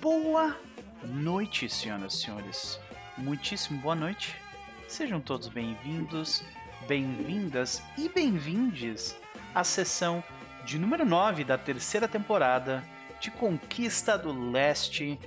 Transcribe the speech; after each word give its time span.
Boa 0.00 0.56
noite, 1.04 1.68
senhoras 1.68 2.14
e 2.14 2.16
senhores. 2.22 2.80
Muitíssimo 3.18 3.78
boa 3.82 3.94
noite. 3.94 4.34
Sejam 4.88 5.20
todos 5.20 5.48
bem-vindos, 5.48 6.42
bem-vindas 6.88 7.82
e 7.98 8.08
bem-vindes 8.08 9.14
à 9.54 9.62
sessão 9.62 10.24
de 10.64 10.78
número 10.78 11.04
9 11.04 11.44
da 11.44 11.58
terceira 11.58 12.08
temporada 12.08 12.82
de 13.20 13.30
Conquista 13.30 14.16
do 14.16 14.50
Leste. 14.50 15.20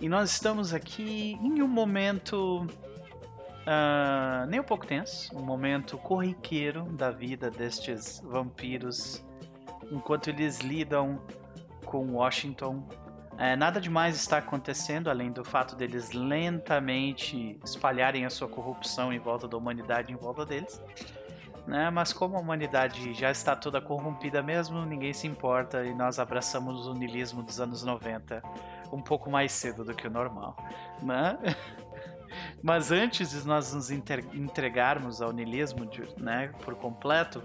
E 0.00 0.08
nós 0.08 0.32
estamos 0.32 0.74
aqui 0.74 1.38
em 1.40 1.62
um 1.62 1.68
momento 1.68 2.66
uh, 2.66 4.46
nem 4.48 4.58
um 4.58 4.64
pouco 4.64 4.84
tenso, 4.84 5.32
um 5.38 5.44
momento 5.44 5.96
corriqueiro 5.96 6.86
da 6.86 7.12
vida 7.12 7.52
destes 7.52 8.20
vampiros 8.24 9.24
enquanto 9.92 10.28
eles 10.28 10.58
lidam 10.58 11.22
com 11.84 12.14
Washington. 12.14 12.84
É, 13.40 13.56
nada 13.56 13.80
demais 13.80 14.16
está 14.16 14.36
acontecendo 14.36 15.08
além 15.08 15.32
do 15.32 15.42
fato 15.42 15.74
deles 15.74 16.12
lentamente 16.12 17.58
espalharem 17.64 18.26
a 18.26 18.30
sua 18.30 18.46
corrupção 18.46 19.10
em 19.10 19.18
volta 19.18 19.48
da 19.48 19.56
humanidade, 19.56 20.12
em 20.12 20.16
volta 20.16 20.44
deles. 20.44 20.78
Né? 21.66 21.88
Mas 21.88 22.12
como 22.12 22.36
a 22.36 22.38
humanidade 22.38 23.14
já 23.14 23.30
está 23.30 23.56
toda 23.56 23.80
corrompida 23.80 24.42
mesmo, 24.42 24.84
ninguém 24.84 25.14
se 25.14 25.26
importa 25.26 25.86
e 25.86 25.94
nós 25.94 26.18
abraçamos 26.18 26.86
o 26.86 26.92
niilismo 26.92 27.42
dos 27.42 27.58
anos 27.58 27.82
90 27.82 28.42
um 28.92 29.00
pouco 29.00 29.30
mais 29.30 29.52
cedo 29.52 29.84
do 29.84 29.94
que 29.94 30.06
o 30.06 30.10
normal. 30.10 30.54
Né? 31.02 31.38
Mas 32.62 32.92
antes 32.92 33.30
de 33.30 33.46
nós 33.46 33.72
nos 33.72 33.90
entregarmos 33.90 35.22
ao 35.22 35.32
niilismo 35.32 35.88
né, 36.18 36.50
por 36.62 36.74
completo, 36.74 37.42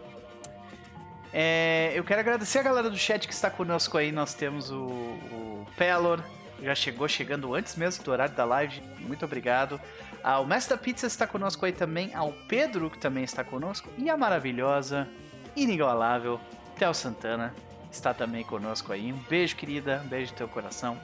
é, 1.31 1.91
eu 1.93 2.03
quero 2.03 2.19
agradecer 2.19 2.59
a 2.59 2.63
galera 2.63 2.89
do 2.89 2.97
chat 2.97 3.27
que 3.27 3.33
está 3.33 3.49
conosco 3.49 3.97
aí. 3.97 4.11
Nós 4.11 4.33
temos 4.33 4.71
o, 4.71 4.85
o 4.85 5.44
Pelor, 5.77 6.21
já 6.61 6.73
chegou 6.73 7.07
chegando 7.07 7.53
antes 7.53 7.75
mesmo 7.75 8.03
do 8.03 8.11
horário 8.11 8.33
da 8.33 8.45
live. 8.45 8.81
Muito 8.99 9.25
obrigado. 9.25 9.79
Ah, 10.23 10.39
o 10.39 10.45
Mestre 10.45 10.75
da 10.75 10.81
Pizza 10.81 11.05
está 11.05 11.27
conosco 11.27 11.65
aí 11.65 11.71
também. 11.71 12.13
Ao 12.13 12.31
Pedro, 12.47 12.89
que 12.89 12.97
também 12.97 13.23
está 13.23 13.43
conosco. 13.43 13.89
E 13.97 14.09
a 14.09 14.17
maravilhosa, 14.17 15.07
inigualável, 15.55 16.39
Theo 16.77 16.93
Santana 16.93 17.53
está 17.91 18.13
também 18.13 18.43
conosco 18.43 18.91
aí. 18.91 19.13
Um 19.13 19.17
beijo, 19.29 19.55
querida. 19.55 20.01
Um 20.03 20.07
beijo 20.07 20.31
no 20.31 20.37
teu 20.37 20.47
coração. 20.47 20.99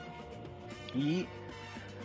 E 0.94 1.28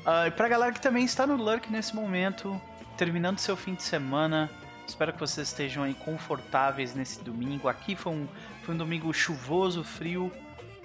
uh, 0.02 0.32
pra 0.34 0.48
galera 0.48 0.72
que 0.72 0.82
também 0.82 1.04
está 1.04 1.26
no 1.26 1.36
Lurk 1.36 1.72
nesse 1.72 1.96
momento, 1.96 2.60
terminando 2.98 3.40
seu 3.40 3.58
fim 3.58 3.74
de 3.74 3.84
semana. 3.84 4.50
Espero 4.88 5.12
que 5.12 5.20
vocês 5.20 5.50
estejam 5.50 5.84
aí 5.84 5.94
confortáveis 5.94 6.96
nesse 6.96 7.22
domingo. 7.22 7.68
Aqui 7.68 7.96
foi 7.96 8.14
um, 8.14 8.28
foi 8.64 8.76
um 8.76 8.78
domingo 8.78 9.12
chuvoso, 9.14 9.84
frio. 9.84 10.32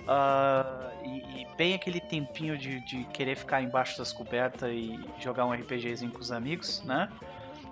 Uh, 0.02 1.04
e, 1.04 1.42
e, 1.42 1.46
bem 1.56 1.74
aquele 1.74 2.00
tempinho 2.00 2.58
de, 2.58 2.80
de, 2.80 3.04
querer 3.04 3.36
ficar 3.36 3.62
embaixo 3.62 3.96
das 3.98 4.12
cobertas 4.12 4.70
e 4.72 4.98
jogar 5.20 5.46
um 5.46 5.52
RPGzinho 5.52 6.10
com 6.10 6.18
os 6.18 6.32
amigos, 6.32 6.82
né? 6.84 7.08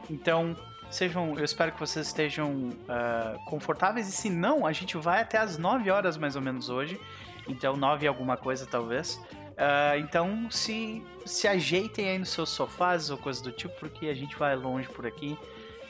Então, 0.09 0.57
sejam, 0.91 1.37
eu 1.37 1.45
espero 1.45 1.73
que 1.73 1.81
vocês 1.81 2.07
estejam 2.07 2.71
uh, 2.71 3.45
confortáveis. 3.47 4.09
E 4.09 4.13
se 4.13 4.31
não, 4.31 4.65
a 4.65 4.73
gente 4.73 4.97
vai 4.97 5.23
até 5.23 5.39
as 5.39 5.59
9 5.59 5.91
horas 5.91 6.17
mais 6.17 6.37
ou 6.37 6.43
menos 6.43 6.69
hoje. 6.69 7.01
Então, 7.49 7.77
9 7.77 8.07
alguma 8.07 8.37
coisa 8.37 8.67
talvez. 8.67 9.17
Uh, 9.17 9.99
então, 9.99 10.51
se, 10.51 11.03
se 11.27 11.49
ajeitem 11.49 12.09
aí 12.11 12.19
nos 12.19 12.31
seus 12.31 12.51
sofás 12.51 13.11
ou 13.11 13.19
coisa 13.19 13.43
do 13.43 13.53
tipo, 13.53 13.75
porque 13.79 14.07
a 14.07 14.15
gente 14.15 14.37
vai 14.37 14.55
longe 14.55 14.89
por 14.89 15.07
aqui. 15.07 15.37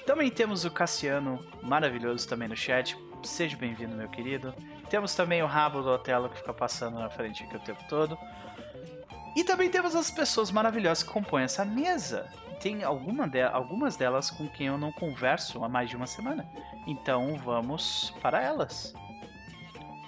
Também 0.07 0.31
temos 0.31 0.65
o 0.65 0.71
Cassiano, 0.71 1.39
maravilhoso 1.63 2.27
também 2.27 2.49
no 2.49 2.57
chat. 2.57 2.97
Seja 3.23 3.57
bem-vindo, 3.57 3.95
meu 3.95 4.09
querido. 4.09 4.55
Temos 4.91 5.15
também 5.15 5.41
o 5.41 5.47
rabo 5.47 5.83
do 5.83 5.89
Otelo 5.89 6.29
que 6.29 6.37
fica 6.37 6.53
passando 6.53 6.99
na 6.99 7.09
frente 7.09 7.45
aqui 7.45 7.57
o 7.57 7.61
tempo 7.61 7.83
todo. 7.89 8.19
E 9.37 9.45
também 9.45 9.71
temos 9.71 9.95
as 9.95 10.11
pessoas 10.11 10.51
maravilhosas 10.51 11.05
que 11.05 11.11
compõem 11.11 11.45
essa 11.45 11.65
mesa. 11.65 12.29
Tem 12.61 12.83
alguma 12.83 13.29
de 13.29 13.41
algumas 13.41 13.97
delas 13.97 14.31
com 14.31 14.49
quem 14.49 14.67
eu 14.67 14.77
não 14.77 14.91
converso 14.91 15.65
há 15.65 15.69
mais 15.69 15.89
de 15.89 15.97
uma 15.97 16.09
semana. 16.09 16.45
Então 16.89 17.37
vamos 17.37 18.12
para 18.21 18.43
elas. 18.43 18.93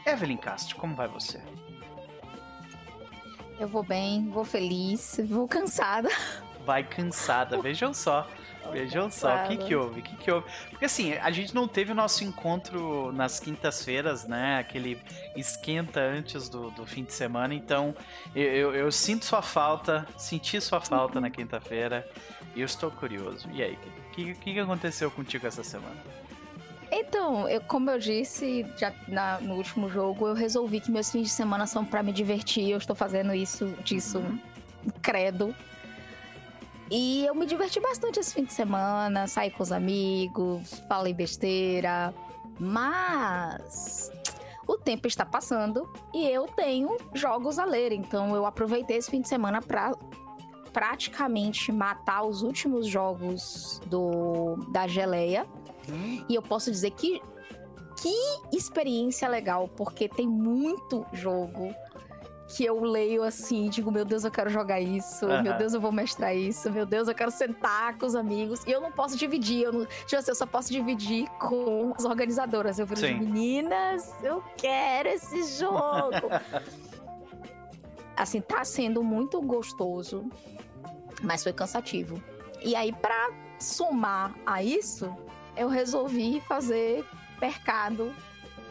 Evelyn 0.04 0.37
Castro, 0.37 0.75
como 0.76 0.97
vai 0.97 1.06
você? 1.06 1.41
Eu 3.60 3.69
vou 3.69 3.84
bem, 3.84 4.28
vou 4.28 4.44
feliz, 4.44 5.21
vou 5.28 5.47
cansada. 5.47 6.09
Vai 6.66 6.82
cansada, 6.82 7.62
vejam 7.62 7.94
só. 7.94 8.26
Vejam 8.70 9.10
só, 9.10 9.44
o 9.44 9.48
que 9.48 9.56
que 9.56 9.74
houve? 9.74 10.00
O 10.00 10.02
que 10.02 10.16
que 10.16 10.30
houve? 10.30 10.46
Porque 10.70 10.84
assim, 10.84 11.14
a 11.14 11.30
gente 11.30 11.54
não 11.54 11.66
teve 11.66 11.92
o 11.92 11.94
nosso 11.94 12.24
encontro 12.24 13.12
nas 13.12 13.40
quintas-feiras, 13.40 14.26
né? 14.26 14.58
Aquele 14.58 15.00
esquenta 15.36 16.00
antes 16.00 16.48
do, 16.48 16.70
do 16.70 16.86
fim 16.86 17.04
de 17.04 17.12
semana. 17.12 17.54
Então, 17.54 17.94
eu, 18.34 18.44
eu, 18.44 18.74
eu 18.74 18.92
sinto 18.92 19.24
sua 19.24 19.42
falta, 19.42 20.06
senti 20.16 20.60
sua 20.60 20.80
falta 20.80 21.20
na 21.20 21.30
quinta-feira. 21.30 22.08
E 22.54 22.60
eu 22.60 22.66
estou 22.66 22.90
curioso. 22.90 23.48
E 23.52 23.62
aí, 23.62 23.74
o 23.74 24.14
que, 24.14 24.34
que, 24.34 24.52
que 24.52 24.58
aconteceu 24.58 25.10
contigo 25.10 25.46
essa 25.46 25.64
semana? 25.64 25.96
Então, 26.90 27.48
eu, 27.48 27.62
como 27.62 27.90
eu 27.90 27.98
disse 27.98 28.66
já 28.76 28.92
na, 29.08 29.40
no 29.40 29.54
último 29.54 29.88
jogo, 29.88 30.28
eu 30.28 30.34
resolvi 30.34 30.78
que 30.78 30.90
meus 30.90 31.10
fins 31.10 31.28
de 31.28 31.30
semana 31.30 31.66
são 31.66 31.84
para 31.84 32.02
me 32.02 32.12
divertir. 32.12 32.68
Eu 32.68 32.76
estou 32.76 32.94
fazendo 32.94 33.34
isso, 33.34 33.66
disso, 33.82 34.18
uhum. 34.18 34.38
credo. 35.00 35.54
E 36.94 37.25
eu 37.25 37.34
me 37.34 37.47
diverti 37.47 37.80
bastante 37.80 38.20
esse 38.20 38.34
fim 38.34 38.44
de 38.44 38.53
semana, 38.53 39.26
saí 39.26 39.50
com 39.50 39.62
os 39.62 39.72
amigos, 39.72 40.75
falei 40.86 41.14
besteira. 41.14 42.12
Mas 42.60 44.12
o 44.69 44.76
tempo 44.76 45.08
está 45.08 45.25
passando 45.25 45.91
e 46.12 46.28
eu 46.28 46.47
tenho 46.48 46.98
jogos 47.14 47.58
a 47.58 47.64
ler. 47.64 47.92
Então 47.92 48.36
eu 48.36 48.44
aproveitei 48.44 48.98
esse 48.98 49.10
fim 49.10 49.22
de 49.22 49.28
semana 49.28 49.62
para 49.62 49.94
praticamente 50.70 51.72
matar 51.72 52.25
os 52.25 52.42
últimos 52.42 52.86
jogos 52.86 53.80
do 53.86 54.56
da 54.70 54.86
geleia. 54.86 55.47
Hum. 55.88 56.22
E 56.28 56.34
eu 56.34 56.42
posso 56.42 56.70
dizer 56.70 56.91
que 56.91 57.22
que 58.03 58.14
experiência 58.54 59.28
legal, 59.28 59.66
porque 59.76 60.10
tem 60.10 60.28
muito 60.28 61.06
jogo 61.14 61.74
que 62.52 62.66
eu 62.66 62.84
leio 62.84 63.22
assim, 63.22 63.70
digo, 63.70 63.90
meu 63.90 64.04
Deus, 64.04 64.24
eu 64.24 64.30
quero 64.30 64.50
jogar 64.50 64.78
isso, 64.78 65.24
uhum. 65.24 65.42
meu 65.42 65.56
Deus, 65.56 65.72
eu 65.72 65.80
vou 65.80 65.90
mestrar 65.90 66.36
isso, 66.36 66.70
meu 66.70 66.84
Deus, 66.84 67.08
eu 67.08 67.14
quero 67.14 67.30
sentar 67.30 67.96
com 67.96 68.04
os 68.04 68.14
amigos. 68.14 68.62
E 68.66 68.70
eu 68.70 68.78
não 68.78 68.92
posso 68.92 69.16
dividir, 69.16 69.62
eu 69.62 69.72
não, 69.72 69.86
tipo 69.86 70.16
assim, 70.16 70.30
eu 70.30 70.34
só 70.34 70.44
posso 70.44 70.70
dividir 70.70 71.26
com 71.38 71.94
as 71.96 72.04
organizadoras. 72.04 72.78
Eu 72.78 72.86
falei, 72.86 73.14
meninas, 73.14 74.12
eu 74.22 74.44
quero 74.58 75.08
esse 75.08 75.58
jogo. 75.58 76.28
assim, 78.14 78.42
tá 78.42 78.62
sendo 78.64 79.02
muito 79.02 79.41
gostoso, 79.41 80.28
mas 81.22 81.42
foi 81.42 81.54
cansativo. 81.54 82.22
E 82.62 82.76
aí, 82.76 82.92
para 82.92 83.30
somar 83.58 84.34
a 84.44 84.62
isso, 84.62 85.10
eu 85.56 85.68
resolvi 85.68 86.38
fazer 86.42 87.02
mercado 87.41 88.14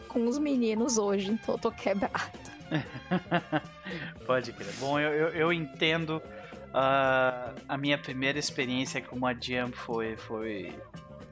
com 0.06 0.28
os 0.28 0.38
meninos 0.38 0.98
hoje, 0.98 1.32
então 1.32 1.56
eu 1.56 1.58
tô 1.58 1.72
quebrada. 1.72 2.61
Pode 4.26 4.52
crer. 4.52 4.72
Bom, 4.78 4.98
eu, 4.98 5.10
eu, 5.12 5.28
eu 5.28 5.52
entendo. 5.52 6.22
Uh, 6.68 7.52
a 7.68 7.76
minha 7.76 7.98
primeira 7.98 8.38
experiência 8.38 9.02
com 9.02 9.16
uma 9.16 9.34
jam 9.34 9.70
foi, 9.72 10.16
foi 10.16 10.74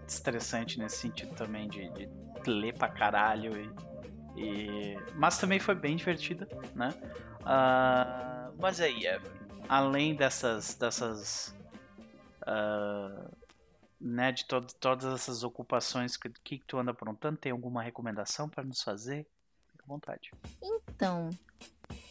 estressante 0.06 0.78
nesse 0.78 0.98
sentido 0.98 1.34
também, 1.34 1.68
de, 1.68 1.88
de 1.90 2.08
ler 2.46 2.74
pra 2.74 2.88
caralho. 2.88 3.52
E, 4.36 4.40
e, 4.40 4.98
Mas 5.14 5.38
também 5.38 5.58
foi 5.58 5.74
bem 5.74 5.96
divertida, 5.96 6.46
né? 6.74 6.90
Uh, 7.40 8.54
mas 8.60 8.80
aí, 8.80 9.02
além 9.68 10.14
dessas. 10.14 10.74
dessas 10.74 11.56
uh, 12.42 13.30
né, 13.98 14.32
de 14.32 14.46
to 14.46 14.62
todas 14.80 15.04
essas 15.12 15.42
ocupações 15.44 16.16
que, 16.16 16.30
que 16.42 16.58
tu 16.66 16.78
anda 16.78 16.90
aprontando, 16.90 17.36
tem 17.36 17.52
alguma 17.52 17.82
recomendação 17.82 18.48
para 18.48 18.64
nos 18.64 18.82
fazer? 18.82 19.26
Vontade. 19.90 20.30
Então, 20.62 21.30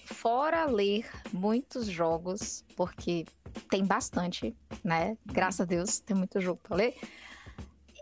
fora 0.05 0.65
ler 0.65 1.09
muitos 1.31 1.87
jogos, 1.87 2.63
porque 2.75 3.25
tem 3.69 3.85
bastante, 3.85 4.55
né? 4.83 5.17
Graças 5.25 5.61
a 5.61 5.65
Deus, 5.65 5.99
tem 5.99 6.15
muito 6.15 6.39
jogo 6.41 6.59
para 6.61 6.75
ler. 6.75 6.95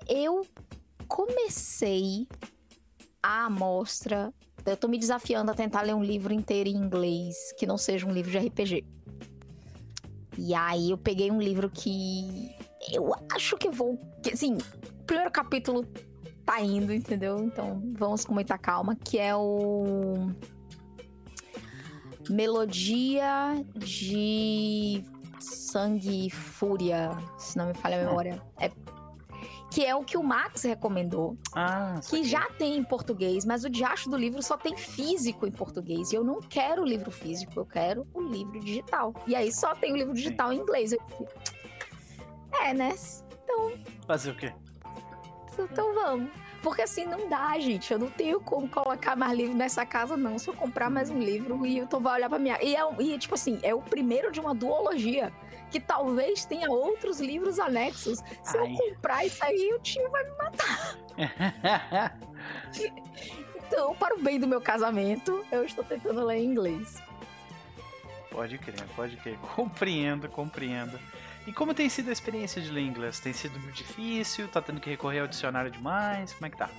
Eu 0.07 0.45
comecei 1.07 2.27
a 3.21 3.45
amostra. 3.45 4.33
Eu 4.65 4.75
tô 4.75 4.88
me 4.88 4.97
desafiando 4.97 5.51
a 5.51 5.53
tentar 5.53 5.81
ler 5.81 5.95
um 5.95 6.03
livro 6.03 6.33
inteiro 6.33 6.69
em 6.69 6.75
inglês, 6.75 7.35
que 7.57 7.65
não 7.65 7.77
seja 7.77 8.06
um 8.06 8.12
livro 8.12 8.31
de 8.31 8.38
RPG. 8.38 8.85
E 10.38 10.53
aí 10.53 10.91
eu 10.91 10.97
peguei 10.97 11.31
um 11.31 11.41
livro 11.41 11.69
que 11.69 12.56
eu 12.91 13.13
acho 13.33 13.57
que 13.57 13.69
vou. 13.69 14.00
Assim, 14.31 14.57
primeiro 15.06 15.31
capítulo 15.31 15.85
tá 16.47 16.61
indo, 16.61 16.94
entendeu? 16.94 17.44
Então 17.44 17.83
vamos 17.97 18.23
com 18.23 18.33
muita 18.33 18.57
calma, 18.57 18.95
que 18.95 19.19
é 19.19 19.35
o 19.35 20.31
Melodia 22.29 23.65
de 23.75 25.03
Sangue 25.41 26.27
e 26.27 26.29
Fúria, 26.29 27.11
se 27.38 27.57
não 27.57 27.67
me 27.67 27.73
falha 27.73 28.01
a 28.01 28.05
memória. 28.05 28.41
É 28.57 28.71
que 29.69 29.85
é 29.85 29.94
o 29.94 30.03
que 30.03 30.17
o 30.17 30.23
Max 30.23 30.63
recomendou. 30.63 31.38
Ah, 31.53 31.99
que 32.09 32.23
já 32.23 32.50
tem 32.51 32.77
em 32.77 32.83
português, 32.83 33.43
mas 33.43 33.65
o 33.65 33.69
diacho 33.69 34.09
do 34.09 34.15
livro 34.15 34.41
só 34.41 34.55
tem 34.55 34.75
físico 34.77 35.45
em 35.45 35.51
português. 35.51 36.13
E 36.13 36.15
eu 36.15 36.23
não 36.23 36.39
quero 36.39 36.81
o 36.81 36.85
livro 36.85 37.11
físico, 37.11 37.59
eu 37.59 37.65
quero 37.65 38.07
o 38.13 38.21
livro 38.21 38.61
digital. 38.61 39.13
E 39.27 39.35
aí 39.35 39.51
só 39.53 39.75
tem 39.75 39.91
o 39.91 39.97
livro 39.97 40.13
digital 40.13 40.50
Sim. 40.50 40.55
em 40.55 40.59
inglês. 40.61 40.93
É, 42.61 42.73
né? 42.73 42.95
Então. 43.43 43.73
Fazer 44.07 44.31
o 44.31 44.38
quê? 44.38 44.53
Então 45.63 45.94
vamos. 45.94 46.30
Porque 46.62 46.81
assim 46.81 47.06
não 47.06 47.30
dá, 47.30 47.57
gente. 47.59 47.92
Eu 47.92 48.00
não 48.00 48.09
tenho 48.09 48.39
como 48.39 48.68
colocar 48.68 49.15
mais 49.15 49.38
livro 49.38 49.56
nessa 49.56 49.86
casa, 49.86 50.18
não. 50.18 50.38
Se 50.38 50.50
eu 50.50 50.54
comprar 50.54 50.89
mais 50.89 51.09
um 51.09 51.19
livro 51.19 51.65
e 51.65 51.77
eu 51.77 51.88
tô 51.88 52.00
vai 52.00 52.15
olhar 52.15 52.30
pra 52.30 52.39
minha. 52.39 52.57
E, 52.62 52.75
é, 52.75 52.81
e 53.00 53.18
tipo 53.18 53.36
assim, 53.36 53.59
é 53.63 53.74
o 53.74 53.81
primeiro 53.81 54.31
de 54.31 54.39
uma 54.39 54.54
duologia. 54.54 55.31
Que 55.69 55.80
talvez 55.80 56.45
tenha 56.45 56.69
outros 56.71 57.19
livros 57.19 57.59
anexos. 57.59 58.19
Se 58.42 58.57
Ai. 58.57 58.71
eu 58.71 58.77
comprar 58.77 59.25
isso 59.25 59.44
aí, 59.44 59.74
o 59.74 59.80
tio 59.80 60.09
vai 60.09 60.24
me 60.24 60.31
matar. 60.38 60.98
então, 63.68 63.94
para 63.95 64.15
o 64.15 64.21
bem 64.21 64.39
do 64.39 64.48
meu 64.48 64.62
casamento, 64.62 65.45
eu 65.51 65.63
estou 65.63 65.83
tentando 65.83 66.24
ler 66.24 66.38
em 66.38 66.45
inglês. 66.45 67.01
Pode 68.31 68.57
crer, 68.57 68.83
pode 68.95 69.18
crer. 69.18 69.38
Compreendo, 69.56 70.30
compreendo. 70.30 70.98
E 71.47 71.53
como 71.53 71.73
tem 71.73 71.88
sido 71.88 72.09
a 72.09 72.11
experiência 72.11 72.61
de 72.61 72.69
ler 72.69 72.81
inglês? 72.81 73.21
Tem 73.21 73.31
sido 73.31 73.57
muito 73.57 73.75
difícil? 73.75 74.49
Tá 74.49 74.61
tendo 74.61 74.81
que 74.81 74.89
recorrer 74.89 75.21
ao 75.21 75.27
dicionário 75.27 75.71
demais? 75.71 76.33
Como 76.33 76.45
é 76.45 76.49
que 76.49 76.57
tá? 76.57 76.69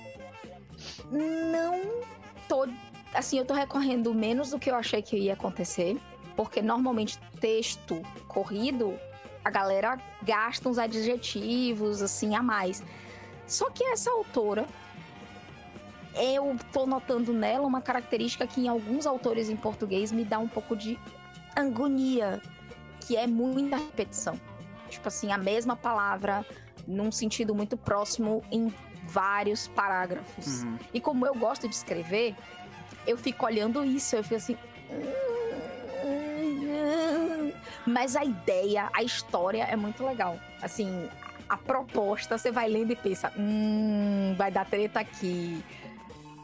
Não 1.11 2.03
tô. 2.47 2.67
Assim, 3.11 3.39
eu 3.39 3.45
tô 3.45 3.55
recorrendo 3.55 4.13
menos 4.13 4.51
do 4.51 4.59
que 4.59 4.69
eu 4.69 4.75
achei 4.75 5.01
que 5.01 5.17
ia 5.17 5.33
acontecer. 5.33 5.99
Porque 6.35 6.61
normalmente 6.61 7.17
texto 7.41 7.99
corrido, 8.27 8.93
a 9.43 9.49
galera 9.49 9.97
gasta 10.21 10.69
uns 10.69 10.77
adjetivos, 10.77 12.03
assim, 12.03 12.35
a 12.35 12.43
mais. 12.43 12.83
Só 13.47 13.71
que 13.71 13.83
essa 13.83 14.11
autora, 14.11 14.67
eu 16.13 16.55
tô 16.71 16.85
notando 16.85 17.33
nela 17.33 17.65
uma 17.65 17.81
característica 17.81 18.45
que 18.45 18.61
em 18.61 18.67
alguns 18.67 19.07
autores 19.07 19.49
em 19.49 19.55
português 19.55 20.11
me 20.11 20.23
dá 20.23 20.37
um 20.37 20.47
pouco 20.47 20.75
de 20.75 20.95
agonia, 21.55 22.39
que 23.01 23.17
é 23.17 23.25
muita 23.25 23.75
repetição 23.75 24.39
tipo 24.89 25.07
assim, 25.07 25.31
a 25.31 25.37
mesma 25.37 25.75
palavra 25.75 26.45
num 26.87 27.11
sentido 27.11 27.53
muito 27.53 27.77
próximo 27.77 28.43
em 28.51 28.73
vários 29.03 29.67
parágrafos. 29.67 30.63
Uhum. 30.63 30.77
E 30.93 30.99
como 30.99 31.25
eu 31.25 31.35
gosto 31.35 31.67
de 31.67 31.75
escrever, 31.75 32.35
eu 33.05 33.17
fico 33.17 33.45
olhando 33.45 33.83
isso, 33.83 34.15
eu 34.15 34.23
fico 34.23 34.35
assim. 34.35 34.57
Mas 37.85 38.15
a 38.15 38.23
ideia, 38.23 38.89
a 38.93 39.03
história 39.03 39.63
é 39.63 39.75
muito 39.75 40.05
legal. 40.05 40.37
Assim, 40.61 41.09
a 41.47 41.57
proposta, 41.57 42.37
você 42.37 42.51
vai 42.51 42.67
lendo 42.67 42.91
e 42.91 42.95
pensa, 42.95 43.31
hum, 43.37 44.35
vai 44.37 44.51
dar 44.51 44.65
treta 44.65 44.99
aqui. 44.99 45.63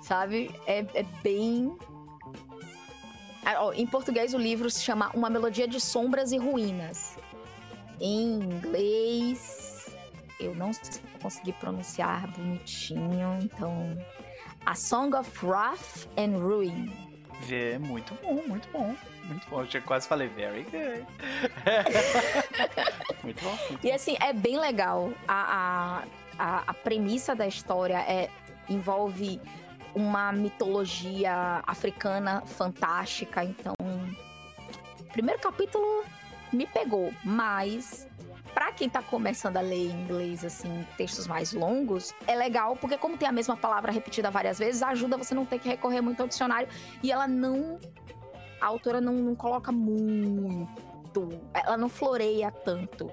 Sabe? 0.01 0.51
É, 0.65 0.86
é 0.94 1.03
bem. 1.24 1.75
Ah, 3.44 3.71
em 3.75 3.86
português, 3.86 4.33
o 4.33 4.38
livro 4.38 4.69
se 4.69 4.81
chama 4.81 5.12
Uma 5.13 5.30
Melodia 5.30 5.68
de 5.68 5.80
Sombras 5.80 6.31
e 6.31 6.38
Ruínas 6.38 7.15
em 8.00 8.39
inglês. 8.39 9.95
Eu 10.39 10.53
não 10.56 10.74
sei 10.74 10.83
se 10.86 11.00
vou 11.00 11.21
conseguir 11.21 11.53
pronunciar 11.53 12.27
bonitinho, 12.31 13.39
então. 13.42 13.97
A 14.65 14.75
Song 14.75 15.15
of 15.15 15.45
Wrath 15.45 16.07
and 16.18 16.38
Ruin. 16.39 16.92
É 17.51 17.77
muito 17.77 18.13
bom, 18.21 18.42
muito 18.47 18.68
bom. 18.71 18.95
Muito 19.25 19.50
bom. 19.50 19.63
Eu 19.63 19.81
quase 19.83 20.07
falei 20.07 20.27
very 20.30 20.63
good. 20.63 21.06
muito 23.24 23.44
bom. 23.44 23.57
Muito 23.69 23.86
e 23.86 23.92
assim, 23.92 24.15
é 24.19 24.33
bem 24.33 24.57
legal. 24.57 25.12
A, 25.27 26.03
a, 26.39 26.44
a, 26.44 26.63
a 26.68 26.74
premissa 26.74 27.36
da 27.36 27.47
história 27.47 28.00
é 28.00 28.30
envolve 28.69 29.39
uma 29.94 30.31
mitologia 30.31 31.63
africana 31.65 32.42
fantástica. 32.45 33.44
Então, 33.44 33.74
primeiro 35.12 35.39
capítulo 35.39 36.03
me 36.56 36.66
pegou, 36.66 37.13
mas 37.24 38.07
para 38.56 38.72
quem 38.72 38.88
tá 38.90 39.02
começando 39.02 39.57
a 39.57 39.62
ler 39.62 39.90
em 39.90 40.04
inglês, 40.04 40.46
assim, 40.46 40.88
textos 40.96 41.28
mais 41.28 41.52
longos, 41.52 42.16
é 42.25 42.34
legal, 42.36 42.78
porque 42.78 42.98
como 42.98 43.18
tem 43.18 43.28
a 43.28 43.31
mesma 43.31 43.57
palavra 43.57 43.92
repetida 43.92 44.31
várias 44.31 44.57
vezes, 44.57 44.81
ajuda 44.81 45.18
você 45.18 45.36
não 45.36 45.46
ter 45.46 45.60
que 45.60 45.68
recorrer 45.68 46.00
muito 46.00 46.22
ao 46.22 46.28
dicionário. 46.28 46.69
E 47.04 47.12
ela 47.12 47.28
não. 47.28 47.78
A 48.62 48.68
autora 48.68 49.02
não, 49.02 49.13
não 49.13 49.36
coloca 49.36 49.74
muito. 49.74 51.30
Ela 51.54 51.75
não 51.75 51.90
floreia 51.90 52.50
tanto 52.50 53.12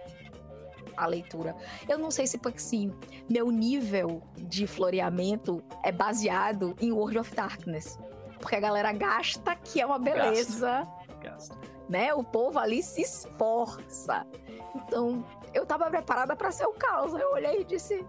a 0.96 1.06
leitura. 1.06 1.56
Eu 1.88 1.98
não 1.98 2.12
sei 2.12 2.28
se 2.28 2.38
porque 2.38 2.58
assim, 2.58 2.92
meu 3.28 3.50
nível 3.50 4.22
de 4.38 4.68
floreamento 4.68 5.60
é 5.82 5.90
baseado 5.90 6.76
em 6.80 6.92
World 6.92 7.18
of 7.18 7.34
Darkness. 7.34 7.98
Porque 8.38 8.54
a 8.54 8.60
galera 8.60 8.92
gasta, 8.92 9.56
que 9.56 9.80
é 9.80 9.86
uma 9.86 9.98
beleza. 9.98 10.86
Gasta. 11.20 11.56
Gasta 11.56 11.71
né? 11.88 12.14
O 12.14 12.24
povo 12.24 12.58
ali 12.58 12.82
se 12.82 13.02
esforça. 13.02 14.26
Então, 14.74 15.24
eu 15.52 15.66
tava 15.66 15.90
preparada 15.90 16.34
para 16.34 16.50
ser 16.50 16.66
o 16.66 16.72
caos. 16.72 17.12
Eu 17.14 17.32
olhei 17.32 17.60
e 17.60 17.64
disse: 17.64 18.04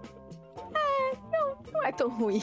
É, 0.75 1.17
não, 1.31 1.57
não 1.71 1.83
é 1.83 1.91
tão 1.91 2.09
ruim. 2.09 2.41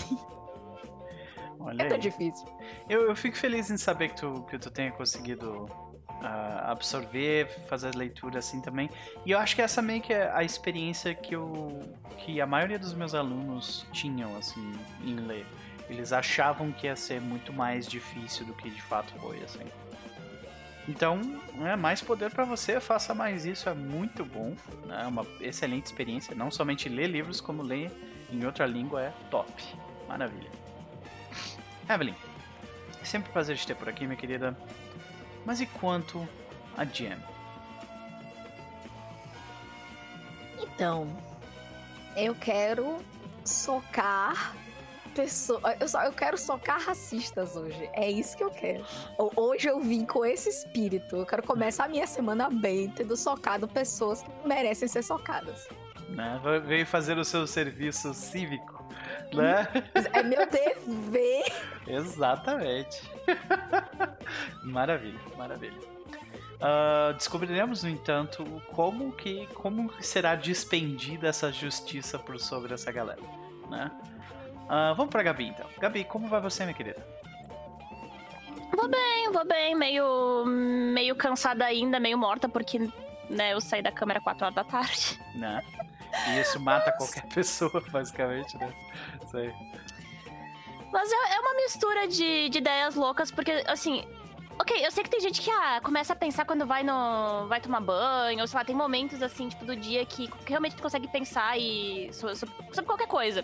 Olha 1.58 1.82
é 1.82 1.88
tão 1.88 1.98
difícil. 1.98 2.46
Eu, 2.88 3.02
eu 3.02 3.14
fico 3.14 3.36
feliz 3.36 3.70
em 3.70 3.76
saber 3.76 4.08
que 4.08 4.16
tu, 4.16 4.46
que 4.48 4.58
tu 4.58 4.70
tenha 4.70 4.90
conseguido 4.92 5.66
uh, 6.20 6.64
absorver, 6.64 7.48
fazer 7.68 7.94
leitura 7.94 8.38
assim 8.38 8.60
também. 8.60 8.88
E 9.24 9.30
eu 9.30 9.38
acho 9.38 9.54
que 9.54 9.62
essa 9.62 9.82
meio 9.82 10.00
que 10.00 10.12
é 10.12 10.30
a 10.32 10.42
experiência 10.42 11.14
que 11.14 11.34
eu 11.34 11.80
que 12.18 12.40
a 12.40 12.46
maioria 12.46 12.78
dos 12.78 12.92
meus 12.92 13.14
alunos 13.14 13.86
tinham 13.92 14.36
assim 14.36 14.72
em 15.02 15.16
ler. 15.16 15.46
Eles 15.88 16.12
achavam 16.12 16.70
que 16.70 16.86
ia 16.86 16.94
ser 16.94 17.20
muito 17.20 17.52
mais 17.52 17.86
difícil 17.86 18.46
do 18.46 18.54
que 18.54 18.70
de 18.70 18.82
fato 18.82 19.12
foi 19.20 19.42
assim. 19.42 19.66
Então, 20.88 21.20
é 21.62 21.76
mais 21.76 22.00
poder 22.00 22.30
para 22.30 22.44
você, 22.44 22.80
faça 22.80 23.14
mais 23.14 23.44
isso, 23.44 23.68
é 23.68 23.74
muito 23.74 24.24
bom, 24.24 24.56
né? 24.86 25.02
é 25.04 25.06
uma 25.06 25.26
excelente 25.40 25.86
experiência. 25.86 26.34
Não 26.34 26.50
somente 26.50 26.88
ler 26.88 27.06
livros, 27.06 27.40
como 27.40 27.62
ler 27.62 27.90
em 28.32 28.44
outra 28.44 28.66
língua 28.66 29.02
é 29.02 29.12
top. 29.30 29.52
Maravilha. 30.08 30.50
Evelyn, 31.88 32.14
é 33.00 33.04
sempre 33.04 33.30
um 33.30 33.32
prazer 33.32 33.56
te 33.56 33.66
ter 33.66 33.74
por 33.74 33.88
aqui, 33.88 34.06
minha 34.06 34.16
querida. 34.16 34.56
Mas 35.44 35.60
e 35.60 35.66
quanto 35.66 36.26
a 36.76 36.84
Jam? 36.84 37.18
Então, 40.62 41.08
eu 42.16 42.34
quero 42.34 42.98
socar 43.44 44.54
pessoa. 45.14 45.60
Eu, 45.78 45.88
só, 45.88 46.02
eu 46.04 46.12
quero 46.12 46.36
socar 46.38 46.80
racistas 46.80 47.56
hoje. 47.56 47.88
É 47.92 48.10
isso 48.10 48.36
que 48.36 48.44
eu 48.44 48.50
quero. 48.50 48.84
Hoje 49.36 49.68
eu 49.68 49.80
vim 49.80 50.04
com 50.04 50.24
esse 50.24 50.48
espírito. 50.48 51.16
Eu 51.16 51.26
quero 51.26 51.42
começar 51.42 51.84
a 51.84 51.88
minha 51.88 52.06
semana 52.06 52.48
bem, 52.50 52.90
tendo 52.90 53.16
socado 53.16 53.68
pessoas 53.68 54.22
que 54.22 54.30
merecem 54.48 54.88
ser 54.88 55.02
socadas. 55.02 55.68
Né? 56.08 56.40
Veio 56.66 56.86
fazer 56.86 57.18
o 57.18 57.24
seu 57.24 57.46
serviço 57.46 58.12
cívico. 58.14 58.84
Né? 59.32 59.68
É 60.12 60.22
meu 60.22 60.46
dever. 60.48 61.44
Exatamente. 61.86 63.02
maravilha, 64.64 65.20
maravilha. 65.36 65.90
Uh, 66.60 67.14
descobriremos, 67.14 67.82
no 67.82 67.88
entanto, 67.88 68.44
como 68.72 69.12
que 69.12 69.46
como 69.54 69.90
será 70.02 70.34
despendida 70.34 71.28
essa 71.28 71.50
justiça 71.50 72.18
por 72.18 72.38
sobre 72.38 72.74
essa 72.74 72.92
galera, 72.92 73.22
né? 73.70 73.90
Uh, 74.70 74.94
vamos 74.94 75.10
pra 75.10 75.24
Gabi 75.24 75.48
então. 75.48 75.66
Gabi, 75.80 76.04
como 76.04 76.28
vai 76.28 76.40
você, 76.40 76.62
minha 76.62 76.74
querida? 76.74 77.04
Vou 78.72 78.88
bem, 78.88 79.32
vou 79.32 79.44
bem. 79.44 79.74
Meio, 79.74 80.44
meio 80.46 81.16
cansada 81.16 81.64
ainda, 81.64 81.98
meio 81.98 82.16
morta, 82.16 82.48
porque 82.48 82.78
né, 83.28 83.52
eu 83.52 83.60
saí 83.60 83.82
da 83.82 83.90
câmera 83.90 84.20
4 84.20 84.44
horas 84.44 84.54
da 84.54 84.62
tarde. 84.62 85.20
Né? 85.34 85.60
E 86.28 86.40
isso 86.40 86.60
mata 86.60 86.92
qualquer 86.92 87.26
pessoa, 87.26 87.82
basicamente, 87.90 88.56
né? 88.58 88.72
Isso 89.24 89.36
aí. 89.36 89.52
Mas 90.92 91.10
é, 91.10 91.34
é 91.34 91.40
uma 91.40 91.54
mistura 91.54 92.06
de, 92.06 92.48
de 92.48 92.58
ideias 92.58 92.94
loucas, 92.94 93.30
porque, 93.32 93.64
assim, 93.66 94.04
Ok, 94.58 94.84
eu 94.84 94.90
sei 94.92 95.02
que 95.02 95.08
tem 95.08 95.20
gente 95.20 95.40
que 95.40 95.50
ah, 95.50 95.80
começa 95.82 96.12
a 96.12 96.16
pensar 96.16 96.44
quando 96.44 96.66
vai 96.66 96.82
no. 96.82 97.46
vai 97.48 97.62
tomar 97.62 97.80
banho, 97.80 98.42
ou 98.42 98.46
sei 98.46 98.58
lá, 98.58 98.64
tem 98.64 98.76
momentos 98.76 99.22
assim, 99.22 99.48
tipo, 99.48 99.64
do 99.64 99.74
dia 99.74 100.04
que, 100.04 100.28
que 100.28 100.50
realmente 100.50 100.76
tu 100.76 100.82
consegue 100.82 101.08
pensar 101.08 101.58
e. 101.58 102.12
sobre, 102.12 102.36
sobre 102.36 102.84
qualquer 102.84 103.06
coisa 103.06 103.42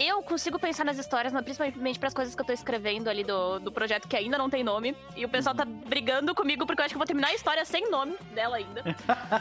eu 0.00 0.22
consigo 0.22 0.58
pensar 0.58 0.84
nas 0.84 0.98
histórias, 0.98 1.30
principalmente 1.42 1.98
para 1.98 2.08
as 2.08 2.14
coisas 2.14 2.34
que 2.34 2.40
eu 2.40 2.46
tô 2.46 2.52
escrevendo 2.52 3.08
ali 3.08 3.22
do, 3.22 3.58
do 3.58 3.70
projeto 3.70 4.08
que 4.08 4.16
ainda 4.16 4.38
não 4.38 4.48
tem 4.48 4.64
nome. 4.64 4.96
E 5.14 5.26
o 5.26 5.28
pessoal 5.28 5.54
tá 5.54 5.66
brigando 5.66 6.34
comigo 6.34 6.66
porque 6.66 6.80
eu 6.80 6.84
acho 6.86 6.94
que 6.94 6.96
eu 6.96 7.00
vou 7.00 7.06
terminar 7.06 7.28
a 7.28 7.34
história 7.34 7.62
sem 7.66 7.90
nome 7.90 8.16
dela 8.34 8.56
ainda. 8.56 8.82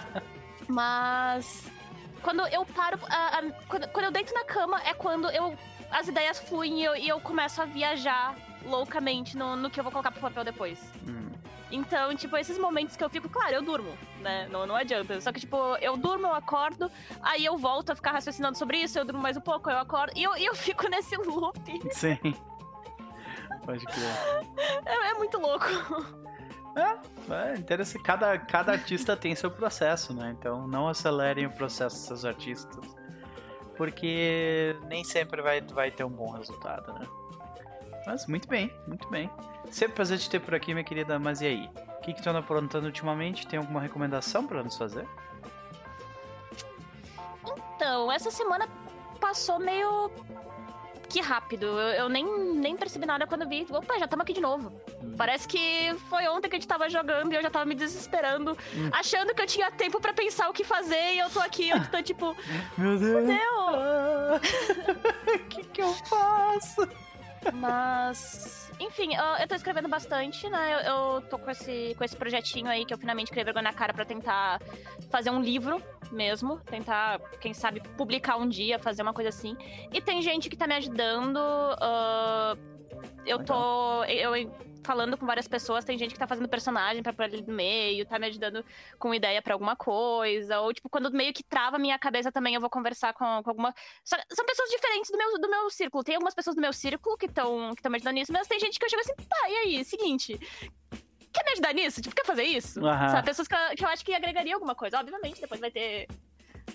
Mas. 0.67 1.71
Quando 2.21 2.45
eu 2.47 2.65
paro. 2.65 2.99
A, 3.07 3.39
a, 3.39 3.51
quando, 3.69 3.87
quando, 3.87 4.05
eu 4.05 4.11
deito 4.11 4.33
na 4.33 4.43
cama 4.43 4.81
é 4.83 4.93
quando 4.93 5.29
eu, 5.29 5.57
as 5.89 6.09
ideias 6.09 6.39
fluem 6.39 6.81
e 6.81 6.83
eu, 6.83 6.95
e 6.95 7.07
eu 7.07 7.21
começo 7.21 7.61
a 7.61 7.65
viajar 7.65 8.35
loucamente 8.65 9.37
no, 9.37 9.55
no 9.55 9.69
que 9.69 9.79
eu 9.79 9.83
vou 9.83 9.91
colocar 9.91 10.11
pro 10.11 10.19
papel 10.19 10.43
depois. 10.43 10.77
Hum. 11.07 11.29
Então, 11.71 12.15
tipo, 12.15 12.35
esses 12.37 12.57
momentos 12.57 12.95
que 12.95 13.03
eu 13.03 13.09
fico, 13.09 13.29
claro, 13.29 13.53
eu 13.53 13.61
durmo, 13.61 13.95
né? 14.21 14.47
Não, 14.51 14.65
não 14.65 14.75
adianta. 14.75 15.19
Só 15.21 15.31
que, 15.31 15.39
tipo, 15.39 15.57
eu 15.81 15.95
durmo, 15.95 16.27
eu 16.27 16.33
acordo, 16.33 16.91
aí 17.21 17.45
eu 17.45 17.57
volto 17.57 17.91
a 17.91 17.95
ficar 17.95 18.11
raciocinando 18.11 18.57
sobre 18.57 18.77
isso, 18.77 18.97
eu 18.97 19.05
durmo 19.05 19.21
mais 19.21 19.37
um 19.37 19.41
pouco, 19.41 19.69
eu 19.69 19.77
acordo, 19.77 20.13
e 20.15 20.23
eu, 20.23 20.35
e 20.35 20.45
eu 20.45 20.55
fico 20.55 20.87
nesse 20.89 21.15
loop. 21.15 21.59
Sim. 21.91 22.17
Pode 23.65 23.85
crer. 23.85 24.83
É, 24.85 25.11
é 25.11 25.13
muito 25.13 25.37
louco. 25.37 25.67
É, 26.75 27.51
é 27.51 27.55
interessante. 27.55 28.03
Cada, 28.03 28.37
cada 28.37 28.71
artista 28.71 29.15
tem 29.15 29.35
seu 29.35 29.51
processo, 29.51 30.13
né? 30.13 30.35
Então 30.37 30.67
não 30.67 30.87
acelerem 30.87 31.45
o 31.45 31.51
processo 31.51 31.95
dos 31.95 32.05
seus 32.05 32.25
artistas. 32.25 32.97
Porque 33.75 34.75
nem 34.87 35.03
sempre 35.03 35.41
vai, 35.41 35.61
vai 35.61 35.91
ter 35.91 36.03
um 36.03 36.09
bom 36.09 36.31
resultado, 36.31 36.93
né? 36.93 37.07
Mas 38.09 38.25
muito 38.25 38.47
bem, 38.47 38.73
muito 38.87 39.07
bem. 39.09 39.29
Sempre 39.69 39.93
prazer 39.93 40.17
te 40.17 40.27
ter 40.27 40.39
por 40.39 40.55
aqui, 40.55 40.73
minha 40.73 40.83
querida. 40.83 41.19
Mas 41.19 41.41
e 41.41 41.45
aí? 41.45 41.69
O 41.99 42.01
que, 42.01 42.11
que 42.11 42.23
tu 42.23 42.27
anda 42.27 42.39
aprontando 42.39 42.87
ultimamente? 42.87 43.45
Tem 43.45 43.59
alguma 43.59 43.79
recomendação 43.79 44.47
pra 44.47 44.63
nos 44.63 44.75
fazer? 44.75 45.07
Então, 47.75 48.11
essa 48.11 48.31
semana 48.31 48.67
passou 49.19 49.59
meio 49.59 50.09
que 51.07 51.21
rápido. 51.21 51.67
Eu, 51.67 52.05
eu 52.05 52.09
nem, 52.09 52.25
nem 52.55 52.75
percebi 52.75 53.05
nada 53.05 53.27
quando 53.27 53.47
vi. 53.47 53.67
Opa, 53.69 53.99
já 53.99 54.05
estamos 54.05 54.23
aqui 54.23 54.33
de 54.33 54.41
novo. 54.41 54.71
Hum. 55.03 55.13
Parece 55.15 55.47
que 55.47 55.93
foi 56.09 56.27
ontem 56.29 56.49
que 56.49 56.55
a 56.55 56.59
gente 56.59 56.67
tava 56.67 56.89
jogando 56.89 57.31
e 57.31 57.35
eu 57.35 57.43
já 57.43 57.51
tava 57.51 57.65
me 57.65 57.75
desesperando, 57.75 58.57
Hum. 58.73 58.89
achando 58.91 59.35
que 59.35 59.41
eu 59.43 59.45
tinha 59.45 59.69
tempo 59.69 60.01
pra 60.01 60.13
pensar 60.13 60.49
o 60.49 60.53
que 60.53 60.63
fazer 60.63 61.13
e 61.13 61.19
eu 61.19 61.29
tô 61.29 61.41
aqui, 61.41 61.69
eu 61.69 61.79
tô 61.91 62.01
tipo, 62.01 62.35
Meu 62.75 62.97
Deus! 62.97 63.27
meu. 63.27 63.39
O 65.35 65.47
que, 65.47 65.63
que 65.63 65.81
eu 65.83 65.93
faço? 66.05 66.87
Mas, 67.53 68.71
enfim, 68.79 69.15
eu, 69.15 69.23
eu 69.23 69.47
tô 69.47 69.55
escrevendo 69.55 69.87
bastante, 69.87 70.49
né? 70.49 70.73
Eu, 70.73 70.79
eu 70.79 71.21
tô 71.21 71.37
com 71.37 71.49
esse, 71.49 71.95
com 71.97 72.03
esse 72.03 72.15
projetinho 72.15 72.67
aí 72.67 72.85
que 72.85 72.93
eu 72.93 72.97
finalmente 72.97 73.31
criei 73.31 73.43
vergonha 73.43 73.63
na 73.63 73.73
cara 73.73 73.93
pra 73.93 74.05
tentar 74.05 74.61
fazer 75.09 75.29
um 75.29 75.41
livro 75.41 75.81
mesmo. 76.11 76.59
Tentar, 76.61 77.19
quem 77.39 77.53
sabe, 77.53 77.81
publicar 77.97 78.37
um 78.37 78.47
dia, 78.47 78.79
fazer 78.79 79.01
uma 79.01 79.13
coisa 79.13 79.29
assim. 79.29 79.55
E 79.91 80.01
tem 80.01 80.21
gente 80.21 80.49
que 80.49 80.57
tá 80.57 80.67
me 80.67 80.75
ajudando. 80.75 81.39
ah, 81.39 82.57
eu 83.25 83.43
tô. 83.43 84.03
Eu, 84.05 84.35
falando 84.83 85.17
com 85.17 85.25
várias 85.25 85.47
pessoas, 85.47 85.83
tem 85.85 85.97
gente 85.97 86.13
que 86.13 86.19
tá 86.19 86.27
fazendo 86.27 86.47
personagem 86.47 87.03
pra 87.03 87.13
pôr 87.13 87.23
ali 87.23 87.41
no 87.41 87.53
meio, 87.53 88.05
tá 88.05 88.17
me 88.17 88.27
ajudando 88.27 88.63
com 88.97 89.13
ideia 89.13 89.41
pra 89.41 89.53
alguma 89.53 89.75
coisa. 89.75 90.59
Ou, 90.61 90.73
tipo, 90.73 90.89
quando 90.89 91.11
meio 91.11 91.33
que 91.33 91.43
trava 91.43 91.75
a 91.75 91.79
minha 91.79 91.97
cabeça 91.99 92.31
também, 92.31 92.55
eu 92.55 92.61
vou 92.61 92.69
conversar 92.69 93.13
com, 93.13 93.43
com 93.43 93.49
alguma. 93.49 93.73
Só- 94.03 94.17
são 94.31 94.45
pessoas 94.45 94.69
diferentes 94.69 95.11
do 95.11 95.17
meu, 95.17 95.39
do 95.39 95.49
meu 95.49 95.69
círculo. 95.69 96.03
Tem 96.03 96.15
algumas 96.15 96.33
pessoas 96.33 96.55
do 96.55 96.61
meu 96.61 96.73
círculo 96.73 97.17
que 97.17 97.25
estão 97.25 97.73
que 97.75 97.81
tão 97.81 97.91
me 97.91 97.97
ajudando 97.97 98.15
nisso, 98.15 98.31
mas 98.31 98.47
tem 98.47 98.59
gente 98.59 98.79
que 98.79 98.85
eu 98.85 98.89
chego 98.89 99.01
assim, 99.01 99.13
tá, 99.15 99.49
e 99.49 99.55
aí, 99.55 99.83
seguinte. 99.85 100.39
Quer 101.31 101.45
me 101.45 101.51
ajudar 101.51 101.73
nisso? 101.73 102.01
Tipo, 102.01 102.15
quer 102.15 102.25
fazer 102.25 102.43
isso? 102.43 102.81
Sabe? 103.11 103.25
Pessoas 103.25 103.47
que 103.47 103.53
eu, 103.53 103.75
que 103.77 103.85
eu 103.85 103.89
acho 103.89 104.03
que 104.03 104.13
agregaria 104.13 104.55
alguma 104.55 104.73
coisa. 104.73 104.99
Obviamente, 104.99 105.39
depois 105.39 105.61
vai 105.61 105.69
ter 105.69 106.07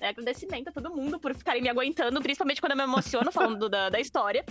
né, 0.00 0.08
agradecimento 0.11 0.68
a 0.68 0.73
todo 0.73 0.94
mundo 0.94 1.18
por 1.18 1.34
ficarem 1.34 1.61
me 1.61 1.68
aguentando, 1.68 2.23
principalmente 2.23 2.61
quando 2.61 2.73
eu 2.73 2.76
me 2.76 2.84
emociono 2.84 3.32
falando 3.32 3.66
da, 3.68 3.88
da 3.88 3.99
história. 3.99 4.44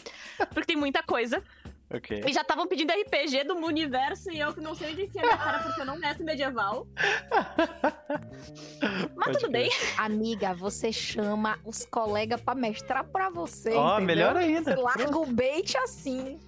Porque 0.54 0.66
tem 0.66 0.76
muita 0.76 1.02
coisa. 1.02 1.42
Ok. 1.94 2.24
E 2.28 2.34
já 2.34 2.42
estavam 2.42 2.68
pedindo 2.68 2.92
RPG 2.92 3.44
do 3.44 3.56
universo 3.56 4.32
e 4.32 4.40
eu 4.40 4.52
que 4.54 4.60
não 4.60 4.74
sei 4.74 4.92
onde 4.94 5.04
enfiar 5.04 5.22
minha 5.24 5.38
cara 5.38 5.60
porque 5.60 5.82
eu 5.82 5.86
não 5.86 5.98
mestre 6.00 6.24
medieval. 6.26 6.88
Mas 9.16 9.26
Pode 9.28 9.40
tudo 9.40 9.52
bem. 9.52 9.70
Amiga, 9.98 10.54
você 10.54 10.92
chama 10.92 11.58
os 11.64 11.86
colegas 11.86 12.42
pra 12.42 12.56
mestrar 12.56 13.04
pra 13.06 13.30
você. 13.30 13.74
Ó, 13.74 13.96
entendeu? 13.98 14.06
melhor 14.08 14.36
ainda. 14.36 14.76
Você 14.76 14.82
larga 14.82 15.18
o 15.18 15.26
bait 15.26 15.78
assim. 15.78 16.40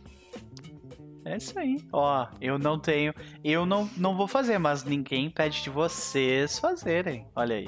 É 1.26 1.38
isso 1.38 1.58
aí. 1.60 1.78
Ó, 1.92 2.28
eu 2.42 2.58
não 2.60 2.80
tenho. 2.80 3.14
Eu 3.44 3.66
não, 3.66 3.90
não 3.98 4.16
vou 4.16 4.28
fazer, 4.28 4.58
mas 4.60 4.84
ninguém 4.84 5.30
pede 5.30 5.64
de 5.64 5.70
vocês 5.70 6.60
fazerem. 6.60 7.28
Olha 7.36 7.56
aí. 7.58 7.68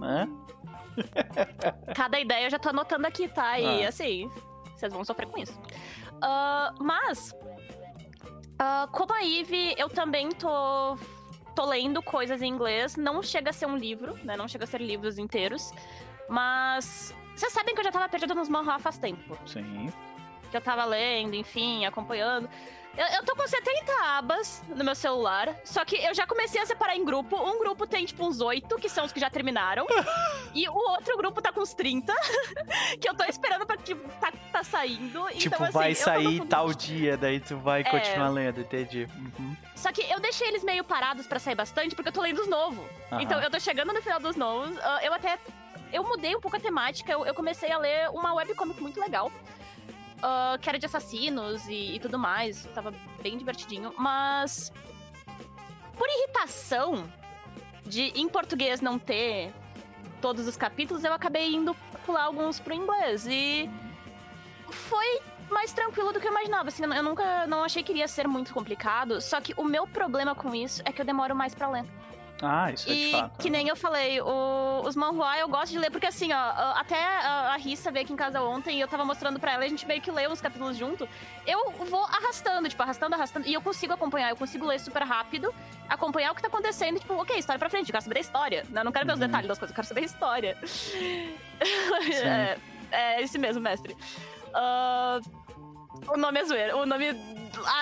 Hã? 0.00 0.28
Cada 1.94 2.20
ideia 2.20 2.46
eu 2.46 2.50
já 2.50 2.58
tô 2.58 2.68
anotando 2.68 3.06
aqui, 3.06 3.26
tá? 3.28 3.58
E 3.58 3.84
Ah. 3.84 3.88
assim, 3.88 4.30
vocês 4.76 4.92
vão 4.92 5.04
sofrer 5.04 5.26
com 5.26 5.38
isso. 5.38 5.58
Ah, 6.26 6.72
mas, 6.80 7.36
ah, 8.58 8.88
como 8.90 9.12
a 9.12 9.22
Eve, 9.22 9.74
eu 9.76 9.90
também 9.90 10.30
tô, 10.30 10.96
tô 11.54 11.66
lendo 11.66 12.02
coisas 12.02 12.40
em 12.40 12.48
inglês. 12.48 12.96
Não 12.96 13.22
chega 13.22 13.50
a 13.50 13.52
ser 13.52 13.66
um 13.66 13.76
livro, 13.76 14.18
né? 14.24 14.34
Não 14.34 14.48
chega 14.48 14.64
a 14.64 14.66
ser 14.66 14.80
livros 14.80 15.18
inteiros. 15.18 15.70
Mas 16.26 17.14
vocês 17.36 17.52
sabem 17.52 17.74
que 17.74 17.80
eu 17.80 17.84
já 17.84 17.92
tava 17.92 18.08
perdida 18.08 18.34
nos 18.34 18.48
manhwa 18.48 18.78
faz 18.78 18.96
tempo. 18.96 19.36
Sim. 19.44 19.92
que 20.50 20.56
eu 20.56 20.62
tava 20.62 20.86
lendo, 20.86 21.34
enfim, 21.34 21.84
acompanhando. 21.84 22.48
Eu, 22.96 23.06
eu 23.16 23.24
tô 23.24 23.34
com 23.34 23.46
70 23.46 23.92
abas 24.04 24.62
no 24.68 24.84
meu 24.84 24.94
celular, 24.94 25.52
só 25.64 25.84
que 25.84 25.96
eu 25.96 26.14
já 26.14 26.26
comecei 26.26 26.60
a 26.60 26.66
separar 26.66 26.96
em 26.96 27.04
grupo. 27.04 27.36
Um 27.36 27.58
grupo 27.58 27.86
tem, 27.88 28.04
tipo, 28.04 28.24
uns 28.24 28.40
8, 28.40 28.76
que 28.76 28.88
são 28.88 29.04
os 29.04 29.12
que 29.12 29.18
já 29.18 29.28
terminaram. 29.28 29.84
e 30.54 30.68
o 30.68 30.74
outro 30.74 31.16
grupo 31.16 31.42
tá 31.42 31.52
com 31.52 31.60
uns 31.60 31.74
30, 31.74 32.14
que 33.00 33.08
eu 33.08 33.14
tô 33.14 33.24
esperando 33.24 33.66
pra 33.66 33.76
que 33.76 33.94
tá, 33.96 34.32
tá 34.52 34.62
saindo. 34.62 35.26
Tipo, 35.30 35.56
então, 35.56 35.64
assim, 35.64 35.72
vai 35.72 35.90
no 35.90 35.96
sair 35.96 36.40
tal 36.46 36.72
dia, 36.72 37.16
daí 37.16 37.40
tu 37.40 37.56
vai 37.56 37.80
É. 37.80 37.84
continuar 37.84 38.28
lendo, 38.28 38.60
entendi. 38.60 39.08
Uhum. 39.16 39.56
Só 39.74 39.90
que 39.90 40.02
eu 40.08 40.20
deixei 40.20 40.46
eles 40.46 40.62
meio 40.62 40.84
parados 40.84 41.26
pra 41.26 41.40
sair 41.40 41.56
bastante, 41.56 41.96
porque 41.96 42.10
eu 42.10 42.12
tô 42.12 42.22
lendo 42.22 42.40
os 42.42 42.46
novos. 42.48 42.84
Aham. 43.10 43.22
Então, 43.22 43.40
eu 43.40 43.50
tô 43.50 43.58
chegando 43.58 43.92
no 43.92 44.00
final 44.00 44.20
dos 44.20 44.36
novos. 44.36 44.78
ah, 44.80 45.00
eu 45.02 45.12
até. 45.12 45.36
Eu 45.92 46.02
mudei 46.04 46.34
um 46.34 46.40
pouco 46.40 46.56
a 46.56 46.60
temática. 46.60 47.10
Eu, 47.12 47.26
eu 47.26 47.34
comecei 47.34 47.70
a 47.70 47.78
ler 47.78 48.08
uma 48.10 48.34
webcomic 48.34 48.80
muito 48.80 49.00
legal. 49.00 49.30
Ah, 50.26 50.56
que 50.58 50.66
era 50.70 50.78
de 50.78 50.86
assassinos 50.86 51.68
e, 51.68 51.96
e 51.96 52.00
tudo 52.00 52.18
mais. 52.18 52.64
Tava 52.74 52.94
bem 53.22 53.36
divertidinho. 53.36 53.92
Mas. 53.98 54.72
Por 55.98 56.08
irritação 56.08 57.04
de 57.84 58.04
em 58.18 58.26
português 58.26 58.80
não 58.80 58.98
ter 58.98 59.52
todos 60.22 60.48
os 60.48 60.56
capítulos, 60.56 61.04
eu 61.04 61.12
acabei 61.12 61.54
indo 61.54 61.76
pular 62.06 62.24
alguns 62.24 62.58
pro 62.58 62.72
inglês. 62.72 63.26
E. 63.26 63.68
Foi 64.70 65.20
mais 65.50 65.74
tranquilo 65.74 66.10
do 66.10 66.18
que 66.18 66.26
eu 66.26 66.32
imaginava. 66.32 66.68
Assim, 66.68 66.84
eu 66.84 67.02
nunca 67.02 67.46
não 67.46 67.62
achei 67.62 67.82
que 67.82 67.92
iria 67.92 68.08
ser 68.08 68.26
muito 68.26 68.54
complicado. 68.54 69.20
Só 69.20 69.42
que 69.42 69.52
o 69.58 69.64
meu 69.64 69.86
problema 69.86 70.34
com 70.34 70.54
isso 70.54 70.80
é 70.86 70.92
que 70.92 71.02
eu 71.02 71.04
demoro 71.04 71.36
mais 71.36 71.54
pra 71.54 71.68
ler. 71.68 71.84
Ah, 72.42 72.70
isso 72.72 72.90
é 72.90 72.92
de 72.92 72.98
E 72.98 73.10
fato. 73.12 73.38
que 73.38 73.48
nem 73.48 73.68
eu 73.68 73.76
falei, 73.76 74.20
o- 74.20 74.82
os 74.84 74.96
manhua 74.96 75.38
eu 75.38 75.48
gosto 75.48 75.70
de 75.72 75.78
ler, 75.78 75.90
porque 75.90 76.06
assim, 76.06 76.32
ó, 76.32 76.36
a- 76.36 76.80
até 76.80 77.00
a, 77.02 77.52
a 77.54 77.56
Rissa 77.56 77.90
veio 77.92 78.04
aqui 78.04 78.12
em 78.12 78.16
casa 78.16 78.42
ontem 78.42 78.76
e 78.76 78.80
eu 78.80 78.88
tava 78.88 79.04
mostrando 79.04 79.38
pra 79.38 79.52
ela, 79.52 79.62
e 79.64 79.66
a 79.66 79.70
gente 79.70 79.86
meio 79.86 80.00
que 80.00 80.10
leu 80.10 80.30
os 80.32 80.40
capítulos 80.40 80.76
junto. 80.76 81.08
Eu 81.46 81.70
vou 81.72 82.02
arrastando, 82.04 82.68
tipo, 82.68 82.82
arrastando, 82.82 83.14
arrastando, 83.14 83.46
e 83.48 83.54
eu 83.54 83.62
consigo 83.62 83.92
acompanhar, 83.92 84.30
eu 84.30 84.36
consigo 84.36 84.66
ler 84.66 84.80
super 84.80 85.02
rápido, 85.04 85.54
acompanhar 85.88 86.32
o 86.32 86.34
que 86.34 86.42
tá 86.42 86.48
acontecendo, 86.48 86.98
tipo, 86.98 87.14
ok, 87.14 87.38
história 87.38 87.58
pra 87.58 87.70
frente, 87.70 87.88
eu 87.88 87.92
quero 87.92 88.02
saber 88.02 88.14
da 88.14 88.20
história, 88.20 88.64
né? 88.70 88.80
Eu 88.80 88.84
não 88.84 88.92
quero 88.92 89.06
ver 89.06 89.12
os 89.12 89.20
Uhum. 89.20 89.26
detalhes 89.26 89.48
das 89.48 89.58
coisas, 89.58 89.70
eu 89.72 89.76
quero 89.76 89.86
saber 89.86 90.00
a 90.00 90.04
história. 90.04 90.58
é, 92.24 92.58
é 92.90 93.22
esse 93.22 93.38
mesmo, 93.38 93.62
mestre. 93.62 93.96
Ah, 94.52 95.20
o 96.08 96.16
nome 96.16 96.40
é 96.40 96.44
zoeira. 96.44 96.76
O 96.76 96.86
nome 96.86 97.06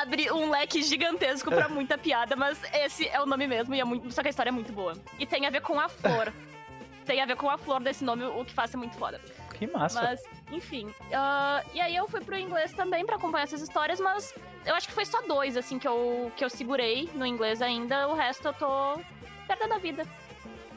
abre 0.00 0.30
um 0.30 0.50
leque 0.50 0.82
gigantesco 0.82 1.50
pra 1.50 1.68
muita 1.68 1.96
piada, 1.96 2.36
mas 2.36 2.62
esse 2.74 3.08
é 3.08 3.20
o 3.20 3.26
nome 3.26 3.46
mesmo, 3.46 3.74
e 3.74 3.80
é 3.80 3.84
muito, 3.84 4.10
só 4.12 4.22
que 4.22 4.28
a 4.28 4.30
história 4.30 4.50
é 4.50 4.52
muito 4.52 4.72
boa. 4.72 4.94
E 5.18 5.26
tem 5.26 5.46
a 5.46 5.50
ver 5.50 5.62
com 5.62 5.78
a 5.78 5.88
flor. 5.88 6.32
tem 7.04 7.20
a 7.20 7.26
ver 7.26 7.36
com 7.36 7.50
a 7.50 7.58
flor 7.58 7.80
desse 7.82 8.04
nome, 8.04 8.24
o 8.24 8.44
que 8.44 8.52
faz 8.52 8.70
ser 8.70 8.76
muito 8.76 8.96
foda. 8.96 9.20
Que 9.58 9.66
massa. 9.66 10.02
Mas, 10.02 10.22
enfim. 10.50 10.92
ah, 11.12 11.62
e 11.72 11.80
aí 11.80 11.94
eu 11.96 12.08
fui 12.08 12.20
pro 12.20 12.36
inglês 12.36 12.72
também 12.72 13.04
pra 13.04 13.16
acompanhar 13.16 13.44
essas 13.44 13.62
histórias, 13.62 14.00
mas 14.00 14.34
eu 14.64 14.74
acho 14.74 14.88
que 14.88 14.94
foi 14.94 15.04
só 15.04 15.20
dois, 15.22 15.56
assim, 15.56 15.78
que 15.78 15.88
eu, 15.88 16.30
que 16.36 16.44
eu 16.44 16.50
segurei 16.50 17.08
no 17.14 17.26
inglês 17.26 17.62
ainda. 17.62 18.08
O 18.08 18.14
resto 18.14 18.48
eu 18.48 18.52
tô 18.52 19.00
perdendo 19.46 19.74
a 19.74 19.78
vida. 19.78 20.06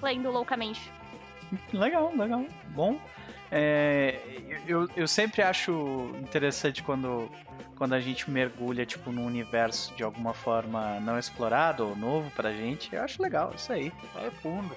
Lendo 0.02 0.30
loucamente. 0.32 0.92
Legal, 1.74 2.12
legal. 2.16 2.46
Bom. 2.70 3.00
É, 3.52 4.20
eu, 4.68 4.90
eu 4.96 5.08
sempre 5.08 5.42
acho 5.42 6.12
interessante 6.20 6.82
quando, 6.84 7.30
quando 7.78 7.94
a 7.94 8.00
gente 8.00 8.30
mergulha 8.30 8.86
tipo 8.86 9.12
num 9.12 9.26
universo 9.26 9.94
de 9.96 10.04
alguma 10.04 10.34
forma 10.34 11.00
não 11.00 11.18
explorado 11.18 11.88
ou 11.88 11.96
novo 11.96 12.32
pra 12.32 12.52
gente. 12.52 12.94
Eu 12.94 13.04
acho 13.04 13.22
legal 13.22 13.54
isso 13.56 13.72
aí. 13.72 13.92
Vai 14.14 14.32
fundo. 14.32 14.76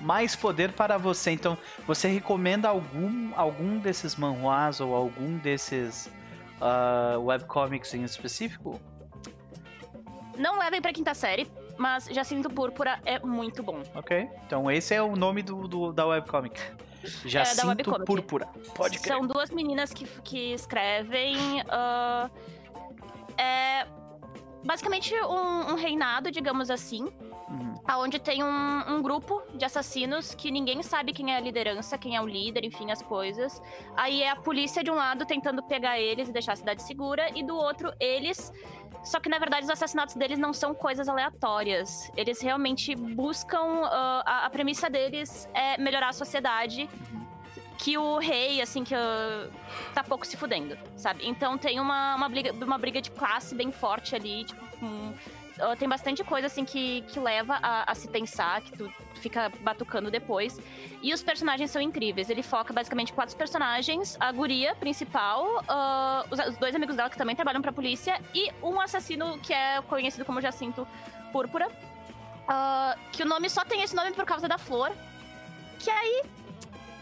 Mais 0.00 0.36
poder 0.36 0.72
para 0.72 0.96
você. 0.96 1.32
Então, 1.32 1.58
você 1.86 2.08
recomenda 2.08 2.68
algum, 2.68 3.32
algum 3.34 3.78
desses 3.78 4.14
manhwas 4.14 4.80
ou 4.80 4.94
algum 4.94 5.36
desses 5.38 6.08
ah, 6.60 7.16
webcomics 7.18 7.94
em 7.94 8.04
específico? 8.04 8.80
Não 10.36 10.58
levem 10.58 10.80
pra 10.80 10.92
quinta 10.92 11.14
série, 11.14 11.50
mas 11.78 12.06
Jacinto 12.06 12.50
Púrpura 12.50 13.00
é 13.04 13.18
muito 13.20 13.62
bom. 13.62 13.82
Ok. 13.94 14.28
Então, 14.46 14.70
esse 14.70 14.94
é 14.94 15.02
o 15.02 15.16
nome 15.16 15.42
do, 15.42 15.68
do- 15.68 15.92
da 15.92 16.06
webcomic. 16.06 16.60
Jacinto 17.24 17.94
É. 17.94 18.04
Púrpura. 18.04 18.46
Pode 18.74 18.98
crer. 18.98 19.16
São 19.16 19.26
duas 19.26 19.50
meninas 19.50 19.92
que, 19.92 20.04
que 20.22 20.52
escrevem. 20.52 21.62
ah, 21.68 22.28
é 23.38 23.86
basicamente 24.64 25.14
um, 25.14 25.72
um 25.72 25.74
reinado, 25.76 26.30
digamos 26.30 26.70
assim. 26.70 27.04
Uhum. 27.48 27.74
Onde 28.00 28.18
tem 28.18 28.44
um, 28.44 28.96
um, 28.96 29.00
grupo 29.00 29.42
de 29.54 29.64
assassinos 29.64 30.34
que 30.34 30.50
ninguém 30.50 30.82
sabe 30.82 31.14
quem 31.14 31.32
é 31.32 31.36
a 31.36 31.40
liderança, 31.40 31.96
quem 31.96 32.14
é 32.14 32.20
o 32.20 32.26
líder, 32.26 32.64
enfim, 32.64 32.90
as 32.90 33.00
coisas. 33.00 33.62
Aí 33.96 34.22
é 34.22 34.30
a 34.30 34.36
polícia 34.36 34.84
de 34.84 34.90
um 34.90 34.94
lado 34.94 35.24
tentando 35.24 35.62
pegar 35.62 35.98
eles 35.98 36.28
e 36.28 36.32
deixar 36.32 36.52
a 36.52 36.56
cidade 36.56 36.82
segura, 36.82 37.30
e 37.34 37.42
do 37.42 37.56
outro, 37.56 37.90
eles. 37.98 38.52
Só 39.04 39.20
que 39.20 39.28
na 39.28 39.38
verdade 39.38 39.64
os 39.64 39.70
assassinatos 39.70 40.14
deles 40.14 40.38
não 40.38 40.52
são 40.52 40.74
coisas 40.74 41.08
aleatórias. 41.08 42.10
Eles 42.16 42.40
realmente 42.40 42.94
buscam. 42.94 43.82
Uh, 43.82 44.22
a, 44.24 44.46
a, 44.46 44.50
premissa 44.50 44.90
deles 44.90 45.48
é 45.54 45.78
melhorar 45.78 46.10
a 46.10 46.12
sociedade. 46.12 46.88
Que 47.78 47.96
o 47.96 48.18
rei, 48.18 48.60
assim, 48.60 48.82
que 48.82 48.92
uh, 48.92 49.50
tá 49.94 50.02
pouco 50.02 50.26
se 50.26 50.36
fudendo, 50.36 50.76
sabe? 50.96 51.28
Então 51.28 51.56
tem 51.56 51.78
uma, 51.78 52.16
uma, 52.16 52.28
briga, 52.28 52.52
uma 52.52 52.76
briga 52.76 53.00
de 53.00 53.08
classe 53.08 53.54
bem 53.54 53.70
forte 53.70 54.16
ali, 54.16 54.42
tipo, 54.42 54.66
com 54.78 55.14
tem 55.78 55.88
bastante 55.88 56.22
coisa, 56.24 56.46
assim, 56.46 56.64
que, 56.64 57.02
que 57.02 57.18
leva 57.18 57.58
a, 57.62 57.90
a, 57.90 57.94
se 57.94 58.08
pensar, 58.08 58.60
que 58.60 58.72
tu 58.72 58.92
fica 59.14 59.50
batucando 59.60 60.10
depois. 60.10 60.60
E 61.02 61.12
os 61.12 61.22
personagens 61.22 61.70
são 61.70 61.80
incríveis. 61.80 62.30
Ele 62.30 62.42
foca 62.42 62.72
basicamente 62.72 63.12
quatro 63.12 63.36
personagens: 63.36 64.16
a 64.20 64.30
guria 64.32 64.74
principal, 64.74 65.44
uh, 65.44 66.26
os, 66.30 66.38
os, 66.38 66.56
dois 66.56 66.74
amigos 66.74 66.96
dela 66.96 67.10
que 67.10 67.16
também 67.16 67.34
trabalham 67.34 67.62
pra 67.62 67.72
polícia, 67.72 68.20
e 68.34 68.50
um 68.62 68.80
assassino 68.80 69.38
que 69.38 69.52
é 69.52 69.80
conhecido 69.82 70.24
como 70.24 70.40
Jacinto 70.40 70.86
Púrpura. 71.32 71.68
Uh, 71.68 72.98
que 73.12 73.22
o 73.22 73.26
nome 73.26 73.50
só 73.50 73.62
tem 73.64 73.82
esse 73.82 73.94
nome 73.94 74.12
por 74.12 74.24
causa 74.24 74.48
da 74.48 74.58
flor. 74.58 74.90
Que 75.78 75.90
aí. 75.90 76.22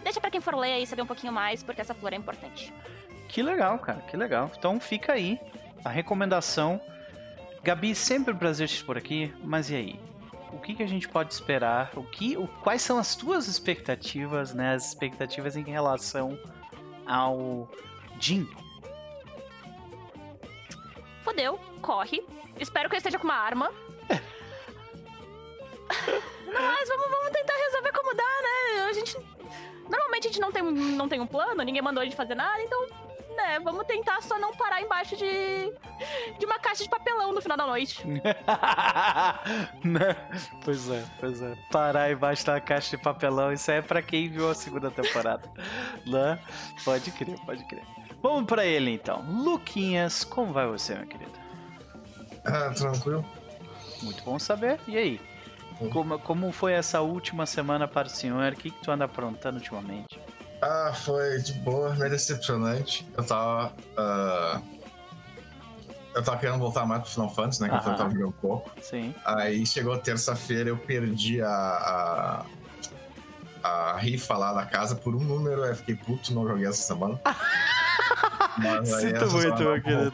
Deixa 0.02 0.20
pra 0.20 0.30
quem 0.30 0.40
for 0.40 0.54
ler 0.54 0.72
aí 0.72 0.86
saber 0.86 1.02
um 1.02 1.06
pouquinho 1.06 1.32
mais, 1.32 1.62
porque 1.62 1.80
essa 1.80 1.94
flor 1.94 2.12
é 2.12 2.16
importante. 2.16 2.72
Que 3.28 3.42
legal, 3.42 3.78
cara, 3.78 4.00
que 4.02 4.16
legal. 4.16 4.50
Então 4.56 4.78
fica 4.78 5.12
aí 5.12 5.38
a 5.84 5.88
recomendação 5.88 6.80
Gabi, 7.66 7.96
sempre 7.96 8.32
um 8.32 8.36
prazer 8.36 8.68
te 8.68 8.84
por 8.84 8.96
aqui, 8.96 9.34
mas 9.42 9.70
e 9.70 9.74
aí? 9.74 10.00
O 10.52 10.60
que, 10.60 10.72
que 10.72 10.84
a 10.84 10.86
gente 10.86 11.08
pode 11.08 11.34
esperar? 11.34 11.90
O 11.96 12.04
que, 12.04 12.36
o, 12.36 12.46
quais 12.46 12.80
são 12.80 12.96
as 12.96 13.16
tuas 13.16 13.48
expectativas, 13.48 14.54
né? 14.54 14.74
As 14.74 14.86
expectativas 14.86 15.56
em 15.56 15.64
relação 15.64 16.38
ao 17.04 17.68
Jim? 18.20 18.48
Fodeu, 21.24 21.58
corre. 21.82 22.24
Espero 22.60 22.88
que 22.88 22.94
ele 22.94 23.00
esteja 23.00 23.18
com 23.18 23.24
uma 23.24 23.34
arma. 23.34 23.72
não, 26.46 26.62
mas 26.62 26.88
vamos, 26.88 27.10
vamos 27.10 27.30
tentar 27.32 27.54
resolver 27.56 27.90
como 27.90 28.14
dá, 28.14 28.22
né? 28.22 28.84
A 28.88 28.92
gente. 28.92 29.18
Normalmente 29.90 30.28
a 30.28 30.30
gente 30.30 30.40
não 30.40 30.52
tem, 30.52 30.62
não 30.62 31.08
tem 31.08 31.20
um 31.20 31.26
plano, 31.26 31.64
ninguém 31.64 31.82
mandou 31.82 32.00
a 32.00 32.04
gente 32.04 32.14
fazer 32.14 32.36
nada, 32.36 32.62
então 32.62 32.86
né, 33.36 33.60
vamos 33.60 33.86
tentar 33.86 34.22
só 34.22 34.38
não 34.38 34.54
parar 34.54 34.80
embaixo 34.82 35.16
de, 35.16 35.72
de 36.38 36.46
uma 36.46 36.58
caixa 36.58 36.82
de 36.82 36.90
papelão 36.90 37.32
no 37.32 37.40
final 37.40 37.56
da 37.56 37.66
noite. 37.66 38.06
né? 39.84 40.16
Pois 40.64 40.90
é, 40.90 41.04
pois 41.20 41.42
é. 41.42 41.54
Parar 41.70 42.10
embaixo 42.10 42.46
da 42.46 42.60
caixa 42.60 42.96
de 42.96 43.02
papelão, 43.02 43.52
isso 43.52 43.70
é 43.70 43.82
pra 43.82 44.02
quem 44.02 44.28
viu 44.28 44.50
a 44.50 44.54
segunda 44.54 44.90
temporada. 44.90 45.48
né? 46.06 46.38
Pode 46.84 47.10
crer, 47.12 47.38
pode 47.44 47.64
crer. 47.64 47.84
Vamos 48.22 48.46
pra 48.46 48.64
ele 48.64 48.90
então. 48.90 49.24
Luquinhas, 49.28 50.24
como 50.24 50.52
vai 50.52 50.66
você, 50.66 50.94
meu 50.94 51.06
querido? 51.06 51.32
Ah, 52.44 52.72
tranquilo. 52.74 53.24
Muito 54.02 54.22
bom 54.24 54.38
saber. 54.38 54.80
E 54.86 54.96
aí? 54.96 55.20
Como, 55.92 56.18
como 56.18 56.52
foi 56.52 56.72
essa 56.72 57.00
última 57.02 57.44
semana 57.44 57.86
para 57.86 58.06
o 58.06 58.10
senhor? 58.10 58.52
O 58.52 58.56
que, 58.56 58.70
que 58.70 58.82
tu 58.82 58.90
anda 58.90 59.04
aprontando 59.04 59.58
ultimamente? 59.58 60.18
Ah, 60.66 60.92
foi 60.92 61.38
de 61.38 61.52
boa, 61.52 61.94
meio 61.94 62.10
decepcionante. 62.10 63.06
Eu 63.16 63.22
tava. 63.22 63.72
Uh, 63.96 64.60
eu 66.12 66.24
tava 66.24 66.38
querendo 66.38 66.58
voltar 66.58 66.84
mais 66.84 67.02
pro 67.02 67.10
Final 67.10 67.32
Fantasy, 67.32 67.62
né? 67.62 67.68
Que 67.68 67.76
eu 67.76 67.94
tava 67.94 68.10
jogando 68.10 68.28
um 68.28 68.32
pouco. 68.32 68.70
Sim. 68.82 69.14
Aí 69.24 69.64
chegou 69.64 69.96
terça-feira, 69.96 70.70
eu 70.70 70.76
perdi 70.76 71.40
a, 71.40 71.48
a, 71.48 72.46
a, 73.62 73.96
rifa 73.98 74.36
lá 74.36 74.52
da 74.54 74.64
casa 74.64 74.96
por 74.96 75.14
um 75.14 75.20
número, 75.20 75.62
aí 75.62 75.74
fiquei 75.74 75.94
puto, 75.94 76.34
não 76.34 76.48
joguei 76.48 76.66
essa 76.66 76.82
semana. 76.82 77.20
Mas 78.58 78.88
Sinto 78.88 79.30
muito, 79.30 79.62
meu 79.62 79.82
querido. 79.82 80.12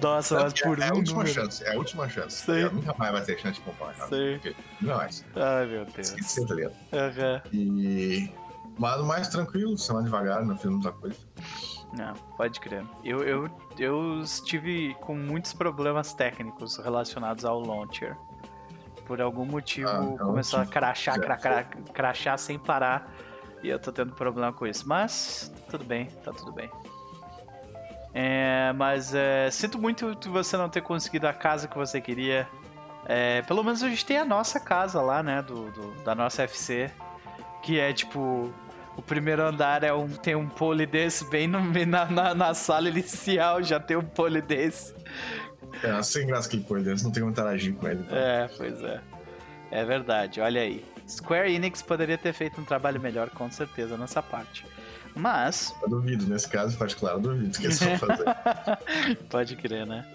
Nossa, 0.00 0.44
mas 0.44 0.52
por 0.52 0.78
é, 0.78 0.82
um 0.82 0.84
é 0.84 0.88
a 0.90 0.94
última 0.94 1.18
número. 1.24 1.34
chance, 1.34 1.64
é 1.64 1.72
a 1.72 1.76
última 1.76 2.08
chance. 2.08 2.44
Sim. 2.44 2.52
Eu 2.52 2.72
nunca 2.72 2.94
mais 2.96 3.12
vai 3.12 3.22
ter 3.22 3.36
chance 3.40 3.54
de 3.54 3.60
comprar, 3.62 3.92
cara. 3.94 4.08
Sim. 4.08 4.54
Nunca 4.80 4.96
mais. 4.96 5.24
Ai, 5.34 5.66
meu 5.66 5.84
Deus. 5.86 6.08
Esqueci, 6.10 6.46
tá 6.46 6.54
ligado? 6.54 6.74
Uhum. 6.92 7.40
E 7.52 8.32
mais 8.80 9.28
tranquilo, 9.28 9.76
semana 9.76 10.04
devagar, 10.04 10.44
não 10.44 10.56
fiz 10.56 10.70
muita 10.70 10.92
coisa. 10.92 11.16
Não, 11.92 12.14
pode 12.36 12.60
crer. 12.60 12.84
Eu, 13.04 13.22
eu, 13.22 13.50
eu 13.78 14.20
estive 14.20 14.94
com 15.00 15.14
muitos 15.14 15.52
problemas 15.52 16.14
técnicos 16.14 16.76
relacionados 16.76 17.44
ao 17.44 17.60
launcher. 17.60 18.16
Por 19.06 19.20
algum 19.20 19.44
motivo 19.44 19.88
ah, 19.88 20.14
é 20.14 20.18
começou 20.18 20.60
a 20.60 20.66
crachar, 20.66 21.20
crachar, 21.20 21.68
crachar 21.92 22.38
sem 22.38 22.58
parar. 22.58 23.12
E 23.62 23.68
eu 23.68 23.78
tô 23.78 23.90
tendo 23.90 24.14
problema 24.14 24.52
com 24.52 24.66
isso. 24.66 24.88
Mas 24.88 25.52
tudo 25.68 25.84
bem, 25.84 26.06
tá 26.24 26.32
tudo 26.32 26.52
bem. 26.52 26.70
É, 28.14 28.72
mas 28.74 29.14
é, 29.14 29.50
sinto 29.50 29.78
muito 29.78 30.16
você 30.30 30.56
não 30.56 30.68
ter 30.68 30.80
conseguido 30.80 31.26
a 31.26 31.32
casa 31.32 31.66
que 31.66 31.76
você 31.76 32.00
queria. 32.00 32.48
É, 33.06 33.42
pelo 33.42 33.64
menos 33.64 33.82
a 33.82 33.88
gente 33.88 34.06
tem 34.06 34.18
a 34.18 34.24
nossa 34.24 34.60
casa 34.60 35.00
lá, 35.00 35.22
né? 35.22 35.42
Do, 35.42 35.70
do, 35.72 36.04
da 36.04 36.14
nossa 36.14 36.44
FC. 36.44 36.90
Que 37.62 37.80
é 37.80 37.92
tipo 37.92 38.52
o 38.96 39.02
primeiro 39.02 39.42
andar 39.42 39.82
é 39.82 39.92
um, 39.92 40.08
tem 40.08 40.34
um 40.34 40.48
pole 40.48 40.86
desse 40.86 41.28
bem 41.30 41.46
no, 41.46 41.60
na, 41.86 42.06
na, 42.06 42.34
na 42.34 42.54
sala 42.54 42.88
inicial, 42.88 43.62
já 43.62 43.78
tem 43.80 43.96
um 43.96 44.04
pole 44.04 44.42
desse. 44.42 44.94
É, 45.82 46.02
sem 46.02 46.26
graça 46.26 46.48
aquele 46.48 46.64
pole 46.64 46.82
desse, 46.82 47.04
não 47.04 47.10
tem 47.10 47.22
como 47.22 47.32
interagir 47.32 47.74
com 47.74 47.88
ele. 47.88 48.00
Então. 48.00 48.18
É, 48.18 48.48
pois 48.56 48.82
é. 48.82 49.00
É 49.70 49.84
verdade, 49.84 50.40
olha 50.40 50.60
aí. 50.60 50.84
Square 51.08 51.52
Enix 51.52 51.82
poderia 51.82 52.18
ter 52.18 52.32
feito 52.32 52.60
um 52.60 52.64
trabalho 52.64 53.00
melhor, 53.00 53.30
com 53.30 53.50
certeza, 53.50 53.96
nessa 53.96 54.22
parte. 54.22 54.64
Mas. 55.14 55.74
Eu 55.82 55.88
duvido, 55.88 56.26
nesse 56.26 56.48
caso 56.48 56.74
em 56.74 56.78
particular, 56.78 57.12
eu 57.12 57.20
duvido 57.20 57.58
que 57.58 57.66
eles 57.66 57.80
vão 57.80 57.98
fazer. 57.98 58.24
Pode 59.28 59.56
crer, 59.56 59.86
né? 59.86 60.06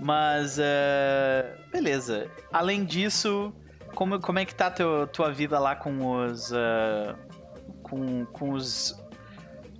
Mas. 0.00 0.58
Uh... 0.58 1.70
Beleza. 1.70 2.30
Além 2.50 2.84
disso, 2.84 3.52
como, 3.94 4.18
como 4.20 4.38
é 4.38 4.44
que 4.44 4.54
tá 4.54 4.70
teu, 4.70 5.06
tua 5.06 5.30
vida 5.30 5.58
lá 5.58 5.76
com 5.76 6.24
os. 6.24 6.50
Uh 6.50 7.27
com, 7.88 8.24
com 8.26 8.52
os, 8.52 8.98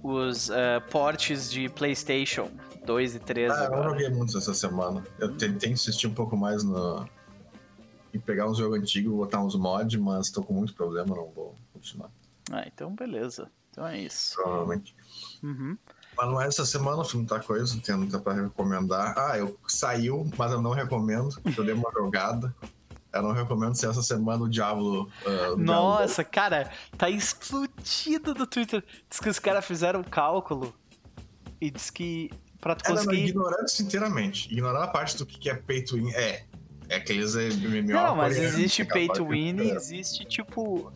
os 0.03 0.49
uh, 0.49 0.81
portes 0.91 1.51
de 1.51 1.69
PlayStation 1.69 2.51
2 2.85 3.17
e 3.17 3.19
3. 3.19 3.51
Ah, 3.51 3.67
agora. 3.67 3.81
eu 3.81 3.91
joguei 3.91 4.09
muitos 4.11 4.35
essa 4.35 4.55
semana. 4.55 5.05
Eu 5.19 5.37
tentei 5.37 5.71
insistir 5.71 6.07
um 6.07 6.15
pouco 6.15 6.37
mais 6.37 6.65
no. 6.65 7.07
em 8.15 8.19
pegar 8.19 8.49
um 8.49 8.55
jogo 8.55 8.75
antigo, 8.75 9.17
botar 9.17 9.41
uns 9.43 9.55
mods, 9.55 10.01
mas 10.01 10.31
tô 10.31 10.43
com 10.43 10.55
muito 10.55 10.75
problema, 10.75 11.15
não 11.15 11.31
vou 11.31 11.55
continuar. 11.73 12.11
Ah, 12.51 12.65
então 12.67 12.95
beleza. 12.95 13.51
Então 13.71 13.87
é 13.87 13.99
isso. 13.99 14.35
Provavelmente. 14.37 14.97
Uhum. 15.43 15.77
Mas 16.17 16.29
não 16.29 16.41
é 16.41 16.49
essa 16.49 16.67
semana, 16.67 17.03
eu 17.03 17.17
muita 17.19 17.39
coisa, 17.39 17.81
tem 17.81 17.95
muita 17.97 18.19
pra 18.19 18.33
recomendar. 18.33 19.15
Ah, 19.17 19.39
eu 19.39 19.57
saiu, 19.69 20.29
mas 20.37 20.51
eu 20.51 20.61
não 20.61 20.73
recomendo. 20.73 21.29
Eu 21.57 21.65
dei 21.65 21.75
uma 21.75 21.91
jogada. 21.95 22.53
Eu 23.13 23.23
não 23.23 23.33
recomendo 23.33 23.75
ser 23.75 23.89
essa 23.89 24.03
semana 24.03 24.45
o 24.45 24.49
Diablo. 24.49 25.09
Uh, 25.25 25.57
Nossa, 25.57 26.23
Diablo. 26.23 26.33
cara, 26.33 26.71
tá 26.97 27.09
explodido 27.09 28.35
no 28.35 28.47
Twitter. 28.47 28.85
Diz 29.09 29.19
que 29.19 29.29
os 29.29 29.39
caras 29.39 29.65
fizeram 29.65 30.01
um 30.01 30.05
cálculo 30.05 30.75
e 31.61 31.71
diz 31.71 31.91
que 31.91 32.31
pra 32.61 32.75
tu 32.75 32.85
conseguir. 32.85 33.17
É, 33.17 33.21
não, 33.21 33.29
ignorando 33.29 33.67
isso 33.67 33.83
inteiramente. 33.83 34.53
Ignorando 34.53 34.85
a 34.85 34.89
parte 34.89 35.17
do 35.17 35.25
que 35.25 35.49
é 35.49 35.55
pay 35.55 35.83
to 35.83 35.97
win. 35.97 36.13
É. 36.13 36.45
É 36.91 36.97
aqueles 36.97 37.35
MMO. 37.35 37.93
Não, 37.93 38.17
mas 38.17 38.39
existe 38.39 38.85
pay 38.85 39.09
to 39.09 39.27
win 39.27 39.57
e 39.57 39.71
existe 39.73 40.25
tipo 40.25 40.91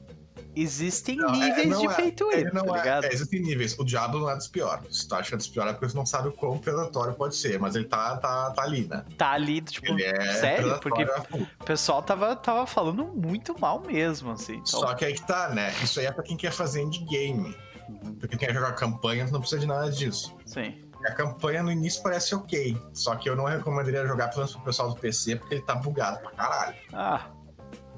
Existem 0.54 1.16
não, 1.16 1.30
é, 1.30 1.32
níveis 1.32 1.58
é, 1.58 1.86
de 1.96 2.08
é, 2.08 2.10
to 2.10 2.28
win, 2.28 2.50
tá 2.50 2.62
ligado? 2.62 3.04
É, 3.04 3.12
existem 3.12 3.40
níveis. 3.40 3.78
O 3.78 3.84
Diablo 3.84 4.20
não 4.20 4.30
é 4.30 4.36
dos 4.36 4.48
piores. 4.48 4.98
Se 4.98 5.08
tu 5.08 5.14
acha 5.14 5.28
que 5.30 5.34
é 5.34 5.38
dos 5.38 5.48
piores 5.48 5.70
é 5.70 5.74
porque 5.74 5.88
você 5.88 5.96
não 5.96 6.04
sabe 6.04 6.28
o 6.28 6.32
quão 6.32 6.58
predatório 6.58 7.14
pode 7.14 7.36
ser, 7.36 7.58
mas 7.58 7.74
ele 7.74 7.86
tá, 7.86 8.16
tá, 8.18 8.50
tá 8.50 8.62
ali, 8.62 8.86
né? 8.86 9.04
Tá 9.16 9.32
ali, 9.32 9.62
tipo, 9.62 9.98
é 9.98 10.34
sério? 10.34 10.78
Porque 10.80 11.04
o 11.04 11.64
pessoal 11.64 12.02
tava, 12.02 12.36
tava 12.36 12.66
falando 12.66 13.06
muito 13.06 13.58
mal 13.58 13.80
mesmo, 13.80 14.30
assim. 14.32 14.56
Então... 14.56 14.80
Só 14.80 14.94
que 14.94 15.04
aí 15.04 15.14
que 15.14 15.26
tá, 15.26 15.48
né? 15.48 15.72
Isso 15.82 16.00
aí 16.00 16.06
é 16.06 16.12
pra 16.12 16.22
quem 16.22 16.36
quer 16.36 16.52
fazer 16.52 16.82
endgame. 16.82 17.56
Uhum. 17.88 18.14
Pra 18.14 18.28
quem 18.28 18.38
quer 18.38 18.52
jogar 18.52 18.72
campanha, 18.72 19.26
não 19.30 19.40
precisa 19.40 19.60
de 19.60 19.66
nada 19.66 19.90
disso. 19.90 20.36
Sim. 20.44 20.74
A 21.04 21.12
campanha 21.12 21.62
no 21.62 21.72
início 21.72 22.00
parece 22.02 22.34
ok, 22.34 22.76
só 22.92 23.16
que 23.16 23.28
eu 23.28 23.34
não 23.34 23.44
recomendaria 23.44 24.06
jogar 24.06 24.28
pelo 24.28 24.40
menos 24.40 24.52
pro 24.52 24.62
pessoal 24.62 24.88
do 24.88 24.94
PC, 24.94 25.36
porque 25.36 25.54
ele 25.54 25.62
tá 25.62 25.74
bugado 25.74 26.20
pra 26.20 26.30
caralho. 26.30 26.76
Ah, 26.92 27.26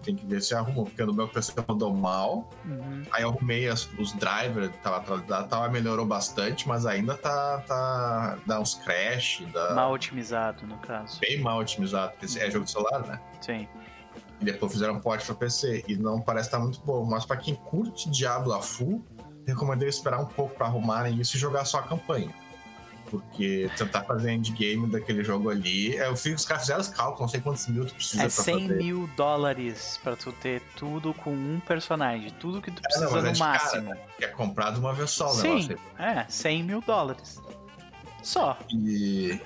tem 0.05 0.15
que 0.15 0.27
ver 0.27 0.43
se 0.43 0.55
arrumou, 0.55 0.85
porque 0.85 1.05
no 1.05 1.13
meu 1.13 1.29
PC 1.29 1.53
rodou 1.67 1.93
mal. 1.95 2.51
Uhum. 2.65 3.03
Aí 3.11 3.23
eu 3.23 3.31
arrumei 3.31 3.69
as, 3.69 3.89
os 3.99 4.13
drivers, 4.13 4.71
tava, 4.83 5.21
tava, 5.45 5.69
melhorou 5.69 6.07
bastante, 6.07 6.69
mas 6.69 6.87
ainda 6.87 7.17
tá, 7.17 7.61
tá. 7.67 8.39
dá 8.47 8.61
uns 8.61 8.75
crash. 8.75 9.43
Dá... 9.53 9.75
Mal 9.75 9.93
otimizado, 9.93 10.67
no 10.67 10.79
caso. 10.79 11.19
Bem 11.21 11.41
mal 11.41 11.59
otimizado, 11.59 12.13
porque 12.19 12.39
é 12.39 12.51
jogo 12.51 12.65
de 12.65 12.71
celular, 12.71 13.07
né? 13.07 13.21
Sim. 13.41 13.69
E 14.41 14.45
depois 14.45 14.73
fizeram 14.73 14.95
um 14.95 15.01
port 15.01 15.25
pra 15.25 15.35
PC. 15.35 15.85
E 15.89 15.97
não 15.97 16.21
parece 16.21 16.49
estar 16.49 16.59
tá 16.59 16.63
muito 16.63 16.81
bom. 16.81 17.05
Mas 17.05 17.25
pra 17.25 17.37
quem 17.37 17.55
curte 17.55 18.11
Diablo 18.11 18.53
a 18.53 18.61
full, 18.61 19.05
recomendei 19.47 19.89
esperar 19.89 20.21
um 20.21 20.27
pouco 20.27 20.55
pra 20.55 20.67
arrumarem 20.67 21.21
isso 21.21 21.37
e 21.37 21.41
jogar 21.41 21.65
só 21.65 21.79
a 21.79 21.83
campanha. 21.83 22.33
Porque 23.21 23.71
tentar 23.77 24.03
fazer 24.05 24.33
endgame 24.33 24.87
daquele 24.91 25.23
jogo 25.25 25.51
ali. 25.51 25.95
Eu 25.97 26.17
fico, 26.17 26.37
os 26.37 26.45
caras 26.45 26.63
fizeram 26.65 26.81
os 26.81 26.89
cálculos, 26.89 27.21
não 27.21 27.29
sei 27.29 27.41
quantos 27.41 27.67
mil 27.69 27.85
tu 27.87 27.95
precisa 27.95 28.23
É 28.23 28.27
pra 28.27 28.31
100 28.31 28.69
fazer. 28.69 28.77
mil 28.83 29.11
dólares 29.17 30.01
pra 30.03 30.17
tu 30.17 30.33
ter 30.33 30.61
tudo 30.77 31.13
com 31.15 31.31
um 31.31 31.61
personagem. 31.67 32.31
Tudo 32.41 32.61
que 32.63 32.71
tu 32.71 32.81
É, 32.81 33.01
não, 33.01 33.09
precisa 33.09 33.11
mas 33.11 33.25
é 33.25 33.27
no 33.29 33.33
de 33.33 33.39
cara, 33.41 33.53
máximo. 33.53 33.91
né? 33.91 34.01
É 34.21 34.27
comprado 34.29 34.79
uma 34.79 34.93
vez 34.93 35.11
só. 35.11 35.29
Sim, 35.29 35.69
é, 35.99 36.25
100 36.29 36.63
mil 36.65 36.81
dólares. 36.81 37.41
Só. 38.23 38.57
E... 38.71 39.39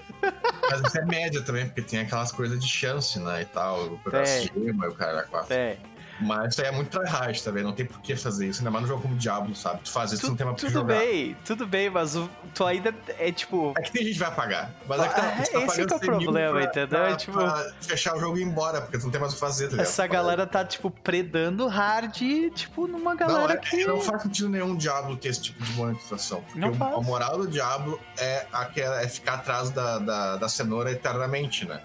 Mas 0.70 0.80
isso 0.82 0.98
é 0.98 1.04
média 1.04 1.42
também, 1.42 1.66
porque 1.66 1.82
tem 1.82 1.98
aquelas 2.00 2.30
coisas 2.30 2.62
de 2.62 2.68
chance, 2.68 3.18
né? 3.18 3.42
E 3.42 3.44
tal. 3.46 3.84
O 3.86 3.98
pedaço 3.98 4.30
É. 4.32 4.40
de 4.40 4.52
gema 4.66 4.86
e 4.86 4.88
o 4.88 4.94
cara 4.94 5.22
quatro. 5.24 5.52
É. 5.52 5.76
Mas 6.20 6.52
isso 6.52 6.60
aí 6.62 6.68
é 6.68 6.70
muito 6.72 6.90
tryhard 6.90 7.42
também, 7.42 7.62
não 7.62 7.72
tem 7.72 7.86
por 7.86 8.00
que 8.00 8.16
fazer 8.16 8.48
isso. 8.48 8.60
Ainda 8.60 8.70
mais 8.70 8.82
no 8.82 8.88
jogo 8.88 9.02
como 9.02 9.14
Diablo, 9.16 9.54
sabe? 9.54 9.80
Tu 9.84 9.90
faz 9.90 10.12
isso, 10.12 10.22
tu 10.22 10.28
não 10.30 10.36
tem 10.36 10.46
mais 10.46 10.58
que 10.60 10.66
tudo 10.66 10.72
jogar. 10.72 10.98
bem, 10.98 11.36
tudo 11.44 11.66
bem, 11.66 11.90
mas 11.90 12.16
o, 12.16 12.28
tu 12.54 12.64
ainda 12.64 12.94
é 13.18 13.30
tipo. 13.30 13.72
É 13.78 13.82
que 13.82 13.92
tem 13.92 14.02
gente 14.04 14.14
que 14.14 14.18
vai 14.20 14.34
pagar. 14.34 14.70
Mas 14.88 15.00
é 15.00 15.08
que 15.08 15.14
tá, 15.14 15.20
Ah, 15.22 15.30
tá 15.36 15.42
esse 15.42 15.52
pagando 15.52 15.66
que 15.88 15.92
é 15.92 15.96
o 15.96 15.98
100 16.00 16.10
mil 16.10 16.18
problema, 16.22 16.52
pra, 16.52 16.64
entendeu? 16.64 16.88
Pra, 16.88 17.10
É 17.10 17.16
tipo- 17.16 17.32
pra 17.32 17.72
fechar 17.80 18.16
o 18.16 18.20
jogo 18.20 18.36
e 18.38 18.40
ir 18.40 18.44
embora, 18.44 18.80
porque 18.80 18.98
tu 18.98 19.04
não 19.04 19.10
tem 19.10 19.20
mais 19.20 19.32
o 19.32 19.36
que 19.36 19.40
fazer, 19.40 19.64
tá 19.66 19.70
ligado? 19.72 19.86
Essa 19.86 20.06
galera 20.06 20.46
tá, 20.46 20.64
tipo, 20.64 20.90
predando 20.90 21.66
hard, 21.68 22.16
tipo, 22.54 22.86
numa 22.86 23.10
Não, 23.10 23.16
galera 23.16 23.52
é, 23.54 23.56
que. 23.56 23.84
não 23.86 24.00
faz 24.00 24.22
sentido 24.22 24.48
nenhum 24.48 24.76
Diablo 24.76 25.16
ter 25.16 25.28
esse 25.28 25.42
tipo 25.42 25.62
de 25.62 25.72
monetização. 25.74 26.40
Porque 26.42 26.58
Não 26.58 26.70
o- 26.70 26.74
faz. 26.74 26.94
a 26.94 27.00
moral 27.00 27.38
do 27.38 27.46
Diablo 27.46 28.00
é, 28.16 28.46
aquela, 28.52 29.00
é 29.02 29.08
ficar 29.08 29.34
atrás 29.34 29.70
da, 29.70 29.98
da, 29.98 30.36
da 30.36 30.48
cenoura 30.48 30.90
eternamente, 30.90 31.64
né? 31.66 31.80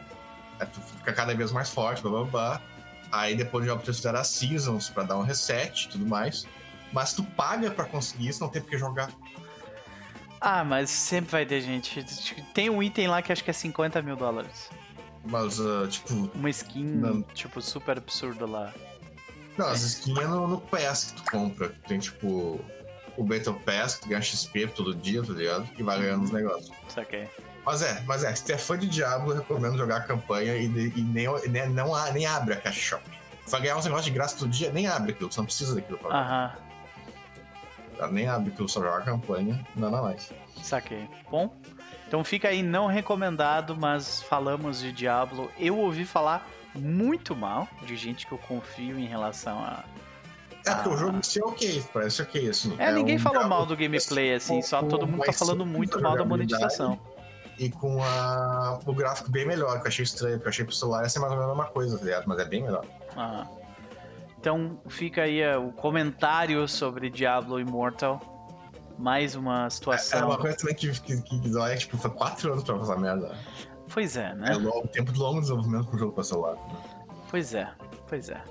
É 0.59 0.65
tu 0.65 0.79
fica 0.81 1.11
cada 1.13 1.33
vez 1.35 1.51
mais 1.51 1.69
forte, 1.69 2.01
blá 2.01 2.11
blá 2.11 2.23
blá. 2.23 2.61
Aí 3.13 3.36
depois 3.36 3.62
o 3.62 3.65
Diablo 3.67 3.84
tu 3.86 3.93
seasons 4.26 4.89
pra 4.89 5.04
dar 5.04 5.19
um 5.19 5.21
reset 5.21 5.86
e 5.86 5.89
tudo 5.89 6.04
mais. 6.08 6.47
Mas 6.91 7.13
tu 7.13 7.23
paga 7.23 7.69
pra 7.69 7.86
conseguir 7.86 8.30
isso, 8.30 8.41
não 8.41 8.49
tem 8.49 8.60
por 8.60 8.71
que 8.71 8.78
jogar. 8.78 9.12
Ah, 10.41 10.63
mas 10.63 10.89
sempre 10.89 11.32
vai 11.32 11.45
ter 11.45 11.62
gente. 11.62 12.04
Tem 12.56 12.71
um 12.71 12.82
item 12.82 13.08
lá 13.08 13.21
que 13.21 13.32
acho 13.32 13.43
que 13.43 13.52
é 13.52 13.54
50 13.54 14.02
mil 14.02 14.15
dólares. 14.15 14.67
Mas, 15.23 15.60
ah, 15.62 15.88
tipo, 15.88 16.32
Uma 16.34 16.49
skin, 16.49 16.84
Não. 16.84 17.21
tipo, 17.21 17.62
super 17.62 17.99
absurda 17.99 18.47
lá. 18.47 18.73
não, 19.60 19.67
as 19.67 19.84
skins 19.84 20.17
é 20.17 20.26
no, 20.28 20.47
no 20.47 20.60
PS 20.62 21.12
que 21.12 21.21
tu 21.21 21.32
compra. 21.32 21.69
Tem 21.88 21.99
tipo 21.99 22.60
o 23.15 23.23
Battle 23.23 23.54
Pass, 23.60 23.95
que 23.95 24.02
tu 24.02 24.10
ganha 24.10 24.21
XP 24.23 24.67
todo 24.67 24.95
dia, 24.95 25.21
tá 25.23 25.34
ligado? 25.34 25.69
E 25.78 25.84
vai 25.84 26.02
ganhando 26.02 26.23
os 26.23 26.32
negócios. 26.32 26.76
Saquei. 26.89 27.30
Mas 27.65 27.82
é, 27.82 28.02
mas 28.06 28.23
é, 28.23 28.36
se 28.36 28.43
tu 28.43 28.52
é 28.52 28.58
fã 28.58 28.78
de 28.78 28.88
Diablo, 28.88 29.32
eu 29.32 29.38
recomendo 29.38 29.78
jogar 29.78 29.97
a 29.97 30.02
campanha 30.02 30.56
e, 30.56 30.65
e 30.65 31.02
nem, 31.02 31.28
nem, 31.49 31.69
não, 31.69 31.95
a- 31.95 32.12
nem 32.12 32.26
abre 32.26 32.54
a 32.54 32.58
caixa 32.58 32.80
shop. 32.80 33.04
Tu 33.45 33.49
vai 33.52 33.62
ganhar 33.62 33.78
uns 33.78 33.86
negócios 33.86 34.06
de 34.06 34.12
graça 34.12 34.38
todo 34.38 34.49
dia, 34.49 34.71
nem 34.71 34.88
abre 34.88 35.12
aquilo, 35.13 35.30
tu 35.30 35.38
não 35.38 35.45
precisa 35.45 35.73
daquilo 35.76 35.97
pra 35.97 36.10
Aham, 36.10 36.52
jogar. 37.97 38.12
Nem 38.12 38.28
abre 38.28 38.52
aquilo, 38.52 38.67
só 38.67 38.82
joga 38.82 38.97
a 38.97 39.02
campanha, 39.02 39.65
nada 39.76 40.02
mais. 40.02 40.30
saquei. 40.62 41.08
Bom, 41.32 41.54
então 42.08 42.21
fica 42.23 42.49
aí 42.49 42.62
não 42.62 42.88
recomendado, 42.88 43.78
mas 43.78 44.21
falamos 44.23 44.80
de 44.80 44.91
Diablo. 44.91 45.49
Eu 45.58 45.78
ouvi 45.78 46.04
falar 46.06 46.47
muito 46.76 47.34
mal 47.36 47.67
de 47.86 47.95
gente 47.95 48.26
que 48.28 48.34
eu 48.34 48.38
confio 48.38 48.99
em 48.99 49.06
relação 49.06 49.60
a. 49.60 49.84
É, 50.65 50.73
porque 50.76 50.89
Ah. 50.89 50.91
o 50.93 50.97
jogo 50.97 51.17
é 51.17 51.43
ok, 51.45 51.84
parece 51.93 52.21
ok, 52.21 52.49
assim. 52.49 52.76
É, 52.78 52.91
ninguém 52.91 53.15
um 53.17 53.19
falou 53.19 53.47
mal 53.47 53.65
do 53.65 53.76
gameplay, 53.76 54.34
assim, 54.34 54.62
só 54.62 54.82
todo 54.84 55.06
mundo 55.08 55.23
tá 55.23 55.34
falando 55.34 55.65
muito 55.65 55.97
a 55.97 56.02
mal 56.02 56.17
da 56.17 56.26
monetização. 56.26 56.99
E 57.59 57.69
com 57.69 58.01
a, 58.03 58.79
o 58.85 58.93
gráfico 58.93 59.29
bem 59.31 59.45
melhor, 59.45 59.79
que 59.79 59.83
eu 59.85 59.87
achei 59.89 60.03
estranho, 60.03 60.35
porque 60.35 60.47
eu 60.47 60.49
achei 60.49 60.65
pro 60.65 60.73
celular 60.73 61.03
ia 61.03 61.09
ser 61.09 61.19
mais 61.19 61.31
ou 61.31 61.37
menos 61.37 61.51
a 61.51 61.55
mesma 61.55 61.71
coisa, 61.71 61.97
tá 61.97 62.03
ligado? 62.05 62.25
Mas 62.27 62.39
é 62.39 62.45
bem 62.45 62.63
melhor. 62.63 62.85
Aham. 63.15 63.47
Então 64.39 64.77
fica 64.89 65.21
aí 65.21 65.39
eh, 65.39 65.57
o 65.57 65.71
comentário 65.71 66.67
sobre 66.67 67.09
Diablo 67.09 67.59
Immortal. 67.59 68.19
Mais 68.97 69.35
uma 69.35 69.65
É 69.67 69.69
situação. 69.69 70.27
uma 70.27 70.37
coisa 70.37 70.57
também 70.57 70.75
que, 70.75 70.91
que, 71.01 71.21
que, 71.21 71.39
que 71.39 71.77
tipo, 71.77 71.97
foi 71.97 72.11
quatro 72.11 72.51
anos 72.51 72.63
pra 72.63 72.77
fazer 72.77 72.97
merda. 72.97 73.35
Pois 73.93 74.17
é, 74.17 74.29
É 74.29 74.33
né? 74.33 74.53
longo, 74.55 74.87
tempo 74.87 75.11
de 75.11 75.19
longo 75.19 75.39
desenvolvimento 75.41 75.87
pro 75.87 75.97
jogo 75.97 76.13
pra 76.13 76.23
celular. 76.23 76.57
Pois 77.29 77.53
é, 77.53 77.69
pois 78.07 78.29
é. 78.29 78.41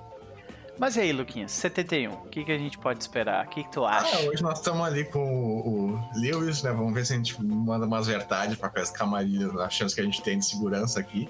Mas 0.78 0.96
e 0.96 1.00
aí, 1.00 1.12
Luquinhas, 1.12 1.52
71, 1.52 2.12
o 2.12 2.16
que, 2.28 2.44
que 2.44 2.50
a 2.52 2.58
gente 2.58 2.78
pode 2.78 3.00
esperar? 3.02 3.44
O 3.46 3.48
que, 3.50 3.62
que 3.62 3.70
tu 3.70 3.84
Ah, 3.84 3.98
acha? 3.98 4.18
hoje 4.28 4.42
nós 4.42 4.58
estamos 4.58 4.84
ali 4.86 5.04
com 5.04 5.18
o, 5.20 5.92
o 5.92 6.10
Lewis, 6.14 6.62
né? 6.62 6.72
Vamos 6.72 6.92
ver 6.94 7.04
se 7.06 7.12
a 7.12 7.16
gente 7.16 7.40
manda 7.44 7.86
umas 7.86 8.06
verdades 8.06 8.56
pra 8.56 8.70
as 8.76 8.90
camarilhas, 8.90 9.54
a 9.58 9.68
chance 9.70 9.94
que 9.94 10.00
a 10.00 10.04
gente 10.04 10.22
tem 10.22 10.38
de 10.38 10.46
segurança 10.46 10.98
aqui. 10.98 11.28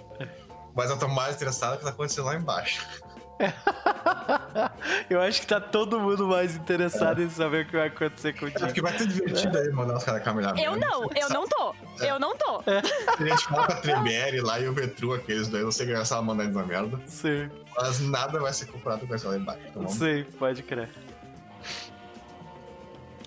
Mas 0.74 0.90
eu 0.90 0.98
tô 0.98 1.08
mais 1.08 1.34
interessado 1.36 1.72
no 1.72 1.78
que 1.78 1.84
tá 1.84 1.90
acontecendo 1.90 2.24
lá 2.26 2.36
embaixo. 2.36 2.86
Eu 5.08 5.20
acho 5.20 5.40
que 5.40 5.46
tá 5.46 5.60
todo 5.60 5.98
mundo 6.00 6.26
mais 6.26 6.56
interessado 6.56 7.22
em 7.22 7.30
saber 7.30 7.64
o 7.64 7.68
que 7.68 7.76
vai 7.76 7.88
acontecer 7.88 8.32
com 8.32 8.46
o 8.46 8.48
É 8.48 8.50
dia. 8.52 8.66
porque 8.66 8.80
vai 8.82 8.92
ter 8.96 9.06
divertido 9.06 9.58
aí 9.58 9.70
mandar 9.70 9.96
os 9.96 10.04
caras 10.04 10.22
caminhar. 10.22 10.58
Eu 10.58 10.76
não, 10.76 11.04
eu 11.14 11.28
não 11.30 11.46
tô. 11.48 11.74
Eu 12.00 12.18
não 12.18 12.36
tô. 12.36 12.62
A 12.66 13.24
gente 13.24 13.44
fala 13.44 13.66
com 13.66 13.72
a 13.72 13.76
Tremere 13.76 14.40
lá 14.40 14.58
e 14.60 14.68
o 14.68 14.72
Vetru, 14.72 15.14
aqueles 15.14 15.48
dois, 15.48 15.64
não 15.64 15.72
sei 15.72 15.86
que 15.86 15.92
essa 15.92 16.20
mandar 16.22 16.44
eles 16.44 16.54
na 16.56 16.64
merda. 16.64 17.00
Sim, 17.06 17.50
Mas 17.76 18.00
nada 18.00 18.38
vai 18.40 18.52
ser 18.52 18.66
comparado 18.66 19.06
com 19.06 19.14
essa 19.14 19.28
lá 19.28 19.36
embaixo. 19.36 19.62
Vamos 19.74 19.92
sim, 19.94 20.24
pode 20.38 20.62
crer. 20.62 20.88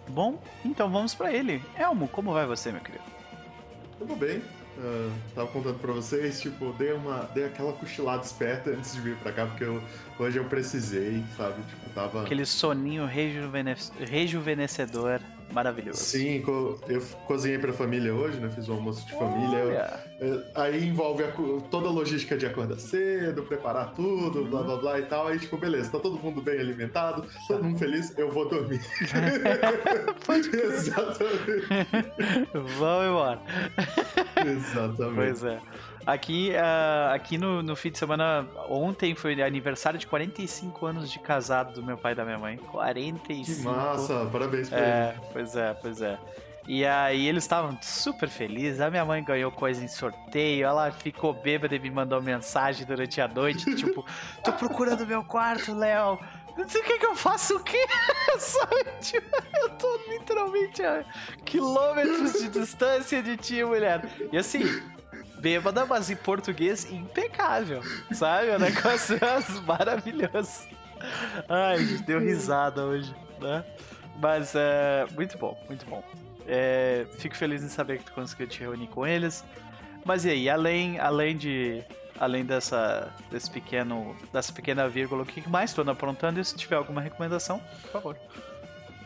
Bom, 0.07 0.39
então 0.63 0.89
vamos 0.89 1.15
pra 1.15 1.33
ele. 1.33 1.63
Elmo, 1.75 2.07
como 2.07 2.31
vai 2.33 2.45
você, 2.45 2.71
meu 2.71 2.81
querido? 2.81 3.03
Vou 3.99 4.15
bem. 4.15 4.41
Ah, 4.77 5.11
tava 5.33 5.47
contando 5.47 5.79
pra 5.79 5.93
vocês, 5.93 6.39
tipo, 6.41 6.73
dei 6.73 6.93
uma. 6.93 7.29
dei 7.33 7.45
aquela 7.45 7.73
cochilada 7.73 8.23
esperta 8.23 8.71
antes 8.71 8.93
de 8.93 9.01
vir 9.01 9.15
pra 9.17 9.31
cá, 9.31 9.45
porque 9.45 9.63
eu, 9.63 9.81
hoje 10.19 10.37
eu 10.37 10.45
precisei, 10.45 11.23
sabe? 11.37 11.61
Tipo, 11.63 11.89
tava. 11.91 12.23
Aquele 12.23 12.45
soninho 12.45 13.05
rejuvene... 13.05 13.75
rejuvenescedor 13.99 15.21
maravilhoso. 15.51 15.99
Sim, 15.99 16.43
eu 16.87 17.01
cozinhei 17.25 17.57
pra 17.57 17.71
família 17.73 18.13
hoje, 18.13 18.39
né? 18.39 18.49
Fiz 18.49 18.67
um 18.69 18.73
almoço 18.73 19.05
de 19.05 19.13
família. 19.13 19.57
eu- 19.57 19.71
é, 20.17 20.43
aí 20.55 20.87
envolve 20.87 21.23
a 21.23 21.31
toda 21.69 21.87
a 21.87 21.91
logística 21.91 22.37
de 22.37 22.45
acordar 22.45 22.79
cedo, 22.79 23.43
preparar 23.43 23.93
tudo, 23.93 24.45
blá 24.45 24.63
blá 24.63 24.77
blá 24.77 24.99
e 24.99 25.03
tal. 25.03 25.27
Aí, 25.27 25.39
tipo, 25.39 25.57
beleza, 25.57 25.91
tá 25.91 25.99
todo 25.99 26.17
mundo 26.19 26.41
bem 26.41 26.59
alimentado, 26.59 27.25
todo 27.47 27.63
mundo 27.63 27.77
feliz, 27.77 28.17
eu 28.17 28.31
vou 28.31 28.47
dormir. 28.47 28.79
Exatamente. 30.63 31.67
Vamos 32.53 33.05
embora. 33.07 33.41
Exatamente. 34.45 35.15
Pois 35.15 35.43
é. 35.43 35.59
Aqui, 36.05 36.55
ah, 36.55 37.13
aqui 37.13 37.37
no, 37.37 37.63
no 37.63 37.75
fim 37.75 37.89
de 37.89 37.97
semana, 37.97 38.47
ontem 38.69 39.15
foi 39.15 39.41
aniversário 39.41 39.97
de 39.97 40.05
45 40.05 40.85
anos 40.85 41.11
de 41.11 41.17
casado 41.19 41.73
do 41.73 41.83
meu 41.83 41.97
pai 41.97 42.11
e 42.11 42.15
da 42.15 42.23
minha 42.23 42.37
mãe. 42.37 42.57
45. 42.57 43.59
Que 43.59 43.65
massa, 43.65 44.29
parabéns 44.31 44.69
pra 44.69 44.77
ele. 44.77 44.87
É, 44.87 45.15
pois 45.33 45.55
é, 45.55 45.73
pois 45.73 46.01
é. 46.01 46.19
E 46.67 46.85
aí 46.85 47.27
eles 47.27 47.43
estavam 47.43 47.77
super 47.81 48.27
felizes. 48.29 48.81
A 48.81 48.89
minha 48.89 49.05
mãe 49.05 49.23
ganhou 49.23 49.51
coisa 49.51 49.83
em 49.83 49.87
sorteio. 49.87 50.65
Ela 50.65 50.91
ficou 50.91 51.33
bêbada 51.33 51.75
e 51.75 51.79
me 51.79 51.91
mandou 51.91 52.21
mensagem 52.21 52.85
durante 52.85 53.21
a 53.21 53.27
noite. 53.27 53.75
tipo, 53.75 54.05
tô 54.43 54.51
procurando 54.53 55.05
meu 55.05 55.23
quarto, 55.23 55.73
Léo. 55.73 56.19
Não 56.57 56.67
sei 56.67 56.81
o 56.81 56.83
que 56.85 56.99
que 56.99 57.05
eu 57.05 57.15
faço 57.15 57.57
o? 57.57 57.63
Sabe? 58.39 58.85
Tipo, 59.01 59.35
eu 59.61 59.69
tô 59.71 59.99
literalmente 60.07 60.81
a 60.83 61.03
quilômetros 61.43 62.33
de 62.33 62.49
distância 62.49 63.21
de 63.21 63.37
ti, 63.37 63.63
mulher. 63.63 64.09
E 64.31 64.37
assim, 64.37 64.63
bêbada, 65.39 65.85
mas 65.85 66.09
em 66.09 66.15
português 66.15 66.91
impecável. 66.91 67.81
Sabe? 68.11 68.49
O 68.51 68.59
negócio 68.59 69.15
é 69.15 69.61
maravilhoso. 69.65 70.67
Ai, 71.49 71.83
deu 72.05 72.19
risada 72.19 72.83
hoje, 72.83 73.13
né? 73.39 73.63
Mas 74.19 74.53
é 74.55 75.05
muito 75.13 75.37
bom, 75.37 75.57
muito 75.67 75.85
bom. 75.85 76.03
É, 76.47 77.05
fico 77.17 77.35
feliz 77.35 77.63
em 77.63 77.69
saber 77.69 77.99
que 77.99 78.05
tu 78.05 78.13
conseguiu 78.13 78.47
te 78.47 78.59
reunir 78.59 78.87
com 78.87 79.05
eles. 79.05 79.43
Mas 80.05 80.23
e 80.25 80.29
aí, 80.29 80.49
além, 80.49 80.99
além 80.99 81.35
de. 81.35 81.83
Além 82.17 82.45
dessa, 82.45 83.11
desse 83.29 83.51
pequeno, 83.51 84.15
dessa 84.31 84.53
pequena 84.53 84.87
vírgula, 84.87 85.23
o 85.23 85.25
que 85.25 85.49
mais 85.49 85.73
tu 85.73 85.81
anda 85.81 85.91
aprontando? 85.91 86.39
E 86.39 86.45
se 86.45 86.55
tiver 86.55 86.77
alguma 86.77 87.01
recomendação, 87.01 87.59
por 87.81 87.91
favor. 87.91 88.17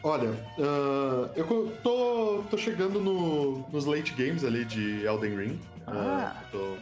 Olha, 0.02 0.32
ah, 0.60 1.30
eu 1.36 1.74
tô, 1.84 2.44
tô 2.50 2.58
chegando 2.58 3.00
no- 3.02 3.66
nos 3.72 3.86
late 3.86 4.14
games 4.14 4.44
ali 4.46 4.64
de 4.64 5.06
Elden 5.06 5.36
Ring. 5.36 5.60
Ah. 5.86 6.36
Ah, 6.38 6.44
tô- 6.52 6.78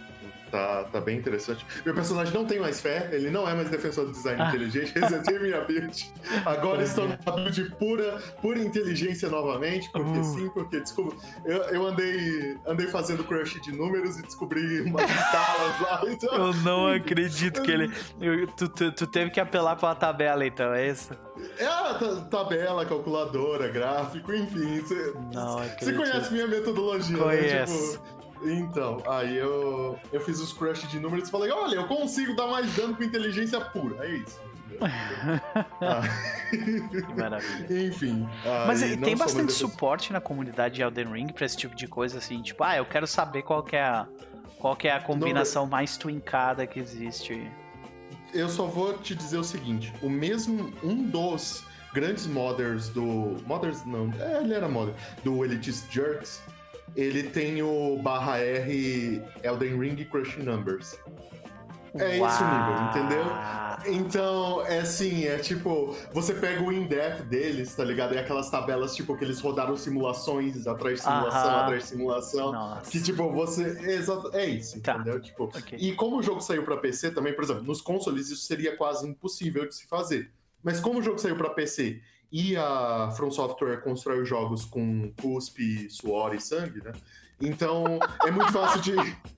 tá, 0.51 0.83
tá 0.85 1.01
bem 1.01 1.17
interessante. 1.17 1.65
Meu 1.85 1.93
personagem 1.93 2.33
não 2.33 2.45
tem 2.45 2.59
mais 2.59 2.79
fé, 2.81 3.09
ele 3.11 3.29
não 3.29 3.47
é 3.47 3.53
mais 3.53 3.69
defensor 3.69 4.05
do 4.05 4.11
design 4.11 4.41
Ah. 4.41 4.49
inteligente, 4.49 4.91
resetei 4.97 5.39
minha 5.39 5.61
build. 5.61 6.11
Agora 6.45 6.83
estou 6.83 7.05
numa 7.07 7.17
build 7.35 7.63
pura, 7.79 8.17
pura 8.41 8.59
inteligência 8.59 9.29
novamente, 9.29 9.89
porque 9.91 10.19
Uh. 10.19 10.23
sim, 10.23 10.49
porque 10.53 10.79
desculpa, 10.79 11.15
eu, 11.45 11.57
eu 11.63 11.87
andei, 11.87 12.57
andei 12.65 12.87
fazendo 12.87 13.23
crush 13.23 13.59
de 13.61 13.71
números 13.71 14.17
e 14.19 14.23
descobri 14.23 14.81
umas 14.81 15.09
escalas 15.09 15.81
lá. 15.81 16.01
Então, 16.07 16.33
Eu 16.33 16.53
não 16.63 16.87
acredito 16.87 17.61
que 17.61 17.69
ele. 17.71 17.91
eu- 18.21 18.47
tu, 18.47 18.67
tu, 18.69 18.91
tu 18.91 19.07
teve 19.07 19.29
que 19.29 19.39
apelar 19.39 19.75
pela 19.75 19.93
tabela, 19.93 20.45
então, 20.45 20.73
é 20.73 20.87
isso? 20.89 21.11
É 21.59 21.67
tabela, 22.29 22.85
calculadora, 22.85 23.67
gráfico, 23.67 24.33
enfim. 24.33 24.79
Você 24.81 25.13
Não 25.33 25.57
você 25.59 25.65
acredito. 25.65 25.97
conhece 25.97 26.33
minha 26.33 26.47
metodologia, 26.47 27.17
Conheço. 27.17 27.91
né? 27.93 27.97
Tipo, 27.99 28.16
então, 28.43 29.01
aí 29.07 29.35
eu, 29.37 29.99
eu 30.11 30.21
fiz 30.21 30.39
os 30.39 30.53
crush 30.53 30.87
de 30.87 30.99
números 30.99 31.27
e 31.27 31.31
falei, 31.31 31.51
olha, 31.51 31.75
eu 31.75 31.87
consigo 31.87 32.35
dar 32.35 32.47
mais 32.47 32.73
dano 32.75 32.95
com 32.95 33.03
inteligência 33.03 33.59
pura. 33.61 34.05
É 34.05 34.15
isso. 34.15 34.39
Ah, 35.81 36.01
Que 36.49 37.13
maravilha. 37.15 37.65
Enfim. 37.87 38.27
Mas 38.67 38.83
aí 38.83 38.95
não 38.95 39.03
tem 39.03 39.17
bastante 39.17 39.51
suporte 39.53 40.13
na 40.13 40.21
comunidade 40.21 40.75
de 40.75 40.81
Elden 40.81 41.11
Ring 41.11 41.27
pra 41.27 41.45
esse 41.45 41.57
tipo 41.57 41.75
de 41.75 41.87
coisa, 41.87 42.17
assim, 42.17 42.41
tipo, 42.41 42.63
ah, 42.63 42.77
eu 42.77 42.85
quero 42.85 43.07
saber 43.07 43.41
qual 43.43 43.63
que 43.63 43.75
é 43.75 43.83
a, 43.83 44.07
qual 44.59 44.75
que 44.75 44.87
é 44.87 44.91
a 44.93 44.99
combinação 44.99 45.65
mais 45.65 45.97
twincada 45.97 46.67
que 46.67 46.79
existe. 46.79 47.49
Eu 48.33 48.49
só 48.49 48.65
vou 48.65 48.97
te 48.97 49.15
dizer 49.15 49.37
o 49.37 49.43
seguinte: 49.43 49.93
o 50.01 50.09
mesmo. 50.09 50.73
Um 50.83 51.03
dos 51.03 51.63
grandes 51.93 52.27
modders 52.27 52.89
do. 52.89 53.37
Modders 53.47 53.85
não. 53.85 54.11
É, 54.19 54.41
ele 54.43 54.53
era 54.53 54.67
modder. 54.67 54.93
Do 55.23 55.43
Elitist 55.45 55.91
Jerks. 55.91 56.41
Ele 56.97 57.21
tem 57.23 57.61
o 57.61 57.97
barra 58.01 58.39
R 58.39 59.21
Elden 59.43 59.79
Ring 59.79 60.03
Crushing 60.05 60.41
Numbers. 60.41 60.99
É 61.93 62.17
esse 62.17 62.43
o 62.43 62.47
nível, 62.47 62.83
entendeu? 62.89 63.25
Então, 63.87 64.61
é 64.65 64.79
assim, 64.79 65.25
é 65.25 65.37
tipo, 65.37 65.95
você 66.13 66.33
pega 66.33 66.61
o 66.61 66.71
in-depth 66.71 67.23
deles, 67.25 67.73
tá 67.75 67.83
ligado? 67.83 68.13
É 68.15 68.19
aquelas 68.19 68.49
tabelas, 68.49 68.95
tipo, 68.95 69.15
que 69.17 69.23
eles 69.23 69.39
rodaram 69.39 69.75
simulações 69.77 70.67
atrás 70.67 70.97
de 70.99 71.03
simulação, 71.05 71.49
Aham. 71.51 71.61
atrás 71.63 71.83
de 71.83 71.89
simulação. 71.89 72.51
Nossa. 72.51 72.91
Que, 72.91 73.01
tipo, 73.01 73.31
você. 73.31 73.63
Exato, 73.93 74.29
é 74.35 74.45
isso, 74.45 74.79
Tá. 74.81 74.95
entendeu? 74.95 75.19
Tipo, 75.21 75.45
Ok. 75.45 75.77
e 75.79 75.93
como 75.93 76.17
o 76.17 76.23
jogo 76.23 76.41
saiu 76.41 76.63
pra 76.63 76.77
PC 76.77 77.11
também, 77.11 77.33
por 77.33 77.43
exemplo, 77.43 77.63
nos 77.63 77.79
consoles 77.81 78.29
isso 78.29 78.43
seria 78.45 78.75
quase 78.75 79.07
impossível 79.07 79.67
de 79.67 79.75
se 79.75 79.87
fazer. 79.87 80.31
Mas 80.63 80.79
como 80.79 80.99
o 80.99 81.03
jogo 81.03 81.17
saiu 81.19 81.35
pra 81.35 81.49
PC 81.51 82.01
e 82.31 82.55
a 82.55 83.11
From 83.15 83.31
Software 83.31 83.81
constrói 83.81 84.21
os 84.21 84.29
jogos 84.29 84.65
com 84.65 85.11
cuspe, 85.21 85.89
suor 85.89 86.35
e 86.35 86.41
sangue, 86.41 86.83
né? 86.83 86.93
Então 87.39 87.99
é 88.25 88.31
muito 88.31 88.51
fácil 88.51 88.81
de. 88.81 88.93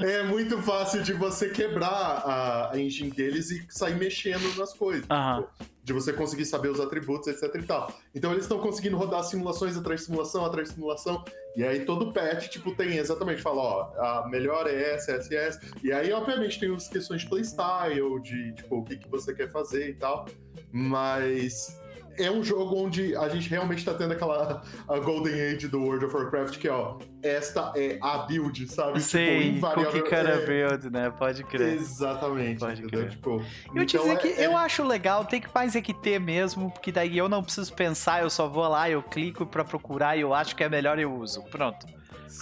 É 0.00 0.22
muito 0.22 0.62
fácil 0.62 1.02
de 1.02 1.12
você 1.12 1.50
quebrar 1.50 1.88
a, 1.88 2.72
a 2.72 2.80
engine 2.80 3.10
deles 3.10 3.50
e 3.50 3.66
sair 3.68 3.96
mexendo 3.96 4.56
nas 4.56 4.72
coisas. 4.72 5.02
Tipo, 5.02 5.70
de 5.82 5.92
você 5.92 6.12
conseguir 6.12 6.44
saber 6.44 6.68
os 6.68 6.78
atributos, 6.78 7.26
etc 7.26 7.54
e 7.56 7.62
tal. 7.64 7.92
Então 8.14 8.30
eles 8.30 8.44
estão 8.44 8.58
conseguindo 8.60 8.96
rodar 8.96 9.24
simulações 9.24 9.76
atrás 9.76 10.00
de 10.00 10.06
simulação, 10.06 10.44
atrás 10.44 10.68
de 10.68 10.74
simulação. 10.74 11.24
E 11.56 11.64
aí 11.64 11.84
todo 11.84 12.12
patch, 12.12 12.48
tipo, 12.48 12.74
tem 12.74 12.96
exatamente, 12.96 13.42
fala, 13.42 13.60
ó, 13.60 14.22
a 14.22 14.28
melhor 14.28 14.66
é 14.68 14.94
essa, 14.94 15.12
essa 15.12 15.34
essa. 15.34 15.60
E 15.82 15.92
aí, 15.92 16.12
obviamente, 16.12 16.60
tem 16.60 16.72
as 16.74 16.88
questões 16.88 17.22
de 17.22 17.28
playstyle, 17.28 18.20
de, 18.22 18.54
tipo, 18.54 18.76
o 18.76 18.84
que, 18.84 18.96
que 18.96 19.08
você 19.08 19.34
quer 19.34 19.50
fazer 19.50 19.90
e 19.90 19.94
tal. 19.94 20.26
Mas 20.72 21.79
é 22.18 22.30
um 22.30 22.42
jogo 22.44 22.76
onde 22.76 23.14
a 23.16 23.28
gente 23.28 23.48
realmente 23.48 23.84
tá 23.84 23.94
tendo 23.94 24.12
aquela 24.12 24.62
a 24.88 24.98
Golden 24.98 25.34
Age 25.34 25.68
do 25.68 25.80
World 25.80 26.04
of 26.06 26.14
Warcraft, 26.14 26.58
que, 26.58 26.68
ó, 26.68 26.98
esta 27.22 27.72
é 27.76 27.98
a 28.02 28.18
build, 28.18 28.66
sabe? 28.68 29.00
Sei, 29.00 29.54
tipo, 29.54 29.70
cookie 29.74 30.00
cutter 30.00 30.28
é, 30.28 30.46
build, 30.46 30.90
né? 30.90 31.10
Pode 31.10 31.44
crer. 31.44 31.74
Exatamente, 31.74 32.60
Pode 32.60 32.82
entendeu? 32.82 33.00
crer. 33.00 33.10
Tipo, 33.10 33.42
Eu 33.74 33.86
te 33.86 33.96
então 33.96 34.02
dizer 34.06 34.12
é- 34.12 34.16
que 34.34 34.40
é- 34.42 34.46
eu 34.46 34.56
acho 34.56 34.82
legal, 34.84 35.24
tem 35.24 35.40
que 35.40 35.48
mais 35.54 35.74
é 35.76 35.80
que 35.80 35.94
ter 35.94 36.18
mesmo, 36.18 36.70
porque 36.70 36.90
daí 36.92 37.16
eu 37.16 37.28
não 37.28 37.42
preciso 37.42 37.72
pensar, 37.74 38.22
eu 38.22 38.30
só 38.30 38.46
vou 38.48 38.66
lá, 38.68 38.88
eu 38.90 39.02
clico 39.02 39.46
pra 39.46 39.64
procurar 39.64 40.16
e 40.16 40.20
eu 40.20 40.34
acho 40.34 40.54
que 40.56 40.64
é 40.64 40.68
melhor 40.68 40.98
eu 40.98 41.12
uso. 41.14 41.42
Pronto. 41.50 41.86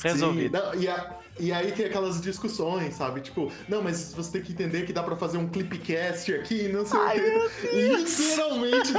Resolvido. 0.02 0.56
Sim, 0.58 0.64
não, 0.64 0.74
e, 0.80 0.88
a- 0.88 1.16
e 1.40 1.52
aí 1.52 1.70
tem 1.72 1.86
aquelas 1.86 2.20
discussões, 2.20 2.94
sabe? 2.94 3.20
Tipo, 3.20 3.50
não, 3.68 3.80
mas 3.82 4.12
você 4.12 4.32
tem 4.32 4.42
que 4.42 4.52
entender 4.52 4.84
que 4.84 4.92
dá 4.92 5.02
pra 5.02 5.14
fazer 5.16 5.38
um 5.38 5.48
clipcast 5.48 6.34
aqui, 6.34 6.68
não 6.68 6.84
sei 6.84 6.98
Ai, 7.00 7.18
o 7.18 7.50
quê. 7.60 7.96
Literalmente 7.96 8.92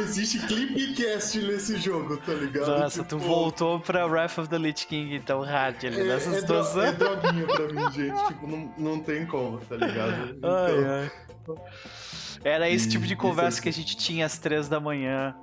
existe 0.00 0.38
clipcast 0.46 1.38
nesse 1.40 1.76
jogo, 1.78 2.16
tá 2.18 2.32
ligado? 2.34 2.66
Nossa, 2.80 3.02
Tipo, 3.02 3.08
tu 3.08 3.18
voltou 3.18 3.80
pra 3.80 4.06
Wrath 4.06 4.38
of 4.38 4.48
the 4.48 4.58
Lich 4.58 4.86
King, 4.86 5.14
então, 5.14 5.40
hard 5.42 5.84
ali, 5.84 6.00
É, 6.00 6.04
nessa 6.04 6.28
é, 6.28 6.40
dro- 6.42 6.62
situação. 6.64 6.82
é 6.82 6.92
droguinha 6.92 7.46
pra 7.46 7.66
mim, 7.72 7.92
gente. 7.92 8.26
Tipo, 8.28 8.46
não, 8.46 8.74
não 8.76 9.00
tem 9.00 9.24
como, 9.26 9.58
tá 9.58 9.76
ligado? 9.76 10.30
Então, 10.36 10.50
Ai, 10.50 10.84
ai. 10.84 11.10
Era 12.44 12.68
esse 12.70 12.88
tipo 12.88 13.06
de 13.06 13.16
conversa 13.16 13.60
que 13.60 13.68
a 13.68 13.72
gente 13.72 13.96
tinha 13.96 14.26
às 14.26 14.38
três 14.38 14.68
da 14.68 14.78
manhã 14.78 15.34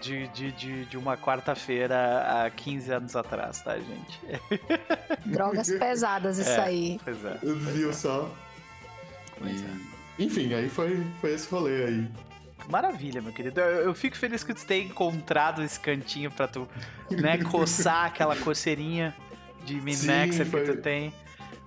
de, 0.00 0.28
de, 0.28 0.52
de, 0.52 0.84
de 0.86 0.96
uma 0.96 1.16
quarta-feira 1.16 2.44
há 2.44 2.50
15 2.50 2.92
anos 2.92 3.16
atrás, 3.16 3.60
tá, 3.62 3.76
gente? 3.78 4.20
Drogas 5.26 5.70
pesadas, 5.70 6.38
isso 6.38 6.50
É. 6.50 6.60
aí. 6.60 7.00
Pois 7.02 7.24
é. 7.24 7.38
Viu 7.42 7.92
só? 7.92 8.32
Pois 9.38 9.62
é. 9.62 9.66
E- 10.18 10.24
Enfim, 10.26 10.54
aí 10.54 10.68
foi, 10.68 11.04
foi 11.20 11.32
esse 11.34 11.48
rolê 11.50 11.84
aí. 11.86 12.08
Maravilha, 12.68 13.20
meu 13.20 13.32
querido. 13.32 13.60
Eu, 13.60 13.82
eu 13.86 13.94
fico 13.94 14.16
feliz 14.16 14.42
que 14.44 14.54
tu 14.54 14.64
tenha 14.64 14.84
encontrado 14.86 15.62
esse 15.62 15.78
cantinho 15.78 16.30
pra 16.30 16.48
tu, 16.48 16.66
né, 17.10 17.36
coçar 17.44 18.06
aquela 18.06 18.36
coceirinha 18.36 19.14
de 19.64 19.74
min-maxer 19.80 20.46
Sim, 20.46 20.50
que 20.50 20.60
tu 20.72 20.76
tem. 20.80 21.12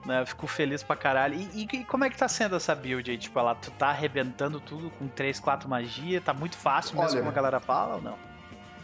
Né, 0.08 0.26
fico 0.26 0.48
feliz 0.48 0.82
pra 0.82 0.96
caralho. 0.96 1.36
E, 1.36 1.50
e- 1.54 1.68
e 1.80 1.84
como 1.84 2.06
é 2.06 2.10
que 2.10 2.18
tá 2.18 2.28
sendo 2.30 2.56
essa 2.56 2.74
build 2.74 3.12
aí? 3.12 3.18
Tipo, 3.18 3.38
ela, 3.40 3.54
tu 3.54 3.70
tá 3.72 3.90
arrebentando 3.90 4.58
tudo 4.60 4.90
com 4.92 5.08
3, 5.08 5.38
4 5.40 5.68
magia? 5.70 6.22
Tá 6.22 6.34
muito 6.34 6.56
fácil 6.58 6.96
mesmo, 6.96 7.10
Olha- 7.12 7.18
como 7.20 7.30
a 7.30 7.34
galera 7.34 7.60
fala 7.60 7.96
ou 7.96 8.02
não? 8.02 8.18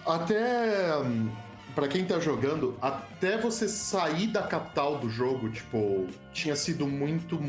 Até. 0.06 0.98
hum, 0.98 1.30
Pra 1.74 1.88
quem 1.88 2.06
tá 2.06 2.20
jogando, 2.20 2.78
até 2.80 3.36
você 3.36 3.68
sair 3.68 4.28
da 4.28 4.44
capital 4.44 5.00
do 5.00 5.10
jogo, 5.10 5.50
tipo, 5.50 6.06
tinha 6.32 6.56
sido 6.56 6.86
muito, 6.86 7.42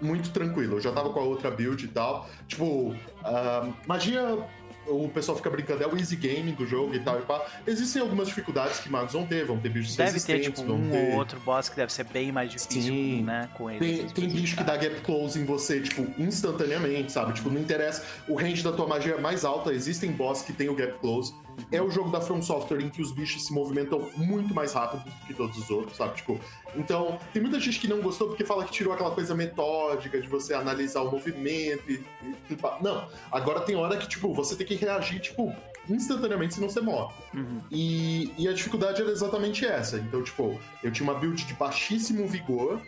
muito 0.00 0.30
tranquilo. 0.30 0.76
Eu 0.76 0.80
já 0.80 0.92
tava 0.92 1.10
com 1.10 1.18
a 1.18 1.22
outra 1.24 1.50
build 1.50 1.84
e 1.84 1.88
tal. 1.88 2.28
Tipo, 2.46 2.94
ah, 3.24 3.66
magia. 3.84 4.38
O 4.86 5.08
pessoal 5.08 5.36
fica 5.36 5.48
brincando, 5.48 5.82
é 5.82 5.86
o 5.86 5.96
easy 5.96 6.16
game 6.16 6.52
do 6.52 6.66
jogo 6.66 6.94
e 6.94 7.00
tal 7.00 7.18
e 7.18 7.22
pá. 7.22 7.44
Existem 7.66 8.02
algumas 8.02 8.28
dificuldades 8.28 8.80
que 8.80 8.88
magos 8.88 9.12
vão 9.12 9.26
ter, 9.26 9.44
vão 9.44 9.58
ter 9.58 9.68
bichos 9.68 9.96
Deve 9.96 10.10
ter, 10.10 10.12
resistentes, 10.12 10.60
tipo, 10.60 10.66
vão 10.66 10.76
um 10.76 10.90
ter... 10.90 11.12
ou 11.12 11.18
outro 11.18 11.40
boss 11.40 11.68
que 11.68 11.76
deve 11.76 11.92
ser 11.92 12.04
bem 12.04 12.32
mais 12.32 12.50
difícil, 12.50 12.82
Sim. 12.82 13.22
né, 13.22 13.48
com 13.54 13.70
ele. 13.70 13.78
Tem, 13.78 14.06
tem 14.08 14.28
bicho 14.28 14.56
que 14.56 14.64
dá 14.64 14.76
gap 14.76 15.00
close 15.02 15.38
em 15.38 15.44
você, 15.44 15.80
tipo, 15.80 16.06
instantaneamente, 16.20 17.12
sabe? 17.12 17.32
Tipo, 17.32 17.50
não 17.50 17.60
interessa. 17.60 18.04
O 18.28 18.34
range 18.34 18.62
da 18.62 18.72
tua 18.72 18.86
magia 18.86 19.14
é 19.14 19.20
mais 19.20 19.44
alta, 19.44 19.72
existem 19.72 20.10
boss 20.10 20.42
que 20.42 20.52
tem 20.52 20.68
o 20.68 20.74
gap 20.74 20.98
close. 20.98 21.34
É 21.70 21.80
o 21.80 21.90
jogo 21.90 22.10
da 22.10 22.20
From 22.20 22.42
Software 22.42 22.80
em 22.80 22.88
que 22.88 23.00
os 23.02 23.12
bichos 23.12 23.46
se 23.46 23.52
movimentam 23.52 24.10
muito 24.16 24.54
mais 24.54 24.72
rápido 24.72 25.04
do 25.04 25.26
que 25.26 25.34
todos 25.34 25.56
os 25.58 25.70
outros, 25.70 25.96
sabe? 25.96 26.14
Tipo, 26.16 26.38
então, 26.76 27.18
tem 27.32 27.40
muita 27.42 27.58
gente 27.60 27.78
que 27.78 27.88
não 27.88 28.00
gostou 28.00 28.28
porque 28.28 28.44
fala 28.44 28.64
que 28.64 28.72
tirou 28.72 28.92
aquela 28.92 29.10
coisa 29.10 29.34
metódica 29.34 30.20
de 30.20 30.28
você 30.28 30.54
analisar 30.54 31.02
o 31.02 31.10
movimento 31.10 31.82
e. 31.90 31.94
e- 32.22 32.52
e 32.52 32.58
não, 32.82 33.08
agora 33.30 33.60
tem 33.60 33.74
hora 33.76 33.96
que, 33.96 34.08
tipo, 34.08 34.32
você 34.34 34.54
tem 34.56 34.66
que 34.66 34.74
reagir, 34.74 35.20
tipo, 35.20 35.54
instantaneamente, 35.88 36.54
senão 36.54 36.68
você 36.68 36.80
morre. 36.80 37.14
Uhum. 37.34 37.60
E, 37.70 38.32
e 38.38 38.48
a 38.48 38.52
dificuldade 38.52 39.00
era 39.02 39.10
exatamente 39.10 39.64
essa. 39.66 39.96
Então, 39.98 40.22
tipo, 40.22 40.58
eu 40.82 40.90
tinha 40.92 41.08
uma 41.08 41.18
build 41.18 41.44
de 41.44 41.54
baixíssimo 41.54 42.26
vigor 42.26 42.80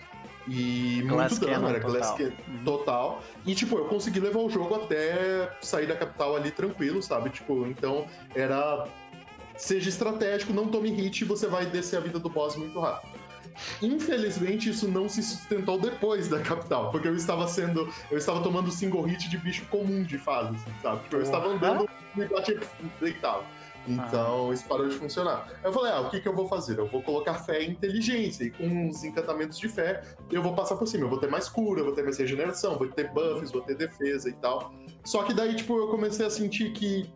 e 0.47 1.03
Glass 1.07 1.33
muito 1.33 1.47
dano, 1.47 1.69
era 1.69 1.79
Glass 1.79 2.11
total. 2.11 2.27
Uhum. 2.27 2.65
total. 2.65 3.23
E, 3.47 3.55
tipo, 3.55 3.79
eu 3.79 3.85
consegui 3.87 4.21
levar 4.21 4.41
o 4.41 4.51
jogo 4.51 4.75
até 4.75 5.57
sair 5.61 5.87
da 5.87 5.97
capital 5.97 6.37
ali 6.37 6.51
tranquilo, 6.51 7.03
sabe? 7.03 7.31
Tipo, 7.31 7.67
então 7.67 8.07
era. 8.35 8.87
Seja 9.57 9.89
estratégico, 9.89 10.53
não 10.53 10.67
tome 10.67 10.91
hit 10.91 11.21
e 11.21 11.25
você 11.25 11.47
vai 11.47 11.65
descer 11.65 11.97
a 11.97 12.01
vida 12.01 12.19
do 12.19 12.29
boss 12.29 12.57
muito 12.57 12.79
rápido. 12.81 13.15
Infelizmente, 13.81 14.71
isso 14.71 14.89
não 14.89 15.09
se 15.09 15.23
sustentou 15.23 15.79
depois 15.79 16.29
da 16.29 16.41
capital, 16.41 16.91
porque 16.91 17.07
eu 17.07 17.15
estava 17.15 17.47
sendo. 17.47 17.89
Eu 18.11 18.19
estava 18.19 18.43
tomando 18.43 18.71
single 18.71 19.03
hit 19.03 19.29
de 19.29 19.39
bicho 19.39 19.65
comum 19.67 20.03
de 20.03 20.19
fase, 20.19 20.57
assim, 20.57 20.73
sabe? 20.83 21.03
Tipo, 21.05 21.17
eu 21.17 21.23
estava 21.23 21.49
andando 21.49 21.89
e 22.17 22.25
batia 22.25 22.61
deitado. 23.01 23.45
Então 23.87 24.53
isso 24.53 24.67
parou 24.67 24.89
de 24.89 24.95
funcionar. 24.95 25.49
Eu 25.63 25.73
falei, 25.73 25.93
ah, 25.93 26.01
o 26.01 26.11
que, 26.11 26.21
que 26.21 26.29
eu 26.29 26.35
vou 26.35 26.49
fazer? 26.49 26.79
Eu 26.79 26.87
vou 26.87 27.03
colocar 27.03 27.35
fé 27.35 27.63
e 27.63 27.71
inteligência. 27.71 28.45
E 28.45 28.51
com 28.51 28.65
uns 28.65 29.05
encantamentos 29.05 29.59
de 29.59 29.69
fé, 29.69 30.03
eu 30.31 30.43
vou 30.43 30.55
passar 30.55 30.77
por 30.77 30.87
cima. 30.87 31.05
Eu 31.05 31.11
vou 31.11 31.19
ter 31.19 31.31
mais 31.31 31.49
cura, 31.49 31.81
eu 31.81 31.85
vou 31.85 31.95
ter 31.95 32.03
mais 32.03 32.17
regeneração, 32.17 32.79
vou 32.79 32.89
ter 32.89 33.13
buffs, 33.13 33.51
vou 33.51 33.61
ter 33.63 33.77
defesa 33.77 34.29
e 34.29 34.33
tal. 34.35 34.73
Só 35.05 35.23
que 35.23 35.35
daí, 35.35 35.55
tipo, 35.55 35.77
eu 35.77 35.89
comecei 35.89 36.25
a 36.27 36.31
sentir 36.31 36.73
que. 36.73 37.13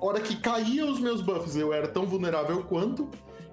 Hora 0.00 0.20
que 0.20 0.36
caía 0.36 0.86
os 0.86 0.98
meus 0.98 1.20
buffs, 1.20 1.56
eu 1.56 1.74
era 1.74 1.86
tão 1.86 2.06
vulnerável 2.06 2.64
quanto. 2.64 3.10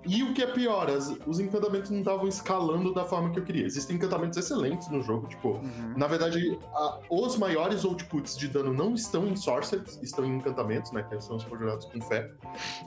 E 0.08 0.24
o 0.24 0.34
que 0.34 0.42
é 0.42 0.48
pior, 0.48 0.90
as- 0.90 1.14
os 1.26 1.40
encantamentos 1.40 1.92
não 1.92 2.00
estavam 2.00 2.28
escalando 2.28 2.94
da 2.94 3.04
forma 3.04 3.30
que 3.32 3.40
eu 3.40 3.44
queria. 3.44 3.66
Existem 3.66 3.96
encantamentos 3.98 4.38
excelentes 4.38 4.90
no 4.90 5.02
jogo, 5.02 5.28
tipo, 5.28 5.50
Uhum. 5.54 5.94
na 5.98 6.08
verdade, 6.08 6.58
a- 6.74 7.00
os 7.10 7.38
maiores 7.38 7.84
outputs 7.86 8.38
de 8.38 8.48
dano 8.48 8.74
não 8.74 8.94
estão 8.94 9.28
em 9.28 9.36
sorcerers, 9.36 10.00
estão 10.02 10.26
em 10.26 10.38
encantamentos, 10.38 10.92
né? 10.92 11.04
Que 11.04 11.20
são 11.22 11.36
os 11.36 11.44
conjurados 11.44 11.86
com 11.86 12.00
fé. 12.02 12.32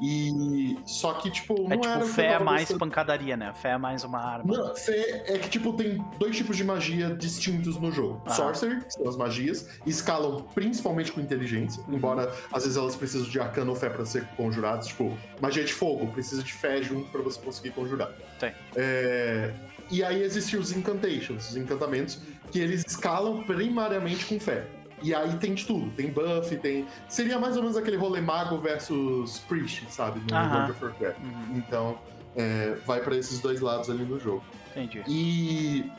E. 0.01 0.77
Só 0.87 1.13
que, 1.15 1.31
tipo, 1.31 1.55
não 1.63 1.73
É 1.73 1.77
tipo, 1.79 1.87
era. 1.95 2.05
fé 2.07 2.27
é 2.35 2.39
mais 2.39 2.61
gostando. 2.63 2.81
pancadaria, 2.81 3.37
né? 3.37 3.53
Fé 3.55 3.71
é 3.73 3.79
mais 3.79 4.05
uma 4.05 4.19
arma. 4.19 4.57
Não, 4.57 4.75
fé 4.75 5.25
é 5.27 5.39
que, 5.39 5.49
tipo, 5.51 5.73
tem 5.73 6.03
dois 6.19 6.37
tipos 6.37 6.57
de 6.57 6.65
magia 6.65 7.15
distintos 7.15 7.79
no 7.79 7.91
jogo. 7.93 8.23
Ah. 8.27 8.31
Sorcery, 8.31 8.81
que 8.85 8.91
são 8.93 9.09
as 9.09 9.17
magias, 9.17 9.69
escalam 9.87 10.43
principalmente 10.55 11.13
com 11.13 11.21
inteligência, 11.21 11.83
embora 11.89 12.33
às 12.53 12.63
vezes 12.63 12.77
elas 12.79 12.97
precisam 12.97 13.29
de 13.29 13.39
arcano 13.41 13.71
ou 13.71 13.77
fé 13.77 13.89
pra 13.91 14.05
ser 14.05 14.25
conjuradas. 14.37 14.87
Tipo, 14.89 15.17
magia 15.41 15.65
de 15.65 15.73
fogo, 15.73 16.07
precisa 16.09 16.43
de 16.43 16.53
fé 16.53 16.83
junto 16.83 17.10
pra 17.11 17.21
você 17.23 17.41
conseguir 17.41 17.71
conjurar. 17.71 18.11
Tem. 18.39 18.53
É, 18.77 19.53
E 19.91 20.03
aí 20.05 20.23
existem 20.23 20.59
os 20.59 20.71
incantations, 20.73 21.51
os 21.51 21.57
encantamentos, 21.57 22.19
que 22.51 22.59
eles 22.61 22.85
escalam 22.87 23.43
primariamente 23.43 24.25
com 24.27 24.39
fé. 24.39 24.65
E 25.03 25.15
aí 25.15 25.35
tem 25.39 25.55
de 25.55 25.65
tudo, 25.67 25.91
tem 25.93 26.11
buff, 26.11 26.55
tem. 26.59 26.87
Seria 27.09 27.39
mais 27.39 27.57
ou 27.57 27.63
menos 27.63 27.77
aquele 27.77 27.97
rolê 27.97 28.21
mago 28.21 28.59
versus 28.59 29.39
priest, 29.49 29.85
sabe? 29.91 30.21
No 30.31 30.37
Aham. 30.37 30.55
World 30.57 30.71
of 30.73 30.85
Warcraft. 30.85 31.19
Uhum. 31.21 31.57
Então, 31.57 31.99
é, 32.37 32.77
vai 32.87 33.01
pra 33.01 33.17
esses 33.17 33.41
dois 33.41 33.61
lados 33.61 33.89
ali 33.91 34.05
no 34.05 34.21
jogo. 34.21 34.45
Entendi. 34.77 35.03
E 35.09 35.91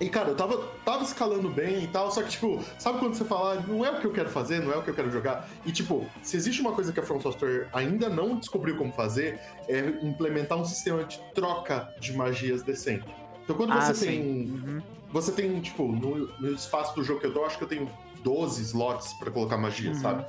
E, 0.00 0.08
cara, 0.08 0.30
eu 0.30 0.34
tava, 0.34 0.56
tava 0.84 1.04
escalando 1.04 1.48
bem 1.48 1.84
e 1.84 1.86
tal, 1.86 2.10
só 2.10 2.22
que, 2.22 2.30
tipo, 2.30 2.60
sabe 2.78 2.98
quando 2.98 3.14
você 3.14 3.24
fala, 3.24 3.54
"Ah, 3.54 3.62
não 3.66 3.84
é 3.84 3.90
o 3.92 4.00
que 4.00 4.06
eu 4.06 4.12
quero 4.12 4.28
fazer, 4.28 4.60
não 4.60 4.72
é 4.72 4.76
o 4.76 4.82
que 4.82 4.90
eu 4.90 4.94
quero 4.94 5.10
jogar? 5.10 5.48
E, 5.64 5.70
tipo, 5.70 6.04
se 6.22 6.36
existe 6.36 6.60
uma 6.60 6.72
coisa 6.72 6.92
que 6.92 6.98
a 6.98 7.02
From 7.02 7.20
Software 7.20 7.68
ainda 7.72 8.08
não 8.08 8.36
descobriu 8.36 8.76
como 8.76 8.92
fazer, 8.92 9.38
é 9.68 9.80
implementar 10.02 10.58
um 10.58 10.64
sistema 10.64 11.04
de 11.04 11.20
troca 11.34 11.94
de 12.00 12.12
magias 12.12 12.62
decente. 12.62 13.04
Então, 13.44 13.54
quando 13.56 13.72
Ah, 13.72 13.80
você 13.92 14.06
tem. 14.06 14.20
Uhum. 14.20 14.82
Você 15.12 15.30
tem, 15.30 15.60
tipo, 15.60 15.86
no, 15.86 16.26
no 16.40 16.52
espaço 16.52 16.92
do 16.96 17.04
jogo 17.04 17.20
que 17.20 17.26
eu 17.26 17.32
tô, 17.32 17.44
acho 17.44 17.56
que 17.56 17.62
eu 17.62 17.68
tenho 17.68 17.88
12 18.22 18.62
slots 18.62 19.12
pra 19.14 19.30
colocar 19.30 19.56
magia, 19.56 19.90
Uhum. 19.90 19.94
sabe? 20.00 20.24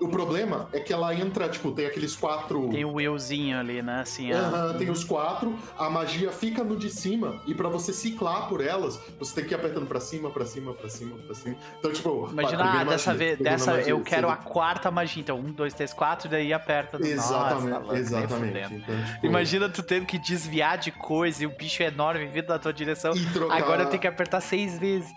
O 0.00 0.08
problema 0.08 0.68
é 0.72 0.80
que 0.80 0.92
ela 0.92 1.14
entra, 1.14 1.48
tipo, 1.48 1.70
tem 1.72 1.84
aqueles 1.86 2.16
quatro. 2.16 2.68
Tem 2.70 2.84
o 2.84 2.94
wheelzinho 2.94 3.58
ali, 3.58 3.82
né? 3.82 4.00
Assim, 4.00 4.32
Aham, 4.32 4.74
tem 4.78 4.88
os 4.90 5.04
quatro, 5.04 5.54
a 5.78 5.90
magia 5.90 6.30
fica 6.32 6.64
no 6.64 6.76
de 6.76 6.88
cima, 6.88 7.42
e 7.46 7.54
pra 7.54 7.68
você 7.68 7.92
ciclar 7.92 8.48
por 8.48 8.60
elas, 8.64 8.98
você 9.18 9.34
tem 9.34 9.44
que 9.44 9.52
ir 9.52 9.56
apertando 9.56 9.86
pra 9.86 10.00
cima, 10.00 10.30
pra 10.30 10.44
cima, 10.46 10.72
pra 10.72 10.88
cima, 10.88 11.16
pra 11.26 11.34
cima. 11.34 11.54
Então, 11.78 11.92
tipo, 11.92 12.28
Imagina, 12.32 12.64
ah, 12.80 12.84
dessa 12.84 13.10
magia, 13.12 13.14
vez, 13.14 13.38
dessa 13.38 13.72
magia, 13.72 13.90
eu 13.90 14.00
quero 14.00 14.30
a 14.30 14.36
quarta 14.36 14.90
magia. 14.90 15.20
Então, 15.20 15.38
um, 15.38 15.52
dois, 15.52 15.74
três, 15.74 15.92
quatro, 15.92 16.28
daí 16.30 16.52
aperta. 16.52 16.98
no- 16.98 17.04
Exatamente, 17.06 17.68
Nossa, 17.80 17.98
exatamente. 17.98 18.74
Então, 18.74 18.96
tipo, 19.04 19.26
Imagina 19.26 19.68
tu 19.68 19.82
tendo 19.82 20.06
que 20.06 20.18
desviar 20.18 20.78
de 20.78 20.90
coisa 20.92 21.42
e 21.44 21.46
o 21.46 21.50
bicho 21.50 21.82
é 21.82 21.86
enorme 21.86 22.26
vindo 22.26 22.48
na 22.48 22.58
tua 22.58 22.72
direção. 22.72 23.14
e 23.14 23.26
trocar... 23.26 23.56
Agora 23.56 23.82
eu 23.82 23.86
tenho 23.90 24.00
que 24.00 24.06
apertar 24.08 24.40
seis 24.40 24.78
vezes. 24.78 25.10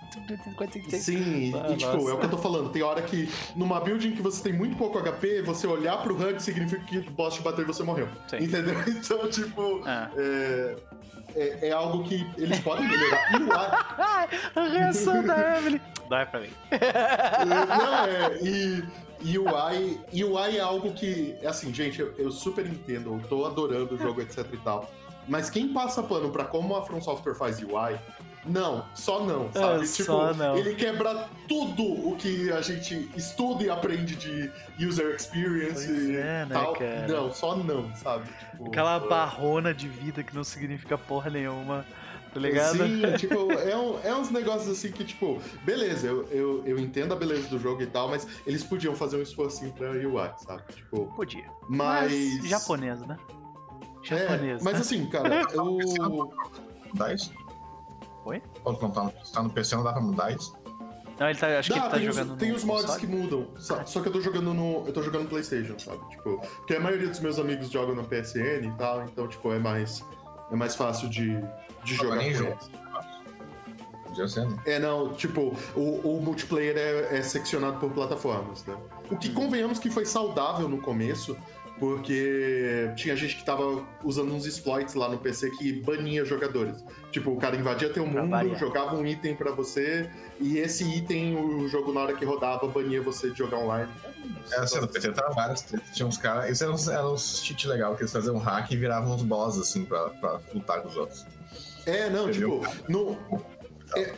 Sim, 0.99 1.51
e, 1.51 1.55
Ah, 1.55 1.71
e, 1.71 1.77
tipo, 1.77 1.91
nossa. 1.93 2.09
é 2.09 2.13
o 2.13 2.17
que 2.17 2.25
eu 2.25 2.29
tô 2.29 2.37
falando. 2.37 2.69
Tem 2.69 2.81
hora 2.81 3.01
que 3.01 3.29
numa 3.55 3.79
build 3.79 4.07
em 4.07 4.11
que 4.11 4.21
você 4.21 4.43
tem 4.43 4.53
muito 4.53 4.72
pouco 4.73 4.99
HP, 4.99 5.41
você 5.41 5.65
olhar 5.67 5.97
pro 6.01 6.15
HUD 6.15 6.41
significa 6.41 6.83
que 6.85 6.97
o 6.99 7.11
boss 7.11 7.35
te 7.35 7.41
bateu 7.41 7.63
e 7.63 7.67
você 7.67 7.83
morreu. 7.83 8.07
Sim. 8.27 8.37
Entendeu? 8.37 8.75
Então, 8.87 9.29
tipo, 9.29 9.81
Ah. 9.85 10.09
é, 10.17 10.75
é, 11.35 11.67
é 11.69 11.71
algo 11.71 12.03
que 12.03 12.25
eles 12.37 12.59
podem 12.59 12.87
melhorar. 12.87 13.31
E 13.39 13.43
o 13.43 13.53
ar- 13.53 13.95
Ai, 13.99 14.29
a 14.55 14.67
reação 14.67 15.23
da 15.23 15.57
Evelyn. 15.57 15.79
Dói 16.09 16.25
pra 16.25 16.39
mim. 16.41 16.49
Não, 17.47 18.05
é. 18.05 18.37
E, 18.41 18.83
e 19.21 19.39
o 19.39 19.45
e 20.11 20.23
UI 20.23 20.57
é 20.57 20.59
algo 20.59 20.91
que, 20.93 21.35
é 21.41 21.47
assim, 21.47 21.73
gente, 21.73 21.99
eu, 22.01 22.13
eu 22.17 22.31
super 22.31 22.65
entendo, 22.65 23.13
eu 23.21 23.27
tô 23.29 23.45
adorando 23.45 23.95
o 23.95 23.97
jogo, 23.97 24.21
etc 24.21 24.45
e 24.53 24.57
tal. 24.57 24.91
Mas 25.27 25.49
quem 25.49 25.69
passa 25.71 26.03
pano 26.03 26.29
pra 26.29 26.43
como 26.43 26.75
a 26.75 26.81
From 26.85 27.01
Software 27.01 27.33
faz 27.35 27.61
UI, 27.63 27.97
não, 28.45 28.85
só 28.93 29.23
não, 29.23 29.51
sabe? 29.51 29.83
É, 29.83 29.87
tipo, 29.87 30.03
só 30.03 30.33
não. 30.33 30.57
ele 30.57 30.75
quebra 30.75 31.27
tudo 31.47 31.83
o 32.09 32.15
que 32.17 32.51
a 32.51 32.61
gente 32.61 33.09
estuda 33.15 33.63
e 33.63 33.69
aprende 33.69 34.15
de 34.15 34.51
user 34.85 35.15
experience 35.15 35.85
Pois 35.85 36.03
e 36.09 36.15
é, 36.17 36.45
né, 36.45 36.47
tal. 36.51 36.73
cara? 36.73 37.07
Não, 37.07 37.31
só 37.33 37.55
não, 37.55 37.95
sabe? 37.95 38.27
Tipo, 38.51 38.67
Aquela 38.67 38.95
é- 38.97 39.07
barrona 39.07 39.73
de 39.73 39.87
vida 39.87 40.23
que 40.23 40.35
não 40.35 40.43
significa 40.43 40.97
porra 40.97 41.29
nenhuma. 41.29 41.85
Tá 42.33 42.39
ligado? 42.39 42.77
Sim, 42.77 43.01
tipo, 43.17 43.51
é, 43.51 43.77
um- 43.77 43.99
é 44.03 44.15
uns 44.15 44.31
negócios 44.31 44.67
assim 44.67 44.91
que, 44.91 45.03
tipo, 45.03 45.39
beleza, 45.63 46.07
eu, 46.07 46.27
eu, 46.31 46.63
eu 46.65 46.79
entendo 46.79 47.13
a 47.13 47.15
beleza 47.15 47.47
do 47.47 47.59
jogo 47.59 47.83
e 47.83 47.85
tal, 47.85 48.09
mas 48.09 48.27
eles 48.47 48.63
podiam 48.63 48.95
fazer 48.95 49.17
um 49.17 49.21
esforcinho 49.21 49.71
pra 49.71 49.91
UI, 49.91 50.31
sabe? 50.37 50.63
Tipo, 50.73 51.05
Podia. 51.15 51.45
mas. 51.69 52.11
Mas 52.39 52.49
japonês, 52.49 52.99
né? 53.01 53.15
É, 54.09 54.17
Japonês. 54.27 54.61
mas 54.63 54.73
né? 54.73 54.79
assim, 54.79 55.05
cara, 55.05 55.43
eu. 55.53 55.77
Mudar 56.91 57.13
isso? 57.15 57.31
Oi? 58.25 58.41
Tu 58.63 58.71
não 58.81 58.91
tá, 58.91 59.03
no- 59.03 59.13
tá 59.33 59.43
no 59.43 59.49
PC, 59.49 59.75
não 59.75 59.83
dá 59.83 59.93
pra 59.93 60.01
mudar 60.01 60.31
isso? 60.31 60.55
Não, 61.19 61.29
ele 61.29 61.37
tá, 61.37 61.59
acho 61.59 61.71
que 61.71 61.79
Dá, 61.79 61.85
ele 61.85 61.91
tá 61.91 61.97
tem, 61.99 62.09
os, 62.09 62.15
jogando 62.15 62.37
tem 62.37 62.49
no 62.49 62.55
os 62.55 62.63
mods 62.63 62.81
console. 62.85 62.99
que 63.01 63.07
mudam. 63.07 63.47
Só, 63.57 63.85
só 63.85 64.01
que 64.01 64.07
eu 64.07 64.11
tô 64.13 64.19
jogando 64.21 64.53
no. 64.53 64.83
Eu 64.87 64.91
tô 64.93 65.03
jogando 65.03 65.23
no 65.23 65.29
Playstation, 65.29 65.77
sabe? 65.77 65.99
Tipo, 66.09 66.39
porque 66.57 66.75
a 66.75 66.79
maioria 66.79 67.07
dos 67.07 67.19
meus 67.19 67.37
amigos 67.37 67.69
jogam 67.69 67.93
no 67.95 68.03
PSN 68.03 68.65
e 68.67 68.71
tal, 68.77 69.03
então, 69.03 69.27
tipo, 69.27 69.53
é 69.53 69.59
mais. 69.59 70.03
É 70.51 70.55
mais 70.55 70.75
fácil 70.75 71.09
de, 71.09 71.39
de 71.83 71.95
jogar 71.95 72.15
nem 72.17 72.33
jogo. 72.33 72.51
eles. 72.51 72.71
Podia 74.05 74.27
ser, 74.27 74.45
né? 74.47 74.57
É, 74.65 74.79
não, 74.79 75.13
tipo, 75.13 75.55
o, 75.75 76.17
o 76.17 76.21
multiplayer 76.21 76.75
é, 76.77 77.17
é 77.17 77.21
seccionado 77.23 77.79
por 77.79 77.89
plataformas, 77.91 78.63
né? 78.65 78.75
O 79.09 79.17
que 79.17 79.31
convenhamos 79.31 79.79
que 79.79 79.89
foi 79.89 80.05
saudável 80.05 80.67
no 80.69 80.79
começo, 80.79 81.35
porque 81.83 82.89
tinha 82.95 83.13
gente 83.13 83.35
que 83.35 83.43
tava 83.43 83.85
usando 84.05 84.33
uns 84.33 84.45
exploits 84.45 84.95
lá 84.95 85.09
no 85.09 85.17
PC 85.17 85.49
que 85.57 85.73
bania 85.81 86.23
jogadores. 86.23 86.81
Tipo, 87.11 87.31
o 87.31 87.37
cara 87.37 87.57
invadia 87.57 87.89
teu 87.89 88.05
mundo, 88.05 88.29
variar. 88.29 88.57
jogava 88.57 88.95
um 88.95 89.05
item 89.05 89.35
pra 89.35 89.51
você, 89.51 90.09
e 90.39 90.59
esse 90.59 90.85
item, 90.85 91.35
o 91.35 91.67
jogo 91.67 91.91
na 91.91 91.99
hora 91.99 92.13
que 92.13 92.23
rodava, 92.23 92.65
bania 92.69 93.01
você 93.01 93.31
de 93.31 93.37
jogar 93.37 93.57
online. 93.57 93.91
É, 94.53 94.59
assim, 94.61 94.79
no 94.79 94.87
PC 94.87 95.11
tava 95.11 95.53
tretas. 95.55 95.89
Tinha 95.93 96.07
uns 96.07 96.17
caras. 96.17 96.49
Isso 96.49 96.63
era 96.63 96.71
uns, 96.71 96.87
era 96.87 97.05
uns 97.05 97.43
cheat 97.43 97.67
legal, 97.67 97.95
que 97.97 98.03
eles 98.03 98.13
faziam 98.13 98.35
um 98.35 98.39
hack 98.39 98.71
e 98.71 98.77
viravam 98.77 99.15
uns 99.15 99.23
boss, 99.23 99.59
assim, 99.59 99.83
pra, 99.83 100.09
pra 100.11 100.39
lutar 100.53 100.81
com 100.81 100.87
os 100.87 100.95
outros. 100.95 101.25
É, 101.85 102.09
não, 102.09 102.29
Entendeu? 102.29 102.61
tipo, 102.61 102.89
no, 102.89 103.17
É, 103.97 104.13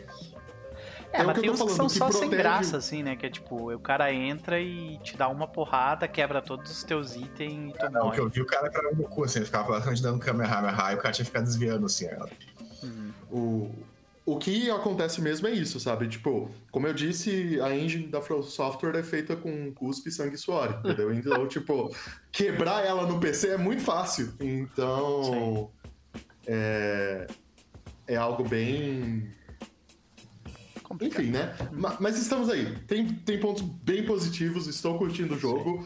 É 1.18 1.24
o 1.24 1.28
mas 1.28 1.36
que 1.36 1.42
tem 1.42 1.50
uns 1.50 1.54
que 1.54 1.60
falando, 1.60 1.76
são 1.78 1.88
que 1.88 1.94
só 1.98 2.12
sem 2.12 2.20
protege- 2.22 2.38
graça, 2.42 2.78
assim, 2.78 3.04
né? 3.04 3.16
Que 3.16 3.26
é 3.26 3.30
tipo, 3.30 3.74
o 3.74 3.80
cara 3.80 4.14
entra 4.14 4.60
e 4.60 4.98
te 5.00 5.16
dá 5.18 5.28
uma 5.30 5.48
porrada, 5.48 6.08
quebra 6.08 6.42
todos 6.42 6.72
os 6.72 6.84
teus 6.84 7.16
itens 7.16 7.74
e 7.74 7.78
tu 7.78 7.90
Não, 7.92 8.02
o 8.02 8.04
morre. 8.06 8.16
que 8.16 8.22
eu 8.22 8.30
vi 8.30 8.42
o 8.42 8.46
cara 8.46 8.70
era 8.74 8.90
um 8.92 8.96
Goku, 8.96 9.24
assim, 9.24 9.40
ele 9.40 9.46
ficava 9.46 9.66
praticamente 9.68 10.02
dando 10.02 10.20
Kamehameha 10.20 10.92
e 10.92 10.96
o 10.96 10.98
cara 10.98 11.12
tinha 11.14 11.24
que 11.26 11.32
ficar 11.32 11.42
desviando, 11.42 11.86
assim. 11.86 12.08
ó. 12.20 12.28
Uhum. 12.86 13.12
O, 13.32 14.34
o 14.34 14.38
que 14.38 14.70
acontece 14.72 15.22
mesmo 15.22 15.48
é 15.48 15.52
isso, 15.52 15.80
sabe? 15.80 16.08
Tipo, 16.08 16.50
como 16.72 16.88
eu 16.88 16.94
disse, 16.94 17.60
a 17.62 17.76
engine 17.76 18.08
da 18.08 18.22
From 18.22 18.42
Software 18.44 18.96
é 18.96 19.04
feita 19.04 19.36
com 19.36 19.72
cuspe, 19.74 20.12
sangue 20.12 20.36
e 20.36 20.38
suor, 20.38 20.80
entendeu? 20.84 21.14
Então, 21.14 21.46
tipo, 21.50 21.96
quebrar 22.32 22.86
ela 22.86 23.06
no 23.06 23.20
PC 23.20 23.50
é 23.50 23.58
muito 23.58 23.82
fácil. 23.82 24.34
Então, 24.40 25.70
é, 26.48 27.28
é 28.08 28.16
algo 28.16 28.44
bem... 28.48 29.32
Complicado. 30.88 31.22
Enfim, 31.22 31.32
né? 31.32 31.56
Ma- 31.74 31.98
Mas 32.00 32.18
estamos 32.20 32.50
aí. 32.50 32.78
Tem, 32.88 33.08
tem 33.08 33.40
pontos 33.40 33.62
bem 33.62 34.06
positivos, 34.06 34.68
estou 34.68 34.98
curtindo 34.98 35.36
o 35.36 35.40
jogo. 35.40 35.86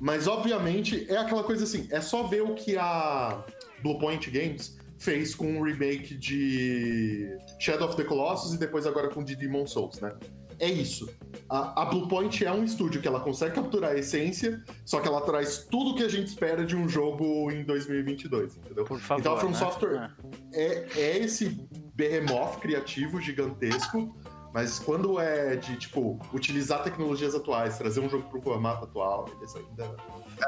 Mas, 0.00 0.26
obviamente, 0.26 1.06
é 1.08 1.16
aquela 1.18 1.44
coisa 1.44 1.64
assim: 1.64 1.86
é 1.90 2.00
só 2.00 2.22
ver 2.24 2.42
o 2.42 2.54
que 2.54 2.76
a 2.76 3.44
Bluepoint 3.82 4.30
Games 4.30 4.76
fez 4.98 5.34
com 5.34 5.60
o 5.60 5.64
remake 5.64 6.14
de 6.16 7.28
Shadow 7.60 7.88
of 7.88 7.96
the 7.96 8.04
Colossus 8.04 8.54
e 8.54 8.58
depois 8.58 8.86
agora 8.86 9.08
com 9.08 9.20
o 9.20 9.24
de 9.24 9.36
Demon 9.36 9.66
Souls, 9.66 10.00
né? 10.00 10.12
É 10.60 10.68
isso. 10.68 11.08
A, 11.48 11.82
a 11.82 11.84
Bluepoint 11.84 12.44
é 12.44 12.50
um 12.50 12.64
estúdio 12.64 13.00
que 13.00 13.06
ela 13.06 13.20
consegue 13.20 13.54
capturar 13.54 13.92
a 13.92 13.96
essência, 13.96 14.60
só 14.84 14.98
que 15.00 15.06
ela 15.06 15.20
traz 15.20 15.66
tudo 15.70 15.94
que 15.94 16.02
a 16.02 16.08
gente 16.08 16.26
espera 16.26 16.64
de 16.66 16.74
um 16.74 16.88
jogo 16.88 17.48
em 17.52 17.62
2022, 17.62 18.56
entendeu? 18.56 18.84
Por 18.84 18.98
favor. 18.98 19.20
Então 19.20 19.34
a 19.34 19.36
From 19.38 19.50
né? 19.50 19.56
Software 19.56 19.96
Ah. 19.96 20.10
é, 20.52 20.86
é 20.96 21.18
esse 21.18 21.64
behemoth 21.94 22.58
criativo 22.60 23.20
gigantesco, 23.20 24.16
mas 24.52 24.78
quando 24.78 25.20
é 25.20 25.56
de, 25.56 25.76
tipo, 25.76 26.18
utilizar 26.32 26.82
tecnologias 26.82 27.34
atuais, 27.34 27.78
trazer 27.78 28.00
um 28.00 28.08
jogo 28.08 28.28
pro 28.28 28.40
formato 28.40 28.84
atual, 28.84 29.28
isso 29.42 29.58
ainda... 29.58 29.94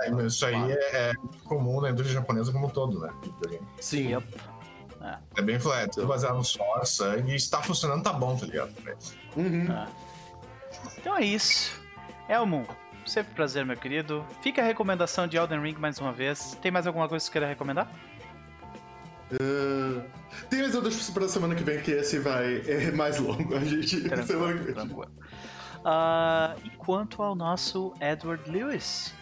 É, 0.02 0.10
mas 0.10 0.34
isso 0.34 0.46
aí 0.46 0.72
é, 0.72 0.96
é 0.96 1.12
comum 1.44 1.80
na 1.80 1.90
indústria 1.90 2.14
japonesa 2.14 2.52
como 2.52 2.66
um 2.66 2.70
todo, 2.70 3.00
né? 3.00 3.12
Sim, 3.80 4.08
Yep. 4.08 4.26
É 5.36 5.42
bem 5.42 5.58
flat, 5.58 5.90
tudo 5.94 6.06
baseado 6.06 6.36
no 6.36 6.44
suor, 6.44 6.84
sangue, 6.84 7.34
e 7.34 7.40
se 7.40 7.50
tá 7.50 7.62
funcionando, 7.62 8.02
tá 8.02 8.12
bom, 8.12 8.36
tá 8.36 8.44
ligado? 8.44 8.72
Uhum. 9.34 9.66
Ah. 9.70 9.88
Então 10.98 11.16
é 11.16 11.24
isso. 11.24 11.80
Elmo, 12.28 12.66
sempre 13.06 13.32
um 13.32 13.34
prazer, 13.34 13.64
meu 13.64 13.76
querido. 13.76 14.24
Fica 14.42 14.60
a 14.60 14.64
recomendação 14.64 15.26
de 15.26 15.36
Elden 15.36 15.60
Ring 15.62 15.76
mais 15.78 15.98
uma 15.98 16.12
vez. 16.12 16.56
Tem 16.60 16.70
mais 16.70 16.86
alguma 16.86 17.08
coisa 17.08 17.22
que 17.22 17.26
você 17.26 17.32
queira 17.32 17.46
recomendar? 17.46 17.90
Ah, 19.32 20.02
tem, 20.48 20.62
mas 20.62 20.74
eu 20.74 20.82
deixo 20.82 20.98
isso 20.98 21.12
pra 21.12 21.28
semana 21.28 21.54
que 21.54 21.62
vem, 21.62 21.80
que 21.80 21.90
esse 21.90 22.18
vai 22.18 22.62
é 22.66 22.90
mais 22.90 23.18
longo. 23.18 23.54
A 23.54 23.60
gente. 23.64 24.00
que 24.00 24.08
Tranquilo. 24.72 25.06
Ah, 25.84 26.56
e 26.64 26.70
quanto 26.70 27.22
ao 27.22 27.34
nosso 27.34 27.94
Edward 28.00 28.50
Lewis? 28.50 29.14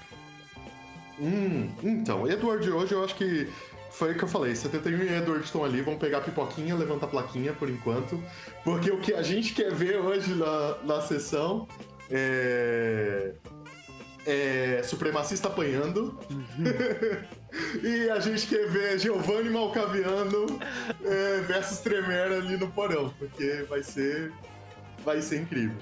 Hum, 1.21 1.71
então, 1.83 2.29
Edward 2.29 2.71
hoje 2.71 2.93
eu 2.93 3.05
acho 3.05 3.15
que 3.15 3.49
foi 3.91 4.13
o 4.13 4.17
que 4.17 4.25
eu 4.25 4.29
falei. 4.29 4.55
71 4.55 5.03
e 5.03 5.15
Edward 5.17 5.45
estão 5.45 5.65
ali, 5.65 5.83
vão 5.83 5.97
pegar 5.97 6.19
a 6.19 6.21
pipoquinha, 6.21 6.75
levantar 6.75 7.07
a 7.07 7.11
plaquinha 7.11 7.53
por 7.53 7.69
enquanto. 7.69 8.23
Porque 8.65 8.91
o 8.91 9.01
que 9.01 9.15
a 9.15 9.23
gente 9.23 9.53
quer 9.53 9.73
ver 9.73 9.99
hoje 9.99 10.35
na, 10.35 10.79
na 10.85 11.01
sessão 11.01 11.67
é. 12.11 13.35
É 14.27 14.83
supremacista 14.85 15.49
apanhando. 15.49 16.19
e 17.83 18.11
a 18.11 18.21
gente 18.21 18.47
quer 18.47 18.69
ver 18.69 18.99
Giovanni 18.99 19.49
Malcaviano 19.51 20.59
é, 21.05 21.41
versus 21.41 21.79
Tremere 21.79 22.35
ali 22.35 22.57
no 22.57 22.69
porão. 22.69 23.13
Porque 23.19 23.65
vai 23.69 23.83
ser. 23.83 24.33
Vai 25.05 25.23
ser 25.23 25.41
incrível. 25.41 25.77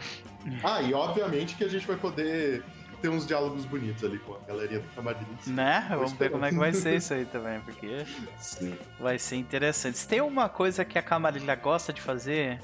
Ah, 0.62 0.80
e 0.82 0.94
obviamente 0.94 1.56
que 1.56 1.64
a 1.64 1.68
gente 1.68 1.86
vai 1.86 1.96
poder 1.96 2.62
ter 3.02 3.08
uns 3.08 3.26
diálogos 3.26 3.64
bonitos 3.64 4.04
ali 4.04 4.18
com 4.20 4.34
a 4.34 4.38
galerinha 4.46 4.78
do 4.80 4.88
Camarins. 4.94 5.46
Né? 5.46 5.84
Vamos 5.88 6.12
ver 6.12 6.26
esperando. 6.26 6.32
como 6.32 6.44
é 6.44 6.50
que 6.50 6.56
vai 6.56 6.72
ser 6.72 6.94
isso 6.96 7.12
aí 7.14 7.24
também, 7.24 7.60
porque 7.60 8.04
Sim. 8.38 8.76
vai 9.00 9.18
ser 9.18 9.36
interessante. 9.36 9.98
Se 9.98 10.06
tem 10.06 10.20
uma 10.20 10.48
coisa 10.48 10.84
que 10.84 10.98
a 10.98 11.02
Camarilha 11.02 11.54
gosta 11.56 11.92
de 11.92 12.00
fazer, 12.00 12.60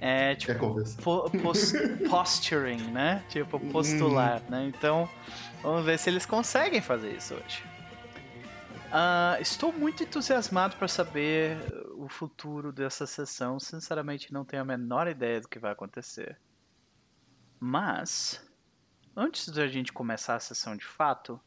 é 0.00 0.34
tipo 0.34 0.58
conversar? 0.58 1.00
po- 1.02 1.30
pos- 1.30 1.72
posturing, 2.10 2.82
né? 2.90 3.22
Tipo, 3.28 3.60
postular, 3.60 4.42
né? 4.48 4.70
Então, 4.76 5.08
vamos 5.62 5.84
ver 5.84 5.98
se 5.98 6.10
eles 6.10 6.26
conseguem 6.26 6.80
fazer 6.80 7.12
isso 7.12 7.34
hoje. 7.34 7.62
Ah, 8.94 9.38
estou 9.40 9.72
muito 9.72 10.02
entusiasmado 10.02 10.76
para 10.76 10.86
saber 10.86 11.56
o 11.96 12.10
futuro 12.10 12.70
dessa 12.70 13.06
sessão, 13.06 13.58
sinceramente 13.58 14.30
não 14.30 14.44
tenho 14.44 14.60
a 14.60 14.66
menor 14.66 15.08
ideia 15.08 15.40
do 15.40 15.48
que 15.48 15.58
vai 15.58 15.72
acontecer. 15.72 16.38
Mas, 17.58 18.46
antes 19.16 19.48
da 19.48 19.66
gente 19.66 19.94
começar 19.94 20.34
a 20.34 20.40
sessão 20.40 20.76
de 20.76 20.84
fato, 20.84 21.40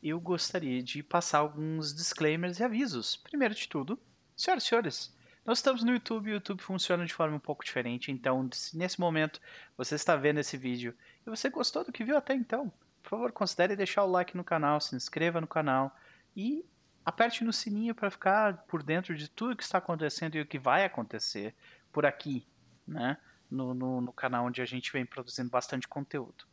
eu 0.00 0.20
gostaria 0.20 0.80
de 0.80 1.02
passar 1.02 1.38
alguns 1.38 1.92
disclaimers 1.92 2.60
e 2.60 2.62
avisos. 2.62 3.16
Primeiro 3.16 3.52
de 3.52 3.68
tudo, 3.68 3.98
senhoras 4.36 4.62
e 4.62 4.68
senhores, 4.68 5.16
nós 5.44 5.58
estamos 5.58 5.82
no 5.82 5.90
YouTube 5.90 6.28
e 6.28 6.30
o 6.30 6.34
YouTube 6.34 6.62
funciona 6.62 7.04
de 7.04 7.12
forma 7.12 7.34
um 7.34 7.40
pouco 7.40 7.64
diferente. 7.64 8.12
Então, 8.12 8.48
se 8.52 8.78
nesse 8.78 9.00
momento 9.00 9.40
você 9.76 9.96
está 9.96 10.14
vendo 10.14 10.38
esse 10.38 10.56
vídeo 10.56 10.96
e 11.26 11.30
você 11.30 11.50
gostou 11.50 11.82
do 11.82 11.90
que 11.90 12.04
viu 12.04 12.16
até 12.16 12.32
então, 12.32 12.72
por 13.02 13.10
favor, 13.10 13.32
considere 13.32 13.74
deixar 13.74 14.04
o 14.04 14.10
like 14.12 14.36
no 14.36 14.44
canal, 14.44 14.80
se 14.80 14.94
inscreva 14.94 15.40
no 15.40 15.48
canal 15.48 15.92
e 16.36 16.64
aperte 17.04 17.44
no 17.44 17.52
sininho 17.52 17.94
para 17.94 18.10
ficar 18.10 18.58
por 18.68 18.82
dentro 18.82 19.14
de 19.14 19.28
tudo 19.28 19.56
que 19.56 19.62
está 19.62 19.78
acontecendo 19.78 20.36
e 20.36 20.40
o 20.40 20.46
que 20.46 20.58
vai 20.58 20.84
acontecer 20.84 21.54
por 21.92 22.06
aqui, 22.06 22.46
né? 22.86 23.16
No, 23.50 23.74
no, 23.74 24.00
no 24.00 24.12
canal 24.12 24.46
onde 24.46 24.62
a 24.62 24.64
gente 24.64 24.92
vem 24.92 25.04
produzindo 25.04 25.50
bastante 25.50 25.88
conteúdo. 25.88 26.44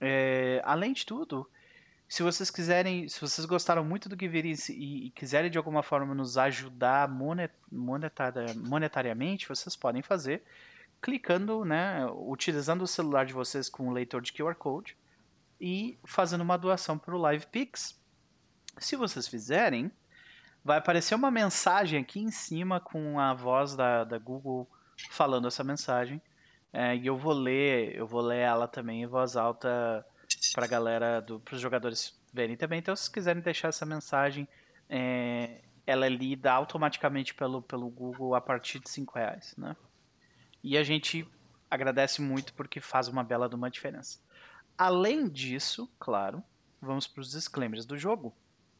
É, 0.00 0.62
além 0.64 0.92
de 0.94 1.04
tudo, 1.04 1.48
se 2.08 2.22
vocês 2.22 2.50
quiserem, 2.50 3.08
se 3.08 3.20
vocês 3.20 3.44
gostaram 3.44 3.84
muito 3.84 4.08
do 4.08 4.16
que 4.16 4.26
viram 4.26 4.48
e, 4.48 5.06
e 5.06 5.10
quiserem 5.10 5.50
de 5.50 5.58
alguma 5.58 5.82
forma 5.82 6.14
nos 6.14 6.38
ajudar 6.38 7.08
monet, 7.08 7.52
monetária, 7.70 8.54
monetariamente, 8.54 9.48
vocês 9.48 9.76
podem 9.76 10.02
fazer 10.02 10.42
clicando, 11.04 11.66
né, 11.66 12.06
utilizando 12.16 12.80
o 12.80 12.86
celular 12.86 13.26
de 13.26 13.34
vocês 13.34 13.68
com 13.68 13.88
o 13.88 13.92
leitor 13.92 14.22
de 14.22 14.32
QR 14.32 14.54
Code 14.54 14.96
e 15.60 15.98
fazendo 16.02 16.40
uma 16.40 16.56
doação 16.56 16.96
para 16.96 17.14
o 17.14 17.30
LivePix. 17.30 18.00
Se 18.78 18.96
vocês 18.96 19.28
fizerem, 19.28 19.90
vai 20.64 20.78
aparecer 20.78 21.14
uma 21.14 21.30
mensagem 21.30 22.00
aqui 22.00 22.20
em 22.20 22.30
cima 22.30 22.80
com 22.80 23.18
a 23.18 23.34
voz 23.34 23.76
da, 23.76 24.04
da 24.04 24.18
Google 24.18 24.68
falando 25.10 25.48
essa 25.48 25.62
mensagem. 25.62 26.20
É, 26.72 26.96
e 26.96 27.06
eu 27.06 27.16
vou 27.16 27.32
ler, 27.32 27.94
eu 27.94 28.06
vou 28.06 28.20
ler 28.20 28.38
ela 28.38 28.66
também 28.66 29.02
em 29.02 29.06
voz 29.06 29.36
alta 29.36 30.04
para 30.52 30.66
galera, 30.66 31.24
para 31.44 31.54
os 31.54 31.60
jogadores 31.60 32.18
verem 32.32 32.56
também. 32.56 32.80
Então, 32.80 32.96
se 32.96 33.10
quiserem 33.10 33.40
deixar 33.40 33.68
essa 33.68 33.86
mensagem, 33.86 34.48
é, 34.88 35.60
ela 35.86 36.06
é 36.06 36.08
lida 36.08 36.52
automaticamente 36.52 37.34
pelo, 37.34 37.62
pelo 37.62 37.88
Google 37.88 38.34
a 38.34 38.40
partir 38.40 38.80
de 38.80 38.90
5 38.90 39.14
reais, 39.16 39.54
né? 39.56 39.76
E 40.62 40.76
a 40.76 40.82
gente 40.82 41.28
agradece 41.70 42.20
muito 42.22 42.54
porque 42.54 42.80
faz 42.80 43.06
uma 43.06 43.22
bela 43.22 43.48
de 43.48 43.54
uma 43.54 43.70
diferença. 43.70 44.18
Além 44.76 45.28
disso, 45.28 45.88
claro, 45.98 46.42
vamos 46.80 47.06
para 47.06 47.20
os 47.20 47.30
disclaimers 47.30 47.86
do 47.86 47.96
jogo. 47.96 48.34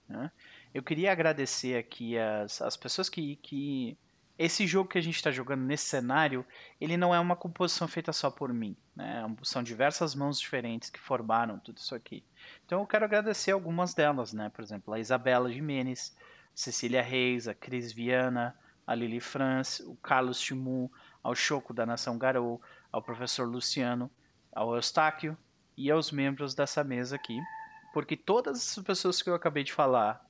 Né? 0.08 0.30
Eu 0.72 0.82
queria 0.82 1.12
agradecer 1.12 1.76
aqui 1.76 2.18
as, 2.18 2.60
as 2.60 2.76
pessoas 2.76 3.08
que, 3.08 3.36
que 3.36 3.96
esse 4.38 4.66
jogo 4.66 4.88
que 4.88 4.98
a 4.98 5.02
gente 5.02 5.16
está 5.16 5.30
jogando 5.30 5.62
nesse 5.62 5.84
cenário, 5.84 6.44
ele 6.80 6.96
não 6.96 7.14
é 7.14 7.20
uma 7.20 7.36
composição 7.36 7.86
feita 7.86 8.12
só 8.12 8.30
por 8.30 8.52
mim. 8.52 8.76
Né? 8.94 9.24
São 9.42 9.62
diversas 9.62 10.14
mãos 10.14 10.40
diferentes 10.40 10.90
que 10.90 10.98
formaram 10.98 11.58
tudo 11.58 11.78
isso 11.78 11.94
aqui. 11.94 12.24
Então 12.66 12.80
eu 12.80 12.86
quero 12.86 13.04
agradecer 13.04 13.52
algumas 13.52 13.94
delas, 13.94 14.32
né? 14.32 14.50
Por 14.50 14.62
exemplo, 14.62 14.92
a 14.92 14.98
Isabela 14.98 15.52
Jimenez, 15.52 16.16
Cecília 16.54 17.02
Reis, 17.02 17.46
a 17.46 17.54
Cris 17.54 17.92
Viana, 17.92 18.56
a 18.86 18.94
Lili 18.94 19.20
France, 19.20 19.82
o 19.84 19.96
Carlos 19.96 20.40
Timu, 20.40 20.90
ao 21.22 21.34
Choco 21.34 21.72
da 21.72 21.86
Nação 21.86 22.18
Garou, 22.18 22.60
ao 22.92 23.02
professor 23.02 23.48
Luciano, 23.48 24.10
ao 24.52 24.74
Eustáquio 24.74 25.36
e 25.76 25.90
aos 25.90 26.10
membros 26.12 26.54
dessa 26.54 26.84
mesa 26.84 27.16
aqui. 27.16 27.38
Porque 27.94 28.16
todas 28.16 28.76
as 28.76 28.84
pessoas 28.84 29.22
que 29.22 29.30
eu 29.30 29.36
acabei 29.36 29.62
de 29.62 29.72
falar 29.72 30.28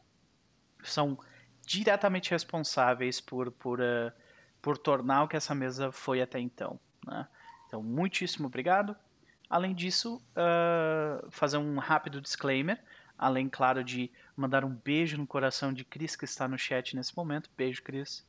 são 0.83 1.19
diretamente 1.67 2.31
responsáveis 2.31 3.23
por, 3.23 3.51
por, 3.53 3.81
uh, 3.81 4.13
por 4.61 4.77
tornar 4.77 5.23
o 5.23 5.29
que 5.29 5.35
essa 5.35 5.55
mesa 5.55 5.91
foi 5.91 6.21
até 6.21 6.39
então. 6.39 6.79
Né? 7.07 7.27
Então, 7.67 7.83
muitíssimo 7.83 8.49
obrigado. 8.49 8.95
Além 9.49 9.75
disso, 9.75 10.23
uh, 10.37 11.27
fazer 11.31 11.57
um 11.57 11.79
rápido 11.79 12.21
disclaimer, 12.21 12.85
além, 13.17 13.49
claro, 13.49 13.83
de 13.83 14.13
mandar 14.37 14.63
um 14.63 14.75
beijo 14.75 15.17
no 15.17 15.27
coração 15.27 15.73
de 15.73 15.87
Cris, 15.87 16.15
que 16.15 16.27
está 16.27 16.47
no 16.47 16.59
chat 16.59 16.95
nesse 16.95 17.17
momento. 17.17 17.49
Beijo, 17.57 17.83
Cris. 17.83 18.27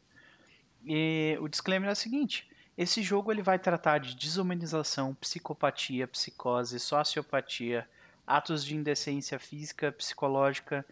E 0.86 1.38
o 1.42 1.50
disclaimer 1.50 1.90
é 1.90 1.92
o 1.92 1.96
seguinte: 1.96 2.50
esse 2.78 3.04
jogo 3.04 3.34
ele 3.34 3.44
vai 3.44 3.60
tratar 3.60 3.98
de 3.98 4.16
desumanização, 4.16 5.14
psicopatia, 5.14 6.08
psicose, 6.08 6.80
sociopatia, 6.80 7.86
atos 8.26 8.64
de 8.64 8.76
indecência 8.76 9.40
física, 9.40 9.92
psicológica, 9.92 10.86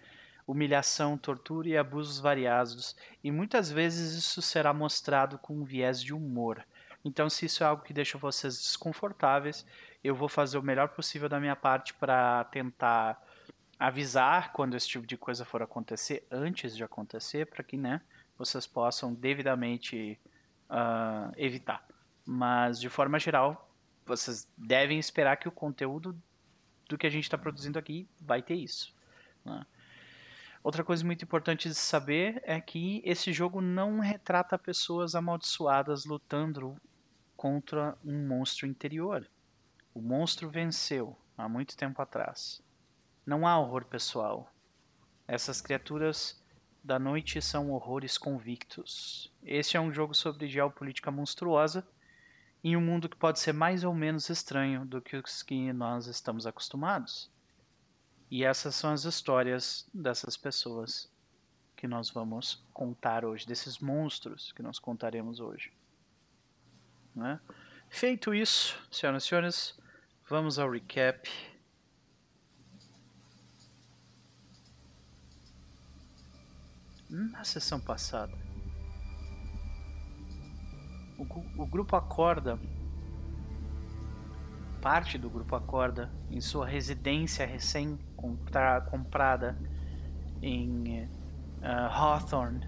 humilhação, 0.45 1.17
tortura 1.17 1.69
e 1.69 1.77
abusos 1.77 2.19
variados, 2.19 2.95
e 3.23 3.31
muitas 3.31 3.71
vezes 3.71 4.13
isso 4.13 4.41
será 4.41 4.73
mostrado 4.73 5.37
com 5.37 5.55
um 5.55 5.63
viés 5.63 6.01
de 6.01 6.13
humor. 6.13 6.65
Então, 7.05 7.29
se 7.29 7.45
isso 7.45 7.63
é 7.63 7.67
algo 7.67 7.83
que 7.83 7.93
deixa 7.93 8.17
vocês 8.17 8.57
desconfortáveis, 8.57 9.65
eu 10.03 10.15
vou 10.15 10.29
fazer 10.29 10.57
o 10.57 10.63
melhor 10.63 10.89
possível 10.89 11.27
da 11.27 11.39
minha 11.39 11.55
parte 11.55 11.93
para 11.93 12.43
tentar 12.45 13.21
avisar 13.79 14.53
quando 14.53 14.75
esse 14.75 14.87
tipo 14.87 15.05
de 15.05 15.17
coisa 15.17 15.43
for 15.43 15.61
acontecer, 15.61 16.25
antes 16.31 16.75
de 16.75 16.83
acontecer, 16.83 17.47
para 17.47 17.63
que 17.63 17.77
né, 17.77 18.01
vocês 18.37 18.65
possam 18.65 19.13
devidamente 19.13 20.17
uh, 20.69 21.33
evitar. 21.35 21.85
Mas, 22.25 22.79
de 22.79 22.89
forma 22.89 23.19
geral, 23.19 23.69
vocês 24.05 24.47
devem 24.57 24.99
esperar 24.99 25.37
que 25.37 25.47
o 25.47 25.51
conteúdo 25.51 26.17
do 26.87 26.97
que 26.97 27.07
a 27.07 27.09
gente 27.09 27.23
está 27.23 27.37
produzindo 27.37 27.79
aqui 27.79 28.07
vai 28.19 28.41
ter 28.41 28.55
isso. 28.55 28.93
Né? 29.43 29.65
Outra 30.63 30.83
coisa 30.83 31.03
muito 31.03 31.25
importante 31.25 31.67
de 31.67 31.75
saber 31.75 32.41
é 32.45 32.61
que 32.61 33.01
esse 33.03 33.33
jogo 33.33 33.59
não 33.59 33.99
retrata 33.99 34.57
pessoas 34.57 35.13
amaldiçoadas 35.13 36.05
lutando 36.05 36.77
contra 37.35 37.97
um 38.03 38.25
monstro 38.25 38.65
interior. 38.65 39.29
O 39.93 40.01
monstro 40.01 40.49
venceu 40.49 41.17
há 41.37 41.49
muito 41.49 41.75
tempo 41.75 42.01
atrás. 42.01 42.61
Não 43.25 43.45
há 43.45 43.59
horror 43.59 43.85
pessoal. 43.85 44.49
Essas 45.27 45.59
criaturas 45.59 46.41
da 46.81 46.97
noite 46.97 47.41
são 47.41 47.71
horrores 47.71 48.17
convictos. 48.17 49.31
Este 49.43 49.75
é 49.75 49.81
um 49.81 49.91
jogo 49.91 50.13
sobre 50.13 50.47
geopolítica 50.47 51.11
monstruosa 51.11 51.85
em 52.63 52.77
um 52.77 52.81
mundo 52.81 53.09
que 53.09 53.17
pode 53.17 53.39
ser 53.39 53.53
mais 53.53 53.83
ou 53.83 53.93
menos 53.93 54.29
estranho 54.29 54.85
do 54.85 55.01
que 55.01 55.17
os 55.17 55.43
que 55.43 55.73
nós 55.73 56.07
estamos 56.07 56.47
acostumados. 56.47 57.29
E 58.31 58.43
essas 58.43 58.73
são 58.75 58.91
as 58.91 59.03
histórias 59.03 59.87
dessas 59.93 60.37
pessoas 60.37 61.11
que 61.75 61.87
nós 61.87 62.09
vamos 62.09 62.63
contar 62.73 63.25
hoje, 63.25 63.45
desses 63.45 63.79
monstros 63.79 64.53
que 64.53 64.63
nós 64.63 64.79
contaremos 64.79 65.41
hoje. 65.41 65.73
Né? 67.13 67.39
Feito 67.89 68.33
isso, 68.33 68.81
senhoras 68.89 69.23
e 69.23 69.27
senhores, 69.27 69.79
vamos 70.29 70.57
ao 70.57 70.71
recap. 70.71 71.29
Na 77.09 77.43
sessão 77.43 77.79
passada, 77.79 78.35
o, 81.23 81.63
o 81.63 81.65
grupo 81.65 81.95
acorda 81.95 82.59
parte 84.83 85.17
do 85.17 85.29
grupo 85.29 85.55
acorda 85.55 86.11
em 86.29 86.41
sua 86.41 86.67
residência 86.67 87.45
recém-comprada 87.45 89.57
em 90.41 91.05
uh, 91.61 91.89
Hawthorne, 91.89 92.67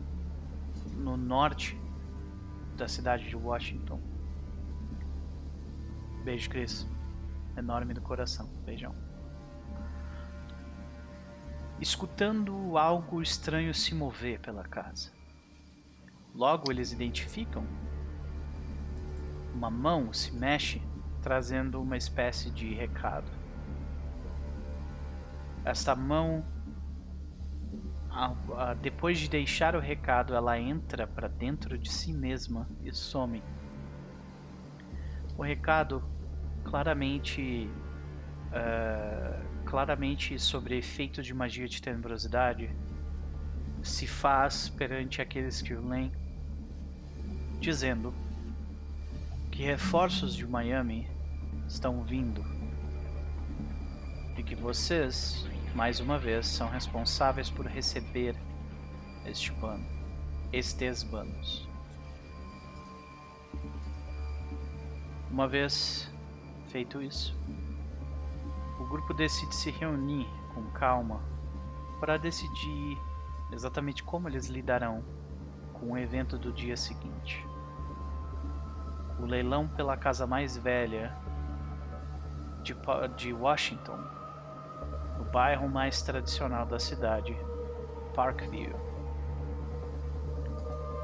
no 0.93 1.18
norte 1.18 1.78
da 2.78 2.88
cidade 2.88 3.28
de 3.28 3.36
Washington. 3.36 3.99
Beijo, 6.24 6.49
Chris. 6.49 6.88
Enorme 7.58 7.93
do 7.93 7.99
coração. 7.99 8.47
Beijão. 8.66 8.95
Escutando 11.82 12.78
algo 12.78 13.22
estranho 13.22 13.74
se 13.74 13.93
mover 13.93 14.39
pela 14.39 14.64
casa. 14.64 15.12
Logo 16.34 16.72
eles 16.72 16.93
identificam. 16.93 17.68
Uma 19.56 19.72
mão 19.72 20.12
se 20.12 20.36
mexe 20.36 20.82
trazendo 21.22 21.82
uma 21.82 21.95
espécie 21.95 22.51
de 22.51 22.74
recado. 22.74 23.32
Esta 25.64 25.95
mão, 25.95 26.45
depois 28.82 29.18
de 29.18 29.30
deixar 29.30 29.74
o 29.74 29.80
recado, 29.80 30.36
ela 30.36 30.60
entra 30.60 31.08
para 31.08 31.30
dentro 31.30 31.78
de 31.78 31.89
si 31.89 32.12
mesma 32.12 32.68
e 32.84 32.91
some. 32.93 33.41
O 35.38 35.41
recado 35.41 36.03
claramente, 36.66 37.70
uh, 38.51 39.64
claramente 39.66 40.38
sobre 40.38 40.78
efeito 40.78 41.24
de 41.24 41.34
magia 41.34 41.68
de 41.68 41.82
tenebrosidade, 41.82 42.70
se 43.82 44.06
faz 44.06 44.68
perante 44.68 45.22
aqueles 45.22 45.62
que 45.62 45.74
o 45.74 45.88
leem, 45.88 46.12
dizendo 47.62 48.14
que 49.56 49.64
reforços 49.64 50.36
de 50.36 50.45
Miami 50.45 51.10
estão 51.66 52.03
vindo. 52.03 52.43
E 54.38 54.43
que 54.43 54.53
vocês, 54.53 55.47
mais 55.74 56.01
uma 56.01 56.20
vez, 56.20 56.45
são 56.45 56.70
responsáveis 56.70 57.49
por 57.49 57.66
receber 57.66 58.36
este 59.26 59.53
pano. 59.53 59.86
Estesbanos. 60.51 61.70
Uma 65.32 65.47
vez 65.47 66.12
feito 66.68 67.01
isso, 67.01 67.34
o 68.78 68.86
grupo 68.89 69.14
decide 69.14 69.56
se 69.56 69.72
reunir 69.72 70.28
com 70.53 70.64
calma 70.72 71.24
para 72.01 72.18
decidir 72.18 72.97
exatamente 73.53 74.03
como 74.03 74.28
eles 74.28 74.47
lidarão 74.47 75.01
com 75.72 75.93
o 75.93 75.97
evento 75.97 76.38
do 76.38 76.51
dia 76.51 76.76
seguinte. 76.76 77.55
O 79.20 79.26
leilão 79.26 79.68
pela 79.68 79.95
casa 79.95 80.28
mais 80.28 80.57
velha 80.57 81.16
de, 82.61 82.76
de 83.16 83.34
Washington, 83.34 83.97
no 85.18 85.24
bairro 85.26 85.70
mais 85.70 86.01
tradicional 86.01 86.66
da 86.66 86.80
cidade, 86.80 87.38
Parkview. 88.13 88.76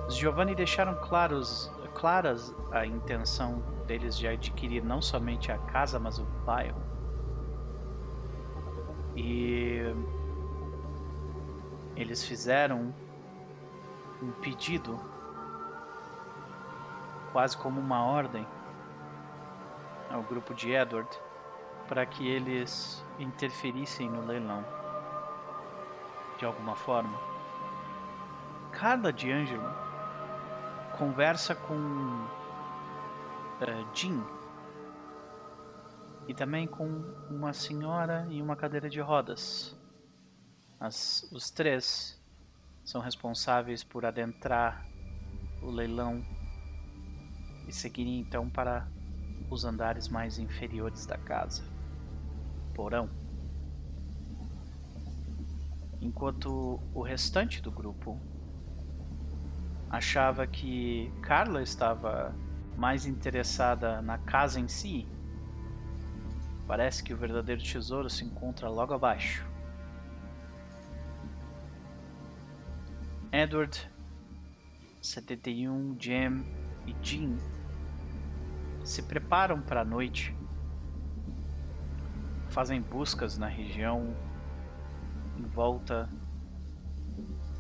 Os 0.08 0.16
Giovanni 0.16 0.56
deixaram 0.56 0.96
claros, 0.96 1.72
claras 1.94 2.54
a 2.72 2.86
intenção 2.86 3.64
deles 3.86 4.18
de 4.18 4.28
adquirir 4.28 4.84
não 4.84 5.02
somente 5.02 5.52
a 5.52 5.58
casa, 5.58 6.00
mas 6.00 6.18
o 6.20 6.26
bairro. 6.46 6.82
E 9.16 9.82
eles 11.96 12.24
fizeram 12.24 12.94
um 14.22 14.32
pedido, 14.42 15.00
quase 17.32 17.58
como 17.58 17.80
uma 17.80 18.04
ordem, 18.04 18.46
ao 20.10 20.22
grupo 20.24 20.54
de 20.54 20.72
Edward 20.72 21.10
para 21.88 22.06
que 22.06 22.28
eles 22.28 23.04
interferissem 23.20 24.10
no 24.10 24.26
leilão 24.26 24.66
de 26.38 26.46
alguma 26.46 26.76
forma. 26.76 27.20
Carla 28.72 29.12
D'Angelo 29.12 29.70
conversa 30.98 31.54
com 31.54 32.28
eh, 33.62 33.86
Jean 33.94 34.24
e 36.28 36.34
também 36.34 36.68
com 36.68 36.86
uma 37.30 37.54
senhora 37.54 38.26
em 38.30 38.42
uma 38.42 38.56
cadeira 38.56 38.90
de 38.90 39.02
rodas. 39.02 39.76
As, 40.80 41.30
os 41.32 41.52
três 41.52 42.20
são 42.84 43.02
responsáveis 43.02 43.84
por 43.84 44.06
adentrar 44.06 44.86
o 45.62 45.70
leilão 45.70 46.24
e 47.72 47.74
seguirem 47.74 48.20
então 48.20 48.50
para 48.50 48.86
os 49.50 49.64
andares 49.64 50.10
mais 50.10 50.38
inferiores 50.38 51.06
da 51.06 51.18
casa. 51.18 51.64
Porão. 52.76 53.10
Enquanto 56.02 56.82
o 56.94 57.02
restante 57.02 57.62
do 57.62 57.72
grupo 57.72 58.20
achava 59.90 60.46
que 60.46 61.12
Carla 61.22 61.64
estava 61.64 62.36
mais 62.76 63.06
interessada 63.06 64.02
na 64.02 64.18
casa 64.18 64.60
em 64.60 64.68
si, 64.68 65.08
parece 66.68 67.02
que 67.02 67.14
o 67.14 67.18
verdadeiro 67.18 67.64
tesouro 67.64 68.10
se 68.10 68.26
encontra 68.26 68.68
logo 68.68 68.94
abaixo. 68.94 69.48
Edward, 73.32 73.90
71, 75.02 75.96
Jam 75.98 76.44
e 76.86 76.96
Jean 77.02 77.38
se 78.84 79.04
preparam 79.04 79.62
para 79.62 79.82
a 79.82 79.86
noite, 79.86 80.36
fazem 82.50 82.82
buscas 82.82 83.38
na 83.38 83.48
região 83.48 84.16
em 85.38 85.44
volta 85.44 86.10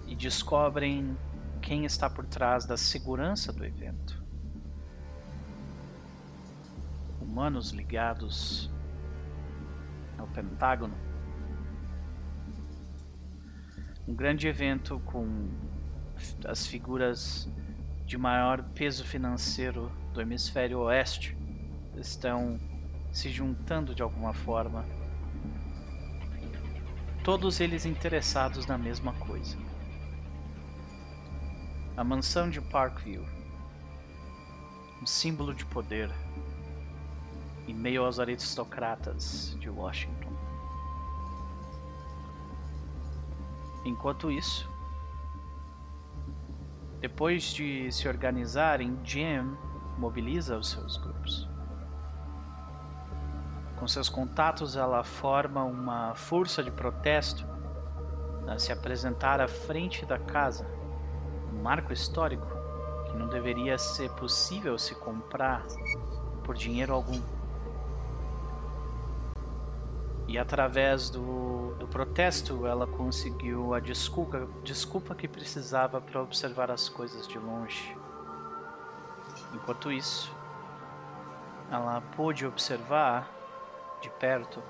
e 0.07 0.15
descobrem 0.15 1.17
quem 1.61 1.85
está 1.85 2.09
por 2.09 2.25
trás 2.25 2.65
da 2.65 2.75
segurança 2.75 3.53
do 3.53 3.63
evento. 3.63 4.21
Humanos 7.21 7.71
ligados 7.71 8.69
ao 10.17 10.27
Pentágono. 10.27 10.95
Um 14.07 14.13
grande 14.13 14.47
evento 14.47 14.99
com 15.05 15.49
as 16.45 16.65
figuras 16.67 17.49
de 18.05 18.17
maior 18.17 18.63
peso 18.73 19.05
financeiro 19.05 19.91
do 20.13 20.21
hemisfério 20.21 20.79
oeste 20.79 21.37
estão 21.95 22.59
se 23.11 23.29
juntando 23.29 23.95
de 23.95 24.01
alguma 24.01 24.33
forma. 24.33 24.85
Todos 27.23 27.59
eles 27.59 27.85
interessados 27.85 28.65
na 28.65 28.77
mesma 28.77 29.13
coisa. 29.13 29.57
A 31.95 32.03
mansão 32.03 32.49
de 32.49 32.59
Parkview, 32.59 33.23
um 35.01 35.05
símbolo 35.05 35.53
de 35.53 35.65
poder 35.65 36.09
em 37.67 37.73
meio 37.73 38.03
aos 38.03 38.19
aristocratas 38.19 39.55
de 39.59 39.69
Washington. 39.69 40.31
Enquanto 43.85 44.31
isso, 44.31 44.69
depois 46.99 47.43
de 47.53 47.91
se 47.91 48.07
organizarem, 48.07 48.97
Jim 49.03 49.57
mobiliza 49.97 50.57
os 50.57 50.69
seus 50.69 50.97
grupos. 50.97 51.47
Com 53.77 53.87
seus 53.87 54.09
contatos, 54.09 54.75
ela 54.75 55.03
forma 55.03 55.63
uma 55.63 56.13
força 56.13 56.61
de 56.63 56.69
protesto 56.69 57.43
a 58.47 58.59
se 58.59 58.71
apresentar 58.71 59.41
à 59.41 59.47
frente 59.47 60.05
da 60.05 60.19
casa, 60.19 60.67
um 61.51 61.61
marco 61.61 61.91
histórico 61.91 62.45
que 63.07 63.17
não 63.17 63.27
deveria 63.27 63.77
ser 63.77 64.11
possível 64.11 64.77
se 64.77 64.93
comprar 64.95 65.65
por 66.43 66.55
dinheiro 66.55 66.93
algum. 66.93 67.19
E 70.27 70.37
através 70.37 71.09
do, 71.09 71.75
do 71.79 71.87
protesto, 71.87 72.65
ela 72.65 72.87
conseguiu 72.87 73.73
a 73.73 73.79
desculpa, 73.79 74.47
desculpa 74.63 75.13
que 75.13 75.27
precisava 75.27 75.99
para 75.99 76.21
observar 76.21 76.71
as 76.71 76.87
coisas 76.87 77.27
de 77.27 77.37
longe. 77.37 77.97
Enquanto 79.53 79.91
isso, 79.91 80.33
ela 81.69 82.01
pôde 82.15 82.45
observar 82.45 83.29
de 84.01 84.09
perto 84.09 84.61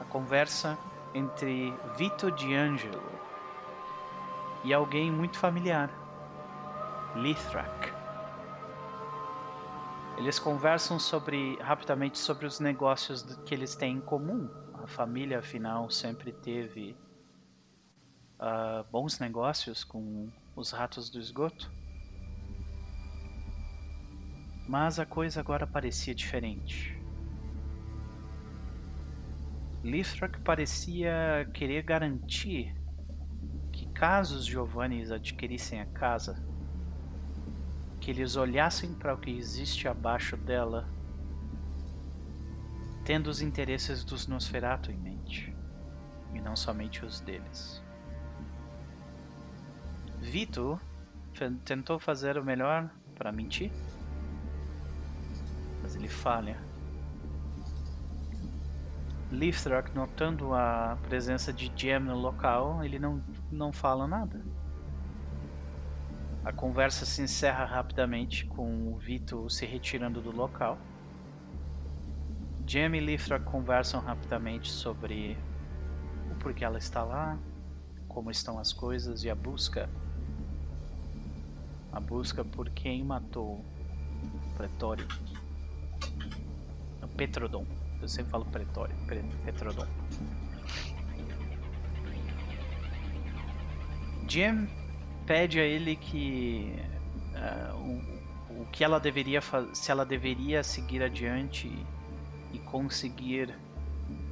a 0.00 0.04
conversa 0.04 0.78
entre 1.14 1.72
Vito 1.96 2.30
D'Angelo 2.30 3.02
e 4.64 4.74
alguém 4.74 5.10
muito 5.10 5.38
familiar, 5.38 5.90
Lithrak. 7.14 7.94
Eles 10.18 10.38
conversam 10.38 10.98
sobre 10.98 11.56
rapidamente 11.56 12.18
sobre 12.18 12.46
os 12.46 12.58
negócios 12.58 13.22
que 13.44 13.54
eles 13.54 13.74
têm 13.74 13.96
em 13.96 14.00
comum. 14.00 14.48
A 14.82 14.86
família, 14.86 15.38
afinal, 15.38 15.90
sempre 15.90 16.32
teve 16.32 16.96
ah, 18.38 18.84
bons 18.90 19.18
negócios 19.18 19.84
com 19.84 20.28
os 20.54 20.70
ratos 20.70 21.10
do 21.10 21.18
esgoto. 21.18 21.70
Mas 24.68 24.98
a 24.98 25.06
coisa 25.06 25.40
agora 25.40 25.66
parecia 25.66 26.14
diferente. 26.14 27.00
Lithrak 29.84 30.40
parecia 30.40 31.48
querer 31.54 31.82
garantir 31.82 32.74
que 33.72 33.86
caso 33.90 34.36
os 34.36 34.44
Giovannis 34.44 35.12
adquirissem 35.12 35.80
a 35.80 35.86
casa, 35.86 36.42
que 38.00 38.10
eles 38.10 38.34
olhassem 38.34 38.92
para 38.92 39.14
o 39.14 39.18
que 39.18 39.30
existe 39.30 39.86
abaixo 39.86 40.36
dela, 40.36 40.88
tendo 43.04 43.28
os 43.28 43.40
interesses 43.40 44.02
dos 44.02 44.26
Nosferatu 44.26 44.90
em 44.90 44.98
mente, 44.98 45.54
e 46.34 46.40
não 46.40 46.56
somente 46.56 47.04
os 47.04 47.20
deles. 47.20 47.80
Vito 50.18 50.80
tentou 51.64 52.00
fazer 52.00 52.36
o 52.36 52.44
melhor 52.44 52.90
para 53.14 53.30
mentir, 53.30 53.70
ele 55.96 56.08
falha. 56.08 56.58
Lithrak, 59.30 59.92
notando 59.94 60.54
a 60.54 60.96
presença 61.02 61.52
de 61.52 61.72
Jem 61.74 61.98
no 61.98 62.16
local, 62.16 62.84
ele 62.84 62.98
não, 62.98 63.22
não 63.50 63.72
fala 63.72 64.06
nada. 64.06 64.40
A 66.44 66.52
conversa 66.52 67.04
se 67.04 67.22
encerra 67.22 67.64
rapidamente 67.64 68.46
com 68.46 68.92
o 68.92 68.96
Vito 68.96 69.50
se 69.50 69.66
retirando 69.66 70.20
do 70.20 70.30
local. 70.30 70.78
Jem 72.64 72.94
e 72.94 73.00
Lithrak 73.00 73.44
conversam 73.44 74.00
rapidamente 74.00 74.70
sobre 74.70 75.36
o 76.30 76.36
porquê 76.36 76.64
ela 76.64 76.78
está 76.78 77.02
lá, 77.02 77.36
como 78.06 78.30
estão 78.30 78.60
as 78.60 78.72
coisas 78.72 79.24
e 79.24 79.30
a 79.30 79.34
busca. 79.34 79.90
A 81.90 81.98
busca 81.98 82.44
por 82.44 82.70
quem 82.70 83.02
matou 83.04 83.64
Pretório. 84.56 85.06
Petrodon. 87.16 87.66
Eu 88.00 88.08
sempre 88.08 88.30
falo 88.30 88.44
Pretório. 88.44 88.94
Pre- 89.06 89.24
Petrodon. 89.44 89.86
Jim 94.28 94.68
pede 95.24 95.60
a 95.60 95.64
ele 95.64 95.96
que 95.96 96.74
uh, 97.34 97.76
o, 97.76 98.62
o 98.62 98.66
que 98.66 98.84
ela 98.84 98.98
deveria 98.98 99.40
se 99.72 99.90
ela 99.90 100.04
deveria 100.04 100.62
seguir 100.62 101.02
adiante 101.02 101.70
e 102.52 102.58
conseguir 102.58 103.54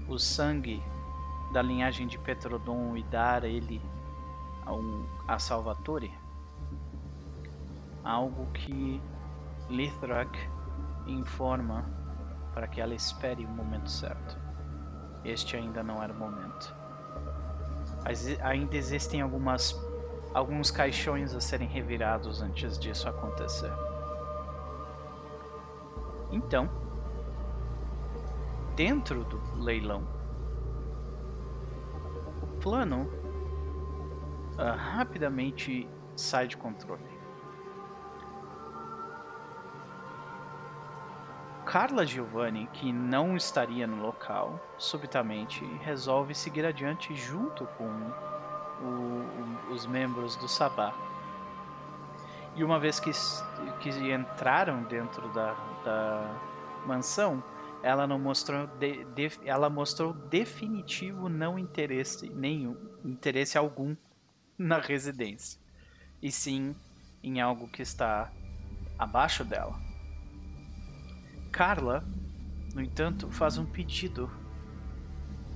o 0.08 0.18
sangue 0.18 0.82
da 1.52 1.62
linhagem 1.62 2.06
de 2.06 2.18
Petrodon 2.18 2.96
e 2.96 3.02
dar 3.04 3.44
ele 3.44 3.80
a, 4.66 4.72
um, 4.72 5.06
a 5.26 5.38
Salvatore. 5.38 6.12
Algo 8.02 8.46
que 8.52 9.00
Lithrak 9.70 10.36
informa 11.06 12.03
para 12.54 12.68
que 12.68 12.80
ela 12.80 12.94
espere 12.94 13.44
o 13.44 13.48
momento 13.48 13.90
certo. 13.90 14.38
Este 15.24 15.56
ainda 15.56 15.82
não 15.82 16.02
era 16.02 16.12
o 16.12 16.16
momento. 16.16 16.74
Mas 18.04 18.40
ainda 18.40 18.76
existem 18.76 19.20
algumas 19.20 19.74
alguns 20.32 20.70
caixões 20.70 21.32
a 21.32 21.40
serem 21.40 21.68
revirados 21.68 22.42
antes 22.42 22.76
disso 22.78 23.08
acontecer. 23.08 23.72
Então, 26.32 26.68
dentro 28.74 29.22
do 29.24 29.40
leilão, 29.62 30.02
o 32.42 32.46
plano 32.60 33.08
uh, 34.58 34.76
rapidamente 34.76 35.88
sai 36.16 36.48
de 36.48 36.56
controle. 36.56 37.13
Carla 41.64 42.04
Giovanni, 42.04 42.68
que 42.72 42.92
não 42.92 43.36
estaria 43.36 43.86
no 43.86 44.02
local, 44.02 44.60
subitamente 44.76 45.64
resolve 45.82 46.34
seguir 46.34 46.64
adiante 46.64 47.14
junto 47.14 47.66
com 47.78 47.88
o, 48.82 49.72
os 49.72 49.86
membros 49.86 50.36
do 50.36 50.46
Sabá. 50.46 50.94
E 52.54 52.62
uma 52.62 52.78
vez 52.78 53.00
que, 53.00 53.10
que 53.80 53.90
entraram 54.12 54.84
dentro 54.84 55.28
da, 55.32 55.54
da 55.84 56.40
mansão, 56.86 57.42
ela 57.82 58.06
não 58.06 58.18
mostrou 58.18 58.66
de, 58.66 59.04
de, 59.06 59.32
ela 59.44 59.68
mostrou 59.68 60.12
definitivo 60.12 61.28
não 61.28 61.58
interesse 61.58 62.28
nenhum, 62.28 62.76
interesse 63.04 63.58
algum 63.58 63.96
na 64.56 64.78
residência. 64.78 65.58
E 66.22 66.30
sim 66.30 66.76
em 67.22 67.40
algo 67.40 67.68
que 67.68 67.82
está 67.82 68.30
abaixo 68.98 69.44
dela. 69.44 69.83
Carla, 71.54 72.04
no 72.74 72.82
entanto, 72.82 73.30
faz 73.30 73.58
um 73.58 73.64
pedido 73.64 74.28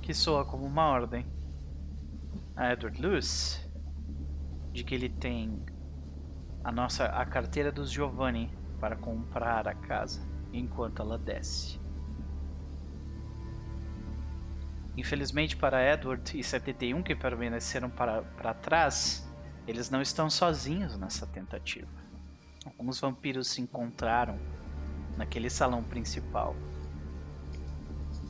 que 0.01 0.14
soa 0.14 0.44
como 0.44 0.64
uma 0.64 0.86
ordem 0.86 1.26
a 2.55 2.72
Edward 2.72 3.03
Lewis 3.03 3.68
de 4.72 4.84
que 4.84 4.94
ele 4.94 5.09
tem 5.09 5.61
a 6.62 6.70
nossa 6.70 7.07
a 7.07 7.26
carteira 7.26 7.72
dos 7.72 7.90
Giovanni 7.90 8.49
para 8.78 8.94
comprar 8.94 9.66
a 9.66 9.74
casa 9.74 10.24
enquanto 10.53 11.03
ela 11.03 11.18
desce. 11.18 11.80
Infelizmente 14.96 15.57
para 15.57 15.82
Edward 15.82 16.38
e 16.38 16.44
71 16.44 17.03
que 17.03 17.16
permaneceram 17.16 17.90
para, 17.90 18.22
para 18.22 18.55
trás, 18.55 19.28
eles 19.66 19.90
não 19.90 20.01
estão 20.01 20.30
sozinhos 20.30 20.96
nessa 20.96 21.26
tentativa. 21.26 21.90
Alguns 22.64 23.01
vampiros 23.01 23.49
se 23.49 23.61
encontraram 23.61 24.38
naquele 25.19 25.51
salão 25.51 25.83
principal. 25.83 26.55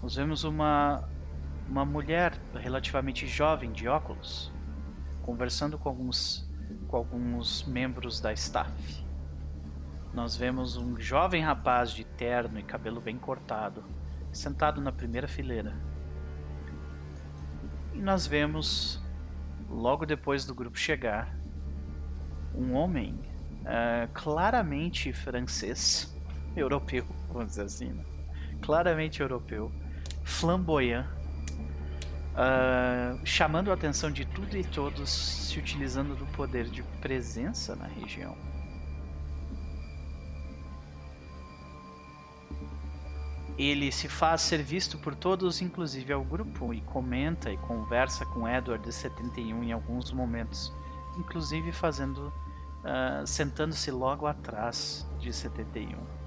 Nós 0.03 0.17
vemos 0.17 0.43
uma, 0.43 1.09
uma 1.69 1.85
mulher 1.85 2.33
relativamente 2.55 3.27
jovem 3.27 3.71
de 3.71 3.87
óculos 3.87 4.51
conversando 5.23 5.79
com 5.79 5.91
alguns, 5.91 6.51
com 6.89 6.97
alguns 6.97 7.65
membros 7.65 8.19
da 8.19 8.33
staff. 8.33 9.07
Nós 10.15 10.35
vemos 10.35 10.79
um 10.79 10.99
jovem 10.99 11.43
rapaz 11.43 11.91
de 11.93 12.03
terno 12.03 12.59
e 12.59 12.63
cabelo 12.63 13.01
bem 13.01 13.19
cortado 13.19 13.85
sentado 14.33 14.81
na 14.81 14.93
primeira 14.93 15.29
fileira. 15.29 15.77
E 17.93 18.01
nós 18.01 18.27
vemos, 18.27 19.03
logo 19.69 20.07
depois 20.07 20.45
do 20.45 20.55
grupo 20.55 20.79
chegar, 20.79 21.37
um 22.55 22.73
homem 22.75 23.15
uh, 23.63 24.09
claramente 24.13 25.13
francês 25.13 26.18
europeu, 26.57 27.05
vamos 27.29 27.51
dizer 27.51 27.63
assim, 27.63 27.89
né? 27.89 28.05
claramente 28.61 29.21
europeu, 29.21 29.71
flamboyant, 30.25 31.07
uh, 32.35 33.21
chamando 33.25 33.71
a 33.71 33.75
atenção 33.75 34.11
de 34.11 34.25
tudo 34.25 34.57
e 34.57 34.65
todos, 34.65 35.11
se 35.11 35.59
utilizando 35.59 36.15
do 36.17 36.27
poder 36.27 36.65
de 36.69 36.83
presença 37.01 37.75
na 37.75 37.87
região. 37.87 38.37
Ele 43.57 43.91
se 43.91 44.09
faz 44.09 44.43
ser 44.43 44.63
visto 44.63 44.99
por 44.99 45.17
todos, 45.17 45.61
inclusive 45.61 46.13
ao 46.13 46.23
grupo, 46.23 46.73
e 46.73 46.81
comenta 46.81 47.51
e 47.51 47.57
conversa 47.57 48.25
com 48.25 48.49
Edward 48.49 48.85
de 48.85 48.93
71 48.93 49.65
em 49.65 49.73
alguns 49.73 50.13
momentos, 50.13 50.73
inclusive 51.19 51.73
fazendo, 51.73 52.29
uh, 52.29 53.27
sentando-se 53.27 53.91
logo 53.91 54.29
atrás 54.29 55.05
de 55.19 55.33
71. 55.33 56.18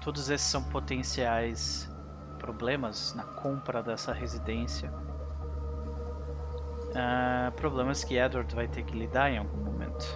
Todos 0.00 0.30
esses 0.30 0.46
são 0.46 0.62
potenciais 0.62 1.90
problemas 2.38 3.14
na 3.14 3.24
compra 3.24 3.82
dessa 3.82 4.12
residência. 4.12 4.92
Uh, 6.90 7.52
problemas 7.52 8.02
que 8.02 8.16
Edward 8.16 8.54
vai 8.54 8.66
ter 8.66 8.82
que 8.82 8.98
lidar 8.98 9.30
em 9.30 9.38
algum 9.38 9.58
momento. 9.58 10.06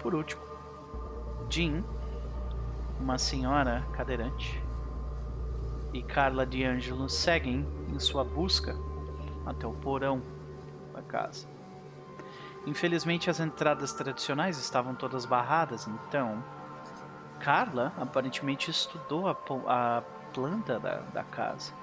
Por 0.00 0.14
último, 0.14 0.42
Jean, 1.48 1.84
uma 2.98 3.18
senhora 3.18 3.86
cadeirante, 3.92 4.62
e 5.92 6.02
Carla 6.02 6.44
D'Angelo 6.44 7.08
seguem 7.08 7.66
em 7.88 7.98
sua 7.98 8.24
busca 8.24 8.74
até 9.46 9.66
o 9.66 9.72
porão 9.72 10.22
da 10.92 11.02
casa. 11.02 11.46
Infelizmente, 12.66 13.28
as 13.28 13.40
entradas 13.40 13.92
tradicionais 13.92 14.58
estavam 14.58 14.94
todas 14.94 15.26
barradas, 15.26 15.86
então 15.86 16.42
Carla 17.42 17.92
aparentemente 17.98 18.70
estudou 18.70 19.26
a, 19.28 19.36
a 19.66 20.02
planta 20.32 20.78
da, 20.78 20.98
da, 21.12 21.24
casa. 21.24 21.74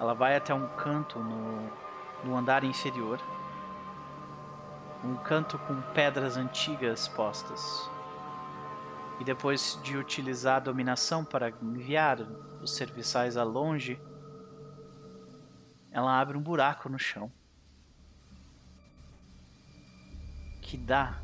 Ela 0.00 0.14
vai 0.14 0.34
até 0.34 0.52
um 0.52 0.66
canto 0.76 1.20
no, 1.20 1.70
no 2.24 2.36
andar 2.36 2.64
inferior. 2.64 3.20
Um 5.04 5.14
canto 5.14 5.58
com 5.60 5.80
pedras 5.92 6.36
antigas 6.36 7.06
postas. 7.06 7.88
E 9.20 9.24
depois 9.24 9.78
de 9.84 9.96
utilizar 9.96 10.56
a 10.56 10.60
dominação 10.60 11.24
para 11.24 11.50
enviar 11.62 12.22
os 12.60 12.74
serviçais 12.74 13.36
a 13.36 13.44
longe, 13.44 13.96
ela 15.92 16.20
abre 16.20 16.36
um 16.36 16.42
buraco 16.42 16.88
no 16.88 16.98
chão. 16.98 17.30
Que 20.60 20.76
dá 20.76 21.20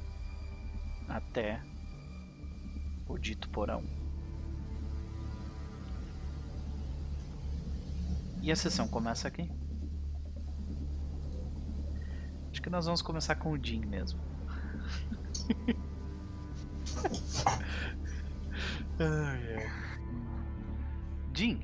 até 1.09 1.61
o 3.11 3.19
dito 3.19 3.49
porão. 3.49 3.85
E 8.43 8.51
a 8.51 8.57
sessão 8.57 8.89
começa 8.89 9.29
aqui. 9.29 9.51
Acho 12.51 12.63
que 12.63 12.71
nós 12.71 12.87
vamos 12.87 13.03
começar 13.03 13.35
com 13.35 13.53
o 13.53 13.63
Jim 13.63 13.85
mesmo. 13.85 14.19
Jim, 21.35 21.61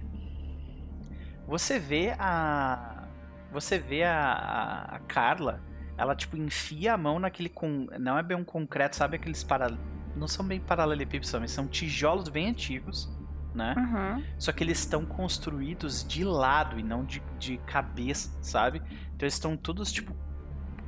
você 1.47 1.79
vê 1.79 2.15
a. 2.19 3.09
Você 3.53 3.79
vê 3.79 4.03
a, 4.05 4.87
a, 4.91 4.99
Carla, 5.01 5.63
ela 5.97 6.15
tipo 6.15 6.37
enfia 6.37 6.95
a 6.95 6.99
mão 6.99 7.19
naquele. 7.19 7.49
Con... 7.49 7.87
Não 7.99 8.19
é 8.19 8.23
bem 8.23 8.37
um 8.37 8.45
concreto, 8.45 8.97
sabe 8.97 9.17
aqueles 9.17 9.43
para 9.45 9.71
não 10.17 10.27
são 10.27 10.45
bem 10.45 10.61
paralelepípedos, 10.61 11.33
mas 11.35 11.51
são 11.51 11.67
tijolos 11.67 12.29
bem 12.29 12.49
antigos, 12.49 13.11
né? 13.55 13.75
Uhum. 13.77 14.25
Só 14.39 14.53
que 14.53 14.65
eles 14.65 14.79
estão 14.79 15.05
construídos 15.05 16.07
de 16.07 16.25
lado 16.25 16.79
e 16.79 16.83
não 16.83 17.05
de, 17.05 17.23
de 17.39 17.59
cabeça, 17.59 18.31
sabe? 18.43 18.79
Então 19.15 19.21
eles 19.27 19.35
estão 19.35 19.57
todos, 19.57 19.93
tipo, 19.93 20.15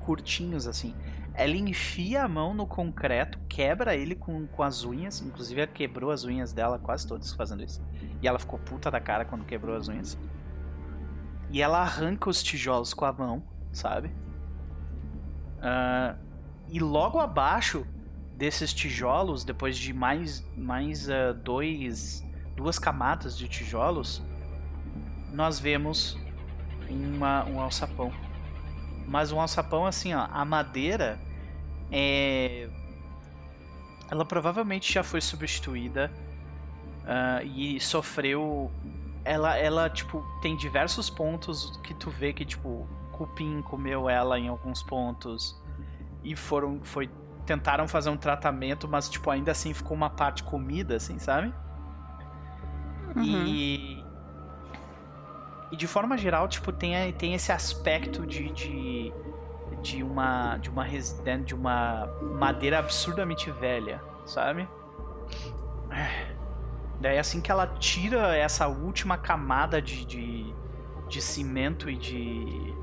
curtinhos, 0.01 0.66
assim. 0.66 0.95
Ela 1.35 1.55
enfia 1.55 2.24
a 2.24 2.29
mão 2.29 2.53
no 2.53 2.66
concreto, 2.66 3.39
quebra 3.49 3.95
ele 3.95 4.14
com, 4.14 4.47
com 4.47 4.62
as 4.62 4.85
unhas. 4.85 5.20
Inclusive, 5.20 5.61
ela 5.61 5.70
quebrou 5.70 6.11
as 6.11 6.24
unhas 6.24 6.53
dela, 6.53 6.79
quase 6.79 7.07
todas 7.07 7.33
fazendo 7.33 7.62
isso. 7.62 7.81
E 8.20 8.26
ela 8.26 8.39
ficou 8.39 8.59
puta 8.59 8.91
da 8.91 9.01
cara 9.01 9.24
quando 9.24 9.45
quebrou 9.45 9.76
as 9.76 9.89
unhas. 9.89 10.18
E 11.51 11.62
ela 11.62 11.79
arranca 11.79 12.29
os 12.29 12.43
tijolos 12.43 12.93
com 12.93 13.05
a 13.05 13.12
mão, 13.12 13.43
sabe? 13.72 14.09
Uh, 15.59 16.18
e 16.68 16.81
logo 16.81 17.18
abaixo 17.18 17.87
desses 18.39 18.72
tijolos, 18.72 19.43
depois 19.43 19.76
de 19.76 19.93
mais, 19.93 20.47
mais 20.57 21.09
uh, 21.09 21.34
dois, 21.43 22.24
duas 22.55 22.78
camadas 22.78 23.36
de 23.36 23.49
tijolos, 23.49 24.22
nós 25.32 25.59
vemos 25.59 26.16
uma, 26.89 27.45
um 27.45 27.61
alçapão 27.61 28.12
Mas 29.07 29.32
o 29.32 29.41
alçapão, 29.41 29.84
assim, 29.84 30.14
ó, 30.14 30.28
a 30.30 30.45
madeira 30.45 31.18
é. 31.91 32.68
Ela 34.11 34.24
provavelmente 34.24 34.91
já 34.91 35.03
foi 35.03 35.20
substituída 35.20 36.11
uh, 37.03 37.45
e 37.45 37.80
sofreu. 37.80 38.70
Ela, 39.24 39.57
ela, 39.59 39.91
tipo, 39.91 40.24
tem 40.41 40.57
diversos 40.57 41.11
pontos 41.11 41.76
que 41.82 41.93
tu 41.93 42.09
vê 42.09 42.32
que, 42.32 42.45
tipo, 42.45 42.89
cupim 43.12 43.61
comeu 43.62 44.09
ela 44.09 44.39
em 44.39 44.49
alguns 44.49 44.82
pontos 44.82 45.61
e 46.22 46.36
foram. 46.36 46.80
Foi, 46.82 47.11
tentaram 47.49 47.88
fazer 47.88 48.11
um 48.11 48.16
tratamento, 48.16 48.86
mas, 48.86 49.09
tipo, 49.09 49.30
ainda 49.30 49.53
assim 49.53 49.72
ficou 49.72 49.96
uma 49.96 50.11
parte 50.11 50.42
comida, 50.42 50.96
assim, 50.96 51.18
sabe? 51.18 51.51
Uhum. 53.16 53.22
E. 53.24 54.05
E 55.72 55.76
de 55.76 55.86
forma 55.86 56.16
geral, 56.16 56.46
tipo, 56.46 56.70
tem, 56.72 57.11
tem 57.14 57.32
esse 57.32 57.51
aspecto 57.51 58.26
de, 58.26 58.51
de, 58.51 59.12
de 59.82 60.03
uma. 60.03 60.59
de 60.59 60.68
uma 60.68 60.84
residência. 60.84 61.46
de 61.46 61.55
uma 61.55 62.07
madeira 62.38 62.78
absurdamente 62.78 63.51
velha, 63.51 64.03
sabe? 64.26 64.68
Daí 67.01 67.18
assim 67.18 67.40
que 67.40 67.51
ela 67.51 67.66
tira 67.78 68.36
essa 68.36 68.68
última 68.68 69.16
camada 69.16 69.80
de, 69.80 70.05
de, 70.05 70.55
de 71.09 71.22
cimento 71.22 71.88
e 71.88 71.96
de 71.96 72.74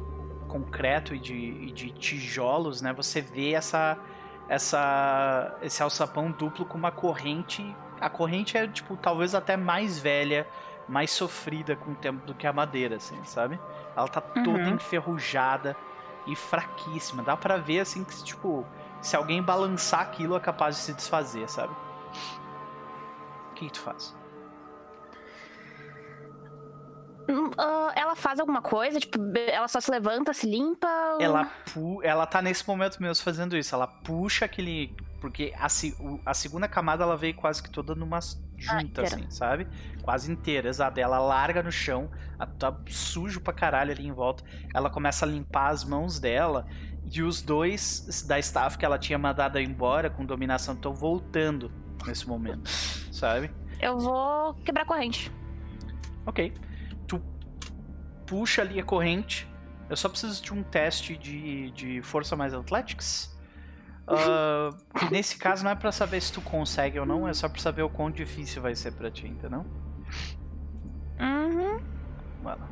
concreto 0.47 1.13
e 1.13 1.19
de, 1.19 1.35
e 1.35 1.71
de 1.71 1.91
tijolos, 1.91 2.81
né? 2.81 2.93
Você 2.93 3.21
vê 3.21 3.51
essa, 3.51 3.99
essa 4.47 5.55
esse 5.61 5.81
alçapão 5.81 6.31
duplo 6.31 6.65
com 6.65 6.77
uma 6.77 6.91
corrente. 6.91 7.75
A 7.99 8.09
corrente 8.09 8.57
é 8.57 8.67
tipo 8.67 8.95
talvez 8.97 9.33
até 9.33 9.55
mais 9.57 9.97
velha, 9.99 10.47
mais 10.87 11.11
sofrida 11.11 11.75
com 11.75 11.91
o 11.91 11.95
tempo 11.95 12.25
do 12.25 12.33
que 12.33 12.45
a 12.45 12.53
madeira, 12.53 12.97
assim, 12.97 13.21
sabe? 13.23 13.59
Ela 13.95 14.07
tá 14.07 14.21
toda 14.21 14.49
Uhum. 14.49 14.75
enferrujada 14.75 15.75
e 16.27 16.35
fraquíssima. 16.35 17.23
Dá 17.23 17.35
pra 17.37 17.57
ver 17.57 17.79
assim 17.79 18.03
que 18.03 18.23
tipo 18.23 18.65
se 19.01 19.15
alguém 19.15 19.41
balançar 19.41 20.01
aquilo 20.01 20.35
é 20.35 20.39
capaz 20.39 20.75
de 20.75 20.81
se 20.81 20.93
desfazer, 20.93 21.47
sabe? 21.49 21.73
O 23.51 23.53
que, 23.55 23.65
que 23.67 23.71
tu 23.73 23.79
faz? 23.81 24.15
Ah, 27.57 27.91
ela 27.95 28.15
faz 28.15 28.39
alguma 28.39 28.61
coisa? 28.61 28.99
Tipo, 28.99 29.17
ela 29.47 29.67
só 29.67 29.79
se 29.79 29.89
levanta, 29.89 30.33
se 30.33 30.45
limpa? 30.49 30.87
ou- 31.15 31.21
Ela, 31.21 31.51
ela 32.03 32.25
tá 32.25 32.41
nesse 32.41 32.67
momento 32.67 33.01
mesmo 33.01 33.23
fazendo 33.23 33.55
isso. 33.57 33.73
Ela 33.73 33.87
puxa 33.87 34.45
aquele. 34.45 34.95
Porque 35.19 35.53
a, 35.57 35.65
a 36.29 36.33
segunda 36.35 36.67
camada 36.67 37.03
ela 37.03 37.17
veio 37.17 37.33
quase 37.33 37.63
que 37.63 37.69
toda 37.69 37.95
numa 37.95 38.19
junta, 38.57 38.83
inteira. 38.83 39.15
assim, 39.15 39.25
sabe? 39.31 39.67
Quase 40.03 40.31
inteira, 40.31 40.69
exato. 40.69 40.99
Ela 40.99 41.17
larga 41.17 41.63
no 41.63 41.71
chão, 41.71 42.11
tá 42.59 42.75
sujo 42.87 43.41
pra 43.41 43.51
caralho 43.53 43.91
ali 43.91 44.05
em 44.05 44.11
volta. 44.11 44.43
Ela 44.73 44.89
começa 44.89 45.25
a 45.25 45.27
limpar 45.27 45.69
as 45.69 45.83
mãos 45.83 46.19
dela. 46.19 46.67
E 47.11 47.21
os 47.23 47.41
dois 47.41 48.23
da 48.27 48.37
staff 48.39 48.77
que 48.77 48.85
ela 48.85 48.99
tinha 48.99 49.17
mandado 49.17 49.59
embora 49.59 50.09
com 50.09 50.25
dominação 50.25 50.73
estão 50.75 50.93
voltando 50.93 51.71
nesse 52.05 52.27
momento, 52.27 52.67
sabe? 53.11 53.49
Eu 53.79 53.97
vou 53.97 54.53
quebrar 54.65 54.85
corrente. 54.85 55.31
Ok. 56.25 56.53
Puxa 58.25 58.61
ali 58.61 58.79
a 58.79 58.83
corrente. 58.83 59.47
Eu 59.89 59.95
só 59.95 60.09
preciso 60.09 60.41
de 60.41 60.53
um 60.53 60.63
teste 60.63 61.15
de, 61.15 61.71
de 61.71 62.01
força 62.01 62.35
mais 62.35 62.53
athletics. 62.53 63.35
Ah, 64.07 64.69
que 64.99 65.11
nesse 65.11 65.37
caso 65.37 65.63
não 65.63 65.71
é 65.71 65.75
pra 65.75 65.91
saber 65.91 66.21
se 66.21 66.31
tu 66.31 66.41
consegue 66.41 66.99
ou 66.99 67.05
não, 67.05 67.27
é 67.27 67.33
só 67.33 67.49
pra 67.49 67.59
saber 67.59 67.81
o 67.81 67.89
quão 67.89 68.11
difícil 68.11 68.61
vai 68.61 68.75
ser 68.75 68.91
pra 68.91 69.09
ti, 69.09 69.27
entendeu? 69.27 69.65
Uhum. 71.19 71.79
Vai 72.43 72.57
lá. 72.57 72.69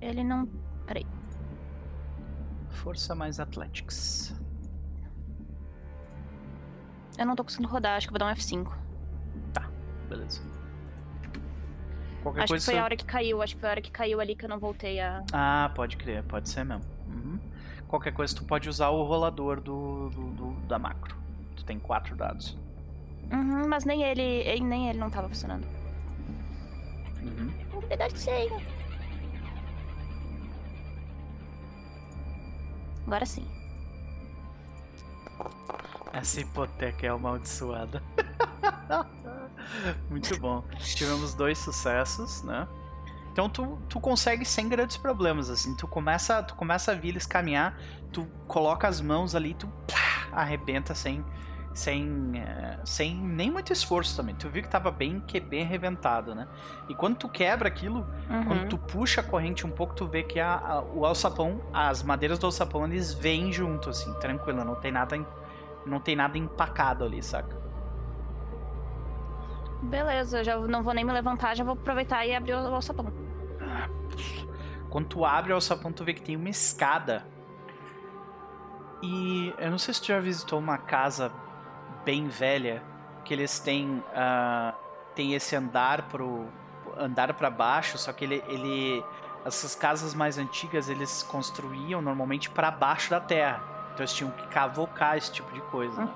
Ele 0.00 0.24
não. 0.24 0.48
Força 2.70 3.14
mais 3.14 3.38
athletics. 3.38 4.34
Eu 7.16 7.26
não 7.26 7.36
tô 7.36 7.44
conseguindo 7.44 7.68
rodar, 7.68 7.96
acho 7.96 8.08
que 8.08 8.10
eu 8.10 8.18
vou 8.18 8.26
dar 8.26 8.32
um 8.32 8.34
F5. 8.34 8.72
Beleza. 10.08 10.51
Qualquer 12.22 12.40
acho 12.42 12.46
que 12.46 12.52
coisa. 12.52 12.64
foi 12.64 12.74
você- 12.74 12.80
a 12.80 12.84
hora 12.84 12.96
que 12.96 13.04
caiu, 13.04 13.42
acho 13.42 13.54
que 13.54 13.60
foi 13.60 13.68
a 13.68 13.72
hora 13.72 13.80
que 13.82 13.90
caiu 13.90 14.20
ali 14.20 14.34
que 14.36 14.44
eu 14.44 14.48
não 14.48 14.58
voltei 14.58 15.00
a. 15.00 15.22
Ah, 15.32 15.70
pode 15.74 15.96
crer, 15.96 16.22
pode 16.22 16.48
ser 16.48 16.64
mesmo. 16.64 16.84
Uhum. 17.08 17.38
Qualquer 17.88 18.12
coisa 18.12 18.34
tu 18.34 18.44
pode 18.44 18.68
usar 18.68 18.88
o 18.90 19.02
rolador 19.02 19.60
do, 19.60 20.08
do- 20.10 20.30
do- 20.30 20.60
da 20.66 20.78
macro. 20.78 21.16
Tu 21.56 21.64
tem 21.64 21.78
quatro 21.78 22.14
dados. 22.16 22.56
Uhum, 23.30 23.66
mas 23.68 23.84
nem 23.84 24.02
ele, 24.02 24.60
nem 24.60 24.88
ele 24.88 24.98
não 24.98 25.10
tava 25.10 25.28
funcionando. 25.28 25.66
Uhum. 27.22 27.50
Habilidade 27.76 28.18
sem. 28.18 28.48
Agora 33.06 33.26
sim. 33.26 33.44
Essa 36.12 36.40
hipoteca 36.40 37.06
é 37.06 37.08
amaldiçoada. 37.10 38.02
Muito 40.08 40.36
bom. 40.38 40.64
Tivemos 40.80 41.34
dois 41.34 41.58
sucessos, 41.58 42.42
né? 42.42 42.66
Então 43.32 43.48
tu, 43.48 43.78
tu 43.88 43.98
consegue 43.98 44.44
sem 44.44 44.68
grandes 44.68 44.96
problemas, 44.96 45.48
assim. 45.48 45.74
Tu 45.76 45.86
começa, 45.88 46.42
tu 46.42 46.54
começa 46.54 46.92
a 46.92 46.94
ver 46.94 47.08
eles 47.08 47.26
caminhar, 47.26 47.78
tu 48.12 48.26
coloca 48.46 48.86
as 48.86 49.00
mãos 49.00 49.34
ali, 49.34 49.54
tu 49.54 49.66
plá, 49.86 50.28
arrebenta 50.38 50.94
sem, 50.94 51.24
sem, 51.72 52.32
eh, 52.36 52.78
sem 52.84 53.14
nem 53.16 53.50
muito 53.50 53.72
esforço 53.72 54.14
também. 54.14 54.34
Tu 54.34 54.50
viu 54.50 54.62
que 54.62 54.68
tava 54.68 54.90
bem, 54.90 55.18
que 55.20 55.40
bem 55.40 55.62
arrebentado, 55.62 56.34
né? 56.34 56.46
E 56.90 56.94
quando 56.94 57.16
tu 57.16 57.26
quebra 57.28 57.68
aquilo, 57.68 58.06
Uhum. 58.28 58.44
quando 58.46 58.68
tu 58.68 58.76
puxa 58.76 59.22
a 59.22 59.24
corrente 59.24 59.66
um 59.66 59.70
pouco, 59.70 59.94
tu 59.94 60.06
vê 60.06 60.22
que 60.22 60.38
a, 60.38 60.52
a- 60.54 60.82
o 60.82 61.06
alçapão, 61.06 61.58
as 61.72 62.02
madeiras 62.02 62.38
do 62.38 62.44
alçapão, 62.44 62.84
eles 62.84 63.14
vêm 63.14 63.50
junto, 63.50 63.88
assim, 63.88 64.12
tranquilo, 64.20 64.62
não 64.62 64.74
tem 64.74 64.92
nada, 64.92 65.18
não 65.86 66.00
tem 66.00 66.14
nada 66.14 66.36
empacado 66.36 67.02
ali, 67.02 67.22
saca? 67.22 67.61
Beleza, 69.82 70.44
já 70.44 70.56
não 70.56 70.82
vou 70.82 70.94
nem 70.94 71.04
me 71.04 71.12
levantar, 71.12 71.54
já 71.56 71.64
vou 71.64 71.74
aproveitar 71.74 72.24
e 72.24 72.34
abrir 72.34 72.54
o 72.54 72.74
alçapão. 72.74 73.12
Quando 74.88 75.06
tu 75.08 75.24
abre 75.24 75.52
o 75.52 75.54
alçapão, 75.54 75.92
tu 75.92 76.04
vê 76.04 76.14
que 76.14 76.22
tem 76.22 76.36
uma 76.36 76.48
escada. 76.48 77.26
E 79.02 79.52
eu 79.58 79.70
não 79.70 79.78
sei 79.78 79.92
se 79.94 80.00
tu 80.00 80.06
já 80.08 80.20
visitou 80.20 80.58
uma 80.58 80.78
casa 80.78 81.32
bem 82.04 82.28
velha, 82.28 82.82
que 83.24 83.34
eles 83.34 83.58
têm, 83.58 84.02
ah, 84.14 84.74
tem 85.14 85.34
esse 85.34 85.56
andar 85.56 86.02
pro 86.08 86.46
andar 86.96 87.32
para 87.34 87.48
baixo, 87.50 87.96
só 87.96 88.12
que 88.12 88.24
ele, 88.24 88.44
ele 88.48 89.02
essas 89.44 89.74
casas 89.74 90.14
mais 90.14 90.36
antigas 90.38 90.88
eles 90.88 91.22
construíam 91.22 92.02
normalmente 92.02 92.50
para 92.50 92.70
baixo 92.70 93.10
da 93.10 93.20
terra. 93.20 93.62
Então 93.92 94.00
eles 94.00 94.12
tinham 94.12 94.30
que 94.30 94.46
cavocar 94.48 95.16
esse 95.16 95.32
tipo 95.32 95.52
de 95.52 95.60
coisa. 95.62 96.04
né? 96.04 96.12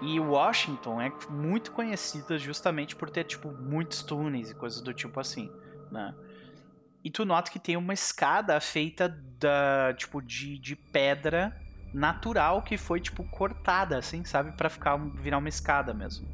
E 0.00 0.20
Washington 0.20 1.00
é 1.00 1.12
muito 1.28 1.72
conhecida 1.72 2.38
justamente 2.38 2.94
por 2.94 3.10
ter 3.10 3.24
tipo 3.24 3.50
muitos 3.50 4.02
túneis 4.02 4.50
e 4.50 4.54
coisas 4.54 4.80
do 4.80 4.94
tipo 4.94 5.18
assim, 5.18 5.50
né? 5.90 6.14
E 7.02 7.10
tu 7.10 7.24
nota 7.24 7.50
que 7.50 7.58
tem 7.58 7.76
uma 7.76 7.94
escada 7.94 8.60
feita 8.60 9.08
da, 9.38 9.94
tipo, 9.96 10.20
de, 10.20 10.58
de 10.58 10.74
pedra 10.76 11.56
natural 11.94 12.62
que 12.62 12.76
foi, 12.76 13.00
tipo, 13.00 13.24
cortada, 13.24 13.96
assim, 13.96 14.24
sabe? 14.24 14.52
Pra 14.52 14.68
ficar, 14.68 14.96
virar 14.96 15.38
uma 15.38 15.48
escada 15.48 15.94
mesmo, 15.94 16.28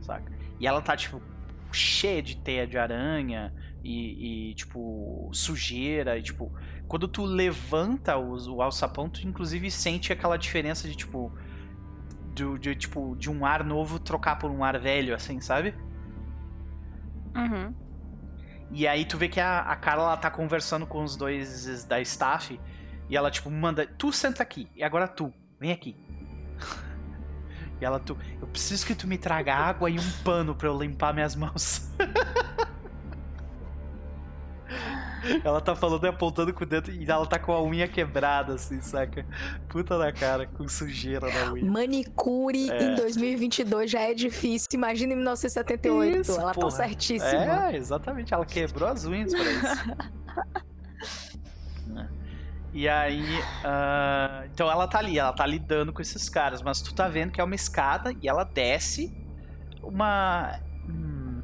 saca? 0.00 0.32
E 0.58 0.66
ela 0.66 0.80
tá, 0.80 0.96
tipo, 0.96 1.22
cheia 1.70 2.22
de 2.22 2.36
teia 2.36 2.66
de 2.66 2.78
aranha 2.78 3.52
e, 3.84 4.50
e, 4.50 4.54
tipo, 4.54 5.30
sujeira 5.32 6.18
e, 6.18 6.22
tipo... 6.22 6.52
Quando 6.88 7.06
tu 7.06 7.24
levanta 7.24 8.16
o, 8.16 8.56
o 8.56 8.62
alçapão, 8.62 9.10
tu, 9.10 9.26
inclusive, 9.26 9.70
sente 9.70 10.12
aquela 10.12 10.36
diferença 10.36 10.88
de, 10.88 10.96
tipo... 10.96 11.30
Do, 12.44 12.58
de, 12.58 12.74
tipo, 12.74 13.16
de 13.16 13.30
um 13.30 13.44
ar 13.44 13.64
novo 13.64 13.98
trocar 13.98 14.38
por 14.38 14.50
um 14.50 14.62
ar 14.62 14.78
velho, 14.78 15.14
assim, 15.14 15.40
sabe? 15.40 15.74
Uhum. 17.34 17.74
E 18.70 18.86
aí 18.86 19.04
tu 19.04 19.16
vê 19.16 19.28
que 19.28 19.40
a, 19.40 19.60
a 19.60 19.76
Carla 19.76 20.04
ela 20.04 20.16
tá 20.16 20.30
conversando 20.30 20.86
com 20.86 21.02
os 21.02 21.16
dois 21.16 21.84
da 21.84 22.00
staff 22.00 22.60
e 23.08 23.16
ela 23.16 23.30
tipo 23.30 23.50
manda, 23.50 23.86
tu 23.86 24.12
senta 24.12 24.42
aqui 24.42 24.68
e 24.76 24.84
agora 24.84 25.08
tu, 25.08 25.32
vem 25.58 25.72
aqui. 25.72 25.96
E 27.80 27.84
ela 27.84 28.00
tu, 28.00 28.18
eu 28.40 28.46
preciso 28.48 28.84
que 28.84 28.92
tu 28.92 29.06
me 29.06 29.16
traga 29.16 29.54
água 29.54 29.88
e 29.88 30.00
um 30.00 30.10
pano 30.24 30.52
pra 30.52 30.66
eu 30.66 30.76
limpar 30.76 31.14
minhas 31.14 31.36
mãos. 31.36 31.88
ela 35.44 35.60
tá 35.60 35.74
falando 35.76 36.04
e 36.04 36.08
apontando 36.08 36.52
com 36.54 36.64
o 36.64 36.66
dedo 36.66 36.90
e 36.90 37.04
ela 37.10 37.26
tá 37.26 37.38
com 37.38 37.52
a 37.52 37.62
unha 37.62 37.86
quebrada 37.88 38.54
assim, 38.54 38.80
saca? 38.80 39.24
Puta 39.68 39.96
na 39.98 40.12
cara, 40.12 40.46
com 40.46 40.68
sujeira 40.68 41.26
na 41.32 41.52
unha. 41.52 41.64
Manicure 41.64 42.70
É. 42.70 42.82
em 42.82 42.94
2022 42.96 43.90
já 43.90 44.00
é 44.00 44.14
difícil. 44.14 44.68
Imagina 44.74 45.12
em 45.12 45.16
1978. 45.16 46.20
Isso, 46.20 46.40
Ela 46.40 46.52
porra. 46.52 46.70
tá 46.70 46.76
certíssima. 46.76 47.70
É, 47.70 47.76
exatamente. 47.76 48.32
Ela 48.34 48.46
quebrou 48.46 48.88
as 48.88 49.04
unhas 49.04 49.32
pra 49.32 49.42
isso. 49.42 50.68
E 52.72 52.86
aí. 52.88 53.24
ah, 53.64 54.44
então 54.52 54.70
ela 54.70 54.86
tá 54.86 54.98
ali, 54.98 55.18
ela 55.18 55.32
tá 55.32 55.46
lidando 55.46 55.92
com 55.92 56.02
esses 56.02 56.28
caras, 56.28 56.60
mas 56.62 56.80
tu 56.82 56.94
tá 56.94 57.08
vendo 57.08 57.32
que 57.32 57.40
é 57.40 57.44
uma 57.44 57.54
escada 57.54 58.12
e 58.22 58.28
ela 58.28 58.44
desce 58.44 59.12
uma. 59.82 60.60
hum, 60.88 61.40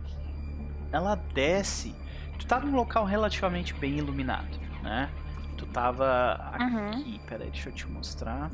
ela 0.92 1.14
desce. 1.14 1.94
Tu 2.38 2.46
tá 2.46 2.60
num 2.60 2.74
local 2.74 3.04
relativamente 3.04 3.74
bem 3.74 3.96
iluminado, 3.98 4.58
né? 4.82 5.10
Tu 5.56 5.66
tava 5.66 6.32
aqui, 6.52 7.20
peraí, 7.26 7.50
deixa 7.50 7.68
eu 7.68 7.72
te 7.72 7.90
mostrar. 7.90 8.50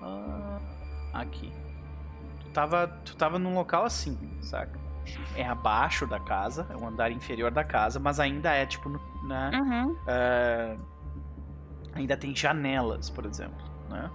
Ah, 0.00 0.60
aqui. 1.12 1.52
Tu 2.40 2.48
tava, 2.50 2.88
tu 3.04 3.16
tava 3.16 3.38
num 3.38 3.54
local 3.54 3.84
assim, 3.84 4.16
saca? 4.42 4.78
É 5.34 5.44
abaixo 5.44 6.06
da 6.06 6.20
casa, 6.20 6.66
é 6.70 6.76
um 6.76 6.86
andar 6.86 7.10
inferior 7.10 7.50
da 7.50 7.64
casa, 7.64 7.98
mas 7.98 8.20
ainda 8.20 8.52
é 8.52 8.64
tipo, 8.64 8.88
né? 9.22 9.50
Uhum. 9.54 9.96
Ah, 10.06 10.76
ainda 11.92 12.16
tem 12.16 12.34
janelas, 12.34 13.10
por 13.10 13.26
exemplo, 13.26 13.64
né? 13.88 14.10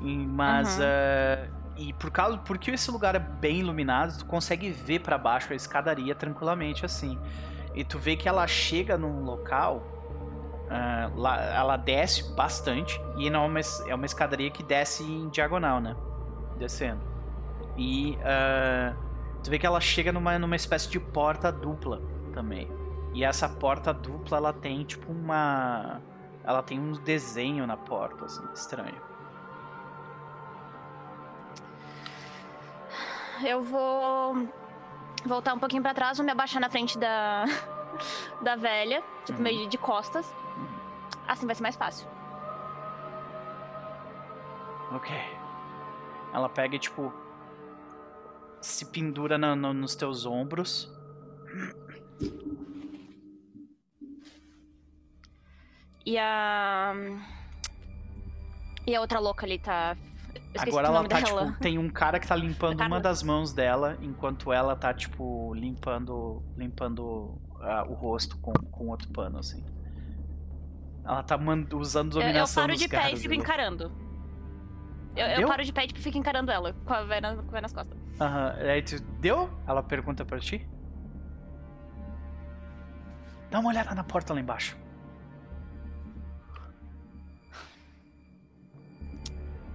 E- 0.00 0.26
mas 0.26 0.78
Uhum. 0.78 0.84
ah, 0.84 1.48
e 1.76 1.92
por 1.92 2.10
causa 2.10 2.38
porque 2.38 2.70
esse 2.70 2.90
lugar 2.90 3.14
é 3.14 3.18
bem 3.18 3.60
iluminado, 3.60 4.18
tu 4.18 4.26
consegue 4.26 4.70
ver 4.70 5.00
pra 5.00 5.18
baixo 5.18 5.52
a 5.52 5.56
escadaria 5.56 6.14
tranquilamente 6.14 6.84
assim. 6.84 7.18
E 7.74 7.84
tu 7.84 7.98
vê 7.98 8.16
que 8.16 8.28
ela 8.28 8.46
chega 8.46 8.96
num 8.96 9.22
local, 9.22 9.82
ah, 10.70 11.10
lá- 11.14 11.42
ela 11.54 11.76
desce 11.76 12.34
bastante 12.34 13.00
e 13.18 13.28
não 13.30 13.44
é 13.44 13.46
uma, 13.46 13.60
é 13.88 13.94
uma 13.94 14.06
escadaria 14.06 14.50
que 14.50 14.62
desce 14.62 15.02
em 15.04 15.28
diagonal, 15.28 15.80
né? 15.80 15.94
Descendo. 16.58 17.00
E 17.76 18.18
ah, 18.24 18.94
tu 19.44 19.50
vê 19.50 19.58
que 19.58 19.66
ela 19.66 19.80
chega 19.80 20.10
numa, 20.12 20.38
numa 20.38 20.56
espécie 20.56 20.88
de 20.88 20.98
porta 20.98 21.52
dupla 21.52 22.00
também. 22.32 22.70
E 23.12 23.24
essa 23.24 23.48
porta 23.48 23.94
dupla, 23.94 24.36
ela 24.38 24.52
tem 24.52 24.84
tipo 24.84 25.10
uma. 25.10 26.00
Ela 26.44 26.62
tem 26.62 26.78
um 26.78 26.92
desenho 26.92 27.66
na 27.66 27.76
porta, 27.76 28.26
assim, 28.26 28.44
estranho. 28.54 29.00
Eu 33.44 33.62
vou 33.62 34.48
voltar 35.24 35.54
um 35.54 35.58
pouquinho 35.58 35.82
pra 35.82 35.94
trás, 35.94 36.16
vou 36.18 36.24
me 36.24 36.32
abaixar 36.32 36.60
na 36.60 36.70
frente 36.70 36.98
da, 36.98 37.44
da 38.42 38.56
velha, 38.56 39.02
tipo, 39.24 39.38
Uhum. 39.38 39.42
meio 39.44 39.68
de- 39.68 39.78
costas. 39.78 40.32
Assim 41.26 41.46
vai 41.46 41.54
ser 41.54 41.62
mais 41.62 41.76
fácil. 41.76 42.08
Ok. 44.92 45.14
Ela 46.32 46.48
pega 46.48 46.76
e, 46.76 46.78
tipo. 46.78 47.12
Se 48.60 48.86
pendura 48.86 49.36
na- 49.36 49.54
no- 49.56 49.74
nos 49.74 49.94
teus 49.96 50.24
ombros. 50.26 50.90
E 56.04 56.16
a. 56.18 56.94
E 58.86 58.94
a 58.94 59.00
outra 59.00 59.18
louca 59.18 59.44
ali 59.44 59.58
tá. 59.58 59.96
Eu 60.56 60.62
Agora 60.68 60.88
ela 60.88 61.08
tá, 61.08 61.20
dela. 61.20 61.46
tipo. 61.46 61.58
Tem 61.60 61.78
um 61.78 61.88
cara 61.88 62.18
que 62.18 62.26
tá 62.26 62.34
limpando 62.36 62.78
Carla. 62.78 62.94
uma 62.96 63.00
das 63.00 63.22
mãos 63.22 63.52
dela, 63.52 63.96
enquanto 64.00 64.52
ela 64.52 64.74
tá, 64.76 64.92
tipo, 64.94 65.52
limpando. 65.54 66.42
Limpando 66.56 67.38
ah, 67.60 67.84
o 67.88 67.94
rosto 67.94 68.38
com, 68.38 68.52
com 68.52 68.88
outro 68.88 69.08
pano, 69.10 69.38
assim. 69.38 69.64
Ela 71.04 71.22
tá 71.22 71.38
usando 71.74 72.14
Eu, 72.16 72.20
eu 72.22 72.26
dominação 72.26 72.64
paro 72.64 72.76
de 72.76 72.88
pé 72.88 73.12
e 73.12 73.16
fico 73.16 73.32
ali. 73.32 73.36
encarando. 73.40 73.92
Eu, 75.14 75.26
eu 75.40 75.48
paro 75.48 75.64
de 75.64 75.72
pé 75.72 75.84
e 75.84 75.86
tipo, 75.86 76.00
fico 76.00 76.18
encarando 76.18 76.50
ela, 76.50 76.74
com 76.84 76.92
a 76.92 77.02
véia, 77.04 77.20
na- 77.22 77.36
com 77.36 77.48
a 77.48 77.50
véia 77.52 77.62
nas 77.62 77.72
costas. 77.72 77.96
Aham. 78.20 78.54
Aí 78.58 78.82
tu 78.82 79.00
deu? 79.20 79.48
Ela 79.66 79.82
pergunta 79.82 80.24
pra 80.24 80.38
ti. 80.38 80.68
Dá 83.50 83.60
uma 83.60 83.70
olhada 83.70 83.94
na 83.94 84.04
porta 84.04 84.34
lá 84.34 84.40
embaixo. 84.40 84.76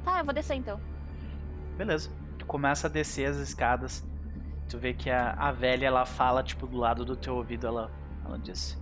Tá, 0.03 0.19
eu 0.19 0.25
vou 0.25 0.33
descer 0.33 0.55
então. 0.55 0.79
Beleza. 1.77 2.09
Tu 2.37 2.45
começa 2.45 2.87
a 2.87 2.89
descer 2.89 3.29
as 3.29 3.37
escadas. 3.37 4.03
Tu 4.69 4.77
vê 4.77 4.93
que 4.93 5.09
a, 5.09 5.31
a 5.33 5.51
velha 5.51 5.85
ela 5.85 6.05
fala, 6.05 6.43
tipo, 6.43 6.65
do 6.65 6.77
lado 6.77 7.03
do 7.03 7.15
teu 7.15 7.35
ouvido, 7.35 7.67
ela, 7.67 7.91
ela 8.25 8.37
diz. 8.39 8.81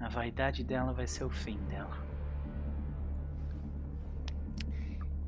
A 0.00 0.08
vaidade 0.08 0.64
dela 0.64 0.92
vai 0.92 1.06
ser 1.06 1.24
o 1.24 1.30
fim 1.30 1.58
dela. 1.64 1.96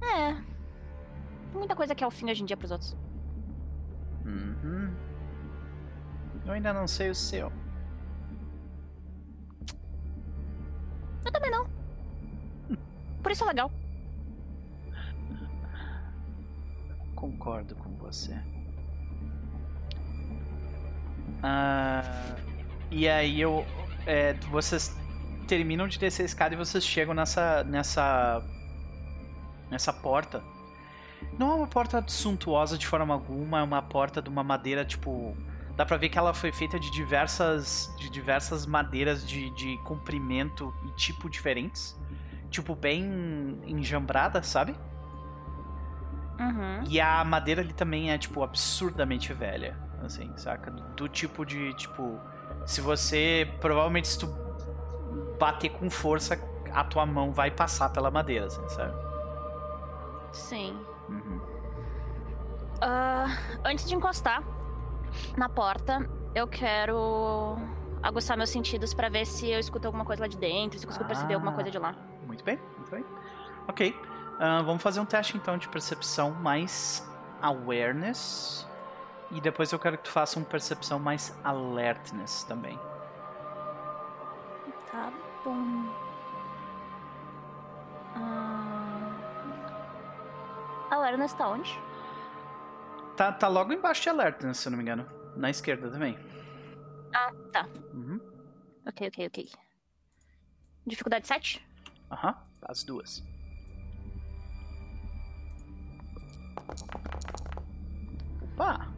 É. 0.03 0.35
Tem 0.35 1.59
muita 1.59 1.77
coisa 1.77 1.95
que 1.95 2.05
é 2.05 2.07
o 2.07 2.11
fim 2.11 2.31
hoje 2.31 2.43
em 2.43 2.47
dia 2.47 2.57
pros 2.57 2.71
outros. 2.71 2.97
Uhum. 4.25 4.95
Eu 6.45 6.53
ainda 6.53 6.73
não 6.73 6.87
sei 6.87 7.11
o 7.11 7.15
seu. 7.15 7.51
Eu 11.25 11.33
também 11.33 11.51
não. 11.51 11.69
Por 13.23 13.33
isso 13.33 13.45
é 13.45 13.47
legal. 13.49 13.71
Concordo 17.17 17.75
com 17.75 17.97
você. 17.97 18.39
Ah, 21.43 22.37
e 22.91 23.09
aí 23.09 23.41
eu. 23.41 23.65
é, 24.07 24.35
vocês 24.51 24.95
terminam 25.49 25.89
de 25.89 25.99
descer 25.99 26.23
a 26.23 26.27
escada 26.27 26.55
e 26.55 26.59
vocês 26.59 26.85
chegam 26.85 27.15
nessa. 27.15 27.65
nessa. 27.65 28.43
nessa 29.71 29.93
porta. 29.93 30.45
Não 31.39 31.51
é 31.51 31.55
uma 31.55 31.67
porta 31.67 32.05
suntuosa 32.07 32.77
de 32.77 32.87
forma 32.87 33.15
alguma, 33.15 33.61
é 33.61 33.63
uma 33.63 33.81
porta 33.81 34.21
de 34.21 34.29
uma 34.29 34.45
madeira, 34.45 34.85
tipo. 34.85 35.35
Dá 35.75 35.85
pra 35.85 35.97
ver 35.97 36.09
que 36.09 36.19
ela 36.19 36.35
foi 36.35 36.53
feita 36.53 36.79
de 36.79 36.91
diversas. 36.91 37.91
de 37.99 38.11
diversas 38.11 38.67
madeiras 38.67 39.27
de, 39.27 39.51
de 39.55 39.79
comprimento 39.79 40.73
e 40.87 40.97
tipo 40.97 41.31
diferentes. 41.31 41.99
Tipo, 42.51 42.75
bem 42.75 43.59
enjambrada, 43.67 44.43
sabe? 44.43 44.75
Uhum. 46.39 46.85
E 46.89 47.01
a 47.01 47.25
madeira 47.25 47.61
ali 47.63 47.73
também 47.73 48.11
é, 48.13 48.19
tipo, 48.19 48.43
absurdamente 48.43 49.33
velha. 49.33 49.77
Assim, 50.05 50.31
saca? 50.37 50.71
Do, 50.71 50.83
do 50.95 51.09
tipo 51.09 51.45
de, 51.45 51.73
tipo. 51.75 52.21
Se 52.67 52.81
você. 52.81 53.51
Provavelmente, 53.61 54.09
se 54.09 54.19
tu 54.19 54.27
bater 55.39 55.71
com 55.71 55.89
força, 55.91 56.39
a 56.73 56.85
tua 56.85 57.07
mão 57.07 57.33
vai 57.33 57.51
passar 57.51 57.91
pela 57.91 58.11
madeira, 58.11 58.47
assim, 58.47 58.67
sabe? 58.69 58.93
Sim. 60.33 60.79
Uhum. 61.09 61.41
Ah, 62.81 63.27
antes 63.65 63.89
de 63.89 63.95
encostar 63.95 64.43
na 65.37 65.49
porta, 65.49 66.09
eu 66.35 66.47
quero 66.47 67.57
aguçar 68.03 68.37
meus 68.37 68.51
sentidos 68.51 68.93
pra 68.93 69.09
ver 69.09 69.25
se 69.25 69.49
eu 69.51 69.59
escuto 69.59 69.87
alguma 69.89 70.05
coisa 70.05 70.23
lá 70.23 70.29
de 70.29 70.37
dentro, 70.37 70.79
se 70.79 70.85
eu 70.85 70.89
consigo 70.89 71.07
perceber 71.07 71.35
alguma 71.35 71.53
Ah. 71.53 71.55
coisa 71.55 71.71
de 71.71 71.79
lá. 71.79 71.95
Muito 72.27 72.45
bem, 72.45 72.59
muito 72.77 72.91
bem. 72.91 73.05
Ok. 73.67 73.99
Ah, 74.39 74.63
vamos 74.63 74.83
fazer 74.83 75.01
um 75.01 75.07
teste 75.07 75.37
então 75.37 75.57
de 75.57 75.69
percepção 75.69 76.31
mais 76.33 77.07
awareness. 77.41 78.67
E 79.31 79.41
depois 79.41 79.73
eu 79.73 79.79
quero 79.79 79.99
que 79.99 80.05
tu 80.05 80.11
faça 80.11 80.39
um 80.39 80.45
percepção 80.45 80.99
mais 80.99 81.37
alertness 81.43 82.45
também. 82.45 82.79
Tá 84.91 85.13
bom. 85.45 85.93
Ah... 88.15 89.13
Awareness 90.91 91.33
tá 91.33 91.49
onde? 91.49 91.79
Tá, 93.17 93.33
tá 93.33 93.49
logo 93.49 93.73
embaixo 93.73 94.03
de 94.03 94.09
alertness, 94.11 94.59
se 94.59 94.69
eu 94.69 94.71
não 94.71 94.77
me 94.77 94.83
engano. 94.83 95.07
Na 95.35 95.51
esquerda 95.51 95.91
também. 95.91 96.17
Ah, 97.13 97.33
tá. 97.53 97.67
Uhum. 97.93 98.21
Ok, 98.87 99.09
ok, 99.09 99.27
ok. 99.27 99.51
Dificuldade 100.87 101.27
7? 101.27 101.67
Aham, 102.11 102.37
as 102.63 102.85
duas. 102.85 103.25
Opa! 108.43 108.89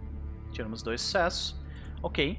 Tiramos 0.53 0.83
dois 0.83 1.01
sucessos. 1.01 1.57
Ok. 2.03 2.39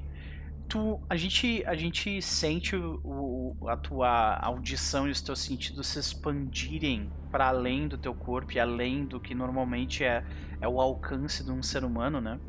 Tu, 0.67 0.99
a, 1.09 1.15
gente, 1.17 1.63
a 1.65 1.75
gente 1.75 2.21
sente 2.21 2.75
o, 2.75 2.99
o- 3.03 3.67
a 3.67 3.75
tua 3.75 4.35
audição 4.37 5.07
e 5.07 5.11
os 5.11 5.19
teus 5.19 5.39
sentidos 5.39 5.87
se 5.87 5.97
expandirem 5.99 7.09
para 7.31 7.47
além 7.47 7.87
do 7.87 7.97
teu 7.97 8.13
corpo 8.13 8.53
e 8.53 8.59
além 8.59 9.03
do 9.03 9.19
que 9.19 9.33
normalmente 9.33 10.03
é, 10.03 10.23
é 10.61 10.67
o 10.67 10.79
alcance 10.79 11.43
de 11.43 11.51
um 11.51 11.63
ser 11.63 11.83
humano, 11.83 12.21
né? 12.21 12.39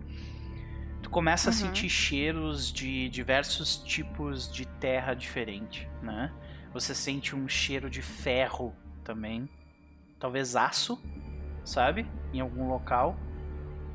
Tu 1.03 1.09
começa 1.09 1.49
a 1.49 1.53
Uhum. 1.53 1.59
sentir 1.59 1.89
cheiros 1.89 2.71
de 2.71 3.09
diversos 3.09 3.79
tipos 3.79 4.53
de 4.53 4.67
terra 4.67 5.15
diferente, 5.15 5.89
né? 6.03 6.31
Você 6.75 6.95
sente 6.95 7.35
um 7.35 7.49
cheiro 7.49 7.89
de 7.89 8.03
ferro 8.03 8.75
também. 9.03 9.49
Talvez 10.19 10.55
aço, 10.57 11.03
sabe? 11.65 12.07
Em 12.33 12.41
algum 12.41 12.69
local. 12.69 13.17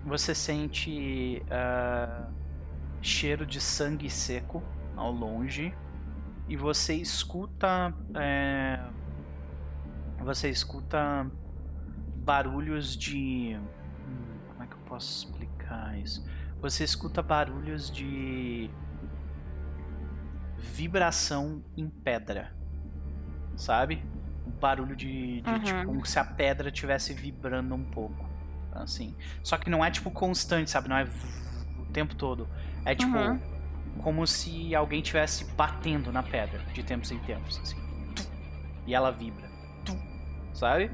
Você 0.06 0.36
sente 0.36 1.44
ah, 1.50 2.28
cheiro 3.02 3.46
de 3.46 3.60
sangue 3.60 4.10
seco 4.10 4.64
ao 4.96 5.12
longe. 5.12 5.74
E 6.48 6.56
você 6.56 6.94
escuta. 6.96 7.94
é, 8.16 8.80
você 10.20 10.50
escuta 10.50 11.30
barulhos 12.18 12.96
de. 12.96 13.58
hum, 13.58 14.38
como 14.50 14.64
é 14.64 14.68
que 14.68 14.74
eu 14.74 14.80
posso 14.86 15.26
explicar 15.26 15.98
isso? 15.98 16.26
Você 16.62 16.84
escuta 16.84 17.22
barulhos 17.22 17.92
de 17.92 18.70
vibração 20.58 21.64
em 21.78 21.90
pedra, 21.90 22.56
sabe? 23.56 24.04
Barulho 24.68 24.96
de, 24.96 25.42
de 25.42 25.50
Uhum. 25.50 25.60
tipo 25.64 25.86
como 25.86 26.06
se 26.06 26.18
a 26.18 26.24
pedra 26.24 26.70
estivesse 26.70 27.14
vibrando 27.14 27.76
um 27.76 27.84
pouco, 27.84 28.28
assim. 28.74 29.16
Só 29.44 29.58
que 29.58 29.70
não 29.70 29.86
é 29.86 29.92
tipo 29.92 30.10
constante, 30.10 30.72
sabe? 30.72 30.90
Não 30.90 30.98
é 30.98 31.08
o 31.80 31.86
tempo 31.94 32.16
todo. 32.16 32.48
É 32.84 32.96
tipo 32.96 33.16
Uhum. 33.16 33.40
como 34.02 34.26
se 34.26 34.74
alguém 34.74 35.02
tivesse 35.02 35.46
batendo 35.54 36.12
na 36.12 36.24
pedra 36.24 36.60
de 36.74 36.82
tempos 36.84 37.12
em 37.12 37.20
tempos, 37.20 37.60
assim. 37.62 37.78
E 38.88 38.94
ela 38.96 39.12
vibra. 39.12 39.46
Sabe? 40.54 40.90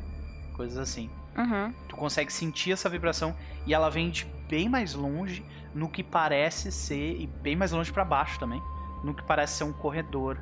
Coisas 0.53 0.77
assim. 0.77 1.09
Uhum. 1.37 1.73
Tu 1.87 1.95
consegue 1.95 2.31
sentir 2.33 2.71
essa 2.73 2.89
vibração 2.89 3.33
e 3.65 3.73
ela 3.73 3.89
vem 3.89 4.09
de 4.09 4.25
bem 4.49 4.67
mais 4.67 4.93
longe 4.93 5.45
no 5.73 5.87
que 5.87 6.03
parece 6.03 6.71
ser 6.71 7.15
e 7.21 7.25
bem 7.27 7.55
mais 7.55 7.71
longe 7.71 7.91
para 7.91 8.03
baixo 8.03 8.37
também, 8.39 8.61
no 9.03 9.13
que 9.13 9.23
parece 9.23 9.53
ser 9.59 9.63
um 9.63 9.71
corredor 9.71 10.37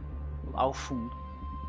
ao 0.54 0.74
fundo, 0.74 1.16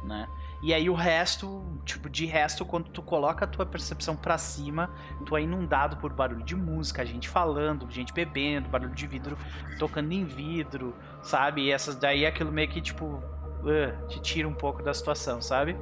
né? 0.05 0.27
E 0.63 0.75
aí 0.75 0.91
o 0.91 0.95
resto, 0.95 1.65
tipo, 1.87 2.11
de 2.11 2.27
resto, 2.27 2.67
quando 2.67 2.91
tu 2.91 3.01
coloca 3.01 3.47
a 3.47 3.49
tua 3.49 3.65
percepção 3.65 4.15
para 4.15 4.37
cima, 4.37 4.91
tu 5.25 5.35
é 5.35 5.43
inundado 5.43 5.97
por 5.97 6.13
barulho 6.13 6.45
de 6.45 6.55
música, 6.55 7.05
gente 7.07 7.29
falando, 7.31 7.91
gente 7.91 8.13
bebendo, 8.13 8.69
barulho 8.69 8.95
de 8.95 9.07
vidro 9.07 9.39
tocando 9.79 10.13
em 10.13 10.25
vidro, 10.25 10.95
sabe? 11.23 11.63
E 11.63 11.73
essas 11.73 11.97
daí 11.97 12.27
aquilo 12.27 12.53
meio 12.53 12.69
que, 12.69 12.81
tipo, 12.83 13.07
uh, 13.07 14.07
te 14.09 14.21
tira 14.21 14.47
um 14.47 14.53
pouco 14.53 14.83
da 14.83 14.93
situação, 14.93 15.41
sabe? 15.41 15.79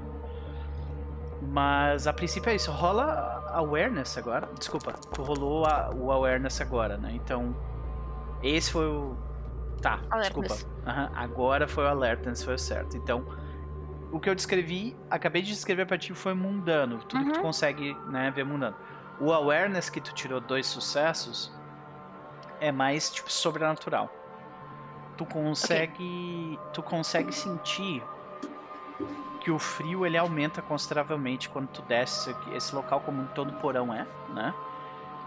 Mas 1.42 2.06
a 2.06 2.12
princípio 2.12 2.50
é 2.50 2.54
isso. 2.54 2.70
Rola 2.70 3.44
awareness 3.52 4.16
agora. 4.18 4.48
Desculpa, 4.58 4.92
tu 4.92 5.22
rolou 5.22 5.64
a- 5.66 5.90
o 5.94 6.10
awareness 6.12 6.60
agora, 6.60 6.96
né? 6.96 7.12
Então, 7.14 7.54
esse 8.42 8.70
foi 8.70 8.86
o. 8.86 9.16
Tá, 9.80 10.00
Alertness. 10.10 10.52
desculpa. 10.52 10.90
Aham, 10.90 11.10
agora 11.14 11.68
foi 11.68 11.84
o 11.84 11.88
alertness, 11.88 12.42
foi 12.42 12.54
o 12.54 12.58
certo. 12.58 12.96
Então, 12.96 13.24
o 14.10 14.18
que 14.20 14.28
eu 14.30 14.34
descrevi, 14.34 14.96
acabei 15.10 15.42
de 15.42 15.48
descrever 15.48 15.86
pra 15.86 15.98
ti 15.98 16.14
foi 16.14 16.34
mundano. 16.34 16.98
Tudo 17.04 17.24
que 17.24 17.30
tu 17.32 17.36
Uhum. 17.36 17.42
consegue 17.42 17.94
né, 18.08 18.30
ver 18.30 18.44
mundano. 18.44 18.76
O 19.20 19.32
awareness 19.32 19.90
que 19.90 20.00
tu 20.00 20.14
tirou 20.14 20.40
dois 20.40 20.66
sucessos 20.66 21.52
é 22.60 22.70
mais 22.72 23.10
tipo 23.10 23.30
sobrenatural. 23.30 24.10
Tu 25.16 25.26
consegue. 25.26 26.58
Tu 26.72 26.82
consegue 26.82 27.32
sentir 27.32 28.02
que 29.40 29.50
o 29.50 29.58
frio 29.58 30.04
ele 30.06 30.16
aumenta 30.16 30.60
consideravelmente 30.62 31.48
quando 31.48 31.68
tu 31.68 31.82
desce 31.82 32.34
esse 32.52 32.74
local 32.74 33.00
como 33.00 33.26
todo 33.34 33.52
porão 33.54 33.92
é, 33.92 34.06
né? 34.32 34.54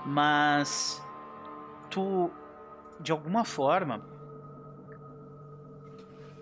Mas 0.05 1.05
tu 1.89 2.31
de 2.99 3.11
alguma 3.11 3.43
forma 3.43 4.01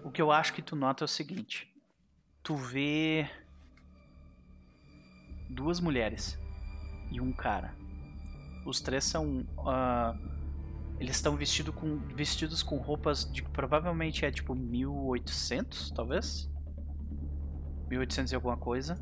o 0.03 0.09
que 0.11 0.21
eu 0.21 0.31
acho 0.31 0.53
que 0.53 0.61
tu 0.61 0.75
nota 0.75 1.03
é 1.03 1.05
o 1.05 1.07
seguinte: 1.07 1.68
tu 2.43 2.55
vê 2.55 3.29
duas 5.49 5.79
mulheres 5.79 6.37
e 7.11 7.19
um 7.19 7.31
cara. 7.31 7.73
Os 8.65 8.81
três 8.81 9.03
são 9.03 9.45
ah, 9.65 10.15
eles 10.99 11.15
estão 11.15 11.35
vestido 11.37 11.71
com, 11.71 11.97
vestidos 12.13 12.61
com 12.61 12.77
roupas 12.77 13.29
de 13.31 13.41
provavelmente 13.41 14.25
é 14.25 14.31
tipo 14.31 14.53
1800, 14.53 15.91
talvez. 15.91 16.49
1800 17.89 18.33
e 18.33 18.35
alguma 18.35 18.57
coisa. 18.57 19.01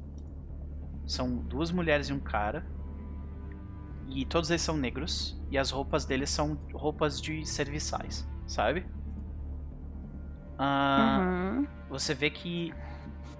São 1.07 1.35
duas 1.37 1.71
mulheres 1.71 2.09
e 2.09 2.13
um 2.13 2.19
cara. 2.19 2.65
E 4.07 4.25
todos 4.25 4.51
eles 4.51 4.61
são 4.61 4.77
negros. 4.77 5.41
E 5.49 5.57
as 5.57 5.71
roupas 5.71 6.05
deles 6.05 6.29
são 6.29 6.53
roupas 6.71 7.19
de 7.19 7.43
serviçais, 7.45 8.27
sabe? 8.45 8.85
Ah, 10.59 11.19
Uhum. 11.19 11.67
Você 11.89 12.13
vê 12.13 12.29
que 12.29 12.73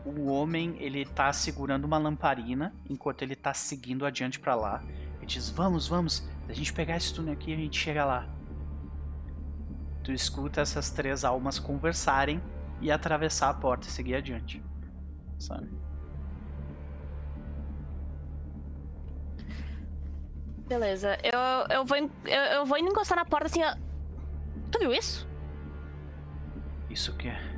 o 0.07 0.27
homem 0.27 0.75
ele 0.79 1.05
tá 1.05 1.31
segurando 1.33 1.85
uma 1.85 1.97
lamparina 1.97 2.73
enquanto 2.89 3.21
ele 3.21 3.35
tá 3.35 3.53
seguindo 3.53 4.05
adiante 4.05 4.39
pra 4.39 4.55
lá. 4.55 4.81
Ele 5.17 5.25
diz: 5.25 5.49
Vamos, 5.49 5.87
vamos, 5.87 6.27
a 6.47 6.53
gente 6.53 6.71
pegar 6.73 6.97
esse 6.97 7.13
túnel 7.13 7.33
aqui 7.33 7.53
a 7.53 7.57
gente 7.57 7.77
chega 7.77 8.05
lá. 8.05 8.27
Tu 10.03 10.11
escuta 10.11 10.61
essas 10.61 10.89
três 10.89 11.25
almas 11.25 11.59
conversarem 11.59 12.41
e 12.79 12.91
atravessar 12.91 13.49
a 13.49 13.53
porta 13.53 13.87
e 13.87 13.91
seguir 13.91 14.15
adiante. 14.15 14.63
Sabe? 15.37 15.69
Beleza. 20.67 21.17
Eu, 21.23 21.77
eu, 21.77 21.85
vou, 21.85 21.97
eu, 21.97 22.09
eu 22.25 22.65
vou 22.65 22.77
indo 22.77 22.89
encostar 22.89 23.17
na 23.17 23.25
porta 23.25 23.47
assim. 23.47 23.63
ó. 23.63 23.75
Tu 24.71 24.79
viu 24.79 24.93
isso? 24.93 25.27
Isso 26.89 27.15
que 27.15 27.29
é. 27.29 27.56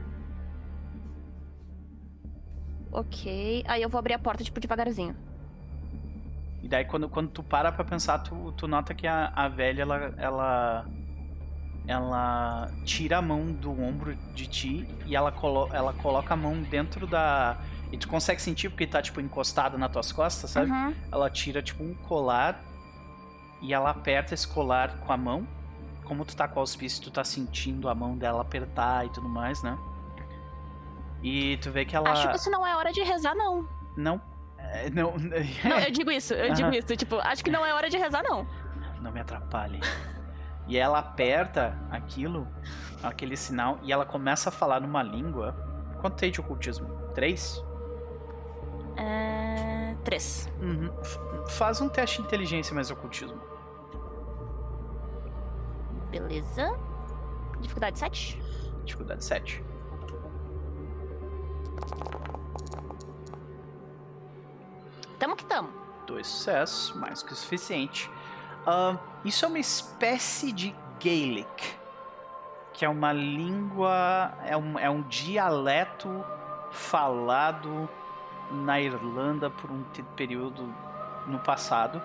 Ok. 2.92 3.64
Aí 3.68 3.82
eu 3.82 3.90
vou 3.90 4.00
abrir 4.00 4.14
a 4.14 4.20
porta, 4.20 4.44
tipo, 4.44 4.60
devagarzinho. 4.60 5.16
E 6.62 6.68
daí 6.68 6.86
quando, 6.86 7.08
quando 7.08 7.30
tu 7.30 7.42
para 7.42 7.72
pra 7.72 7.84
pensar, 7.84 8.20
tu, 8.20 8.52
tu 8.54 8.68
nota 8.68 8.94
que 8.94 9.08
a, 9.08 9.32
a 9.36 9.48
velha, 9.48 9.84
ela, 9.84 10.14
ela. 10.18 10.86
Ela 11.88 12.70
tira 12.86 13.18
a 13.18 13.22
mão 13.22 13.52
do 13.52 13.72
ombro 13.72 14.16
de 14.36 14.46
ti 14.46 14.88
e 15.08 15.16
ela, 15.16 15.32
colo 15.32 15.70
ela 15.74 15.92
coloca 15.92 16.34
a 16.34 16.38
mão 16.38 16.62
dentro 16.62 17.08
da. 17.08 17.58
E 17.92 17.98
tu 17.98 18.08
consegue 18.08 18.40
sentir 18.40 18.70
porque 18.70 18.86
tá, 18.86 19.02
tipo, 19.02 19.20
encostada 19.20 19.76
nas 19.76 19.92
tuas 19.92 20.12
costas, 20.12 20.52
sabe? 20.52 20.70
Uhum. 20.70 20.94
Ela 21.12 21.30
tira, 21.32 21.64
tipo, 21.64 21.84
um 21.84 21.96
colar 21.96 22.62
e 23.60 23.74
ela 23.74 23.90
aperta 23.90 24.36
esse 24.36 24.48
colar 24.48 25.00
com 25.00 25.12
a 25.12 25.18
mão. 25.18 25.48
Como 26.04 26.24
tu 26.26 26.36
tá 26.36 26.48
com 26.48 26.58
o 26.58 26.60
auspício, 26.60 27.02
tu 27.02 27.10
tá 27.10 27.24
sentindo 27.24 27.90
a 27.90 27.96
mão 27.96 28.16
dela 28.16 28.42
apertar 28.42 29.08
e 29.08 29.10
tudo 29.10 29.28
mais, 29.28 29.64
né? 29.64 29.76
E 31.22 31.58
tu 31.58 31.72
vê 31.72 31.86
que 31.86 31.96
ela. 31.96 32.12
Acho 32.12 32.30
que 32.30 32.36
isso 32.38 32.50
não 32.50 32.66
é 32.66 32.76
hora 32.76 32.92
de 32.92 33.02
rezar, 33.02 33.36
não. 33.36 33.68
Não. 33.96 34.22
é, 34.58 34.90
Não, 34.90 35.14
Não, 35.18 35.80
eu 35.80 35.92
digo 35.92 36.12
isso, 36.12 36.34
eu 36.34 36.54
digo 36.54 36.70
isso. 36.74 36.96
Tipo, 36.96 37.16
acho 37.18 37.44
que 37.44 37.52
não 37.52 37.66
é 37.66 37.74
hora 37.74 37.90
de 37.90 37.98
rezar, 37.98 38.24
não. 38.24 38.48
Não 39.02 39.12
me 39.12 39.20
atrapalhe. 39.20 39.80
E 40.68 40.78
ela 40.78 41.00
aperta 41.00 41.78
aquilo, 41.90 42.48
aquele 43.02 43.36
sinal, 43.36 43.80
e 43.82 43.92
ela 43.92 44.06
começa 44.06 44.50
a 44.50 44.52
falar 44.52 44.80
numa 44.80 45.02
língua. 45.02 45.56
Quanto 46.00 46.16
tem 46.16 46.32
de 46.32 46.40
ocultismo? 46.40 46.88
Três? 47.14 47.64
É... 48.96 49.96
Três. 50.04 50.50
Uhum. 50.62 50.90
Faz 51.48 51.82
um 51.82 51.90
teste 51.90 52.18
de 52.22 52.28
inteligência 52.28 52.74
mais 52.74 52.90
ocultismo. 52.92 53.42
Beleza. 56.10 56.78
Dificuldade 57.60 58.00
7. 58.00 58.42
Dificuldade 58.86 59.24
7. 59.24 59.64
Tamo 65.18 65.36
que 65.36 65.46
tamo. 65.46 65.70
Dois 66.08 66.28
sucessos, 66.28 66.96
mais 66.96 67.22
que 67.22 67.34
o 67.34 67.36
suficiente. 67.36 68.10
Ahn, 68.66 68.98
isso 69.26 69.46
é 69.46 69.48
uma 69.48 69.60
espécie 69.60 70.52
de 70.52 70.76
Gaelic, 71.04 71.76
que 72.74 72.86
é 72.86 72.90
uma 72.90 73.12
língua, 73.12 74.34
é 74.46 74.56
um, 74.56 74.80
é 74.80 74.90
um 74.90 75.02
dialeto 75.04 76.24
falado 76.72 77.90
na 78.52 78.80
Irlanda 78.80 79.50
por 79.50 79.72
um 79.72 79.84
período 80.16 80.74
no 81.28 81.40
passado, 81.40 82.02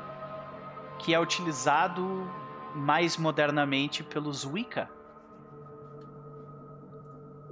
que 0.99 1.15
é 1.15 1.21
utilizado 1.21 2.29
mais 2.75 3.17
modernamente 3.17 4.03
pelos 4.03 4.45
Wicca. 4.45 4.91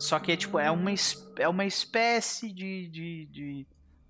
Só 0.03 0.19
que 0.19 0.33
é 0.33 0.37
tipo, 0.37 0.59
é 0.59 0.69
uma, 0.69 0.91
é 1.39 1.49
uma 1.49 1.65
espécie 1.65 2.51
de, 2.53 2.89
de, 2.89 3.27
de, 3.27 3.67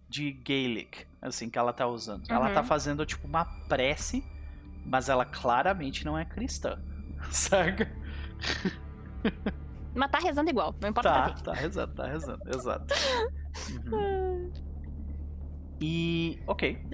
de 0.09 0.33
Gaelic, 0.33 1.07
assim, 1.21 1.51
que 1.51 1.59
ela 1.59 1.71
tá 1.71 1.87
usando. 1.87 2.25
Ela 2.31 2.49
Uhum. 2.49 2.55
tá 2.55 2.63
fazendo, 2.63 3.05
tipo, 3.05 3.27
uma 3.29 3.45
prece, 3.69 4.25
mas 4.87 5.11
ela 5.11 5.27
claramente 5.27 6.03
não 6.07 6.17
é 6.17 6.25
cristã. 6.25 6.79
Saca? 7.31 7.93
Mas 9.95 10.11
tá 10.11 10.19
rezando 10.19 10.49
igual, 10.49 10.75
não 10.81 10.89
importa 10.89 11.11
Tá, 11.11 11.23
pra 11.25 11.35
quem. 11.35 11.43
tá 11.45 11.53
rezando, 11.53 11.95
tá 11.95 12.07
rezando, 12.07 12.43
exato. 12.49 12.95
Uhum. 13.93 14.51
E. 15.79 16.43
Ok. 16.47 16.87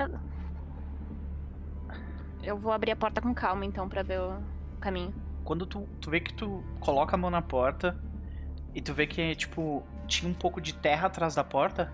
Eu 2.43 2.59
vou 2.59 2.73
abrir 2.73 2.91
a 2.91 2.97
porta 2.97 3.21
com 3.21 3.33
calma, 3.33 3.65
então, 3.65 3.89
pra 3.89 4.03
ver 4.03 4.19
o 4.21 4.43
caminho. 4.81 5.15
Quando 5.45 5.65
tu, 5.67 5.89
tu 6.01 6.11
vê 6.11 6.19
que 6.19 6.35
tu 6.35 6.65
coloca 6.81 7.15
a 7.15 7.19
mão 7.19 7.31
na 7.31 7.41
porta 7.41 7.97
e 8.75 8.81
tu 8.81 8.93
vê 8.93 9.07
que, 9.07 9.35
tipo, 9.35 9.83
tinha 10.07 10.31
um 10.31 10.35
pouco 10.35 10.61
de 10.61 10.75
terra 10.75 11.07
atrás 11.07 11.35
da 11.35 11.45
porta 11.45 11.93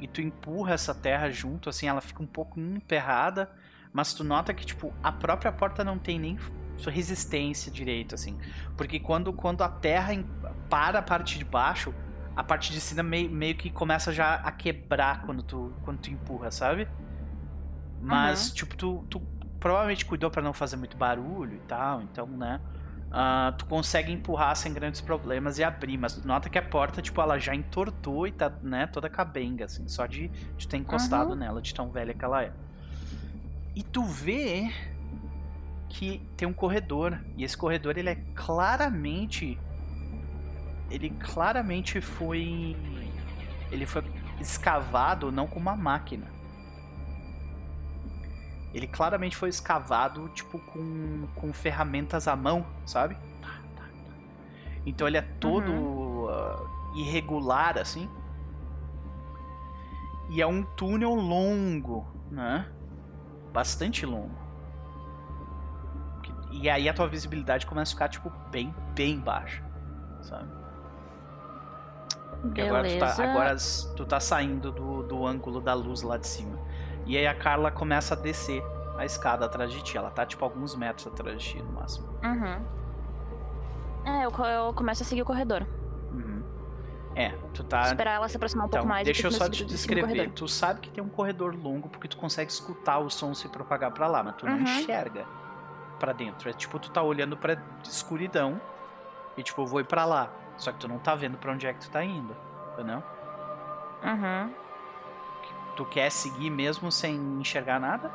e 0.00 0.06
tu 0.06 0.20
empurra 0.20 0.74
essa 0.74 0.94
terra 0.94 1.30
junto, 1.30 1.68
assim, 1.68 1.86
ela 1.88 2.00
fica 2.00 2.22
um 2.22 2.26
pouco 2.26 2.58
emperrada, 2.60 3.50
mas 3.92 4.12
tu 4.12 4.24
nota 4.24 4.52
que, 4.52 4.66
tipo, 4.66 4.92
a 5.02 5.12
própria 5.12 5.52
porta 5.52 5.84
não 5.84 5.98
tem 5.98 6.18
nem 6.18 6.38
resistência 6.86 7.70
direito, 7.70 8.14
assim. 8.14 8.38
Porque 8.76 8.98
quando, 8.98 9.32
quando 9.32 9.62
a 9.62 9.68
terra 9.68 10.12
para 10.68 10.98
a 10.98 11.02
parte 11.02 11.38
de 11.38 11.44
baixo, 11.44 11.94
a 12.36 12.42
parte 12.42 12.72
de 12.72 12.80
cima 12.80 13.02
meio, 13.02 13.30
meio 13.30 13.54
que 13.54 13.70
começa 13.70 14.12
já 14.12 14.34
a 14.34 14.50
quebrar 14.50 15.22
quando 15.22 15.42
tu, 15.42 15.72
quando 15.82 15.98
tu 16.00 16.10
empurra, 16.10 16.50
sabe? 16.50 16.88
Mas, 18.00 18.52
tipo, 18.52 18.76
tu, 18.76 19.06
tu 19.08 19.20
provavelmente 19.60 20.04
cuidou 20.04 20.30
pra 20.30 20.42
não 20.42 20.52
fazer 20.52 20.76
muito 20.76 20.96
barulho 20.96 21.54
e 21.54 21.60
tal, 21.60 22.02
então, 22.02 22.26
né? 22.26 22.60
Ah, 23.16 23.54
tu 23.56 23.64
consegue 23.66 24.10
empurrar 24.12 24.56
sem 24.56 24.72
grandes 24.72 25.00
problemas 25.00 25.58
e 25.58 25.64
abrir, 25.64 25.96
mas 25.96 26.14
tu 26.14 26.26
nota 26.26 26.50
que 26.50 26.58
a 26.58 26.62
porta, 26.62 27.00
tipo, 27.00 27.20
ela 27.20 27.38
já 27.38 27.54
entortou 27.54 28.26
e 28.26 28.32
tá, 28.32 28.52
né, 28.60 28.88
toda 28.88 29.08
cabenga, 29.08 29.66
assim, 29.66 29.86
só 29.86 30.04
de, 30.04 30.28
de 30.56 30.66
ter 30.66 30.78
encostado 30.78 31.30
Uhum. 31.30 31.36
nela, 31.36 31.62
de 31.62 31.72
tão 31.72 31.90
velha 31.90 32.12
que 32.12 32.24
ela 32.24 32.42
é. 32.42 32.52
E 33.76 33.84
tu 33.84 34.02
vê 34.04 34.68
que 35.88 36.20
tem 36.36 36.48
um 36.48 36.52
corredor, 36.52 37.18
e 37.36 37.44
esse 37.44 37.56
corredor, 37.56 37.96
ele 37.96 38.10
é 38.10 38.16
claramente 38.34 39.58
ele 40.90 41.10
claramente 41.10 42.00
foi. 42.00 42.76
Ele 43.70 43.86
foi 43.86 44.02
escavado 44.40 45.32
não 45.32 45.46
com 45.46 45.58
uma 45.58 45.76
máquina. 45.76 46.26
Ele 48.74 48.88
claramente 48.88 49.36
foi 49.36 49.48
escavado, 49.48 50.28
tipo, 50.30 50.58
com, 50.58 51.28
com 51.36 51.52
ferramentas 51.52 52.26
à 52.26 52.34
mão, 52.34 52.66
sabe? 52.84 53.16
Então 54.84 55.06
ele 55.06 55.16
é 55.16 55.22
todo 55.22 55.70
uh, 55.72 56.68
irregular, 56.96 57.78
assim. 57.78 58.10
E 60.30 60.42
é 60.42 60.46
um 60.46 60.62
túnel 60.62 61.14
longo, 61.14 62.06
né? 62.30 62.66
Bastante 63.52 64.04
longo. 64.04 64.42
E 66.50 66.68
aí 66.68 66.88
a 66.88 66.94
tua 66.94 67.06
visibilidade 67.06 67.66
começa 67.66 67.92
a 67.92 67.94
ficar, 67.94 68.08
tipo, 68.08 68.30
bem, 68.50 68.74
bem 68.94 69.18
baixa, 69.18 69.62
sabe? 70.22 70.48
Porque 72.42 72.60
agora 72.60 72.88
tu, 72.88 72.98
tá, 72.98 73.24
agora 73.30 73.56
tu 73.96 74.04
tá 74.04 74.20
saindo 74.20 74.70
do, 74.70 75.02
do 75.02 75.26
ângulo 75.26 75.60
da 75.60 75.74
luz 75.74 76.02
lá 76.02 76.16
de 76.16 76.26
cima. 76.26 76.58
E 77.06 77.16
aí 77.18 77.26
a 77.26 77.34
Carla 77.34 77.70
começa 77.70 78.14
a 78.14 78.16
descer 78.16 78.62
a 78.96 79.04
escada 79.04 79.44
atrás 79.46 79.70
de 79.72 79.82
ti. 79.82 79.96
Ela 79.96 80.10
tá, 80.10 80.24
tipo, 80.24 80.44
alguns 80.44 80.74
metros 80.74 81.06
atrás 81.06 81.40
de 81.42 81.48
ti, 81.50 81.62
no 81.62 81.72
máximo. 81.72 82.08
Uhum. 82.22 82.64
É, 84.06 84.24
eu, 84.26 84.30
eu 84.30 84.74
começo 84.74 85.02
a 85.02 85.06
seguir 85.06 85.22
o 85.22 85.24
corredor. 85.24 85.66
Uhum. 86.12 86.42
É, 87.16 87.30
tu 87.52 87.62
tá. 87.64 87.82
Esperar 87.82 88.14
ela 88.14 88.28
se 88.28 88.36
aproximar 88.36 88.66
um 88.66 88.68
então, 88.68 88.80
pouco 88.80 88.88
mais. 88.88 89.04
Deixa 89.04 89.26
eu 89.26 89.30
só 89.32 89.48
te 89.48 89.64
descrever. 89.64 90.30
Tu 90.32 90.48
sabe 90.48 90.80
que 90.80 90.90
tem 90.90 91.02
um 91.02 91.08
corredor 91.08 91.54
longo 91.54 91.88
porque 91.88 92.08
tu 92.08 92.16
consegue 92.16 92.50
escutar 92.50 92.98
o 92.98 93.08
som 93.08 93.32
se 93.34 93.48
propagar 93.48 93.90
para 93.92 94.06
lá, 94.06 94.22
mas 94.22 94.34
tu 94.36 94.46
não 94.46 94.54
Uhum. 94.56 94.62
enxerga 94.62 95.24
para 95.98 96.12
dentro. 96.12 96.48
É 96.48 96.52
tipo, 96.52 96.78
tu 96.78 96.90
tá 96.90 97.02
olhando 97.02 97.36
pra 97.36 97.56
escuridão 97.84 98.60
e 99.36 99.42
tipo, 99.42 99.62
eu 99.62 99.66
vou 99.66 99.80
ir 99.80 99.84
pra 99.84 100.04
lá. 100.04 100.30
Só 100.56 100.72
que 100.72 100.78
tu 100.78 100.88
não 100.88 100.98
tá 100.98 101.14
vendo 101.14 101.36
pra 101.38 101.52
onde 101.52 101.66
é 101.66 101.72
que 101.72 101.80
tu 101.80 101.90
tá 101.90 102.04
indo, 102.04 102.36
entendeu? 102.72 103.02
Uhum. 104.04 104.50
Tu 105.76 105.84
quer 105.86 106.10
seguir 106.10 106.50
mesmo 106.50 106.90
sem 106.90 107.16
enxergar 107.40 107.80
nada? 107.80 108.10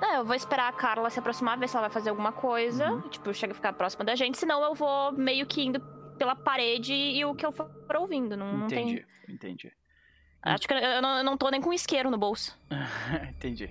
É, 0.00 0.18
eu 0.18 0.24
vou 0.24 0.34
esperar 0.34 0.68
a 0.68 0.72
Carla 0.72 1.08
se 1.10 1.18
aproximar, 1.18 1.58
ver 1.58 1.68
se 1.68 1.76
ela 1.76 1.86
vai 1.86 1.92
fazer 1.94 2.10
alguma 2.10 2.32
coisa. 2.32 2.90
Uhum. 2.90 3.08
Tipo, 3.08 3.32
chega 3.32 3.52
a 3.52 3.54
ficar 3.54 3.72
próxima 3.72 4.04
da 4.04 4.14
gente. 4.14 4.38
Senão 4.38 4.62
eu 4.62 4.74
vou 4.74 5.12
meio 5.12 5.46
que 5.46 5.62
indo 5.62 5.80
pela 6.18 6.36
parede 6.36 6.92
e 6.92 7.24
o 7.24 7.34
que 7.34 7.44
eu 7.44 7.52
for 7.52 7.70
ouvindo. 7.96 8.36
Não, 8.36 8.56
não 8.58 8.66
tem. 8.66 8.90
entendi, 8.90 9.06
entendi. 9.28 9.72
Acho 10.42 10.68
que 10.68 10.74
eu 10.74 10.78
eu 10.78 11.02
não, 11.02 11.18
eu 11.18 11.24
não 11.24 11.36
tô 11.36 11.48
nem 11.48 11.60
com 11.60 11.72
isqueiro 11.72 12.10
no 12.10 12.18
bolso. 12.18 12.58
entendi. 13.30 13.70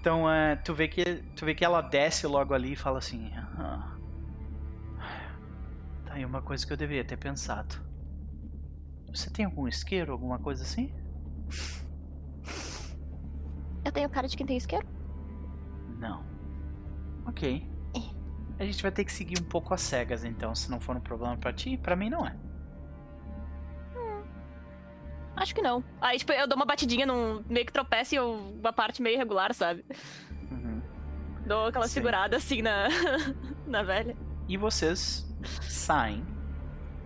Então, 0.00 0.28
é, 0.28 0.56
tu, 0.56 0.74
vê 0.74 0.88
que, 0.88 1.04
tu 1.36 1.44
vê 1.44 1.54
que 1.54 1.64
ela 1.64 1.80
desce 1.80 2.26
logo 2.26 2.54
ali 2.54 2.72
e 2.72 2.76
fala 2.76 2.98
assim: 2.98 3.30
"Ah, 3.58 3.96
Tá 6.06 6.14
aí 6.14 6.24
uma 6.24 6.42
coisa 6.42 6.66
que 6.66 6.72
eu 6.72 6.76
deveria 6.76 7.04
ter 7.04 7.16
pensado. 7.16 7.76
Você 9.08 9.30
tem 9.30 9.44
algum 9.44 9.68
isqueiro, 9.68 10.12
alguma 10.12 10.38
coisa 10.38 10.62
assim? 10.62 10.92
Eu 13.84 13.92
tenho 13.92 14.08
cara 14.08 14.28
de 14.28 14.36
quem 14.36 14.46
tem 14.46 14.56
isqueiro? 14.56 14.86
Não. 15.98 16.24
Ok. 17.26 17.68
A 18.58 18.64
gente 18.64 18.82
vai 18.82 18.92
ter 18.92 19.04
que 19.04 19.12
seguir 19.12 19.40
um 19.40 19.44
pouco 19.44 19.74
às 19.74 19.80
cegas, 19.80 20.24
então, 20.24 20.54
se 20.54 20.70
não 20.70 20.78
for 20.78 20.96
um 20.96 21.00
problema 21.00 21.36
pra 21.36 21.52
ti, 21.52 21.76
pra 21.76 21.96
mim 21.96 22.08
não 22.10 22.24
é. 22.24 22.36
Acho 25.34 25.54
que 25.54 25.62
não. 25.62 25.82
Aí, 26.00 26.18
tipo, 26.18 26.32
eu 26.32 26.46
dou 26.46 26.56
uma 26.56 26.66
batidinha 26.66 27.06
num. 27.06 27.42
meio 27.48 27.66
que 27.66 27.72
tropeço 27.72 28.14
e 28.14 28.18
eu, 28.18 28.54
uma 28.60 28.72
parte 28.72 29.02
meio 29.02 29.16
irregular, 29.16 29.52
sabe? 29.54 29.84
Uhum. 30.50 30.80
Dou 31.46 31.66
aquela 31.66 31.88
Sim. 31.88 31.94
segurada 31.94 32.36
assim 32.36 32.62
na. 32.62 32.88
na 33.66 33.82
velha. 33.82 34.16
E 34.46 34.56
vocês 34.56 35.26
saem 35.62 36.24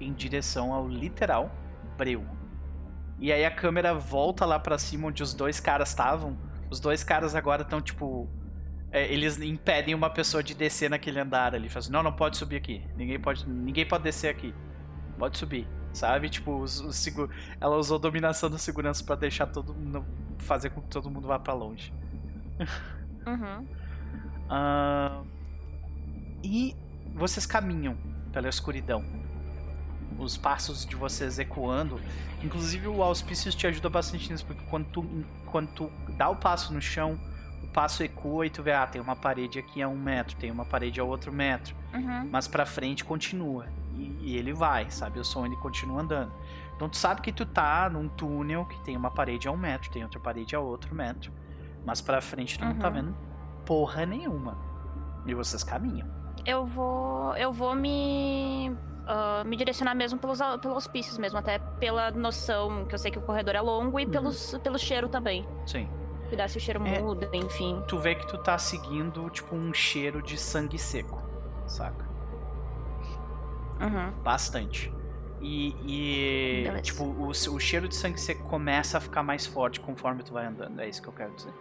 em 0.00 0.12
direção 0.12 0.74
ao 0.74 0.88
literal 0.88 1.50
breu. 1.96 2.35
E 3.18 3.32
aí 3.32 3.44
a 3.44 3.50
câmera 3.50 3.94
volta 3.94 4.44
lá 4.44 4.58
pra 4.58 4.76
cima 4.78 5.08
onde 5.08 5.22
os 5.22 5.32
dois 5.34 5.58
caras 5.60 5.88
estavam. 5.90 6.36
Os 6.70 6.80
dois 6.80 7.02
caras 7.02 7.34
agora 7.34 7.62
estão 7.62 7.80
tipo. 7.80 8.28
é, 8.90 9.10
eles 9.12 9.38
impedem 9.40 9.94
uma 9.94 10.10
pessoa 10.10 10.42
de 10.42 10.54
descer 10.54 10.90
naquele 10.90 11.18
andar 11.20 11.54
ali. 11.54 11.68
Fazem, 11.68 11.90
não, 11.92 12.02
não 12.02 12.12
pode 12.12 12.36
subir 12.36 12.56
aqui. 12.56 12.82
Ninguém 12.96 13.18
pode, 13.18 13.48
ninguém 13.48 13.86
pode 13.86 14.04
descer 14.04 14.28
aqui. 14.28 14.54
Pode 15.18 15.38
subir. 15.38 15.66
Sabe? 15.92 16.28
Tipo, 16.28 16.58
os, 16.60 16.78
os 16.80 16.94
segu- 16.96 17.30
ela 17.58 17.76
usou 17.76 17.98
dominação 17.98 18.50
da 18.50 18.58
segurança 18.58 19.02
pra 19.02 19.16
deixar 19.16 19.46
todo 19.46 19.72
mundo. 19.74 20.04
fazer 20.38 20.68
com 20.70 20.82
que 20.82 20.88
todo 20.88 21.10
mundo 21.10 21.26
vá 21.26 21.38
pra 21.38 21.54
longe. 21.54 21.92
Uhum. 23.26 23.66
Ah, 24.48 25.22
e 26.44 26.76
vocês 27.14 27.44
caminham 27.44 27.96
pela 28.32 28.48
escuridão. 28.48 29.04
Os 30.18 30.36
passos 30.36 30.84
de 30.86 30.96
vocês 30.96 31.38
ecoando. 31.38 32.00
Inclusive 32.42 32.88
o 32.88 33.02
auspícios 33.02 33.54
te 33.54 33.66
ajuda 33.66 33.88
bastante 33.90 34.30
nisso, 34.30 34.44
porque 34.46 34.62
quando 34.66 34.86
tu, 34.86 35.24
quando 35.46 35.68
tu 35.72 35.90
dá 36.16 36.28
o 36.28 36.36
passo 36.36 36.72
no 36.72 36.80
chão, 36.80 37.18
o 37.62 37.66
passo 37.68 38.02
ecoa 38.02 38.46
e 38.46 38.50
tu 38.50 38.62
vê, 38.62 38.72
ah, 38.72 38.86
tem 38.86 39.00
uma 39.00 39.16
parede 39.16 39.58
aqui 39.58 39.82
a 39.82 39.88
um 39.88 39.96
metro, 39.98 40.36
tem 40.36 40.50
uma 40.50 40.64
parede 40.64 41.00
a 41.00 41.04
outro 41.04 41.32
metro. 41.32 41.74
Uhum. 41.92 42.28
Mas 42.30 42.46
pra 42.48 42.64
frente 42.64 43.04
continua. 43.04 43.66
E, 43.94 44.18
e 44.32 44.36
ele 44.36 44.52
vai, 44.52 44.90
sabe? 44.90 45.18
O 45.18 45.24
som 45.24 45.44
ele 45.46 45.56
continua 45.56 46.02
andando. 46.02 46.32
Então 46.74 46.88
tu 46.88 46.96
sabe 46.96 47.20
que 47.22 47.32
tu 47.32 47.46
tá 47.46 47.88
num 47.88 48.08
túnel 48.08 48.66
que 48.66 48.78
tem 48.84 48.96
uma 48.96 49.10
parede 49.10 49.48
a 49.48 49.50
um 49.50 49.56
metro, 49.56 49.90
tem 49.90 50.02
outra 50.02 50.20
parede 50.20 50.54
a 50.54 50.60
outro 50.60 50.94
metro. 50.94 51.32
Mas 51.84 52.00
pra 52.00 52.20
frente 52.20 52.58
tu 52.58 52.64
não 52.64 52.74
tá 52.74 52.88
Uhum. 52.88 52.94
vendo 52.94 53.16
porra 53.64 54.04
nenhuma. 54.06 54.56
E 55.26 55.34
vocês 55.34 55.64
caminham. 55.64 56.06
Eu 56.44 56.66
vou. 56.66 57.34
Eu 57.36 57.52
vou 57.52 57.74
me. 57.74 58.70
Ah, 59.06 59.42
me 59.44 59.56
direcionar 59.56 59.94
mesmo 59.94 60.18
pelos, 60.18 60.38
pelos 60.60 60.74
auspícios 60.74 61.16
mesmo, 61.18 61.38
até 61.38 61.58
pela 61.58 62.10
noção 62.10 62.84
que 62.86 62.94
eu 62.94 62.98
sei 62.98 63.10
que 63.10 63.18
o 63.18 63.22
corredor 63.22 63.54
é 63.54 63.60
longo 63.60 63.98
e 64.00 64.04
Uhum. 64.04 64.10
pelos, 64.10 64.58
pelo 64.62 64.78
cheiro 64.78 65.08
também. 65.08 65.46
Sim. 65.66 65.88
Cuidar 66.28 66.48
se 66.48 66.58
o 66.58 66.60
cheiro 66.60 66.84
É. 66.84 67.00
muda, 67.00 67.28
enfim. 67.32 67.82
Tu 67.86 67.98
vê 67.98 68.14
que 68.16 68.26
tu 68.26 68.36
tá 68.38 68.58
seguindo, 68.58 69.30
tipo, 69.30 69.54
um 69.54 69.72
cheiro 69.72 70.20
de 70.20 70.36
sangue 70.36 70.78
seco. 70.78 71.22
Saca? 71.66 72.04
Uhum. 73.80 74.10
Bastante. 74.22 74.92
E, 75.40 75.76
e 75.86 76.80
tipo, 76.80 77.04
o, 77.04 77.28
o 77.28 77.60
cheiro 77.60 77.86
de 77.88 77.94
sangue 77.94 78.18
seco 78.20 78.42
começa 78.48 78.98
a 78.98 79.00
ficar 79.00 79.22
mais 79.22 79.46
forte 79.46 79.80
conforme 79.80 80.22
tu 80.22 80.32
vai 80.32 80.46
andando. 80.46 80.80
É 80.80 80.88
isso 80.88 81.02
que 81.02 81.08
eu 81.08 81.12
quero 81.12 81.32
dizer. 81.34 81.52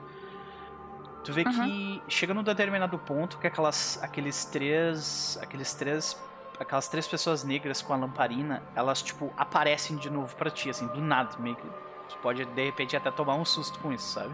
Tu 1.24 1.34
vê 1.34 1.44
que 1.44 2.02
chega 2.08 2.34
num 2.34 2.44
determinado 2.44 2.98
ponto 3.00 3.38
que 3.40 3.48
aquelas, 3.48 4.00
aqueles 4.02 4.46
três, 4.46 5.38
aqueles 5.42 5.74
três, 5.74 6.14
aquelas 6.60 6.88
três 6.88 7.08
pessoas 7.08 7.44
negras 7.44 7.82
com 7.82 7.94
a 7.94 7.98
lamparina, 7.98 8.62
elas 8.76 9.02
tipo 9.02 9.34
aparecem 9.38 9.98
de 9.98 10.10
novo 10.10 10.36
pra 10.36 10.50
ti, 10.50 10.70
assim, 10.70 10.88
do 10.88 11.02
nada, 11.02 11.38
meio 11.40 11.56
que 11.56 11.68
tu 12.10 12.18
pode 12.22 12.46
de 12.46 12.64
repente 12.66 12.96
até 12.96 13.10
tomar 13.12 13.36
um 13.36 13.46
susto 13.46 13.80
com 13.80 13.92
isso, 13.92 14.08
sabe? 14.14 14.34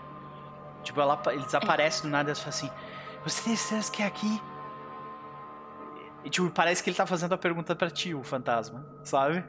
Tipo, 0.83 0.99
ela, 1.01 1.21
eles 1.27 1.53
aparecem 1.53 2.03
do 2.03 2.09
nada 2.09 2.31
e 2.31 2.35
falam 2.35 2.49
assim: 2.49 2.69
Você 3.23 3.43
tem 3.43 3.55
certeza 3.55 3.91
que 3.91 4.01
é 4.03 4.05
aqui? 4.07 4.41
E 6.23 6.29
tipo, 6.29 6.49
parece 6.51 6.83
que 6.83 6.89
ele 6.89 6.97
tá 6.97 7.05
fazendo 7.05 7.33
a 7.33 7.37
pergunta 7.37 7.75
pra 7.75 7.89
ti, 7.89 8.13
o 8.13 8.23
fantasma, 8.23 8.85
sabe? 9.03 9.43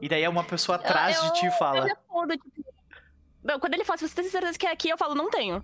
E 0.00 0.08
daí 0.08 0.22
é 0.22 0.28
uma 0.28 0.44
pessoa 0.44 0.76
atrás 0.76 1.16
Eu- 1.16 1.24
de 1.24 1.32
ti 1.40 1.44
e 1.44 1.48
Eu 1.48 1.52
fala. 1.52 1.84
respondo, 1.84 2.36
tipo. 2.36 2.64
Quando 3.60 3.74
ele 3.74 3.84
fala, 3.84 3.98
você 3.98 4.08
tem 4.14 4.24
certeza 4.28 4.58
que 4.58 4.66
é 4.66 4.72
aqui, 4.72 4.88
eu 4.90 4.98
falo, 4.98 5.14
não 5.14 5.30
tenho. 5.30 5.62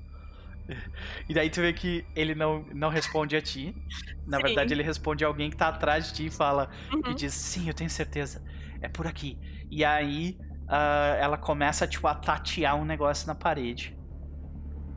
E 1.28 1.34
daí 1.34 1.50
tu 1.50 1.60
vê 1.60 1.72
que 1.72 2.10
ele 2.14 2.34
não, 2.34 2.64
não 2.72 2.88
responde 2.88 3.36
a 3.36 3.42
ti. 3.42 3.78
Na 4.26 4.38
Sim. 4.38 4.40
verdade, 4.40 4.72
ele 4.74 4.82
responde 4.82 5.24
a 5.24 5.28
alguém 5.28 5.50
que 5.50 5.56
tá 5.56 5.68
atrás 5.68 6.06
de 6.08 6.14
ti 6.14 6.26
e 6.26 6.30
fala. 6.30 6.70
E 7.04 7.14
Uhum. 7.14 7.14
diz, 7.14 7.34
sim, 7.34 7.68
eu 7.68 7.74
tenho 7.74 7.90
certeza. 7.90 8.42
É 8.80 8.88
por 8.88 9.06
aqui. 9.06 9.38
E 9.70 9.84
aí 9.84 10.38
ah, 10.68 11.16
ela 11.20 11.38
começa, 11.38 11.86
tipo, 11.86 12.06
a 12.06 12.14
tatear 12.14 12.76
um 12.76 12.84
negócio 12.84 13.26
na 13.26 13.34
parede. 13.34 13.98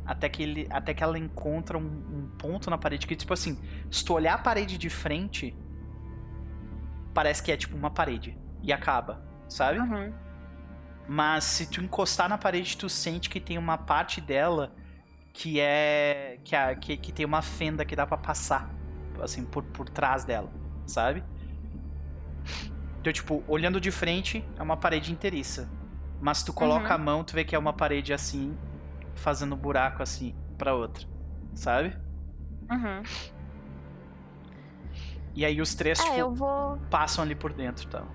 Até 0.06 0.30
que, 0.30 0.42
ele, 0.42 0.68
até 0.72 0.94
que 0.94 1.04
ela 1.04 1.20
encontra 1.20 1.78
um, 1.78 1.82
um 1.84 2.32
ponto 2.38 2.70
na 2.70 2.78
parede 2.78 3.06
que, 3.06 3.16
tipo 3.16 3.34
assim, 3.34 3.62
se 3.92 4.06
tu 4.06 4.14
olhar 4.14 4.36
a 4.36 4.38
parede 4.38 4.78
de 4.78 4.90
frente, 4.90 5.62
parece 7.14 7.42
que 7.44 7.52
é 7.52 7.58
tipo 7.58 7.76
uma 7.76 7.92
parede. 7.94 8.40
E 8.62 8.72
acaba, 8.72 9.26
sabe? 9.48 9.80
Uhum. 9.80 10.14
Mas 11.06 11.46
se 11.46 11.70
tu 11.70 11.82
encostar 11.82 12.28
na 12.30 12.38
parede, 12.38 12.78
tu 12.78 12.90
sente 12.90 13.30
que 13.30 13.40
tem 13.40 13.58
uma 13.58 13.78
parte 13.78 14.20
dela 14.22 14.76
que 15.38 15.60
é. 15.60 16.40
que, 16.44 16.56
a, 16.56 16.76
que, 16.76 16.98
que 16.98 17.12
tem 17.12 17.26
uma 17.26 17.42
fenda 17.44 17.86
que 17.86 17.96
dá 17.96 18.08
pra 18.08 18.18
passar. 18.18 18.74
Assim, 19.22 19.46
por, 19.46 19.64
por 19.64 19.88
trás 19.90 20.24
dela, 20.26 20.52
sabe? 20.86 21.24
Então, 23.00 23.12
tipo, 23.14 23.44
olhando 23.48 23.80
de 23.80 23.92
frente, 23.92 24.44
é 24.58 24.62
uma 24.64 24.78
parede 24.78 25.12
inteiriça. 25.12 25.70
Mas 26.20 26.40
se 26.40 26.46
tu 26.46 26.54
coloca 26.54 26.88
Uhum. 26.90 26.94
a 26.96 26.98
mão, 26.98 27.24
tu 27.24 27.34
vê 27.34 27.44
que 27.44 27.56
é 27.56 27.60
uma 27.60 27.74
parede 27.74 28.14
assim, 28.14 28.58
fazendo 29.14 29.54
um 29.56 29.58
buraco 29.58 30.02
assim 30.04 30.36
pra 30.58 30.74
outra, 30.74 31.08
sabe? 31.54 31.96
Uhum. 32.72 33.04
E 35.36 35.46
aí 35.46 35.62
os 35.62 35.76
três, 35.76 36.00
É, 36.00 36.04
tipo, 36.16 36.34
vou. 36.34 36.78
passam 36.90 37.24
ali 37.24 37.36
por 37.36 37.54
dentro 37.54 37.86
e 37.86 37.88
tal. 37.90 38.08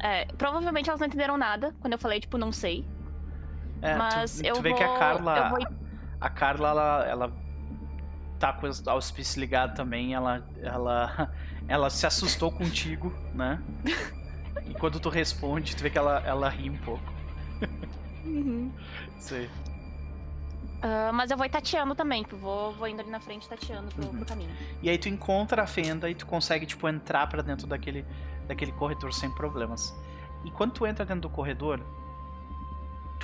É, 0.00 0.26
provavelmente 0.36 0.88
elas 0.88 1.00
não 1.00 1.06
entenderam 1.06 1.36
nada 1.38 1.74
quando 1.80 1.92
eu 1.92 1.98
falei, 1.98 2.20
tipo, 2.20 2.36
não 2.36 2.50
sei. 2.52 2.84
É, 3.84 3.96
Mas 3.96 4.38
tu, 4.40 4.46
eu 4.46 4.54
tu 4.54 4.62
vê 4.62 4.70
vou. 4.70 4.78
que 4.78 4.84
a 4.84 4.98
Carla. 4.98 5.48
Vou... 5.50 5.58
A 6.20 6.28
Carla, 6.30 6.68
ela, 6.70 7.04
ela 7.06 7.32
tá 8.38 8.52
com 8.52 8.66
os 8.66 8.86
auspícios 8.88 9.36
ligados 9.36 9.76
também, 9.76 10.14
ela, 10.14 10.42
ela, 10.62 11.30
ela 11.68 11.90
se 11.90 12.06
assustou 12.06 12.50
contigo, 12.50 13.12
né? 13.34 13.60
E 14.66 14.72
quando 14.74 14.98
tu 14.98 15.08
responde, 15.10 15.76
tu 15.76 15.82
vê 15.82 15.90
que 15.90 15.98
ela, 15.98 16.22
ela 16.24 16.48
ri 16.48 16.70
um 16.70 16.78
pouco. 16.78 17.12
Uhum. 18.24 18.72
Sei. 19.18 19.50
Ah, 20.82 21.10
mas 21.12 21.30
eu 21.30 21.36
vou 21.36 21.48
tateando 21.48 21.94
também, 21.94 22.22
tipo, 22.22 22.36
vou, 22.36 22.72
vou 22.72 22.88
indo 22.88 23.00
ali 23.00 23.10
na 23.10 23.20
frente 23.20 23.48
tateando 23.48 23.88
pro, 23.94 24.04
Uhum. 24.06 24.16
pro 24.16 24.24
caminho. 24.26 24.50
E 24.82 24.88
aí 24.90 24.98
tu 24.98 25.08
encontra 25.08 25.62
a 25.62 25.66
fenda 25.66 26.08
e 26.10 26.14
tu 26.14 26.26
consegue, 26.26 26.66
tipo, 26.66 26.88
entrar 26.88 27.26
pra 27.26 27.42
dentro 27.42 27.66
daquele, 27.66 28.04
daquele 28.46 28.72
corredor 28.72 29.12
sem 29.12 29.30
problemas. 29.30 29.94
E 30.44 30.50
quando 30.50 30.72
tu 30.72 30.86
entra 30.86 31.04
dentro 31.04 31.22
do 31.22 31.30
corredor, 31.30 31.80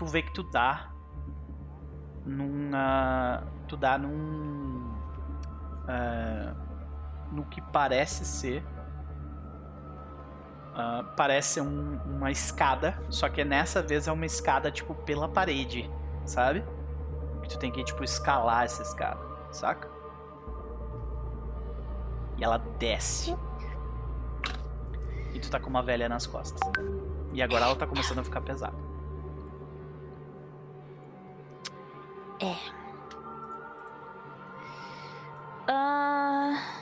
tu 0.00 0.06
vê 0.06 0.22
que 0.22 0.32
tu 0.32 0.42
dá 0.42 0.88
num. 2.24 2.70
ah, 2.74 3.42
tu 3.68 3.76
dá 3.76 3.98
num. 3.98 4.90
ah, 5.86 6.54
no 7.30 7.44
que 7.44 7.60
parece 7.60 8.24
ser. 8.24 8.64
ah, 10.74 11.04
parece 11.18 11.48
ser 11.54 11.60
um- 11.60 11.98
uma 12.06 12.30
escada, 12.30 12.98
só 13.10 13.28
que 13.28 13.44
nessa 13.44 13.82
vez 13.82 14.08
é 14.08 14.12
uma 14.12 14.24
escada, 14.24 14.70
tipo, 14.70 14.94
pela 14.94 15.28
parede, 15.28 15.90
sabe? 16.24 16.64
Que 17.42 17.48
tu 17.50 17.58
tem 17.58 17.70
que, 17.70 17.84
tipo, 17.84 18.02
escalar 18.02 18.64
essa 18.64 18.80
escada, 18.82 19.20
saca? 19.52 19.86
E 22.38 22.42
ela 22.44 22.56
desce. 22.78 23.36
E 25.34 25.38
tu 25.38 25.50
tá 25.50 25.60
com 25.60 25.68
uma 25.68 25.82
velha 25.82 26.08
nas 26.08 26.26
costas. 26.26 26.58
E 27.34 27.42
agora 27.42 27.66
ela 27.66 27.76
tá 27.76 27.86
começando 27.86 28.20
a 28.20 28.24
ficar 28.24 28.40
pesada. 28.40 28.89
Ah, 35.68 36.80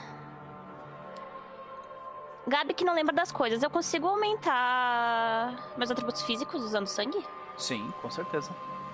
Gabi 2.47 2.73
que 2.73 2.83
não 2.83 2.95
lembra 2.95 3.13
das 3.13 3.31
coisas, 3.31 3.61
eu 3.61 3.69
consigo 3.69 4.07
aumentar 4.07 5.53
meus 5.77 5.91
atributos 5.91 6.23
físicos 6.23 6.63
usando 6.63 6.87
sangue? 6.87 7.23
Sim, 7.57 7.93
com 8.01 8.09
certeza. 8.09 8.49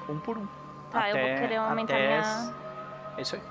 Um 0.10 0.20
por 0.20 0.38
um. 0.38 0.46
Tá, 0.92 1.10
eu 1.10 1.18
vou 1.18 1.38
querer 1.40 1.56
aumentar 1.56 1.94
até... 1.94 2.08
minha. 2.08 2.56
É 3.18 3.22
isso 3.22 3.36
aí. 3.36 3.42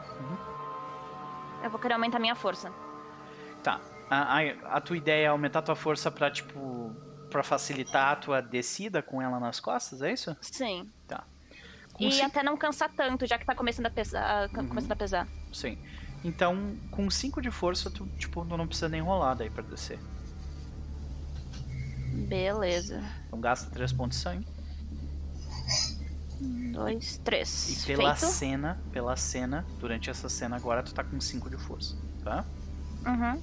Eu 1.62 1.70
vou 1.70 1.81
querer 1.81 1.95
aumentar 1.95 2.19
minha 2.19 2.35
força. 2.35 2.70
Tá. 3.62 3.81
A, 4.11 4.39
a, 4.39 4.77
a 4.77 4.81
tua 4.81 4.97
ideia 4.99 5.27
é 5.27 5.28
aumentar 5.28 5.61
a 5.61 5.62
tua 5.62 5.77
força 5.77 6.11
pra, 6.11 6.31
tipo. 6.31 6.95
pra 7.31 7.43
facilitar 7.43 8.12
a 8.12 8.16
tua 8.16 8.43
descida 8.43 9.03
com 9.03 9.23
ela 9.23 9.41
nas 9.41 9.59
costas, 9.59 10.03
é 10.03 10.12
isso? 10.12 10.36
Sim. 10.43 10.93
Com 11.94 12.04
E 12.04 12.20
até 12.20 12.42
não 12.42 12.56
cansar 12.56 12.90
tanto, 12.94 13.24
já 13.26 13.38
que 13.38 13.46
tá 13.46 13.54
começando 13.54 13.86
a 13.86 13.90
pesar. 13.90 14.50
Uhum. 14.54 14.68
Começando 14.68 14.92
a 14.92 14.96
pesar. 14.96 15.28
Sim. 15.52 15.78
Então, 16.24 16.76
com 16.90 17.08
5 17.10 17.40
de 17.40 17.50
força, 17.50 17.90
tu, 17.90 18.06
tipo, 18.18 18.44
tu 18.44 18.56
não 18.56 18.66
precisa 18.66 18.88
nem 18.88 19.00
rolar 19.00 19.34
daí 19.34 19.48
pra 19.50 19.62
descer. 19.62 19.98
Beleza. 22.28 23.02
Então 23.26 23.40
gasta 23.40 23.70
3 23.70 23.92
pontos 23.92 24.18
de 24.18 24.22
sangue. 24.24 24.46
Um, 26.40 26.72
dois, 26.72 27.18
três. 27.24 27.82
E 27.82 27.86
pela 27.86 28.14
Feito. 28.14 28.32
cena, 28.32 28.80
pela 28.92 29.16
cena, 29.16 29.64
durante 29.78 30.10
essa 30.10 30.28
cena 30.28 30.56
agora, 30.56 30.82
tu 30.82 30.92
tá 30.94 31.02
com 31.04 31.20
5 31.20 31.48
de 31.50 31.56
força, 31.56 31.96
tá? 32.22 32.44
Uhum. 33.06 33.40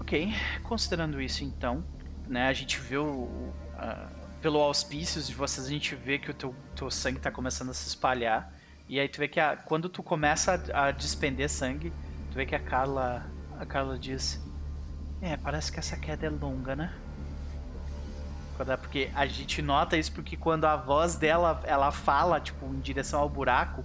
Ok, 0.00 0.32
considerando 0.64 1.20
isso 1.20 1.42
então, 1.44 1.82
né, 2.28 2.46
a 2.48 2.52
gente 2.52 2.78
vê 2.78 2.98
o, 2.98 3.52
a- 3.76 4.08
pelo 4.44 4.60
auspícios 4.60 5.26
de 5.26 5.34
vocês, 5.34 5.66
a 5.66 5.70
gente 5.70 5.94
vê 5.94 6.18
que 6.18 6.30
o 6.30 6.34
teu, 6.34 6.54
teu 6.76 6.90
sangue 6.90 7.18
tá 7.18 7.30
começando 7.30 7.70
a 7.70 7.72
se 7.72 7.88
espalhar. 7.88 8.52
E 8.86 9.00
aí 9.00 9.08
tu 9.08 9.16
vê 9.18 9.26
que 9.26 9.40
a- 9.40 9.56
quando 9.56 9.88
tu 9.88 10.02
começa 10.02 10.62
a, 10.74 10.88
a 10.88 10.90
despender 10.90 11.48
sangue, 11.48 11.90
tu 12.30 12.34
vê 12.34 12.44
que 12.44 12.54
a 12.54 12.60
Carla, 12.60 13.24
a 13.58 13.64
Carla 13.64 13.98
diz, 13.98 14.38
é, 15.22 15.34
parece 15.38 15.72
que 15.72 15.78
essa 15.78 15.96
queda 15.96 16.26
é 16.26 16.28
longa, 16.28 16.76
né? 16.76 16.92
É- 18.68 18.76
Porque 18.76 19.10
a 19.14 19.24
gente 19.24 19.62
nota 19.62 19.96
isso 19.96 20.12
porque 20.12 20.36
quando 20.36 20.66
a 20.66 20.76
voz 20.76 21.16
dela, 21.16 21.62
ela 21.64 21.90
fala, 21.90 22.38
tipo, 22.38 22.66
em 22.66 22.80
direção 22.80 23.20
ao 23.20 23.30
buraco, 23.30 23.82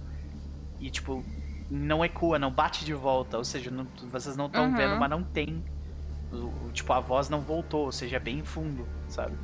e 0.78 0.90
tipo, 0.90 1.24
não 1.70 2.04
ecoa, 2.04 2.38
não 2.38 2.52
bate 2.52 2.84
de 2.84 2.92
volta, 2.92 3.38
ou 3.38 3.44
seja, 3.44 3.70
não- 3.70 3.86
vocês 4.10 4.36
não 4.36 4.44
estão 4.44 4.66
Uhum. 4.66 4.76
vendo, 4.76 4.96
mas 4.98 5.08
não 5.08 5.22
tem 5.24 5.64
o- 6.30 6.70
tipo, 6.70 6.92
a 6.92 7.00
voz 7.00 7.30
não 7.30 7.40
voltou, 7.40 7.86
ou 7.86 7.92
seja, 7.92 8.16
é 8.16 8.20
bem 8.20 8.44
fundo, 8.44 8.86
sabe? 9.08 9.34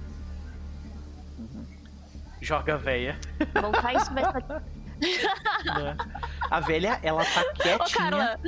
Joga 2.47 2.75
a 2.75 2.77
véia. 2.77 3.19
Voltar 3.61 3.93
isso 3.95 4.15
vai 4.15 4.23
ser. 4.25 4.45
né? 5.65 5.97
A 6.49 6.61
velha, 6.61 7.01
ela 7.03 7.25
tá 7.25 7.41
Ô, 7.41 7.53
quietinha. 7.55 8.11
Carla! 8.11 8.41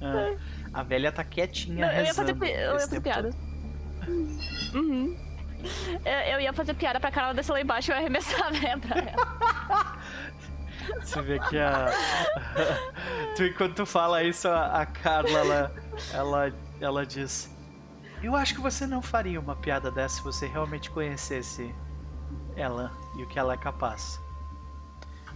Ah, 0.00 0.36
a 0.72 0.82
velha 0.84 1.10
tá 1.10 1.24
quietinha 1.24 1.86
Não, 1.86 1.92
eu 1.92 2.04
ia 2.04 2.14
fazer, 2.14 2.36
eu 2.40 2.74
ia 2.74 2.78
fazer 2.78 3.00
piada. 3.00 3.30
Uhum. 4.06 5.18
Eu, 6.04 6.34
eu 6.34 6.40
ia 6.40 6.52
fazer 6.52 6.74
piada 6.74 7.00
pra 7.00 7.10
Carla 7.10 7.34
descer 7.34 7.52
lá 7.52 7.60
embaixo 7.60 7.90
e 7.90 7.92
eu 7.92 7.96
ia 7.96 8.00
arremessar 8.02 8.46
a 8.46 8.50
véia 8.50 8.78
pra 8.78 8.96
ela. 9.00 9.98
Você 11.00 11.20
vê 11.22 11.40
que 11.40 11.58
a. 11.58 11.86
tu, 13.34 13.42
enquanto 13.42 13.74
tu 13.74 13.86
fala 13.86 14.22
isso, 14.22 14.46
a, 14.46 14.82
a 14.82 14.86
Carla, 14.86 15.36
ela, 15.36 15.74
ela, 16.14 16.52
ela 16.80 17.04
diz: 17.04 17.50
Eu 18.22 18.36
acho 18.36 18.54
que 18.54 18.60
você 18.60 18.86
não 18.86 19.02
faria 19.02 19.40
uma 19.40 19.56
piada 19.56 19.90
dessa 19.90 20.18
se 20.18 20.22
você 20.22 20.46
realmente 20.46 20.88
conhecesse 20.90 21.74
ela 22.56 22.92
e 23.14 23.22
o 23.22 23.26
que 23.26 23.38
ela 23.38 23.54
é 23.54 23.56
capaz. 23.56 24.20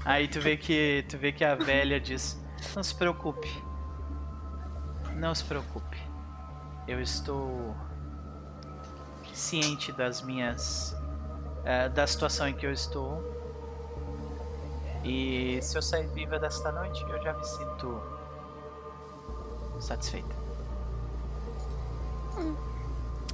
Aí 0.04 0.26
tu 0.26 0.40
vê 0.40 0.56
que 0.56 1.04
tu 1.08 1.18
vê 1.18 1.30
que 1.30 1.44
a 1.44 1.54
velha 1.54 2.00
diz: 2.00 2.40
Não 2.74 2.82
se 2.82 2.94
preocupe. 2.94 3.62
Não 5.16 5.34
se 5.34 5.44
preocupe. 5.44 5.98
Eu 6.88 7.00
estou 7.00 7.76
ciente 9.34 9.92
das 9.92 10.22
minhas 10.22 10.96
eh, 11.64 11.88
da 11.88 12.06
situação 12.06 12.48
em 12.48 12.54
que 12.54 12.66
eu 12.66 12.72
estou. 12.72 13.22
E 15.04 15.58
se 15.62 15.76
eu 15.78 15.82
sair 15.82 16.06
viva 16.08 16.38
desta 16.38 16.70
noite, 16.72 17.02
eu 17.02 17.22
já 17.22 17.32
me 17.32 17.44
sinto 17.44 18.00
satisfeita. 19.80 20.34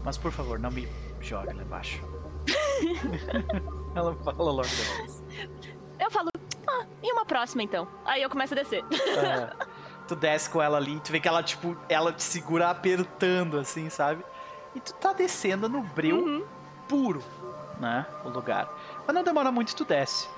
Mas 0.04 0.16
por 0.16 0.30
favor, 0.30 0.58
não 0.58 0.70
me 0.70 0.88
jogue 1.20 1.52
lá 1.52 1.62
embaixo. 1.62 2.02
Ela 3.96 4.14
fala 4.16 4.52
logo 4.52 4.62
depois. 4.68 5.22
Eu 5.98 6.10
falo, 6.10 6.28
ah, 6.68 6.84
e 7.02 7.12
uma 7.12 7.24
próxima 7.24 7.62
então? 7.62 7.88
Aí 8.04 8.22
eu 8.22 8.28
começo 8.30 8.52
a 8.54 8.56
descer. 8.56 8.84
Ah, 9.18 9.66
tu 10.06 10.14
desce 10.14 10.48
com 10.50 10.60
ela 10.62 10.76
ali, 10.76 11.00
tu 11.00 11.10
vê 11.10 11.18
que 11.18 11.26
ela, 11.26 11.42
tipo, 11.42 11.76
ela 11.88 12.12
te 12.12 12.22
segura 12.22 12.68
apertando, 12.70 13.58
assim, 13.58 13.88
sabe? 13.88 14.24
E 14.74 14.80
tu 14.80 14.92
tá 14.94 15.12
descendo 15.12 15.68
no 15.68 15.80
breu 15.82 16.18
Uhum. 16.18 16.44
puro, 16.86 17.22
né? 17.80 18.04
O 18.24 18.28
lugar. 18.28 18.68
Mas 19.06 19.14
não 19.16 19.24
demora 19.24 19.50
muito, 19.50 19.74
tu 19.74 19.84
desce. 19.84 20.28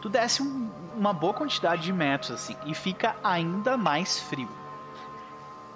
Tu 0.00 0.08
desce 0.08 0.42
um- 0.42 0.70
uma 0.96 1.12
boa 1.12 1.34
quantidade 1.34 1.82
de 1.82 1.92
metros, 1.92 2.30
assim, 2.30 2.56
e 2.64 2.74
fica 2.74 3.14
ainda 3.22 3.76
mais 3.76 4.18
frio. 4.20 4.48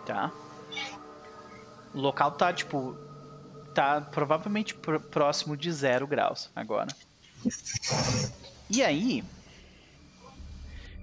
Tá? 0.06 0.30
O 1.94 2.00
local 2.00 2.30
tá, 2.32 2.52
tipo. 2.52 2.96
Tá 3.78 4.00
provavelmente 4.00 4.74
pr- 4.74 4.98
próximo 4.98 5.56
de 5.56 5.70
zero 5.70 6.04
graus 6.04 6.50
agora. 6.56 6.88
E 8.68 8.82
aí. 8.82 9.22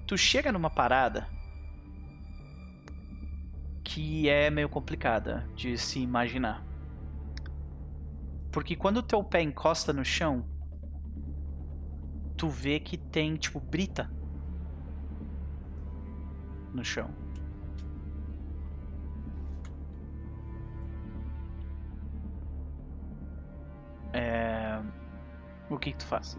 Tu 0.06 0.18
chega 0.18 0.52
numa 0.52 0.70
parada 0.70 1.26
que 3.82 4.28
é 4.28 4.50
meio 4.50 4.68
complicada 4.68 5.50
de 5.56 5.78
se 5.78 6.00
imaginar. 6.00 6.66
Porque 8.52 8.76
quando 8.76 8.98
o 8.98 9.04
teu 9.04 9.24
pé 9.24 9.42
encosta 9.42 9.94
no 9.94 10.04
chão, 10.04 10.46
tu 12.36 12.50
vê 12.50 12.82
que 12.82 12.98
tem 12.98 13.38
tipo 13.38 13.62
brita 13.62 14.12
no 16.74 16.84
chão. 16.84 17.10
É... 24.16 24.82
O 25.70 25.78
que 25.78 25.92
que 25.92 25.98
tu 25.98 26.06
faz? 26.06 26.38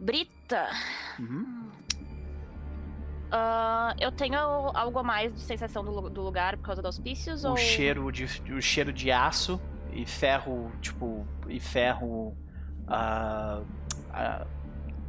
Brita, 0.00 0.68
Uhum. 1.18 1.70
ah, 3.32 3.94
eu 3.98 4.12
tenho 4.12 4.38
algo 4.38 4.98
a 4.98 5.02
mais 5.02 5.34
de 5.34 5.40
sensação 5.40 5.82
do, 5.84 6.10
do 6.10 6.22
lugar 6.22 6.56
por 6.56 6.64
causa 6.64 6.82
dos 6.82 6.96
auspícios? 6.96 7.44
o 7.44 7.50
ou... 7.50 7.56
cheiro 7.56 8.10
de 8.12 8.24
o 8.52 8.60
cheiro 8.60 8.92
de 8.92 9.10
aço 9.10 9.60
e 9.92 10.04
ferro 10.06 10.70
tipo 10.82 11.26
e 11.48 11.58
ferro 11.58 12.36
ah, 12.86 13.62
ah, 14.12 14.46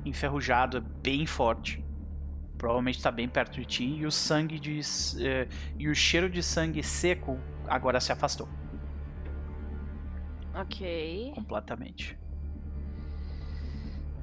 enferrujado 0.05 0.77
é 0.77 0.81
bem 1.03 1.25
forte 1.25 1.83
provavelmente 2.57 2.97
está 2.97 3.11
bem 3.11 3.27
perto 3.27 3.59
de 3.59 3.65
ti 3.65 3.85
e 3.85 4.05
o 4.05 4.11
sangue 4.11 4.57
de 4.59 4.79
eh, 5.19 5.47
e 5.77 5.89
o 5.89 5.93
cheiro 5.93 6.29
de 6.29 6.41
sangue 6.41 6.81
seco 6.81 7.37
agora 7.67 7.99
se 7.99 8.11
afastou 8.11 8.47
Ok. 10.61 11.31
completamente 11.35 12.17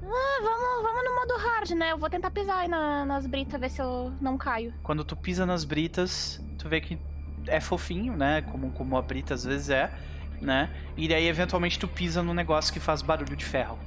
Ah, 0.03 0.39
vamos, 0.41 0.83
vamos 0.83 1.03
no 1.03 1.15
modo 1.15 1.37
hard, 1.43 1.71
né? 1.71 1.91
Eu 1.91 1.97
vou 1.97 2.09
tentar 2.09 2.29
pisar 2.29 2.59
aí 2.59 2.67
na- 2.67 3.05
nas 3.05 3.25
britas, 3.25 3.59
ver 3.59 3.69
se 3.69 3.81
eu 3.81 4.13
não 4.21 4.37
caio. 4.37 4.71
Quando 4.83 5.03
tu 5.03 5.15
pisa 5.15 5.45
nas 5.47 5.63
britas, 5.65 6.39
tu 6.59 6.69
vê 6.69 6.79
que 6.79 6.99
é 7.47 7.59
fofinho, 7.59 8.15
né? 8.15 8.43
Como, 8.43 8.71
como 8.71 8.95
a 8.97 9.01
brita 9.01 9.33
às 9.33 9.43
vezes 9.43 9.69
é, 9.71 9.91
né? 10.39 10.69
E 10.95 11.07
daí 11.07 11.27
eventualmente 11.27 11.79
tu 11.79 11.87
pisa 11.87 12.21
num 12.21 12.35
negócio 12.35 12.71
que 12.71 12.79
faz 12.79 13.01
barulho 13.01 13.35
de 13.35 13.43
ferro. 13.45 13.79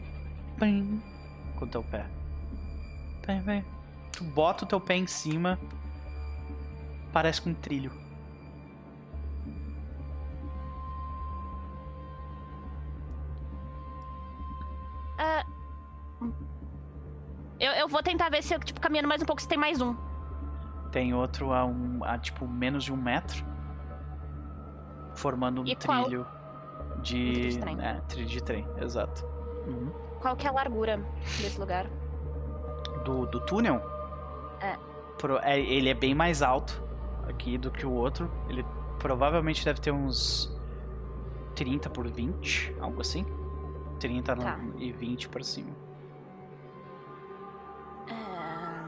Pim, 0.58 1.00
com 1.56 1.64
o 1.64 1.68
teu 1.68 1.84
pé. 1.84 2.04
Vem, 3.24 3.40
vem. 3.40 3.64
Tu 4.10 4.24
bota 4.24 4.64
o 4.64 4.66
teu 4.68 4.80
pé 4.80 4.96
em 4.96 5.06
cima, 5.06 5.56
parece 7.12 7.40
com 7.40 7.50
um 7.50 7.54
trilho. 7.54 7.92
Ah, 15.18 15.44
eu, 17.60 17.72
eu 17.72 17.88
vou 17.88 18.02
tentar 18.02 18.28
ver 18.30 18.42
se 18.42 18.54
eu, 18.54 18.60
tipo, 18.60 18.80
caminhando 18.80 19.08
mais 19.08 19.20
um 19.22 19.26
pouco, 19.26 19.42
se 19.42 19.48
tem 19.48 19.58
mais 19.58 19.80
um. 19.80 19.94
Tem 20.92 21.12
outro 21.12 21.52
a, 21.52 21.64
um, 21.64 22.02
a 22.04 22.16
tipo 22.18 22.46
menos 22.46 22.84
de 22.84 22.92
um 22.92 22.96
metro, 22.96 23.44
formando 25.14 25.62
um 25.62 25.66
E 25.66 25.74
qual? 25.76 26.04
trilho 26.04 26.26
de. 27.02 27.32
trilho 27.32 27.50
de 27.50 27.58
trem. 27.58 27.80
É, 27.80 27.94
trilho 28.08 28.26
de 28.28 28.42
trem, 28.42 28.66
exato. 28.80 29.24
Uhum. 29.66 29.90
Qual 30.20 30.36
que 30.36 30.46
é 30.46 30.50
a 30.50 30.52
largura 30.52 30.98
desse 31.40 31.58
lugar? 31.58 31.86
do, 33.04 33.26
do 33.26 33.40
túnel. 33.40 33.80
É. 34.60 34.76
Pro- 35.18 35.38
é, 35.38 35.58
ele 35.60 35.88
é 35.88 35.94
bem 35.94 36.14
mais 36.14 36.42
alto 36.42 36.82
aqui 37.28 37.56
do 37.56 37.70
que 37.70 37.86
o 37.86 37.90
outro. 37.92 38.30
Ele 38.48 38.64
provavelmente 38.98 39.64
deve 39.64 39.80
ter 39.80 39.92
uns 39.92 40.52
30 41.54 41.88
por 41.90 42.06
20, 42.08 42.74
algo 42.80 43.00
assim. 43.00 43.24
30 43.98 44.34
no- 44.34 44.42
Tá. 44.42 44.58
e 44.76 44.90
20 44.92 45.28
pra 45.28 45.42
cima. 45.42 45.74
Ah, 48.10 48.84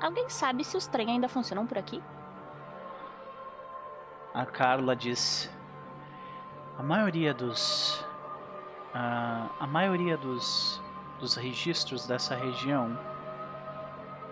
Alguém 0.00 0.28
sabe 0.28 0.64
se 0.64 0.76
os 0.76 0.86
trem 0.86 1.10
ainda 1.10 1.28
funcionam 1.28 1.66
por 1.66 1.78
aqui? 1.78 2.02
A 4.34 4.44
Carla 4.46 4.96
diz: 4.96 5.50
a 6.78 6.82
maioria 6.82 7.32
dos 7.34 8.04
ah, 8.94 9.48
a 9.60 9.66
maioria 9.66 10.16
dos 10.16 10.80
dos 11.20 11.36
registros 11.36 12.04
dessa 12.06 12.34
região 12.34 12.98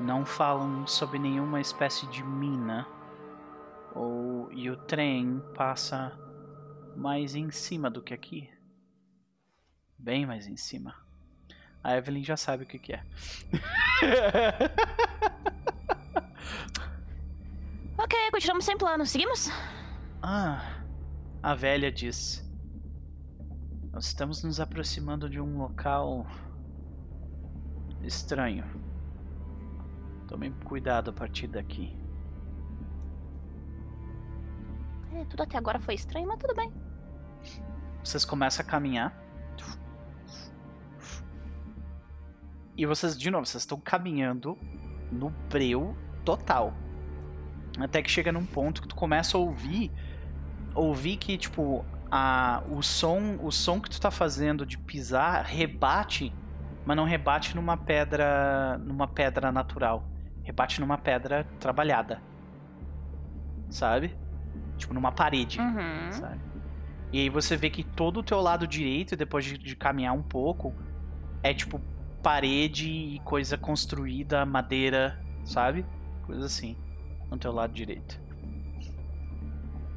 não 0.01 0.25
falam 0.27 0.87
sobre 0.89 1.19
nenhuma 1.21 1.61
espécie 1.61 2.05
de 2.09 2.25
mina 2.25 2.85
ou 3.95 4.51
e 4.51 4.69
o 4.71 4.77
trem 4.77 5.41
passa 5.55 6.19
mais 6.97 7.35
em 7.37 7.49
cima 7.53 7.89
do 7.89 8.03
que 8.03 8.12
aqui, 8.12 8.51
bem 10.02 10.27
mais 10.27 10.47
em 10.47 10.56
cima. 10.56 10.94
A 11.82 11.97
Evelyn 11.97 12.22
já 12.24 12.36
sabe 12.36 12.64
o 12.64 12.66
que, 12.66 12.78
que 12.78 12.93
é. 12.93 13.02
Ok, 18.02 18.18
continuamos 18.31 18.64
sem 18.64 18.78
plano. 18.78 19.05
Seguimos? 19.05 19.51
Ah, 20.22 20.81
a 21.43 21.55
velha 21.55 21.93
diz. 21.93 22.43
Nós 23.93 24.06
estamos 24.06 24.43
nos 24.43 24.59
aproximando 24.59 25.28
de 25.28 25.39
um 25.39 25.59
local 25.59 26.27
estranho. 28.02 28.64
Tomem 30.27 30.51
cuidado 30.64 31.10
a 31.10 31.12
partir 31.12 31.47
daqui. 31.47 31.94
É, 35.12 35.24
tudo 35.27 35.43
até 35.43 35.59
agora 35.59 35.78
foi 35.78 35.94
estranho, 35.94 36.27
mas 36.27 36.39
tudo 36.39 36.55
bem. 36.55 36.72
Vocês 38.02 38.24
começam 38.24 38.64
a 38.64 38.68
caminhar. 38.68 39.14
E 42.76 42.86
vocês, 42.86 43.18
de 43.18 43.30
novo, 43.30 43.44
vocês 43.47 43.62
estão 43.62 43.78
caminhando 43.78 44.56
no 45.10 45.30
breu 45.51 45.97
total. 46.24 46.74
Até 47.78 48.02
que 48.02 48.10
chega 48.10 48.32
num 48.32 48.44
ponto 48.44 48.82
que 48.82 48.88
tu 48.88 48.94
começa 48.94 49.36
a 49.36 49.40
ouvir. 49.40 49.90
Ouvir 50.74 51.16
que, 51.16 51.36
tipo, 51.36 51.84
a, 52.10 52.62
o 52.68 52.82
som. 52.82 53.36
O 53.42 53.51
som 53.51 53.80
que 53.80 53.90
tu 53.90 54.01
tá 54.01 54.10
fazendo 54.10 54.64
de 54.64 54.78
pisar 54.78 55.44
rebate, 55.44 56.32
mas 56.84 56.97
não 56.97 57.05
rebate 57.05 57.55
numa 57.55 57.76
pedra. 57.76 58.78
numa 58.78 59.06
pedra 59.06 59.52
natural. 59.52 60.09
Rebate 60.42 60.80
numa 60.80 60.97
pedra 60.98 61.44
trabalhada. 61.59 62.22
Sabe? 63.68 64.16
Tipo, 64.76 64.94
numa 64.94 65.12
parede 65.12 65.60
Uhum. 65.60 66.10
sabe? 66.12 66.40
E 67.12 67.20
aí 67.20 67.28
você 67.28 67.56
vê 67.56 67.68
que 67.70 67.82
todo 67.84 68.20
o 68.20 68.22
teu 68.22 68.40
lado 68.40 68.66
direito, 68.66 69.16
depois 69.16 69.44
de, 69.44 69.59
de 69.59 69.76
caminhar 69.76 70.14
um 70.14 70.22
pouco, 70.22 70.74
é 71.42 71.52
tipo 71.52 71.80
parede 72.22 72.88
e 72.88 73.18
coisa 73.20 73.56
construída, 73.56 74.44
madeira, 74.47 75.18
sabe? 75.44 75.84
Coisa 76.26 76.47
assim, 76.47 76.76
no 77.30 77.36
teu 77.38 77.52
lado 77.52 77.72
direito. 77.72 78.20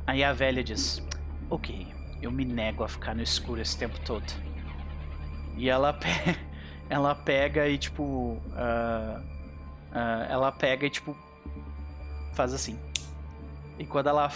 Aí 0.05 0.23
a 0.23 0.33
velha 0.33 0.63
diz: 0.63 1.01
Ok, 1.49 1.87
eu 2.21 2.31
me 2.31 2.45
nego 2.45 2.83
a 2.83 2.87
ficar 2.87 3.15
no 3.15 3.21
escuro 3.21 3.61
esse 3.61 3.77
tempo 3.77 3.99
todo. 4.01 4.25
E 5.55 5.69
ela, 5.69 5.93
pe- 5.93 6.37
ela 6.89 7.15
pega 7.15 7.67
e 7.67 7.77
tipo. 7.77 8.41
ah, 8.53 9.21
ah, 9.91 10.27
ela 10.29 10.51
pega 10.51 10.85
e 10.85 10.89
tipo. 10.89 11.15
Faz 12.33 12.53
assim. 12.53 12.79
E 13.77 13.85
quando 13.85 14.07
ela 14.07 14.29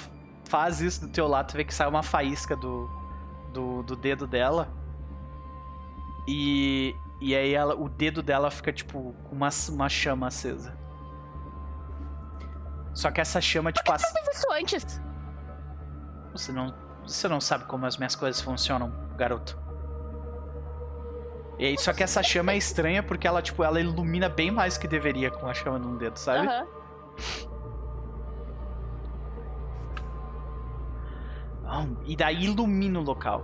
faz 0.46 0.82
isso 0.82 1.02
do 1.02 1.10
teu 1.10 1.28
lado, 1.28 1.50
tu 1.52 1.58
vê 1.58 1.64
que 1.64 1.74
sai 1.74 1.88
uma 1.88 2.04
faísca 2.04 2.56
do, 2.56 2.90
do, 3.54 3.84
do 3.84 3.96
dedo 3.96 4.26
dela. 4.28 4.72
E, 6.28 6.96
e 7.20 7.36
aí 7.36 7.54
ela, 7.54 7.76
o 7.76 7.90
dedo 7.90 8.22
dela 8.22 8.50
fica 8.52 8.72
tipo 8.72 9.14
com 9.24 9.36
uma, 9.36 9.50
uma 9.70 9.90
chama 9.90 10.28
acesa. 10.28 10.78
Só 12.94 13.12
que 13.12 13.22
essa 13.22 13.40
chama, 13.40 13.72
tipo, 13.72 13.92
ac- 13.92 14.02
Fiz 14.02 14.38
isso 14.38 14.52
antes. 14.52 15.02
você 16.32 16.52
não, 16.52 16.74
você 17.06 17.28
não 17.28 17.40
sabe 17.40 17.66
como 17.66 17.86
as 17.86 17.98
minhas 17.98 18.16
coisas 18.16 18.42
funcionam, 18.42 18.92
garoto. 19.16 19.58
E 21.60 21.66
aí, 21.66 21.78
só 21.78 21.92
que 21.94 22.04
essa 22.04 22.22
chama 22.22 22.52
é 22.54 22.58
estranha 22.58 23.02
porque 23.02 23.28
ela, 23.28 23.42
tipo, 23.42 23.64
ela 23.64 23.80
ilumina 23.80 24.30
bem 24.30 24.52
mais 24.52 24.78
que 24.78 24.88
deveria 24.88 25.32
com 25.32 25.48
a 25.48 25.54
chama 25.54 25.80
num 25.80 25.98
dedo, 25.98 26.18
sabe? 26.18 26.48
Aham. 26.48 26.68
Ah, 31.66 31.86
E 32.06 32.16
daí 32.16 32.46
ilumina 32.46 33.00
o 33.00 33.04
local. 33.04 33.44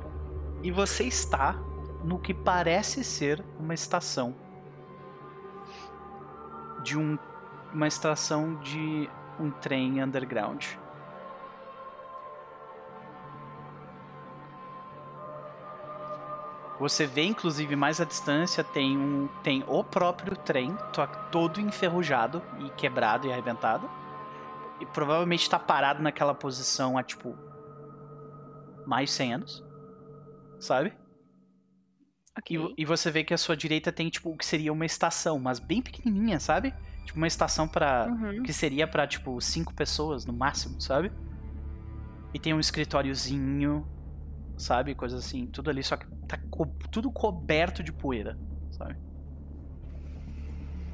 E 0.61 0.71
você 0.71 1.03
está 1.05 1.59
no 2.03 2.19
que 2.19 2.33
parece 2.33 3.03
ser 3.03 3.43
uma 3.59 3.73
estação 3.73 4.35
de 6.83 6.97
um, 6.97 7.17
uma 7.73 7.87
estação 7.87 8.55
de 8.55 9.09
um 9.39 9.49
trem 9.49 10.03
underground. 10.03 10.65
Você 16.79 17.05
vê, 17.05 17.23
inclusive, 17.23 17.75
mais 17.75 18.01
à 18.01 18.05
distância 18.05 18.63
tem 18.63 18.97
um 18.97 19.27
tem 19.41 19.63
o 19.67 19.83
próprio 19.83 20.35
trem, 20.35 20.75
to- 20.91 21.07
todo 21.31 21.61
enferrujado 21.61 22.41
e 22.59 22.69
quebrado 22.71 23.27
e 23.27 23.31
arrebentado. 23.31 23.89
E 24.79 24.85
provavelmente 24.85 25.43
está 25.43 25.57
parado 25.59 26.01
naquela 26.01 26.33
posição 26.33 26.97
há 26.97 27.03
tipo 27.03 27.37
mais 28.85 29.11
100 29.11 29.33
anos, 29.35 29.63
sabe? 30.59 30.93
E, 32.49 32.57
vo- 32.57 32.73
e 32.77 32.85
você 32.85 33.11
vê 33.11 33.23
que 33.23 33.33
a 33.33 33.37
sua 33.37 33.55
direita 33.55 33.91
tem 33.91 34.09
tipo 34.09 34.29
o 34.31 34.37
que 34.37 34.45
seria 34.45 34.73
uma 34.73 34.85
estação, 34.85 35.39
mas 35.39 35.59
bem 35.59 35.81
pequenininha, 35.81 36.39
sabe? 36.39 36.73
Tipo 37.05 37.17
uma 37.17 37.27
estação 37.27 37.67
para 37.67 38.07
Uhum. 38.07 38.43
que 38.43 38.51
seria 38.53 38.87
pra 38.87 39.05
tipo 39.07 39.39
cinco 39.39 39.73
pessoas 39.73 40.25
no 40.25 40.33
máximo, 40.33 40.81
sabe? 40.81 41.11
E 42.33 42.39
tem 42.39 42.53
um 42.53 42.59
escritóriozinho, 42.59 43.85
sabe, 44.57 44.95
coisa 44.95 45.17
assim, 45.17 45.45
tudo 45.45 45.69
ali 45.69 45.83
só 45.83 45.95
que 45.95 46.07
tá 46.27 46.37
co- 46.49 46.65
tudo 46.91 47.11
coberto 47.11 47.83
de 47.83 47.93
poeira, 47.93 48.37
sabe? 48.71 48.95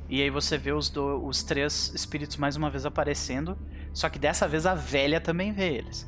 E 0.09 0.21
aí 0.21 0.29
você 0.29 0.57
vê 0.57 0.71
os, 0.73 0.89
do- 0.89 1.23
os 1.25 1.43
três 1.43 1.93
espíritos 1.93 2.35
mais 2.37 2.55
uma 2.55 2.69
vez 2.69 2.85
aparecendo, 2.85 3.57
só 3.93 4.09
que 4.09 4.19
dessa 4.19 4.47
vez 4.47 4.65
a 4.65 4.73
velha 4.73 5.21
também 5.21 5.53
vê 5.53 5.71
eles. 5.75 6.05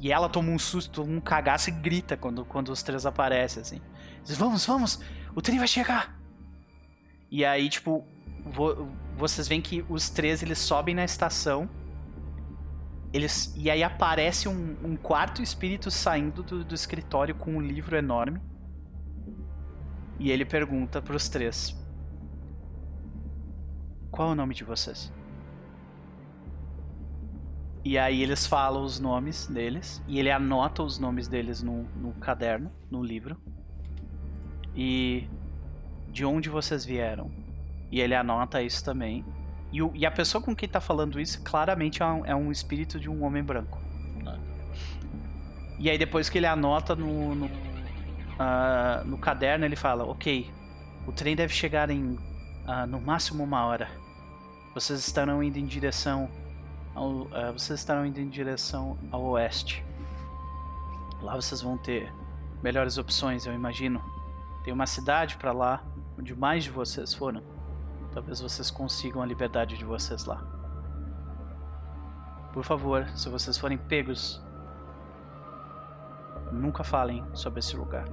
E 0.00 0.12
ela 0.12 0.28
toma 0.28 0.50
um 0.50 0.58
susto, 0.58 1.02
um 1.02 1.20
cagaço 1.20 1.70
e 1.70 1.72
grita 1.72 2.16
quando, 2.16 2.44
quando 2.44 2.70
os 2.70 2.82
três 2.82 3.06
aparecem, 3.06 3.60
assim. 3.62 3.80
Diz, 4.24 4.36
vamos, 4.36 4.64
vamos, 4.66 5.00
o 5.34 5.42
trem 5.42 5.58
vai 5.58 5.68
chegar. 5.68 6.18
E 7.30 7.44
aí, 7.44 7.68
tipo, 7.68 8.04
vo- 8.44 8.88
vocês 9.16 9.48
veem 9.48 9.60
que 9.60 9.84
os 9.88 10.08
três 10.10 10.42
eles 10.42 10.58
sobem 10.58 10.94
na 10.94 11.04
estação. 11.04 11.68
Eles, 13.12 13.54
e 13.56 13.70
aí 13.70 13.82
aparece 13.82 14.48
um, 14.48 14.76
um 14.84 14.96
quarto 14.96 15.42
espírito 15.42 15.90
saindo 15.90 16.42
do, 16.42 16.64
do 16.64 16.74
escritório 16.74 17.34
com 17.34 17.52
um 17.56 17.60
livro 17.60 17.96
enorme. 17.96 18.40
E 20.18 20.30
ele 20.30 20.44
pergunta 20.44 21.00
pros 21.02 21.28
três: 21.28 21.76
Qual 24.10 24.30
é 24.30 24.32
o 24.32 24.34
nome 24.34 24.54
de 24.54 24.64
vocês? 24.64 25.12
E 27.88 27.96
aí 27.96 28.20
eles 28.20 28.44
falam 28.48 28.82
os 28.82 28.98
nomes 28.98 29.46
deles. 29.46 30.02
E 30.08 30.18
ele 30.18 30.28
anota 30.28 30.82
os 30.82 30.98
nomes 30.98 31.28
deles 31.28 31.62
no, 31.62 31.84
no 31.94 32.12
caderno, 32.14 32.68
no 32.90 33.00
livro. 33.00 33.36
E 34.74 35.28
de 36.10 36.24
onde 36.24 36.48
vocês 36.50 36.84
vieram. 36.84 37.30
E 37.88 38.00
ele 38.00 38.12
anota 38.16 38.60
isso 38.60 38.84
também. 38.84 39.24
E, 39.72 39.80
o- 39.80 39.92
e 39.94 40.04
a 40.04 40.10
pessoa 40.10 40.42
com 40.42 40.52
quem 40.52 40.68
tá 40.68 40.80
falando 40.80 41.20
isso 41.20 41.40
claramente 41.44 42.02
é 42.02 42.06
um, 42.06 42.26
é 42.26 42.34
um 42.34 42.50
espírito 42.50 42.98
de 42.98 43.08
um 43.08 43.22
homem 43.22 43.44
branco. 43.44 43.80
E 45.78 45.88
aí 45.88 45.96
depois 45.96 46.28
que 46.28 46.38
ele 46.38 46.46
anota 46.46 46.96
no, 46.96 47.36
no, 47.36 47.50
ah, 48.36 49.04
no 49.06 49.16
caderno, 49.16 49.64
ele 49.64 49.76
fala, 49.76 50.04
ok, 50.04 50.50
o 51.06 51.12
trem 51.12 51.36
deve 51.36 51.54
chegar 51.54 51.88
em 51.88 52.18
ah, 52.66 52.84
no 52.84 53.00
máximo 53.00 53.44
uma 53.44 53.64
hora. 53.64 53.88
Vocês 54.74 54.98
estarão 55.06 55.40
indo 55.40 55.56
em 55.56 55.66
direção 55.66 56.28
ao, 56.96 57.28
ah, 57.32 57.52
vocês 57.52 57.78
estarão 57.78 58.06
indo 58.06 58.18
em 58.18 58.28
direção 58.28 58.98
ao 59.12 59.22
oeste. 59.26 59.84
Lá 61.20 61.34
vocês 61.36 61.60
vão 61.60 61.76
ter 61.76 62.12
melhores 62.62 62.96
opções, 62.98 63.46
eu 63.46 63.52
imagino. 63.52 64.02
Tem 64.64 64.72
uma 64.72 64.86
cidade 64.86 65.36
pra 65.36 65.52
lá 65.52 65.84
onde 66.18 66.34
mais 66.34 66.64
de 66.64 66.70
vocês 66.70 67.12
foram. 67.12 67.42
Talvez 68.12 68.40
vocês 68.40 68.70
consigam 68.70 69.22
a 69.22 69.26
liberdade 69.26 69.76
de 69.76 69.84
vocês 69.84 70.24
lá. 70.24 70.42
Por 72.52 72.64
favor, 72.64 73.06
se 73.14 73.28
vocês 73.28 73.58
forem 73.58 73.76
pegos, 73.76 74.42
nunca 76.50 76.82
falem 76.82 77.22
sobre 77.34 77.58
esse 77.58 77.76
lugar. 77.76 78.06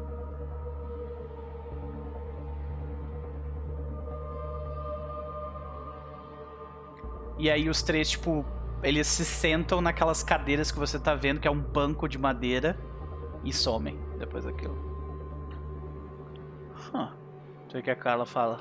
E 7.38 7.50
aí 7.50 7.70
os 7.70 7.82
três, 7.82 8.10
tipo, 8.12 8.46
eles 8.84 9.08
se 9.08 9.26
sentam 9.26 9.82
naquelas 9.82 10.24
cadeiras 10.24 10.72
que 10.72 10.80
você 10.80 11.00
tá 11.00 11.16
vendo, 11.16 11.40
que 11.40 11.48
é 11.48 11.52
um 11.52 11.60
banco 11.60 12.08
de 12.08 12.18
madeira, 12.18 12.78
e 13.44 13.52
somem 13.54 14.00
depois 14.18 14.46
daquilo. 14.46 14.76
Huh. 16.94 17.12
Tu 17.70 17.74
vê 17.74 17.82
que 17.82 17.92
a 17.92 17.96
Carla 17.96 18.26
fala. 18.26 18.60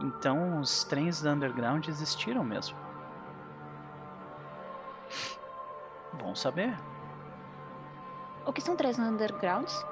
Então 0.00 0.60
os 0.60 0.84
trens 0.84 1.22
do 1.22 1.28
Underground 1.28 1.86
existiram 1.88 2.42
mesmo. 2.42 2.76
Bom 6.14 6.34
saber. 6.34 6.76
O 8.46 8.52
que 8.52 8.60
são 8.60 8.76
três 8.76 8.98
undergrounds? 8.98 9.84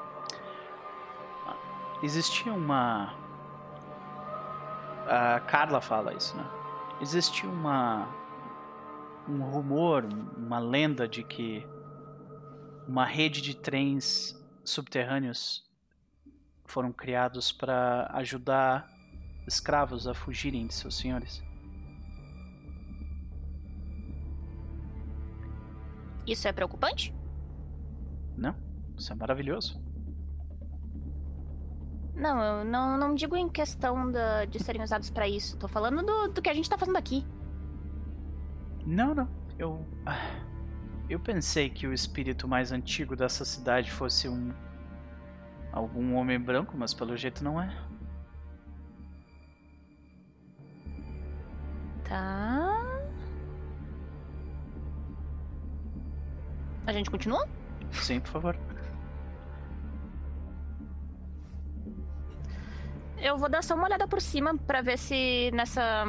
Existia 2.03 2.53
uma. 2.53 3.15
A 5.07 5.41
Carla 5.41 5.81
fala 5.81 6.15
isso, 6.15 6.37
né? 6.37 6.45
Existia 7.01 7.49
uma. 7.49 8.09
Um 9.29 9.43
rumor, 9.43 10.05
uma 10.37 10.59
lenda 10.59 11.09
de 11.09 11.23
que 11.23 11.67
uma 12.87 13.05
rede 13.07 13.41
de 13.41 13.57
trens 13.57 14.39
subterrâneos 14.63 15.65
foram 16.67 16.93
criados 16.93 17.51
para 17.53 18.11
ajudar 18.15 18.87
escravos 19.47 20.07
a 20.07 20.15
fugirem 20.15 20.67
de 20.67 20.75
seus 20.75 20.97
senhores. 20.97 21.43
Isso 26.27 26.49
é 26.49 26.53
preocupante? 26.53 27.15
Não? 28.37 28.55
Isso 28.99 29.13
é 29.13 29.17
maravilhoso. 29.17 29.83
Não, 32.15 32.43
eu 32.43 32.65
não, 32.65 32.97
não 32.97 33.15
digo 33.15 33.37
em 33.37 33.49
questão 33.49 34.11
da- 34.11 34.45
de 34.45 34.63
serem 34.63 34.83
usados 34.83 35.11
pra 35.11 35.29
isso. 35.29 35.59
Tô 35.59 35.67
falando 35.69 36.03
do, 36.05 36.29
do 36.33 36.41
que 36.43 36.49
a 36.49 36.55
gente 36.55 36.71
tá 36.71 36.79
fazendo 36.79 36.97
aqui. 36.97 37.27
Não, 38.87 39.15
não. 39.15 39.29
Eu. 39.59 39.85
ah, 40.07 40.41
Eu 41.09 41.19
pensei 41.21 41.69
que 41.71 41.87
o 41.87 41.93
espírito 41.93 42.47
mais 42.49 42.73
antigo 42.73 43.15
dessa 43.17 43.45
cidade 43.45 43.91
fosse 43.91 44.29
um. 44.29 44.53
algum 45.73 46.15
homem 46.15 46.39
branco, 46.41 46.77
mas 46.77 46.93
pelo 46.95 47.17
jeito 47.17 47.43
não 47.43 47.61
é. 47.61 47.73
Tá. 52.05 52.81
A 56.87 56.93
gente 56.93 57.11
continua? 57.11 57.49
Sim, 57.93 58.21
por 58.21 58.31
favor. 58.31 58.57
Eu 63.19 63.39
vou 63.39 63.49
dar 63.49 63.63
só 63.63 63.75
uma 63.75 63.85
olhada 63.85 64.07
por 64.07 64.21
cima 64.21 64.57
pra 64.57 64.83
ver 64.83 64.99
se 64.99 65.51
nessa. 65.55 66.05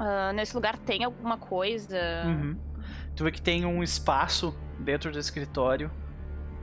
Ah, 0.00 0.32
nesse 0.32 0.54
lugar 0.54 0.76
tem 0.78 1.04
alguma 1.04 1.36
coisa. 1.36 1.96
Uhum. 2.24 2.56
Tu 3.14 3.22
vê 3.22 3.30
que 3.30 3.42
tem 3.42 3.64
um 3.66 3.82
espaço 3.82 4.56
dentro 4.78 5.12
do 5.12 5.18
escritório 5.18 5.90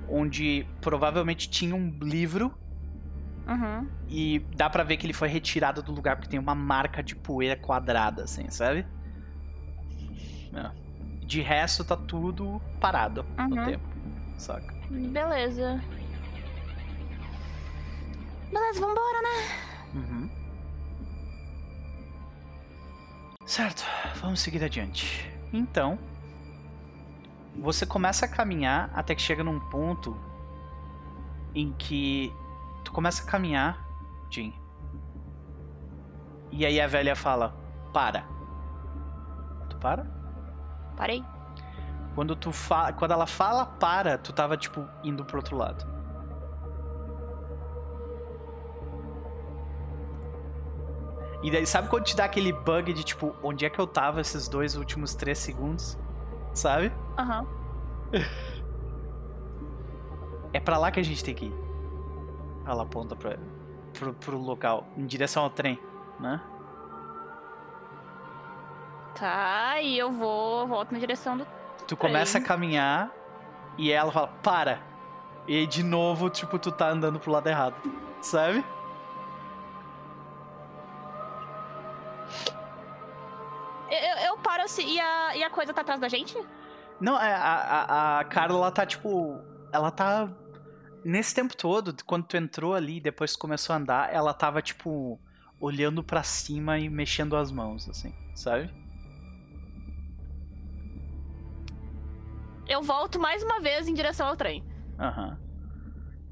onde 0.09 0.65
provavelmente 0.81 1.49
tinha 1.49 1.75
um 1.75 1.89
livro 2.01 2.57
Uhum. 3.47 3.87
e 4.09 4.39
dá 4.55 4.69
pra 4.69 4.83
ver 4.83 4.97
que 4.97 5.05
ele 5.05 5.13
foi 5.13 5.27
retirado 5.29 5.81
do 5.83 5.91
lugar 5.93 6.15
porque 6.15 6.29
tem 6.29 6.39
uma 6.39 6.55
marca 6.55 7.01
de 7.03 7.15
poeira 7.15 7.55
quadrada, 7.55 8.23
assim, 8.23 8.49
sabe? 8.49 8.85
É. 10.53 10.71
De 11.25 11.41
resto 11.41 11.83
tá 11.83 11.95
tudo 11.95 12.61
parado 12.79 13.25
no 13.37 13.55
Uhum. 13.55 13.65
tempo, 13.65 13.87
saca? 14.37 14.73
Beleza. 14.89 15.81
Beleza, 18.51 18.79
vambora, 18.79 19.21
né? 19.21 19.93
Uhum. 19.93 20.29
Certo, 23.47 23.85
vamos 24.15 24.41
seguir 24.41 24.61
adiante. 24.61 25.25
Então, 25.53 25.97
você 27.55 27.85
começa 27.85 28.25
a 28.25 28.27
caminhar 28.27 28.91
até 28.93 29.15
que 29.15 29.21
chega 29.21 29.41
num 29.41 29.57
ponto 29.57 30.19
em 31.55 31.71
que 31.71 32.29
tu 32.83 32.91
começa 32.91 33.23
a 33.23 33.25
caminhar, 33.25 33.81
Jim. 34.29 34.53
E 36.51 36.65
aí 36.65 36.81
a 36.81 36.87
velha 36.87 37.15
fala: 37.15 37.55
"Para". 37.93 38.25
Tu 39.69 39.77
para? 39.77 40.05
Parei. 40.97 41.23
Quando 42.15 42.35
tu 42.35 42.51
fa... 42.51 42.91
quando 42.91 43.11
ela 43.11 43.25
fala 43.25 43.65
para, 43.65 44.17
tu 44.17 44.33
tava 44.33 44.57
tipo 44.57 44.85
indo 45.05 45.23
pro 45.23 45.37
outro 45.37 45.55
lado. 45.55 45.96
E 51.43 51.51
daí, 51.51 51.65
sabe 51.67 51.87
quando 51.87 52.03
te 52.03 52.15
dá 52.15 52.25
aquele 52.25 52.51
bug 52.51 52.91
de 52.93 53.03
tipo, 53.03 53.35
onde 53.43 53.65
é 53.65 53.69
que 53.69 53.79
eu 53.79 53.85
tava 53.85 54.21
esses 54.21 54.47
dois 54.47 54.75
últimos 54.75 55.13
três 55.13 55.37
segundos? 55.37 55.97
Sabe? 56.53 56.91
Aham. 57.17 57.45
É 60.53 60.59
pra 60.59 60.77
lá 60.77 60.91
que 60.91 60.99
a 60.99 61.03
gente 61.03 61.23
tem 61.23 61.35
que 61.35 61.45
ir. 61.45 61.53
Ela 62.65 62.83
aponta 62.83 63.15
pra, 63.15 63.37
pro, 63.93 64.13
pro 64.13 64.37
local, 64.37 64.87
em 64.97 65.05
direção 65.05 65.43
ao 65.43 65.49
trem, 65.49 65.79
né? 66.19 66.41
Tá, 69.15 69.81
e 69.81 69.97
eu 69.97 70.11
vou. 70.11 70.67
volto 70.67 70.91
na 70.91 70.99
direção 70.99 71.37
do. 71.37 71.47
Tu 71.87 71.97
começa 71.97 72.37
a 72.37 72.41
Trem. 72.41 72.47
caminhar 72.47 73.11
e 73.77 73.91
ela 73.91 74.11
fala, 74.11 74.27
para! 74.43 74.79
E 75.47 75.55
aí, 75.55 75.67
de 75.67 75.81
novo, 75.81 76.29
tipo, 76.29 76.59
tu 76.59 76.71
tá 76.71 76.89
andando 76.89 77.19
pro 77.19 77.31
lado 77.31 77.47
errado, 77.47 77.75
sabe? 78.21 78.63
E 84.79 84.99
a, 84.99 85.37
e 85.37 85.43
a 85.43 85.49
coisa 85.49 85.73
tá 85.73 85.81
atrás 85.81 85.99
da 85.99 86.09
gente? 86.09 86.35
Não, 86.99 87.19
é, 87.19 87.33
a, 87.33 87.53
a, 87.53 88.19
a 88.19 88.23
Carla, 88.25 88.57
ela 88.57 88.71
tá, 88.71 88.85
tipo. 88.85 89.39
Ela 89.71 89.91
tá. 89.91 90.29
Nesse 91.03 91.33
tempo 91.33 91.55
todo, 91.55 91.95
quando 92.05 92.25
tu 92.25 92.35
entrou 92.35 92.73
ali 92.73 92.97
e 92.97 93.01
depois 93.01 93.33
tu 93.33 93.39
começou 93.39 93.73
a 93.73 93.77
andar, 93.77 94.13
ela 94.13 94.33
tava, 94.33 94.61
tipo. 94.61 95.19
Olhando 95.59 96.03
pra 96.03 96.21
cima 96.21 96.77
e 96.77 96.87
mexendo 96.87 97.35
as 97.35 97.51
mãos, 97.51 97.89
assim, 97.89 98.13
sabe? 98.35 98.71
Eu 102.67 102.83
volto 102.83 103.19
mais 103.19 103.41
uma 103.41 103.59
vez 103.59 103.87
em 103.87 103.93
direção 103.93 104.27
ao 104.27 104.35
trem. 104.35 104.63
Aham. 104.99 105.39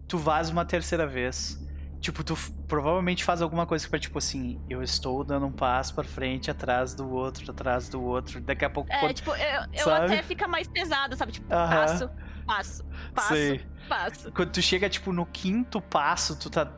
Tu 0.07 0.17
vaza 0.17 0.51
uma 0.51 0.63
terceira 0.63 1.07
vez. 1.07 1.64
Tipo, 2.05 2.23
tu 2.23 2.37
provavelmente 2.67 3.23
faz 3.23 3.41
alguma 3.41 3.65
coisa 3.65 3.89
pra, 3.89 3.97
tipo 3.97 4.19
assim, 4.19 4.61
eu 4.69 4.83
estou 4.83 5.23
dando 5.23 5.47
um 5.47 5.51
passo 5.51 5.95
pra 5.95 6.03
frente, 6.03 6.51
atrás 6.51 6.93
do 6.93 7.09
outro, 7.11 7.49
atrás 7.49 7.89
do 7.89 7.99
outro. 7.99 8.39
Daqui 8.41 8.63
a 8.63 8.69
pouco. 8.69 8.93
É, 8.93 8.99
quando... 8.99 9.13
tipo, 9.15 9.31
eu, 9.31 9.61
eu 9.73 9.91
até 9.91 10.21
fica 10.21 10.47
mais 10.47 10.67
pesado, 10.67 11.15
sabe? 11.15 11.31
Tipo, 11.31 11.51
Aham. 11.51 11.67
passo, 11.75 12.09
passo, 12.45 12.85
passo, 13.11 13.33
Sei. 13.33 13.65
passo. 13.89 14.31
Quando 14.31 14.51
tu 14.51 14.61
chega, 14.61 14.87
tipo, 14.87 15.11
no 15.11 15.25
quinto 15.25 15.81
passo, 15.81 16.37
tu 16.37 16.47
tá. 16.47 16.71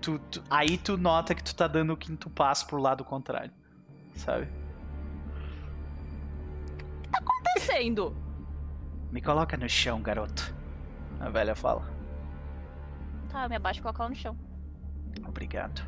Tu, 0.00 0.18
tu- 0.18 0.42
aí 0.48 0.78
tu 0.78 0.96
nota 0.96 1.34
que 1.34 1.44
tu 1.44 1.54
tá 1.54 1.66
dando 1.68 1.92
o 1.92 1.96
quinto 1.98 2.30
passo 2.30 2.66
pro 2.66 2.78
lado 2.80 3.04
contrário. 3.04 3.52
Sabe? 4.14 4.48
Descendo. 7.54 8.16
Me 9.12 9.20
coloca 9.20 9.58
no 9.58 9.68
chão, 9.68 10.00
garoto. 10.00 10.54
A 11.20 11.28
velha 11.28 11.54
fala. 11.54 11.86
Tá, 13.28 13.42
eu 13.42 13.50
me 13.50 13.56
abaixo 13.56 13.80
e 13.80 13.82
coloco 13.82 14.00
ela 14.00 14.08
no 14.08 14.16
chão. 14.16 14.49
Obrigado. 15.26 15.82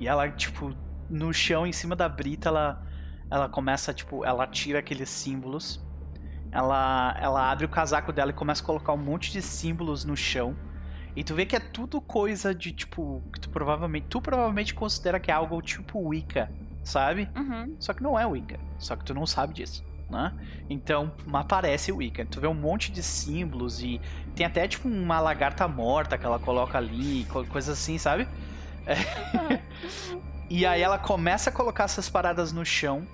E 0.00 0.08
ela, 0.08 0.28
tipo, 0.30 0.74
no 1.08 1.32
chão, 1.32 1.66
em 1.66 1.72
cima 1.72 1.94
da 1.94 2.08
brita, 2.08 2.48
ela, 2.48 2.82
ela 3.30 3.48
começa, 3.48 3.92
tipo, 3.92 4.24
ela 4.24 4.46
tira 4.46 4.78
aqueles 4.78 5.08
símbolos. 5.08 5.82
Ela, 6.50 7.16
ela 7.20 7.50
abre 7.50 7.64
o 7.64 7.68
casaco 7.68 8.12
dela 8.12 8.30
e 8.30 8.34
começa 8.34 8.62
a 8.62 8.66
colocar 8.66 8.92
um 8.92 8.98
monte 8.98 9.32
de 9.32 9.42
símbolos 9.42 10.04
no 10.04 10.16
chão. 10.16 10.56
E 11.16 11.22
tu 11.22 11.34
vê 11.34 11.46
que 11.46 11.54
é 11.54 11.60
tudo 11.60 12.00
coisa 12.00 12.54
de 12.54 12.72
tipo. 12.72 13.22
Que 13.32 13.40
tu 13.40 13.50
provavelmente. 13.50 14.06
Tu 14.08 14.20
provavelmente 14.20 14.74
considera 14.74 15.20
que 15.20 15.30
é 15.30 15.34
algo 15.34 15.60
tipo 15.62 15.98
Wicca, 15.98 16.50
sabe? 16.82 17.28
Uhum. 17.36 17.76
Só 17.78 17.92
que 17.92 18.02
não 18.02 18.18
é 18.18 18.26
Wicca. 18.26 18.58
Só 18.78 18.96
que 18.96 19.04
tu 19.04 19.14
não 19.14 19.26
sabe 19.26 19.54
disso. 19.54 19.84
Né? 20.08 20.32
Então, 20.68 21.12
mas 21.26 21.46
parece 21.46 21.90
Wicca. 21.90 22.26
Tu 22.26 22.40
vê 22.40 22.46
um 22.46 22.54
monte 22.54 22.92
de 22.92 23.02
símbolos 23.02 23.82
e 23.82 24.00
tem 24.34 24.44
até 24.44 24.68
tipo 24.68 24.86
uma 24.86 25.18
lagarta 25.18 25.66
morta 25.66 26.18
que 26.18 26.26
ela 26.26 26.38
coloca 26.38 26.76
ali, 26.76 27.24
co- 27.24 27.44
coisa 27.46 27.72
assim, 27.72 27.96
sabe? 27.98 28.28
É. 28.86 29.60
e 30.50 30.66
aí 30.66 30.82
ela 30.82 30.98
começa 30.98 31.50
a 31.50 31.52
colocar 31.52 31.84
essas 31.84 32.08
paradas 32.08 32.52
no 32.52 32.64
chão 32.64 33.06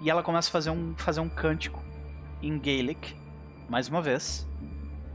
e 0.00 0.08
ela 0.10 0.22
começa 0.22 0.48
a 0.48 0.52
fazer 0.52 0.70
um, 0.70 0.94
fazer 0.96 1.20
um 1.20 1.28
cântico 1.28 1.82
em 2.42 2.58
Gaelic, 2.58 3.14
mais 3.68 3.88
uma 3.88 4.00
vez. 4.00 4.48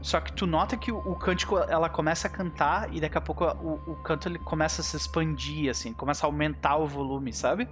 Só 0.00 0.20
que 0.20 0.32
tu 0.32 0.46
nota 0.46 0.76
que 0.76 0.92
o, 0.92 0.98
o 0.98 1.16
cântico 1.16 1.58
ela 1.58 1.88
começa 1.88 2.28
a 2.28 2.30
cantar 2.30 2.94
e 2.94 3.00
daqui 3.00 3.18
a 3.18 3.20
pouco 3.20 3.44
o, 3.44 3.92
o 3.92 3.96
canto 4.02 4.28
ele 4.28 4.38
começa 4.38 4.80
a 4.80 4.84
se 4.84 4.96
expandir, 4.96 5.68
assim, 5.68 5.92
começa 5.92 6.24
a 6.24 6.28
aumentar 6.28 6.76
o 6.76 6.86
volume, 6.86 7.32
sabe? 7.32 7.68